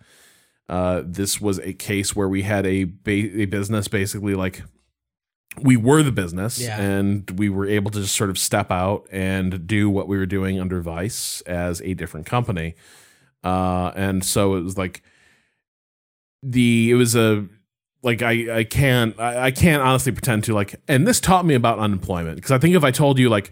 Uh, 0.70 1.02
this 1.06 1.40
was 1.40 1.60
a 1.60 1.74
case 1.74 2.16
where 2.16 2.28
we 2.28 2.42
had 2.42 2.66
a 2.66 2.84
ba- 2.84 3.42
a 3.42 3.46
business 3.46 3.88
basically 3.88 4.36
like 4.36 4.64
we 5.62 5.78
were 5.78 6.04
the 6.04 6.12
business 6.12 6.60
Yeah. 6.60 6.80
and 6.80 7.30
we 7.32 7.50
were 7.50 7.66
able 7.66 7.90
to 7.92 8.02
just 8.02 8.16
sort 8.16 8.30
of 8.30 8.38
step 8.38 8.70
out 8.70 9.08
and 9.12 9.66
do 9.66 9.90
what 9.90 10.08
we 10.08 10.18
were 10.18 10.26
doing 10.26 10.60
under 10.60 10.82
Vice 10.82 11.42
as 11.42 11.82
a 11.82 11.94
different 11.94 12.26
company. 12.28 12.76
Uh, 13.44 13.92
and 13.96 14.24
so 14.26 14.56
it 14.56 14.62
was 14.62 14.78
like 14.78 15.02
the 16.44 16.92
it 16.92 16.96
was 16.96 17.16
a 17.16 17.48
like 18.04 18.22
I 18.22 18.58
I 18.60 18.64
can't 18.64 19.20
I, 19.20 19.46
I 19.46 19.52
can't 19.52 19.82
honestly 19.82 20.12
pretend 20.12 20.44
to 20.46 20.54
like 20.54 20.76
and 20.88 21.08
this 21.08 21.20
taught 21.20 21.46
me 21.46 21.56
about 21.56 21.80
unemployment 21.80 22.36
because 22.36 22.52
I 22.52 22.58
think 22.60 22.76
if 22.76 22.84
I 22.84 22.92
told 22.92 23.18
you 23.18 23.30
like 23.30 23.52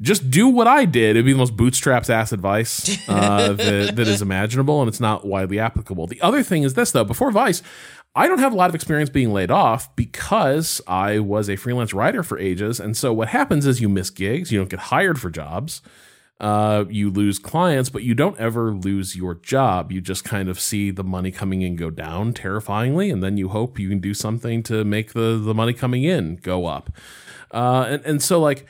just 0.00 0.30
do 0.30 0.48
what 0.48 0.66
I 0.66 0.84
did, 0.84 1.10
it'd 1.10 1.24
be 1.24 1.32
the 1.32 1.38
most 1.38 1.56
bootstraps 1.56 2.08
ass 2.08 2.32
advice 2.32 2.98
uh, 3.08 3.52
that, 3.52 3.96
that 3.96 4.08
is 4.08 4.22
imaginable, 4.22 4.80
and 4.80 4.88
it's 4.88 5.00
not 5.00 5.26
widely 5.26 5.58
applicable. 5.58 6.06
The 6.06 6.20
other 6.22 6.42
thing 6.42 6.62
is 6.62 6.74
this 6.74 6.92
though: 6.92 7.04
before 7.04 7.30
Vice, 7.30 7.62
I 8.14 8.26
don't 8.26 8.38
have 8.38 8.52
a 8.52 8.56
lot 8.56 8.70
of 8.70 8.74
experience 8.74 9.10
being 9.10 9.32
laid 9.32 9.50
off 9.50 9.94
because 9.94 10.80
I 10.86 11.18
was 11.18 11.50
a 11.50 11.56
freelance 11.56 11.92
writer 11.92 12.22
for 12.22 12.38
ages, 12.38 12.80
and 12.80 12.96
so 12.96 13.12
what 13.12 13.28
happens 13.28 13.66
is 13.66 13.80
you 13.80 13.88
miss 13.88 14.10
gigs, 14.10 14.50
you 14.50 14.58
don't 14.58 14.70
get 14.70 14.80
hired 14.80 15.20
for 15.20 15.30
jobs. 15.30 15.82
Uh, 16.40 16.86
you 16.88 17.08
lose 17.08 17.38
clients, 17.38 17.88
but 17.88 18.02
you 18.02 18.14
don't 18.14 18.36
ever 18.36 18.72
lose 18.72 19.14
your 19.14 19.36
job. 19.36 19.92
You 19.92 20.00
just 20.00 20.24
kind 20.24 20.48
of 20.48 20.58
see 20.58 20.90
the 20.90 21.04
money 21.04 21.30
coming 21.30 21.62
in 21.62 21.76
go 21.76 21.88
down 21.88 22.32
terrifyingly, 22.32 23.10
and 23.10 23.22
then 23.22 23.36
you 23.36 23.50
hope 23.50 23.78
you 23.78 23.88
can 23.88 24.00
do 24.00 24.12
something 24.12 24.62
to 24.64 24.84
make 24.84 25.12
the 25.12 25.38
the 25.38 25.54
money 25.54 25.72
coming 25.72 26.02
in 26.02 26.36
go 26.36 26.66
up. 26.66 26.90
Uh, 27.52 27.86
and 27.88 28.04
and 28.04 28.22
so 28.22 28.40
like 28.40 28.66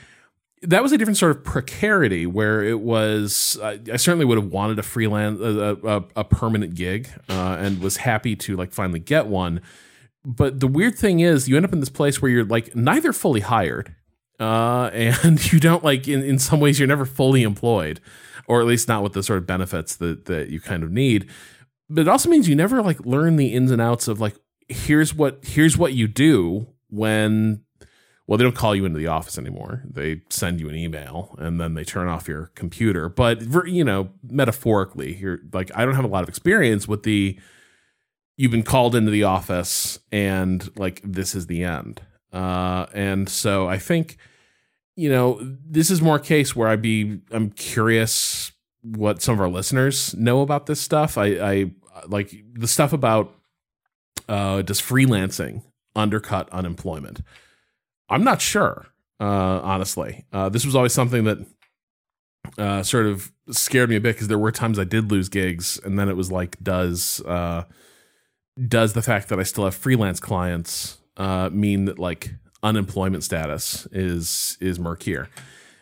that 0.62 0.82
was 0.82 0.92
a 0.92 0.98
different 0.98 1.16
sort 1.16 1.36
of 1.36 1.44
precarity 1.44 2.26
where 2.26 2.62
it 2.62 2.80
was 2.80 3.58
I, 3.62 3.80
I 3.92 3.96
certainly 3.96 4.24
would 4.24 4.38
have 4.38 4.52
wanted 4.52 4.78
a 4.78 4.82
freelance 4.82 5.40
a, 5.40 5.76
a, 5.84 6.04
a 6.16 6.24
permanent 6.24 6.74
gig 6.74 7.08
uh, 7.28 7.56
and 7.58 7.80
was 7.80 7.98
happy 7.98 8.36
to 8.36 8.56
like 8.56 8.72
finally 8.72 9.00
get 9.00 9.26
one. 9.26 9.60
But 10.24 10.60
the 10.60 10.68
weird 10.68 10.96
thing 10.96 11.20
is 11.20 11.48
you 11.48 11.56
end 11.56 11.64
up 11.64 11.72
in 11.72 11.80
this 11.80 11.88
place 11.88 12.22
where 12.22 12.30
you're 12.30 12.44
like 12.44 12.76
neither 12.76 13.12
fully 13.12 13.40
hired 13.40 13.94
uh, 14.38 14.90
and 14.92 15.52
you 15.52 15.58
don't 15.58 15.82
like 15.82 16.06
in, 16.06 16.22
in 16.22 16.38
some 16.38 16.60
ways 16.60 16.78
you're 16.78 16.88
never 16.88 17.06
fully 17.06 17.42
employed 17.42 18.00
or 18.46 18.60
at 18.60 18.66
least 18.66 18.88
not 18.88 19.02
with 19.02 19.12
the 19.12 19.22
sort 19.22 19.38
of 19.38 19.46
benefits 19.46 19.96
that 19.96 20.26
that 20.26 20.48
you 20.48 20.60
kind 20.60 20.82
of 20.82 20.92
need. 20.92 21.28
But 21.90 22.02
it 22.02 22.08
also 22.08 22.28
means 22.28 22.48
you 22.48 22.56
never 22.56 22.82
like 22.82 23.00
learn 23.00 23.36
the 23.36 23.52
ins 23.52 23.70
and 23.70 23.82
outs 23.82 24.08
of 24.08 24.20
like 24.20 24.36
here's 24.68 25.12
what 25.12 25.40
here's 25.42 25.76
what 25.76 25.92
you 25.92 26.06
do 26.06 26.66
when 26.88 27.64
well, 28.32 28.38
they 28.38 28.44
don't 28.44 28.56
call 28.56 28.74
you 28.74 28.86
into 28.86 28.98
the 28.98 29.08
office 29.08 29.36
anymore. 29.36 29.82
They 29.84 30.22
send 30.30 30.58
you 30.58 30.70
an 30.70 30.74
email 30.74 31.36
and 31.38 31.60
then 31.60 31.74
they 31.74 31.84
turn 31.84 32.08
off 32.08 32.26
your 32.26 32.46
computer. 32.54 33.10
But 33.10 33.42
you 33.66 33.84
know, 33.84 34.08
metaphorically, 34.22 35.16
you're 35.16 35.40
like 35.52 35.70
I 35.74 35.84
don't 35.84 35.96
have 35.96 36.04
a 36.06 36.08
lot 36.08 36.22
of 36.22 36.30
experience 36.30 36.88
with 36.88 37.02
the 37.02 37.38
you've 38.38 38.50
been 38.50 38.62
called 38.62 38.94
into 38.94 39.10
the 39.10 39.24
office 39.24 39.98
and 40.10 40.66
like 40.78 41.02
this 41.04 41.34
is 41.34 41.46
the 41.46 41.62
end. 41.62 42.00
Uh, 42.32 42.86
and 42.94 43.28
so 43.28 43.68
I 43.68 43.76
think 43.76 44.16
you 44.96 45.10
know 45.10 45.38
this 45.42 45.90
is 45.90 46.00
more 46.00 46.16
a 46.16 46.18
case 46.18 46.56
where 46.56 46.68
I'd 46.68 46.80
be 46.80 47.20
I'm 47.32 47.50
curious 47.50 48.50
what 48.80 49.20
some 49.20 49.34
of 49.34 49.42
our 49.42 49.50
listeners 49.50 50.14
know 50.14 50.40
about 50.40 50.64
this 50.64 50.80
stuff. 50.80 51.18
I, 51.18 51.26
I 51.26 51.70
like 52.06 52.34
the 52.54 52.66
stuff 52.66 52.94
about 52.94 53.34
uh, 54.26 54.62
does 54.62 54.80
freelancing 54.80 55.64
undercut 55.94 56.48
unemployment? 56.48 57.20
I'm 58.12 58.24
not 58.24 58.42
sure, 58.42 58.86
uh, 59.20 59.60
honestly. 59.62 60.26
Uh, 60.32 60.50
this 60.50 60.66
was 60.66 60.76
always 60.76 60.92
something 60.92 61.24
that 61.24 61.38
uh, 62.58 62.82
sort 62.82 63.06
of 63.06 63.32
scared 63.50 63.88
me 63.88 63.96
a 63.96 64.00
bit 64.00 64.14
because 64.14 64.28
there 64.28 64.38
were 64.38 64.52
times 64.52 64.78
I 64.78 64.84
did 64.84 65.10
lose 65.10 65.30
gigs, 65.30 65.80
and 65.82 65.98
then 65.98 66.10
it 66.10 66.16
was 66.16 66.30
like, 66.30 66.62
does 66.62 67.22
uh, 67.22 67.64
does 68.68 68.92
the 68.92 69.02
fact 69.02 69.30
that 69.30 69.40
I 69.40 69.44
still 69.44 69.64
have 69.64 69.74
freelance 69.74 70.20
clients 70.20 70.98
uh, 71.16 71.48
mean 71.50 71.86
that 71.86 71.98
like 71.98 72.34
unemployment 72.62 73.24
status 73.24 73.86
is 73.92 74.58
is 74.60 74.78
murkier? 74.78 75.30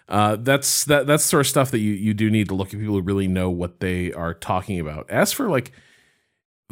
Uh, 0.08 0.36
that's 0.36 0.84
that 0.84 1.08
that's 1.08 1.24
sort 1.24 1.40
of 1.40 1.46
stuff 1.48 1.72
that 1.72 1.80
you 1.80 1.92
you 1.92 2.14
do 2.14 2.30
need 2.30 2.48
to 2.48 2.54
look 2.54 2.68
at 2.68 2.78
people 2.78 2.94
who 2.94 3.02
really 3.02 3.28
know 3.28 3.50
what 3.50 3.80
they 3.80 4.12
are 4.12 4.34
talking 4.34 4.78
about. 4.78 5.10
As 5.10 5.32
for 5.32 5.48
like 5.48 5.72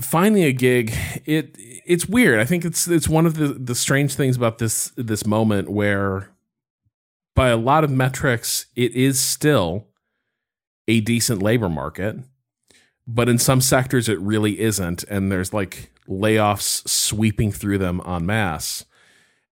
finding 0.01 0.45
a 0.45 0.53
gig 0.53 0.95
it 1.25 1.57
it's 1.59 2.07
weird. 2.07 2.39
I 2.39 2.45
think 2.45 2.65
it's 2.65 2.87
it's 2.87 3.09
one 3.09 3.27
of 3.27 3.35
the 3.35 3.49
the 3.49 3.75
strange 3.75 4.15
things 4.15 4.37
about 4.37 4.59
this 4.59 4.93
this 4.97 5.27
moment 5.27 5.70
where 5.70 6.31
by 7.35 7.49
a 7.49 7.57
lot 7.57 7.85
of 7.85 7.91
metrics 7.91 8.66
it 8.77 8.95
is 8.95 9.20
still 9.20 9.87
a 10.87 11.01
decent 11.01 11.43
labor 11.43 11.69
market 11.69 12.16
but 13.07 13.29
in 13.29 13.39
some 13.39 13.61
sectors 13.61 14.09
it 14.09 14.19
really 14.20 14.61
isn't 14.61 15.05
and 15.05 15.31
there's 15.31 15.55
like 15.55 15.93
layoffs 16.09 16.87
sweeping 16.89 17.53
through 17.53 17.79
them 17.79 18.01
en 18.07 18.27
masse 18.27 18.85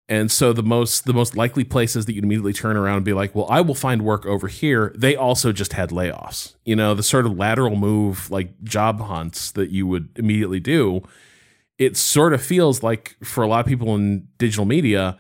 and 0.07 0.32
so 0.32 0.53
the 0.53 0.64
most 0.64 1.06
the 1.06 1.14
most 1.14 1.36
likely 1.36 1.64
places 1.64 2.06
that 2.06 2.14
you'd 2.14 2.23
immediately 2.23 2.53
turn 2.53 2.77
around 2.77 2.98
and 2.98 3.06
be 3.06 3.14
like, 3.14 3.34
well, 3.34 3.48
I 3.49 3.61
will 3.61 3.76
find 3.76 4.03
work 4.03 4.26
over 4.26 4.48
here. 4.48 4.94
They 4.95 5.15
also 5.15 5.52
just 5.52 5.73
had 5.73 5.90
layoffs. 5.90 6.56
You 6.64 6.76
know, 6.76 6.94
the 6.94 7.03
sort 7.03 7.26
of 7.26 7.38
lateral 7.38 7.76
move 7.76 8.30
like 8.30 8.64
job 8.64 9.02
hunts 9.02 9.52
that 9.53 9.72
you 9.72 9.88
would 9.88 10.10
immediately 10.15 10.60
do. 10.60 11.02
It 11.77 11.98
sort 11.98 12.34
of 12.34 12.41
feels 12.41 12.84
like 12.84 13.15
for 13.23 13.44
a 13.44 13.48
lot 13.48 13.61
of 13.61 13.65
people 13.65 13.95
in 13.95 14.27
digital 14.38 14.65
media 14.65 15.18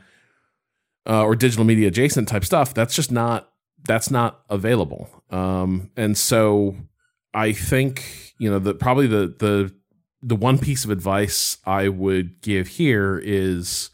uh, 1.07 1.23
or 1.23 1.35
digital 1.35 1.65
media 1.65 1.87
adjacent 1.87 2.27
type 2.27 2.45
stuff, 2.45 2.73
that's 2.73 2.95
just 2.95 3.11
not 3.11 3.51
that's 3.87 4.11
not 4.11 4.41
available. 4.49 5.09
Um, 5.31 5.89
and 5.97 6.17
so 6.17 6.75
I 7.33 7.53
think 7.53 8.33
you 8.37 8.51
know 8.51 8.59
that 8.59 8.79
probably 8.79 9.07
the 9.07 9.33
the 9.39 9.73
the 10.21 10.35
one 10.35 10.57
piece 10.59 10.85
of 10.85 10.91
advice 10.91 11.57
I 11.65 11.87
would 11.87 12.41
give 12.41 12.67
here 12.67 13.19
is 13.23 13.89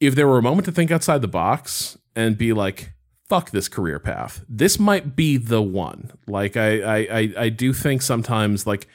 if 0.00 0.14
there 0.14 0.28
were 0.28 0.38
a 0.38 0.42
moment 0.42 0.64
to 0.66 0.72
think 0.72 0.90
outside 0.90 1.22
the 1.22 1.28
box 1.28 1.98
and 2.14 2.38
be 2.38 2.52
like, 2.52 2.92
fuck 3.28 3.50
this 3.50 3.68
career 3.68 3.98
path, 3.98 4.44
this 4.48 4.78
might 4.78 5.16
be 5.16 5.36
the 5.36 5.62
one. 5.62 6.12
Like 6.26 6.56
I 6.56 6.80
I 6.80 6.96
I, 6.96 7.32
I 7.36 7.48
do 7.48 7.72
think 7.72 8.02
sometimes 8.02 8.66
like 8.66 8.88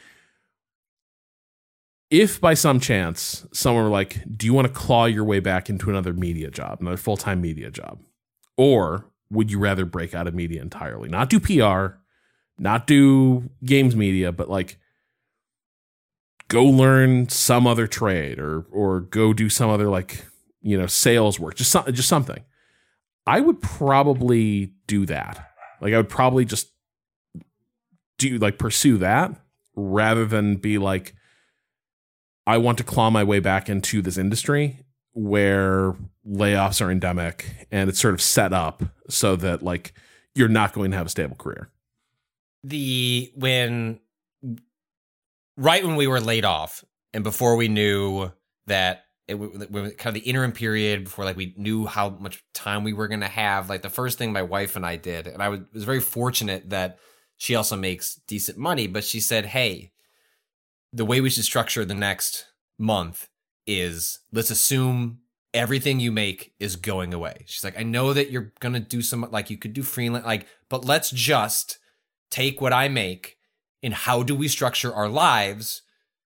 if 2.09 2.39
by 2.39 2.53
some 2.53 2.79
chance 2.79 3.47
someone 3.53 3.83
were 3.83 3.89
like, 3.89 4.21
do 4.37 4.45
you 4.45 4.53
want 4.53 4.67
to 4.67 4.73
claw 4.73 5.05
your 5.05 5.23
way 5.23 5.39
back 5.39 5.69
into 5.69 5.89
another 5.89 6.13
media 6.13 6.51
job, 6.51 6.79
another 6.79 6.97
full 6.97 7.17
time 7.17 7.41
media 7.41 7.71
job? 7.71 7.99
Or 8.55 9.05
would 9.31 9.51
you 9.51 9.59
rather 9.59 9.85
break 9.85 10.13
out 10.13 10.27
of 10.27 10.35
media 10.35 10.61
entirely? 10.61 11.09
Not 11.09 11.29
do 11.29 11.39
PR, 11.39 11.97
not 12.59 12.85
do 12.85 13.49
games 13.65 13.95
media, 13.95 14.31
but 14.31 14.49
like 14.49 14.77
go 16.47 16.63
learn 16.63 17.29
some 17.29 17.65
other 17.65 17.87
trade 17.87 18.39
or 18.39 18.65
or 18.71 18.99
go 18.99 19.33
do 19.33 19.49
some 19.49 19.71
other 19.71 19.89
like 19.89 20.25
you 20.63 20.77
know, 20.77 20.87
sales 20.87 21.39
work, 21.39 21.55
just 21.55 21.71
some, 21.71 21.85
just 21.93 22.09
something. 22.09 22.43
I 23.27 23.39
would 23.39 23.61
probably 23.61 24.73
do 24.87 25.05
that. 25.05 25.51
Like 25.81 25.93
I 25.93 25.97
would 25.97 26.09
probably 26.09 26.45
just 26.45 26.71
do 28.17 28.37
like 28.37 28.57
pursue 28.57 28.97
that 28.99 29.35
rather 29.75 30.25
than 30.25 30.55
be 30.55 30.77
like 30.77 31.13
I 32.45 32.57
want 32.57 32.77
to 32.79 32.83
claw 32.83 33.09
my 33.09 33.23
way 33.23 33.39
back 33.39 33.69
into 33.69 34.01
this 34.01 34.17
industry 34.17 34.79
where 35.13 35.95
layoffs 36.27 36.85
are 36.85 36.91
endemic 36.91 37.67
and 37.71 37.89
it's 37.89 37.99
sort 37.99 38.13
of 38.13 38.21
set 38.21 38.53
up 38.53 38.83
so 39.09 39.35
that 39.35 39.61
like 39.63 39.93
you're 40.35 40.47
not 40.47 40.73
going 40.73 40.91
to 40.91 40.97
have 40.97 41.05
a 41.05 41.09
stable 41.09 41.35
career. 41.35 41.69
The 42.63 43.31
when 43.35 43.99
right 45.57 45.83
when 45.83 45.95
we 45.95 46.07
were 46.07 46.21
laid 46.21 46.45
off 46.45 46.83
and 47.13 47.23
before 47.23 47.55
we 47.55 47.67
knew 47.67 48.31
that 48.67 49.05
it 49.27 49.35
was 49.35 49.93
kind 49.97 50.15
of 50.15 50.21
the 50.21 50.29
interim 50.29 50.51
period 50.51 51.05
before 51.05 51.25
like 51.25 51.37
we 51.37 51.53
knew 51.57 51.85
how 51.85 52.09
much 52.09 52.43
time 52.53 52.83
we 52.83 52.93
were 52.93 53.07
going 53.07 53.21
to 53.21 53.27
have 53.27 53.69
like 53.69 53.81
the 53.81 53.89
first 53.89 54.17
thing 54.17 54.33
my 54.33 54.41
wife 54.41 54.75
and 54.75 54.85
i 54.85 54.95
did 54.95 55.27
and 55.27 55.41
i 55.41 55.49
was, 55.49 55.61
was 55.73 55.83
very 55.83 56.01
fortunate 56.01 56.69
that 56.69 56.97
she 57.37 57.55
also 57.55 57.75
makes 57.75 58.15
decent 58.27 58.57
money 58.57 58.87
but 58.87 59.03
she 59.03 59.19
said 59.19 59.45
hey 59.45 59.91
the 60.91 61.05
way 61.05 61.21
we 61.21 61.29
should 61.29 61.43
structure 61.43 61.85
the 61.85 61.95
next 61.95 62.45
month 62.77 63.29
is 63.65 64.19
let's 64.31 64.51
assume 64.51 65.19
everything 65.53 65.99
you 65.99 66.11
make 66.11 66.53
is 66.59 66.75
going 66.75 67.13
away. 67.13 67.43
She's 67.45 67.63
like 67.63 67.79
i 67.79 67.83
know 67.83 68.13
that 68.13 68.31
you're 68.31 68.51
going 68.59 68.73
to 68.73 68.79
do 68.79 69.01
some 69.01 69.27
like 69.31 69.49
you 69.49 69.57
could 69.57 69.73
do 69.73 69.83
freelance 69.83 70.25
like 70.25 70.47
but 70.69 70.85
let's 70.85 71.11
just 71.11 71.79
take 72.31 72.59
what 72.59 72.73
i 72.73 72.87
make 72.87 73.37
and 73.83 73.93
how 73.93 74.23
do 74.23 74.35
we 74.35 74.47
structure 74.47 74.93
our 74.93 75.07
lives 75.07 75.82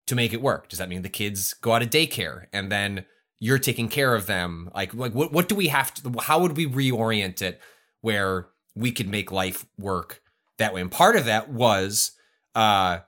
to 0.06 0.14
make 0.14 0.32
it 0.32 0.42
work? 0.42 0.68
Does 0.68 0.78
that 0.78 0.88
mean 0.88 1.02
the 1.02 1.08
kids 1.08 1.54
go 1.54 1.72
out 1.72 1.82
of 1.82 1.90
daycare 1.90 2.46
and 2.52 2.70
then 2.70 3.04
you're 3.38 3.58
taking 3.58 3.88
care 3.88 4.14
of 4.14 4.26
them? 4.26 4.70
Like, 4.74 4.94
like 4.94 5.14
what, 5.14 5.32
what 5.32 5.48
do 5.48 5.54
we 5.54 5.68
have 5.68 5.92
to, 5.94 6.12
how 6.20 6.40
would 6.40 6.56
we 6.56 6.66
reorient 6.66 7.42
it 7.42 7.60
where 8.00 8.48
we 8.74 8.92
could 8.92 9.08
make 9.08 9.30
life 9.30 9.66
work 9.78 10.22
that 10.58 10.74
way? 10.74 10.80
And 10.80 10.90
part 10.90 11.16
of 11.16 11.26
that 11.26 11.50
was, 11.50 12.12
uh, 12.54 12.98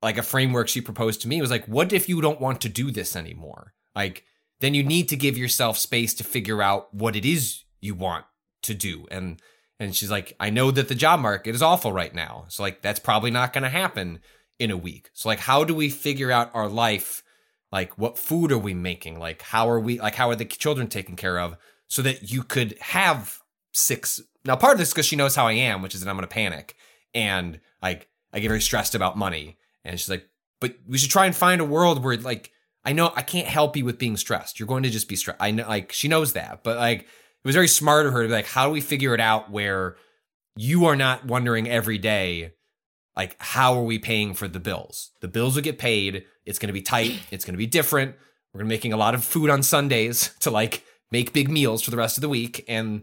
like 0.00 0.18
a 0.18 0.22
framework 0.22 0.68
she 0.68 0.80
proposed 0.80 1.22
to 1.22 1.28
me 1.28 1.40
was 1.40 1.50
like, 1.50 1.66
what 1.66 1.92
if 1.92 2.08
you 2.08 2.20
don't 2.20 2.40
want 2.40 2.60
to 2.60 2.68
do 2.68 2.90
this 2.90 3.16
anymore? 3.16 3.74
Like, 3.96 4.24
then 4.60 4.74
you 4.74 4.84
need 4.84 5.08
to 5.08 5.16
give 5.16 5.36
yourself 5.36 5.76
space 5.76 6.14
to 6.14 6.24
figure 6.24 6.62
out 6.62 6.94
what 6.94 7.16
it 7.16 7.24
is 7.24 7.64
you 7.80 7.94
want 7.94 8.24
to 8.62 8.74
do. 8.74 9.06
And, 9.10 9.42
and 9.80 9.94
she's 9.94 10.10
like, 10.10 10.36
I 10.38 10.50
know 10.50 10.70
that 10.70 10.88
the 10.88 10.94
job 10.94 11.20
market 11.20 11.54
is 11.54 11.62
awful 11.62 11.92
right 11.92 12.14
now. 12.14 12.44
So 12.48 12.62
like, 12.62 12.80
that's 12.80 13.00
probably 13.00 13.30
not 13.30 13.52
going 13.52 13.64
to 13.64 13.68
happen 13.68 14.20
in 14.58 14.70
a 14.70 14.76
week. 14.76 15.10
So 15.12 15.28
like 15.28 15.40
how 15.40 15.64
do 15.64 15.74
we 15.74 15.88
figure 15.88 16.30
out 16.30 16.50
our 16.54 16.68
life? 16.68 17.22
Like 17.70 17.96
what 17.98 18.18
food 18.18 18.52
are 18.52 18.58
we 18.58 18.74
making? 18.74 19.18
Like 19.18 19.42
how 19.42 19.68
are 19.68 19.80
we 19.80 20.00
like 20.00 20.14
how 20.14 20.30
are 20.30 20.36
the 20.36 20.44
children 20.44 20.88
taken 20.88 21.16
care 21.16 21.38
of 21.38 21.56
so 21.86 22.02
that 22.02 22.30
you 22.30 22.42
could 22.42 22.76
have 22.80 23.40
six 23.72 24.20
now 24.44 24.56
part 24.56 24.74
of 24.74 24.78
this 24.78 24.92
because 24.92 25.06
she 25.06 25.16
knows 25.16 25.34
how 25.34 25.46
I 25.46 25.52
am, 25.52 25.82
which 25.82 25.94
is 25.94 26.02
that 26.02 26.10
I'm 26.10 26.16
gonna 26.16 26.26
panic. 26.26 26.76
And 27.14 27.60
like 27.82 28.08
I 28.32 28.40
get 28.40 28.48
very 28.48 28.60
stressed 28.60 28.94
about 28.94 29.16
money. 29.16 29.58
And 29.84 29.98
she's 29.98 30.10
like, 30.10 30.28
but 30.60 30.76
we 30.86 30.98
should 30.98 31.10
try 31.10 31.26
and 31.26 31.34
find 31.34 31.60
a 31.60 31.64
world 31.64 32.02
where 32.02 32.16
like 32.16 32.52
I 32.84 32.92
know 32.92 33.12
I 33.14 33.22
can't 33.22 33.48
help 33.48 33.76
you 33.76 33.84
with 33.84 33.98
being 33.98 34.16
stressed. 34.16 34.58
You're 34.58 34.68
going 34.68 34.82
to 34.82 34.90
just 34.90 35.08
be 35.08 35.16
stressed. 35.16 35.40
I 35.40 35.50
know, 35.50 35.68
like 35.68 35.92
she 35.92 36.08
knows 36.08 36.32
that, 36.32 36.60
but 36.62 36.78
like 36.78 37.00
it 37.00 37.06
was 37.44 37.54
very 37.54 37.68
smart 37.68 38.06
of 38.06 38.12
her 38.12 38.22
to 38.22 38.28
be 38.28 38.34
like, 38.34 38.46
how 38.46 38.66
do 38.66 38.72
we 38.72 38.80
figure 38.80 39.14
it 39.14 39.20
out 39.20 39.50
where 39.50 39.96
you 40.56 40.86
are 40.86 40.96
not 40.96 41.24
wondering 41.24 41.68
every 41.68 41.98
day, 41.98 42.52
like 43.18 43.36
how 43.40 43.74
are 43.74 43.82
we 43.82 43.98
paying 43.98 44.32
for 44.32 44.46
the 44.46 44.60
bills? 44.60 45.10
The 45.20 45.28
bills 45.28 45.56
will 45.56 45.62
get 45.62 45.76
paid. 45.76 46.24
It's 46.46 46.58
going 46.58 46.68
to 46.68 46.72
be 46.72 46.80
tight. 46.80 47.20
It's 47.30 47.44
going 47.44 47.54
to 47.54 47.58
be 47.58 47.66
different. 47.66 48.14
We're 48.54 48.60
going 48.60 48.68
to 48.68 48.72
be 48.72 48.76
making 48.76 48.92
a 48.94 48.96
lot 48.96 49.14
of 49.14 49.24
food 49.24 49.50
on 49.50 49.62
Sundays 49.62 50.34
to 50.40 50.50
like 50.50 50.84
make 51.10 51.32
big 51.32 51.50
meals 51.50 51.82
for 51.82 51.90
the 51.90 51.96
rest 51.96 52.16
of 52.16 52.22
the 52.22 52.28
week 52.28 52.64
and 52.68 53.02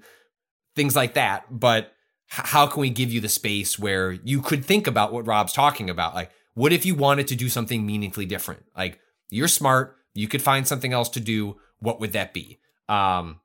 things 0.76 0.96
like 0.96 1.14
that. 1.16 1.46
But 1.52 1.92
how 2.28 2.66
can 2.66 2.82
we 2.82 2.90
give 2.90 3.12
you 3.12 3.20
the 3.20 3.30
space 3.30 3.78
where 3.78 4.14
you 4.14 4.42
could 4.42 4.66
think 4.66 4.88
about 4.88 5.14
what 5.14 5.28
Rob's 5.28 5.54
talking 5.54 5.90
about? 5.90 6.16
Like, 6.16 6.32
what 6.54 6.72
if 6.72 6.86
you 6.86 6.96
wanted 6.96 7.28
to 7.28 7.36
do 7.36 7.50
something 7.50 7.86
meaningfully 7.86 8.26
different? 8.26 8.64
Like, 8.76 9.00
you're 9.30 9.50
smart, 9.50 9.98
you 10.14 10.28
could 10.28 10.42
find 10.42 10.66
something 10.66 10.94
else 10.94 11.10
to 11.10 11.20
do. 11.20 11.58
What 11.80 12.00
would 12.00 12.14
that 12.14 12.34
be? 12.34 12.60
Um, 12.88 13.42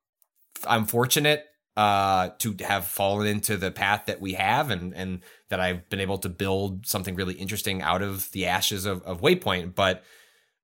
I'm 0.64 0.86
fortunate 0.86 1.44
uh, 1.76 2.30
to 2.38 2.54
have 2.60 2.86
fallen 2.86 3.26
into 3.26 3.56
the 3.56 3.70
path 3.70 4.04
that 4.06 4.20
we 4.20 4.34
have, 4.34 4.70
and 4.70 4.94
and 4.94 5.20
that 5.50 5.60
I've 5.60 5.88
been 5.90 6.00
able 6.00 6.18
to 6.18 6.28
build 6.28 6.86
something 6.86 7.14
really 7.14 7.34
interesting 7.34 7.82
out 7.82 8.02
of 8.02 8.30
the 8.32 8.46
ashes 8.46 8.86
of, 8.86 9.02
of 9.02 9.20
Waypoint. 9.20 9.74
But 9.74 10.02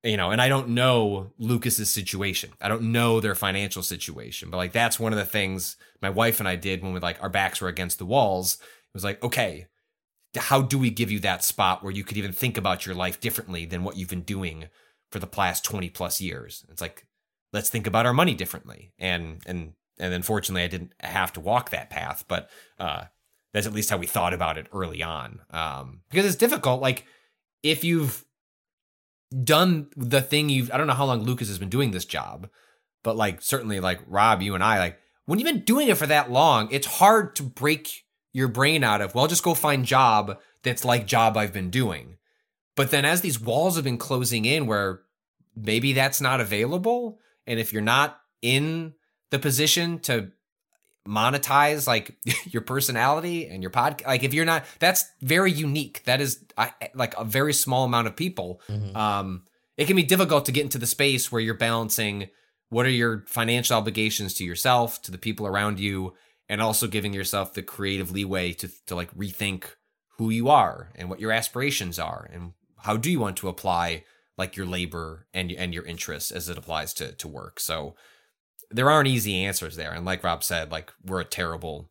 you 0.03 0.17
know, 0.17 0.31
and 0.31 0.41
I 0.41 0.49
don't 0.49 0.71
know 0.71 1.33
Lucas's 1.39 1.93
situation. 1.93 2.53
I 2.61 2.69
don't 2.69 2.93
know 2.93 3.21
their 3.21 3.35
financial 3.35 3.83
situation, 3.83 4.51
but 4.51 4.57
like 4.57 4.73
that's 4.73 5.01
one 5.01 5.13
of 5.13 5.19
the 5.19 5.25
things 5.25 5.77
my 6.01 6.11
wife 6.11 6.39
and 6.39 6.49
I 6.49 6.57
did 6.57 6.83
when 6.83 6.93
we 6.93 7.01
like 7.01 7.23
our 7.23 7.29
backs 7.29 7.61
were 7.61 7.69
against 7.69 7.99
the 7.99 8.07
walls. 8.07 8.59
It 8.61 8.95
was 8.95 9.05
like, 9.05 9.23
okay, 9.23 9.67
how 10.37 10.63
do 10.63 10.79
we 10.79 10.91
give 10.91 11.11
you 11.11 11.19
that 11.21 11.45
spot 11.45 11.83
where 11.83 11.93
you 11.93 12.05
could 12.05 12.17
even 12.17 12.33
think 12.33 12.57
about 12.57 12.87
your 12.87 12.95
life 12.95 13.21
differently 13.21 13.67
than 13.67 13.83
what 13.83 13.97
you've 13.97 14.09
been 14.09 14.23
doing 14.23 14.69
for 15.11 15.19
the 15.19 15.27
past 15.27 15.65
20 15.65 15.91
plus 15.91 16.21
years? 16.21 16.65
It's 16.71 16.81
like, 16.81 17.07
let's 17.53 17.71
think 17.71 17.87
about 17.87 18.07
our 18.07 18.15
money 18.15 18.35
differently. 18.35 18.93
And 18.99 19.43
and 19.47 19.73
and 19.99 20.15
unfortunately 20.15 20.63
I 20.63 20.69
didn't 20.69 20.93
have 21.01 21.33
to 21.33 21.41
walk 21.41 21.71
that 21.71 21.91
path, 21.91 22.25
but 22.29 22.49
uh 22.79 23.05
that's 23.57 23.67
at 23.67 23.73
least 23.73 23.91
how 23.91 23.97
we 23.97 24.07
thought 24.07 24.35
about 24.35 24.59
it 24.59 24.67
early 24.73 25.03
on. 25.03 25.41
Um 25.51 26.01
because 26.11 26.27
it's 26.27 26.37
difficult. 26.37 26.81
Like 26.81 27.05
if 27.63 27.85
you've 27.85 28.25
done 29.43 29.89
the 29.97 30.23
thing 30.23 30.49
you've 30.49 30.71
I 30.71 30.77
don't 30.77 30.87
know 30.87 30.93
how 30.95 31.07
long 31.07 31.23
Lucas 31.23 31.49
has 31.49 31.59
been 31.59 31.69
doing 31.69 31.91
this 31.91 32.05
job, 32.05 32.49
but 33.03 33.17
like 33.17 33.43
certainly 33.43 33.81
like 33.81 34.01
Rob, 34.07 34.43
you 34.43 34.55
and 34.55 34.63
I, 34.63 34.79
like 34.79 34.99
when 35.27 35.39
you've 35.39 35.53
been 35.53 35.65
doing 35.65 35.89
it 35.89 35.99
for 35.99 36.07
that 36.07 36.31
long, 36.31 36.69
it's 36.71 36.87
hard 36.87 37.37
to 37.37 37.43
break 37.43 38.05
your 38.33 38.49
brain 38.49 38.85
out 38.85 39.01
of, 39.01 39.15
well, 39.15 39.27
just 39.27 39.43
go 39.43 39.55
find 39.55 39.85
job 39.85 40.39
that's 40.63 40.85
like 40.85 41.07
job 41.07 41.37
I've 41.37 41.53
been 41.53 41.71
doing. 41.71 42.19
But 42.77 42.91
then 42.91 43.05
as 43.05 43.23
these 43.23 43.41
walls 43.41 43.77
have 43.77 43.85
been 43.85 43.99
closing 43.99 44.45
in 44.45 44.67
where 44.67 45.01
maybe 45.57 45.95
that's 45.95 46.21
not 46.21 46.41
available, 46.41 47.19
and 47.47 47.59
if 47.59 47.73
you're 47.73 47.83
not 47.83 48.21
in 48.43 48.93
the 49.31 49.39
position 49.39 49.99
to 50.01 50.31
monetize 51.07 51.87
like 51.87 52.17
your 52.47 52.63
personality 52.63 53.47
and 53.49 53.63
your 53.63 53.71
pod 53.71 54.03
like 54.07 54.23
if 54.23 54.35
you're 54.35 54.45
not 54.45 54.65
that's 54.79 55.05
very 55.21 55.53
unique. 55.53 56.03
That 56.05 56.21
is 56.21 56.45
I, 56.59 56.73
like 56.95 57.17
a 57.19 57.25
very 57.25 57.53
small 57.53 57.85
amount 57.85 58.07
of 58.07 58.17
people. 58.17 58.61
Mhm. 58.69 58.95
um 58.97 59.45
it 59.77 59.87
can 59.87 59.97
be 59.97 60.03
difficult 60.05 60.47
to 60.47 60.53
get 60.53 60.63
into 60.63 60.79
the 60.79 60.87
space 60.87 61.31
where 61.31 61.41
you're 61.41 61.55
balancing 61.55 62.29
what 62.71 62.87
are 62.87 62.91
your 62.91 63.25
financial 63.29 63.77
obligations 63.77 64.35
to 64.35 64.45
yourself 64.45 65.01
to 65.03 65.11
the 65.11 65.19
people 65.19 65.47
around 65.47 65.79
you 65.79 66.15
and 66.49 66.61
also 66.63 66.87
giving 66.87 67.13
yourself 67.13 67.53
the 67.53 67.63
creative 67.63 68.11
leeway 68.11 68.53
to 68.53 68.69
to 68.87 68.95
like 68.95 69.15
rethink 69.15 69.65
who 70.19 70.31
you 70.31 70.49
are 70.49 70.91
and 70.95 71.11
what 71.11 71.21
your 71.21 71.31
aspirations 71.33 71.99
are 71.99 72.29
and 72.33 72.53
how 72.79 72.97
do 72.97 73.11
you 73.11 73.21
want 73.21 73.37
to 73.37 73.49
apply 73.49 74.03
like 74.39 74.57
your 74.57 74.67
labor 74.67 75.27
and 75.35 75.53
and 75.53 75.75
your 75.75 75.85
interests 75.85 76.31
as 76.31 76.49
it 76.49 76.59
applies 76.59 76.93
to 76.95 77.13
to 77.13 77.29
work. 77.29 77.61
So 77.61 77.95
there 78.71 78.91
aren't 78.91 79.09
easy 79.09 79.45
answers 79.45 79.77
there. 79.77 79.93
And 79.93 80.05
like 80.05 80.23
rob 80.25 80.43
said 80.45 80.71
like 80.71 80.93
we're 81.05 81.21
a 81.21 81.25
terrible 81.25 81.89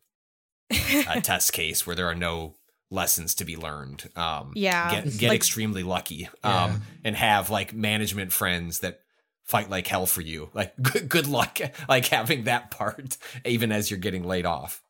uh, 0.72 1.20
test 1.22 1.52
case 1.52 1.86
where 1.86 1.96
there 1.96 2.06
are 2.06 2.14
no 2.14 2.54
lessons 2.90 3.34
to 3.36 3.44
be 3.44 3.56
learned. 3.56 4.08
Um 4.16 4.52
Yeah, 4.54 4.90
get, 5.02 5.18
get 5.18 5.28
like- 5.30 5.36
extremely 5.36 5.82
lucky 5.82 6.28
Yeah. 6.44 6.64
um 6.64 6.82
and 7.04 7.16
have 7.16 7.50
like 7.50 7.72
management 7.72 8.32
friends 8.32 8.80
that 8.80 9.00
fight 9.44 9.70
like 9.70 9.86
hell 9.86 10.06
for 10.06 10.20
you. 10.22 10.50
Like 10.54 10.74
good, 10.82 11.08
good 11.08 11.26
luck 11.26 11.58
like 11.88 12.06
having 12.06 12.44
that 12.44 12.70
part 12.70 13.16
even 13.44 13.72
as 13.72 13.90
you're 13.90 14.00
getting 14.00 14.24
laid 14.24 14.46
off. 14.46 14.82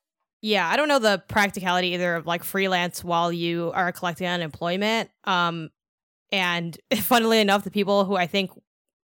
Yeah, 0.42 0.68
I 0.68 0.76
don't 0.76 0.88
know 0.88 0.98
the 0.98 1.22
practicality 1.28 1.88
either 1.94 2.14
of 2.16 2.26
like 2.26 2.44
freelance 2.44 3.02
while 3.02 3.32
you 3.32 3.72
are 3.74 3.90
collecting 3.90 4.26
unemployment. 4.28 5.10
Um, 5.24 5.70
and 6.30 6.78
funnily 6.94 7.40
enough, 7.40 7.64
the 7.64 7.70
people 7.70 8.04
who 8.04 8.16
I 8.16 8.26
think 8.26 8.50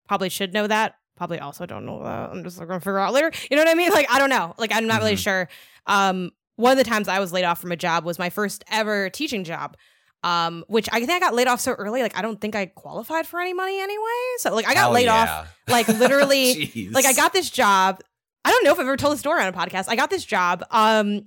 probably 0.06 0.28
should 0.28 0.52
know 0.52 0.66
that 0.66 0.96
probably 1.16 1.38
also 1.38 1.66
don't 1.66 1.86
know 1.86 2.02
that. 2.02 2.30
I'm 2.30 2.42
just 2.44 2.58
gonna 2.58 2.80
figure 2.80 2.98
out 2.98 3.12
later. 3.12 3.30
You 3.50 3.56
know 3.56 3.62
what 3.64 3.70
I 3.70 3.74
mean? 3.74 3.90
Like 3.90 4.06
I 4.10 4.18
don't 4.18 4.30
know. 4.30 4.54
Like 4.58 4.74
I'm 4.74 4.86
not 4.86 5.00
really 5.00 5.14
Mhm. 5.14 5.18
sure. 5.18 5.48
Um, 5.86 6.30
one 6.56 6.72
of 6.72 6.78
the 6.78 6.88
times 6.88 7.08
I 7.08 7.18
was 7.20 7.32
laid 7.32 7.44
off 7.44 7.60
from 7.60 7.72
a 7.72 7.76
job 7.76 8.04
was 8.04 8.18
my 8.18 8.30
first 8.30 8.64
ever 8.70 9.10
teaching 9.10 9.44
job. 9.44 9.76
Um, 10.22 10.64
which 10.68 10.88
I 10.90 11.00
think 11.00 11.10
I 11.10 11.18
got 11.20 11.34
laid 11.34 11.48
off 11.48 11.60
so 11.60 11.72
early. 11.72 12.00
Like 12.00 12.16
I 12.16 12.22
don't 12.22 12.40
think 12.40 12.56
I 12.56 12.66
qualified 12.66 13.26
for 13.26 13.40
any 13.40 13.52
money 13.52 13.78
anyway. 13.80 14.22
So 14.38 14.54
like 14.54 14.66
I 14.66 14.72
got 14.72 14.90
laid 14.92 15.04
yeah. 15.04 15.40
off 15.40 15.56
like 15.68 15.86
literally 16.00 16.88
like 16.92 17.04
I 17.04 17.12
got 17.12 17.32
this 17.34 17.50
job. 17.50 18.00
I 18.44 18.50
don't 18.50 18.64
know 18.64 18.72
if 18.72 18.78
I've 18.78 18.86
ever 18.86 18.96
told 18.96 19.12
the 19.12 19.18
story 19.18 19.42
on 19.42 19.48
a 19.48 19.52
podcast. 19.52 19.84
I 19.88 19.96
got 19.96 20.08
this 20.10 20.24
job. 20.24 20.64
Um, 20.70 21.26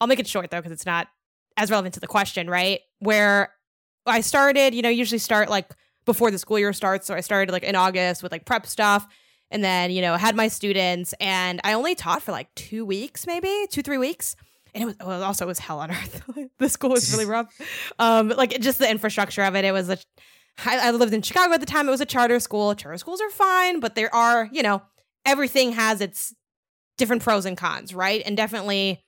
I'll 0.00 0.06
make 0.08 0.18
it 0.18 0.26
short 0.26 0.50
though 0.50 0.58
because 0.58 0.72
it's 0.72 0.84
not 0.86 1.08
as 1.56 1.70
relevant 1.70 1.94
to 1.94 2.00
the 2.00 2.06
question, 2.06 2.48
right? 2.50 2.80
Where 2.98 3.50
I 4.06 4.20
started, 4.20 4.74
you 4.74 4.82
know, 4.82 4.88
usually 4.90 5.18
start 5.18 5.48
like 5.48 5.70
before 6.04 6.30
the 6.30 6.38
school 6.38 6.58
year 6.58 6.74
starts. 6.74 7.06
So 7.06 7.14
I 7.14 7.20
started 7.20 7.50
like 7.52 7.62
in 7.62 7.76
August 7.76 8.22
with 8.22 8.30
like 8.32 8.44
prep 8.44 8.66
stuff, 8.66 9.06
and 9.54 9.62
then 9.64 9.92
you 9.92 10.02
know 10.02 10.16
had 10.16 10.36
my 10.36 10.48
students, 10.48 11.14
and 11.20 11.60
I 11.64 11.72
only 11.72 11.94
taught 11.94 12.20
for 12.20 12.32
like 12.32 12.52
two 12.56 12.84
weeks, 12.84 13.26
maybe 13.26 13.66
two 13.70 13.82
three 13.82 13.98
weeks. 13.98 14.36
And 14.74 14.82
it 14.82 14.86
was 14.86 14.96
well, 14.98 15.22
also 15.22 15.46
it 15.46 15.48
was 15.48 15.60
hell 15.60 15.78
on 15.78 15.92
earth. 15.92 16.22
the 16.58 16.68
school 16.68 16.90
was 16.90 17.10
really 17.12 17.24
rough. 17.24 17.48
Um, 18.00 18.28
like 18.30 18.60
just 18.60 18.80
the 18.80 18.90
infrastructure 18.90 19.42
of 19.42 19.54
it. 19.54 19.64
It 19.64 19.72
was 19.72 19.88
a. 19.88 19.96
I, 20.64 20.90
lived 20.92 21.12
in 21.14 21.22
Chicago 21.22 21.52
at 21.54 21.60
the 21.60 21.66
time. 21.66 21.88
It 21.88 21.92
was 21.92 22.00
a 22.00 22.06
charter 22.06 22.38
school. 22.38 22.74
Charter 22.74 22.98
schools 22.98 23.20
are 23.20 23.30
fine, 23.30 23.80
but 23.80 23.96
there 23.96 24.14
are, 24.14 24.48
you 24.52 24.62
know, 24.62 24.82
everything 25.26 25.72
has 25.72 26.00
its 26.00 26.32
different 26.96 27.24
pros 27.24 27.44
and 27.44 27.56
cons, 27.56 27.92
right? 27.92 28.22
And 28.24 28.36
definitely 28.36 29.02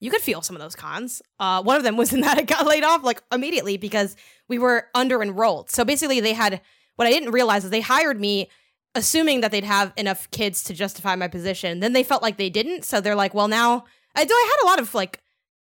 you 0.00 0.10
could 0.10 0.22
feel 0.22 0.40
some 0.40 0.56
of 0.56 0.62
those 0.62 0.74
cons. 0.74 1.20
Uh, 1.38 1.62
one 1.62 1.76
of 1.76 1.82
them 1.82 1.98
was 1.98 2.12
in 2.14 2.20
that 2.22 2.38
it 2.38 2.46
got 2.46 2.66
laid 2.66 2.84
off 2.84 3.02
like 3.02 3.22
immediately 3.32 3.76
because 3.76 4.16
we 4.48 4.58
were 4.58 4.86
under 4.94 5.22
enrolled. 5.22 5.70
So 5.70 5.84
basically, 5.84 6.20
they 6.20 6.32
had 6.32 6.60
what 6.96 7.06
I 7.06 7.10
didn't 7.10 7.32
realize 7.32 7.64
is 7.64 7.70
they 7.70 7.80
hired 7.80 8.18
me 8.18 8.48
assuming 8.96 9.40
that 9.42 9.50
they'd 9.50 9.64
have 9.64 9.92
enough 9.96 10.30
kids 10.30 10.64
to 10.64 10.74
justify 10.74 11.14
my 11.14 11.28
position. 11.28 11.80
Then 11.80 11.92
they 11.92 12.02
felt 12.02 12.22
like 12.22 12.36
they 12.36 12.50
didn't, 12.50 12.84
so 12.84 13.00
they're 13.00 13.14
like, 13.14 13.34
"Well, 13.34 13.48
now 13.48 13.84
I 14.14 14.24
do." 14.24 14.32
I 14.32 14.52
had 14.56 14.66
a 14.66 14.68
lot 14.70 14.80
of 14.80 14.94
like 14.94 15.20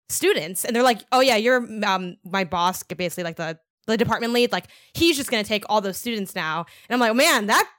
students, 0.10 0.66
and 0.66 0.76
they're 0.76 0.84
like, 0.84 1.00
"Oh 1.12 1.22
yeah, 1.22 1.36
you're 1.36 1.66
um 1.86 2.18
my 2.24 2.44
boss, 2.44 2.84
basically 2.84 3.24
like 3.24 3.38
the 3.38 3.60
the 3.88 3.98
department 3.98 4.34
lead. 4.34 4.52
Like 4.52 4.66
he's 4.94 5.18
just 5.18 5.32
gonna 5.32 5.44
take 5.44 5.64
all 5.70 5.82
those 5.82 5.98
students 5.98 6.36
now." 6.36 6.66
And 6.90 6.94
I'm 6.96 7.00
like, 7.00 7.16
"Man, 7.16 7.48
that." 7.48 7.70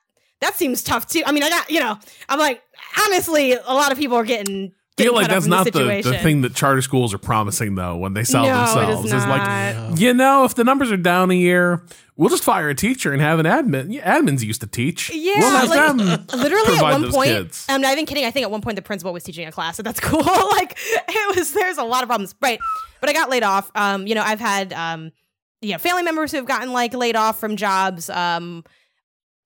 That 0.40 0.54
seems 0.54 0.82
tough 0.82 1.06
too. 1.06 1.22
I 1.26 1.32
mean, 1.32 1.42
I 1.42 1.50
got 1.50 1.70
you 1.70 1.80
know. 1.80 1.98
I'm 2.30 2.38
like, 2.38 2.62
honestly, 3.04 3.52
a 3.52 3.74
lot 3.74 3.92
of 3.92 3.98
people 3.98 4.16
are 4.16 4.24
getting. 4.24 4.72
I 5.00 5.04
feel 5.04 5.14
like 5.14 5.28
that's 5.28 5.46
not 5.46 5.64
the, 5.72 6.02
the 6.02 6.18
thing 6.18 6.42
that 6.42 6.54
charter 6.54 6.82
schools 6.82 7.14
are 7.14 7.18
promising 7.18 7.74
though 7.74 7.96
when 7.96 8.14
they 8.14 8.24
sell 8.24 8.44
No, 8.44 8.60
it 8.60 8.64
is 8.64 8.74
themselves. 8.74 9.12
It's 9.12 9.26
like 9.26 10.00
you 10.00 10.14
know, 10.14 10.44
if 10.44 10.54
the 10.54 10.64
numbers 10.64 10.92
are 10.92 10.96
down 10.96 11.30
a 11.30 11.34
year, 11.34 11.84
we'll 12.16 12.28
just 12.28 12.44
fire 12.44 12.68
a 12.68 12.74
teacher 12.74 13.12
and 13.12 13.22
have 13.22 13.38
an 13.38 13.46
admin. 13.46 13.92
Yeah, 13.92 14.18
admins 14.18 14.42
used 14.42 14.60
to 14.60 14.66
teach. 14.66 15.10
Yeah, 15.10 15.38
we'll 15.38 15.50
have 15.50 15.68
like, 15.68 15.96
them 15.96 16.40
literally 16.40 16.76
at 16.76 16.82
one 16.82 17.10
point 17.10 17.30
kids. 17.30 17.66
i'm 17.68 17.80
not 17.80 17.92
even 17.92 18.06
kidding 18.06 18.24
i 18.24 18.30
think 18.30 18.44
at 18.44 18.50
one 18.50 18.60
point 18.60 18.76
the 18.76 18.82
principal 18.82 19.12
was 19.12 19.24
teaching 19.24 19.46
a 19.46 19.52
class 19.52 19.76
so 19.76 19.82
that's 19.82 20.00
cool 20.00 20.22
like 20.22 20.76
it 20.90 21.36
was 21.36 21.52
there's 21.52 21.78
a 21.78 21.84
lot 21.84 22.02
of 22.02 22.08
problems 22.08 22.34
right 22.40 22.58
but 23.00 23.08
i 23.08 23.12
got 23.12 23.30
laid 23.30 23.42
off 23.42 23.70
um 23.74 24.06
you 24.06 24.14
know 24.14 24.22
i've 24.22 24.40
had 24.40 24.72
um 24.72 25.12
you 25.60 25.72
know 25.72 25.78
family 25.78 26.02
members 26.02 26.30
who 26.30 26.36
have 26.36 26.46
gotten 26.46 26.72
like 26.72 26.94
laid 26.94 27.16
off 27.16 27.38
from 27.38 27.56
jobs 27.56 28.08
um 28.10 28.64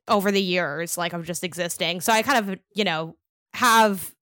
over 0.08 0.30
the 0.30 0.42
years 0.42 0.98
like 0.98 1.12
of 1.12 1.24
just 1.24 1.44
existing 1.44 2.00
so 2.00 2.12
i 2.12 2.22
kind 2.22 2.48
of 2.48 2.58
you 2.74 2.84
know 2.84 3.16
have 3.54 4.13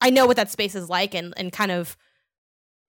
i 0.00 0.10
know 0.10 0.26
what 0.26 0.36
that 0.36 0.50
space 0.50 0.74
is 0.74 0.88
like 0.88 1.14
and 1.14 1.34
and 1.36 1.52
kind 1.52 1.70
of 1.70 1.96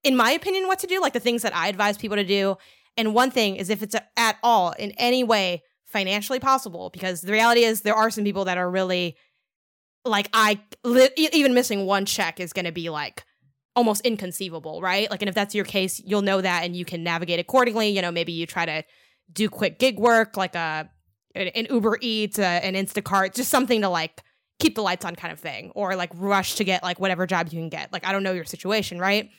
in 0.04 0.16
my 0.16 0.32
opinion 0.32 0.68
what 0.68 0.80
to 0.80 0.88
do 0.88 1.02
like 1.02 1.14
the 1.14 1.20
things 1.20 1.42
that 1.42 1.56
i 1.56 1.68
advise 1.68 1.98
people 1.98 2.18
to 2.18 2.24
do 2.24 2.58
and 2.98 3.14
one 3.14 3.30
thing 3.30 3.56
is 3.56 3.70
if 3.70 3.84
it's 3.84 3.96
at 4.18 4.38
all 4.42 4.72
in 4.72 4.92
any 4.98 5.24
way 5.24 5.62
financially 5.86 6.40
possible, 6.40 6.90
because 6.90 7.22
the 7.22 7.32
reality 7.32 7.64
is 7.64 7.82
there 7.82 7.96
are 7.96 8.10
some 8.10 8.24
people 8.24 8.46
that 8.46 8.58
are 8.58 8.70
really 8.70 9.16
like 10.04 10.30
I 10.34 10.60
li- 10.84 11.10
even 11.18 11.54
missing 11.54 11.86
one 11.86 12.06
check 12.06 12.40
is 12.40 12.54
going 12.54 12.66
to 12.66 12.72
be 12.72 12.90
like 12.90 13.24
almost 13.76 14.02
inconceivable, 14.02 14.82
right? 14.82 15.10
Like, 15.12 15.22
and 15.22 15.30
if 15.30 15.36
that's 15.36 15.54
your 15.54 15.66
case, 15.66 16.02
you'll 16.04 16.22
know 16.22 16.42
that 16.42 16.64
and 16.64 16.76
you 16.76 16.86
can 16.86 17.04
navigate 17.04 17.40
accordingly. 17.40 17.90
You 17.90 18.02
know, 18.02 18.12
maybe 18.12 18.32
you 18.32 18.46
try 18.46 18.66
to 18.66 18.84
do 19.32 19.50
quick 19.50 19.80
gig 19.80 20.00
work, 20.00 20.38
like 20.38 20.56
a 20.56 20.90
an 21.36 21.68
Uber 21.70 22.00
Eats, 22.02 22.40
uh, 22.40 22.42
an 22.42 22.74
Instacart, 22.74 23.36
just 23.36 23.52
something 23.52 23.82
to 23.82 23.90
like 23.90 24.24
keep 24.60 24.76
the 24.76 24.82
lights 24.82 25.06
on, 25.06 25.16
kind 25.16 25.32
of 25.32 25.40
thing, 25.40 25.72
or 25.76 25.96
like 25.96 26.10
rush 26.16 26.56
to 26.56 26.64
get 26.64 26.84
like 26.84 27.00
whatever 27.00 27.28
job 27.28 27.48
you 27.52 27.60
can 27.60 27.70
get. 27.70 27.94
Like, 27.94 28.06
I 28.06 28.12
don't 28.12 28.24
know 28.24 28.34
your 28.34 28.46
situation, 28.46 29.00
right? 29.00 29.30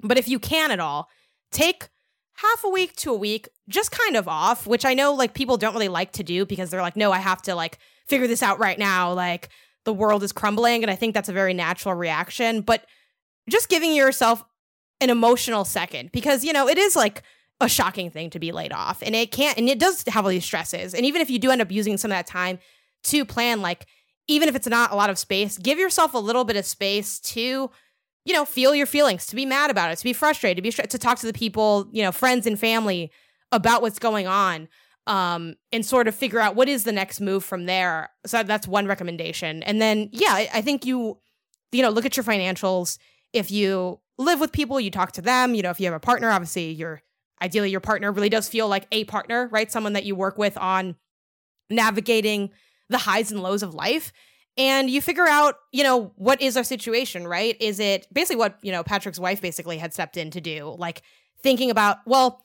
But 0.00 0.18
if 0.18 0.28
you 0.28 0.38
can 0.38 0.70
at 0.70 0.80
all, 0.80 1.08
take 1.50 1.88
half 2.34 2.64
a 2.64 2.68
week 2.68 2.96
to 2.96 3.12
a 3.12 3.16
week 3.16 3.48
just 3.68 3.90
kind 3.90 4.16
of 4.16 4.28
off, 4.28 4.66
which 4.66 4.84
I 4.84 4.94
know 4.94 5.14
like 5.14 5.34
people 5.34 5.56
don't 5.56 5.72
really 5.72 5.88
like 5.88 6.12
to 6.12 6.22
do 6.22 6.44
because 6.44 6.70
they're 6.70 6.82
like, 6.82 6.96
no, 6.96 7.12
I 7.12 7.18
have 7.18 7.42
to 7.42 7.54
like 7.54 7.78
figure 8.06 8.26
this 8.26 8.42
out 8.42 8.58
right 8.58 8.78
now. 8.78 9.12
Like 9.12 9.48
the 9.84 9.92
world 9.92 10.22
is 10.22 10.32
crumbling. 10.32 10.82
And 10.82 10.90
I 10.90 10.96
think 10.96 11.14
that's 11.14 11.28
a 11.28 11.32
very 11.32 11.54
natural 11.54 11.94
reaction. 11.94 12.60
But 12.60 12.84
just 13.48 13.68
giving 13.68 13.94
yourself 13.94 14.44
an 15.00 15.10
emotional 15.10 15.64
second 15.64 16.10
because, 16.12 16.44
you 16.44 16.52
know, 16.52 16.68
it 16.68 16.78
is 16.78 16.96
like 16.96 17.22
a 17.60 17.68
shocking 17.68 18.10
thing 18.10 18.30
to 18.30 18.40
be 18.40 18.52
laid 18.52 18.72
off 18.72 19.02
and 19.02 19.14
it 19.14 19.30
can't, 19.30 19.56
and 19.56 19.68
it 19.68 19.78
does 19.78 20.04
have 20.08 20.24
all 20.24 20.30
these 20.30 20.44
stresses. 20.44 20.92
And 20.92 21.06
even 21.06 21.22
if 21.22 21.30
you 21.30 21.38
do 21.38 21.50
end 21.50 21.62
up 21.62 21.70
using 21.70 21.96
some 21.96 22.10
of 22.10 22.16
that 22.16 22.26
time 22.26 22.58
to 23.04 23.24
plan, 23.24 23.62
like, 23.62 23.86
even 24.26 24.48
if 24.48 24.56
it's 24.56 24.66
not 24.66 24.92
a 24.92 24.96
lot 24.96 25.10
of 25.10 25.18
space, 25.18 25.58
give 25.58 25.78
yourself 25.78 26.14
a 26.14 26.18
little 26.18 26.44
bit 26.44 26.56
of 26.56 26.64
space 26.64 27.20
to 27.20 27.70
you 28.24 28.32
know, 28.32 28.44
feel 28.44 28.74
your 28.74 28.86
feelings, 28.86 29.26
to 29.26 29.36
be 29.36 29.44
mad 29.44 29.70
about 29.70 29.90
it, 29.90 29.98
to 29.98 30.04
be 30.04 30.12
frustrated, 30.12 30.56
to 30.56 30.62
be 30.62 30.70
to 30.70 30.98
talk 30.98 31.18
to 31.18 31.26
the 31.26 31.32
people, 31.32 31.88
you 31.92 32.02
know, 32.02 32.12
friends 32.12 32.46
and 32.46 32.58
family 32.58 33.10
about 33.52 33.82
what's 33.82 33.98
going 33.98 34.26
on, 34.26 34.68
um, 35.06 35.54
and 35.72 35.84
sort 35.84 36.08
of 36.08 36.14
figure 36.14 36.40
out 36.40 36.56
what 36.56 36.68
is 36.68 36.84
the 36.84 36.92
next 36.92 37.20
move 37.20 37.44
from 37.44 37.66
there. 37.66 38.10
So 38.24 38.42
that's 38.42 38.66
one 38.66 38.86
recommendation. 38.86 39.62
And 39.64 39.80
then, 39.80 40.08
yeah, 40.12 40.30
I, 40.30 40.48
I 40.54 40.60
think 40.62 40.86
you, 40.86 41.18
you 41.70 41.82
know, 41.82 41.90
look 41.90 42.06
at 42.06 42.16
your 42.16 42.24
financials. 42.24 42.98
If 43.34 43.50
you 43.50 44.00
live 44.16 44.40
with 44.40 44.52
people, 44.52 44.80
you 44.80 44.90
talk 44.90 45.12
to 45.12 45.22
them. 45.22 45.54
You 45.54 45.62
know, 45.62 45.70
if 45.70 45.78
you 45.78 45.86
have 45.86 45.94
a 45.94 46.00
partner, 46.00 46.30
obviously, 46.30 46.70
your 46.70 47.02
ideally 47.42 47.70
your 47.70 47.80
partner 47.80 48.10
really 48.10 48.30
does 48.30 48.48
feel 48.48 48.68
like 48.68 48.86
a 48.90 49.04
partner, 49.04 49.48
right? 49.52 49.70
Someone 49.70 49.92
that 49.92 50.04
you 50.04 50.14
work 50.16 50.38
with 50.38 50.56
on 50.56 50.96
navigating 51.68 52.50
the 52.88 52.98
highs 52.98 53.30
and 53.30 53.42
lows 53.42 53.62
of 53.62 53.74
life 53.74 54.12
and 54.56 54.88
you 54.88 55.00
figure 55.00 55.26
out, 55.26 55.56
you 55.72 55.82
know, 55.82 56.12
what 56.16 56.40
is 56.40 56.56
our 56.56 56.64
situation, 56.64 57.26
right? 57.26 57.56
Is 57.60 57.80
it 57.80 58.06
basically 58.12 58.36
what, 58.36 58.58
you 58.62 58.70
know, 58.70 58.84
Patrick's 58.84 59.18
wife 59.18 59.40
basically 59.40 59.78
had 59.78 59.92
stepped 59.92 60.16
in 60.16 60.30
to 60.30 60.40
do, 60.40 60.74
like 60.78 61.02
thinking 61.42 61.70
about, 61.70 61.98
well, 62.06 62.42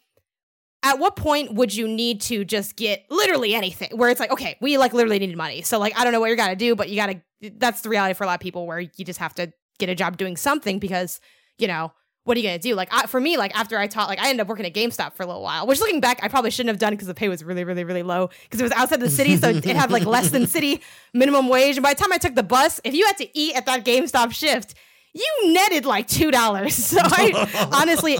at 0.81 0.97
what 0.97 1.15
point 1.15 1.53
would 1.53 1.75
you 1.75 1.87
need 1.87 2.21
to 2.21 2.45
just 2.45 2.75
get 2.75 3.05
literally 3.09 3.53
anything 3.53 3.89
where 3.95 4.09
it's 4.09 4.19
like, 4.19 4.31
okay, 4.31 4.57
we 4.61 4.77
like 4.77 4.93
literally 4.93 5.19
need 5.19 5.35
money. 5.37 5.61
So 5.61 5.77
like 5.77 5.97
I 5.99 6.03
don't 6.03 6.13
know 6.13 6.19
what 6.19 6.27
you're 6.27 6.37
gonna 6.37 6.55
do, 6.55 6.75
but 6.75 6.89
you 6.89 6.95
gotta 6.95 7.21
that's 7.57 7.81
the 7.81 7.89
reality 7.89 8.13
for 8.13 8.23
a 8.23 8.27
lot 8.27 8.35
of 8.35 8.39
people 8.39 8.65
where 8.65 8.79
you 8.79 9.05
just 9.05 9.19
have 9.19 9.35
to 9.35 9.51
get 9.77 9.89
a 9.89 9.95
job 9.95 10.17
doing 10.17 10.35
something 10.35 10.79
because, 10.79 11.19
you 11.57 11.67
know, 11.67 11.91
what 12.29 12.37
are 12.37 12.41
you 12.41 12.47
gonna 12.47 12.59
do? 12.59 12.75
Like 12.75 12.89
I, 12.91 13.07
for 13.07 13.19
me, 13.19 13.37
like 13.37 13.59
after 13.59 13.75
I 13.79 13.87
taught, 13.87 14.07
like 14.07 14.19
I 14.19 14.29
ended 14.29 14.41
up 14.41 14.47
working 14.47 14.67
at 14.67 14.73
GameStop 14.75 15.13
for 15.13 15.23
a 15.23 15.25
little 15.25 15.41
while, 15.41 15.65
which 15.65 15.79
looking 15.79 15.99
back, 15.99 16.19
I 16.21 16.27
probably 16.27 16.51
shouldn't 16.51 16.69
have 16.69 16.77
done 16.77 16.93
because 16.93 17.07
the 17.07 17.15
pay 17.15 17.27
was 17.27 17.43
really, 17.43 17.63
really, 17.63 17.83
really 17.83 18.03
low 18.03 18.29
because 18.43 18.59
it 18.59 18.63
was 18.63 18.71
outside 18.73 18.99
the 18.99 19.09
city, 19.09 19.35
so 19.35 19.49
it 19.49 19.65
had 19.65 19.89
like 19.89 20.05
less 20.05 20.29
than 20.29 20.45
city 20.45 20.79
minimum 21.11 21.49
wage. 21.49 21.77
And 21.77 21.83
by 21.83 21.95
the 21.95 21.99
time 21.99 22.13
I 22.13 22.19
took 22.19 22.35
the 22.35 22.43
bus, 22.43 22.79
if 22.83 22.93
you 22.93 23.07
had 23.07 23.17
to 23.17 23.37
eat 23.37 23.55
at 23.55 23.65
that 23.65 23.83
GameStop 23.83 24.31
shift, 24.31 24.75
you 25.11 25.25
netted 25.45 25.85
like 25.85 26.07
two 26.07 26.29
dollars. 26.29 26.75
So 26.99 26.99
I 27.01 27.69
honestly, 27.71 28.19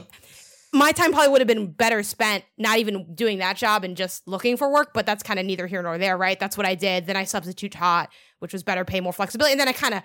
my 0.74 0.92
time 0.92 1.12
probably 1.12 1.30
would 1.30 1.42
have 1.42 1.48
been 1.48 1.68
better 1.68 2.02
spent 2.02 2.44
not 2.58 2.80
even 2.80 3.14
doing 3.14 3.38
that 3.38 3.58
job 3.58 3.84
and 3.84 3.96
just 3.96 4.28
looking 4.28 4.58
for 4.58 4.72
work. 4.74 4.90
But 4.92 5.06
that's 5.06 5.22
kind 5.22 5.40
of 5.40 5.46
neither 5.46 5.68
here 5.68 5.84
nor 5.84 6.00
there, 6.00 6.18
right? 6.18 6.40
That's 6.40 6.58
what 6.58 6.66
I 6.66 6.74
did. 6.74 7.06
Then 7.06 7.16
I 7.16 7.26
substitute 7.26 7.74
taught, 7.74 8.10
which 8.40 8.54
was 8.54 8.64
better 8.64 8.86
pay, 8.86 9.02
more 9.02 9.14
flexibility, 9.14 9.52
and 9.52 9.60
then 9.60 9.68
I 9.68 9.74
kind 9.74 9.94
of 9.94 10.02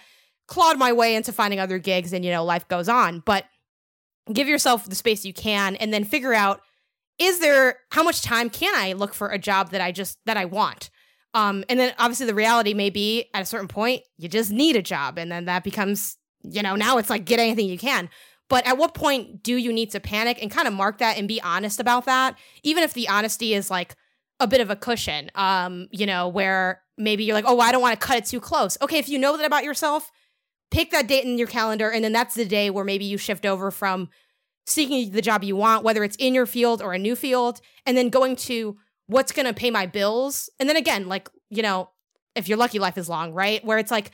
clawed 0.47 0.79
my 0.79 0.93
way 0.93 1.15
into 1.15 1.33
finding 1.33 1.59
other 1.59 1.79
gigs, 1.79 2.13
and 2.13 2.23
you 2.23 2.31
know, 2.31 2.45
life 2.45 2.69
goes 2.69 2.91
on, 2.91 3.21
but 3.21 3.47
give 4.33 4.49
yourself 4.49 4.89
the 4.89 4.95
space 4.95 5.25
you 5.25 5.35
can 5.35 5.77
and 5.77 5.93
then 5.93 6.05
figure 6.05 6.35
out 6.35 6.61
is 7.19 7.39
there 7.39 7.79
how 7.91 8.03
much 8.03 8.23
time 8.23 8.51
can 8.51 8.75
I 8.75 8.93
look 8.93 9.15
for 9.15 9.29
a 9.29 9.39
job 9.39 9.71
that 9.71 9.81
I 9.81 9.93
just 9.93 10.19
that 10.27 10.37
I 10.37 10.45
want? 10.47 10.91
Um, 11.33 11.65
and 11.69 11.79
then 11.79 11.95
obviously 11.99 12.27
the 12.27 12.35
reality 12.35 12.75
may 12.75 12.91
be 12.91 13.29
at 13.35 13.43
a 13.43 13.47
certain 13.47 13.69
point 13.69 14.03
you 14.17 14.29
just 14.29 14.51
need 14.51 14.77
a 14.77 14.83
job, 14.83 15.19
and 15.19 15.31
then 15.31 15.45
that 15.45 15.65
becomes 15.65 16.17
you 16.43 16.63
know 16.63 16.77
now 16.77 16.99
it's 16.99 17.11
like 17.11 17.25
get 17.25 17.39
anything 17.39 17.69
you 17.69 17.79
can. 17.79 18.09
But 18.49 18.67
at 18.67 18.77
what 18.77 18.95
point 18.95 19.43
do 19.43 19.57
you 19.57 19.73
need 19.73 19.91
to 19.93 20.01
panic 20.01 20.39
and 20.43 20.51
kind 20.51 20.69
of 20.69 20.75
mark 20.75 20.99
that 20.99 21.17
and 21.17 21.27
be 21.27 21.41
honest 21.41 21.81
about 21.81 22.05
that? 22.07 22.37
Even 22.63 22.83
if 22.83 22.93
the 22.93 23.09
honesty 23.09 23.55
is 23.55 23.71
like 23.71 23.97
a 24.39 24.47
bit 24.47 24.61
of 24.61 24.69
a 24.71 24.77
cushion, 24.77 25.31
um, 25.35 25.89
you 25.91 26.07
know, 26.07 26.29
where 26.29 26.83
maybe 26.99 27.25
you're 27.25 27.35
like, 27.35 27.47
oh, 27.47 27.59
I 27.61 27.73
don't 27.73 27.81
want 27.81 27.99
to 27.99 28.07
cut 28.07 28.19
it 28.19 28.27
too 28.27 28.41
close. 28.41 28.77
Okay, 28.83 28.99
if 28.99 29.09
you 29.09 29.19
know 29.19 29.37
that 29.37 29.47
about 29.47 29.65
yourself, 29.65 30.11
pick 30.75 30.91
that 30.91 31.07
date 31.07 31.25
in 31.25 31.39
your 31.39 31.47
calendar 31.47 31.89
and 31.89 32.05
then 32.05 32.13
that's 32.13 32.35
the 32.35 32.45
day 32.45 32.69
where 32.69 32.85
maybe 32.85 33.05
you 33.05 33.17
shift 33.17 33.47
over 33.47 33.71
from 33.71 34.09
seeking 34.67 35.13
the 35.13 35.23
job 35.23 35.45
you 35.45 35.55
want 35.55 35.85
whether 35.85 36.03
it's 36.03 36.17
in 36.17 36.35
your 36.35 36.47
field 36.47 36.83
or 36.83 36.93
a 36.93 36.99
new 36.99 37.15
field 37.15 37.61
and 37.87 37.97
then 37.97 38.09
going 38.09 38.35
to 38.35 38.77
what's 39.07 39.31
going 39.31 39.47
to 39.47 39.53
pay 39.53 39.71
my 39.71 39.87
bills. 39.87 40.51
And 40.59 40.69
then 40.69 40.77
again 40.77 41.09
like 41.09 41.31
you 41.49 41.63
know 41.63 41.91
if 42.35 42.49
you're 42.49 42.59
lucky 42.59 42.81
life 42.81 42.99
is 42.99 43.09
long 43.09 43.33
right? 43.33 43.65
Where 43.65 43.79
it's 43.79 43.93
like 43.93 44.11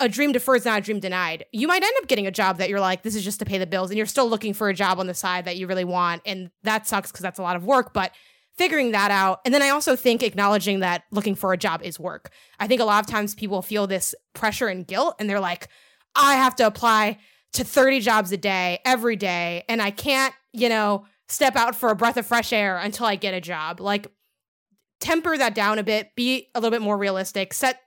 a 0.00 0.08
dream 0.08 0.32
deferred 0.32 0.56
is 0.56 0.64
not 0.64 0.78
a 0.78 0.82
dream 0.82 0.98
denied. 0.98 1.44
You 1.52 1.68
might 1.68 1.82
end 1.82 1.92
up 1.98 2.08
getting 2.08 2.26
a 2.26 2.32
job 2.32 2.58
that 2.58 2.68
you're 2.68 2.80
like 2.80 3.04
this 3.04 3.14
is 3.14 3.22
just 3.22 3.38
to 3.38 3.44
pay 3.44 3.58
the 3.58 3.66
bills 3.66 3.90
and 3.90 3.96
you're 3.96 4.06
still 4.06 4.28
looking 4.28 4.52
for 4.52 4.68
a 4.68 4.74
job 4.74 4.98
on 4.98 5.06
the 5.06 5.14
side 5.14 5.44
that 5.44 5.58
you 5.58 5.68
really 5.68 5.84
want 5.84 6.22
and 6.26 6.50
that 6.64 6.88
sucks 6.88 7.12
because 7.12 7.22
that's 7.22 7.38
a 7.38 7.42
lot 7.42 7.54
of 7.54 7.64
work 7.64 7.92
but 7.94 8.10
figuring 8.58 8.90
that 8.90 9.12
out. 9.12 9.40
And 9.44 9.54
then 9.54 9.62
i 9.62 9.68
also 9.68 9.94
think 9.94 10.24
acknowledging 10.24 10.80
that 10.80 11.04
looking 11.12 11.36
for 11.36 11.52
a 11.52 11.56
job 11.56 11.82
is 11.84 12.00
work. 12.00 12.32
I 12.58 12.66
think 12.66 12.80
a 12.80 12.84
lot 12.84 13.04
of 13.04 13.06
times 13.06 13.36
people 13.36 13.62
feel 13.62 13.86
this 13.86 14.12
pressure 14.34 14.66
and 14.66 14.84
guilt 14.84 15.14
and 15.20 15.30
they're 15.30 15.38
like 15.38 15.68
I 16.14 16.34
have 16.34 16.56
to 16.56 16.66
apply 16.66 17.18
to 17.54 17.64
30 17.64 18.00
jobs 18.00 18.32
a 18.32 18.36
day 18.36 18.78
every 18.84 19.16
day 19.16 19.64
and 19.68 19.82
I 19.82 19.90
can't, 19.90 20.34
you 20.52 20.68
know, 20.68 21.06
step 21.28 21.56
out 21.56 21.74
for 21.74 21.90
a 21.90 21.96
breath 21.96 22.16
of 22.16 22.26
fresh 22.26 22.52
air 22.52 22.76
until 22.76 23.06
I 23.06 23.16
get 23.16 23.34
a 23.34 23.40
job. 23.40 23.80
Like 23.80 24.06
temper 25.00 25.36
that 25.36 25.54
down 25.54 25.78
a 25.78 25.82
bit, 25.82 26.14
be 26.14 26.48
a 26.54 26.60
little 26.60 26.70
bit 26.70 26.82
more 26.82 26.96
realistic, 26.96 27.54
set 27.54 27.80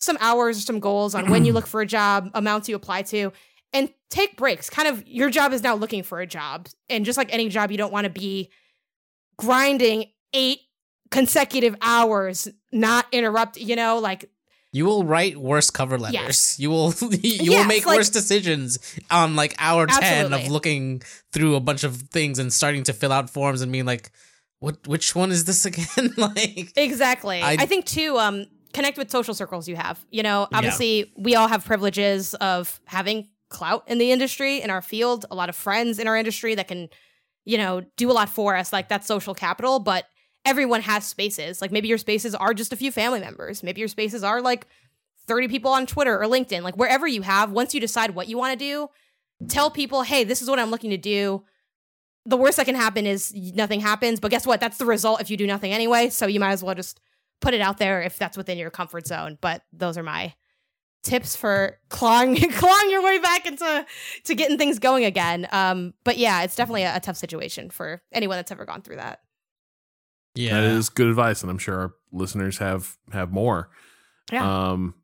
some 0.00 0.18
hours 0.20 0.58
or 0.58 0.60
some 0.60 0.80
goals 0.80 1.14
on 1.14 1.30
when 1.30 1.44
you 1.44 1.52
look 1.52 1.66
for 1.66 1.80
a 1.80 1.86
job, 1.86 2.30
amounts 2.34 2.68
you 2.68 2.76
apply 2.76 3.02
to, 3.02 3.32
and 3.72 3.90
take 4.10 4.36
breaks. 4.36 4.70
Kind 4.70 4.88
of 4.88 5.06
your 5.06 5.30
job 5.30 5.52
is 5.52 5.62
now 5.62 5.74
looking 5.74 6.02
for 6.02 6.20
a 6.20 6.26
job. 6.26 6.68
And 6.88 7.04
just 7.04 7.18
like 7.18 7.32
any 7.32 7.48
job, 7.48 7.70
you 7.70 7.78
don't 7.78 7.92
want 7.92 8.04
to 8.04 8.10
be 8.10 8.50
grinding 9.36 10.06
eight 10.32 10.60
consecutive 11.10 11.76
hours, 11.80 12.48
not 12.72 13.06
interrupt, 13.12 13.56
you 13.56 13.76
know, 13.76 13.98
like 13.98 14.30
you 14.74 14.84
will 14.84 15.04
write 15.04 15.36
worse 15.36 15.70
cover 15.70 15.96
letters. 15.96 16.14
Yes. 16.14 16.58
You 16.58 16.68
will 16.70 16.92
you 17.00 17.18
yes, 17.22 17.48
will 17.48 17.64
make 17.64 17.86
like, 17.86 17.98
worse 17.98 18.10
decisions 18.10 18.78
on 19.08 19.36
like 19.36 19.54
hour 19.58 19.84
absolutely. 19.84 20.30
10 20.30 20.32
of 20.32 20.50
looking 20.50 21.02
through 21.32 21.54
a 21.54 21.60
bunch 21.60 21.84
of 21.84 21.96
things 22.10 22.40
and 22.40 22.52
starting 22.52 22.82
to 22.82 22.92
fill 22.92 23.12
out 23.12 23.30
forms 23.30 23.62
and 23.62 23.70
being 23.70 23.86
like 23.86 24.10
what 24.58 24.84
which 24.88 25.14
one 25.14 25.30
is 25.30 25.44
this 25.44 25.64
again? 25.70 26.12
like 26.16 26.72
Exactly. 26.74 27.40
I, 27.40 27.52
I, 27.52 27.66
think 27.66 27.84
too 27.84 28.18
um 28.18 28.46
connect 28.72 28.98
with 28.98 29.12
social 29.12 29.32
circles 29.32 29.68
you 29.68 29.76
have. 29.76 30.04
You 30.10 30.24
know, 30.24 30.48
obviously 30.52 30.98
yeah. 30.98 31.04
we 31.18 31.36
all 31.36 31.46
have 31.46 31.64
privileges 31.64 32.34
of 32.34 32.80
having 32.86 33.28
clout 33.50 33.84
in 33.86 33.98
the 33.98 34.10
industry 34.10 34.60
in 34.60 34.70
our 34.70 34.82
field, 34.82 35.24
a 35.30 35.36
lot 35.36 35.48
of 35.48 35.54
friends 35.54 36.00
in 36.00 36.08
our 36.08 36.16
industry 36.16 36.56
that 36.56 36.66
can 36.66 36.88
you 37.44 37.58
know, 37.58 37.82
do 37.96 38.10
a 38.10 38.14
lot 38.14 38.28
for 38.28 38.56
us 38.56 38.72
like 38.72 38.88
that's 38.88 39.06
social 39.06 39.34
capital, 39.34 39.78
but 39.78 40.06
everyone 40.44 40.82
has 40.82 41.04
spaces. 41.04 41.60
Like 41.60 41.72
maybe 41.72 41.88
your 41.88 41.98
spaces 41.98 42.34
are 42.34 42.54
just 42.54 42.72
a 42.72 42.76
few 42.76 42.92
family 42.92 43.20
members. 43.20 43.62
Maybe 43.62 43.80
your 43.80 43.88
spaces 43.88 44.22
are 44.22 44.40
like 44.40 44.66
30 45.26 45.48
people 45.48 45.70
on 45.70 45.86
Twitter 45.86 46.20
or 46.20 46.26
LinkedIn. 46.26 46.62
Like 46.62 46.76
wherever 46.76 47.06
you 47.06 47.22
have, 47.22 47.50
once 47.50 47.74
you 47.74 47.80
decide 47.80 48.14
what 48.14 48.28
you 48.28 48.36
want 48.36 48.58
to 48.58 48.64
do, 48.64 48.88
tell 49.48 49.70
people, 49.70 50.02
hey, 50.02 50.24
this 50.24 50.42
is 50.42 50.48
what 50.50 50.58
I'm 50.58 50.70
looking 50.70 50.90
to 50.90 50.96
do. 50.96 51.44
The 52.26 52.36
worst 52.36 52.56
that 52.56 52.66
can 52.66 52.74
happen 52.74 53.06
is 53.06 53.34
nothing 53.34 53.80
happens. 53.80 54.20
But 54.20 54.30
guess 54.30 54.46
what? 54.46 54.60
That's 54.60 54.78
the 54.78 54.86
result 54.86 55.20
if 55.20 55.30
you 55.30 55.36
do 55.36 55.46
nothing 55.46 55.72
anyway. 55.72 56.10
So 56.10 56.26
you 56.26 56.40
might 56.40 56.52
as 56.52 56.62
well 56.62 56.74
just 56.74 57.00
put 57.40 57.54
it 57.54 57.60
out 57.60 57.78
there 57.78 58.02
if 58.02 58.18
that's 58.18 58.36
within 58.36 58.58
your 58.58 58.70
comfort 58.70 59.06
zone. 59.06 59.38
But 59.40 59.62
those 59.72 59.98
are 59.98 60.02
my 60.02 60.34
tips 61.02 61.36
for 61.36 61.78
clawing 61.90 62.34
clawing 62.52 62.90
your 62.90 63.02
way 63.02 63.18
back 63.18 63.46
into 63.46 63.86
to 64.24 64.34
getting 64.34 64.58
things 64.58 64.78
going 64.78 65.04
again. 65.04 65.46
Um, 65.52 65.94
but 66.02 66.16
yeah, 66.16 66.42
it's 66.42 66.56
definitely 66.56 66.84
a, 66.84 66.96
a 66.96 67.00
tough 67.00 67.16
situation 67.16 67.70
for 67.70 68.02
anyone 68.12 68.38
that's 68.38 68.50
ever 68.50 68.64
gone 68.64 68.82
through 68.82 68.96
that. 68.96 69.20
Yeah, 70.34 70.60
that 70.60 70.70
is 70.70 70.88
good 70.88 71.08
advice, 71.08 71.42
and 71.42 71.50
I'm 71.50 71.58
sure 71.58 71.78
our 71.78 71.94
listeners 72.12 72.58
have 72.58 72.96
have 73.12 73.30
more. 73.32 73.70
Yeah. 74.32 74.70
Um, 74.70 74.94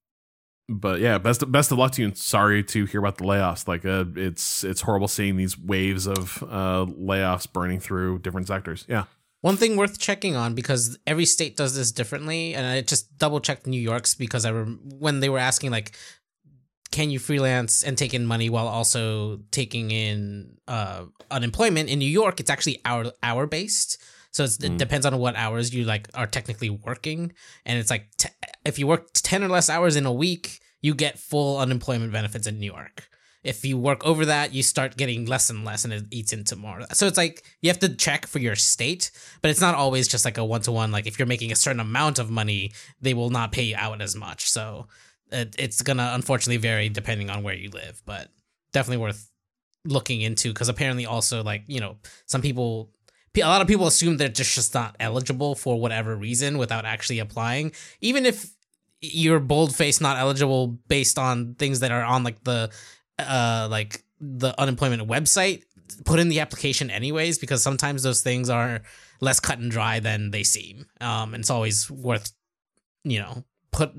but 0.69 1.01
yeah, 1.01 1.19
best 1.19 1.51
best 1.51 1.73
of 1.73 1.79
luck 1.79 1.93
to 1.93 2.03
you. 2.03 2.09
And 2.09 2.17
sorry 2.17 2.63
to 2.65 2.85
hear 2.85 3.01
about 3.01 3.19
the 3.19 3.25
layoffs. 3.25 3.67
Like, 3.67 3.85
uh, 3.85 4.05
it's 4.17 4.65
it's 4.65 4.81
horrible 4.81 5.09
seeing 5.09 5.37
these 5.37 5.59
waves 5.59 6.07
of 6.07 6.43
uh 6.45 6.87
layoffs 6.87 7.53
burning 7.53 7.81
through 7.81 8.21
different 8.21 8.47
sectors. 8.47 8.85
Yeah. 8.89 9.05
One 9.43 9.57
thing 9.57 9.77
worth 9.77 9.99
checking 9.99 10.37
on 10.37 10.55
because 10.55 10.99
every 11.07 11.25
state 11.25 11.57
does 11.57 11.75
this 11.75 11.93
differently, 11.93 12.55
and 12.55 12.67
I 12.67 12.83
just 12.83 13.17
double 13.19 13.41
checked 13.41 13.67
New 13.67 13.81
York's 13.81 14.15
because 14.15 14.45
I 14.45 14.53
rem- 14.53 14.81
when 14.99 15.21
they 15.21 15.29
were 15.29 15.39
asking 15.39 15.71
like, 15.71 15.97
can 16.91 17.11
you 17.11 17.19
freelance 17.19 17.83
and 17.83 17.97
take 17.97 18.15
in 18.15 18.27
money 18.27 18.51
while 18.51 18.69
also 18.69 19.41
taking 19.51 19.91
in 19.91 20.59
uh 20.69 21.05
unemployment 21.31 21.89
in 21.89 21.99
New 21.99 22.11
York? 22.11 22.39
It's 22.39 22.51
actually 22.51 22.81
hour 22.85 23.13
hour 23.23 23.47
based. 23.47 24.01
So 24.33 24.45
mm. 24.45 24.65
it 24.65 24.79
depends 24.79 25.07
on 25.07 25.17
what 25.19 25.37
hours 25.37 25.75
you 25.75 25.85
like 25.85 26.09
are 26.15 26.27
technically 26.27 26.71
working, 26.71 27.33
and 27.65 27.79
it's 27.79 27.91
like 27.91 28.09
t- 28.17 28.29
if 28.65 28.79
you 28.79 28.87
work 28.87 29.09
ten 29.15 29.43
or 29.43 29.49
less 29.49 29.69
hours 29.69 29.97
in 29.97 30.07
a 30.07 30.13
week, 30.13 30.61
you 30.81 30.95
get 30.95 31.19
full 31.19 31.59
unemployment 31.59 32.13
benefits 32.13 32.47
in 32.47 32.59
New 32.59 32.73
York. 32.73 33.09
If 33.43 33.65
you 33.65 33.79
work 33.79 34.05
over 34.07 34.27
that, 34.27 34.53
you 34.53 34.63
start 34.63 34.99
getting 34.99 35.25
less 35.25 35.49
and 35.49 35.65
less, 35.65 35.85
and 35.85 35.93
it 35.93 36.05
eats 36.11 36.33
into 36.33 36.57
more. 36.57 36.83
So 36.93 37.07
it's 37.07 37.17
like 37.17 37.43
you 37.63 37.71
have 37.71 37.79
to 37.81 37.95
check 37.95 38.27
for 38.27 38.39
your 38.39 38.55
state, 38.55 39.11
but 39.41 39.51
it's 39.51 39.63
not 39.63 39.75
always 39.75 40.09
just 40.09 40.25
like 40.25 40.39
a 40.39 40.45
one 40.45 40.61
to 40.63 40.73
one. 40.73 40.93
Like 40.93 41.07
if 41.07 41.19
you're 41.19 41.27
making 41.27 41.51
a 41.51 41.57
certain 41.57 41.81
amount 41.81 42.19
of 42.19 42.31
money, 42.31 42.73
they 43.01 43.15
will 43.15 43.31
not 43.31 43.53
pay 43.53 43.63
you 43.63 43.77
out 43.79 44.03
as 44.03 44.15
much. 44.15 44.49
So 44.51 44.89
it, 45.33 45.57
it's 45.59 45.83
gonna 45.83 46.13
unfortunately 46.15 46.59
vary 46.59 46.89
depending 46.89 47.31
on 47.31 47.43
where 47.43 47.55
you 47.55 47.71
live, 47.71 48.03
but 48.05 48.29
definitely 48.73 49.03
worth 49.03 49.31
looking 49.87 50.21
into 50.21 50.53
because 50.53 50.69
apparently 50.69 51.07
also 51.07 51.43
like 51.43 51.63
you 51.67 51.81
know 51.81 51.97
some 52.27 52.43
people 52.43 52.91
a 53.37 53.41
lot 53.41 53.61
of 53.61 53.69
people 53.69 53.87
assume 53.87 54.17
they're 54.17 54.29
just, 54.29 54.55
just 54.55 54.75
not 54.75 54.97
eligible 54.99 55.55
for 55.55 55.81
whatever 55.81 56.17
reason 56.17 56.59
without 56.59 56.85
actually 56.85 57.19
applying. 57.19 57.73
Even 58.01 58.27
if 58.27 58.51
you're 59.01 59.41
boldface 59.41 60.01
not 60.01 60.19
eligible 60.19 60.79
based 60.89 61.19
on 61.19 61.55
things 61.55 61.81
that 61.81 61.91
are 61.91 62.03
on 62.03 62.23
like 62.23 62.43
the 62.45 62.71
uh 63.19 63.67
like 63.71 64.05
the 64.21 64.59
unemployment 64.61 65.09
website, 65.09 65.63
put 66.05 66.19
in 66.19 66.29
the 66.29 66.41
application 66.41 66.91
anyways 66.91 67.39
because 67.39 67.63
sometimes 67.63 68.03
those 68.03 68.23
things 68.23 68.51
are 68.51 68.83
less 69.21 69.41
cut 69.41 69.59
and 69.59 69.71
dry 69.71 70.01
than 70.01 70.31
they 70.31 70.43
seem. 70.43 70.87
Um, 71.01 71.35
and 71.35 71.43
it's 71.43 71.51
always 71.51 71.91
worth 71.91 72.33
you 73.05 73.19
know 73.19 73.45
put 73.71 73.93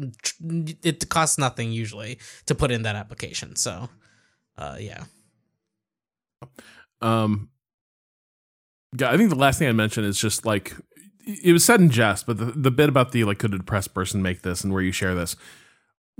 it 0.84 1.10
costs 1.10 1.38
nothing 1.38 1.72
usually 1.72 2.20
to 2.46 2.56
put 2.56 2.72
in 2.72 2.84
that 2.84 2.96
application. 2.96 3.56
So, 3.56 3.90
uh, 4.58 4.78
yeah. 4.80 5.06
Um, 7.02 7.50
yeah, 8.98 9.12
I 9.12 9.18
think 9.18 9.30
the 9.30 9.36
last 9.36 9.60
thing 9.60 9.68
I 9.68 9.74
mentioned 9.74 10.06
is 10.06 10.20
just 10.20 10.46
like 10.46 10.74
it 11.26 11.54
was 11.54 11.64
said 11.64 11.80
in 11.80 11.90
jest, 11.90 12.26
but 12.26 12.38
the, 12.38 12.46
the 12.46 12.72
bit 12.72 12.90
about 12.90 13.12
the 13.12 13.24
like 13.24 13.40
could 13.40 13.54
a 13.54 13.58
depressed 13.58 13.94
person 13.94 14.22
make 14.22 14.42
this 14.42 14.64
and 14.64 14.74
where 14.74 14.82
you 14.82 14.92
share 14.92 15.16
this. 15.16 15.36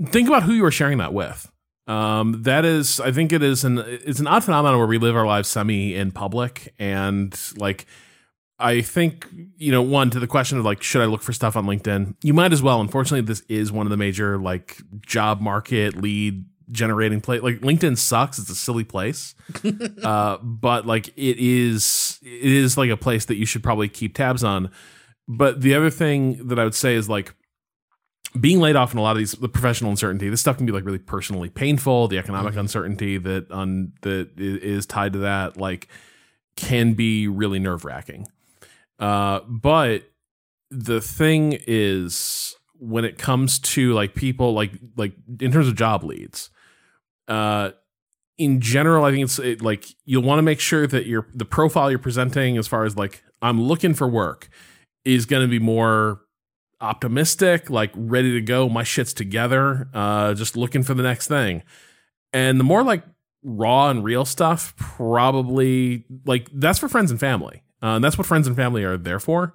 Think 0.06 0.28
about 0.28 0.44
who 0.44 0.52
you 0.52 0.64
are 0.64 0.70
sharing 0.70 0.98
that 0.98 1.12
with. 1.12 1.50
Um, 1.86 2.42
that 2.42 2.64
is, 2.64 3.00
I 3.00 3.12
think 3.12 3.32
it 3.32 3.42
is 3.42 3.64
an 3.64 3.78
it's 3.86 4.20
an 4.20 4.26
odd 4.26 4.44
phenomenon 4.44 4.78
where 4.78 4.86
we 4.86 4.98
live 4.98 5.16
our 5.16 5.26
lives 5.26 5.48
semi 5.48 5.94
in 5.94 6.12
public 6.12 6.74
and 6.78 7.38
like 7.56 7.86
I 8.58 8.80
think, 8.80 9.26
you 9.56 9.72
know, 9.72 9.82
one 9.82 10.10
to 10.10 10.20
the 10.20 10.28
question 10.28 10.56
of 10.56 10.64
like, 10.64 10.82
should 10.82 11.02
I 11.02 11.06
look 11.06 11.22
for 11.22 11.32
stuff 11.32 11.56
on 11.56 11.66
LinkedIn? 11.66 12.14
You 12.22 12.32
might 12.32 12.52
as 12.52 12.62
well. 12.62 12.80
Unfortunately, 12.80 13.20
this 13.20 13.42
is 13.48 13.72
one 13.72 13.86
of 13.86 13.90
the 13.90 13.96
major 13.96 14.38
like 14.38 14.80
job 15.04 15.40
market 15.40 15.96
lead 15.96 16.44
generating 16.72 17.20
place. 17.20 17.42
Like 17.42 17.60
LinkedIn 17.60 17.96
sucks. 17.96 18.38
It's 18.38 18.50
a 18.50 18.54
silly 18.54 18.84
place. 18.84 19.34
uh, 20.02 20.38
but 20.38 20.86
like 20.86 21.08
it 21.08 21.38
is, 21.38 22.18
it 22.22 22.52
is 22.52 22.76
like 22.76 22.90
a 22.90 22.96
place 22.96 23.26
that 23.26 23.36
you 23.36 23.46
should 23.46 23.62
probably 23.62 23.88
keep 23.88 24.16
tabs 24.16 24.42
on. 24.42 24.70
But 25.28 25.60
the 25.60 25.74
other 25.74 25.90
thing 25.90 26.48
that 26.48 26.58
I 26.58 26.64
would 26.64 26.74
say 26.74 26.94
is 26.94 27.08
like 27.08 27.34
being 28.38 28.60
laid 28.60 28.76
off 28.76 28.92
in 28.92 28.98
a 28.98 29.02
lot 29.02 29.12
of 29.12 29.18
these, 29.18 29.32
the 29.32 29.48
professional 29.48 29.90
uncertainty, 29.90 30.28
this 30.28 30.40
stuff 30.40 30.56
can 30.56 30.66
be 30.66 30.72
like 30.72 30.84
really 30.84 30.98
personally 30.98 31.50
painful. 31.50 32.08
The 32.08 32.18
economic 32.18 32.52
mm-hmm. 32.52 32.60
uncertainty 32.60 33.18
that 33.18 33.50
on 33.50 33.92
that 34.02 34.30
is 34.36 34.86
tied 34.86 35.12
to 35.12 35.20
that, 35.20 35.56
like 35.56 35.88
can 36.56 36.94
be 36.94 37.28
really 37.28 37.58
nerve 37.58 37.84
wracking. 37.84 38.26
Uh, 38.98 39.40
but 39.48 40.04
the 40.70 41.00
thing 41.00 41.58
is, 41.66 42.56
when 42.78 43.04
it 43.04 43.18
comes 43.18 43.58
to 43.58 43.92
like 43.92 44.14
people, 44.14 44.54
like 44.54 44.72
like 44.96 45.12
in 45.40 45.52
terms 45.52 45.68
of 45.68 45.76
job 45.76 46.02
leads, 46.04 46.50
uh, 47.28 47.70
in 48.38 48.60
general, 48.60 49.04
I 49.04 49.10
think 49.10 49.24
it's 49.24 49.38
it, 49.38 49.62
like 49.62 49.86
you'll 50.04 50.22
want 50.22 50.38
to 50.38 50.42
make 50.42 50.60
sure 50.60 50.86
that 50.86 51.06
your 51.06 51.28
the 51.34 51.44
profile 51.44 51.90
you're 51.90 51.98
presenting, 51.98 52.56
as 52.56 52.66
far 52.66 52.84
as 52.84 52.96
like 52.96 53.22
I'm 53.40 53.62
looking 53.62 53.94
for 53.94 54.08
work, 54.08 54.48
is 55.04 55.26
going 55.26 55.42
to 55.42 55.48
be 55.48 55.58
more 55.58 56.20
optimistic, 56.80 57.70
like 57.70 57.92
ready 57.94 58.32
to 58.32 58.40
go. 58.40 58.68
My 58.68 58.82
shit's 58.82 59.12
together. 59.12 59.88
Uh, 59.94 60.34
just 60.34 60.56
looking 60.56 60.82
for 60.82 60.94
the 60.94 61.02
next 61.02 61.28
thing. 61.28 61.62
And 62.32 62.58
the 62.58 62.64
more 62.64 62.82
like 62.82 63.04
raw 63.42 63.90
and 63.90 64.02
real 64.02 64.24
stuff, 64.24 64.74
probably 64.76 66.04
like 66.24 66.48
that's 66.52 66.78
for 66.78 66.88
friends 66.88 67.10
and 67.10 67.20
family. 67.20 67.62
Uh, 67.82 67.96
and 67.96 68.04
that's 68.04 68.16
what 68.16 68.26
friends 68.26 68.46
and 68.46 68.56
family 68.56 68.84
are 68.84 68.96
there 68.96 69.20
for. 69.20 69.54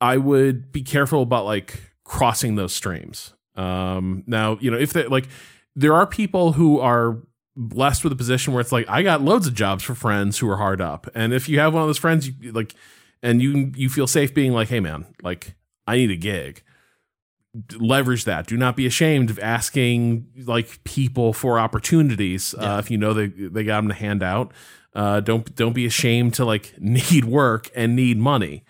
I 0.00 0.16
would 0.16 0.70
be 0.72 0.82
careful 0.82 1.22
about 1.22 1.44
like 1.44 1.80
crossing 2.04 2.56
those 2.56 2.74
streams. 2.74 3.32
Um, 3.56 4.24
now, 4.26 4.58
you 4.60 4.70
know, 4.70 4.78
if 4.78 4.92
they 4.92 5.06
like, 5.06 5.28
there 5.76 5.94
are 5.94 6.06
people 6.06 6.52
who 6.52 6.80
are 6.80 7.18
blessed 7.56 8.04
with 8.04 8.12
a 8.12 8.16
position 8.16 8.52
where 8.52 8.60
it's 8.60 8.72
like, 8.72 8.88
I 8.88 9.02
got 9.02 9.22
loads 9.22 9.46
of 9.46 9.54
jobs 9.54 9.84
for 9.84 9.94
friends 9.94 10.38
who 10.38 10.48
are 10.50 10.56
hard 10.56 10.80
up. 10.80 11.08
And 11.14 11.32
if 11.32 11.48
you 11.48 11.58
have 11.60 11.72
one 11.74 11.82
of 11.82 11.88
those 11.88 11.98
friends, 11.98 12.28
you 12.28 12.52
like, 12.52 12.74
and 13.22 13.40
you, 13.40 13.72
you 13.76 13.88
feel 13.88 14.06
safe 14.06 14.34
being 14.34 14.52
like, 14.52 14.68
Hey 14.68 14.80
man, 14.80 15.06
like 15.22 15.54
I 15.86 15.96
need 15.96 16.10
a 16.10 16.16
gig 16.16 16.62
leverage 17.78 18.24
that. 18.24 18.46
Do 18.46 18.56
not 18.56 18.76
be 18.76 18.86
ashamed 18.86 19.30
of 19.30 19.38
asking 19.38 20.26
like 20.44 20.82
people 20.84 21.32
for 21.32 21.58
opportunities. 21.58 22.54
Uh, 22.54 22.58
yeah. 22.60 22.74
Uh, 22.74 22.78
if 22.78 22.90
you 22.90 22.98
know 22.98 23.14
they 23.14 23.26
they 23.26 23.64
got 23.64 23.76
them 23.76 23.88
to 23.88 23.94
hand 23.94 24.22
out, 24.22 24.52
uh, 24.94 25.20
don't 25.20 25.54
don't 25.54 25.72
be 25.72 25.86
ashamed 25.86 26.34
to 26.34 26.44
like 26.44 26.74
need 26.78 27.24
work 27.24 27.70
and 27.74 27.94
need 27.94 28.18
money. 28.18 28.64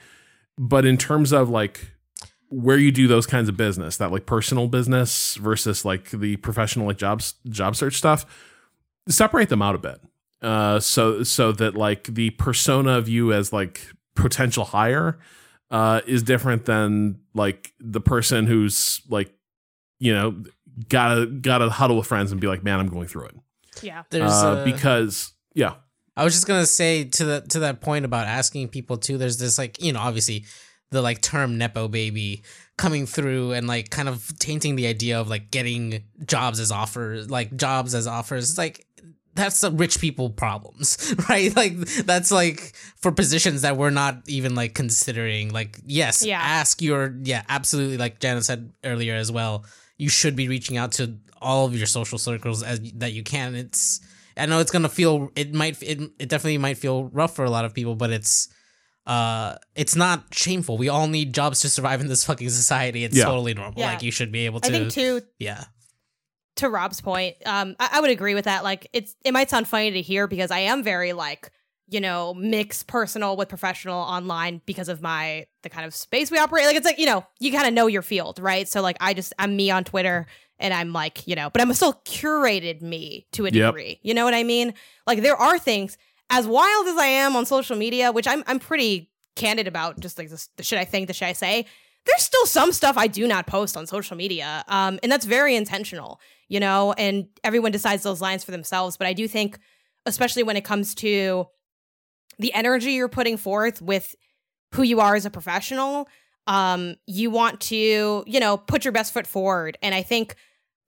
But 0.58 0.84
in 0.84 0.96
terms 0.96 1.32
of 1.32 1.48
like 1.48 1.93
where 2.54 2.78
you 2.78 2.92
do 2.92 3.08
those 3.08 3.26
kinds 3.26 3.48
of 3.48 3.56
business, 3.56 3.96
that 3.96 4.12
like 4.12 4.26
personal 4.26 4.68
business 4.68 5.34
versus 5.36 5.84
like 5.84 6.10
the 6.10 6.36
professional 6.36 6.86
like 6.86 6.98
jobs 6.98 7.34
job 7.48 7.74
search 7.74 7.96
stuff, 7.96 8.24
separate 9.08 9.48
them 9.48 9.62
out 9.62 9.74
a 9.74 9.78
bit. 9.78 10.00
Uh, 10.42 10.78
so 10.78 11.22
so 11.22 11.52
that 11.52 11.74
like 11.74 12.04
the 12.04 12.30
persona 12.30 12.92
of 12.98 13.08
you 13.08 13.32
as 13.32 13.52
like 13.52 13.80
potential 14.14 14.64
hire 14.64 15.18
uh, 15.70 16.00
is 16.06 16.22
different 16.22 16.66
than 16.66 17.18
like 17.34 17.72
the 17.80 18.00
person 18.00 18.46
who's 18.46 19.00
like 19.08 19.32
you 19.98 20.12
know 20.12 20.42
gotta 20.88 21.26
gotta 21.26 21.68
huddle 21.70 21.96
with 21.96 22.06
friends 22.06 22.32
and 22.32 22.40
be 22.40 22.48
like 22.48 22.64
man 22.64 22.80
i'm 22.80 22.88
going 22.88 23.06
through 23.06 23.26
it 23.26 23.36
yeah 23.80 24.02
there's 24.10 24.32
uh, 24.32 24.58
a, 24.60 24.64
because 24.64 25.32
yeah 25.54 25.74
I 26.16 26.24
was 26.24 26.32
just 26.32 26.46
gonna 26.46 26.66
say 26.66 27.04
to 27.04 27.24
the 27.24 27.40
to 27.50 27.60
that 27.60 27.80
point 27.80 28.04
about 28.04 28.26
asking 28.26 28.68
people 28.68 28.96
too. 28.96 29.18
There's 29.18 29.38
this 29.38 29.58
like 29.58 29.82
you 29.82 29.92
know 29.92 30.00
obviously 30.00 30.44
the 30.90 31.02
like 31.02 31.20
term 31.20 31.58
nepo 31.58 31.88
baby 31.88 32.42
coming 32.76 33.06
through 33.06 33.52
and 33.52 33.66
like 33.66 33.90
kind 33.90 34.08
of 34.08 34.32
tainting 34.38 34.76
the 34.76 34.86
idea 34.86 35.20
of 35.20 35.28
like 35.28 35.50
getting 35.50 36.04
jobs 36.24 36.60
as 36.60 36.70
offers 36.70 37.30
like 37.30 37.56
jobs 37.56 37.94
as 37.94 38.06
offers. 38.06 38.50
It's 38.50 38.58
like 38.58 38.86
that's 39.34 39.60
the 39.60 39.70
rich 39.70 40.00
people 40.00 40.30
problems, 40.30 41.14
right? 41.28 41.54
Like 41.54 41.76
that's 41.76 42.30
like 42.30 42.74
for 42.96 43.12
positions 43.12 43.62
that 43.62 43.76
we're 43.76 43.90
not 43.90 44.22
even 44.26 44.54
like 44.54 44.74
considering. 44.74 45.52
Like 45.52 45.78
yes, 45.84 46.24
yeah. 46.24 46.40
ask 46.40 46.80
your 46.80 47.14
yeah, 47.22 47.42
absolutely. 47.48 47.96
Like 47.96 48.20
Janet 48.20 48.44
said 48.44 48.72
earlier 48.84 49.14
as 49.14 49.30
well, 49.32 49.64
you 49.98 50.08
should 50.08 50.36
be 50.36 50.48
reaching 50.48 50.76
out 50.76 50.92
to 50.92 51.18
all 51.42 51.66
of 51.66 51.76
your 51.76 51.86
social 51.86 52.18
circles 52.18 52.62
as 52.62 52.80
that 52.94 53.12
you 53.12 53.22
can. 53.22 53.54
It's 53.54 54.00
I 54.36 54.46
know 54.46 54.60
it's 54.60 54.70
gonna 54.70 54.88
feel 54.88 55.30
it 55.36 55.52
might 55.52 55.82
it, 55.82 56.00
it 56.18 56.28
definitely 56.28 56.58
might 56.58 56.78
feel 56.78 57.04
rough 57.06 57.34
for 57.34 57.44
a 57.44 57.50
lot 57.50 57.64
of 57.64 57.74
people, 57.74 57.94
but 57.94 58.10
it's 58.10 58.48
uh 59.06 59.56
it's 59.74 59.96
not 59.96 60.24
shameful. 60.32 60.78
We 60.78 60.88
all 60.88 61.06
need 61.08 61.34
jobs 61.34 61.60
to 61.60 61.68
survive 61.68 62.00
in 62.00 62.08
this 62.08 62.24
fucking 62.24 62.50
society. 62.50 63.04
It's 63.04 63.16
yeah. 63.16 63.24
totally 63.24 63.54
normal. 63.54 63.74
Yeah. 63.76 63.92
Like 63.92 64.02
you 64.02 64.10
should 64.10 64.32
be 64.32 64.46
able 64.46 64.60
to 64.60 64.68
I 64.68 64.70
think 64.70 64.92
too 64.92 65.22
Yeah. 65.38 65.64
To 66.56 66.68
Rob's 66.68 67.00
point, 67.00 67.36
um 67.44 67.76
I, 67.78 67.90
I 67.94 68.00
would 68.00 68.10
agree 68.10 68.34
with 68.34 68.46
that. 68.46 68.64
Like 68.64 68.88
it's 68.92 69.14
it 69.24 69.32
might 69.32 69.50
sound 69.50 69.68
funny 69.68 69.90
to 69.92 70.02
hear 70.02 70.26
because 70.26 70.50
I 70.50 70.60
am 70.60 70.82
very 70.82 71.12
like 71.12 71.50
you 71.88 72.00
know, 72.00 72.32
mix 72.34 72.82
personal 72.82 73.36
with 73.36 73.48
professional 73.48 74.00
online 74.00 74.62
because 74.64 74.88
of 74.88 75.02
my 75.02 75.46
the 75.62 75.68
kind 75.68 75.86
of 75.86 75.94
space 75.94 76.30
we 76.30 76.38
operate. 76.38 76.64
Like 76.66 76.76
it's 76.76 76.86
like, 76.86 76.98
you 76.98 77.06
know, 77.06 77.26
you 77.40 77.52
kind 77.52 77.66
of 77.66 77.74
know 77.74 77.86
your 77.86 78.02
field, 78.02 78.38
right? 78.38 78.66
So 78.66 78.80
like 78.80 78.96
I 79.00 79.12
just 79.14 79.34
I'm 79.38 79.54
me 79.54 79.70
on 79.70 79.84
Twitter 79.84 80.26
and 80.58 80.72
I'm 80.72 80.92
like, 80.92 81.26
you 81.26 81.34
know, 81.34 81.50
but 81.50 81.60
I'm 81.60 81.72
still 81.74 81.94
curated 82.04 82.80
me 82.80 83.26
to 83.32 83.46
a 83.46 83.50
degree. 83.50 83.88
Yep. 83.88 83.98
You 84.02 84.14
know 84.14 84.24
what 84.24 84.34
I 84.34 84.44
mean? 84.44 84.74
Like 85.06 85.20
there 85.20 85.36
are 85.36 85.58
things 85.58 85.98
as 86.30 86.46
wild 86.46 86.86
as 86.86 86.96
I 86.96 87.06
am 87.06 87.36
on 87.36 87.46
social 87.46 87.76
media, 87.76 88.12
which 88.12 88.26
I'm 88.26 88.44
I'm 88.46 88.58
pretty 88.58 89.10
candid 89.36 89.66
about. 89.66 90.00
Just 90.00 90.18
like 90.18 90.30
the 90.30 90.62
should 90.62 90.78
I 90.78 90.84
think, 90.84 91.08
the 91.08 91.14
should 91.14 91.28
I 91.28 91.32
say? 91.32 91.66
There's 92.06 92.22
still 92.22 92.44
some 92.46 92.72
stuff 92.72 92.98
I 92.98 93.06
do 93.06 93.26
not 93.26 93.46
post 93.46 93.76
on 93.76 93.86
social 93.86 94.16
media, 94.16 94.64
um, 94.68 94.98
and 95.02 95.10
that's 95.10 95.24
very 95.24 95.56
intentional. 95.56 96.20
You 96.48 96.60
know, 96.60 96.92
and 96.98 97.26
everyone 97.42 97.72
decides 97.72 98.02
those 98.02 98.20
lines 98.20 98.44
for 98.44 98.50
themselves. 98.50 98.96
But 98.96 99.06
I 99.06 99.12
do 99.12 99.26
think, 99.26 99.58
especially 100.06 100.42
when 100.42 100.56
it 100.56 100.64
comes 100.64 100.94
to 100.96 101.46
the 102.38 102.52
energy 102.52 102.92
you're 102.92 103.08
putting 103.08 103.36
forth 103.36 103.80
with 103.80 104.14
who 104.74 104.82
you 104.82 105.00
are 105.00 105.14
as 105.14 105.24
a 105.24 105.30
professional 105.30 106.08
um, 106.46 106.96
you 107.06 107.30
want 107.30 107.60
to, 107.62 108.24
you 108.26 108.40
know, 108.40 108.56
put 108.56 108.84
your 108.84 108.92
best 108.92 109.12
foot 109.12 109.26
forward. 109.26 109.78
And 109.82 109.94
I 109.94 110.02
think 110.02 110.34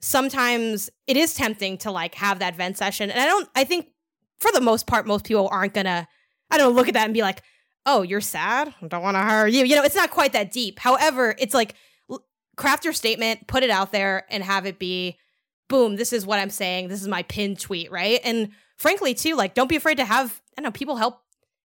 sometimes 0.01 0.91
it 1.07 1.17
is 1.17 1.35
tempting 1.35 1.79
to 1.79 1.91
like 1.91 2.15
have 2.17 2.41
that 2.41 2.57
vent 2.57 2.77
session. 2.77 3.11
And 3.11 3.21
I 3.21 3.25
don't, 3.25 3.49
I 3.55 3.65
think 3.65 3.89
for 4.39 4.53
the 4.53 4.61
most 4.61 4.87
part, 4.87 5.07
most 5.07 5.25
people 5.25 5.49
aren't 5.51 5.75
gonna, 5.75 6.09
I 6.51 6.59
don't 6.59 6.71
know, 6.71 6.77
look 6.77 6.89
at 6.89 6.95
that 6.95 7.05
and 7.05 7.15
be 7.15 7.23
like, 7.23 7.43
oh, 7.87 8.03
you're 8.03 8.21
sad? 8.21 8.75
I 8.83 8.87
don't 8.89 9.03
want 9.03 9.17
to 9.17 9.21
hire 9.21 9.47
you. 9.47 9.65
You 9.65 9.77
know, 9.77 9.83
it's 9.83 9.95
not 9.95 10.11
quite 10.11 10.33
that 10.33 10.51
deep. 10.51 10.79
However, 10.79 11.35
it's 11.39 11.55
like 11.55 11.75
craft 12.57 12.85
your 12.85 12.93
statement, 12.93 13.47
put 13.47 13.63
it 13.63 13.71
out 13.71 13.93
there, 13.93 14.25
and 14.31 14.43
have 14.43 14.67
it 14.67 14.79
be, 14.79 15.19
boom, 15.69 15.97
this 15.97 16.13
is 16.13 16.27
what 16.27 16.39
I'm 16.39 16.51
saying. 16.51 16.89
This 16.89 17.03
is 17.03 17.09
my 17.09 17.23
pinned 17.23 17.61
tweet, 17.61 17.91
right? 17.93 18.21
And 18.25 18.51
frankly, 18.77 19.15
too, 19.15 19.37
like, 19.37 19.55
don't 19.55 19.69
be 19.69 19.77
afraid 19.77 19.99
to 19.99 20.05
have, 20.05 20.41
I 20.57 20.63
don't 20.63 20.65
know, 20.65 20.77
people 20.77 20.97
help 20.97 21.21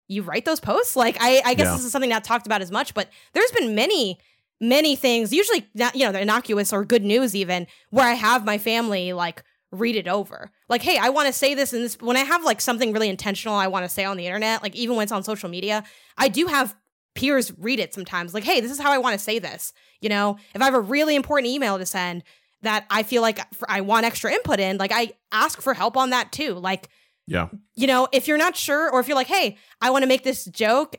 you 0.08 0.22
write 0.22 0.44
those 0.44 0.60
posts? 0.60 0.94
Like, 0.94 1.16
I, 1.20 1.40
I 1.44 1.54
guess 1.54 1.66
yeah. 1.66 1.76
this 1.76 1.84
is 1.84 1.92
something 1.92 2.10
not 2.10 2.24
talked 2.24 2.46
about 2.46 2.62
as 2.62 2.70
much, 2.70 2.94
but 2.94 3.08
there's 3.32 3.50
been 3.52 3.74
many, 3.74 4.18
many 4.60 4.94
things, 4.94 5.32
usually 5.32 5.66
not, 5.74 5.96
you 5.96 6.04
know, 6.04 6.12
they're 6.12 6.22
innocuous 6.22 6.72
or 6.72 6.84
good 6.84 7.04
news 7.04 7.34
even, 7.34 7.66
where 7.90 8.06
I 8.06 8.14
have 8.14 8.44
my 8.44 8.58
family 8.58 9.12
like 9.12 9.42
read 9.72 9.96
it 9.96 10.06
over. 10.06 10.50
Like, 10.68 10.82
hey, 10.82 10.98
I 10.98 11.08
want 11.08 11.26
to 11.26 11.32
say 11.32 11.54
this 11.54 11.72
and 11.72 11.82
this. 11.82 11.96
When 12.00 12.16
I 12.16 12.20
have 12.20 12.44
like 12.44 12.60
something 12.60 12.92
really 12.92 13.08
intentional 13.08 13.56
I 13.56 13.66
want 13.66 13.84
to 13.84 13.88
say 13.88 14.04
on 14.04 14.16
the 14.16 14.26
internet, 14.26 14.62
like 14.62 14.76
even 14.76 14.96
when 14.96 15.04
it's 15.04 15.12
on 15.12 15.24
social 15.24 15.48
media, 15.48 15.82
I 16.16 16.28
do 16.28 16.46
have 16.46 16.76
peers 17.14 17.52
read 17.58 17.80
it 17.80 17.94
sometimes. 17.94 18.34
Like, 18.34 18.44
hey, 18.44 18.60
this 18.60 18.70
is 18.70 18.78
how 18.78 18.92
I 18.92 18.98
want 18.98 19.14
to 19.14 19.18
say 19.18 19.38
this. 19.38 19.72
You 20.00 20.08
know, 20.08 20.36
if 20.54 20.60
I 20.60 20.66
have 20.66 20.74
a 20.74 20.80
really 20.80 21.16
important 21.16 21.50
email 21.50 21.78
to 21.78 21.86
send 21.86 22.22
that 22.62 22.86
I 22.90 23.02
feel 23.02 23.22
like 23.22 23.40
I 23.68 23.80
want 23.80 24.06
extra 24.06 24.32
input 24.32 24.60
in, 24.60 24.76
like 24.76 24.92
I 24.92 25.12
ask 25.32 25.60
for 25.60 25.74
help 25.74 25.96
on 25.96 26.10
that 26.10 26.30
too. 26.30 26.54
Like, 26.54 26.88
yeah. 27.26 27.48
You 27.74 27.86
know, 27.86 28.08
if 28.12 28.28
you're 28.28 28.38
not 28.38 28.56
sure 28.56 28.90
or 28.90 29.00
if 29.00 29.08
you're 29.08 29.16
like, 29.16 29.28
hey, 29.28 29.56
I 29.80 29.90
want 29.90 30.02
to 30.02 30.08
make 30.08 30.24
this 30.24 30.44
joke 30.44 30.96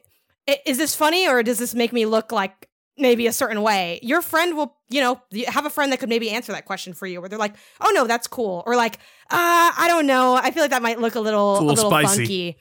is 0.65 0.77
this 0.77 0.95
funny 0.95 1.27
or 1.27 1.43
does 1.43 1.57
this 1.57 1.73
make 1.73 1.93
me 1.93 2.05
look 2.05 2.31
like 2.31 2.69
maybe 2.97 3.27
a 3.27 3.31
certain 3.33 3.61
way? 3.61 3.99
Your 4.03 4.21
friend 4.21 4.55
will, 4.55 4.75
you 4.89 5.01
know, 5.01 5.21
have 5.47 5.65
a 5.65 5.69
friend 5.69 5.91
that 5.91 5.99
could 5.99 6.09
maybe 6.09 6.29
answer 6.29 6.51
that 6.51 6.65
question 6.65 6.93
for 6.93 7.07
you 7.07 7.19
where 7.19 7.29
they're 7.29 7.39
like, 7.39 7.55
oh 7.81 7.91
no, 7.95 8.05
that's 8.07 8.27
cool. 8.27 8.63
Or 8.65 8.75
like, 8.75 8.95
uh, 9.31 9.71
I 9.77 9.85
don't 9.87 10.05
know. 10.05 10.35
I 10.35 10.51
feel 10.51 10.63
like 10.63 10.71
that 10.71 10.81
might 10.81 10.99
look 10.99 11.15
a 11.15 11.19
little, 11.19 11.55
It's 11.55 11.61
a 11.61 11.63
a 11.63 11.67
little 11.67 11.89
little, 11.89 12.07
funky. 12.09 12.57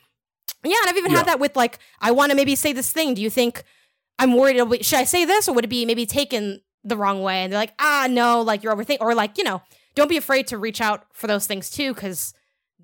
Yeah. 0.65 0.77
And 0.83 0.91
I've 0.91 0.97
even 0.97 1.11
Yeah. 1.11 1.19
had 1.19 1.27
that 1.27 1.41
with 1.41 1.57
like, 1.57 1.79
I 2.01 2.13
want 2.13 2.31
to 2.31 2.37
maybe 2.37 2.55
say 2.55 2.73
this 2.73 2.91
thing. 2.93 3.15
Do 3.15 3.23
you 3.23 3.31
think 3.31 3.63
I'm 4.19 4.35
worried? 4.35 4.57
It'll 4.57 4.67
be, 4.67 4.83
should 4.83 4.99
I 5.01 5.05
say 5.05 5.25
this 5.25 5.49
or 5.49 5.55
would 5.55 5.65
it 5.65 5.69
be 5.69 5.85
maybe 5.85 6.07
taken 6.07 6.61
the 6.85 6.97
wrong 6.97 7.23
way? 7.23 7.43
And 7.43 7.53
they're 7.53 7.61
like, 7.61 7.75
ah, 7.79 8.07
no, 8.09 8.41
like 8.43 8.63
you're 8.63 8.75
overthinking. 8.75 8.99
Or 9.01 9.15
like, 9.15 9.39
you 9.39 9.45
know, 9.45 9.61
don't 9.95 10.09
be 10.09 10.17
afraid 10.17 10.47
to 10.49 10.59
reach 10.59 10.81
out 10.81 11.05
for 11.13 11.27
those 11.27 11.47
things 11.47 11.69
too, 11.69 11.93
because 11.93 12.33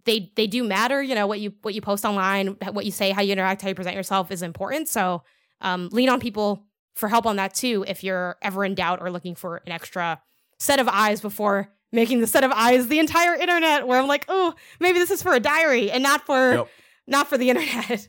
they 0.04 0.30
they 0.36 0.46
do 0.46 0.62
matter. 0.64 1.02
You 1.02 1.14
know 1.14 1.26
what 1.26 1.40
you 1.40 1.54
what 1.62 1.74
you 1.74 1.80
post 1.80 2.04
online, 2.04 2.56
what 2.72 2.84
you 2.84 2.92
say, 2.92 3.10
how 3.10 3.22
you 3.22 3.32
interact, 3.32 3.62
how 3.62 3.68
you 3.68 3.74
present 3.74 3.96
yourself 3.96 4.30
is 4.30 4.42
important. 4.42 4.88
So 4.88 5.22
um, 5.60 5.88
lean 5.90 6.08
on 6.08 6.20
people 6.20 6.64
for 6.98 7.08
help 7.08 7.24
on 7.26 7.36
that 7.36 7.54
too. 7.54 7.84
If 7.88 8.02
you're 8.04 8.36
ever 8.42 8.64
in 8.64 8.74
doubt 8.74 8.98
or 9.00 9.10
looking 9.10 9.34
for 9.34 9.62
an 9.66 9.72
extra 9.72 10.20
set 10.58 10.78
of 10.80 10.88
eyes 10.88 11.20
before 11.20 11.68
making 11.92 12.20
the 12.20 12.26
set 12.26 12.44
of 12.44 12.50
eyes 12.52 12.88
the 12.88 12.98
entire 12.98 13.34
internet, 13.34 13.86
where 13.86 13.98
I'm 13.98 14.08
like, 14.08 14.26
oh, 14.28 14.54
maybe 14.80 14.98
this 14.98 15.10
is 15.10 15.22
for 15.22 15.32
a 15.32 15.40
diary 15.40 15.90
and 15.90 16.02
not 16.02 16.26
for 16.26 16.52
Yep. 16.54 16.68
not 17.06 17.28
for 17.28 17.38
the 17.38 17.48
internet. 17.50 18.08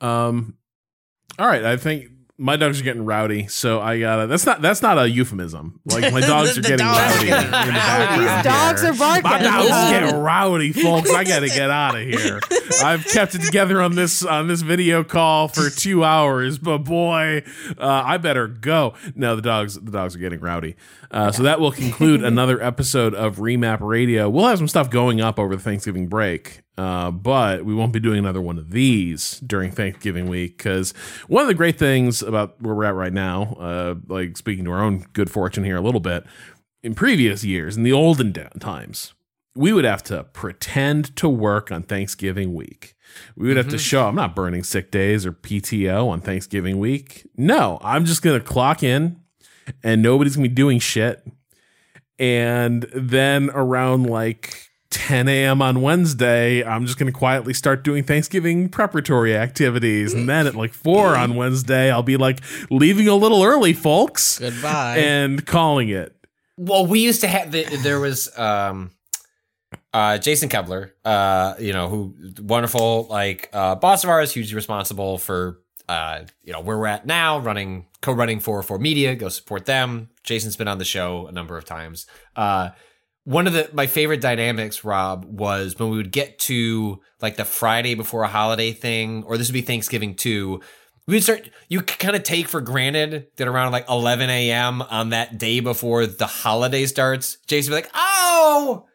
Um, 0.00 0.56
all 1.38 1.46
right, 1.46 1.64
I 1.64 1.76
think 1.76 2.06
my 2.36 2.56
dogs 2.56 2.80
are 2.80 2.84
getting 2.84 3.04
rowdy, 3.04 3.46
so 3.46 3.80
I 3.80 4.00
gotta. 4.00 4.26
That's 4.26 4.44
not 4.44 4.60
that's 4.60 4.82
not 4.82 4.98
a 4.98 5.08
euphemism. 5.08 5.78
Like 5.84 6.12
my 6.12 6.20
dogs 6.26 6.54
The 6.54 6.60
are 6.60 6.62
getting 6.62 6.78
dogs 6.78 6.98
rowdy 7.16 7.32
are 7.32 7.36
in 7.38 7.44
the 7.44 7.50
getting 7.50 7.72
background. 7.74 8.10
rowdy. 8.10 8.34
These 8.34 8.44
dogs 8.44 8.82
here. 8.82 8.90
are 8.90 8.94
barking. 8.94 9.22
My 9.30 9.38
dogs 9.42 9.68
Yeah. 9.68 9.86
are 9.86 10.00
getting 10.00 10.20
rowdy, 10.20 10.72
folks. 10.72 11.10
I 11.10 11.22
gotta 11.24 11.46
get 11.48 11.70
out 11.70 11.96
of 11.96 12.02
here. 12.02 12.40
I've 12.82 13.04
kept 13.04 13.36
it 13.36 13.42
together 13.42 13.80
on 13.80 13.94
this 13.94 14.24
on 14.24 14.48
this 14.48 14.62
video 14.62 15.04
call 15.04 15.46
for 15.46 15.70
two 15.70 16.02
hours, 16.02 16.58
but 16.58 16.78
boy, 16.78 17.44
uh, 17.78 18.02
I 18.04 18.16
better 18.16 18.48
go. 18.48 18.94
No, 19.14 19.36
the 19.36 19.42
dogs 19.42 19.74
the 19.74 19.92
dogs 19.92 20.16
are 20.16 20.18
getting 20.18 20.40
rowdy. 20.40 20.74
Uh, 21.12 21.30
so 21.30 21.44
that 21.44 21.60
will 21.60 21.70
conclude 21.70 22.24
another 22.24 22.60
episode 22.60 23.14
of 23.14 23.36
Remap 23.36 23.78
Radio. 23.80 24.28
We'll 24.28 24.46
have 24.48 24.58
some 24.58 24.66
stuff 24.66 24.90
going 24.90 25.20
up 25.20 25.38
over 25.38 25.54
the 25.54 25.62
Thanksgiving 25.62 26.08
break. 26.08 26.62
Uh, 26.76 27.10
but 27.10 27.64
we 27.64 27.72
won't 27.74 27.92
be 27.92 28.00
doing 28.00 28.18
another 28.18 28.40
one 28.40 28.58
of 28.58 28.70
these 28.70 29.38
during 29.40 29.70
Thanksgiving 29.70 30.28
week 30.28 30.58
because 30.58 30.92
one 31.28 31.42
of 31.42 31.48
the 31.48 31.54
great 31.54 31.78
things 31.78 32.20
about 32.20 32.60
where 32.60 32.74
we're 32.74 32.84
at 32.84 32.94
right 32.94 33.12
now, 33.12 33.56
uh, 33.60 33.94
like 34.08 34.36
speaking 34.36 34.64
to 34.64 34.72
our 34.72 34.82
own 34.82 35.06
good 35.12 35.30
fortune 35.30 35.62
here 35.62 35.76
a 35.76 35.80
little 35.80 36.00
bit, 36.00 36.24
in 36.82 36.94
previous 36.94 37.44
years, 37.44 37.76
in 37.76 37.84
the 37.84 37.92
olden 37.92 38.32
da- 38.32 38.48
times, 38.58 39.14
we 39.54 39.72
would 39.72 39.84
have 39.84 40.02
to 40.04 40.24
pretend 40.24 41.14
to 41.16 41.28
work 41.28 41.70
on 41.70 41.84
Thanksgiving 41.84 42.54
week. 42.54 42.94
We 43.36 43.46
would 43.46 43.56
have 43.56 43.68
to 43.68 43.78
show 43.78 44.08
I'm 44.08 44.16
not 44.16 44.34
burning 44.34 44.64
sick 44.64 44.90
days 44.90 45.24
or 45.24 45.32
PTO 45.32 46.08
on 46.08 46.20
Thanksgiving 46.20 46.78
week. 46.78 47.28
No, 47.36 47.78
I'm 47.82 48.04
just 48.04 48.22
going 48.22 48.38
to 48.38 48.44
clock 48.44 48.82
in 48.82 49.20
and 49.84 50.02
nobody's 50.02 50.34
going 50.34 50.44
to 50.44 50.48
be 50.48 50.54
doing 50.54 50.80
shit. 50.80 51.24
And 52.18 52.82
then 52.92 53.50
around 53.54 54.06
like 54.06 54.70
10 54.94 55.26
a.m. 55.28 55.60
on 55.60 55.82
Wednesday, 55.82 56.62
I'm 56.64 56.86
just 56.86 56.98
going 56.98 57.12
to 57.12 57.18
quietly 57.18 57.52
start 57.52 57.82
doing 57.82 58.04
Thanksgiving 58.04 58.68
preparatory 58.68 59.36
activities. 59.36 60.14
And 60.14 60.28
then 60.28 60.46
at 60.46 60.54
like 60.54 60.72
4 60.72 61.16
on 61.16 61.34
Wednesday, 61.34 61.90
I'll 61.90 62.04
be 62.04 62.16
like 62.16 62.40
leaving 62.70 63.08
a 63.08 63.16
little 63.16 63.42
early, 63.42 63.72
folks, 63.72 64.38
Goodbye. 64.38 64.98
and 64.98 65.44
calling 65.44 65.88
it. 65.88 66.14
Well, 66.56 66.86
we 66.86 67.00
used 67.00 67.22
to 67.22 67.26
have 67.26 67.50
the, 67.50 67.64
there 67.82 67.98
was 67.98 68.30
um 68.38 68.92
uh 69.92 70.18
Jason 70.18 70.48
Koebler, 70.48 70.92
uh, 71.04 71.54
you 71.58 71.72
know, 71.72 71.88
who 71.88 72.14
wonderful 72.40 73.08
like 73.10 73.50
uh 73.52 73.74
boss 73.74 74.04
of 74.04 74.10
ours, 74.10 74.32
hugely 74.32 74.54
responsible 74.54 75.18
for 75.18 75.58
uh, 75.88 76.20
you 76.42 76.52
know, 76.52 76.60
where 76.60 76.78
we're 76.78 76.86
at 76.86 77.04
now, 77.04 77.40
running 77.40 77.86
co-running 78.00 78.38
for 78.38 78.62
for 78.62 78.78
media, 78.78 79.16
go 79.16 79.28
support 79.28 79.66
them. 79.66 80.08
Jason's 80.22 80.56
been 80.56 80.68
on 80.68 80.78
the 80.78 80.84
show 80.84 81.26
a 81.26 81.32
number 81.32 81.58
of 81.58 81.64
times. 81.64 82.06
Uh 82.36 82.70
one 83.24 83.46
of 83.46 83.54
the 83.54 83.70
my 83.72 83.86
favorite 83.86 84.20
dynamics, 84.20 84.84
Rob, 84.84 85.24
was 85.24 85.78
when 85.78 85.90
we 85.90 85.96
would 85.96 86.12
get 86.12 86.38
to 86.40 87.00
like 87.20 87.36
the 87.36 87.44
Friday 87.44 87.94
before 87.94 88.22
a 88.22 88.28
holiday 88.28 88.72
thing, 88.72 89.24
or 89.24 89.36
this 89.36 89.48
would 89.48 89.54
be 89.54 89.62
Thanksgiving 89.62 90.14
too. 90.14 90.60
We 91.06 91.14
would 91.14 91.22
start. 91.22 91.50
You 91.68 91.82
kind 91.82 92.16
of 92.16 92.22
take 92.22 92.48
for 92.48 92.60
granted 92.60 93.26
that 93.36 93.48
around 93.48 93.72
like 93.72 93.88
11 93.88 94.30
a.m. 94.30 94.82
on 94.82 95.10
that 95.10 95.38
day 95.38 95.60
before 95.60 96.06
the 96.06 96.26
holiday 96.26 96.86
starts, 96.86 97.38
Jason 97.46 97.72
would 97.72 97.82
be 97.82 97.82
like, 97.86 97.92
"Oh, 97.94 98.86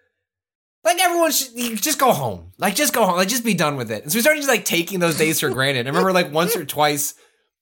like 0.84 1.00
everyone 1.00 1.32
should 1.32 1.56
just 1.82 2.00
go 2.00 2.12
home. 2.12 2.54
Like 2.58 2.76
just 2.76 2.94
go 2.94 3.06
home. 3.06 3.18
Like 3.18 3.28
just 3.28 3.46
be 3.46 3.54
done 3.56 3.78
with 3.78 3.92
it." 3.92 4.04
And 4.04 4.12
so 4.12 4.18
we 4.18 4.22
started 4.22 4.40
just 4.40 4.50
like 4.50 4.66
taking 4.66 5.00
those 5.00 5.18
days 5.18 5.40
for 5.40 5.50
granted. 5.50 5.88
I 5.88 5.90
remember 5.90 6.12
like 6.12 6.32
once 6.32 6.56
or 6.56 6.66
twice 6.66 7.16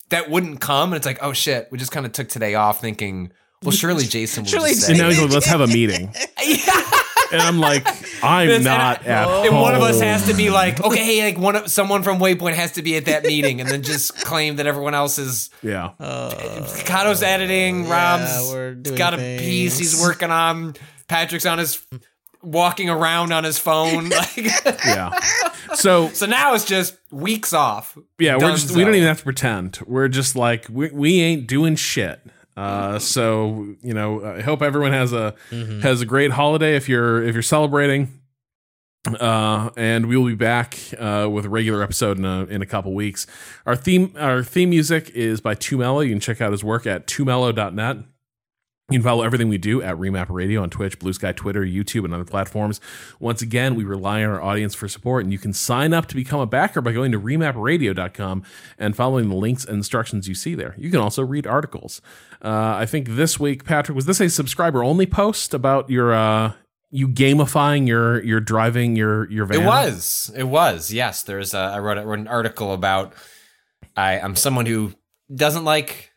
that 0.09 0.29
wouldn't 0.29 0.61
come, 0.61 0.91
and 0.91 0.97
it's 0.97 1.05
like, 1.05 1.19
"Oh 1.21 1.33
shit!" 1.33 1.69
We 1.71 1.77
just 1.77 1.91
kind 1.91 2.05
of 2.05 2.11
took 2.11 2.29
today 2.29 2.55
off, 2.55 2.81
thinking, 2.81 3.31
"Well, 3.63 3.71
surely 3.71 4.05
Jason 4.05 4.43
will 4.43 4.49
Surely 4.51 4.71
just 4.71 4.89
And 4.89 4.97
now 4.97 5.09
he's 5.09 5.21
like, 5.21 5.31
let's 5.31 5.45
have 5.47 5.61
a 5.61 5.67
meeting. 5.67 6.13
yeah. 6.45 6.91
And 7.29 7.41
I'm 7.41 7.59
like, 7.59 7.85
I'm 8.23 8.47
Yes, 8.47 8.55
and 8.57 8.63
not 8.63 9.01
I- 9.05 9.09
at 9.09 9.27
And 9.47 9.55
one 9.55 9.75
of 9.75 9.81
us 9.81 9.99
has 9.99 10.27
to 10.27 10.33
be 10.33 10.49
like, 10.49 10.81
okay, 10.81 11.03
hey, 11.03 11.25
like 11.25 11.37
one 11.37 11.57
of 11.57 11.69
someone 11.69 12.01
from 12.03 12.19
Waypoint 12.19 12.53
has 12.53 12.73
to 12.73 12.81
be 12.81 12.95
at 12.95 13.05
that 13.05 13.23
meeting, 13.25 13.59
and 13.59 13.69
then 13.69 13.81
just 13.83 14.15
claim 14.23 14.55
that 14.57 14.65
everyone 14.65 14.93
else 14.93 15.17
is. 15.17 15.49
Yeah. 15.61 15.91
Uh, 15.99 16.29
Kato's 16.85 17.23
editing, 17.23 17.83
yeah, 17.85 17.91
Rob's 17.91 18.51
we're 18.51 18.75
doing 18.75 18.97
got 18.97 19.13
a 19.13 19.17
piece 19.17 19.77
he's 19.77 19.91
things. 19.93 20.01
working 20.07 20.31
on. 20.31 20.75
Patrick's 21.09 21.45
on 21.45 21.57
his 21.57 21.85
walking 22.41 22.89
around 22.89 23.33
on 23.33 23.43
his 23.43 23.57
phone. 23.59 24.09
Like, 24.17 24.37
Yeah. 24.85 25.19
So 25.75 26.07
so 26.09 26.25
now 26.27 26.53
it's 26.53 26.63
just 26.63 26.95
weeks 27.11 27.51
off. 27.51 27.97
yeah, 28.19 28.35
we're 28.37 28.51
just 28.51 28.71
we 28.71 28.83
Dunzo. 28.83 28.85
don't 28.85 28.95
even 28.95 29.07
have 29.09 29.17
to 29.17 29.23
pretend. 29.25 29.79
We're 29.85 30.07
just 30.07 30.35
like 30.37 30.65
we 30.69 30.89
we 30.91 31.19
ain't 31.21 31.45
doing 31.47 31.75
shit. 31.75 32.21
Uh, 32.57 32.97
so 32.99 33.75
you 33.81 33.93
know, 33.93 34.25
I 34.25 34.41
hope 34.41 34.61
everyone 34.61 34.91
has 34.91 35.13
a 35.13 35.35
Mhm. 35.51 35.81
has 35.83 36.01
a 36.01 36.05
great 36.05 36.31
holiday 36.31 36.75
if 36.75 36.89
you're 36.89 37.21
if 37.23 37.33
you're 37.35 37.41
celebrating. 37.43 38.09
Uh, 39.07 39.69
and 39.77 40.07
we 40.07 40.17
will 40.17 40.25
be 40.25 40.35
back 40.35 40.77
uh, 40.99 41.29
with 41.31 41.45
a 41.45 41.49
regular 41.49 41.81
episode 41.81 42.17
in 42.17 42.25
a 42.25 42.43
in 42.45 42.61
a 42.61 42.65
couple 42.65 42.93
weeks. 42.93 43.25
Our 43.65 43.75
theme 43.75 44.11
our 44.17 44.43
theme 44.43 44.69
music 44.71 45.09
is 45.11 45.39
by 45.39 45.55
Tumelo. 45.55 46.03
You 46.05 46.11
can 46.11 46.19
check 46.19 46.41
out 46.41 46.51
his 46.51 46.63
work 46.63 46.85
at 46.85 47.07
tumelo.net. 47.07 47.97
You 48.89 48.99
can 48.99 49.03
follow 49.03 49.23
everything 49.23 49.49
we 49.49 49.57
do 49.57 49.81
at 49.81 49.97
Remap 49.97 50.27
Radio 50.29 50.63
on 50.63 50.69
Twitch, 50.69 50.97
Blue 50.97 51.11
Sky, 51.11 51.33
Twitter, 51.33 51.61
YouTube, 51.61 52.05
and 52.05 52.13
other 52.13 52.23
platforms. 52.23 52.79
Once 53.19 53.41
again, 53.41 53.75
we 53.75 53.83
rely 53.83 54.23
on 54.23 54.29
our 54.29 54.41
audience 54.41 54.75
for 54.75 54.87
support, 54.87 55.25
and 55.25 55.33
you 55.33 55.37
can 55.37 55.51
sign 55.51 55.93
up 55.93 56.05
to 56.05 56.15
become 56.15 56.39
a 56.39 56.45
backer 56.45 56.79
by 56.79 56.93
going 56.93 57.11
to 57.11 57.19
remapradio.com 57.19 58.43
and 58.77 58.95
following 58.95 59.27
the 59.27 59.35
links 59.35 59.65
and 59.65 59.75
instructions 59.75 60.29
you 60.29 60.35
see 60.35 60.55
there. 60.55 60.73
You 60.77 60.89
can 60.89 61.01
also 61.01 61.21
read 61.21 61.45
articles. 61.45 62.01
Uh, 62.41 62.75
I 62.77 62.85
think 62.85 63.09
this 63.09 63.37
week, 63.37 63.65
Patrick, 63.65 63.93
was 63.93 64.05
this 64.05 64.21
a 64.21 64.29
subscriber 64.29 64.81
only 64.81 65.05
post 65.05 65.53
about 65.53 65.89
your 65.89 66.13
uh, 66.13 66.53
you 66.89 67.09
gamifying 67.09 67.89
your 67.89 68.23
your 68.23 68.39
driving 68.39 68.95
your 68.95 69.29
your 69.29 69.45
van? 69.47 69.63
It 69.63 69.65
was. 69.65 70.31
It 70.33 70.45
was. 70.45 70.93
Yes. 70.93 71.23
There's. 71.23 71.53
A, 71.53 71.57
I 71.57 71.79
wrote, 71.79 71.97
I 71.97 72.03
wrote 72.03 72.19
an 72.19 72.29
article 72.29 72.71
about. 72.71 73.11
I, 73.97 74.17
I'm 74.17 74.37
someone 74.37 74.65
who 74.65 74.93
doesn't 75.35 75.65
like 75.65 76.13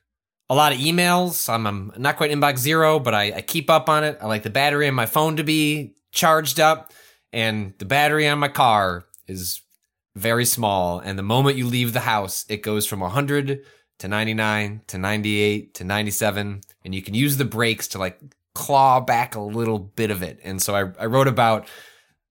a 0.50 0.54
lot 0.54 0.72
of 0.72 0.78
emails. 0.78 1.48
I'm, 1.48 1.64
I'm 1.66 1.92
not 1.96 2.16
quite 2.16 2.32
inbox 2.32 2.58
zero, 2.58 2.98
but 2.98 3.14
I, 3.14 3.32
I 3.36 3.40
keep 3.40 3.70
up 3.70 3.88
on 3.88 4.02
it. 4.02 4.18
I 4.20 4.26
like 4.26 4.42
the 4.42 4.50
battery 4.50 4.88
on 4.88 4.94
my 4.94 5.06
phone 5.06 5.36
to 5.36 5.44
be 5.44 5.94
charged 6.10 6.58
up, 6.58 6.92
and 7.32 7.72
the 7.78 7.84
battery 7.84 8.28
on 8.28 8.40
my 8.40 8.48
car 8.48 9.04
is 9.28 9.62
very 10.16 10.44
small. 10.44 10.98
And 10.98 11.16
the 11.16 11.22
moment 11.22 11.56
you 11.56 11.66
leave 11.66 11.92
the 11.92 12.00
house, 12.00 12.44
it 12.48 12.62
goes 12.62 12.84
from 12.84 12.98
100 12.98 13.64
to 14.00 14.08
99 14.08 14.82
to 14.88 14.98
98 14.98 15.74
to 15.74 15.84
97, 15.84 16.60
and 16.84 16.94
you 16.94 17.00
can 17.00 17.14
use 17.14 17.36
the 17.36 17.44
brakes 17.44 17.86
to 17.88 17.98
like 17.98 18.20
claw 18.52 18.98
back 18.98 19.36
a 19.36 19.40
little 19.40 19.78
bit 19.78 20.10
of 20.10 20.22
it. 20.22 20.40
And 20.42 20.60
so 20.60 20.74
I, 20.74 20.80
I 21.00 21.06
wrote 21.06 21.28
about 21.28 21.68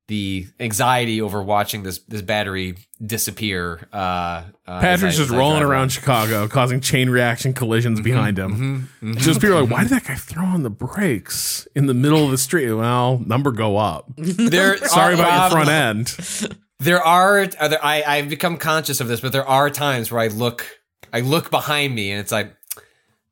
the 0.09 0.47
anxiety 0.59 1.21
over 1.21 1.41
watching 1.41 1.83
this 1.83 1.99
this 1.99 2.23
battery 2.23 2.75
disappear. 3.05 3.87
Uh, 3.93 4.43
uh, 4.67 4.79
Patrick's 4.81 5.15
I- 5.15 5.19
just 5.23 5.29
rolling 5.31 5.63
around 5.63 5.89
Chicago, 5.89 6.47
causing 6.47 6.81
chain 6.81 7.09
reaction 7.09 7.53
collisions 7.53 8.01
behind 8.01 8.37
him. 8.37 8.87
Mhm, 9.01 9.13
mhm. 9.15 9.17
Just 9.17 9.41
people 9.41 9.57
are 9.57 9.61
like, 9.61 9.71
why 9.71 9.81
did 9.83 9.89
that 9.91 10.05
guy 10.05 10.15
throw 10.15 10.45
on 10.45 10.63
the 10.63 10.69
brakes 10.69 11.67
in 11.75 11.85
the 11.87 11.93
middle 11.93 12.25
of 12.25 12.31
the 12.31 12.37
street? 12.37 12.71
Well, 12.73 13.19
number 13.25 13.51
go 13.51 13.77
up. 13.77 14.05
There 14.17 14.77
Sorry 14.87 15.13
are- 15.13 15.19
about 15.19 15.33
your 15.33 15.43
um, 15.45 15.51
front 15.51 15.69
end. 15.69 16.57
There 16.81 17.01
are, 17.03 17.39
are 17.59 17.67
there, 17.69 17.83
I 17.83 18.03
I've 18.07 18.29
become 18.29 18.55
conscious 18.55 19.01
of 19.01 19.09
this, 19.09 19.19
but 19.19 19.33
there 19.33 19.45
are 19.45 19.69
times 19.69 20.11
where 20.13 20.21
I 20.21 20.27
look 20.27 20.65
I 21.11 21.19
look 21.19 21.51
behind 21.51 21.93
me 21.93 22.11
and 22.11 22.21
it's 22.21 22.31
like, 22.31 22.55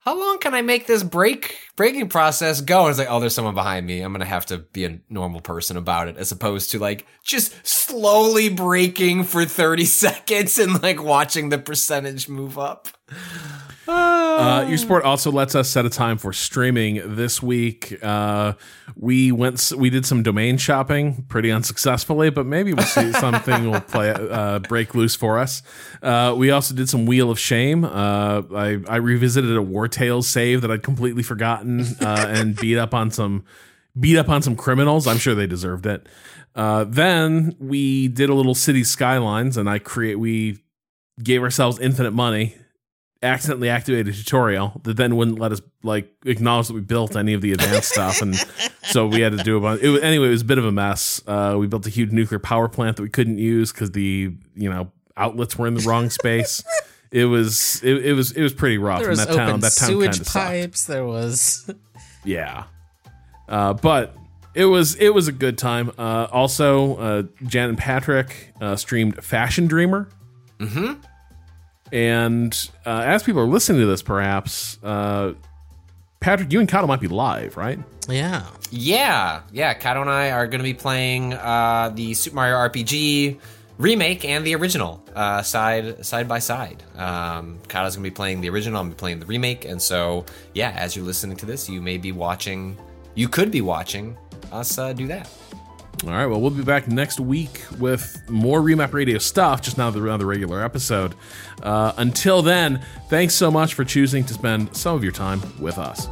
how 0.08 0.18
long 0.18 0.40
can 0.40 0.54
I 0.54 0.62
make 0.62 0.88
this 0.88 1.04
brake 1.04 1.58
braking 1.76 2.08
process 2.08 2.62
go. 2.62 2.84
And 2.84 2.90
it's 2.92 2.98
like, 2.98 3.10
oh, 3.10 3.20
there's 3.20 3.36
someone 3.36 3.56
behind 3.56 3.86
me. 3.86 4.00
I'm 4.00 4.14
gonna 4.14 4.24
have 4.24 4.46
to 4.46 4.60
be 4.60 4.86
a 4.86 5.02
normal 5.10 5.42
person 5.42 5.76
about 5.76 6.08
it, 6.08 6.16
as 6.16 6.32
opposed 6.32 6.72
to 6.72 6.80
like 6.80 7.06
just 7.26 7.54
slowly 7.68 8.48
breaking 8.48 9.26
for 9.26 9.44
30 9.44 9.84
seconds 9.86 10.58
and 10.60 10.82
like 10.82 11.04
watching 11.04 11.50
the 11.50 11.58
percentage 11.58 12.30
move 12.30 12.58
up. 12.58 12.88
Uh, 13.88 14.66
your 14.68 14.78
sport 14.78 15.04
also 15.04 15.32
lets 15.32 15.56
us 15.56 15.70
set 15.70 15.86
a 15.86 15.90
time 15.90 16.18
for 16.18 16.34
streaming 16.34 17.16
this 17.16 17.42
week. 17.42 17.98
Uh, 18.04 18.54
we 18.96 19.32
went, 19.32 19.72
we 19.76 19.90
did 19.90 20.06
some 20.06 20.24
domain 20.24 20.58
shopping, 20.58 21.24
pretty 21.28 21.52
unsuccessfully, 21.52 22.30
but 22.30 22.46
maybe 22.46 22.74
we'll 22.74 22.86
see 22.86 23.12
something 23.20 23.70
will 23.70 23.82
play 23.82 24.12
uh, 24.12 24.60
break 24.60 24.94
loose 24.94 25.16
for 25.16 25.38
us. 25.40 25.64
Uh, 26.02 26.36
we 26.38 26.52
also 26.52 26.76
did 26.76 26.90
some 26.90 27.06
Wheel 27.06 27.32
of 27.32 27.40
Shame. 27.40 27.84
Uh, 27.84 28.44
I, 28.54 28.80
I 28.88 28.96
revisited 28.98 29.52
a 29.52 29.62
Wartales 29.62 30.26
save 30.26 30.62
that 30.62 30.72
I'd 30.72 30.84
completely 30.84 31.24
forgotten 31.24 31.82
uh, 32.02 32.26
and 32.30 32.56
beat 32.60 32.78
up 32.78 32.94
on 32.94 33.12
some 33.12 33.44
beat 34.00 34.18
up 34.18 34.30
on 34.30 34.42
some 34.42 34.56
criminals. 34.56 35.08
I'm 35.08 35.18
sure 35.18 35.34
they 35.34 35.48
deserved 35.48 35.86
it. 35.86 36.08
Uh, 36.56 36.84
then 36.84 37.56
we 37.60 38.08
did 38.08 38.30
a 38.30 38.34
little 38.34 38.56
city 38.56 38.84
skylines, 38.84 39.58
and 39.58 39.70
I 39.70 39.80
create 39.80 40.16
we 40.16 40.60
gave 41.24 41.42
ourselves 41.42 41.80
infinite 41.80 42.12
money 42.12 42.56
accidentally 43.24 43.70
activated 43.70 44.14
a 44.14 44.18
tutorial 44.18 44.80
that 44.84 44.96
then 44.98 45.16
wouldn't 45.16 45.40
let 45.40 45.52
us 45.52 45.62
like 45.84 46.12
acknowledge 46.26 46.68
that 46.68 46.74
we 46.74 46.82
built 46.82 47.16
any 47.16 47.34
of 47.34 47.42
the 47.42 47.52
advanced 47.52 47.90
stuff 47.90 48.22
and 48.22 48.36
so 48.84 49.08
we 49.08 49.22
had 49.22 49.36
to 49.36 49.44
do 49.44 49.58
a 49.58 49.60
bunch 49.60 49.82
it 49.82 49.90
was, 49.90 50.02
anyway 50.02 50.28
it 50.28 50.32
was 50.32 50.42
a 50.42 50.46
bit 50.46 50.58
of 50.58 50.66
a 50.66 50.72
mess. 50.72 51.22
Uh, 51.26 51.56
we 51.58 51.66
built 51.68 51.86
a 51.88 51.90
huge 51.90 52.12
nuclear 52.12 52.40
power 52.40 52.68
plant 52.68 52.96
that 52.98 53.04
we 53.04 53.10
couldn't 53.10 53.38
use 53.40 53.72
because 53.72 53.92
the 53.92 54.34
you 54.56 54.70
know 54.70 54.92
outlets 55.16 55.58
were 55.58 55.66
in 55.68 55.74
the 55.74 55.82
wrong 55.82 56.10
space. 56.10 56.64
It 57.12 57.26
was 57.26 57.82
it, 57.84 58.06
it 58.06 58.14
was 58.14 58.34
it 58.34 58.44
was 58.44 58.54
pretty 58.54 58.78
rough 58.78 59.00
There 59.00 59.10
and 59.10 59.18
was 59.18 59.26
that 59.26 59.34
town 59.36 59.50
open 59.50 59.62
that 59.62 59.74
town 59.76 59.90
sewage 59.90 60.10
kind 60.12 60.20
of 60.22 60.28
sucked. 60.28 60.46
pipes. 60.48 60.86
There 60.86 61.06
was. 61.06 61.74
Yeah. 62.26 62.66
Uh, 63.48 63.74
but 63.74 64.14
it 64.54 64.66
was 64.66 64.96
it 64.96 65.14
was 65.14 65.28
a 65.30 65.32
good 65.32 65.58
time. 65.58 65.92
Uh, 65.98 66.28
also 66.32 66.98
uh, 66.98 67.24
jan 67.44 67.70
and 67.70 67.78
patrick 67.78 68.54
uh, 68.60 68.76
streamed 68.76 69.24
fashion 69.24 69.68
dreamer. 69.68 70.10
Mm-hmm. 70.60 71.00
And 71.92 72.70
uh, 72.86 73.04
as 73.06 73.24
people 73.24 73.42
are 73.42 73.48
listening 73.48 73.82
to 73.82 73.88
this, 73.88 74.02
perhaps, 74.02 74.78
uh, 74.84 75.34
Patrick, 76.20 76.52
you 76.52 76.60
and 76.60 76.68
Kato 76.70 76.88
might 76.88 77.00
be 77.02 77.08
live, 77.08 77.58
right? 77.58 77.80
yeah. 78.10 78.48
Yeah, 78.70 79.42
yeah. 79.54 79.74
Kato 79.76 80.02
and 80.02 80.10
I 80.10 80.32
are 80.32 80.46
going 80.46 80.60
to 80.60 80.64
be 80.64 80.74
playing 80.74 81.34
uh, 81.34 81.92
the 81.96 82.14
Super 82.14 82.36
Mario 82.36 82.56
RPG 82.56 83.40
remake 83.78 84.26
and 84.26 84.46
the 84.46 84.56
original 84.56 85.02
uh, 85.16 85.42
side 85.42 86.06
side 86.06 86.28
by 86.28 86.40
side. 86.40 86.84
Um, 86.98 87.60
Kato's 87.70 87.96
going 87.96 88.04
to 88.04 88.10
be 88.10 88.14
playing 88.14 88.42
the 88.42 88.50
original. 88.50 88.80
I'm 88.80 88.88
gonna 88.88 88.96
be 88.96 89.00
playing 89.00 89.20
the 89.20 89.26
remake, 89.26 89.64
and 89.64 89.82
so 89.82 90.26
yeah, 90.54 90.72
as 90.76 90.96
you're 90.96 91.06
listening 91.06 91.38
to 91.38 91.46
this, 91.46 91.70
you 91.70 91.82
may 91.82 91.98
be 91.98 92.12
watching. 92.12 92.78
You 93.16 93.30
could 93.30 93.52
be 93.52 93.62
watching 93.62 94.18
us 94.52 94.78
uh, 94.78 94.92
do 94.94 95.08
that. 95.08 95.30
All 96.04 96.12
right. 96.12 96.28
Well, 96.28 96.40
we'll 96.40 96.52
be 96.52 96.64
back 96.64 96.88
next 96.88 97.20
week 97.20 97.64
with 97.80 98.22
more 98.30 98.62
Remap 98.62 98.94
Radio 98.94 99.18
stuff, 99.18 99.62
just 99.62 99.78
now 99.78 99.90
the 99.90 100.02
another 100.02 100.28
regular 100.28 100.64
episode. 100.64 101.16
Uh, 101.64 101.92
until 101.98 102.42
then, 102.42 102.86
thanks 103.10 103.34
so 103.34 103.50
much 103.50 103.74
for 103.74 103.84
choosing 103.84 104.24
to 104.26 104.34
spend 104.34 104.76
some 104.76 104.96
of 104.96 105.04
your 105.04 105.12
time 105.12 105.42
with 105.60 105.78
us. 105.80 106.08